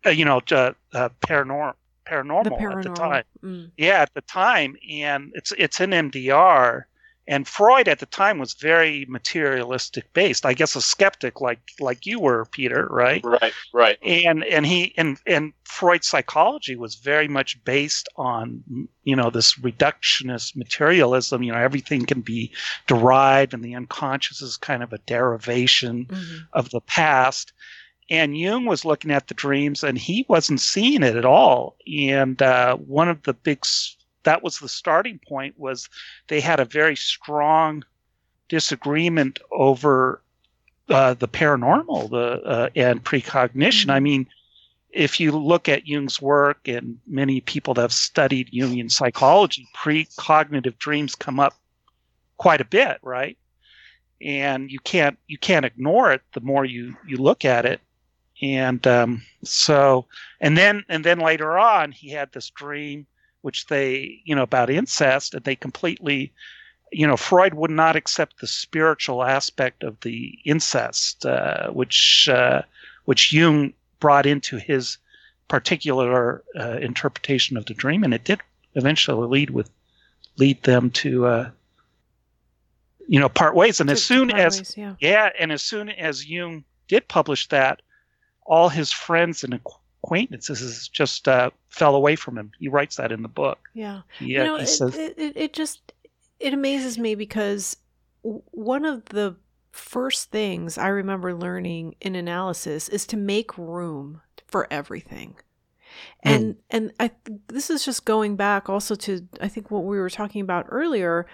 uh, 0.04 0.10
you 0.10 0.24
know, 0.24 0.38
uh, 0.38 0.72
paranormal, 0.92 1.74
paranormal, 2.06 2.58
paranormal, 2.58 2.76
at 2.76 2.82
the 2.82 2.90
time. 2.90 3.24
Mm. 3.42 3.70
Yeah, 3.76 4.00
at 4.00 4.14
the 4.14 4.22
time, 4.22 4.76
and 4.90 5.30
it's 5.34 5.52
it's 5.56 5.80
in 5.80 5.90
MDR 5.90 6.84
and 7.28 7.46
Freud 7.46 7.86
at 7.86 8.00
the 8.00 8.06
time 8.06 8.38
was 8.38 8.54
very 8.54 9.06
materialistic 9.08 10.12
based. 10.12 10.44
I 10.44 10.54
guess 10.54 10.74
a 10.74 10.80
skeptic 10.80 11.40
like 11.40 11.60
like 11.78 12.04
you 12.04 12.18
were, 12.18 12.46
Peter, 12.46 12.88
right? 12.90 13.24
Right, 13.24 13.52
right. 13.72 13.98
And 14.02 14.42
and 14.44 14.66
he 14.66 14.92
and 14.96 15.18
and 15.26 15.52
Freud's 15.64 16.08
psychology 16.08 16.74
was 16.74 16.96
very 16.96 17.28
much 17.28 17.62
based 17.64 18.08
on 18.16 18.88
you 19.04 19.14
know 19.14 19.30
this 19.30 19.54
reductionist 19.54 20.56
materialism. 20.56 21.44
You 21.44 21.52
know 21.52 21.58
everything 21.58 22.06
can 22.06 22.22
be 22.22 22.50
derived, 22.88 23.54
and 23.54 23.64
the 23.64 23.76
unconscious 23.76 24.42
is 24.42 24.56
kind 24.56 24.82
of 24.82 24.92
a 24.92 24.98
derivation 24.98 26.06
mm-hmm. 26.06 26.36
of 26.52 26.70
the 26.70 26.80
past. 26.80 27.52
And 28.10 28.36
Jung 28.36 28.66
was 28.66 28.84
looking 28.84 29.12
at 29.12 29.28
the 29.28 29.34
dreams, 29.34 29.84
and 29.84 29.96
he 29.96 30.26
wasn't 30.28 30.60
seeing 30.60 31.04
it 31.04 31.16
at 31.16 31.24
all. 31.24 31.76
And 31.86 32.42
uh, 32.42 32.76
one 32.76 33.08
of 33.08 33.22
the 33.22 33.32
big 33.32 33.64
that 34.24 34.42
was 34.42 34.58
the 34.58 34.68
starting 34.68 35.20
point 35.26 35.58
was 35.58 35.88
they 36.28 36.40
had 36.40 36.60
a 36.60 36.64
very 36.64 36.96
strong 36.96 37.84
disagreement 38.48 39.38
over 39.50 40.22
uh, 40.88 41.14
the 41.14 41.28
paranormal 41.28 42.10
the 42.10 42.42
uh, 42.42 42.68
and 42.76 43.02
precognition. 43.04 43.88
Mm-hmm. 43.88 43.90
i 43.90 44.00
mean 44.00 44.26
if 44.90 45.18
you 45.18 45.32
look 45.32 45.68
at 45.68 45.86
jung's 45.86 46.20
work 46.20 46.68
and 46.68 46.98
many 47.06 47.40
people 47.40 47.72
that 47.74 47.82
have 47.82 47.92
studied 47.92 48.50
jungian 48.52 48.90
psychology 48.90 49.66
precognitive 49.74 50.76
dreams 50.78 51.14
come 51.14 51.40
up 51.40 51.54
quite 52.42 52.60
a 52.60 52.64
bit 52.64 52.98
right? 53.02 53.38
And 54.20 54.68
you 54.68 54.80
can't 54.80 55.16
you 55.28 55.38
can't 55.38 55.64
ignore 55.64 56.12
it 56.12 56.22
the 56.32 56.40
more 56.40 56.64
you 56.64 56.96
you 57.06 57.16
look 57.16 57.44
at 57.44 57.64
it. 57.64 57.80
And 58.42 58.84
um, 58.86 59.22
so 59.44 60.06
and 60.40 60.58
then 60.58 60.84
and 60.88 61.04
then 61.04 61.20
later 61.20 61.56
on 61.56 61.92
he 61.92 62.10
had 62.10 62.32
this 62.32 62.50
dream 62.50 63.06
which 63.42 63.66
they, 63.66 64.20
you 64.24 64.34
know, 64.34 64.42
about 64.42 64.70
incest, 64.70 65.34
and 65.34 65.44
they 65.44 65.56
completely, 65.56 66.32
you 66.90 67.06
know, 67.06 67.16
Freud 67.16 67.54
would 67.54 67.70
not 67.70 67.96
accept 67.96 68.40
the 68.40 68.46
spiritual 68.46 69.22
aspect 69.22 69.82
of 69.82 70.00
the 70.00 70.38
incest, 70.44 71.26
uh, 71.26 71.70
which 71.70 72.28
uh, 72.32 72.62
which 73.04 73.32
Jung 73.32 73.72
brought 74.00 74.26
into 74.26 74.56
his 74.56 74.98
particular 75.48 76.42
uh, 76.58 76.78
interpretation 76.80 77.56
of 77.56 77.66
the 77.66 77.74
dream, 77.74 78.04
and 78.04 78.14
it 78.14 78.24
did 78.24 78.40
eventually 78.74 79.28
lead 79.28 79.50
with 79.50 79.70
lead 80.38 80.62
them 80.62 80.90
to 80.90 81.26
uh, 81.26 81.50
you 83.08 83.20
know 83.20 83.28
part 83.28 83.54
ways. 83.54 83.80
And 83.80 83.90
as 83.90 84.04
soon 84.04 84.30
as 84.30 84.58
ways, 84.58 84.74
yeah. 84.76 84.94
yeah, 85.00 85.30
and 85.38 85.52
as 85.52 85.62
soon 85.62 85.88
as 85.90 86.26
Jung 86.26 86.64
did 86.88 87.08
publish 87.08 87.48
that, 87.48 87.82
all 88.46 88.68
his 88.68 88.92
friends 88.92 89.44
and 89.44 89.52
acquaintances 89.54 89.81
just 90.88 91.28
uh, 91.28 91.50
fell 91.68 91.94
away 91.94 92.16
from 92.16 92.36
him. 92.36 92.52
He 92.58 92.68
writes 92.68 92.96
that 92.96 93.12
in 93.12 93.22
the 93.22 93.28
book. 93.28 93.58
Yeah, 93.74 94.02
he, 94.18 94.26
you 94.26 94.40
uh, 94.40 94.44
know, 94.44 94.56
it, 94.56 94.66
says, 94.66 94.96
it, 94.96 95.14
it, 95.16 95.36
it 95.36 95.52
just 95.52 95.92
it 96.40 96.52
amazes 96.52 96.98
me 96.98 97.14
because 97.14 97.76
one 98.22 98.84
of 98.84 99.04
the 99.06 99.36
first 99.70 100.30
things 100.30 100.76
I 100.76 100.88
remember 100.88 101.34
learning 101.34 101.94
in 102.00 102.14
analysis 102.14 102.88
is 102.88 103.06
to 103.06 103.16
make 103.16 103.56
room 103.56 104.20
for 104.46 104.66
everything. 104.70 105.36
Hmm. 106.24 106.28
And 106.28 106.44
mm. 106.44 106.56
and 106.70 106.92
I 106.98 107.10
this 107.48 107.70
is 107.70 107.84
just 107.84 108.04
going 108.04 108.36
back 108.36 108.68
also 108.68 108.94
to 108.96 109.26
I 109.40 109.48
think 109.48 109.70
what 109.70 109.84
we 109.84 109.98
were 109.98 110.10
talking 110.10 110.40
about 110.40 110.66
earlier 110.68 111.26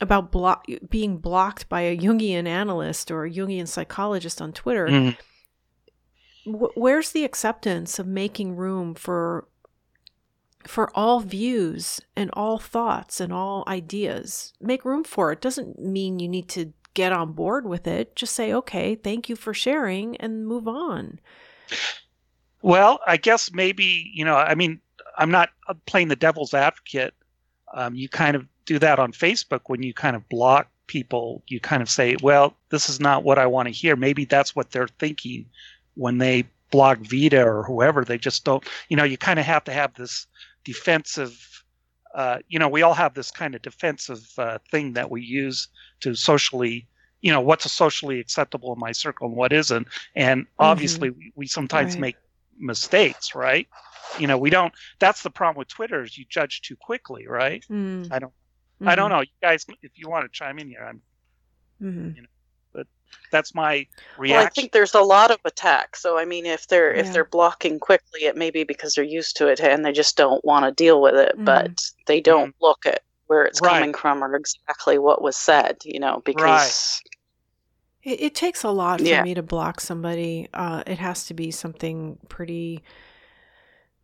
about 0.00 0.30
block, 0.30 0.66
being 0.90 1.16
blocked 1.16 1.70
by 1.70 1.82
a 1.82 1.96
Jungian 1.96 2.46
analyst 2.46 3.10
or 3.10 3.24
a 3.24 3.30
Jungian 3.30 3.66
psychologist 3.66 4.42
on 4.42 4.52
Twitter. 4.52 4.88
Mm 4.88 5.16
where's 6.46 7.10
the 7.10 7.24
acceptance 7.24 7.98
of 7.98 8.06
making 8.06 8.56
room 8.56 8.94
for 8.94 9.46
for 10.64 10.90
all 10.96 11.20
views 11.20 12.00
and 12.16 12.30
all 12.32 12.58
thoughts 12.58 13.20
and 13.20 13.32
all 13.32 13.64
ideas? 13.66 14.52
Make 14.60 14.84
room 14.84 15.04
for 15.04 15.32
it. 15.32 15.40
Doesn't 15.40 15.78
mean 15.78 16.18
you 16.18 16.28
need 16.28 16.48
to 16.50 16.72
get 16.94 17.12
on 17.12 17.32
board 17.32 17.66
with 17.66 17.86
it. 17.86 18.16
Just 18.16 18.34
say 18.34 18.52
okay 18.52 18.94
thank 18.94 19.28
you 19.28 19.36
for 19.36 19.52
sharing 19.52 20.16
and 20.16 20.46
move 20.46 20.66
on. 20.68 21.20
Well 22.62 23.00
i 23.06 23.16
guess 23.16 23.52
maybe 23.52 24.10
you 24.14 24.24
know 24.24 24.36
i 24.36 24.54
mean 24.54 24.80
i'm 25.18 25.30
not 25.30 25.50
playing 25.86 26.08
the 26.08 26.16
devil's 26.16 26.54
advocate. 26.54 27.14
Um, 27.74 27.94
you 27.94 28.08
kind 28.08 28.36
of 28.36 28.46
do 28.64 28.78
that 28.78 28.98
on 28.98 29.12
facebook 29.12 29.62
when 29.66 29.82
you 29.82 29.92
kind 29.92 30.16
of 30.16 30.28
block 30.28 30.68
people. 30.86 31.42
You 31.48 31.58
kind 31.60 31.82
of 31.82 31.90
say 31.90 32.16
well 32.22 32.56
this 32.70 32.88
is 32.88 33.00
not 33.00 33.24
what 33.24 33.38
i 33.38 33.46
want 33.46 33.66
to 33.66 33.72
hear. 33.72 33.96
Maybe 33.96 34.24
that's 34.24 34.56
what 34.56 34.70
they're 34.70 34.88
thinking 34.88 35.46
when 35.96 36.18
they 36.18 36.44
block 36.70 36.98
Vita 36.98 37.42
or 37.44 37.62
whoever. 37.62 38.04
They 38.04 38.18
just 38.18 38.44
don't, 38.44 38.64
you 38.88 38.96
know, 38.96 39.04
you 39.04 39.18
kind 39.18 39.38
of 39.38 39.46
have 39.46 39.64
to 39.64 39.72
have 39.72 39.94
this 39.94 40.26
defensive, 40.64 41.64
uh, 42.14 42.38
you 42.48 42.58
know, 42.58 42.68
we 42.68 42.82
all 42.82 42.94
have 42.94 43.14
this 43.14 43.30
kind 43.30 43.54
of 43.54 43.62
defensive 43.62 44.26
uh, 44.38 44.58
thing 44.70 44.92
that 44.94 45.10
we 45.10 45.22
use 45.22 45.68
to 46.00 46.14
socially, 46.14 46.86
you 47.20 47.32
know, 47.32 47.40
what's 47.40 47.64
a 47.64 47.68
socially 47.68 48.20
acceptable 48.20 48.72
in 48.72 48.78
my 48.78 48.92
circle 48.92 49.28
and 49.28 49.36
what 49.36 49.52
isn't. 49.52 49.88
And 50.14 50.42
mm-hmm. 50.42 50.64
obviously, 50.64 51.10
mm-hmm. 51.10 51.18
we, 51.18 51.32
we, 51.36 51.46
sometimes 51.46 51.94
right. 51.94 52.00
make 52.00 52.16
mistakes, 52.58 53.34
right? 53.34 53.68
You 54.18 54.26
know, 54.26 54.38
we 54.38 54.50
don't. 54.50 54.72
That's 54.98 55.22
the 55.22 55.30
problem 55.30 55.58
with 55.58 55.68
Twitter 55.68 56.02
is 56.02 56.16
you 56.16 56.24
judge 56.28 56.62
too 56.62 56.76
quickly, 56.76 57.26
right? 57.26 57.64
Mm. 57.70 58.12
I 58.12 58.18
don't. 58.18 58.30
Mm-hmm. 58.30 58.88
I 58.88 58.94
don't 58.94 59.10
mm-hmm. 59.10 59.16
know. 59.16 59.20
You 59.22 59.28
guys, 59.42 59.66
if 59.82 59.92
you 59.96 60.08
want 60.08 60.24
to 60.24 60.38
chime 60.38 60.58
in 60.58 60.68
here, 60.68 60.84
I'm. 60.88 61.02
Mm-hmm. 61.82 62.16
You 62.16 62.22
know, 62.22 62.28
that's 63.30 63.54
my 63.54 63.86
reaction. 64.18 64.36
Well, 64.36 64.46
I 64.46 64.50
think 64.50 64.72
there's 64.72 64.94
a 64.94 65.00
lot 65.00 65.30
of 65.30 65.38
attack. 65.44 65.96
So 65.96 66.18
I 66.18 66.24
mean, 66.24 66.46
if 66.46 66.68
they're 66.68 66.94
yeah. 66.94 67.02
if 67.02 67.12
they're 67.12 67.24
blocking 67.24 67.78
quickly, 67.78 68.24
it 68.24 68.36
may 68.36 68.50
be 68.50 68.64
because 68.64 68.94
they're 68.94 69.04
used 69.04 69.36
to 69.38 69.48
it 69.48 69.60
and 69.60 69.84
they 69.84 69.92
just 69.92 70.16
don't 70.16 70.44
want 70.44 70.64
to 70.64 70.72
deal 70.72 71.00
with 71.00 71.14
it. 71.14 71.34
Mm-hmm. 71.34 71.44
But 71.44 71.82
they 72.06 72.20
don't 72.20 72.50
mm-hmm. 72.50 72.64
look 72.64 72.86
at 72.86 73.02
where 73.26 73.44
it's 73.44 73.60
right. 73.60 73.80
coming 73.80 73.94
from 73.94 74.22
or 74.22 74.34
exactly 74.36 74.98
what 74.98 75.22
was 75.22 75.36
said. 75.36 75.78
You 75.84 76.00
know, 76.00 76.22
because. 76.24 77.00
Right. 77.04 77.12
It, 78.02 78.20
it 78.20 78.34
takes 78.36 78.62
a 78.62 78.70
lot 78.70 79.00
for 79.00 79.06
yeah. 79.06 79.24
me 79.24 79.34
to 79.34 79.42
block 79.42 79.80
somebody. 79.80 80.48
Uh, 80.54 80.84
it 80.86 80.98
has 80.98 81.26
to 81.26 81.34
be 81.34 81.50
something 81.50 82.18
pretty, 82.28 82.84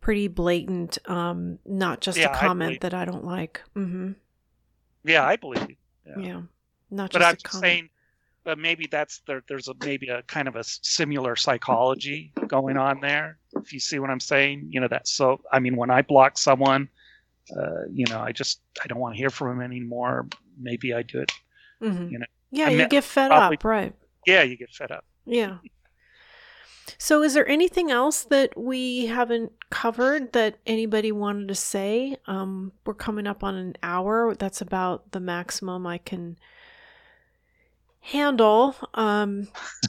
pretty 0.01 0.27
blatant. 0.27 0.97
Um, 1.05 1.59
not 1.65 2.01
just 2.01 2.17
yeah, 2.17 2.29
a 2.29 2.37
comment 2.37 2.73
I 2.73 2.77
that 2.81 2.93
I 2.93 3.05
don't 3.05 3.23
like. 3.23 3.61
Mm-hmm. 3.77 4.11
Yeah, 5.05 5.25
I 5.25 5.37
believe 5.37 5.69
you. 5.69 5.75
Yeah. 6.05 6.17
yeah. 6.17 6.41
Not 6.91 7.11
just 7.11 7.13
but 7.13 7.23
I'm 7.23 7.37
just 7.37 7.59
saying 7.61 7.89
but 8.43 8.57
maybe 8.57 8.87
that's 8.87 9.21
there, 9.27 9.43
there's 9.47 9.67
a 9.67 9.73
maybe 9.83 10.09
a 10.09 10.21
kind 10.23 10.47
of 10.47 10.55
a 10.55 10.63
similar 10.63 11.35
psychology 11.35 12.31
going 12.47 12.77
on 12.77 12.99
there 13.01 13.37
if 13.61 13.73
you 13.73 13.79
see 13.79 13.99
what 13.99 14.09
i'm 14.09 14.19
saying 14.19 14.67
you 14.69 14.79
know 14.79 14.87
that 14.87 15.07
so 15.07 15.39
i 15.51 15.59
mean 15.59 15.75
when 15.75 15.89
i 15.89 16.01
block 16.01 16.37
someone 16.37 16.87
uh, 17.57 17.83
you 17.91 18.05
know 18.09 18.19
i 18.19 18.31
just 18.31 18.61
i 18.83 18.87
don't 18.87 18.99
want 18.99 19.13
to 19.13 19.17
hear 19.17 19.29
from 19.29 19.57
him 19.57 19.61
anymore 19.61 20.27
maybe 20.59 20.93
i 20.93 21.01
do 21.01 21.19
it 21.19 21.31
mm-hmm. 21.81 22.09
you 22.09 22.19
know. 22.19 22.25
Yeah 22.53 22.67
I 22.67 22.69
you 22.69 22.87
get 22.87 23.03
fed 23.03 23.29
probably, 23.29 23.57
up 23.57 23.63
right. 23.65 23.93
Yeah 24.25 24.43
you 24.43 24.55
get 24.55 24.69
fed 24.69 24.91
up. 24.91 25.03
Yeah. 25.25 25.57
So 26.97 27.23
is 27.23 27.33
there 27.33 27.47
anything 27.47 27.91
else 27.91 28.25
that 28.25 28.57
we 28.57 29.07
haven't 29.07 29.53
covered 29.69 30.33
that 30.33 30.59
anybody 30.67 31.11
wanted 31.11 31.47
to 31.47 31.55
say? 31.55 32.17
Um, 32.27 32.73
we're 32.85 32.93
coming 32.93 33.25
up 33.25 33.43
on 33.43 33.55
an 33.55 33.75
hour 33.81 34.35
that's 34.35 34.61
about 34.61 35.11
the 35.11 35.19
maximum 35.19 35.87
i 35.87 35.97
can 35.97 36.37
handle, 38.03 38.75
um, 38.93 39.47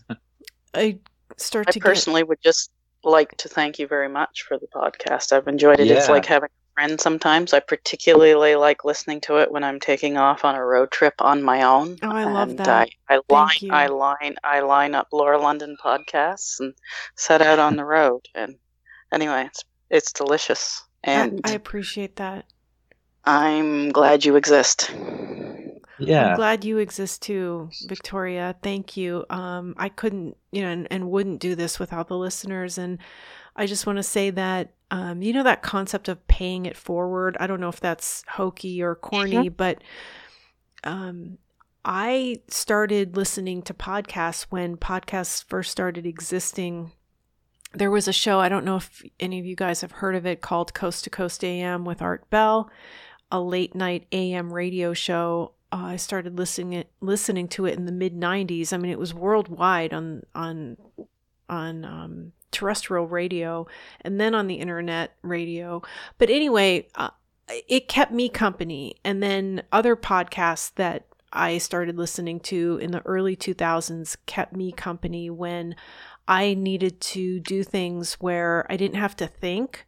I 0.74 0.98
start 1.36 1.68
I 1.68 1.72
to. 1.72 1.80
personally 1.80 2.22
get... 2.22 2.28
would 2.28 2.42
just 2.42 2.70
like 3.02 3.36
to 3.36 3.48
thank 3.48 3.78
you 3.78 3.86
very 3.86 4.08
much 4.08 4.42
for 4.42 4.58
the 4.58 4.66
podcast. 4.68 5.32
I've 5.32 5.48
enjoyed 5.48 5.80
it. 5.80 5.86
Yeah. 5.86 5.96
It's 5.96 6.08
like 6.08 6.24
having 6.24 6.48
a 6.48 6.74
friend 6.74 7.00
sometimes. 7.00 7.52
I 7.52 7.60
particularly 7.60 8.54
like 8.54 8.84
listening 8.84 9.20
to 9.22 9.36
it 9.38 9.50
when 9.50 9.62
I'm 9.62 9.80
taking 9.80 10.16
off 10.16 10.44
on 10.44 10.54
a 10.54 10.64
road 10.64 10.90
trip 10.90 11.14
on 11.18 11.42
my 11.42 11.62
own. 11.62 11.98
Oh, 12.02 12.10
I 12.10 12.24
love 12.24 12.50
and 12.50 12.58
that. 12.60 12.88
I, 13.08 13.16
I 13.16 13.20
line, 13.28 13.50
you. 13.60 13.72
I 13.72 13.86
line, 13.88 14.36
I 14.42 14.60
line 14.60 14.94
up 14.94 15.08
Laura 15.12 15.38
London 15.38 15.76
podcasts 15.84 16.60
and 16.60 16.74
set 17.16 17.42
out 17.42 17.58
on 17.58 17.76
the 17.76 17.84
road. 17.84 18.26
And 18.34 18.56
anyway, 19.12 19.46
it's 19.46 19.64
it's 19.90 20.12
delicious, 20.12 20.82
and 21.04 21.40
I, 21.44 21.50
I 21.50 21.54
appreciate 21.54 22.16
that. 22.16 22.46
I'm 23.24 23.90
glad 23.90 24.24
you 24.24 24.36
exist. 24.36 24.90
I'm 26.30 26.36
glad 26.36 26.64
you 26.64 26.78
exist 26.78 27.22
too, 27.22 27.70
Victoria. 27.86 28.56
Thank 28.62 28.96
you. 28.96 29.24
Um, 29.30 29.74
I 29.76 29.88
couldn't, 29.88 30.36
you 30.50 30.62
know, 30.62 30.68
and, 30.70 30.88
and 30.90 31.10
wouldn't 31.10 31.40
do 31.40 31.54
this 31.54 31.78
without 31.78 32.08
the 32.08 32.18
listeners. 32.18 32.78
And 32.78 32.98
I 33.56 33.66
just 33.66 33.86
want 33.86 33.98
to 33.98 34.02
say 34.02 34.30
that, 34.30 34.74
um, 34.90 35.22
you 35.22 35.32
know, 35.32 35.44
that 35.44 35.62
concept 35.62 36.08
of 36.08 36.26
paying 36.26 36.66
it 36.66 36.76
forward. 36.76 37.36
I 37.38 37.46
don't 37.46 37.60
know 37.60 37.68
if 37.68 37.80
that's 37.80 38.24
hokey 38.28 38.82
or 38.82 38.94
corny, 38.94 39.48
but 39.48 39.82
um, 40.82 41.38
I 41.84 42.40
started 42.48 43.16
listening 43.16 43.62
to 43.62 43.74
podcasts 43.74 44.46
when 44.50 44.76
podcasts 44.76 45.44
first 45.44 45.70
started 45.70 46.06
existing. 46.06 46.92
There 47.72 47.90
was 47.90 48.08
a 48.08 48.12
show, 48.12 48.40
I 48.40 48.48
don't 48.48 48.64
know 48.64 48.76
if 48.76 49.02
any 49.20 49.38
of 49.38 49.46
you 49.46 49.56
guys 49.56 49.80
have 49.82 49.92
heard 49.92 50.14
of 50.14 50.26
it, 50.26 50.40
called 50.40 50.74
Coast 50.74 51.04
to 51.04 51.10
Coast 51.10 51.44
AM 51.44 51.84
with 51.84 52.00
Art 52.00 52.28
Bell, 52.30 52.70
a 53.30 53.40
late 53.40 53.74
night 53.74 54.06
AM 54.12 54.52
radio 54.52 54.92
show. 54.94 55.52
Uh, 55.74 55.86
I 55.86 55.96
started 55.96 56.38
listening 56.38 56.74
it, 56.74 56.90
listening 57.00 57.48
to 57.48 57.66
it 57.66 57.76
in 57.76 57.84
the 57.84 57.90
mid 57.90 58.14
'90s. 58.14 58.72
I 58.72 58.76
mean, 58.76 58.92
it 58.92 58.98
was 58.98 59.12
worldwide 59.12 59.92
on 59.92 60.22
on 60.32 60.76
on 61.48 61.84
um, 61.84 62.32
terrestrial 62.52 63.08
radio, 63.08 63.66
and 64.02 64.20
then 64.20 64.36
on 64.36 64.46
the 64.46 64.54
internet 64.54 65.16
radio. 65.22 65.82
But 66.16 66.30
anyway, 66.30 66.86
uh, 66.94 67.10
it 67.48 67.88
kept 67.88 68.12
me 68.12 68.28
company. 68.28 68.94
And 69.04 69.20
then 69.20 69.64
other 69.72 69.96
podcasts 69.96 70.72
that 70.76 71.06
I 71.32 71.58
started 71.58 71.98
listening 71.98 72.38
to 72.40 72.78
in 72.80 72.92
the 72.92 73.04
early 73.04 73.34
2000s 73.34 74.16
kept 74.26 74.54
me 74.54 74.70
company 74.70 75.28
when 75.28 75.74
I 76.28 76.54
needed 76.54 77.00
to 77.00 77.40
do 77.40 77.64
things 77.64 78.14
where 78.14 78.64
I 78.70 78.76
didn't 78.76 79.00
have 79.00 79.16
to 79.16 79.26
think. 79.26 79.86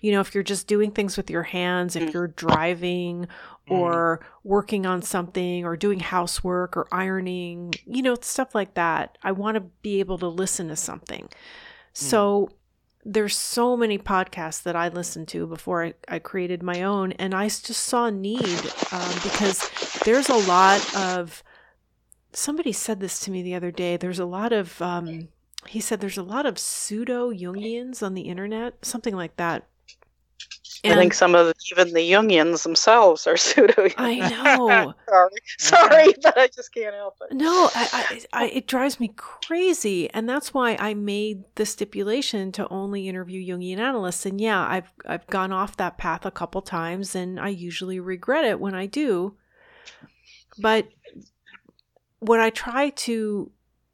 You 0.00 0.12
know, 0.12 0.20
if 0.20 0.34
you're 0.34 0.44
just 0.44 0.66
doing 0.66 0.90
things 0.90 1.16
with 1.16 1.30
your 1.30 1.42
hands, 1.44 1.96
if 1.96 2.08
Mm. 2.08 2.12
you're 2.14 2.28
driving 2.28 3.28
or 3.68 4.20
working 4.42 4.84
on 4.86 5.00
something 5.02 5.64
or 5.64 5.76
doing 5.76 6.00
housework 6.00 6.76
or 6.76 6.86
ironing, 6.90 7.74
you 7.86 8.02
know, 8.02 8.16
stuff 8.20 8.54
like 8.54 8.74
that, 8.74 9.16
I 9.22 9.32
want 9.32 9.54
to 9.56 9.60
be 9.60 10.00
able 10.00 10.18
to 10.18 10.26
listen 10.26 10.68
to 10.68 10.76
something. 10.76 11.28
So 11.92 12.50
there's 13.04 13.36
so 13.36 13.76
many 13.76 13.96
podcasts 13.98 14.62
that 14.64 14.76
I 14.76 14.88
listened 14.88 15.28
to 15.28 15.46
before 15.46 15.84
I, 15.84 15.94
I 16.08 16.18
created 16.18 16.62
my 16.62 16.82
own, 16.82 17.12
and 17.12 17.34
I 17.34 17.44
just 17.44 17.84
saw 17.84 18.06
a 18.06 18.10
need 18.10 18.42
um, 18.92 19.12
because 19.22 19.68
there's 20.04 20.28
a 20.28 20.34
lot 20.36 20.80
of. 20.96 21.42
Somebody 22.32 22.72
said 22.72 23.00
this 23.00 23.18
to 23.20 23.30
me 23.30 23.42
the 23.42 23.54
other 23.54 23.70
day. 23.72 23.96
There's 23.96 24.18
a 24.20 24.24
lot 24.24 24.52
of. 24.52 24.80
Um, 24.82 25.28
he 25.66 25.80
said 25.80 26.00
there's 26.00 26.18
a 26.18 26.22
lot 26.22 26.46
of 26.46 26.58
pseudo 26.58 27.30
Jungians 27.32 28.02
on 28.02 28.14
the 28.14 28.22
internet, 28.22 28.84
something 28.84 29.14
like 29.16 29.36
that. 29.36 29.66
I 30.84 30.94
think 30.94 31.12
some 31.12 31.34
of 31.34 31.46
the, 31.46 31.54
even 31.72 31.92
the 31.92 32.10
Jungians 32.10 32.62
themselves 32.62 33.26
are 33.26 33.36
pseudo. 33.36 33.88
I 33.98 34.16
know. 34.30 34.94
sorry, 35.08 35.30
sorry, 35.58 36.14
but 36.22 36.38
I 36.38 36.48
just 36.48 36.72
can't 36.72 36.94
help 36.94 37.16
it. 37.20 37.34
No, 37.34 37.70
I, 37.74 37.88
I, 37.92 38.20
I, 38.32 38.46
it 38.48 38.66
drives 38.66 38.98
me 38.98 39.12
crazy, 39.16 40.08
and 40.10 40.28
that's 40.28 40.54
why 40.54 40.76
I 40.78 40.94
made 40.94 41.44
the 41.56 41.66
stipulation 41.66 42.52
to 42.52 42.68
only 42.68 43.08
interview 43.08 43.42
Jungian 43.42 43.78
analysts. 43.78 44.24
And 44.24 44.40
yeah, 44.40 44.66
I've 44.66 44.90
I've 45.06 45.26
gone 45.26 45.52
off 45.52 45.76
that 45.76 45.98
path 45.98 46.24
a 46.24 46.30
couple 46.30 46.62
times, 46.62 47.14
and 47.14 47.38
I 47.38 47.48
usually 47.48 48.00
regret 48.00 48.44
it 48.44 48.60
when 48.60 48.74
I 48.74 48.86
do. 48.86 49.34
But 50.58 50.88
what 52.20 52.40
I 52.40 52.50
try 52.50 52.90
to 52.90 53.50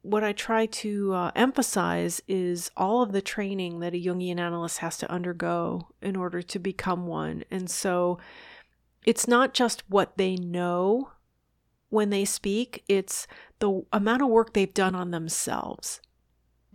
what 0.07 0.23
I 0.23 0.31
try 0.31 0.65
to 0.65 1.13
uh, 1.13 1.31
emphasize 1.35 2.21
is 2.27 2.71
all 2.77 3.01
of 3.01 3.11
the 3.11 3.21
training 3.21 3.79
that 3.79 3.93
a 3.93 4.01
Jungian 4.01 4.39
analyst 4.39 4.79
has 4.79 4.97
to 4.99 5.11
undergo 5.11 5.89
in 6.01 6.15
order 6.15 6.41
to 6.41 6.59
become 6.59 7.07
one, 7.07 7.43
and 7.51 7.69
so 7.69 8.17
it's 9.05 9.27
not 9.27 9.53
just 9.53 9.83
what 9.89 10.17
they 10.17 10.35
know 10.35 11.11
when 11.89 12.09
they 12.09 12.25
speak, 12.25 12.83
it's 12.87 13.27
the 13.59 13.83
amount 13.93 14.21
of 14.21 14.27
work 14.27 14.53
they've 14.53 14.73
done 14.73 14.95
on 14.95 15.11
themselves. 15.11 16.01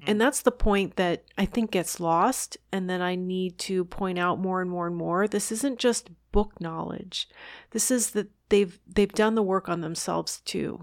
And 0.05 0.21
that's 0.21 0.43
the 0.43 0.51
point 0.51 0.97
that 0.97 1.25
I 1.39 1.45
think 1.45 1.71
gets 1.71 2.01
lost 2.01 2.57
and 2.73 2.91
that 2.91 3.01
I 3.01 3.15
need 3.15 3.59
to 3.61 3.85
point 3.85 4.19
out 4.19 4.41
more 4.41 4.61
and 4.61 4.69
more 4.71 4.87
and 4.87 4.97
more. 4.97 5.29
This 5.29 5.53
isn't 5.53 5.79
just 5.79 6.11
book 6.33 6.61
knowledge. 6.61 7.29
This 7.71 7.91
is 7.91 8.11
that 8.11 8.29
they've 8.49 8.81
they've 8.87 9.13
done 9.13 9.37
the 9.37 9.43
work 9.43 9.69
on 9.69 9.81
themselves 9.81 10.41
too. 10.41 10.81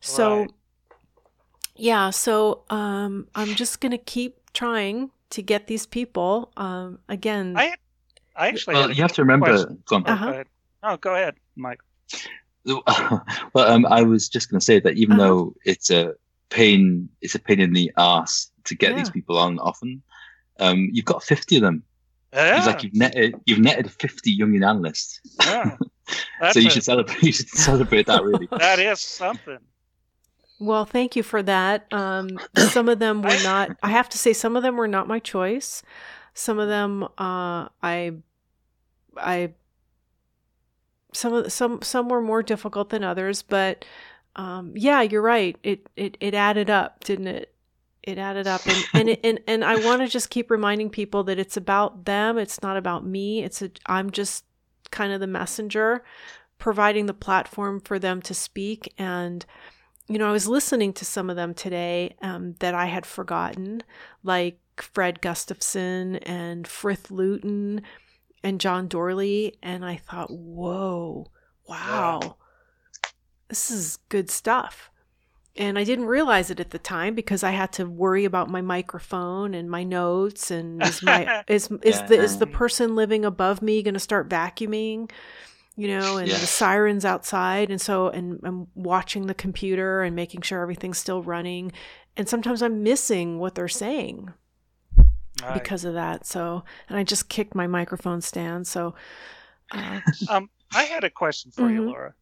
So 0.00 0.40
Right. 0.40 0.50
Yeah, 1.80 2.10
so 2.10 2.62
um 2.70 3.26
I'm 3.34 3.54
just 3.54 3.80
going 3.80 3.92
to 3.92 3.98
keep 3.98 4.36
trying 4.52 5.10
to 5.30 5.42
get 5.42 5.66
these 5.66 5.86
people 5.86 6.50
um 6.56 6.98
again 7.08 7.54
I 7.56 7.74
I 8.36 8.48
actually 8.48 8.74
Well, 8.74 8.90
you 8.90 9.02
have 9.02 9.12
to 9.14 9.22
remember. 9.22 9.46
question. 9.46 9.82
Go 9.86 9.96
on. 9.96 10.04
Oh, 10.06 10.12
Uh-huh. 10.12 10.24
go 10.26 10.32
ahead. 10.32 10.46
Oh, 10.82 10.96
go 10.96 11.14
ahead, 11.14 11.34
Mike. 11.56 11.80
well, 12.64 13.66
um, 13.72 13.86
I 13.86 14.02
was 14.02 14.28
just 14.28 14.50
going 14.50 14.60
to 14.60 14.64
say 14.64 14.80
that 14.80 14.96
even 14.96 15.18
Uh-huh. 15.18 15.28
though 15.28 15.54
it's 15.64 15.90
a 15.90 16.14
pain, 16.50 17.08
it's 17.20 17.34
a 17.34 17.38
pain 17.38 17.60
in 17.60 17.72
the 17.72 17.90
ass 17.96 18.50
to 18.64 18.74
get 18.74 18.96
these 18.96 19.10
people 19.10 19.36
on 19.38 19.58
often. 19.58 20.02
Um, 20.58 20.88
you've 20.92 21.04
got 21.06 21.22
fifty 21.24 21.56
of 21.56 21.62
them. 21.62 21.82
Yeah, 22.32 22.56
It's 22.58 22.66
like 22.66 22.82
you've 22.82 22.94
netted, 22.94 23.34
you've 23.46 23.58
netted 23.60 23.90
fifty 23.90 24.36
Jungian 24.38 24.66
analysts. 24.66 25.20
yeah. 25.46 25.76
So 26.52 26.58
you 26.58 26.70
should 26.70 26.82
celebrate. 26.84 27.22
You 27.28 27.32
should 27.32 27.48
celebrate 27.48 28.06
that 28.06 28.24
really. 28.24 28.48
that 28.58 28.78
is 28.80 29.00
something. 29.00 29.58
Well, 30.60 30.84
thank 30.84 31.16
you 31.16 31.22
for 31.22 31.42
that. 31.42 31.86
Um, 31.92 32.38
some 32.56 32.88
of 32.88 32.98
them 32.98 33.22
were 33.22 33.42
not. 33.42 33.76
I 33.82 33.90
have 33.90 34.08
to 34.10 34.18
say, 34.18 34.32
some 34.32 34.54
of 34.54 34.62
them 34.62 34.76
were 34.76 34.86
not 34.88 35.08
my 35.08 35.18
choice. 35.18 35.82
Some 36.34 36.58
of 36.58 36.68
them, 36.68 37.04
uh, 37.18 37.68
I, 37.82 38.12
I, 39.16 39.54
some 41.12 41.32
of 41.32 41.52
some 41.52 41.82
some 41.82 42.08
were 42.08 42.22
more 42.22 42.42
difficult 42.42 42.90
than 42.90 43.02
others. 43.02 43.42
But 43.42 43.84
um, 44.36 44.74
yeah, 44.76 45.02
you're 45.02 45.22
right. 45.22 45.56
It 45.64 45.88
it 45.96 46.16
it 46.20 46.34
added 46.34 46.70
up, 46.70 47.02
didn't 47.02 47.26
it? 47.26 47.52
It 48.02 48.16
added 48.16 48.46
up, 48.46 48.64
and 48.66 48.84
and 48.94 49.08
it, 49.10 49.20
and 49.24 49.40
and 49.48 49.64
I 49.64 49.76
want 49.84 50.02
to 50.02 50.08
just 50.08 50.30
keep 50.30 50.50
reminding 50.50 50.90
people 50.90 51.24
that 51.24 51.38
it's 51.38 51.56
about 51.56 52.04
them. 52.04 52.38
It's 52.38 52.62
not 52.62 52.76
about 52.76 53.04
me. 53.04 53.42
It's 53.42 53.60
a. 53.60 53.70
I'm 53.86 54.10
just 54.10 54.44
kind 54.90 55.12
of 55.12 55.20
the 55.20 55.26
messenger, 55.26 56.04
providing 56.58 57.06
the 57.06 57.14
platform 57.14 57.80
for 57.80 57.98
them 57.98 58.22
to 58.22 58.34
speak 58.34 58.92
and 58.98 59.44
you 60.10 60.18
know, 60.18 60.28
I 60.28 60.32
was 60.32 60.48
listening 60.48 60.92
to 60.94 61.04
some 61.04 61.30
of 61.30 61.36
them 61.36 61.54
today 61.54 62.16
um, 62.20 62.56
that 62.58 62.74
I 62.74 62.86
had 62.86 63.06
forgotten, 63.06 63.84
like 64.24 64.58
Fred 64.76 65.20
Gustafson 65.20 66.16
and 66.16 66.66
Frith 66.66 67.12
Luton 67.12 67.82
and 68.42 68.60
John 68.60 68.88
Dourley. 68.88 69.56
And 69.62 69.84
I 69.84 69.96
thought, 69.96 70.32
whoa, 70.32 71.30
wow, 71.68 72.38
this 73.48 73.70
is 73.70 73.98
good 74.08 74.30
stuff. 74.30 74.90
And 75.56 75.78
I 75.78 75.84
didn't 75.84 76.06
realize 76.06 76.50
it 76.50 76.58
at 76.58 76.70
the 76.70 76.78
time 76.78 77.14
because 77.14 77.44
I 77.44 77.50
had 77.50 77.72
to 77.74 77.84
worry 77.84 78.24
about 78.24 78.50
my 78.50 78.62
microphone 78.62 79.54
and 79.54 79.70
my 79.70 79.84
notes 79.84 80.50
and 80.50 80.82
is 80.82 81.04
my 81.04 81.44
is 81.48 81.70
is 81.82 82.02
the 82.02 82.20
is 82.20 82.38
the 82.38 82.46
person 82.48 82.96
living 82.96 83.24
above 83.24 83.62
me 83.62 83.80
going 83.82 83.94
to 83.94 84.00
start 84.00 84.28
vacuuming? 84.28 85.08
You 85.80 85.88
know, 85.88 86.18
and 86.18 86.28
Yeah. 86.28 86.38
the 86.38 86.46
sirens 86.46 87.04
outside. 87.06 87.70
And 87.70 87.80
so, 87.80 88.08
and 88.08 88.38
I'm 88.44 88.66
watching 88.74 89.26
the 89.26 89.34
computer 89.34 90.02
and 90.02 90.14
making 90.14 90.42
sure 90.42 90.60
everything's 90.60 90.98
still 90.98 91.22
running. 91.22 91.72
And 92.18 92.28
sometimes 92.28 92.60
I'm 92.62 92.82
missing 92.82 93.38
what 93.38 93.54
they're 93.54 93.66
saying 93.68 94.30
Right. 95.42 95.54
because 95.54 95.86
of 95.86 95.94
that. 95.94 96.26
So, 96.26 96.64
and 96.88 96.98
I 96.98 97.02
just 97.04 97.30
kicked 97.30 97.54
my 97.54 97.66
microphone 97.66 98.20
stand. 98.20 98.66
So, 98.66 98.94
uh, 99.72 100.00
um, 100.28 100.50
I 100.74 100.82
had 100.82 101.02
a 101.04 101.10
question 101.10 101.50
for 101.50 101.70
you, 101.70 101.80
Mhm. 101.80 101.86
Laura. 101.86 102.14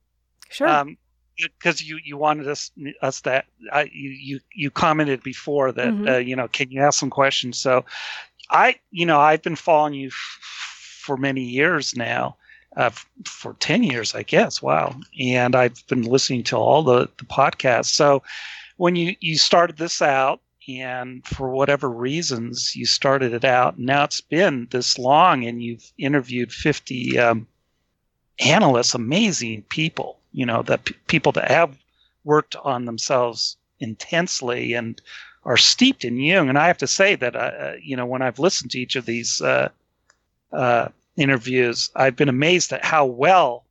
sure. 0.50 0.68
Um, 0.68 0.96
because 1.36 1.80
you 1.80 1.98
you 2.04 2.16
wanted 2.16 2.48
us 2.48 2.72
us 3.00 3.20
that 3.20 3.44
I 3.72 3.82
you 3.92 4.10
you 4.10 4.40
you 4.52 4.70
commented 4.72 5.22
before 5.22 5.70
that 5.72 5.94
Mhm. 5.94 6.08
uh, 6.08 6.16
you 6.18 6.34
know 6.34 6.48
can 6.48 6.68
you 6.70 6.80
ask 6.80 6.98
some 6.98 7.10
questions? 7.10 7.58
So 7.58 7.84
I 8.50 8.76
you 8.90 9.06
know 9.06 9.20
I've 9.20 9.42
been 9.42 9.54
following 9.54 9.94
you 9.94 10.08
f- 10.08 10.38
for 11.04 11.16
many 11.16 11.42
years 11.42 11.94
now. 11.96 12.36
Uh, 12.76 12.90
for 13.24 13.54
10 13.54 13.82
years, 13.82 14.14
I 14.14 14.22
guess. 14.22 14.62
Wow. 14.62 14.94
And 15.18 15.56
I've 15.56 15.84
been 15.88 16.02
listening 16.02 16.44
to 16.44 16.56
all 16.56 16.82
the, 16.82 17.08
the 17.16 17.24
podcasts. 17.24 17.86
So 17.86 18.22
when 18.76 18.94
you, 18.94 19.16
you 19.20 19.36
started 19.36 19.78
this 19.78 20.00
out, 20.00 20.40
and 20.68 21.26
for 21.26 21.48
whatever 21.48 21.88
reasons, 21.88 22.76
you 22.76 22.84
started 22.84 23.32
it 23.32 23.44
out, 23.44 23.78
now 23.78 24.04
it's 24.04 24.20
been 24.20 24.68
this 24.70 24.98
long, 24.98 25.44
and 25.44 25.62
you've 25.62 25.90
interviewed 25.96 26.52
50 26.52 27.18
um, 27.18 27.46
analysts, 28.38 28.94
amazing 28.94 29.62
people, 29.62 30.18
you 30.32 30.44
know, 30.44 30.62
that 30.62 30.84
p- 30.84 30.94
people 31.06 31.32
that 31.32 31.50
have 31.50 31.76
worked 32.24 32.54
on 32.56 32.84
themselves 32.84 33.56
intensely 33.80 34.74
and 34.74 35.00
are 35.44 35.56
steeped 35.56 36.04
in 36.04 36.18
Jung. 36.18 36.48
And 36.48 36.58
I 36.58 36.66
have 36.66 36.78
to 36.78 36.86
say 36.86 37.14
that, 37.16 37.34
uh, 37.34 37.38
uh, 37.38 37.74
you 37.82 37.96
know, 37.96 38.06
when 38.06 38.22
I've 38.22 38.38
listened 38.38 38.70
to 38.72 38.80
each 38.80 38.96
of 38.96 39.06
these 39.06 39.40
uh, 39.40 39.70
uh, 40.52 40.88
interviews, 41.18 41.90
I've 41.96 42.16
been 42.16 42.28
amazed 42.28 42.72
at 42.72 42.84
how 42.84 43.04
well, 43.04 43.64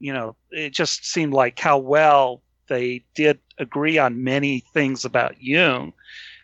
you 0.00 0.12
know, 0.12 0.36
it 0.50 0.70
just 0.70 1.06
seemed 1.06 1.32
like 1.32 1.58
how 1.58 1.78
well 1.78 2.42
they 2.66 3.04
did 3.14 3.38
agree 3.58 3.98
on 3.98 4.24
many 4.24 4.60
things 4.72 5.04
about 5.04 5.42
Jung 5.42 5.92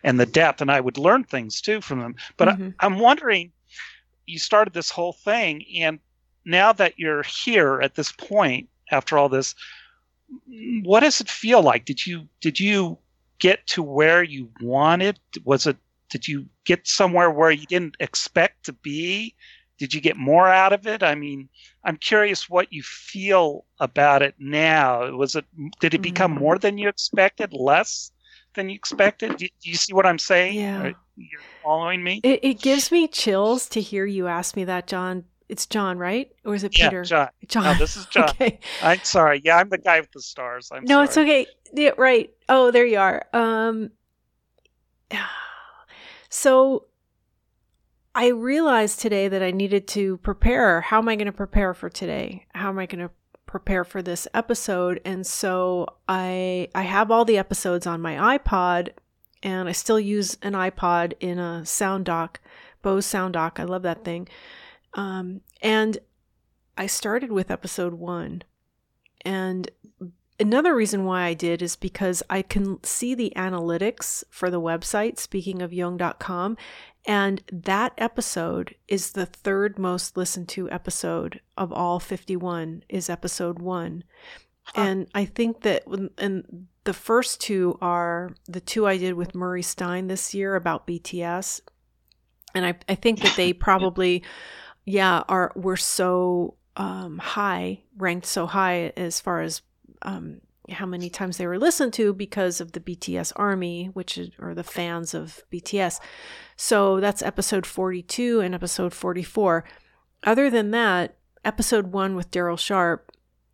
and 0.03 0.19
the 0.19 0.25
depth, 0.25 0.61
and 0.61 0.71
I 0.71 0.79
would 0.79 0.97
learn 0.97 1.23
things 1.23 1.61
too 1.61 1.81
from 1.81 1.99
them. 1.99 2.15
But 2.37 2.49
mm-hmm. 2.49 2.69
I, 2.79 2.85
I'm 2.85 2.99
wondering, 2.99 3.51
you 4.25 4.39
started 4.39 4.73
this 4.73 4.89
whole 4.89 5.13
thing, 5.13 5.65
and 5.77 5.99
now 6.45 6.73
that 6.73 6.97
you're 6.97 7.23
here 7.23 7.81
at 7.81 7.95
this 7.95 8.11
point 8.11 8.69
after 8.91 9.17
all 9.17 9.29
this, 9.29 9.55
what 10.83 11.01
does 11.01 11.21
it 11.21 11.29
feel 11.29 11.61
like? 11.61 11.85
Did 11.85 12.05
you 12.05 12.27
did 12.39 12.59
you 12.59 12.97
get 13.39 13.65
to 13.67 13.83
where 13.83 14.23
you 14.23 14.49
wanted? 14.61 15.19
Was 15.43 15.67
it 15.67 15.77
did 16.09 16.27
you 16.27 16.45
get 16.65 16.87
somewhere 16.87 17.29
where 17.29 17.51
you 17.51 17.65
didn't 17.65 17.97
expect 17.99 18.65
to 18.65 18.73
be? 18.73 19.35
Did 19.81 19.95
you 19.95 19.99
get 19.99 20.15
more 20.15 20.47
out 20.47 20.73
of 20.73 20.85
it? 20.85 21.01
I 21.01 21.15
mean, 21.15 21.49
I'm 21.83 21.97
curious 21.97 22.47
what 22.47 22.71
you 22.71 22.83
feel 22.83 23.65
about 23.79 24.21
it 24.21 24.35
now. 24.37 25.09
Was 25.09 25.35
it 25.35 25.43
did 25.79 25.95
it 25.95 26.03
become 26.03 26.33
more 26.33 26.57
mm. 26.57 26.61
than 26.61 26.77
you 26.77 26.87
expected, 26.87 27.51
less 27.51 28.11
than 28.53 28.69
you 28.69 28.75
expected? 28.75 29.37
Do, 29.37 29.47
you 29.63 29.73
see 29.73 29.91
what 29.91 30.05
I'm 30.05 30.19
saying? 30.19 30.53
Yeah. 30.53 30.91
You're 31.15 31.41
following 31.63 32.03
me? 32.03 32.21
It, 32.23 32.41
it 32.43 32.61
gives 32.61 32.91
me 32.91 33.07
chills 33.07 33.67
to 33.69 33.81
hear 33.81 34.05
you 34.05 34.27
ask 34.27 34.55
me 34.55 34.65
that, 34.65 34.85
John. 34.85 35.23
It's 35.49 35.65
John, 35.65 35.97
right? 35.97 36.31
Or 36.45 36.53
is 36.53 36.63
it 36.63 36.73
Peter? 36.73 36.99
Yeah, 36.99 37.03
John. 37.03 37.29
John. 37.47 37.63
No, 37.63 37.73
this 37.73 37.97
is 37.97 38.05
John. 38.05 38.29
okay. 38.29 38.59
I'm 38.83 39.03
sorry. 39.03 39.41
Yeah, 39.43 39.57
I'm 39.57 39.69
the 39.69 39.79
guy 39.79 39.99
with 39.99 40.11
the 40.11 40.21
stars. 40.21 40.69
I'm 40.71 40.83
no, 40.83 40.97
sorry. 40.97 41.05
it's 41.05 41.17
okay. 41.17 41.47
Yeah, 41.73 41.91
right. 41.97 42.29
Oh, 42.49 42.69
there 42.69 42.85
you 42.85 42.99
are. 42.99 43.25
Um, 43.33 43.89
so 46.29 46.85
I 48.13 48.27
realized 48.27 48.99
today 48.99 49.27
that 49.27 49.41
I 49.41 49.51
needed 49.51 49.87
to 49.89 50.17
prepare. 50.17 50.81
How 50.81 50.97
am 50.97 51.07
I 51.07 51.15
going 51.15 51.27
to 51.27 51.31
prepare 51.31 51.73
for 51.73 51.89
today? 51.89 52.45
How 52.53 52.69
am 52.69 52.79
I 52.79 52.85
going 52.85 53.07
to 53.07 53.13
prepare 53.45 53.83
for 53.83 54.01
this 54.01 54.27
episode? 54.33 54.99
And 55.05 55.25
so 55.25 55.87
I 56.09 56.67
I 56.75 56.83
have 56.83 57.09
all 57.09 57.23
the 57.23 57.37
episodes 57.37 57.87
on 57.87 58.01
my 58.01 58.37
iPod 58.37 58.89
and 59.43 59.69
I 59.69 59.71
still 59.71 59.99
use 59.99 60.37
an 60.41 60.53
iPod 60.53 61.13
in 61.19 61.39
a 61.39 61.65
sound 61.65 62.05
dock, 62.05 62.41
Bose 62.81 63.05
sound 63.05 63.33
dock. 63.33 63.59
I 63.59 63.63
love 63.63 63.83
that 63.83 64.03
thing. 64.03 64.27
Um, 64.93 65.41
and 65.61 65.97
I 66.77 66.87
started 66.87 67.31
with 67.31 67.49
episode 67.49 67.93
1. 67.93 68.43
And 69.23 69.71
another 70.39 70.75
reason 70.75 71.05
why 71.05 71.23
I 71.23 71.33
did 71.33 71.61
is 71.61 71.75
because 71.75 72.23
I 72.29 72.41
can 72.41 72.83
see 72.83 73.15
the 73.15 73.31
analytics 73.35 74.23
for 74.29 74.49
the 74.49 74.61
website, 74.61 75.19
speaking 75.19 75.61
of 75.61 75.73
jung.com, 75.73 76.57
and 77.05 77.41
that 77.51 77.93
episode 77.97 78.75
is 78.87 79.11
the 79.11 79.25
third 79.25 79.79
most 79.79 80.15
listened 80.15 80.49
to 80.49 80.69
episode 80.69 81.41
of 81.57 81.73
all 81.73 81.99
51 81.99 82.83
is 82.89 83.09
episode 83.09 83.59
1. 83.59 84.03
Huh. 84.63 84.81
And 84.81 85.07
I 85.15 85.25
think 85.25 85.61
that 85.61 85.83
and 86.17 86.67
the 86.83 86.93
first 86.93 87.41
two 87.41 87.77
are 87.81 88.31
the 88.47 88.61
two 88.61 88.85
I 88.85 88.97
did 88.97 89.15
with 89.15 89.33
Murray 89.33 89.63
Stein 89.63 90.07
this 90.07 90.33
year 90.35 90.55
about 90.55 90.85
BTS. 90.85 91.61
And 92.53 92.65
I, 92.65 92.75
I 92.87 92.95
think 92.95 93.21
that 93.21 93.35
they 93.35 93.53
probably 93.67 94.23
yeah 94.85 95.23
are 95.27 95.51
were 95.55 95.77
so 95.77 96.55
um, 96.75 97.17
high 97.17 97.81
ranked 97.97 98.27
so 98.27 98.45
high 98.45 98.93
as 98.95 99.19
far 99.19 99.41
as 99.41 99.61
um, 100.03 100.41
how 100.73 100.85
many 100.85 101.09
times 101.09 101.37
they 101.37 101.47
were 101.47 101.59
listened 101.59 101.93
to 101.93 102.13
because 102.13 102.61
of 102.61 102.71
the 102.71 102.79
BTS 102.79 103.33
army, 103.35 103.85
which 103.93 104.19
or 104.39 104.53
the 104.53 104.63
fans 104.63 105.13
of 105.13 105.43
BTS. 105.51 105.99
So 106.55 106.99
that's 106.99 107.21
episode 107.21 107.65
42 107.65 108.41
and 108.41 108.55
episode 108.55 108.93
44. 108.93 109.63
Other 110.23 110.49
than 110.49 110.71
that, 110.71 111.15
episode 111.43 111.87
one 111.87 112.15
with 112.15 112.31
Daryl 112.31 112.59
Sharp 112.59 113.11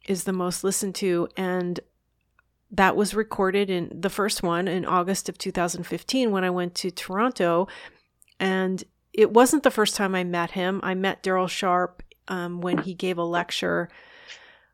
is 0.08 0.24
the 0.24 0.34
most 0.34 0.64
listened 0.64 0.96
to, 0.96 1.28
and 1.38 1.80
that 2.72 2.96
was 2.96 3.14
recorded 3.14 3.70
in 3.70 3.92
the 3.94 4.10
first 4.10 4.44
one 4.44 4.68
in 4.68 4.86
August 4.86 5.30
of 5.30 5.38
2015 5.38 6.32
when 6.32 6.44
I 6.44 6.50
went 6.50 6.76
to 6.76 6.92
Toronto. 6.92 7.68
And 8.40 8.84
it 9.14 9.32
wasn't 9.32 9.64
the 9.64 9.72
first 9.72 9.96
time 9.96 10.14
I 10.14 10.24
met 10.24 10.52
him. 10.52 10.80
I 10.84 10.94
met 10.94 11.24
Daryl 11.24 11.50
Sharp 11.50 12.04
um, 12.28 12.62
when 12.62 12.80
he 12.80 12.94
gave 12.94 13.18
a 13.18 13.24
lecture 13.24 13.90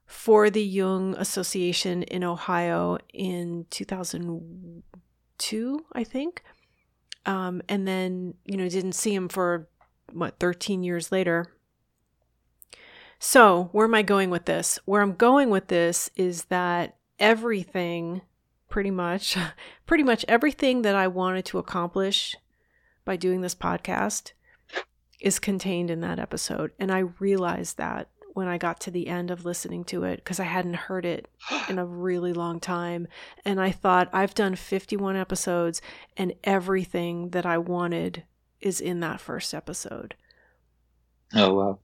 for 0.05 0.49
the 0.49 0.63
Jung 0.63 1.15
Association 1.15 2.03
in 2.03 2.23
Ohio 2.23 2.97
in 3.13 3.65
2002, 3.69 5.85
I 5.93 6.03
think. 6.03 6.43
Um, 7.25 7.61
and 7.69 7.87
then, 7.87 8.33
you 8.45 8.57
know, 8.57 8.67
didn't 8.67 8.93
see 8.93 9.15
him 9.15 9.29
for 9.29 9.67
what, 10.11 10.39
13 10.39 10.83
years 10.83 11.11
later. 11.11 11.45
So, 13.19 13.69
where 13.71 13.85
am 13.85 13.95
I 13.95 14.01
going 14.01 14.29
with 14.29 14.45
this? 14.45 14.79
Where 14.85 15.01
I'm 15.01 15.15
going 15.15 15.49
with 15.49 15.67
this 15.67 16.09
is 16.15 16.45
that 16.45 16.97
everything, 17.19 18.21
pretty 18.67 18.91
much, 18.91 19.37
pretty 19.85 20.03
much 20.03 20.25
everything 20.27 20.81
that 20.81 20.95
I 20.95 21.07
wanted 21.07 21.45
to 21.45 21.57
accomplish 21.57 22.35
by 23.05 23.15
doing 23.15 23.41
this 23.41 23.55
podcast 23.55 24.33
is 25.21 25.39
contained 25.39 25.89
in 25.89 26.01
that 26.01 26.19
episode. 26.19 26.71
And 26.77 26.91
I 26.91 26.99
realized 26.99 27.77
that 27.77 28.09
when 28.33 28.47
I 28.47 28.57
got 28.57 28.79
to 28.81 28.91
the 28.91 29.07
end 29.07 29.31
of 29.31 29.45
listening 29.45 29.83
to 29.85 30.03
it 30.03 30.17
because 30.17 30.39
I 30.39 30.45
hadn't 30.45 30.75
heard 30.75 31.05
it 31.05 31.27
in 31.69 31.79
a 31.79 31.85
really 31.85 32.33
long 32.33 32.59
time. 32.59 33.07
And 33.45 33.61
I 33.61 33.71
thought, 33.71 34.09
I've 34.11 34.33
done 34.33 34.55
51 34.55 35.15
episodes 35.15 35.81
and 36.17 36.33
everything 36.43 37.29
that 37.29 37.45
I 37.45 37.57
wanted 37.57 38.23
is 38.61 38.81
in 38.81 38.99
that 39.01 39.21
first 39.21 39.53
episode. 39.53 40.15
Oh, 41.35 41.53
wow. 41.53 41.79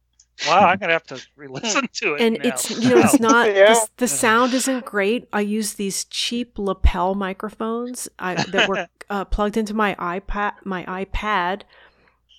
Wow, 0.48 0.68
I'm 0.68 0.78
gonna 0.80 0.94
have 0.94 1.06
to 1.08 1.22
re-listen 1.36 1.90
to 1.92 2.14
it. 2.16 2.22
And 2.22 2.38
now. 2.42 2.50
it's 2.50 2.70
you 2.70 2.90
know 2.90 3.00
it's 3.00 3.20
not 3.20 3.54
yeah. 3.54 3.74
the, 3.74 3.90
the, 3.98 4.08
sound 4.08 4.54
isn't 4.54 4.86
great. 4.86 5.28
I 5.34 5.42
use 5.42 5.74
these 5.74 6.06
cheap 6.06 6.58
lapel 6.58 7.16
microphones 7.16 8.08
I, 8.18 8.36
that 8.36 8.70
were 8.70 8.88
uh, 9.10 9.26
plugged 9.26 9.58
into 9.58 9.74
my 9.74 9.96
iPad, 9.96 10.54
my 10.64 10.86
iPad, 10.86 11.64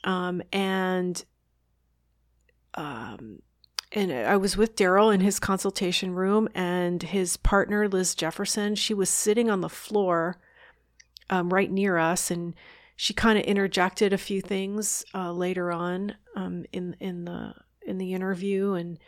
um, 0.05 0.43
and 0.53 1.23
um, 2.75 3.43
and 3.93 4.13
I 4.13 4.37
was 4.37 4.57
with 4.57 4.77
Daryl 4.77 5.13
in 5.13 5.21
his 5.21 5.41
consultation 5.41 6.15
room, 6.15 6.49
and 6.55 7.03
his 7.03 7.37
partner, 7.37 7.89
Liz 7.89 8.15
Jefferson, 8.15 8.75
she 8.75 8.95
was 8.95 9.11
sitting 9.11 9.51
on 9.51 9.61
the 9.61 9.69
floor 9.69 10.39
um, 11.29 11.53
right 11.53 11.71
near 11.71 11.99
us, 11.99 12.31
and 12.31 12.55
she 12.95 13.15
kind 13.15 13.39
of 13.39 13.45
interjected 13.45 14.13
a 14.13 14.19
few 14.19 14.41
things 14.41 15.05
uh, 15.15 15.33
later 15.33 15.73
on 15.73 16.15
um, 16.37 16.65
in 16.73 16.97
in 17.01 17.25
the 17.25 17.55
in 17.85 17.99
the 17.99 18.15
interview, 18.15 18.75
and 18.75 18.99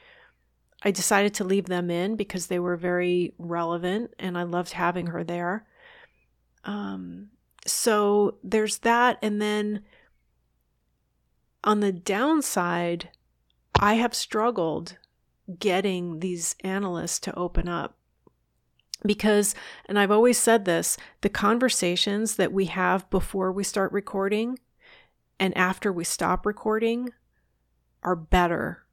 I 0.82 0.90
decided 0.90 1.34
to 1.34 1.44
leave 1.44 1.66
them 1.66 1.90
in 1.90 2.16
because 2.16 2.48
they 2.48 2.58
were 2.58 2.76
very 2.76 3.34
relevant, 3.38 4.14
and 4.18 4.36
I 4.36 4.42
loved 4.42 4.72
having 4.72 5.08
her 5.08 5.22
there. 5.22 5.64
Um, 6.64 7.28
so 7.66 8.38
there's 8.42 8.78
that, 8.78 9.18
and 9.22 9.40
then 9.40 9.84
on 11.62 11.78
the 11.78 11.92
downside 11.92 13.10
I 13.78 13.94
have 13.94 14.14
struggled 14.14 14.96
getting 15.58 16.20
these 16.20 16.54
analysts 16.60 17.18
to 17.20 17.34
open 17.36 17.68
up 17.68 17.96
because, 19.04 19.54
and 19.86 19.98
I've 19.98 20.10
always 20.10 20.38
said 20.38 20.64
this, 20.64 20.96
the 21.22 21.28
conversations 21.28 22.36
that 22.36 22.52
we 22.52 22.66
have 22.66 23.08
before 23.10 23.50
we 23.50 23.64
start 23.64 23.92
recording 23.92 24.58
and 25.40 25.56
after 25.56 25.92
we 25.92 26.04
stop 26.04 26.46
recording 26.46 27.10
are 28.02 28.16
better 28.16 28.84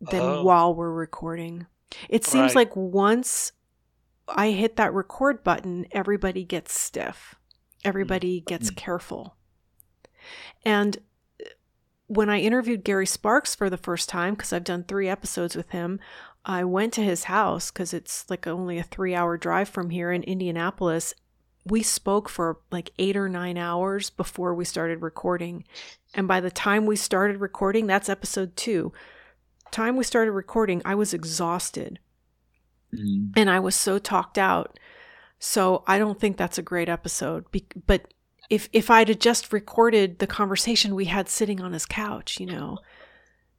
than 0.00 0.20
oh. 0.20 0.42
while 0.42 0.74
we're 0.74 0.92
recording. 0.92 1.66
It 2.08 2.24
seems 2.24 2.54
right. 2.54 2.66
like 2.66 2.76
once 2.76 3.52
I 4.28 4.50
hit 4.50 4.76
that 4.76 4.92
record 4.92 5.44
button, 5.44 5.86
everybody 5.92 6.44
gets 6.44 6.78
stiff, 6.78 7.36
everybody 7.84 8.40
gets 8.40 8.70
mm. 8.70 8.76
careful. 8.76 9.36
And 10.64 10.98
when 12.06 12.30
I 12.30 12.40
interviewed 12.40 12.84
Gary 12.84 13.06
Sparks 13.06 13.54
for 13.54 13.68
the 13.68 13.76
first 13.76 14.08
time, 14.08 14.34
because 14.34 14.52
I've 14.52 14.64
done 14.64 14.84
three 14.84 15.08
episodes 15.08 15.56
with 15.56 15.70
him, 15.70 15.98
I 16.44 16.62
went 16.64 16.92
to 16.94 17.02
his 17.02 17.24
house 17.24 17.70
because 17.70 17.92
it's 17.92 18.28
like 18.30 18.46
only 18.46 18.78
a 18.78 18.84
three 18.84 19.14
hour 19.14 19.36
drive 19.36 19.68
from 19.68 19.90
here 19.90 20.12
in 20.12 20.22
Indianapolis. 20.22 21.14
We 21.64 21.82
spoke 21.82 22.28
for 22.28 22.60
like 22.70 22.92
eight 22.98 23.16
or 23.16 23.28
nine 23.28 23.58
hours 23.58 24.10
before 24.10 24.54
we 24.54 24.64
started 24.64 25.02
recording. 25.02 25.64
And 26.14 26.28
by 26.28 26.40
the 26.40 26.50
time 26.50 26.86
we 26.86 26.94
started 26.94 27.38
recording, 27.38 27.88
that's 27.88 28.08
episode 28.08 28.56
two. 28.56 28.92
Time 29.72 29.96
we 29.96 30.04
started 30.04 30.30
recording, 30.30 30.80
I 30.84 30.94
was 30.94 31.12
exhausted. 31.12 31.98
Mm-hmm. 32.94 33.32
And 33.36 33.50
I 33.50 33.58
was 33.58 33.74
so 33.74 33.98
talked 33.98 34.38
out. 34.38 34.78
So 35.40 35.82
I 35.88 35.98
don't 35.98 36.20
think 36.20 36.36
that's 36.36 36.58
a 36.58 36.62
great 36.62 36.88
episode. 36.88 37.50
Be- 37.50 37.66
but 37.86 38.14
if 38.50 38.68
if 38.72 38.90
I'd 38.90 39.08
have 39.08 39.18
just 39.18 39.52
recorded 39.52 40.18
the 40.18 40.26
conversation 40.26 40.94
we 40.94 41.06
had 41.06 41.28
sitting 41.28 41.60
on 41.60 41.72
his 41.72 41.86
couch, 41.86 42.38
you 42.40 42.46
know, 42.46 42.78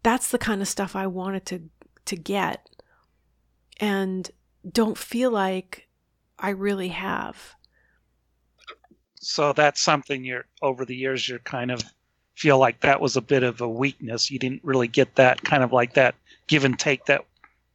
that's 0.04 0.30
the 0.30 0.38
kind 0.38 0.62
of 0.62 0.68
stuff 0.68 0.96
I 0.96 1.08
wanted 1.08 1.46
to 1.48 1.70
to 2.06 2.16
get 2.16 2.70
and 3.80 4.30
don't 4.70 4.98
feel 4.98 5.32
like 5.32 5.88
I 6.40 6.50
really 6.50 6.90
have. 6.90 7.56
So 9.16 9.54
that's 9.54 9.82
something 9.82 10.24
you're 10.24 10.46
over 10.62 10.86
the 10.86 10.96
years 10.96 11.28
you're 11.28 11.40
kind 11.40 11.72
of 11.72 11.84
feel 12.36 12.60
like 12.60 12.80
that 12.82 13.02
was 13.02 13.18
a 13.18 13.22
bit 13.22 13.44
of 13.44 13.62
a 13.62 13.68
weakness. 13.68 14.30
You 14.30 14.40
didn't 14.40 14.64
really 14.64 14.88
get 14.88 15.16
that 15.16 15.44
kind 15.44 15.64
of 15.64 15.74
like 15.74 15.96
that 15.96 16.16
give 16.48 16.64
and 16.64 16.78
take 16.78 17.06
that 17.06 17.26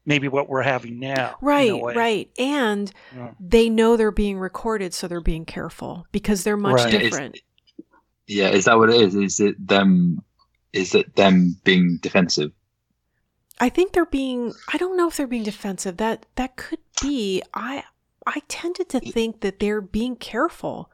maybe 0.05 0.29
what 0.29 0.49
we're 0.49 0.63
having 0.63 0.99
now. 0.99 1.37
Right, 1.41 1.73
right. 1.73 2.31
And 2.39 2.93
yeah. 3.15 3.31
they 3.39 3.69
know 3.69 3.97
they're 3.97 4.11
being 4.11 4.39
recorded, 4.39 4.95
so 4.95 5.09
they're 5.09 5.21
being 5.21 5.45
careful 5.45 6.07
because 6.13 6.45
they're 6.45 6.57
much 6.57 6.85
right. 6.85 6.91
different. 6.91 7.37
Is, 7.37 7.43
yeah, 8.27 8.49
is 8.49 8.65
that 8.67 8.79
what 8.79 8.91
it 8.91 9.01
is? 9.01 9.15
Is 9.15 9.41
it 9.41 9.67
them? 9.67 10.23
Is 10.73 10.95
it 10.95 11.17
them 11.17 11.57
being 11.65 11.99
defensive? 12.01 12.53
I 13.61 13.69
think 13.69 13.93
they're 13.93 14.07
being. 14.07 14.55
I 14.73 14.79
don't 14.79 14.97
know 14.97 15.09
if 15.09 15.17
they're 15.17 15.27
being 15.27 15.43
defensive. 15.43 15.99
That 15.99 16.27
that 16.37 16.57
could 16.57 16.81
be. 17.01 17.43
I 17.55 17.85
I 18.27 18.43
tended 18.49 18.89
to 18.91 19.01
think 19.01 19.41
that 19.41 19.59
they're 19.59 19.81
being 19.81 20.17
careful. 20.17 20.91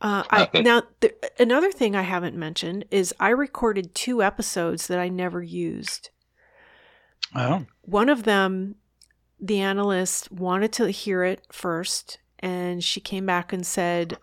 Uh, 0.00 0.24
okay. 0.32 0.58
I, 0.58 0.62
now, 0.62 0.82
th- 1.00 1.14
another 1.38 1.72
thing 1.72 1.96
I 1.96 2.02
haven't 2.02 2.36
mentioned 2.36 2.84
is 2.90 3.14
I 3.18 3.30
recorded 3.30 3.94
two 3.94 4.22
episodes 4.22 4.88
that 4.88 4.98
I 4.98 5.08
never 5.08 5.42
used. 5.42 6.10
Oh. 7.34 7.66
One 7.82 8.08
of 8.08 8.24
them, 8.24 8.76
the 9.40 9.60
analyst 9.60 10.30
wanted 10.32 10.72
to 10.74 10.90
hear 10.90 11.24
it 11.24 11.46
first, 11.50 12.18
and 12.38 12.82
she 12.82 13.00
came 13.00 13.26
back 13.26 13.52
and 13.52 13.66
said, 13.66 14.18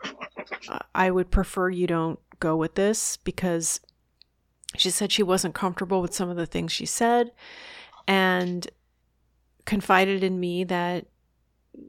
I 0.94 1.12
would 1.12 1.32
prefer 1.32 1.70
you 1.70 1.88
don't 1.88 2.20
go 2.40 2.56
with 2.56 2.76
this 2.76 3.18
because 3.18 3.80
she 4.76 4.90
said 4.90 5.12
she 5.12 5.24
wasn't 5.24 5.56
comfortable 5.56 6.02
with 6.02 6.14
some 6.14 6.30
of 6.30 6.38
the 6.38 6.46
things 6.46 6.72
she 6.72 6.86
said 6.86 7.32
and 8.08 8.68
confided 9.66 10.24
in 10.24 10.40
me 10.40 10.64
that 10.64 11.06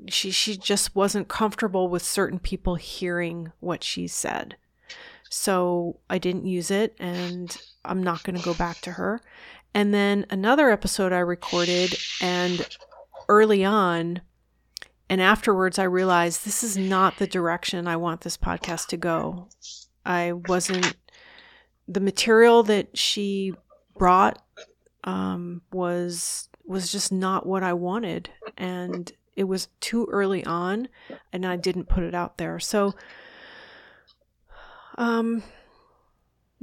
she 0.08 0.30
she 0.30 0.56
just 0.56 0.94
wasn't 0.94 1.28
comfortable 1.28 1.88
with 1.88 2.02
certain 2.02 2.38
people 2.38 2.76
hearing 2.76 3.52
what 3.60 3.84
she 3.84 4.06
said. 4.06 4.56
So 5.28 5.98
I 6.08 6.18
didn't 6.18 6.46
use 6.46 6.70
it 6.70 6.94
and 6.98 7.56
I'm 7.84 8.02
not 8.02 8.22
going 8.22 8.36
to 8.36 8.44
go 8.44 8.54
back 8.54 8.80
to 8.82 8.92
her. 8.92 9.20
And 9.74 9.92
then 9.92 10.24
another 10.30 10.70
episode 10.70 11.12
I 11.12 11.18
recorded, 11.18 11.94
and 12.20 12.66
early 13.28 13.64
on, 13.64 14.20
and 15.10 15.20
afterwards, 15.20 15.78
I 15.78 15.84
realized 15.84 16.44
this 16.44 16.62
is 16.62 16.76
not 16.76 17.18
the 17.18 17.26
direction 17.26 17.88
I 17.88 17.96
want 17.96 18.20
this 18.20 18.36
podcast 18.36 18.86
to 18.88 18.96
go. 18.96 19.48
I 20.06 20.32
wasn't, 20.32 20.94
the 21.88 22.00
material 22.00 22.62
that 22.62 22.96
she 22.96 23.52
brought 23.96 24.42
um, 25.02 25.62
was 25.72 26.48
was 26.66 26.90
just 26.90 27.12
not 27.12 27.44
what 27.44 27.62
I 27.62 27.74
wanted, 27.74 28.30
and 28.56 29.12
it 29.36 29.44
was 29.44 29.68
too 29.80 30.08
early 30.10 30.44
on, 30.46 30.88
and 31.32 31.44
I 31.44 31.56
didn't 31.56 31.88
put 31.88 32.04
it 32.04 32.14
out 32.14 32.38
there. 32.38 32.58
So, 32.58 32.94
um, 34.96 35.42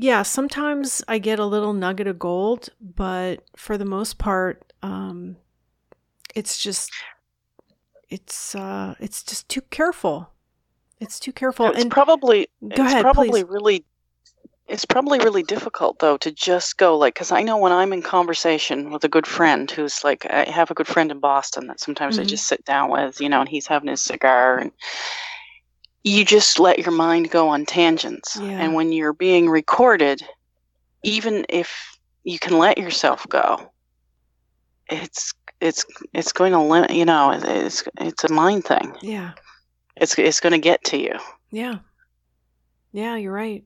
yeah, 0.01 0.23
sometimes 0.23 1.03
I 1.07 1.19
get 1.19 1.37
a 1.37 1.45
little 1.45 1.73
nugget 1.73 2.07
of 2.07 2.17
gold, 2.17 2.69
but 2.81 3.43
for 3.55 3.77
the 3.77 3.85
most 3.85 4.17
part, 4.17 4.73
um, 4.81 5.37
it's 6.33 6.57
just 6.57 6.91
it's 8.09 8.55
uh, 8.55 8.95
it's 8.99 9.23
just 9.23 9.47
too 9.47 9.61
careful. 9.61 10.31
It's 10.99 11.19
too 11.19 11.31
careful. 11.31 11.67
It's 11.67 11.83
and 11.83 11.91
probably 11.91 12.47
go 12.61 12.69
it's 12.71 12.79
ahead, 12.79 13.03
probably 13.03 13.43
please. 13.43 13.43
really 13.43 13.85
it's 14.67 14.85
probably 14.85 15.19
really 15.19 15.43
difficult 15.43 15.99
though 15.99 16.17
to 16.17 16.31
just 16.31 16.77
go 16.77 16.97
like 16.97 17.13
because 17.13 17.31
i 17.31 17.41
know 17.41 17.57
when 17.57 17.71
i'm 17.73 17.91
in 17.91 18.01
conversation 18.01 18.91
with 18.91 19.03
a 19.03 19.09
good 19.09 19.27
friend 19.27 19.69
who's 19.71 20.03
like 20.03 20.25
i 20.29 20.45
have 20.49 20.71
a 20.71 20.73
good 20.73 20.87
friend 20.87 21.11
in 21.11 21.19
boston 21.19 21.67
that 21.67 21.79
sometimes 21.79 22.17
Mhm. 22.17 22.21
i 22.21 22.23
just 22.23 22.47
sit 22.47 22.63
down 22.63 22.89
with 22.89 23.19
you 23.19 23.27
know 23.27 23.41
and 23.41 23.49
he's 23.49 23.67
having 23.67 23.89
his 23.89 24.01
cigar 24.01 24.59
and 24.59 24.71
you 26.03 26.25
just 26.25 26.59
let 26.59 26.79
your 26.79 26.91
mind 26.91 27.29
go 27.29 27.49
on 27.49 27.65
tangents 27.65 28.37
Yeah. 28.39 28.59
and 28.61 28.73
when 28.73 28.91
you're 28.91 29.13
being 29.13 29.49
recorded 29.49 30.23
even 31.03 31.45
if 31.49 31.97
you 32.23 32.39
can 32.39 32.57
let 32.57 32.77
yourself 32.77 33.27
go 33.29 33.71
it's 34.89 35.33
it's 35.59 35.85
it's 36.13 36.31
going 36.31 36.51
to 36.51 36.59
limit 36.59 36.91
you 36.91 37.05
know 37.05 37.31
it's 37.31 37.83
it's 37.99 38.23
a 38.23 38.31
mind 38.33 38.63
thing 38.65 38.95
Yeah, 39.01 39.31
it's 39.95 40.17
it's 40.17 40.39
going 40.39 40.53
to 40.53 40.59
get 40.59 40.83
to 40.85 40.97
you 40.97 41.15
yeah, 41.51 41.79
yeah. 42.93 43.15
You're 43.17 43.33
right. 43.33 43.63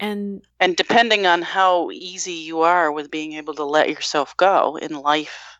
And 0.00 0.42
and 0.60 0.76
depending 0.76 1.26
on 1.26 1.42
how 1.42 1.90
easy 1.92 2.32
you 2.32 2.60
are 2.62 2.90
with 2.90 3.10
being 3.10 3.34
able 3.34 3.54
to 3.54 3.64
let 3.64 3.88
yourself 3.88 4.36
go 4.36 4.76
in 4.76 4.94
life 4.94 5.58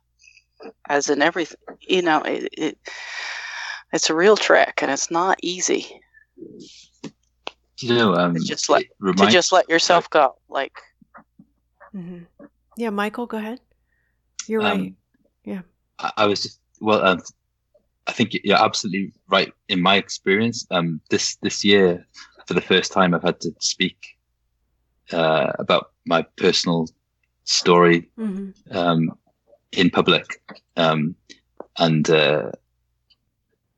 as 0.89 1.09
in 1.09 1.23
everything 1.23 1.59
you 1.81 2.03
know 2.03 2.23
it, 2.23 2.49
it 2.53 2.79
it's 3.93 4.11
a 4.11 4.15
real 4.15 4.37
trick 4.37 4.83
and 4.83 4.91
it's 4.91 5.11
not 5.11 5.39
easy 5.43 6.01
You 7.81 7.95
know, 7.95 8.15
um, 8.15 8.35
to 8.35 8.41
just 8.45 8.69
let 8.69 8.85
reminds- 9.01 9.23
to 9.23 9.33
just 9.33 9.53
let 9.53 9.69
yourself 9.69 10.09
go 10.11 10.37
like 10.49 10.73
mhm. 11.95 12.27
yeah, 12.77 12.91
Michael, 12.91 13.27
go 13.27 13.39
ahead. 13.39 13.61
You're 14.49 14.63
Um, 14.63 14.97
right. 15.47 15.63
I, 15.99 16.13
I 16.19 16.27
was 16.27 16.43
just 16.43 16.61
well. 16.81 17.05
Um, 17.05 17.21
I 18.07 18.13
think 18.13 18.37
you're 18.45 18.63
absolutely 18.63 19.13
right. 19.29 19.53
In 19.69 19.81
my 19.83 19.97
experience, 19.97 20.67
um, 20.71 21.01
this 21.11 21.37
this 21.43 21.65
year, 21.65 22.07
for 22.47 22.55
the 22.55 22.61
first 22.61 22.93
time, 22.93 23.15
I've 23.15 23.23
had 23.23 23.41
to 23.41 23.53
speak 23.61 23.97
uh, 25.13 25.53
about 25.59 25.91
my 26.07 26.23
personal 26.37 26.87
story 27.45 28.11
hmm 28.17 28.51
um, 28.71 29.13
in 29.73 29.91
public, 29.91 30.25
um, 30.77 31.15
and 31.79 32.09
uh, 32.11 32.51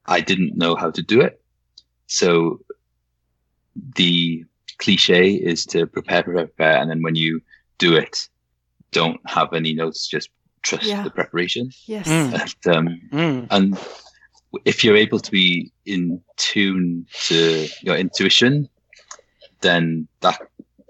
I 0.07 0.21
didn't 0.21 0.57
know 0.57 0.75
how 0.77 0.91
to 0.91 1.03
do 1.03 1.21
it. 1.21 1.41
So 2.07 2.61
the 3.97 4.45
cliche 4.79 5.33
is 5.35 5.65
to 5.67 5.87
prepare, 5.87 6.23
prepare, 6.23 6.47
prepare, 6.47 6.77
and 6.81 6.91
then 6.91 7.03
when 7.03 7.15
you 7.15 7.41
do 7.79 7.97
it, 7.97 8.29
don't 8.93 9.21
have 9.27 9.53
any 9.53 9.75
notes. 9.75 10.07
Just 10.07 10.31
trust 10.63 10.85
Yeah. 10.85 11.03
the 11.03 11.11
preparation. 11.11 11.71
Yes. 11.87 12.09
Mm. 12.09 12.33
And, 12.41 12.77
um, 12.77 13.01
Mm. 13.13 13.47
and 13.51 13.79
if 14.65 14.85
you're 14.85 14.97
able 14.97 15.19
to 15.19 15.31
be 15.31 15.73
in 15.85 16.21
tune 16.37 17.07
to 17.25 17.67
your 17.83 17.97
intuition, 17.97 18.69
then 19.61 20.07
that 20.21 20.39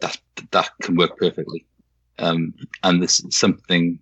that 0.00 0.18
that 0.50 0.70
can 0.82 0.96
work 0.96 1.16
perfectly. 1.16 1.64
Um, 2.18 2.54
and 2.82 3.00
there's 3.00 3.22
something 3.34 3.98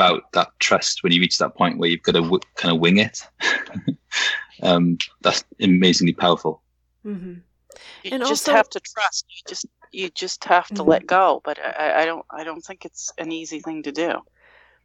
about 0.00 0.32
that 0.32 0.48
trust 0.58 1.02
when 1.02 1.12
you 1.12 1.20
reach 1.20 1.38
that 1.38 1.54
point 1.56 1.78
where 1.78 1.88
you've 1.90 2.02
got 2.02 2.12
to 2.16 2.22
w- 2.22 2.40
kind 2.56 2.74
of 2.74 2.80
wing 2.80 2.98
it. 2.98 3.20
um, 4.62 4.98
that's 5.22 5.44
amazingly 5.60 6.12
powerful. 6.14 6.62
hmm 7.02 7.34
you 8.04 8.10
And 8.12 8.20
just 8.22 8.48
also- 8.48 8.52
have 8.52 8.68
to 8.70 8.80
trust 8.80 9.26
you 9.30 9.42
just 9.48 9.66
you 9.92 10.08
just 10.10 10.44
have 10.44 10.66
to 10.68 10.82
Mhm. 10.82 10.88
let 10.88 11.06
go 11.06 11.40
but 11.44 11.58
I, 11.58 12.02
I 12.02 12.04
don't 12.04 12.24
i 12.30 12.44
don't 12.44 12.60
think 12.66 12.84
it's 12.84 13.12
an 13.18 13.32
easy 13.32 13.60
thing 13.60 13.82
to 13.84 13.92
do 13.92 14.10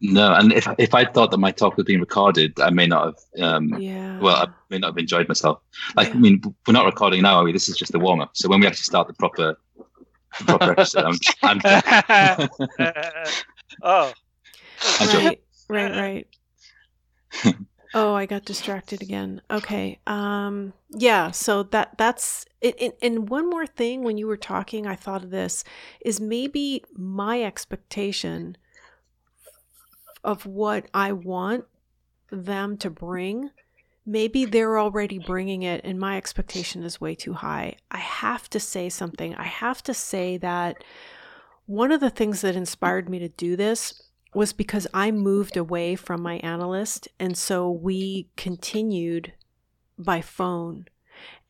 No, 0.02 0.34
and 0.34 0.52
if 0.54 0.68
if 0.78 0.94
I 0.94 1.06
thought 1.14 1.32
that 1.32 1.40
my 1.48 1.52
talk 1.52 1.78
was 1.78 1.86
being 1.86 2.00
recorded, 2.02 2.52
I 2.60 2.70
may 2.80 2.86
not 2.94 3.02
have. 3.08 3.20
Um, 3.48 3.66
Yeah. 3.80 4.20
well, 4.26 4.36
I 4.44 4.46
may 4.70 4.78
not 4.80 4.90
have 4.92 4.98
enjoyed 5.06 5.28
myself. 5.34 5.58
Like, 6.00 6.12
I 6.16 6.18
mean, 6.20 6.36
we're 6.68 6.74
not 6.80 6.86
recording 6.94 7.22
now, 7.24 7.36
are 7.38 7.44
we? 7.46 7.54
This 7.54 7.70
is 7.70 7.78
just 7.84 7.96
a 7.96 8.00
warm 8.06 8.20
up. 8.24 8.32
So 8.34 8.50
when 8.50 8.60
we 8.62 8.68
actually 8.68 8.90
start 8.94 9.08
the 9.08 9.14
proper, 9.24 9.48
the 10.40 10.46
proper 10.52 10.72
episode, 10.76 11.06
I'm, 11.10 11.18
I'm 11.50 11.60
oh, 13.82 14.12
I'm 14.12 14.14
joking. 14.14 14.25
Right, 15.00 15.42
right, 15.70 15.92
right. 15.92 17.56
oh, 17.94 18.14
I 18.14 18.26
got 18.26 18.46
distracted 18.46 19.02
again. 19.02 19.42
Okay. 19.50 20.00
Um. 20.08 20.74
Yeah. 20.92 21.32
So 21.32 21.64
that 21.64 21.98
that's 21.98 22.46
it. 22.62 22.76
And, 22.80 22.94
and 23.02 23.30
one 23.30 23.50
more 23.50 23.68
thing, 23.68 24.04
when 24.04 24.18
you 24.18 24.28
were 24.28 24.38
talking, 24.38 24.88
I 24.88 24.96
thought 24.96 25.24
of 25.24 25.32
this 25.32 25.64
is 26.02 26.20
maybe 26.20 26.84
my 26.96 27.42
expectation 27.42 28.58
of 30.24 30.46
what 30.46 30.88
I 30.94 31.12
want 31.12 31.66
them 32.32 32.78
to 32.78 32.90
bring. 32.90 33.52
Maybe 34.08 34.46
they're 34.46 34.78
already 34.78 35.18
bringing 35.18 35.64
it, 35.64 35.82
and 35.84 36.00
my 36.00 36.18
expectation 36.18 36.84
is 36.84 37.02
way 37.02 37.16
too 37.16 37.34
high. 37.34 37.78
I 37.90 37.98
have 37.98 38.50
to 38.52 38.60
say 38.60 38.90
something. 38.90 39.34
I 39.36 39.46
have 39.46 39.82
to 39.84 39.94
say 39.96 40.38
that 40.38 40.84
one 41.66 41.92
of 41.92 42.02
the 42.02 42.12
things 42.12 42.42
that 42.42 42.56
inspired 42.56 43.10
me 43.10 43.18
to 43.20 43.30
do 43.30 43.56
this 43.56 44.04
was 44.36 44.54
because 44.54 44.88
I 44.94 45.12
moved 45.12 45.58
away 45.58 45.96
from 45.96 46.22
my 46.22 46.36
analyst. 46.38 47.08
And 47.20 47.38
so 47.38 47.70
we 47.70 48.30
continued 48.36 49.34
by 49.98 50.22
phone. 50.22 50.86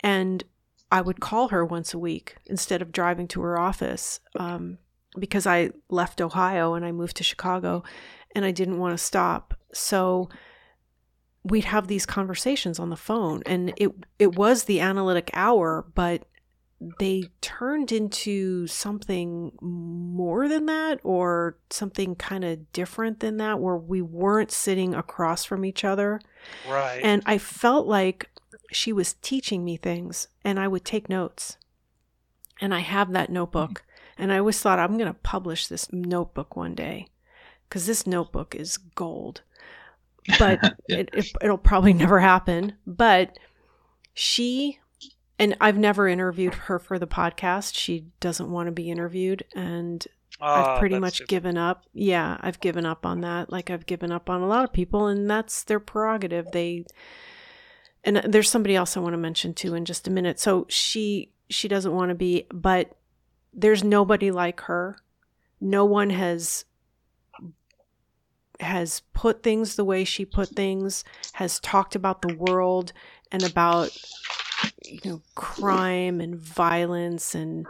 And 0.01 0.43
I 0.91 1.01
would 1.01 1.19
call 1.19 1.49
her 1.49 1.65
once 1.65 1.93
a 1.93 1.99
week 1.99 2.37
instead 2.45 2.81
of 2.81 2.91
driving 2.91 3.27
to 3.29 3.41
her 3.41 3.59
office 3.59 4.19
um, 4.37 4.77
because 5.17 5.47
I 5.47 5.71
left 5.89 6.21
Ohio 6.21 6.73
and 6.73 6.85
I 6.85 6.91
moved 6.91 7.17
to 7.17 7.23
Chicago 7.23 7.83
and 8.35 8.45
I 8.45 8.51
didn't 8.51 8.79
want 8.79 8.97
to 8.97 9.03
stop. 9.03 9.55
So 9.73 10.29
we'd 11.43 11.65
have 11.65 11.87
these 11.87 12.05
conversations 12.05 12.79
on 12.79 12.89
the 12.89 12.95
phone 12.95 13.43
and 13.45 13.71
it 13.77 13.91
it 14.17 14.35
was 14.35 14.63
the 14.63 14.79
analytic 14.79 15.29
hour 15.33 15.85
but 15.93 16.23
they 16.99 17.23
turned 17.41 17.91
into 17.91 18.67
something 18.67 19.51
more 19.61 20.47
than 20.49 20.65
that 20.65 20.99
or 21.03 21.57
something 21.69 22.15
kind 22.15 22.43
of 22.43 22.71
different 22.73 23.21
than 23.21 23.37
that 23.37 23.59
where 23.59 23.77
we 23.77 24.01
weren't 24.01 24.51
sitting 24.51 24.93
across 24.93 25.45
from 25.45 25.63
each 25.63 25.83
other 25.83 26.19
right. 26.69 26.99
and 27.03 27.23
I 27.25 27.37
felt 27.37 27.87
like 27.87 28.29
she 28.71 28.91
was 28.91 29.13
teaching 29.21 29.63
me 29.63 29.77
things 29.77 30.27
and 30.43 30.59
I 30.59 30.67
would 30.67 30.83
take 30.85 31.07
notes 31.09 31.57
And 32.61 32.73
I 32.73 32.79
have 32.79 33.11
that 33.13 33.29
notebook. 33.29 33.71
Mm-hmm. 33.71 34.21
And 34.23 34.31
I 34.33 34.37
always 34.39 34.59
thought 34.59 34.79
I'm 34.79 34.97
going 34.97 35.11
to 35.11 35.19
publish 35.19 35.67
this 35.67 35.91
notebook 35.91 36.55
one 36.55 36.73
day 36.73 37.07
because 37.67 37.85
this 37.85 38.07
notebook 38.07 38.55
is 38.55 38.77
gold. 38.77 39.41
But 40.39 40.59
Yeah. 40.87 40.97
it, 40.99 41.09
it, 41.13 41.31
it'll 41.41 41.57
probably 41.57 41.93
never 41.93 42.19
happen. 42.19 42.73
But 42.87 43.37
she, 44.13 44.79
and 45.39 45.55
I've 45.59 45.77
never 45.77 46.07
interviewed 46.07 46.53
her 46.53 46.79
for 46.79 46.97
the 46.99 47.07
podcast. 47.07 47.75
She 47.75 48.05
doesn't 48.19 48.49
want 48.51 48.67
to 48.67 48.71
be 48.71 48.89
interviewed. 48.89 49.43
And 49.55 50.05
I've 50.41 50.77
Oh, 50.77 50.79
pretty 50.79 50.99
much 50.99 51.19
too- 51.19 51.25
given 51.25 51.57
up. 51.57 51.85
Yeah, 51.93 52.37
I've 52.41 52.59
given 52.59 52.85
up 52.85 53.05
on 53.05 53.21
that. 53.21 53.51
Like 53.51 53.69
I've 53.69 53.85
given 53.85 54.11
up 54.11 54.29
on 54.29 54.41
a 54.41 54.47
lot 54.47 54.63
of 54.65 54.73
people, 54.73 55.07
and 55.07 55.29
that's 55.29 55.63
their 55.63 55.79
prerogative. 55.79 56.51
They 56.51 56.85
and 58.03 58.17
there's 58.17 58.49
somebody 58.49 58.75
else 58.75 58.95
I 58.95 58.99
want 58.99 59.13
to 59.13 59.17
mention 59.17 59.53
too 59.53 59.73
in 59.73 59.83
just 59.85 60.07
a 60.07 60.11
minute. 60.11 60.39
So 60.39 60.65
she 60.69 61.31
she 61.49 61.67
doesn't 61.67 61.93
want 61.93 62.09
to 62.09 62.15
be, 62.15 62.45
but 62.53 62.95
there's 63.53 63.83
nobody 63.83 64.31
like 64.31 64.59
her. 64.61 64.97
No 65.61 65.85
one 65.85 66.09
has 66.11 66.65
has 68.61 69.01
put 69.13 69.43
things 69.43 69.75
the 69.75 69.83
way 69.83 70.03
she 70.05 70.23
put 70.25 70.49
things, 70.49 71.03
has 71.33 71.59
talked 71.59 71.95
about 71.95 72.21
the 72.21 72.35
world 72.35 72.93
and 73.31 73.43
about 73.43 73.89
you 74.83 74.99
know 75.03 75.21
crime 75.35 76.21
and 76.21 76.35
violence 76.35 77.35
and 77.35 77.67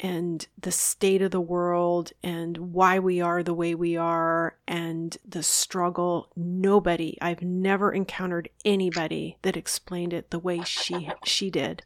and 0.00 0.46
the 0.60 0.72
state 0.72 1.22
of 1.22 1.30
the 1.30 1.40
world 1.40 2.12
and 2.22 2.58
why 2.58 2.98
we 2.98 3.20
are 3.20 3.42
the 3.42 3.54
way 3.54 3.74
we 3.74 3.96
are 3.96 4.56
and 4.66 5.16
the 5.26 5.42
struggle. 5.42 6.30
Nobody 6.36 7.16
i've 7.20 7.42
never 7.42 7.92
encountered 7.92 8.48
anybody 8.64 9.38
that 9.42 9.56
explained 9.56 10.12
it 10.12 10.30
the 10.30 10.38
way 10.38 10.62
she 10.64 11.10
she 11.24 11.50
did. 11.50 11.84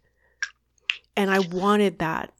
And 1.16 1.30
i 1.30 1.38
wanted 1.38 1.98
that 1.98 2.32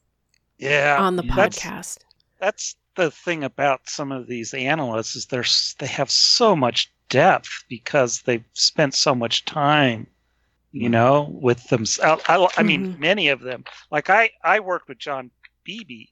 yeah 0.59 0.97
on 0.99 1.17
the 1.17 1.23
podcast. 1.23 1.99
that's 2.41 2.77
the 2.97 3.11
thing 3.11 3.45
about 3.45 3.89
some 3.89 4.11
of 4.11 4.27
these 4.27 4.53
analysts 4.55 5.15
is 5.15 5.27
they're 5.27 5.45
they 5.79 5.87
have 5.87 6.11
so 6.11 6.57
much 6.57 6.93
depth 7.09 7.65
because 7.69 8.23
they've 8.23 8.45
spent 8.55 8.95
so 8.95 9.15
much 9.15 9.45
time 9.45 10.07
you 10.73 10.89
know 10.89 11.29
with 11.43 11.69
them 11.69 11.85
I, 12.03 12.19
I, 12.29 12.49
I 12.59 12.63
mean 12.63 12.87
Mhm. 12.87 12.97
many 12.97 13.29
of 13.29 13.41
them 13.41 13.65
like 13.91 14.11
i 14.11 14.31
i 14.45 14.61
worked 14.61 14.89
with 14.89 14.99
john 14.99 15.31
beebe 15.65 16.07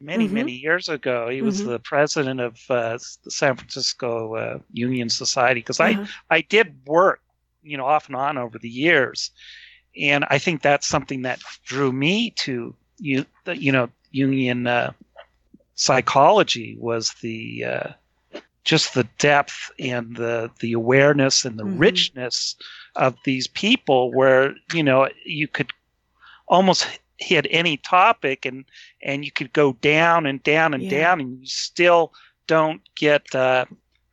many 0.00 0.28
Mhm. 0.28 0.28
many 0.28 0.52
years 0.52 0.88
ago 0.88 1.28
he 1.28 1.42
was 1.42 1.60
Mhm. 1.60 1.62
the 1.62 1.78
president 1.80 2.40
of 2.40 2.58
uh, 2.70 2.98
the 3.24 3.30
san 3.30 3.56
francisco 3.56 4.34
uh, 4.34 4.58
Jungian 4.76 5.10
society 5.10 5.60
because 5.60 5.80
i 5.80 5.96
Uh-huh. 5.96 6.06
I 6.30 6.40
did 6.42 6.74
work, 6.86 7.20
you 7.62 7.76
know, 7.76 7.86
off 7.86 8.06
and 8.08 8.16
on 8.16 8.38
over 8.38 8.58
the 8.58 8.68
years, 8.68 9.30
and 10.00 10.24
I 10.30 10.38
think 10.38 10.62
that's 10.62 10.86
something 10.86 11.22
that 11.22 11.40
drew 11.64 11.92
me 11.92 12.30
to 12.44 12.74
you, 12.98 13.24
the, 13.44 13.56
you 13.56 13.72
know, 13.72 13.88
Jungian 14.14 14.66
uh, 14.68 14.92
psychology 15.74 16.76
was 16.78 17.12
the 17.22 17.64
uh, 17.64 17.88
just 18.66 18.94
the 18.94 19.08
depth 19.18 19.72
and 19.80 20.16
the 20.16 20.50
the 20.60 20.74
awareness 20.74 21.46
and 21.46 21.58
the 21.58 21.66
Mhm. 21.66 21.86
richness 21.86 22.56
of 22.96 23.16
these 23.24 23.48
people, 23.48 24.12
where 24.12 24.54
you 24.74 24.84
know 24.84 25.08
you 25.26 25.48
could 25.48 25.70
almost 26.48 27.00
hit 27.18 27.46
any 27.50 27.76
topic 27.78 28.44
and 28.46 28.64
and 29.02 29.24
you 29.24 29.32
could 29.32 29.52
go 29.52 29.74
down 29.74 30.26
and 30.26 30.42
down 30.44 30.74
and 30.74 30.86
Yeah. 30.86 30.88
down 30.88 31.20
and 31.20 31.40
you 31.40 31.46
still 31.46 32.12
don't 32.46 32.82
get 32.96 33.34
uh, 33.34 33.66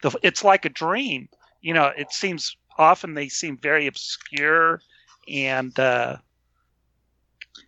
the 0.03 0.11
it's 0.23 0.43
like 0.43 0.65
a 0.65 0.69
dream 0.69 1.29
you 1.61 1.73
know 1.73 1.91
it 1.97 2.11
seems 2.11 2.57
often 2.77 3.15
they 3.15 3.29
seem 3.29 3.57
very 3.57 3.87
obscure 3.87 4.81
and 5.29 5.79
uh 5.79 6.17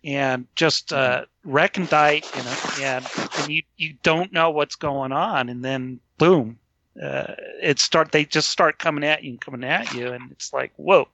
and 0.04 0.46
just 0.56 0.92
uh 0.92 1.24
recondite 1.44 2.26
and 2.34 2.48
and, 2.74 3.10
and 3.36 3.50
you 3.50 3.62
you 3.76 3.94
don't 4.02 4.32
know 4.32 4.50
what's 4.50 4.76
going 4.76 5.12
on 5.12 5.48
and 5.48 5.64
then 5.64 6.00
boom 6.18 6.58
uh 7.02 7.34
it 7.62 7.78
start 7.78 8.10
they 8.12 8.24
just 8.24 8.48
start 8.48 8.78
coming 8.78 9.04
at 9.04 9.22
you 9.22 9.30
and 9.32 9.40
coming 9.40 9.64
at 9.64 9.94
you 9.94 10.12
and 10.12 10.30
it's 10.32 10.52
like 10.52 10.72
whoa 10.76 11.06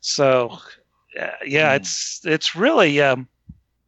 so 0.00 0.50
uh, 1.20 1.26
yeah 1.46 1.72
Mm. 1.72 1.76
it's 1.76 2.20
it's 2.24 2.54
really 2.54 3.00
um 3.00 3.28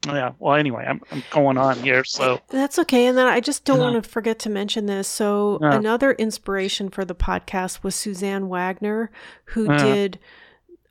yeah 0.07 0.33
well 0.39 0.55
anyway 0.55 0.85
i'm, 0.89 1.01
I'm 1.13 1.23
going 1.31 1.59
on 1.59 1.83
here 1.83 2.05
so 2.05 2.41
That's 2.49 2.79
okay. 2.79 3.07
And 3.07 3.19
then 3.19 3.27
I 3.27 3.41
just 3.41 3.65
don't 3.65 3.79
Yeah. 3.79 3.91
want 3.91 4.03
to 4.03 4.09
forget 4.09 4.39
to 4.41 4.49
mention 4.51 4.87
this. 4.87 5.07
So, 5.09 5.59
Yeah. 5.61 5.77
another 5.77 6.13
inspiration 6.13 6.89
for 6.89 7.05
the 7.05 7.15
podcast 7.15 7.83
was 7.83 7.95
Suzanne 7.95 8.49
Wagner, 8.49 9.11
who 9.47 9.65
Yeah. 9.67 9.77
did 9.85 10.19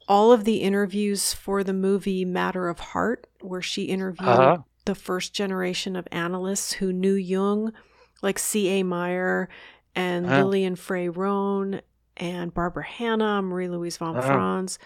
all 0.08 0.32
of 0.32 0.44
the 0.44 0.58
interviews 0.58 1.34
for 1.34 1.64
the 1.64 1.74
movie 1.74 2.26
Matter 2.26 2.70
of 2.70 2.80
Heart, 2.80 3.28
where 3.42 3.62
she 3.62 3.86
interviewed 3.86 4.30
Uh-huh. 4.30 4.58
the 4.86 4.96
first 4.96 5.34
generation 5.34 5.96
of 5.96 6.08
analysts 6.12 6.74
who 6.74 6.94
knew 6.94 7.16
Jung, 7.16 7.74
like 8.22 8.38
C.A. 8.40 8.84
Meier 8.84 9.50
and 9.98 10.26
Uh-huh. 10.28 10.44
Liliane 10.46 10.76
Frey-Rohn 10.76 11.82
and 12.16 12.54
Barbara 12.54 12.84
Hannah, 12.86 13.42
Marie 13.42 13.68
Louise 13.68 13.98
von 13.98 14.16
Uh-huh. 14.16 14.26
Franz. 14.28 14.80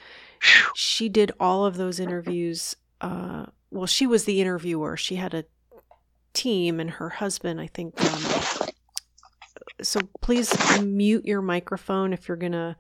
She 0.75 1.07
did 1.09 1.31
all 1.39 1.65
of 1.65 1.77
those 1.77 1.99
interviews. 1.99 2.75
Uh, 2.99 3.45
well, 3.69 3.85
she 3.87 4.07
was 4.07 4.25
the 4.25 4.41
interviewer. 4.41 4.97
She 4.97 5.15
had 5.15 5.33
a 5.33 5.45
team, 6.33 6.79
and 6.79 6.89
her 6.91 7.09
husband, 7.09 7.59
I 7.61 7.67
think. 7.67 7.99
Um, 8.01 8.69
so 9.81 9.99
please 10.21 10.53
mute 10.81 11.25
your 11.25 11.41
microphone 11.41 12.13
if 12.13 12.27
you're 12.27 12.37
gonna 12.37 12.77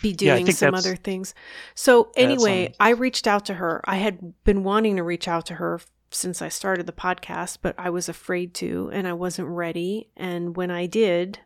be 0.00 0.12
doing 0.12 0.46
think 0.46 0.56
some 0.56 0.74
other 0.74 0.96
things. 0.96 1.34
So 1.74 2.12
anyway, 2.16 2.72
I 2.80 2.90
reached 2.90 3.26
out 3.26 3.44
to 3.46 3.54
her. 3.54 3.80
I 3.84 3.96
had 3.96 4.32
been 4.44 4.62
wanting 4.64 4.96
to 4.96 5.02
reach 5.02 5.28
out 5.28 5.46
to 5.46 5.54
her 5.54 5.80
since 6.12 6.42
I 6.42 6.48
started 6.48 6.86
the 6.86 6.92
podcast, 6.92 7.58
but 7.62 7.74
I 7.78 7.90
was 7.90 8.08
afraid 8.08 8.54
to, 8.54 8.90
and 8.92 9.08
I 9.08 9.12
wasn't 9.12 9.48
ready. 9.48 10.10
And 10.16 10.56
when 10.56 10.70
I 10.70 10.86
did, 10.86 11.40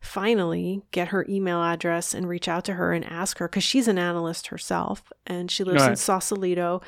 finally 0.00 0.82
get 0.90 1.08
her 1.08 1.24
email 1.28 1.62
address 1.62 2.12
and 2.12 2.28
reach 2.28 2.48
out 2.48 2.64
to 2.66 2.74
her 2.74 2.92
and 2.92 3.04
ask 3.04 3.38
her 3.38 3.48
because 3.48 3.64
she's 3.64 3.88
an 3.88 3.98
analyst 3.98 4.48
herself 4.48 5.12
and 5.26 5.50
she 5.50 5.64
lives 5.64 5.82
in 5.82 5.90
Right. 5.90 5.98
Sausalito. 5.98 6.82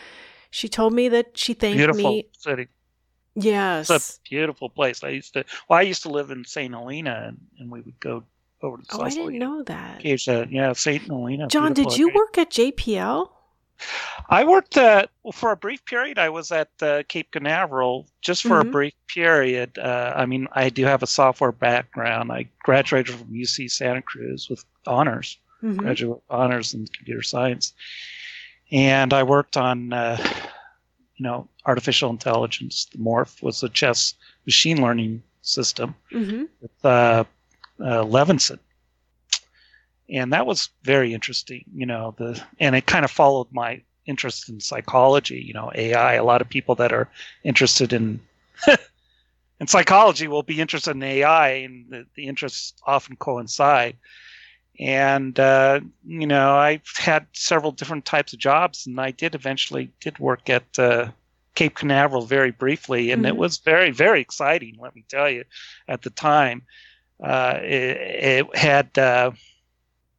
She 0.50 0.68
told 0.68 0.92
me 0.92 1.08
that 1.08 1.38
she 1.38 1.54
thanked 1.54 1.78
beautiful 1.78 2.10
me. 2.10 2.28
city 2.36 2.68
Yes. 3.34 3.90
It's 3.90 4.16
a 4.16 4.28
beautiful 4.28 4.68
place. 4.68 5.02
I 5.02 5.08
used 5.08 5.32
to. 5.34 5.44
Well, 5.68 5.78
I 5.78 5.82
used 5.82 6.02
to 6.02 6.08
live 6.08 6.30
in 6.30 6.44
Saint 6.44 6.72
Helena, 6.72 7.24
and, 7.28 7.40
and 7.58 7.70
we 7.70 7.80
would 7.80 7.98
go 7.98 8.22
over 8.62 8.78
to 8.78 8.84
oh, 8.92 9.00
I 9.02 9.10
didn't 9.10 9.38
know 9.38 9.62
that. 9.64 10.04
Yeah, 10.04 10.72
Saint 10.72 11.02
Helena. 11.02 11.48
John, 11.48 11.72
did 11.72 11.96
you 11.96 12.08
area. 12.08 12.16
work 12.16 12.38
at 12.38 12.50
JPL? 12.50 13.28
I 14.30 14.44
worked 14.44 14.76
uh, 14.76 15.06
well, 15.22 15.32
for 15.32 15.50
a 15.52 15.56
brief 15.56 15.84
period. 15.84 16.18
I 16.18 16.28
was 16.30 16.50
at 16.52 16.70
uh, 16.80 17.02
Cape 17.08 17.30
Canaveral 17.32 18.06
just 18.22 18.42
for 18.42 18.62
Mhm. 18.62 18.68
a 18.68 18.70
brief 18.70 18.94
period. 19.08 19.78
Uh, 19.78 20.12
I 20.16 20.26
mean, 20.26 20.48
I 20.52 20.70
do 20.70 20.84
have 20.84 21.02
a 21.02 21.06
software 21.06 21.52
background. 21.52 22.32
I 22.32 22.46
graduated 22.62 23.14
from 23.14 23.28
UC 23.34 23.68
Santa 23.70 24.02
Cruz 24.02 24.48
with 24.48 24.64
honors, 24.86 25.38
Mhm. 25.62 25.76
graduate 25.78 26.22
honors 26.30 26.74
in 26.74 26.86
computer 26.86 27.22
science, 27.22 27.72
and 28.72 29.12
I 29.12 29.22
worked 29.22 29.56
on, 29.56 29.92
uh, 29.92 30.16
you 31.16 31.24
know, 31.24 31.48
artificial 31.66 32.10
intelligence. 32.10 32.86
The 32.92 32.98
Morph 32.98 33.42
was 33.42 33.62
a 33.62 33.68
chess 33.68 34.14
machine 34.46 34.80
learning 34.82 35.22
system 35.42 35.94
Mhm. 36.12 36.48
with 36.60 36.84
uh, 36.84 37.24
uh, 37.80 38.04
Levinson, 38.04 38.58
and 40.10 40.32
that 40.32 40.46
was 40.46 40.70
very 40.82 41.14
interesting. 41.14 41.64
You 41.74 41.86
know, 41.86 42.14
the 42.18 42.42
and 42.60 42.74
it 42.76 42.86
kind 42.86 43.04
of 43.04 43.10
followed 43.10 43.48
my 43.52 43.82
interest 44.06 44.48
in 44.48 44.60
psychology. 44.60 45.42
You 45.46 45.54
know, 45.54 45.70
AI. 45.74 46.14
A 46.14 46.24
lot 46.24 46.40
of 46.42 46.48
people 46.48 46.74
that 46.76 46.92
are 46.92 47.08
interested 47.44 47.92
in 47.92 48.20
in 49.60 49.66
psychology 49.66 50.28
will 50.28 50.42
be 50.42 50.60
interested 50.60 50.92
in 50.92 51.02
AI, 51.02 51.48
and 51.48 51.86
the, 51.90 52.06
the 52.14 52.26
interests 52.26 52.74
often 52.86 53.16
coincide. 53.16 53.96
And 54.80 55.38
uh, 55.38 55.80
you 56.06 56.26
know, 56.26 56.56
I've 56.56 56.88
had 56.96 57.26
several 57.32 57.72
different 57.72 58.04
types 58.04 58.32
of 58.32 58.38
jobs, 58.40 58.86
and 58.86 59.00
I 59.00 59.12
did 59.12 59.34
eventually 59.34 59.90
did 60.00 60.18
work 60.18 60.50
at 60.50 60.78
uh, 60.78 61.08
Cape 61.54 61.76
Canaveral 61.76 62.26
very 62.26 62.50
briefly, 62.50 63.10
and 63.12 63.24
it 63.26 63.34
Mhm. 63.34 63.38
was 63.38 63.58
very 63.58 63.90
very 63.90 64.20
exciting. 64.20 64.76
Let 64.80 64.94
me 64.96 65.04
tell 65.08 65.30
you, 65.30 65.44
at 65.88 66.02
the 66.02 66.10
time, 66.10 66.62
uh, 67.22 67.58
it, 67.62 67.96
it 68.42 68.56
had 68.56 68.98
uh, 68.98 69.30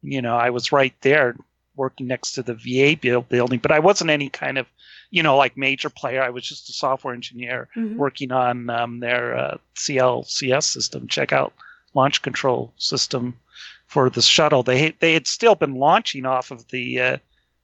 you 0.06 0.22
know 0.22 0.36
I 0.36 0.50
was 0.50 0.72
right 0.72 0.94
there 1.02 1.36
working 1.76 2.06
next 2.06 2.32
to 2.32 2.42
the 2.42 2.54
VA 2.54 2.96
build, 2.96 3.28
building, 3.28 3.58
but 3.58 3.72
I 3.72 3.80
wasn't 3.80 4.10
any 4.10 4.28
kind 4.30 4.58
of 4.58 4.66
you 5.10 5.22
know 5.22 5.36
like 5.36 5.56
major 5.56 5.90
player. 5.90 6.22
I 6.22 6.30
was 6.30 6.44
just 6.46 6.68
a 6.68 6.72
software 6.72 7.14
engineer 7.14 7.68
Mhm. 7.76 7.96
working 7.96 8.32
on 8.32 8.70
um, 8.70 9.00
their 9.00 9.36
uh, 9.36 9.56
CLCS 9.74 10.64
system, 10.64 11.06
checkout 11.08 11.52
launch 11.94 12.22
control 12.22 12.72
system 12.76 13.38
for 13.86 14.10
the 14.10 14.22
shuttle. 14.22 14.62
They 14.62 14.90
they 15.00 15.14
had 15.14 15.26
still 15.26 15.54
been 15.54 15.74
launching 15.74 16.26
off 16.26 16.50
of 16.50 16.68
the 16.68 17.00
uh, 17.00 17.16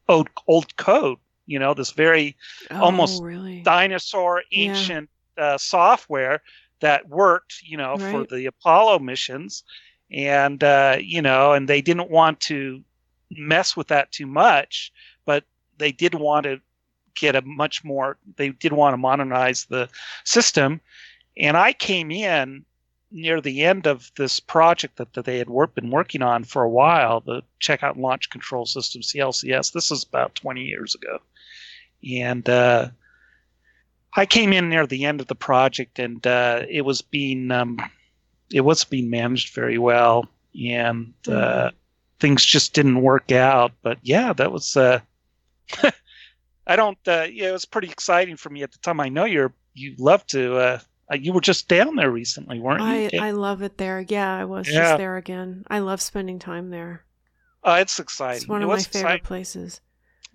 old 0.08 0.28
old 0.46 0.76
code. 0.76 1.18
You 1.46 1.58
know, 1.58 1.74
this 1.74 1.90
very 1.92 2.36
almost 2.80 3.22
oh, 3.22 3.26
really. 3.26 3.62
dinosaur 3.62 4.42
Yeah. 4.50 4.64
ancient 4.64 5.10
uh, 5.38 5.58
software 5.58 6.42
that 6.80 7.08
worked, 7.08 7.62
you 7.62 7.76
know, 7.76 7.96
for 7.96 8.24
the 8.24 8.46
Apollo 8.46 8.98
missions, 9.00 9.64
and 10.12 10.62
uh, 10.62 10.96
you 11.00 11.22
know, 11.22 11.52
and 11.52 11.68
they 11.68 11.80
didn't 11.80 12.10
want 12.10 12.40
to 12.40 12.82
mess 13.30 13.76
with 13.76 13.88
that 13.88 14.12
too 14.12 14.26
much, 14.26 14.92
but 15.24 15.44
they 15.78 15.92
did 15.92 16.14
want 16.14 16.44
to 16.44 16.60
get 17.14 17.36
a 17.36 17.42
much 17.42 17.84
more. 17.84 18.18
They 18.36 18.50
did 18.50 18.72
want 18.72 18.94
to 18.94 18.98
modernize 18.98 19.66
the 19.66 19.88
system, 20.24 20.80
and 21.36 21.56
I 21.56 21.72
came 21.72 22.10
in 22.10 22.64
near 23.12 23.40
the 23.40 23.62
end 23.62 23.86
of 23.86 24.10
this 24.16 24.40
project 24.40 24.96
that, 24.96 25.12
that 25.12 25.24
they 25.24 25.38
had 25.38 25.48
been 25.74 25.90
working 25.90 26.22
on 26.22 26.44
for 26.44 26.62
a 26.62 26.68
while, 26.68 27.20
the 27.20 27.42
checkout 27.60 27.96
launch 27.96 28.30
control 28.30 28.64
system, 28.64 29.02
CLCS. 29.02 29.72
This 29.72 29.90
is 29.90 30.02
about 30.02 30.34
20 30.34 30.62
years 30.62 30.94
ago. 30.94 31.18
And 32.10 32.48
uh, 32.48 32.88
I 34.14 34.26
came 34.26 34.52
in 34.52 34.68
near 34.68 34.86
the 34.86 35.04
end 35.04 35.20
of 35.20 35.26
the 35.26 35.34
project, 35.34 35.98
and 35.98 36.26
uh, 36.26 36.62
it 36.68 36.82
was 36.82 37.02
being 37.02 37.50
um, 37.50 37.78
it 38.52 38.60
was 38.60 38.84
being 38.84 39.10
managed 39.10 39.54
very 39.54 39.78
well, 39.78 40.26
and 40.54 41.14
uh, 41.26 41.30
mm-hmm. 41.30 41.76
things 42.20 42.44
just 42.44 42.74
didn't 42.74 43.02
work 43.02 43.32
out. 43.32 43.72
But 43.82 43.98
yeah, 44.02 44.32
that 44.34 44.52
was. 44.52 44.76
Uh, 44.76 45.00
I 46.66 46.76
don't. 46.76 46.98
Uh, 47.06 47.26
yeah, 47.30 47.48
it 47.48 47.52
was 47.52 47.64
pretty 47.64 47.88
exciting 47.88 48.36
for 48.36 48.50
me 48.50 48.62
at 48.62 48.72
the 48.72 48.78
time. 48.78 49.00
I 49.00 49.08
know 49.08 49.24
you're 49.24 49.52
you 49.74 49.94
love 49.98 50.26
to 50.28 50.56
uh, 50.56 50.78
uh, 51.12 51.16
you 51.16 51.32
were 51.32 51.40
just 51.40 51.68
down 51.68 51.96
there 51.96 52.10
recently, 52.10 52.60
weren't 52.60 52.80
you? 53.12 53.20
I, 53.20 53.28
I 53.28 53.30
love 53.32 53.62
it 53.62 53.78
there. 53.78 54.00
Yeah, 54.00 54.34
I 54.34 54.44
was 54.44 54.68
yeah. 54.68 54.80
just 54.80 54.98
there 54.98 55.16
again. 55.16 55.64
I 55.68 55.80
love 55.80 56.00
spending 56.00 56.38
time 56.38 56.70
there. 56.70 57.04
Uh, 57.64 57.78
it's 57.80 57.98
exciting. 57.98 58.38
It's 58.38 58.48
one 58.48 58.62
of 58.62 58.68
my 58.68 58.78
favorite 58.78 59.00
exciting. 59.00 59.24
places. 59.24 59.80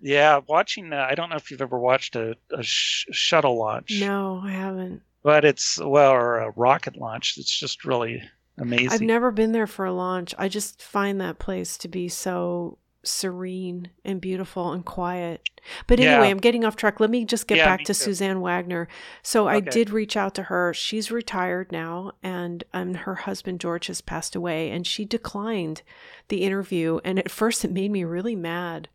Yeah, 0.00 0.40
watching. 0.46 0.92
Uh, 0.92 1.06
I 1.08 1.14
don't 1.14 1.30
know 1.30 1.36
if 1.36 1.50
you've 1.50 1.62
ever 1.62 1.78
watched 1.78 2.16
a, 2.16 2.36
a 2.52 2.62
sh- 2.62 3.06
shuttle 3.10 3.58
launch. 3.58 3.98
No, 4.00 4.40
I 4.44 4.52
haven't. 4.52 5.02
But 5.28 5.44
it's 5.44 5.78
well, 5.78 6.12
or 6.12 6.38
a 6.38 6.52
rocket 6.52 6.96
launch. 6.96 7.36
It's 7.36 7.54
just 7.54 7.84
really 7.84 8.22
amazing. 8.56 8.92
I've 8.92 9.02
never 9.02 9.30
been 9.30 9.52
there 9.52 9.66
for 9.66 9.84
a 9.84 9.92
launch. 9.92 10.34
I 10.38 10.48
just 10.48 10.80
find 10.80 11.20
that 11.20 11.38
place 11.38 11.76
to 11.76 11.86
be 11.86 12.08
so 12.08 12.78
serene 13.02 13.90
and 14.06 14.22
beautiful 14.22 14.72
and 14.72 14.86
quiet. 14.86 15.46
But 15.86 16.00
anyway, 16.00 16.28
yeah. 16.28 16.30
I'm 16.30 16.38
getting 16.38 16.64
off 16.64 16.76
track. 16.76 16.98
Let 16.98 17.10
me 17.10 17.26
just 17.26 17.46
get 17.46 17.58
yeah, 17.58 17.66
back 17.66 17.80
to 17.80 17.84
too. 17.88 17.92
Suzanne 17.92 18.40
Wagner. 18.40 18.88
So 19.22 19.50
okay. 19.50 19.56
I 19.56 19.60
did 19.60 19.90
reach 19.90 20.16
out 20.16 20.34
to 20.36 20.44
her. 20.44 20.72
She's 20.72 21.10
retired 21.10 21.72
now, 21.72 22.12
and 22.22 22.64
um, 22.72 22.94
her 22.94 23.16
husband 23.16 23.60
George 23.60 23.88
has 23.88 24.00
passed 24.00 24.34
away, 24.34 24.70
and 24.70 24.86
she 24.86 25.04
declined 25.04 25.82
the 26.28 26.42
interview. 26.42 27.00
And 27.04 27.18
at 27.18 27.30
first, 27.30 27.66
it 27.66 27.70
made 27.70 27.90
me 27.90 28.02
really 28.02 28.34
mad. 28.34 28.88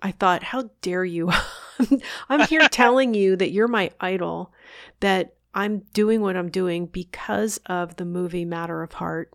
I 0.00 0.12
thought, 0.12 0.44
how 0.44 0.70
dare 0.80 1.04
you? 1.04 1.32
I'm 2.28 2.46
here 2.46 2.68
telling 2.70 3.14
you 3.14 3.34
that 3.34 3.50
you're 3.50 3.66
my 3.66 3.90
idol, 4.00 4.52
that 5.00 5.34
I'm 5.54 5.80
doing 5.92 6.20
what 6.20 6.36
I'm 6.36 6.50
doing 6.50 6.86
because 6.86 7.58
of 7.66 7.96
the 7.96 8.04
movie 8.04 8.44
Matter 8.44 8.82
of 8.82 8.92
Heart 8.94 9.34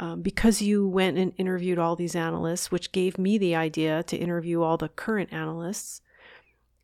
um, 0.00 0.22
because 0.22 0.62
you 0.62 0.86
went 0.86 1.18
and 1.18 1.32
interviewed 1.36 1.78
all 1.78 1.96
these 1.96 2.14
analysts, 2.14 2.70
which 2.70 2.92
gave 2.92 3.18
me 3.18 3.38
the 3.38 3.54
idea 3.54 4.02
to 4.04 4.16
interview 4.16 4.62
all 4.62 4.76
the 4.76 4.88
current 4.88 5.32
analysts. 5.32 6.00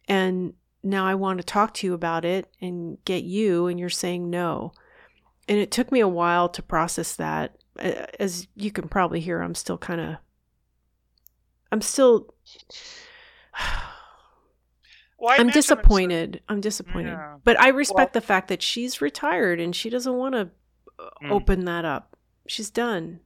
And 0.09 0.55
now 0.83 1.07
I 1.07 1.15
want 1.15 1.39
to 1.39 1.45
talk 1.45 1.75
to 1.75 1.87
you 1.87 1.95
about 1.95 2.25
it 2.25 2.51
and 2.61 2.99
get 3.05 3.25
you, 3.25 3.67
and 3.67 3.79
you're 3.79 3.89
saying 3.89 4.31
no. 4.31 4.73
And 5.49 5.59
it 5.59 5.71
took 5.71 5.93
me 5.93 6.01
a 6.01 6.09
while 6.09 6.49
to 6.51 6.63
process 6.63 7.15
that. 7.17 7.57
As 7.79 8.47
you 8.55 8.71
can 8.71 8.89
probably 8.89 9.21
hear, 9.21 9.41
I'm 9.41 9.55
still 9.55 9.79
kind 9.79 10.01
of, 10.01 10.17
I'm 11.71 11.81
still. 11.81 12.35
Well, 15.25 15.41
I'm 15.41 15.49
disappointed. 15.49 16.43
I'm 16.49 16.61
disappointed. 16.61 17.13
Yeah. 17.13 17.37
But 17.45 17.59
I 17.61 17.69
respect 17.69 18.15
well, 18.15 18.21
the 18.21 18.27
fact 18.27 18.49
that 18.49 18.63
she's 18.63 19.01
retired 19.01 19.59
and 19.61 19.75
she 19.75 19.89
doesn't 19.89 20.15
want 20.15 20.35
to 20.35 20.51
mm. 21.23 21.31
open 21.31 21.65
that 21.65 21.85
up 21.85 22.15
she's 22.47 22.71
done, 22.71 23.21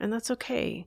and 0.00 0.12
that's 0.12 0.30
okay. 0.30 0.86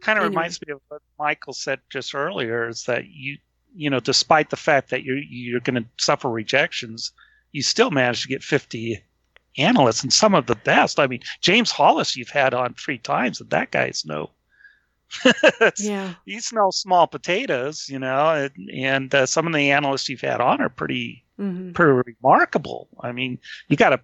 Kind 0.00 0.18
of 0.18 0.24
anyway. 0.24 0.36
reminds 0.36 0.60
me 0.66 0.72
of 0.72 0.80
what 0.88 1.02
Michael 1.18 1.52
said 1.52 1.80
just 1.90 2.14
earlier: 2.14 2.68
is 2.68 2.84
that 2.84 3.06
you, 3.08 3.38
you 3.74 3.90
know, 3.90 4.00
despite 4.00 4.50
the 4.50 4.56
fact 4.56 4.90
that 4.90 5.04
you're 5.04 5.18
you're 5.18 5.60
going 5.60 5.82
to 5.82 5.88
suffer 5.98 6.28
rejections, 6.28 7.12
you 7.52 7.62
still 7.62 7.90
manage 7.90 8.22
to 8.22 8.28
get 8.28 8.42
50 8.42 9.02
analysts 9.58 10.02
and 10.02 10.12
some 10.12 10.34
of 10.34 10.46
the 10.46 10.56
best. 10.56 10.98
I 10.98 11.06
mean, 11.06 11.20
James 11.40 11.70
Hollis 11.70 12.16
you've 12.16 12.30
had 12.30 12.54
on 12.54 12.74
three 12.74 12.98
times, 12.98 13.40
and 13.40 13.50
that 13.50 13.70
guy's 13.70 14.04
no. 14.04 14.30
yeah, 15.78 16.14
he's 16.26 16.52
no 16.52 16.70
small 16.70 17.06
potatoes, 17.06 17.88
you 17.88 17.98
know, 17.98 18.30
and, 18.30 18.70
and 18.70 19.14
uh, 19.14 19.26
some 19.26 19.46
of 19.46 19.52
the 19.52 19.70
analysts 19.70 20.08
you've 20.08 20.20
had 20.20 20.40
on 20.40 20.60
are 20.60 20.68
pretty, 20.68 21.24
mm-hmm. 21.38 21.72
pretty 21.72 22.14
remarkable. 22.22 22.88
I 23.00 23.12
mean, 23.12 23.38
you 23.68 23.76
got 23.76 23.90
to 23.90 24.00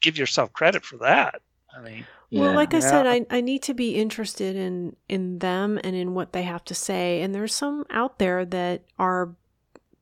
give 0.00 0.18
yourself 0.18 0.52
credit 0.52 0.84
for 0.84 0.96
that. 0.98 1.42
I 1.76 1.80
mean, 1.82 2.06
well, 2.30 2.54
like 2.54 2.74
I 2.74 2.78
yeah. 2.78 2.90
said, 2.90 3.06
I, 3.06 3.26
I 3.30 3.40
need 3.40 3.62
to 3.62 3.74
be 3.74 3.94
interested 3.94 4.54
in 4.54 4.96
in 5.08 5.38
them 5.38 5.78
and 5.82 5.96
in 5.96 6.14
what 6.14 6.32
they 6.32 6.42
have 6.42 6.64
to 6.66 6.74
say. 6.74 7.22
And 7.22 7.34
there's 7.34 7.54
some 7.54 7.84
out 7.90 8.18
there 8.18 8.44
that 8.44 8.82
are 8.98 9.34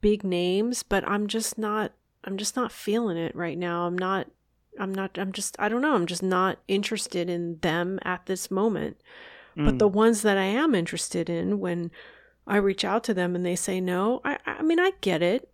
big 0.00 0.25
names, 0.25 0.83
but 0.83 1.07
I'm 1.08 1.26
just 1.26 1.57
not 1.57 1.92
I'm 2.25 2.36
just 2.36 2.57
not 2.57 2.73
feeling 2.73 3.16
it 3.16 3.34
right 3.36 3.57
now. 3.57 3.86
I'm 3.86 3.97
not 3.97 4.28
I'm 4.78 4.92
not 4.92 5.18
I'm 5.18 5.33
just 5.33 5.57
I 5.58 5.68
don't 5.68 5.83
know, 5.83 5.94
I'm 5.94 6.07
just 6.07 6.23
not 6.23 6.58
interested 6.66 7.31
in 7.31 7.58
them 7.60 7.99
at 8.02 8.26
this 8.26 8.50
moment. 8.50 9.00
Mm. 9.57 9.65
But 9.65 9.78
the 9.78 9.89
ones 9.89 10.23
that 10.23 10.36
I 10.36 10.44
am 10.44 10.75
interested 10.75 11.31
in 11.31 11.59
when 11.60 11.91
I 12.47 12.57
reach 12.57 12.85
out 12.85 13.05
to 13.05 13.15
them 13.15 13.35
and 13.35 13.44
they 13.44 13.57
say 13.57 13.81
no, 13.81 14.20
I 14.25 14.39
I 14.47 14.62
mean 14.62 14.78
I 14.78 14.93
get 15.01 15.23
it. 15.23 15.51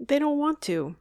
They 0.00 0.18
don't 0.18 0.38
want 0.38 0.60
to. 0.62 0.96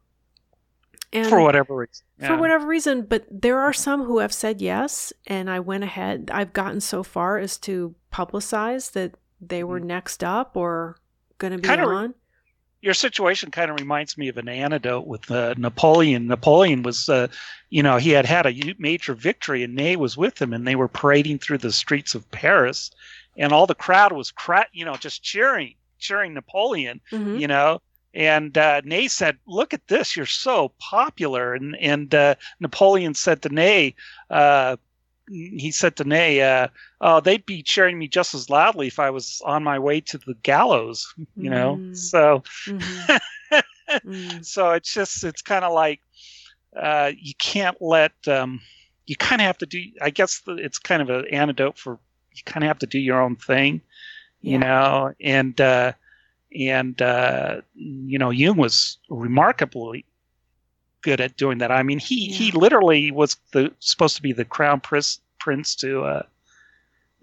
And 1.14 1.30
for 1.30 1.42
whatever 1.42 1.76
reason. 1.76 2.06
Yeah. 2.20 2.28
For 2.28 2.38
whatever 2.38 2.68
reason, 2.68 3.04
but 3.04 3.26
there 3.30 3.60
are 3.60 3.74
some 3.74 4.04
who 4.04 4.20
have 4.20 4.34
said 4.34 4.62
yes, 4.62 5.14
and 5.26 5.50
I 5.50 5.60
went 5.60 5.84
ahead. 5.84 6.30
I've 6.34 6.52
gotten 6.52 6.82
so 6.82 7.04
far 7.04 7.38
as 7.38 7.58
to 7.60 7.96
publicize 8.12 8.92
that 8.92 9.16
they 9.40 9.64
were 9.64 9.80
mm-hmm. 9.80 9.88
next 9.88 10.24
up 10.24 10.58
or 10.58 10.98
going 11.38 11.54
to 11.54 11.60
be 11.60 11.68
kind 11.68 11.82
on. 11.82 12.14
Your 12.88 12.94
situation 12.94 13.52
kind 13.52 13.70
of 13.70 13.78
reminds 13.78 14.18
me 14.18 14.30
of 14.30 14.38
an 14.38 14.48
anecdote 14.48 15.08
with 15.08 15.30
uh, 15.30 15.56
Napoleon. 15.58 16.26
Napoleon 16.26 16.84
was, 16.84 17.10
uh, 17.10 17.28
you 17.70 17.84
know, 17.84 17.98
he 17.98 18.12
had 18.12 18.26
had 18.26 18.46
a 18.46 18.74
major 18.80 19.14
victory, 19.14 19.62
and 19.62 19.76
Ney 19.76 19.98
was 19.98 20.16
with 20.16 20.42
him, 20.42 20.54
and 20.54 20.66
they 20.66 20.78
were 20.78 20.88
parading 20.88 21.40
through 21.40 21.58
the 21.58 21.74
streets 21.74 22.16
of 22.16 22.32
Paris, 22.32 22.92
and 23.36 23.52
all 23.52 23.68
the 23.68 23.76
crowd 23.76 24.14
was, 24.14 24.32
cra- 24.32 24.70
you 24.72 24.86
know, 24.86 24.96
just 24.96 25.22
cheering, 25.22 25.76
cheering 26.00 26.34
Napoleon, 26.34 27.02
mm-hmm. 27.12 27.36
you 27.36 27.48
know, 27.48 27.82
and 28.14 28.58
uh, 28.58 28.80
Ney 28.86 29.10
said, 29.10 29.38
"Look 29.46 29.74
at 29.74 29.86
this! 29.90 30.16
You're 30.16 30.26
so 30.26 30.72
popular." 30.80 31.56
And 31.56 31.76
and 31.76 32.16
uh, 32.16 32.36
Napoleon 32.62 33.16
said 33.16 33.42
to 33.42 33.50
Ney, 33.50 33.96
uh, 34.30 34.78
he 35.30 35.72
said 35.72 35.96
to 35.98 36.04
Ney, 36.04 36.42
uh, 36.42 36.68
"Oh, 37.02 37.20
they'd 37.20 37.46
be 37.46 37.64
cheering 37.64 37.98
me 37.98 38.08
just 38.08 38.34
as 38.34 38.50
loudly 38.50 38.88
if 38.88 39.00
I 39.00 39.10
was 39.10 39.42
on 39.46 39.64
my 39.64 39.80
way 39.80 40.02
to 40.02 40.18
the 40.18 40.36
gallows." 40.44 41.14
You 41.36 41.52
know, 41.52 41.76
mm. 41.76 41.96
so 41.96 42.44
mm-hmm. 42.66 43.58
mm. 44.10 44.46
so 44.46 44.72
it's 44.72 44.92
just 44.92 45.24
it's 45.24 45.42
kind 45.42 45.64
of 45.64 45.72
like 45.72 46.02
uh, 46.76 47.12
you 47.18 47.34
can't 47.38 47.80
let 47.82 48.14
um, 48.28 48.60
you 49.06 49.16
kind 49.16 49.42
of 49.42 49.46
have 49.46 49.58
to 49.60 49.66
do. 49.66 49.84
I 50.02 50.10
guess 50.10 50.42
it's 50.48 50.80
kind 50.80 51.02
of 51.02 51.10
an 51.10 51.26
antidote 51.32 51.78
for 51.78 52.00
you 52.34 52.44
kind 52.46 52.64
of 52.64 52.68
have 52.70 52.80
to 52.80 52.88
do 52.88 53.00
your 53.00 53.22
own 53.22 53.36
thing, 53.36 53.82
yeah. 54.42 54.52
you 54.52 54.60
know, 54.60 55.14
and 55.22 55.62
uh, 55.62 55.94
and 56.56 57.02
uh, 57.02 57.62
you 57.76 58.18
know 58.18 58.30
Jung 58.30 58.58
was 58.58 58.98
remarkably 59.10 60.06
good 61.02 61.22
at 61.22 61.38
doing 61.38 61.58
that. 61.60 61.72
I 61.72 61.84
mean, 61.84 62.00
he 62.00 62.28
he 62.28 62.52
literally 62.52 63.12
was 63.12 63.38
the 63.52 63.74
supposed 63.80 64.16
to 64.16 64.22
be 64.22 64.34
the 64.34 64.46
crown 64.46 64.80
prince 64.80 65.20
prince 65.40 65.76
to 65.76 66.04
uh, 66.04 66.24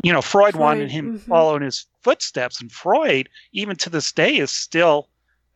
you 0.03 0.13
know 0.13 0.23
Freud, 0.23 0.53
Freud 0.53 0.63
wanted 0.63 0.91
him 0.91 1.19
mm-hmm. 1.19 1.31
follow 1.31 1.57
in 1.57 1.63
his 1.63 1.87
footsteps, 2.03 2.61
and 2.61 2.71
Freud 2.71 3.29
even 3.53 3.77
to 3.77 3.91
this 3.91 4.13
day 4.13 4.37
is 4.37 4.51
still 4.51 5.09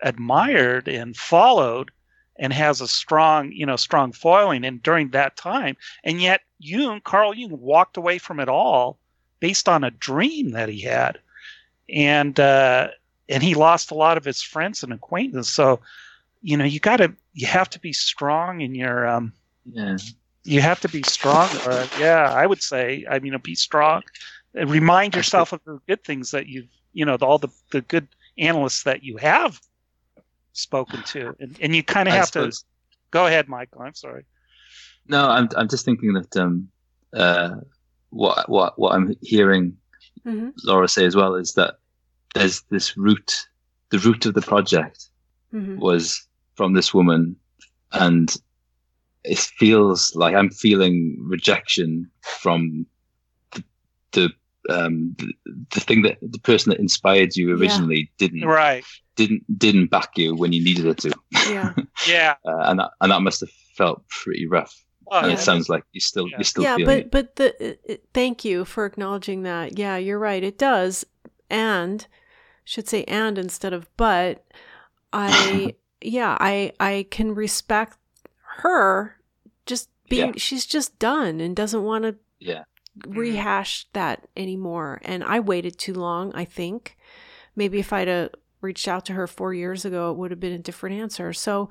admired 0.03 0.87
and 0.87 1.17
followed 1.17 1.91
and 2.37 2.53
has 2.53 2.81
a 2.81 2.87
strong 2.87 3.51
you 3.51 3.67
know 3.67 3.77
strong 3.77 4.13
following 4.13 4.65
and 4.65 4.81
during 4.81 5.11
that 5.11 5.37
time 5.37 5.77
and 6.05 6.23
yet 6.23 6.43
Jung 6.61 7.01
Carl 7.01 7.35
Jung 7.35 7.59
walked 7.61 7.97
away 7.97 8.19
from 8.19 8.39
it 8.39 8.49
all 8.49 8.97
based 9.41 9.69
on 9.69 9.83
a 9.83 9.91
dream 9.91 10.53
that 10.53 10.69
he 10.69 10.81
had 10.81 11.19
and 11.89 12.39
uh, 12.39 12.89
and 13.29 13.43
he 13.43 13.55
lost 13.55 13.91
a 13.91 13.95
lot 13.95 14.17
of 14.17 14.25
his 14.25 14.43
friends 14.43 14.83
and 14.83 14.93
acquaintances. 14.93 15.53
So, 15.53 15.81
you 16.43 16.57
know, 16.57 16.65
you 16.65 16.81
got 16.81 16.99
to 16.99 17.13
you 17.39 17.47
have 17.47 17.70
to 17.70 17.78
be 17.78 17.92
strong 17.92 18.60
in 18.60 18.75
your 18.75 19.07
um, 19.07 19.33
yeah. 19.65 19.97
You 20.42 20.60
have 20.60 20.81
to 20.81 20.89
be 20.89 21.02
strong. 21.05 21.49
Uh, 21.65 21.86
yeah, 22.00 22.33
I 22.33 22.47
would 22.47 22.62
say. 22.62 23.07
I 23.08 23.20
mean, 23.20 23.36
be 23.44 23.55
strong. 23.55 24.02
Remind 24.55 25.15
yourself 25.15 25.52
of 25.52 25.60
the 25.65 25.78
good 25.86 26.02
things 26.02 26.33
that 26.33 26.47
you've, 26.47 26.67
you 26.94 27.05
know, 27.05 27.15
all 27.17 27.39
the 27.39 27.49
the 27.70 27.83
good 27.83 28.08
analysts 28.39 28.83
that 28.84 29.05
you 29.05 29.18
have 29.18 29.60
spoken 30.52 31.02
to, 31.05 31.36
and, 31.39 31.57
and 31.60 31.76
you 31.76 31.84
kind 31.84 32.08
of 32.08 32.15
have 32.15 32.33
to. 32.33 32.50
Go 33.12 33.26
ahead, 33.26 33.49
Michael. 33.49 33.83
I'm 33.83 33.94
sorry. 33.94 34.25
No, 35.07 35.28
I'm 35.28 35.49
I'm 35.57 35.68
just 35.68 35.84
thinking 35.84 36.15
that 36.15 36.36
um, 36.36 36.68
uh, 37.12 37.57
what 38.10 38.49
what 38.49 38.78
what 38.78 38.94
I'm 38.94 39.15
hearing 39.23 39.76
mm-hmm. 40.26 40.49
Laura 40.65 40.89
say 40.89 41.05
as 41.05 41.15
well 41.15 41.36
is 41.36 41.52
that 41.55 41.75
there's 42.34 42.62
this 42.70 42.97
root, 42.97 43.47
the 43.91 43.99
root 43.99 44.26
of 44.26 44.34
the 44.34 44.42
project 44.42 45.08
mm-hmm. 45.52 45.78
was 45.78 46.27
from 46.59 46.75
this 46.75 46.93
woman, 46.93 47.37
and 47.93 48.37
it 49.25 49.39
feels 49.39 50.15
like 50.17 50.35
I'm 50.35 50.51
feeling 50.51 51.17
rejection 51.20 52.11
from 52.41 52.85
the, 53.53 53.62
the 54.12 54.28
um, 54.69 55.15
the, 55.19 55.33
the 55.75 55.81
thing 55.81 56.03
that 56.03 56.19
the 56.20 56.41
person 56.41 56.70
that 56.70 56.81
inspired 56.81 57.37
you 57.37 57.57
originally 57.57 58.11
didn't 58.19 58.45
Right. 58.45 58.85
didn't 59.17 59.45
didn't 59.59 59.87
back 59.91 60.11
you 60.17 60.35
when 60.35 60.53
you 60.53 60.62
needed 60.62 60.87
it 60.87 60.99
to, 60.99 61.12
Yeah. 61.49 61.73
Yeah. 62.09 62.35
uh, 62.45 62.65
and 62.69 62.81
that 62.81 62.91
and 63.01 63.11
that 63.12 63.23
must 63.23 63.41
have 63.41 63.51
felt 63.77 64.07
pretty 64.09 64.47
rough. 64.47 64.75
Oh, 65.11 65.20
and 65.20 65.28
Yeah. 65.28 65.35
it 65.39 65.41
sounds 65.41 65.69
like 65.69 65.85
you 65.93 66.01
still 66.01 66.27
Yeah. 66.28 66.37
you're 66.39 66.45
still 66.45 66.65
yeah, 66.65 66.77
feeling 66.77 67.03
but 67.03 67.11
but 67.12 67.37
the 67.37 67.65
it, 67.69 67.81
it- 67.85 68.05
thank 68.12 68.45
you 68.45 68.65
for 68.65 68.85
acknowledging 68.85 69.45
that. 69.45 69.78
Yeah, 69.78 69.97
you're 69.97 70.19
right. 70.19 70.43
It 70.43 70.59
does. 70.59 71.07
And 71.49 72.07
should 72.65 72.89
say 72.89 73.05
and 73.05 73.39
instead 73.39 73.73
of 73.73 73.89
but. 73.97 74.45
I 75.12 75.75
yeah, 76.01 76.36
I 76.41 76.73
I 76.81 77.07
can 77.10 77.35
respect 77.35 77.99
her 78.62 79.17
just 79.67 79.91
being 80.09 80.28
Yeah. 80.28 80.33
she's 80.39 80.67
just 80.67 80.99
done 80.99 81.41
and 81.41 81.55
doesn't 81.57 81.83
want 81.83 82.05
to. 82.05 82.17
Yeah, 82.41 82.65
rehash 83.07 83.86
that 83.93 84.28
anymore. 84.36 85.01
And 85.05 85.23
I 85.25 85.41
waited 85.41 85.78
too 85.78 85.94
long, 85.94 86.33
I 86.35 86.44
think. 86.44 86.97
Maybe 87.57 87.78
if 87.81 87.93
I'd 87.93 88.09
have 88.09 88.31
reached 88.60 88.89
out 88.89 89.05
to 89.07 89.12
her 89.15 89.27
four 89.27 89.52
years 89.55 89.85
ago, 89.85 90.10
it 90.10 90.17
would 90.17 90.31
have 90.31 90.41
been 90.41 90.52
a 90.52 90.59
different 90.59 91.01
answer. 91.01 91.33
So, 91.33 91.68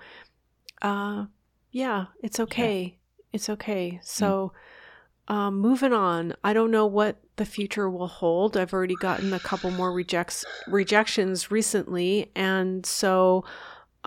uh, 0.82 1.26
yeah, 1.72 2.08
it's 2.22 2.40
okay. 2.40 2.98
It's 3.34 3.50
okay. 3.50 4.00
So, 4.04 4.52
um, 5.28 5.60
moving 5.60 5.94
on. 5.94 6.34
I 6.44 6.54
don't 6.54 6.72
know 6.72 6.86
what 6.86 7.18
the 7.38 7.46
future 7.46 7.90
will 7.90 8.08
hold. 8.08 8.56
I've 8.58 8.74
already 8.74 8.96
gotten 8.96 9.34
a 9.34 9.40
couple 9.40 9.72
more 9.72 9.92
rejects 9.92 10.46
rejections 10.68 11.52
recently, 11.52 12.32
and 12.36 12.86
so, 12.86 13.44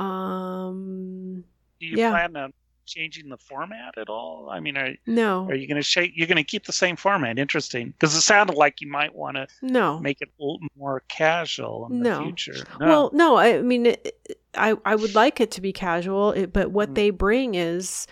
um, 0.00 1.44
Do 1.80 1.86
you 1.86 1.96
Yeah. 1.96 2.10
plan 2.10 2.36
on 2.36 2.52
changing 2.86 3.28
the 3.28 3.36
format 3.38 3.96
at 3.96 4.08
all? 4.08 4.48
I 4.50 4.60
mean, 4.60 4.76
are, 4.76 4.90
no, 5.06 5.46
are 5.48 5.54
you 5.54 5.66
going 5.66 5.76
to 5.76 5.82
shape? 5.82 6.12
You're 6.14 6.26
going 6.26 6.36
to 6.36 6.44
keep 6.44 6.66
the 6.66 6.72
same 6.72 6.96
format. 6.96 7.38
Interesting, 7.38 7.88
because 7.90 8.14
it 8.14 8.20
sounded 8.22 8.56
like 8.56 8.80
you 8.80 8.88
might 8.90 9.14
want 9.14 9.36
to 9.36 9.46
no. 9.62 9.98
make 10.00 10.20
it 10.20 10.28
a 10.38 10.42
little 10.42 10.58
more 10.76 11.02
casual 11.08 11.88
in 11.90 12.00
No. 12.02 12.18
the 12.18 12.24
future. 12.24 12.64
No. 12.78 12.86
Well, 12.86 13.10
no, 13.12 13.36
I 13.36 13.62
mean, 13.62 13.86
it, 13.86 14.18
I 14.54 14.74
I 14.84 14.94
would 14.96 15.14
like 15.14 15.40
it 15.40 15.50
to 15.52 15.60
be 15.60 15.72
casual, 15.72 16.34
but 16.52 16.70
what 16.70 16.90
Mm. 16.90 16.94
they 16.96 17.10
bring 17.10 17.54
is 17.54 18.06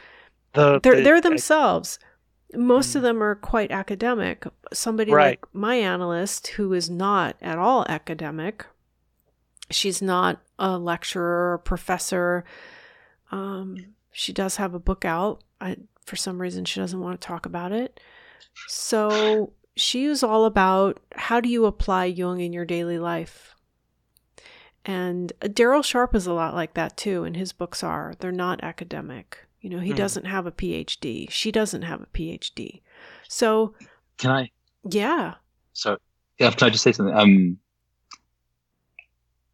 the, 0.54 0.80
they're 0.80 0.96
the- 0.96 1.02
they're 1.02 1.20
themselves. 1.20 1.98
Most 2.54 2.94
of 2.94 3.00
Mm. 3.00 3.04
them 3.04 3.22
are 3.22 3.34
quite 3.34 3.70
academic. 3.70 4.46
Somebody 4.72 5.12
Right. 5.12 5.38
like 5.40 5.44
my 5.52 5.74
analyst, 5.74 6.46
who 6.56 6.72
is 6.72 6.88
not 6.88 7.36
at 7.42 7.58
all 7.58 7.84
academic, 7.90 8.64
she's 9.70 10.00
not 10.02 10.40
a 10.58 10.78
lecturer 10.78 11.52
or 11.54 11.58
professor. 11.58 12.44
Um, 13.30 13.94
she 14.12 14.32
does 14.32 14.56
have 14.56 14.74
a 14.74 14.78
book 14.80 15.04
out. 15.04 15.42
I, 15.60 15.76
for 16.04 16.16
some 16.16 16.40
reason, 16.40 16.64
she 16.64 16.80
doesn't 16.80 17.00
want 17.00 17.20
to 17.20 17.26
talk 17.26 17.46
about 17.46 17.72
it. 17.72 18.00
So 18.66 19.52
she 19.76 20.04
is 20.04 20.22
all 20.22 20.44
about 20.44 21.00
how 21.14 21.40
do 21.40 21.48
you 21.48 21.66
apply 21.66 22.06
Jung 22.06 22.40
in 22.40 22.52
your 22.52 22.64
daily 22.64 22.98
life. 22.98 23.54
And 24.84 25.32
uh, 25.42 25.46
Daryl 25.48 25.84
Sharp 25.84 26.14
is 26.14 26.26
a 26.26 26.32
lot 26.32 26.54
like 26.54 26.74
that 26.74 26.96
too, 26.96 27.24
and 27.24 27.36
his 27.36 27.52
books 27.52 27.82
are. 27.82 28.14
They're 28.18 28.32
not 28.32 28.62
academic. 28.62 29.38
You 29.60 29.70
know, 29.70 29.80
he 29.80 29.90
Hmm. 29.90 29.96
doesn't 29.96 30.24
have 30.26 30.46
a 30.46 30.52
PhD. 30.52 31.28
She 31.30 31.50
doesn't 31.52 31.82
have 31.82 32.00
a 32.00 32.06
PhD. 32.06 32.80
So, 33.28 33.74
can 34.16 34.30
I? 34.30 34.50
yeah. 34.88 35.34
So 35.72 35.98
yeah, 36.38 36.50
can 36.52 36.68
I 36.68 36.70
just 36.70 36.84
say 36.84 36.92
something? 36.92 37.14
Um, 37.14 37.58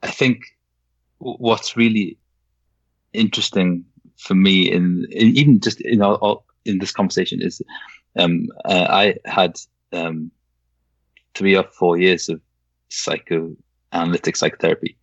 I 0.05 0.11
think 0.11 0.45
what's 1.19 1.77
really 1.77 2.19
interesting 3.13 3.85
for 4.19 4.35
me 4.35 4.71
in, 4.71 5.07
in 5.11 5.29
even 5.37 5.61
just 5.61 5.81
in 5.81 6.03
all 6.03 6.45
in 6.65 6.79
this 6.79 6.93
conversation 6.93 7.41
is 7.43 7.61
um, 8.19 8.49
uh, 8.65 8.87
I 8.91 9.17
had 9.25 9.59
um, 9.93 10.31
three 11.35 11.57
or 11.57 11.65
four 11.65 11.97
years 11.99 12.29
of 12.29 12.41
psychoanalytic 12.91 14.37
psychotherapy, 14.37 14.97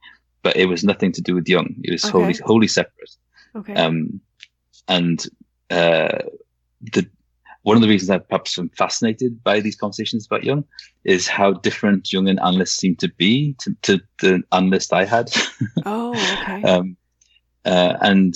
but 0.43 0.55
it 0.55 0.67
was 0.67 0.83
nothing 0.83 1.11
to 1.13 1.21
do 1.21 1.35
with 1.35 1.47
Jung. 1.47 1.75
It 1.83 1.91
was 1.91 2.03
wholly 2.03 2.33
Okay. 2.35 2.43
wholly 2.45 2.67
separate. 2.67 3.11
Okay. 3.55 3.73
Um, 3.73 4.21
and 4.88 5.25
uh, 5.71 6.19
the 6.81 7.09
one 7.64 7.75
of 7.77 7.81
the 7.81 7.88
reasons 7.88 8.09
I 8.09 8.17
perhaps 8.17 8.57
am 8.57 8.69
fascinated 8.69 9.43
by 9.43 9.59
these 9.59 9.75
conversations 9.75 10.25
about 10.25 10.43
Jung 10.43 10.64
is 11.03 11.27
how 11.27 11.53
different 11.53 12.06
Jungian 12.06 12.40
analysts 12.43 12.77
seem 12.77 12.95
to 12.98 13.09
be 13.17 13.56
to, 13.59 13.75
to 13.83 14.01
the 14.19 14.43
analyst 14.51 14.93
I 14.93 15.06
had. 15.06 15.31
oh, 15.85 16.14
okay. 16.41 16.64
um, 16.64 16.98
uh, 17.65 17.98
and 18.01 18.35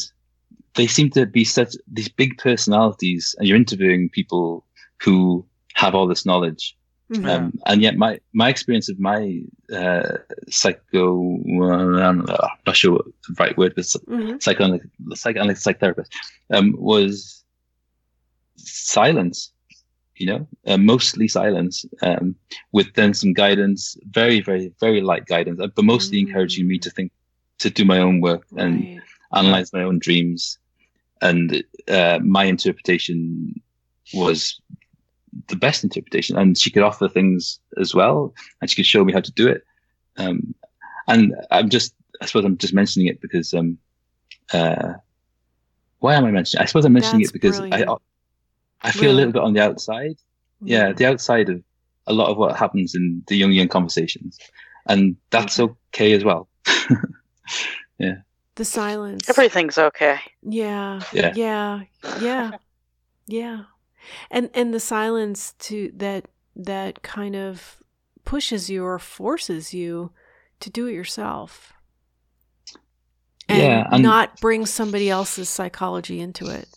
they 0.75 0.87
seem 0.87 1.09
to 1.11 1.25
be 1.25 1.43
such 1.43 1.75
these 1.91 2.09
big 2.09 2.37
personalities, 2.37 3.35
and 3.39 3.47
you're 3.47 3.57
interviewing 3.57 4.09
people 4.09 4.65
who 5.01 5.45
have 5.73 5.95
all 5.95 6.07
this 6.07 6.25
knowledge. 6.25 6.77
Mhm. 7.11 7.29
Um, 7.29 7.53
and 7.67 7.81
yet, 7.81 7.97
my 7.97 8.19
my 8.33 8.49
experience 8.49 8.89
of 8.89 8.99
my 8.99 9.41
uh, 9.71 10.17
psycho, 10.49 11.19
I'm 12.01 12.25
not 12.65 12.75
sure 12.75 12.93
what 12.93 13.05
the 13.05 13.35
right 13.39 13.57
word, 13.57 13.73
but 13.75 13.85
Mhm. 13.85 14.41
psychoanalytic, 14.41 14.89
psychoanalytic 15.13 15.61
psychotherapist, 15.61 16.09
um, 16.51 16.75
was 16.77 17.44
silence. 18.65 19.51
You 20.17 20.27
know, 20.27 20.47
uh, 20.65 20.77
mostly 20.77 21.27
silence, 21.27 21.85
um, 22.01 22.35
with 22.71 22.93
then 22.93 23.13
some 23.13 23.33
guidance, 23.33 23.97
very, 24.11 24.41
very, 24.41 24.71
very 24.79 25.01
light 25.01 25.25
guidance, 25.25 25.59
uh, 25.59 25.67
but 25.75 25.85
mostly 25.85 26.19
encouraging 26.19 26.67
me 26.67 26.79
to 26.79 26.89
think, 26.89 27.11
to 27.59 27.69
do 27.69 27.85
my 27.85 27.99
own 27.99 28.21
work 28.21 28.43
and 28.57 28.87
Right. 28.87 29.01
analyze 29.33 29.73
my 29.73 29.83
own 29.83 29.99
dreams. 29.99 30.57
And 31.21 31.63
uh, 31.87 32.19
my 32.23 32.45
interpretation 32.45 33.53
was 34.13 34.59
the 35.47 35.55
best 35.55 35.83
interpretation, 35.83 36.37
and 36.37 36.57
she 36.57 36.71
could 36.71 36.83
offer 36.83 37.07
things 37.09 37.59
as 37.79 37.93
well, 37.93 38.33
and 38.61 38.69
she 38.69 38.75
could 38.75 38.85
show 38.85 39.03
me 39.03 39.13
how 39.13 39.21
to 39.21 39.31
do 39.33 39.47
it. 39.47 39.63
Um, 40.17 40.53
and 41.07 41.33
I'm 41.51 41.69
just, 41.69 41.93
I 42.21 42.25
suppose 42.25 42.45
I'm 42.45 42.57
just 42.57 42.73
mentioning 42.73 43.07
it 43.07 43.21
because, 43.21 43.53
um, 43.53 43.77
uh, 44.53 44.93
why 45.99 46.15
am 46.15 46.25
I 46.25 46.31
mentioning? 46.31 46.61
It? 46.61 46.63
I 46.63 46.67
suppose 46.67 46.85
I'm 46.85 46.93
mentioning 46.93 47.23
That's 47.23 47.25
it 47.25 47.33
because 47.33 47.61
brilliant. 47.61 47.71
I, 47.71 47.85
I 48.87 48.91
feel 48.91 49.11
a 49.11 49.13
little 49.13 49.33
bit 49.33 49.41
on 49.41 49.53
the 49.53 49.61
outside. 49.61 50.15
Yeah, 50.61 50.91
mm. 50.91 50.97
the 50.97 51.05
outside 51.05 51.49
of 51.49 51.61
a 52.07 52.13
lot 52.13 52.29
of 52.29 52.37
what 52.37 52.55
happens 52.55 52.95
in 52.95 53.23
the 53.27 53.41
Jungian 53.41 53.69
conversations, 53.69 54.39
and 54.87 55.15
that's 55.31 55.59
okay 55.59 56.13
as 56.13 56.23
well. 56.23 56.47
Yeah. 57.97 58.15
The 58.55 58.65
silence. 58.65 59.29
Everything's 59.29 59.77
okay. 59.77 60.19
Yeah. 60.41 61.01
Yeah. 61.13 61.33
Yeah. 61.35 61.81
Yeah. 62.19 62.51
Yeah. 63.27 63.63
And 64.29 64.49
and 64.53 64.73
the 64.73 64.79
silence 64.79 65.53
to 65.59 65.91
that 65.95 66.25
that 66.55 67.01
kind 67.03 67.35
of 67.35 67.77
pushes 68.23 68.69
you 68.69 68.83
or 68.83 68.99
forces 68.99 69.73
you 69.73 70.11
to 70.59 70.69
do 70.69 70.87
it 70.87 70.93
yourself. 70.93 71.73
And 73.47 73.61
Yeah, 73.61 73.87
and- 73.91 74.03
not 74.03 74.39
bring 74.39 74.65
somebody 74.65 75.09
else's 75.09 75.49
psychology 75.49 76.19
into 76.19 76.47
it. 76.47 76.67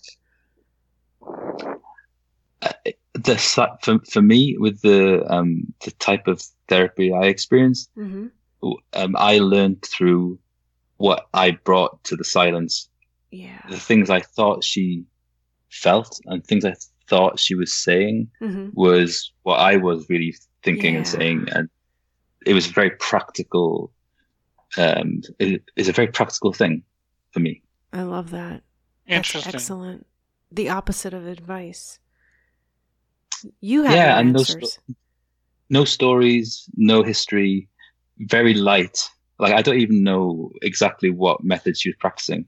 Uh, 2.63 2.73
the 3.15 3.37
for 3.83 3.99
for 4.11 4.23
me 4.23 4.57
with 4.59 4.81
the 4.83 5.25
um 5.33 5.73
the 5.85 5.91
type 5.93 6.27
of 6.27 6.43
therapy 6.69 7.13
I 7.13 7.25
experienced, 7.27 7.91
Mm-hmm. 7.97 8.27
um, 8.95 9.17
I 9.17 9.39
learned 9.39 9.83
through 9.85 10.39
what 10.97 11.27
I 11.35 11.53
brought 11.53 12.03
to 12.05 12.17
the 12.17 12.25
silence, 12.25 12.89
Yeah. 13.31 13.61
the 13.69 13.79
things 13.79 14.11
I 14.11 14.21
thought 14.21 14.65
she 14.65 15.05
felt 15.71 16.19
and 16.27 16.45
things 16.45 16.65
I 16.65 16.75
thought 17.09 17.39
she 17.39 17.55
was 17.55 17.73
saying 17.73 18.31
Mm-hmm. 18.41 18.71
was 18.73 19.33
what 19.43 19.61
I 19.61 19.77
was 19.77 20.09
really 20.11 20.35
thinking 20.65 20.97
and 20.97 21.07
saying, 21.07 21.47
and 21.55 21.69
it 22.47 22.55
was 22.55 22.67
very 22.67 22.91
practical. 22.99 23.93
Um, 24.77 25.23
it 25.39 25.63
is 25.77 25.89
a 25.89 25.93
very 25.93 26.09
practical 26.09 26.53
thing 26.53 26.83
for 27.33 27.41
me. 27.41 27.63
I 27.93 28.03
love 28.03 28.31
that. 28.31 28.63
That's 29.07 29.35
Interesting. 29.35 29.55
excellent. 29.55 30.07
The 30.53 30.69
opposite 30.69 31.15
of 31.15 31.27
advice. 31.27 31.99
You 33.61 33.83
have 33.85 33.95
Yeah, 33.95 34.19
and 34.19 34.35
those 34.35 34.51
answers. 34.55 34.79
no 35.71 35.85
stories, 35.85 36.69
no 36.77 37.03
history, 37.03 37.69
very 38.19 38.55
light. 38.55 38.99
Like 39.39 39.53
I 39.55 39.63
don't 39.63 39.79
even 39.79 40.03
know 40.03 40.51
exactly 40.63 41.11
what 41.11 41.45
method 41.45 41.77
she 41.77 41.91
was 41.91 41.97
practicing. 41.99 42.47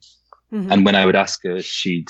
Mhm. 0.52 0.70
And 0.72 0.84
when 0.84 0.94
I 0.96 1.06
would 1.06 1.16
ask 1.16 1.42
her, 1.44 1.60
she'd 1.62 2.08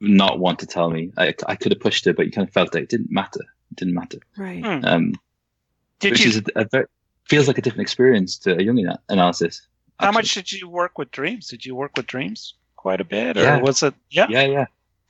not 0.00 0.38
want 0.38 0.58
to 0.60 0.66
tell 0.66 0.90
me. 0.90 1.12
I, 1.16 1.34
I 1.46 1.56
could 1.56 1.72
have 1.72 1.80
pushed 1.80 2.04
her, 2.04 2.12
but 2.12 2.26
you 2.26 2.32
kind 2.32 2.46
of 2.48 2.52
felt 2.52 2.72
that 2.72 2.82
it 2.82 2.88
didn't 2.88 3.10
matter. 3.12 3.40
It 3.70 3.76
didn't 3.76 3.94
matter. 3.94 4.18
right. 4.36 4.64
Hmm. 4.64 4.84
Um, 4.84 5.12
Did 6.00 6.12
which 6.12 6.20
you? 6.22 6.28
is 6.30 6.36
a, 6.38 6.42
a 6.56 6.64
very, 6.70 6.86
feels 7.28 7.46
like 7.48 7.58
a 7.58 7.62
different 7.62 7.82
experience 7.82 8.36
to 8.38 8.52
a 8.54 8.56
Jungian 8.58 8.96
analysis. 9.08 9.66
how 10.00 10.10
much 10.12 10.34
did 10.34 10.50
you 10.52 10.68
work 10.68 10.98
with 10.98 11.10
dreams? 11.12 11.48
Did 11.48 11.64
you 11.64 11.74
work 11.76 11.92
with 11.96 12.06
dreams 12.06 12.54
quite 12.76 13.00
a 13.00 13.04
bit, 13.04 13.36
or 13.36 13.42
Yeah. 13.42 13.60
was 13.60 13.82
it? 13.82 13.94
Yeah. 14.10 14.26
Yeah, 14.28 14.44
yeah, 14.46 14.66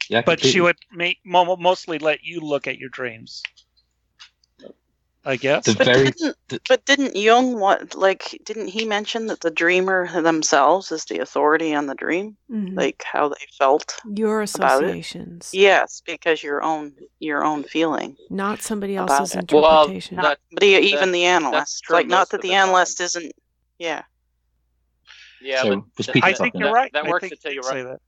yeah. 0.08 0.22
But 0.24 0.40
she 0.40 0.60
would 0.60 0.76
make 0.92 1.18
mo- 1.24 1.56
mostly 1.56 1.98
let 1.98 2.22
you 2.24 2.40
look 2.40 2.66
at 2.66 2.78
your 2.78 2.88
dreams. 2.90 3.42
I 5.26 5.36
guess. 5.36 5.64
The 5.64 5.72
very 5.72 6.04
but, 6.04 6.16
didn't, 6.18 6.68
but 6.68 6.84
didn't 6.84 7.16
Jung 7.16 7.58
what 7.58 7.94
like 7.94 8.38
didn't 8.44 8.68
he 8.68 8.84
mention 8.84 9.26
that 9.28 9.40
the 9.40 9.50
dreamer 9.50 10.06
themselves 10.20 10.92
is 10.92 11.06
the 11.06 11.20
authority 11.20 11.74
on 11.74 11.86
the 11.86 11.94
dream? 11.94 12.36
Mhm. 12.50 12.76
Like 12.76 13.02
how 13.10 13.30
they 13.30 13.46
felt? 13.58 13.96
Your 14.04 14.42
about 14.42 14.82
it. 14.82 14.88
associations, 14.88 15.48
Yes, 15.54 16.02
because 16.04 16.42
your 16.42 16.62
own 16.62 16.92
your 17.20 17.42
own 17.42 17.62
feeling. 17.64 18.16
not 18.28 18.60
somebody 18.60 18.96
else's 18.96 19.34
it. 19.34 19.50
Well, 19.50 19.84
interpretation. 19.84 20.16
That- 20.18 20.40
But 20.52 20.62
e- 20.62 20.76
even 20.92 21.06
that- 21.06 21.12
the 21.12 21.24
analyst. 21.24 21.88
Like 21.88 22.06
not 22.06 22.28
that 22.28 22.42
the 22.42 22.48
the 22.48 22.52
time. 22.52 22.68
analyst 22.68 23.00
isn't 23.00 23.32
yeah. 23.78 24.02
Yeah, 25.40 25.62
So, 25.62 25.68
but 25.76 25.84
was 25.96 26.06
Peter 26.08 26.26
I 26.26 26.32
think 26.34 26.38
talking 26.52 26.60
you're 26.60 26.68
about- 26.68 26.74
right. 26.74 26.92
that 26.92 27.06
I 27.06 27.08
works 27.08 27.20
think 27.22 27.32
until 27.32 27.52
you 27.52 27.62
say 27.62 27.82
run- 27.82 27.98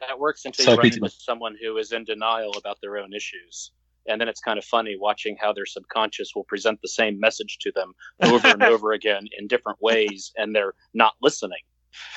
that. 0.00 0.18
works 0.18 0.44
until 0.44 0.72
you 0.72 0.76
run 0.78 0.86
into 0.86 1.10
someone 1.10 1.56
who 1.60 1.76
is 1.78 1.92
in 1.92 2.04
denial 2.04 2.52
about 2.56 2.78
their 2.80 2.98
own 2.98 3.12
issues. 3.12 3.72
And 4.06 4.20
then 4.20 4.28
it's 4.28 4.40
kind 4.40 4.58
of 4.58 4.64
funny 4.64 4.96
watching 4.98 5.36
how 5.40 5.52
their 5.52 5.64
subconscious 5.66 6.32
will 6.34 6.44
present 6.44 6.78
the 6.82 6.88
same 6.88 7.18
message 7.18 7.58
to 7.62 7.72
them 7.72 7.94
over 8.22 8.48
and 8.48 8.62
over 8.74 8.92
again 8.92 9.26
in 9.38 9.46
different 9.46 9.80
ways, 9.80 10.32
and 10.36 10.54
they're 10.54 10.74
not 10.92 11.14
listening. 11.22 11.62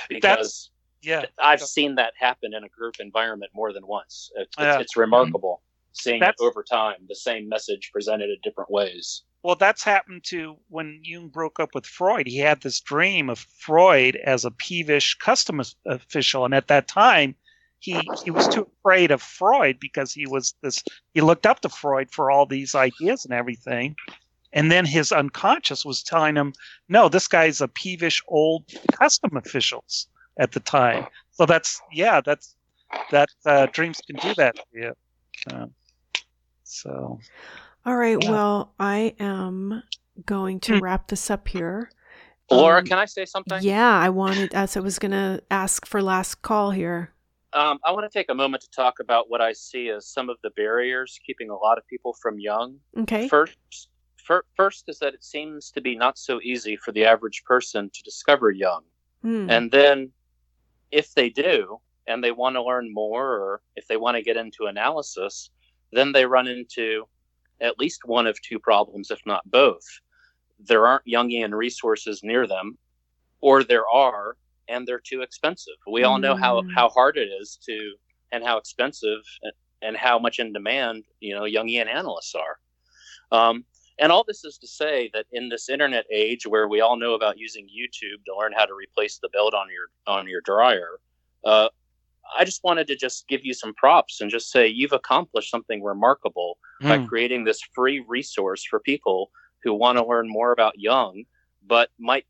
Because 0.09 0.69
Yeah. 1.01 1.25
I've 1.41 1.61
seen 1.61 1.95
that 1.95 2.13
happen 2.19 2.53
in 2.53 2.63
a 2.63 2.69
group 2.69 2.95
environment 2.99 3.51
more 3.55 3.71
than 3.73 3.85
once. 3.87 4.31
It's, 4.35 4.49
it's, 4.57 4.57
Yeah. 4.59 4.79
it's 4.79 4.97
remarkable 4.97 5.61
seeing 5.93 6.19
That's- 6.19 6.35
it 6.39 6.43
over 6.45 6.63
time, 6.63 6.97
the 7.07 7.15
same 7.15 7.47
message 7.49 7.89
presented 7.91 8.29
in 8.29 8.37
different 8.43 8.69
ways. 8.69 9.23
Well, 9.43 9.55
that's 9.55 9.83
happened 9.83 10.23
to 10.25 10.57
when 10.67 10.99
Jung 11.03 11.29
broke 11.29 11.59
up 11.59 11.73
with 11.73 11.85
Freud. 11.85 12.27
He 12.27 12.37
had 12.37 12.61
this 12.61 12.81
dream 12.81 13.29
of 13.29 13.39
Freud 13.39 14.15
as 14.17 14.43
a 14.45 14.51
peevish 14.51 15.15
custom 15.15 15.61
official, 15.85 16.43
and 16.43 16.53
at 16.53 16.67
that 16.67 16.87
time, 16.87 17.35
he 17.79 18.11
he 18.15 18.31
was 18.31 18.47
too 18.47 18.67
afraid 18.81 19.11
of 19.11 19.21
Freud 19.21 19.79
because 19.79 20.13
he 20.13 20.27
was 20.27 20.55
this. 20.63 20.83
He 21.13 21.21
looked 21.21 21.45
up 21.47 21.61
to 21.61 21.69
Freud 21.69 22.11
for 22.11 22.31
all 22.31 22.45
these 22.45 22.75
ideas 22.75 23.25
and 23.25 23.33
everything, 23.33 23.95
and 24.53 24.71
then 24.71 24.85
his 24.85 25.11
unconscious 25.11 25.85
was 25.85 26.03
telling 26.03 26.35
him, 26.35 26.53
"No, 26.89 27.09
this 27.09 27.27
guy's 27.27 27.61
a 27.61 27.67
peevish 27.67 28.23
old 28.27 28.65
custom 28.91 29.37
officials 29.37 30.07
at 30.39 30.51
the 30.53 30.59
time." 30.61 31.07
So 31.31 31.45
that's 31.45 31.81
yeah, 31.91 32.21
that's 32.21 32.55
that 33.11 33.29
uh, 33.45 33.67
dreams 33.71 34.01
can 34.07 34.17
do 34.17 34.35
that 34.35 34.55
to 34.55 34.63
you. 34.73 34.93
Uh, 35.51 35.67
so 36.63 37.19
All 37.85 37.95
right. 37.97 38.19
Yeah. 38.19 38.29
Well, 38.29 38.73
I 38.79 39.15
am 39.19 39.83
going 40.25 40.59
to 40.61 40.75
Hmm. 40.75 40.79
wrap 40.79 41.07
this 41.09 41.29
up 41.31 41.47
here. 41.49 41.89
Laura, 42.51 42.79
Um, 42.79 42.85
can 42.85 42.99
I 42.99 43.05
say 43.05 43.25
something? 43.25 43.61
Yeah, 43.61 43.97
I 43.99 44.09
wanted, 44.09 44.53
as 44.53 44.77
I 44.77 44.81
was 44.81 44.99
going 44.99 45.11
to 45.11 45.43
ask 45.51 45.85
for 45.85 46.01
last 46.01 46.41
call 46.41 46.71
here. 46.71 47.13
Um, 47.57 47.79
I 47.83 47.91
want 47.91 48.09
to 48.09 48.19
take 48.19 48.29
a 48.29 48.35
moment 48.35 48.61
to 48.61 48.69
talk 48.69 48.99
about 48.99 49.31
what 49.31 49.41
I 49.41 49.51
see 49.51 49.89
as 49.89 50.05
some 50.07 50.29
of 50.29 50.37
the 50.43 50.51
barriers 50.51 51.19
keeping 51.25 51.49
a 51.49 51.55
lot 51.55 51.79
of 51.79 51.87
people 51.87 52.13
from 52.21 52.39
Jung. 52.39 52.77
Okay. 52.95 53.27
First, 53.27 53.89
fir- 54.23 54.45
first 54.55 54.83
is 54.87 54.99
that 54.99 55.15
it 55.15 55.23
seems 55.23 55.71
to 55.71 55.81
be 55.81 55.95
not 55.95 56.19
so 56.19 56.39
easy 56.43 56.75
for 56.75 56.91
the 56.91 57.03
average 57.03 57.43
person 57.45 57.89
to 57.91 58.03
discover 58.03 58.51
Jung. 58.51 58.83
Hmm. 59.23 59.49
And 59.49 59.71
then, 59.71 60.11
if 60.91 61.15
they 61.15 61.31
do, 61.31 61.79
and 62.05 62.23
they 62.23 62.31
want 62.31 62.55
to 62.57 62.63
learn 62.63 62.93
more, 62.93 63.25
or 63.25 63.61
if 63.75 63.87
they 63.87 63.97
want 63.97 64.17
to 64.17 64.21
get 64.21 64.37
into 64.37 64.67
analysis, 64.67 65.49
then 65.91 66.11
they 66.11 66.27
run 66.27 66.47
into 66.47 67.05
at 67.59 67.79
least 67.79 68.01
one 68.05 68.27
of 68.27 68.39
two 68.43 68.59
problems, 68.59 69.09
if 69.09 69.19
not 69.25 69.49
both. 69.49 69.83
There 70.59 70.85
aren't 70.85 71.07
Jungian 71.07 71.53
resources 71.53 72.21
near 72.23 72.45
them, 72.45 72.77
or 73.41 73.63
there 73.63 73.87
are, 73.91 74.37
and 74.69 74.87
they're 74.87 74.99
too 74.99 75.21
expensive. 75.21 75.75
We 75.91 76.03
all 76.03 76.17
know 76.17 76.35
how, 76.35 76.61
Mm. 76.61 76.73
how 76.73 76.89
hard 76.89 77.17
it 77.17 77.29
is 77.41 77.57
to, 77.65 77.95
and 78.31 78.43
how 78.43 78.57
expensive 78.57 79.21
and 79.81 79.95
how 79.95 80.17
much 80.19 80.39
in 80.39 80.51
demand, 80.53 81.05
you 81.19 81.35
know, 81.35 81.43
Jungian 81.43 81.87
analysts 81.87 82.35
are. 82.35 82.59
Um, 83.31 83.65
and 83.99 84.11
all 84.11 84.23
this 84.27 84.43
is 84.43 84.57
to 84.59 84.67
say 84.67 85.09
that 85.13 85.25
in 85.31 85.49
this 85.49 85.69
internet 85.69 86.05
age 86.11 86.45
where 86.45 86.67
we 86.67 86.81
all 86.81 86.97
know 86.97 87.13
about 87.13 87.37
using 87.37 87.65
YouTube 87.65 88.23
to 88.25 88.35
learn 88.37 88.53
how 88.55 88.65
to 88.65 88.73
replace 88.73 89.17
the 89.17 89.29
belt 89.29 89.53
on 89.53 89.67
your 89.71 89.87
on 90.05 90.27
your 90.27 90.41
dryer, 90.41 90.99
uh, 91.45 91.69
I 92.37 92.43
just 92.43 92.63
wanted 92.63 92.87
to 92.87 92.95
just 92.95 93.27
give 93.27 93.43
you 93.43 93.53
some 93.53 93.73
props 93.73 94.21
and 94.21 94.29
just 94.29 94.51
say 94.51 94.67
you've 94.67 94.93
accomplished 94.93 95.49
something 95.49 95.81
remarkable 95.83 96.57
by 96.81 96.97
mm, 96.99 97.07
creating 97.07 97.43
this 97.43 97.61
free 97.73 98.03
resource 98.07 98.63
for 98.63 98.79
people 98.79 99.31
who 99.63 99.73
want 99.73 99.97
to 99.97 100.05
learn 100.05 100.29
more 100.29 100.51
about 100.51 100.73
Jung, 100.77 101.23
but 101.65 101.89
might 101.97 102.25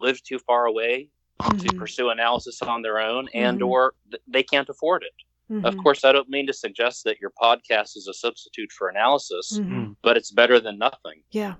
live 0.00 0.22
too 0.22 0.38
far 0.38 0.66
away 0.66 1.08
to 1.40 1.46
Mhm. 1.48 1.78
pursue 1.78 2.10
analysis 2.10 2.62
on 2.62 2.82
their 2.82 3.00
own, 3.00 3.28
and 3.34 3.60
Mhm. 3.60 3.68
or 3.68 3.94
th- 4.10 4.22
they 4.26 4.42
can't 4.42 4.68
afford 4.68 5.04
it. 5.04 5.14
Of 5.64 5.74
Mhm. 5.74 5.82
course, 5.82 6.04
I 6.04 6.12
don't 6.12 6.28
mean 6.28 6.46
to 6.46 6.52
suggest 6.52 7.04
that 7.04 7.20
your 7.20 7.30
podcast 7.30 7.96
is 7.96 8.08
a 8.08 8.14
substitute 8.14 8.72
for 8.72 8.88
analysis, 8.88 9.58
Mhm. 9.58 9.68
mm. 9.70 9.96
but 10.02 10.16
it's 10.16 10.30
better 10.30 10.58
than 10.58 10.78
nothing. 10.78 11.22
Yeah. 11.30 11.56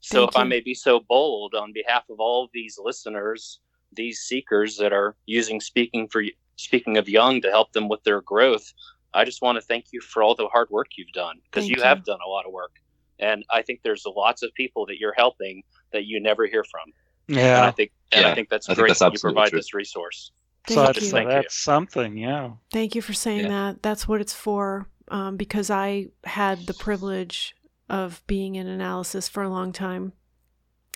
So, 0.00 0.20
Thank 0.22 0.30
if 0.30 0.36
I 0.36 0.44
may 0.44 0.60
be 0.60 0.74
so 0.74 1.00
bold 1.00 1.54
on 1.54 1.72
behalf 1.72 2.08
of 2.10 2.20
all 2.20 2.44
of 2.44 2.50
these 2.52 2.78
listeners, 2.78 3.60
these 3.92 4.20
seekers 4.20 4.76
that 4.76 4.92
are 4.92 5.16
using 5.26 5.60
speaking 5.60 6.08
for 6.08 6.24
speaking 6.56 6.98
of 6.98 7.08
Jung 7.08 7.40
to 7.40 7.50
help 7.50 7.72
them 7.72 7.88
with 7.88 8.02
their 8.02 8.20
growth, 8.20 8.72
I 9.14 9.24
just 9.24 9.42
want 9.42 9.56
to 9.56 9.62
thank 9.62 9.86
you 9.92 10.00
for 10.00 10.22
all 10.22 10.34
the 10.34 10.48
hard 10.48 10.68
work 10.70 10.88
you've 10.96 11.12
done 11.12 11.40
because 11.44 11.68
you, 11.68 11.76
you. 11.76 11.82
have 11.82 12.04
done 12.04 12.20
a 12.24 12.28
lot 12.28 12.46
of 12.46 12.52
work, 12.52 12.80
and 13.20 13.44
I 13.50 13.62
think 13.62 13.82
there's 13.82 14.04
lots 14.04 14.42
of 14.42 14.52
people 14.54 14.84
that 14.86 14.98
you're 14.98 15.14
helping 15.14 15.62
that 15.92 16.04
you 16.04 16.20
never 16.20 16.46
hear 16.46 16.64
from. 16.64 16.92
And 17.28 17.38
I 17.38 17.70
think, 17.70 17.92
and 18.12 18.26
I 18.26 18.34
think 18.34 18.48
that's 18.48 18.68
I 18.68 18.74
think 18.74 18.80
great 18.80 18.88
that's 18.90 19.00
that 19.00 19.12
you 19.12 19.18
provide 19.18 19.50
true. 19.50 19.58
this 19.58 19.74
resource. 19.74 20.32
So 20.68 20.74
Thank 20.76 20.86
that's, 20.86 21.00
you. 21.00 21.06
so 21.10 21.16
Thank 21.16 21.28
you. 21.28 21.34
that's 21.34 21.56
something. 21.56 22.16
Yeah. 22.16 22.50
Thank 22.70 22.94
you 22.94 23.02
for 23.02 23.12
saying 23.12 23.40
Yeah. 23.40 23.48
that. 23.48 23.82
That's 23.82 24.06
what 24.06 24.20
it's 24.20 24.34
for. 24.34 24.88
Um, 25.08 25.36
because 25.36 25.70
I 25.70 26.08
had 26.24 26.66
the 26.66 26.74
privilege 26.74 27.54
of 27.88 28.22
being 28.26 28.54
in 28.54 28.66
analysis 28.68 29.28
for 29.28 29.42
a 29.42 29.48
long 29.48 29.72
time, 29.72 30.12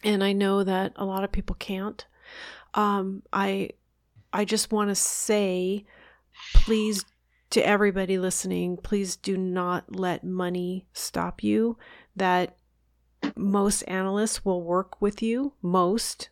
and 0.05 0.23
I 0.23 0.33
know 0.33 0.63
that 0.63 0.93
a 0.97 1.05
lot 1.05 1.25
of 1.25 1.33
people 1.33 1.57
can't. 1.59 2.07
Um, 2.75 3.23
I, 3.33 3.71
I 4.33 4.45
just 4.45 4.71
want 4.73 4.91
to 4.91 4.95
say, 4.95 5.85
please, 6.55 7.05
to 7.51 7.67
everybody 7.67 8.19
listening, 8.19 8.77
please 8.77 9.17
do 9.17 9.37
not 9.37 9.97
let 9.97 10.23
money 10.25 10.87
stop 10.93 11.43
you. 11.43 11.77
That 12.15 12.57
most 13.35 13.83
analysts 13.83 14.45
will 14.45 14.63
work 14.63 15.01
with 15.03 15.23
you. 15.23 15.53
Most, 15.63 16.29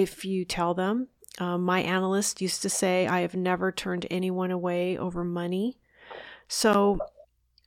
if 0.00 0.24
you 0.24 0.44
tell 0.44 0.74
them. 0.74 1.08
Um, 1.38 1.62
my 1.62 1.80
analyst 1.80 2.40
used 2.40 2.60
to 2.62 2.68
say, 2.68 3.06
I 3.06 3.20
have 3.20 3.34
never 3.34 3.72
turned 3.72 4.06
anyone 4.10 4.50
away 4.50 4.98
over 4.98 5.24
money. 5.24 5.78
So, 6.48 6.98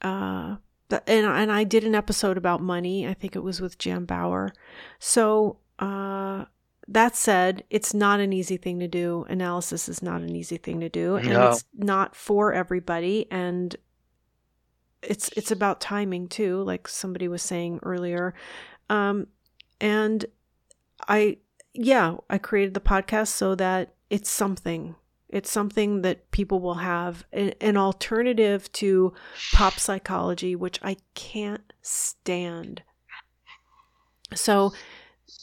uh, 0.01 0.57
and, 0.91 1.25
and 1.25 1.51
I 1.51 1.63
did 1.63 1.83
an 1.83 1.95
episode 1.95 2.37
about 2.37 2.61
money. 2.61 3.07
I 3.07 3.13
think 3.13 3.35
it 3.35 3.43
was 3.43 3.61
with 3.61 3.77
Jan 3.77 4.05
Bauer. 4.05 4.53
So, 4.99 5.57
uh, 5.79 6.45
that 6.87 7.15
said, 7.15 7.63
it's 7.69 7.93
not 7.93 8.19
an 8.19 8.33
easy 8.33 8.57
thing 8.57 8.79
to 8.79 8.87
do. 8.87 9.25
Analysis 9.29 9.87
is 9.87 10.03
not 10.03 10.21
an 10.21 10.35
easy 10.35 10.57
thing 10.57 10.81
to 10.81 10.89
do, 10.89 11.15
and 11.15 11.29
No. 11.29 11.49
it's 11.49 11.63
not 11.73 12.13
for 12.15 12.51
everybody. 12.53 13.25
And 13.31 13.75
it's 15.01 15.29
it's 15.37 15.51
about 15.51 15.79
timing 15.79 16.27
too, 16.27 16.61
like 16.63 16.87
somebody 16.87 17.27
was 17.29 17.41
saying 17.41 17.79
earlier. 17.83 18.33
Um, 18.89 19.27
and 19.79 20.25
I 21.07 21.37
yeah, 21.73 22.17
I 22.29 22.37
created 22.37 22.73
the 22.73 22.79
podcast 22.79 23.29
so 23.29 23.55
that 23.55 23.93
it's 24.09 24.29
something. 24.29 24.95
It's 25.29 25.49
something 25.49 26.03
that 26.03 26.29
people 26.29 26.59
will 26.59 26.75
have 26.75 27.25
an, 27.33 27.53
an 27.59 27.75
alternative 27.75 28.71
to 28.73 29.13
pop 29.53 29.73
psychology, 29.73 30.55
which 30.55 30.79
I 30.83 30.97
can't 31.15 31.73
stand. 31.81 32.83
So 34.35 34.73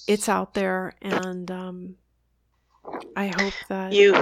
it's 0.07 0.29
out 0.29 0.55
there, 0.55 0.95
and 1.03 1.51
um, 1.51 1.97
I 3.17 3.29
hope 3.29 3.55
that 3.69 3.93
You 3.93 4.15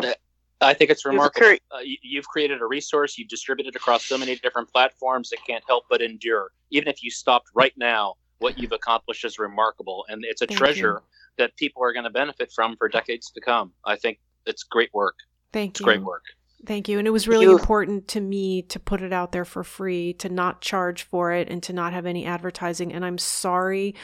I 0.60 0.74
think 0.74 0.90
it's 0.90 1.04
You've 1.04 1.12
remarkable. 1.12 1.58
uh, 1.70 1.78
you, 1.84 1.96
you've 2.02 2.26
created 2.26 2.62
a 2.62 2.66
resource. 2.66 3.18
You've 3.18 3.28
distributed 3.28 3.76
across 3.76 4.04
so 4.04 4.18
many 4.18 4.36
different 4.36 4.72
platforms. 4.72 5.30
It 5.32 5.40
can't 5.46 5.62
help 5.68 5.84
but 5.88 6.00
endure. 6.00 6.50
Even 6.70 6.88
if 6.88 7.02
you 7.02 7.10
stopped 7.10 7.48
right 7.54 7.74
now, 7.76 8.14
what 8.38 8.58
you've 8.58 8.72
accomplished 8.72 9.24
is 9.24 9.38
remarkable, 9.38 10.04
and 10.08 10.24
it's 10.24 10.42
a 10.42 10.46
Thank 10.46 10.58
treasure 10.58 11.02
that 11.38 11.56
people 11.56 11.82
are 11.82 11.92
going 11.92 12.04
to 12.04 12.10
benefit 12.10 12.52
from 12.52 12.76
for 12.76 12.88
decades 12.88 13.30
to 13.30 13.40
come. 13.40 13.72
I 13.84 13.96
think 13.96 14.18
it's 14.46 14.62
great 14.62 14.90
work. 14.92 15.14
thank 15.52 15.70
It's 15.72 15.80
you. 15.80 15.84
great 15.84 16.02
work. 16.02 16.24
Thank 16.66 16.88
you. 16.88 16.98
And 16.98 17.06
it 17.06 17.12
was 17.12 17.28
really 17.28 17.46
important 17.46 18.08
to 18.08 18.20
me 18.20 18.62
to 18.62 18.80
put 18.80 19.00
it 19.00 19.12
out 19.12 19.30
there 19.30 19.44
for 19.44 19.62
free, 19.62 20.12
to 20.14 20.28
not 20.28 20.60
charge 20.60 21.04
for 21.04 21.32
it, 21.32 21.48
and 21.48 21.62
to 21.62 21.72
not 21.72 21.92
have 21.92 22.04
any 22.04 22.26
advertising. 22.26 22.92
And 22.92 23.04
I'm 23.04 23.18
sorry 23.18 23.94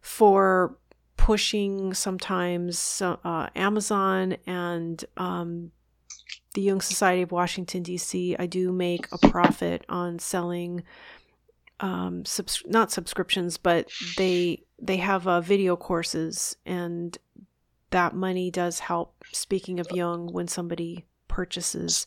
for 0.00 0.76
pushing 1.16 1.94
sometimes 1.94 3.00
uh, 3.00 3.48
Amazon 3.54 4.36
and 4.46 5.04
um, 5.16 5.70
the 6.54 6.62
Jung 6.62 6.80
Society 6.80 7.22
of 7.22 7.30
Washington, 7.30 7.84
D.C. 7.84 8.34
I 8.36 8.46
do 8.46 8.72
make 8.72 9.06
a 9.12 9.18
profit 9.28 9.84
on 9.88 10.18
selling. 10.18 10.82
Um, 11.78 12.24
subs- 12.24 12.64
not 12.66 12.90
subscriptions, 12.90 13.58
but 13.58 13.88
they 14.16 14.64
they 14.78 14.96
have 14.98 15.26
uh, 15.26 15.40
video 15.40 15.76
courses, 15.76 16.56
and 16.66 17.16
that 17.90 18.14
money 18.14 18.50
does 18.50 18.80
help. 18.80 19.14
Speaking 19.32 19.80
of 19.80 19.86
Jung, 19.92 20.32
when 20.32 20.48
somebody 20.48 21.04
purchases 21.28 22.06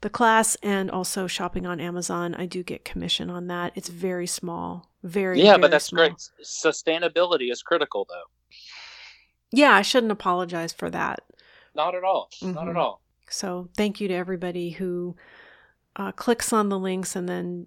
the 0.00 0.10
class 0.10 0.56
and 0.62 0.90
also 0.90 1.26
shopping 1.26 1.66
on 1.66 1.78
Amazon. 1.78 2.34
I 2.34 2.46
do 2.46 2.62
get 2.62 2.84
commission 2.86 3.28
on 3.28 3.48
that. 3.48 3.72
It's 3.74 3.90
very 3.90 4.26
small. 4.26 4.88
Very 5.02 5.38
yeah, 5.42 5.50
very 5.52 5.60
but 5.60 5.70
that's 5.72 5.86
small. 5.86 6.08
great. 6.08 6.16
Sustainability 6.42 7.50
is 7.52 7.62
critical, 7.62 8.06
though. 8.08 8.56
Yeah, 9.52 9.72
I 9.72 9.82
shouldn't 9.82 10.12
apologize 10.12 10.72
for 10.72 10.88
that. 10.90 11.20
Not 11.74 11.94
at 11.94 12.02
all. 12.04 12.30
Not 12.40 12.66
Mhm. 12.66 12.70
at 12.70 12.76
all. 12.76 13.02
So 13.28 13.68
thank 13.76 14.00
you 14.00 14.08
to 14.08 14.14
everybody 14.14 14.70
who 14.70 15.16
uh, 15.96 16.12
clicks 16.12 16.52
on 16.52 16.68
the 16.68 16.78
links 16.78 17.14
and 17.16 17.28
then 17.28 17.66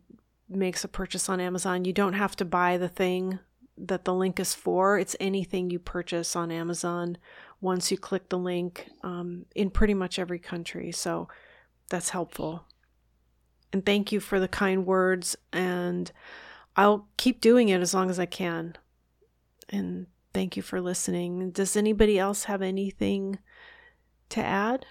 makes 0.49 0.83
a 0.83 0.87
purchase 0.87 1.27
on 1.29 1.39
Amazon. 1.39 1.85
You 1.85 1.93
don't 1.93 2.13
have 2.13 2.35
to 2.37 2.45
buy 2.45 2.77
the 2.77 2.87
thing 2.89 3.39
that 3.77 4.05
the 4.05 4.13
link 4.13 4.39
is 4.39 4.53
for. 4.53 4.99
It's 4.99 5.15
anything 5.19 5.69
you 5.69 5.79
purchase 5.79 6.35
on 6.35 6.51
Amazon 6.51 7.17
once 7.61 7.91
you 7.91 7.97
click 7.97 8.29
the 8.29 8.37
link 8.37 8.87
um, 9.03 9.45
in 9.55 9.69
pretty 9.69 9.93
much 9.93 10.19
every 10.19 10.39
country. 10.39 10.91
So 10.91 11.27
that's 11.89 12.09
helpful. 12.09 12.65
And 13.71 13.85
thank 13.85 14.11
you 14.11 14.19
for 14.19 14.39
the 14.39 14.47
kind 14.47 14.85
words. 14.85 15.35
And 15.51 16.11
I'll 16.75 17.07
keep 17.17 17.41
doing 17.41 17.69
it 17.69 17.81
as 17.81 17.93
long 17.93 18.09
as 18.09 18.19
I 18.19 18.25
can. 18.25 18.75
And 19.69 20.07
thank 20.33 20.55
you 20.55 20.61
for 20.61 20.81
listening. 20.81 21.51
Does 21.51 21.75
anybody 21.75 22.19
else 22.19 22.43
have 22.43 22.61
anything 22.61 23.39
to 24.29 24.43
add? 24.43 24.85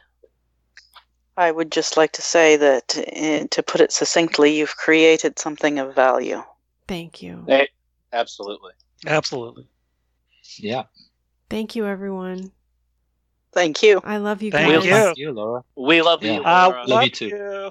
I 1.36 1.51
would 1.51 1.73
just 1.73 1.97
like 1.97 2.12
to 2.12 2.23
say 2.23 2.57
that, 2.57 2.97
uh, 2.97 3.47
to 3.51 3.62
put 3.62 3.81
it 3.81 3.93
succinctly, 3.93 4.57
you've 4.57 4.77
created 4.77 5.39
something 5.39 5.78
of 5.78 5.94
value. 5.94 6.43
Thank 6.86 7.23
you. 7.23 7.44
Hey, 7.47 7.69
absolutely. 8.12 8.73
Absolutely. 9.07 9.66
Yeah. 10.58 10.84
Thank 11.50 11.76
you, 11.76 11.86
everyone. 11.86 12.52
Thank 13.52 13.82
you. 13.82 14.00
I 14.05 14.16
love 14.16 14.42
you 14.42 14.50
Thank 14.50 14.73
guys. 14.73 14.84
you. 14.84 14.91
Thank 14.91 15.18
you, 15.18 15.32
Laura. 15.32 15.62
We 15.76 16.00
love 16.02 16.23
Yeah. 16.23 16.36
you. 16.36 16.42
I 16.42 16.65
Laura. 16.66 16.78
love 16.81 16.89
love 16.89 17.02
you 17.05 17.10
too. 17.10 17.26
you. 17.28 17.70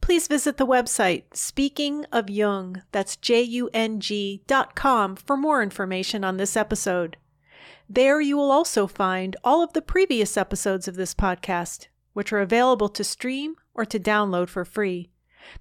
Please 0.00 0.28
visit 0.28 0.56
the 0.56 0.66
website 0.66 1.24
Speaking 1.34 2.04
of 2.12 2.30
Jung, 2.30 2.82
that's 2.92 3.16
J 3.16 3.42
U 3.42 3.68
N 3.74 3.98
G 4.00 4.42
dot 4.46 4.76
com 4.76 5.16
for 5.16 5.36
more 5.36 5.62
information 5.62 6.22
on 6.24 6.36
this 6.36 6.56
episode. 6.56 7.16
There 7.88 8.20
you 8.20 8.36
will 8.36 8.50
also 8.52 8.86
find 8.86 9.36
all 9.44 9.62
of 9.62 9.72
the 9.72 9.82
previous 9.82 10.36
episodes 10.36 10.86
of 10.88 10.94
this 10.96 11.14
podcast, 11.14 11.88
which 12.12 12.32
are 12.32 12.40
available 12.40 12.88
to 12.88 13.04
stream 13.04 13.56
or 13.74 13.84
to 13.84 13.98
download 13.98 14.48
for 14.48 14.64
free. 14.64 15.10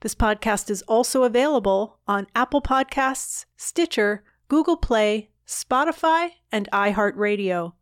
This 0.02 0.16
podcast 0.16 0.70
is 0.70 0.82
also 0.84 1.24
available 1.24 2.00
on 2.08 2.28
Apple 2.36 2.62
Podcasts, 2.62 3.46
Stitcher, 3.58 4.24
Google 4.48 4.78
Play, 4.78 5.30
Spotify, 5.48 6.32
and 6.52 6.70
iHeartRadio. 6.72 7.74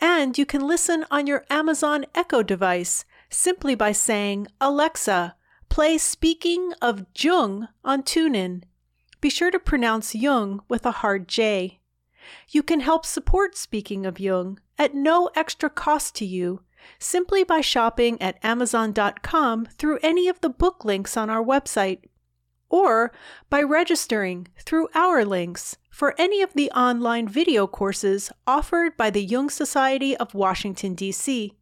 And 0.00 0.38
you 0.38 0.46
can 0.46 0.66
listen 0.66 1.04
on 1.10 1.26
your 1.26 1.44
Amazon 1.50 2.06
Echo 2.14 2.42
device 2.42 3.04
simply 3.30 3.74
by 3.74 3.92
saying, 3.92 4.46
Alexa, 4.60 5.34
play 5.68 5.98
Speaking 5.98 6.72
of 6.80 7.04
Jung 7.16 7.68
on 7.84 8.02
TuneIn. 8.02 8.62
Be 9.20 9.30
sure 9.30 9.50
to 9.50 9.58
pronounce 9.58 10.14
Jung 10.14 10.62
with 10.68 10.86
a 10.86 10.92
hard 11.02 11.28
J. 11.28 11.80
You 12.50 12.62
can 12.62 12.80
help 12.80 13.04
support 13.04 13.56
Speaking 13.56 14.06
of 14.06 14.20
Jung 14.20 14.60
at 14.78 14.94
no 14.94 15.30
extra 15.34 15.68
cost 15.68 16.14
to 16.16 16.24
you 16.24 16.60
simply 16.98 17.44
by 17.44 17.60
shopping 17.60 18.20
at 18.20 18.38
Amazon.com 18.44 19.66
through 19.66 19.98
any 20.02 20.28
of 20.28 20.40
the 20.40 20.48
book 20.48 20.84
links 20.84 21.16
on 21.16 21.30
our 21.30 21.42
website, 21.42 22.00
or 22.68 23.12
by 23.48 23.62
registering 23.62 24.48
through 24.58 24.88
our 24.94 25.24
links 25.24 25.76
for 25.90 26.14
any 26.18 26.42
of 26.42 26.52
the 26.54 26.70
online 26.72 27.26
video 27.26 27.66
courses 27.66 28.30
offered 28.46 28.96
by 28.96 29.10
the 29.10 29.24
Jung 29.24 29.50
Society 29.50 30.16
of 30.16 30.34
Washington, 30.34 30.94
D.C. 30.94 31.54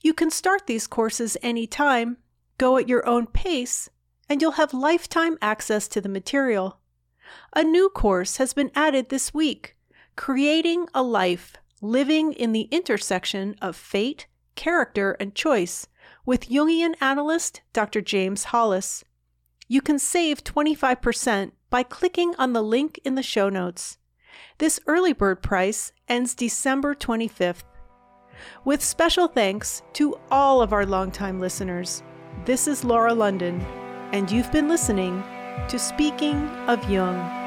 You 0.00 0.14
can 0.14 0.30
start 0.30 0.66
these 0.66 0.86
courses 0.86 1.36
anytime, 1.42 2.16
go 2.58 2.78
at 2.78 2.88
your 2.88 3.06
own 3.06 3.26
pace, 3.26 3.90
and 4.28 4.40
you'll 4.40 4.52
have 4.52 4.72
lifetime 4.72 5.36
access 5.42 5.88
to 5.88 6.00
the 6.00 6.08
material. 6.08 6.80
A 7.54 7.62
new 7.62 7.88
course 7.88 8.38
has 8.38 8.52
been 8.52 8.70
added 8.74 9.08
this 9.08 9.34
week 9.34 9.76
Creating 10.16 10.88
a 10.94 11.02
Life 11.02 11.56
Living 11.82 12.32
in 12.32 12.52
the 12.52 12.68
Intersection 12.70 13.54
of 13.60 13.76
Fate, 13.76 14.26
Character, 14.56 15.16
and 15.20 15.34
Choice 15.34 15.86
with 16.24 16.48
Jungian 16.48 16.94
analyst 17.00 17.62
Dr. 17.72 18.00
James 18.00 18.44
Hollis. 18.44 19.04
You 19.68 19.80
can 19.80 19.98
save 19.98 20.44
25% 20.44 21.52
by 21.70 21.82
clicking 21.82 22.34
on 22.38 22.52
the 22.52 22.62
link 22.62 23.00
in 23.04 23.14
the 23.14 23.22
show 23.22 23.48
notes. 23.48 23.98
This 24.58 24.80
early 24.86 25.12
bird 25.12 25.42
price 25.42 25.92
ends 26.08 26.34
December 26.34 26.94
25th. 26.94 27.62
With 28.64 28.82
special 28.82 29.28
thanks 29.28 29.82
to 29.94 30.18
all 30.30 30.60
of 30.60 30.72
our 30.72 30.84
longtime 30.84 31.40
listeners, 31.40 32.02
this 32.44 32.68
is 32.68 32.84
Laura 32.84 33.14
London, 33.14 33.60
and 34.12 34.30
you've 34.30 34.52
been 34.52 34.68
listening 34.68 35.22
to 35.68 35.78
Speaking 35.78 36.48
of 36.68 36.88
Jung. 36.90 37.45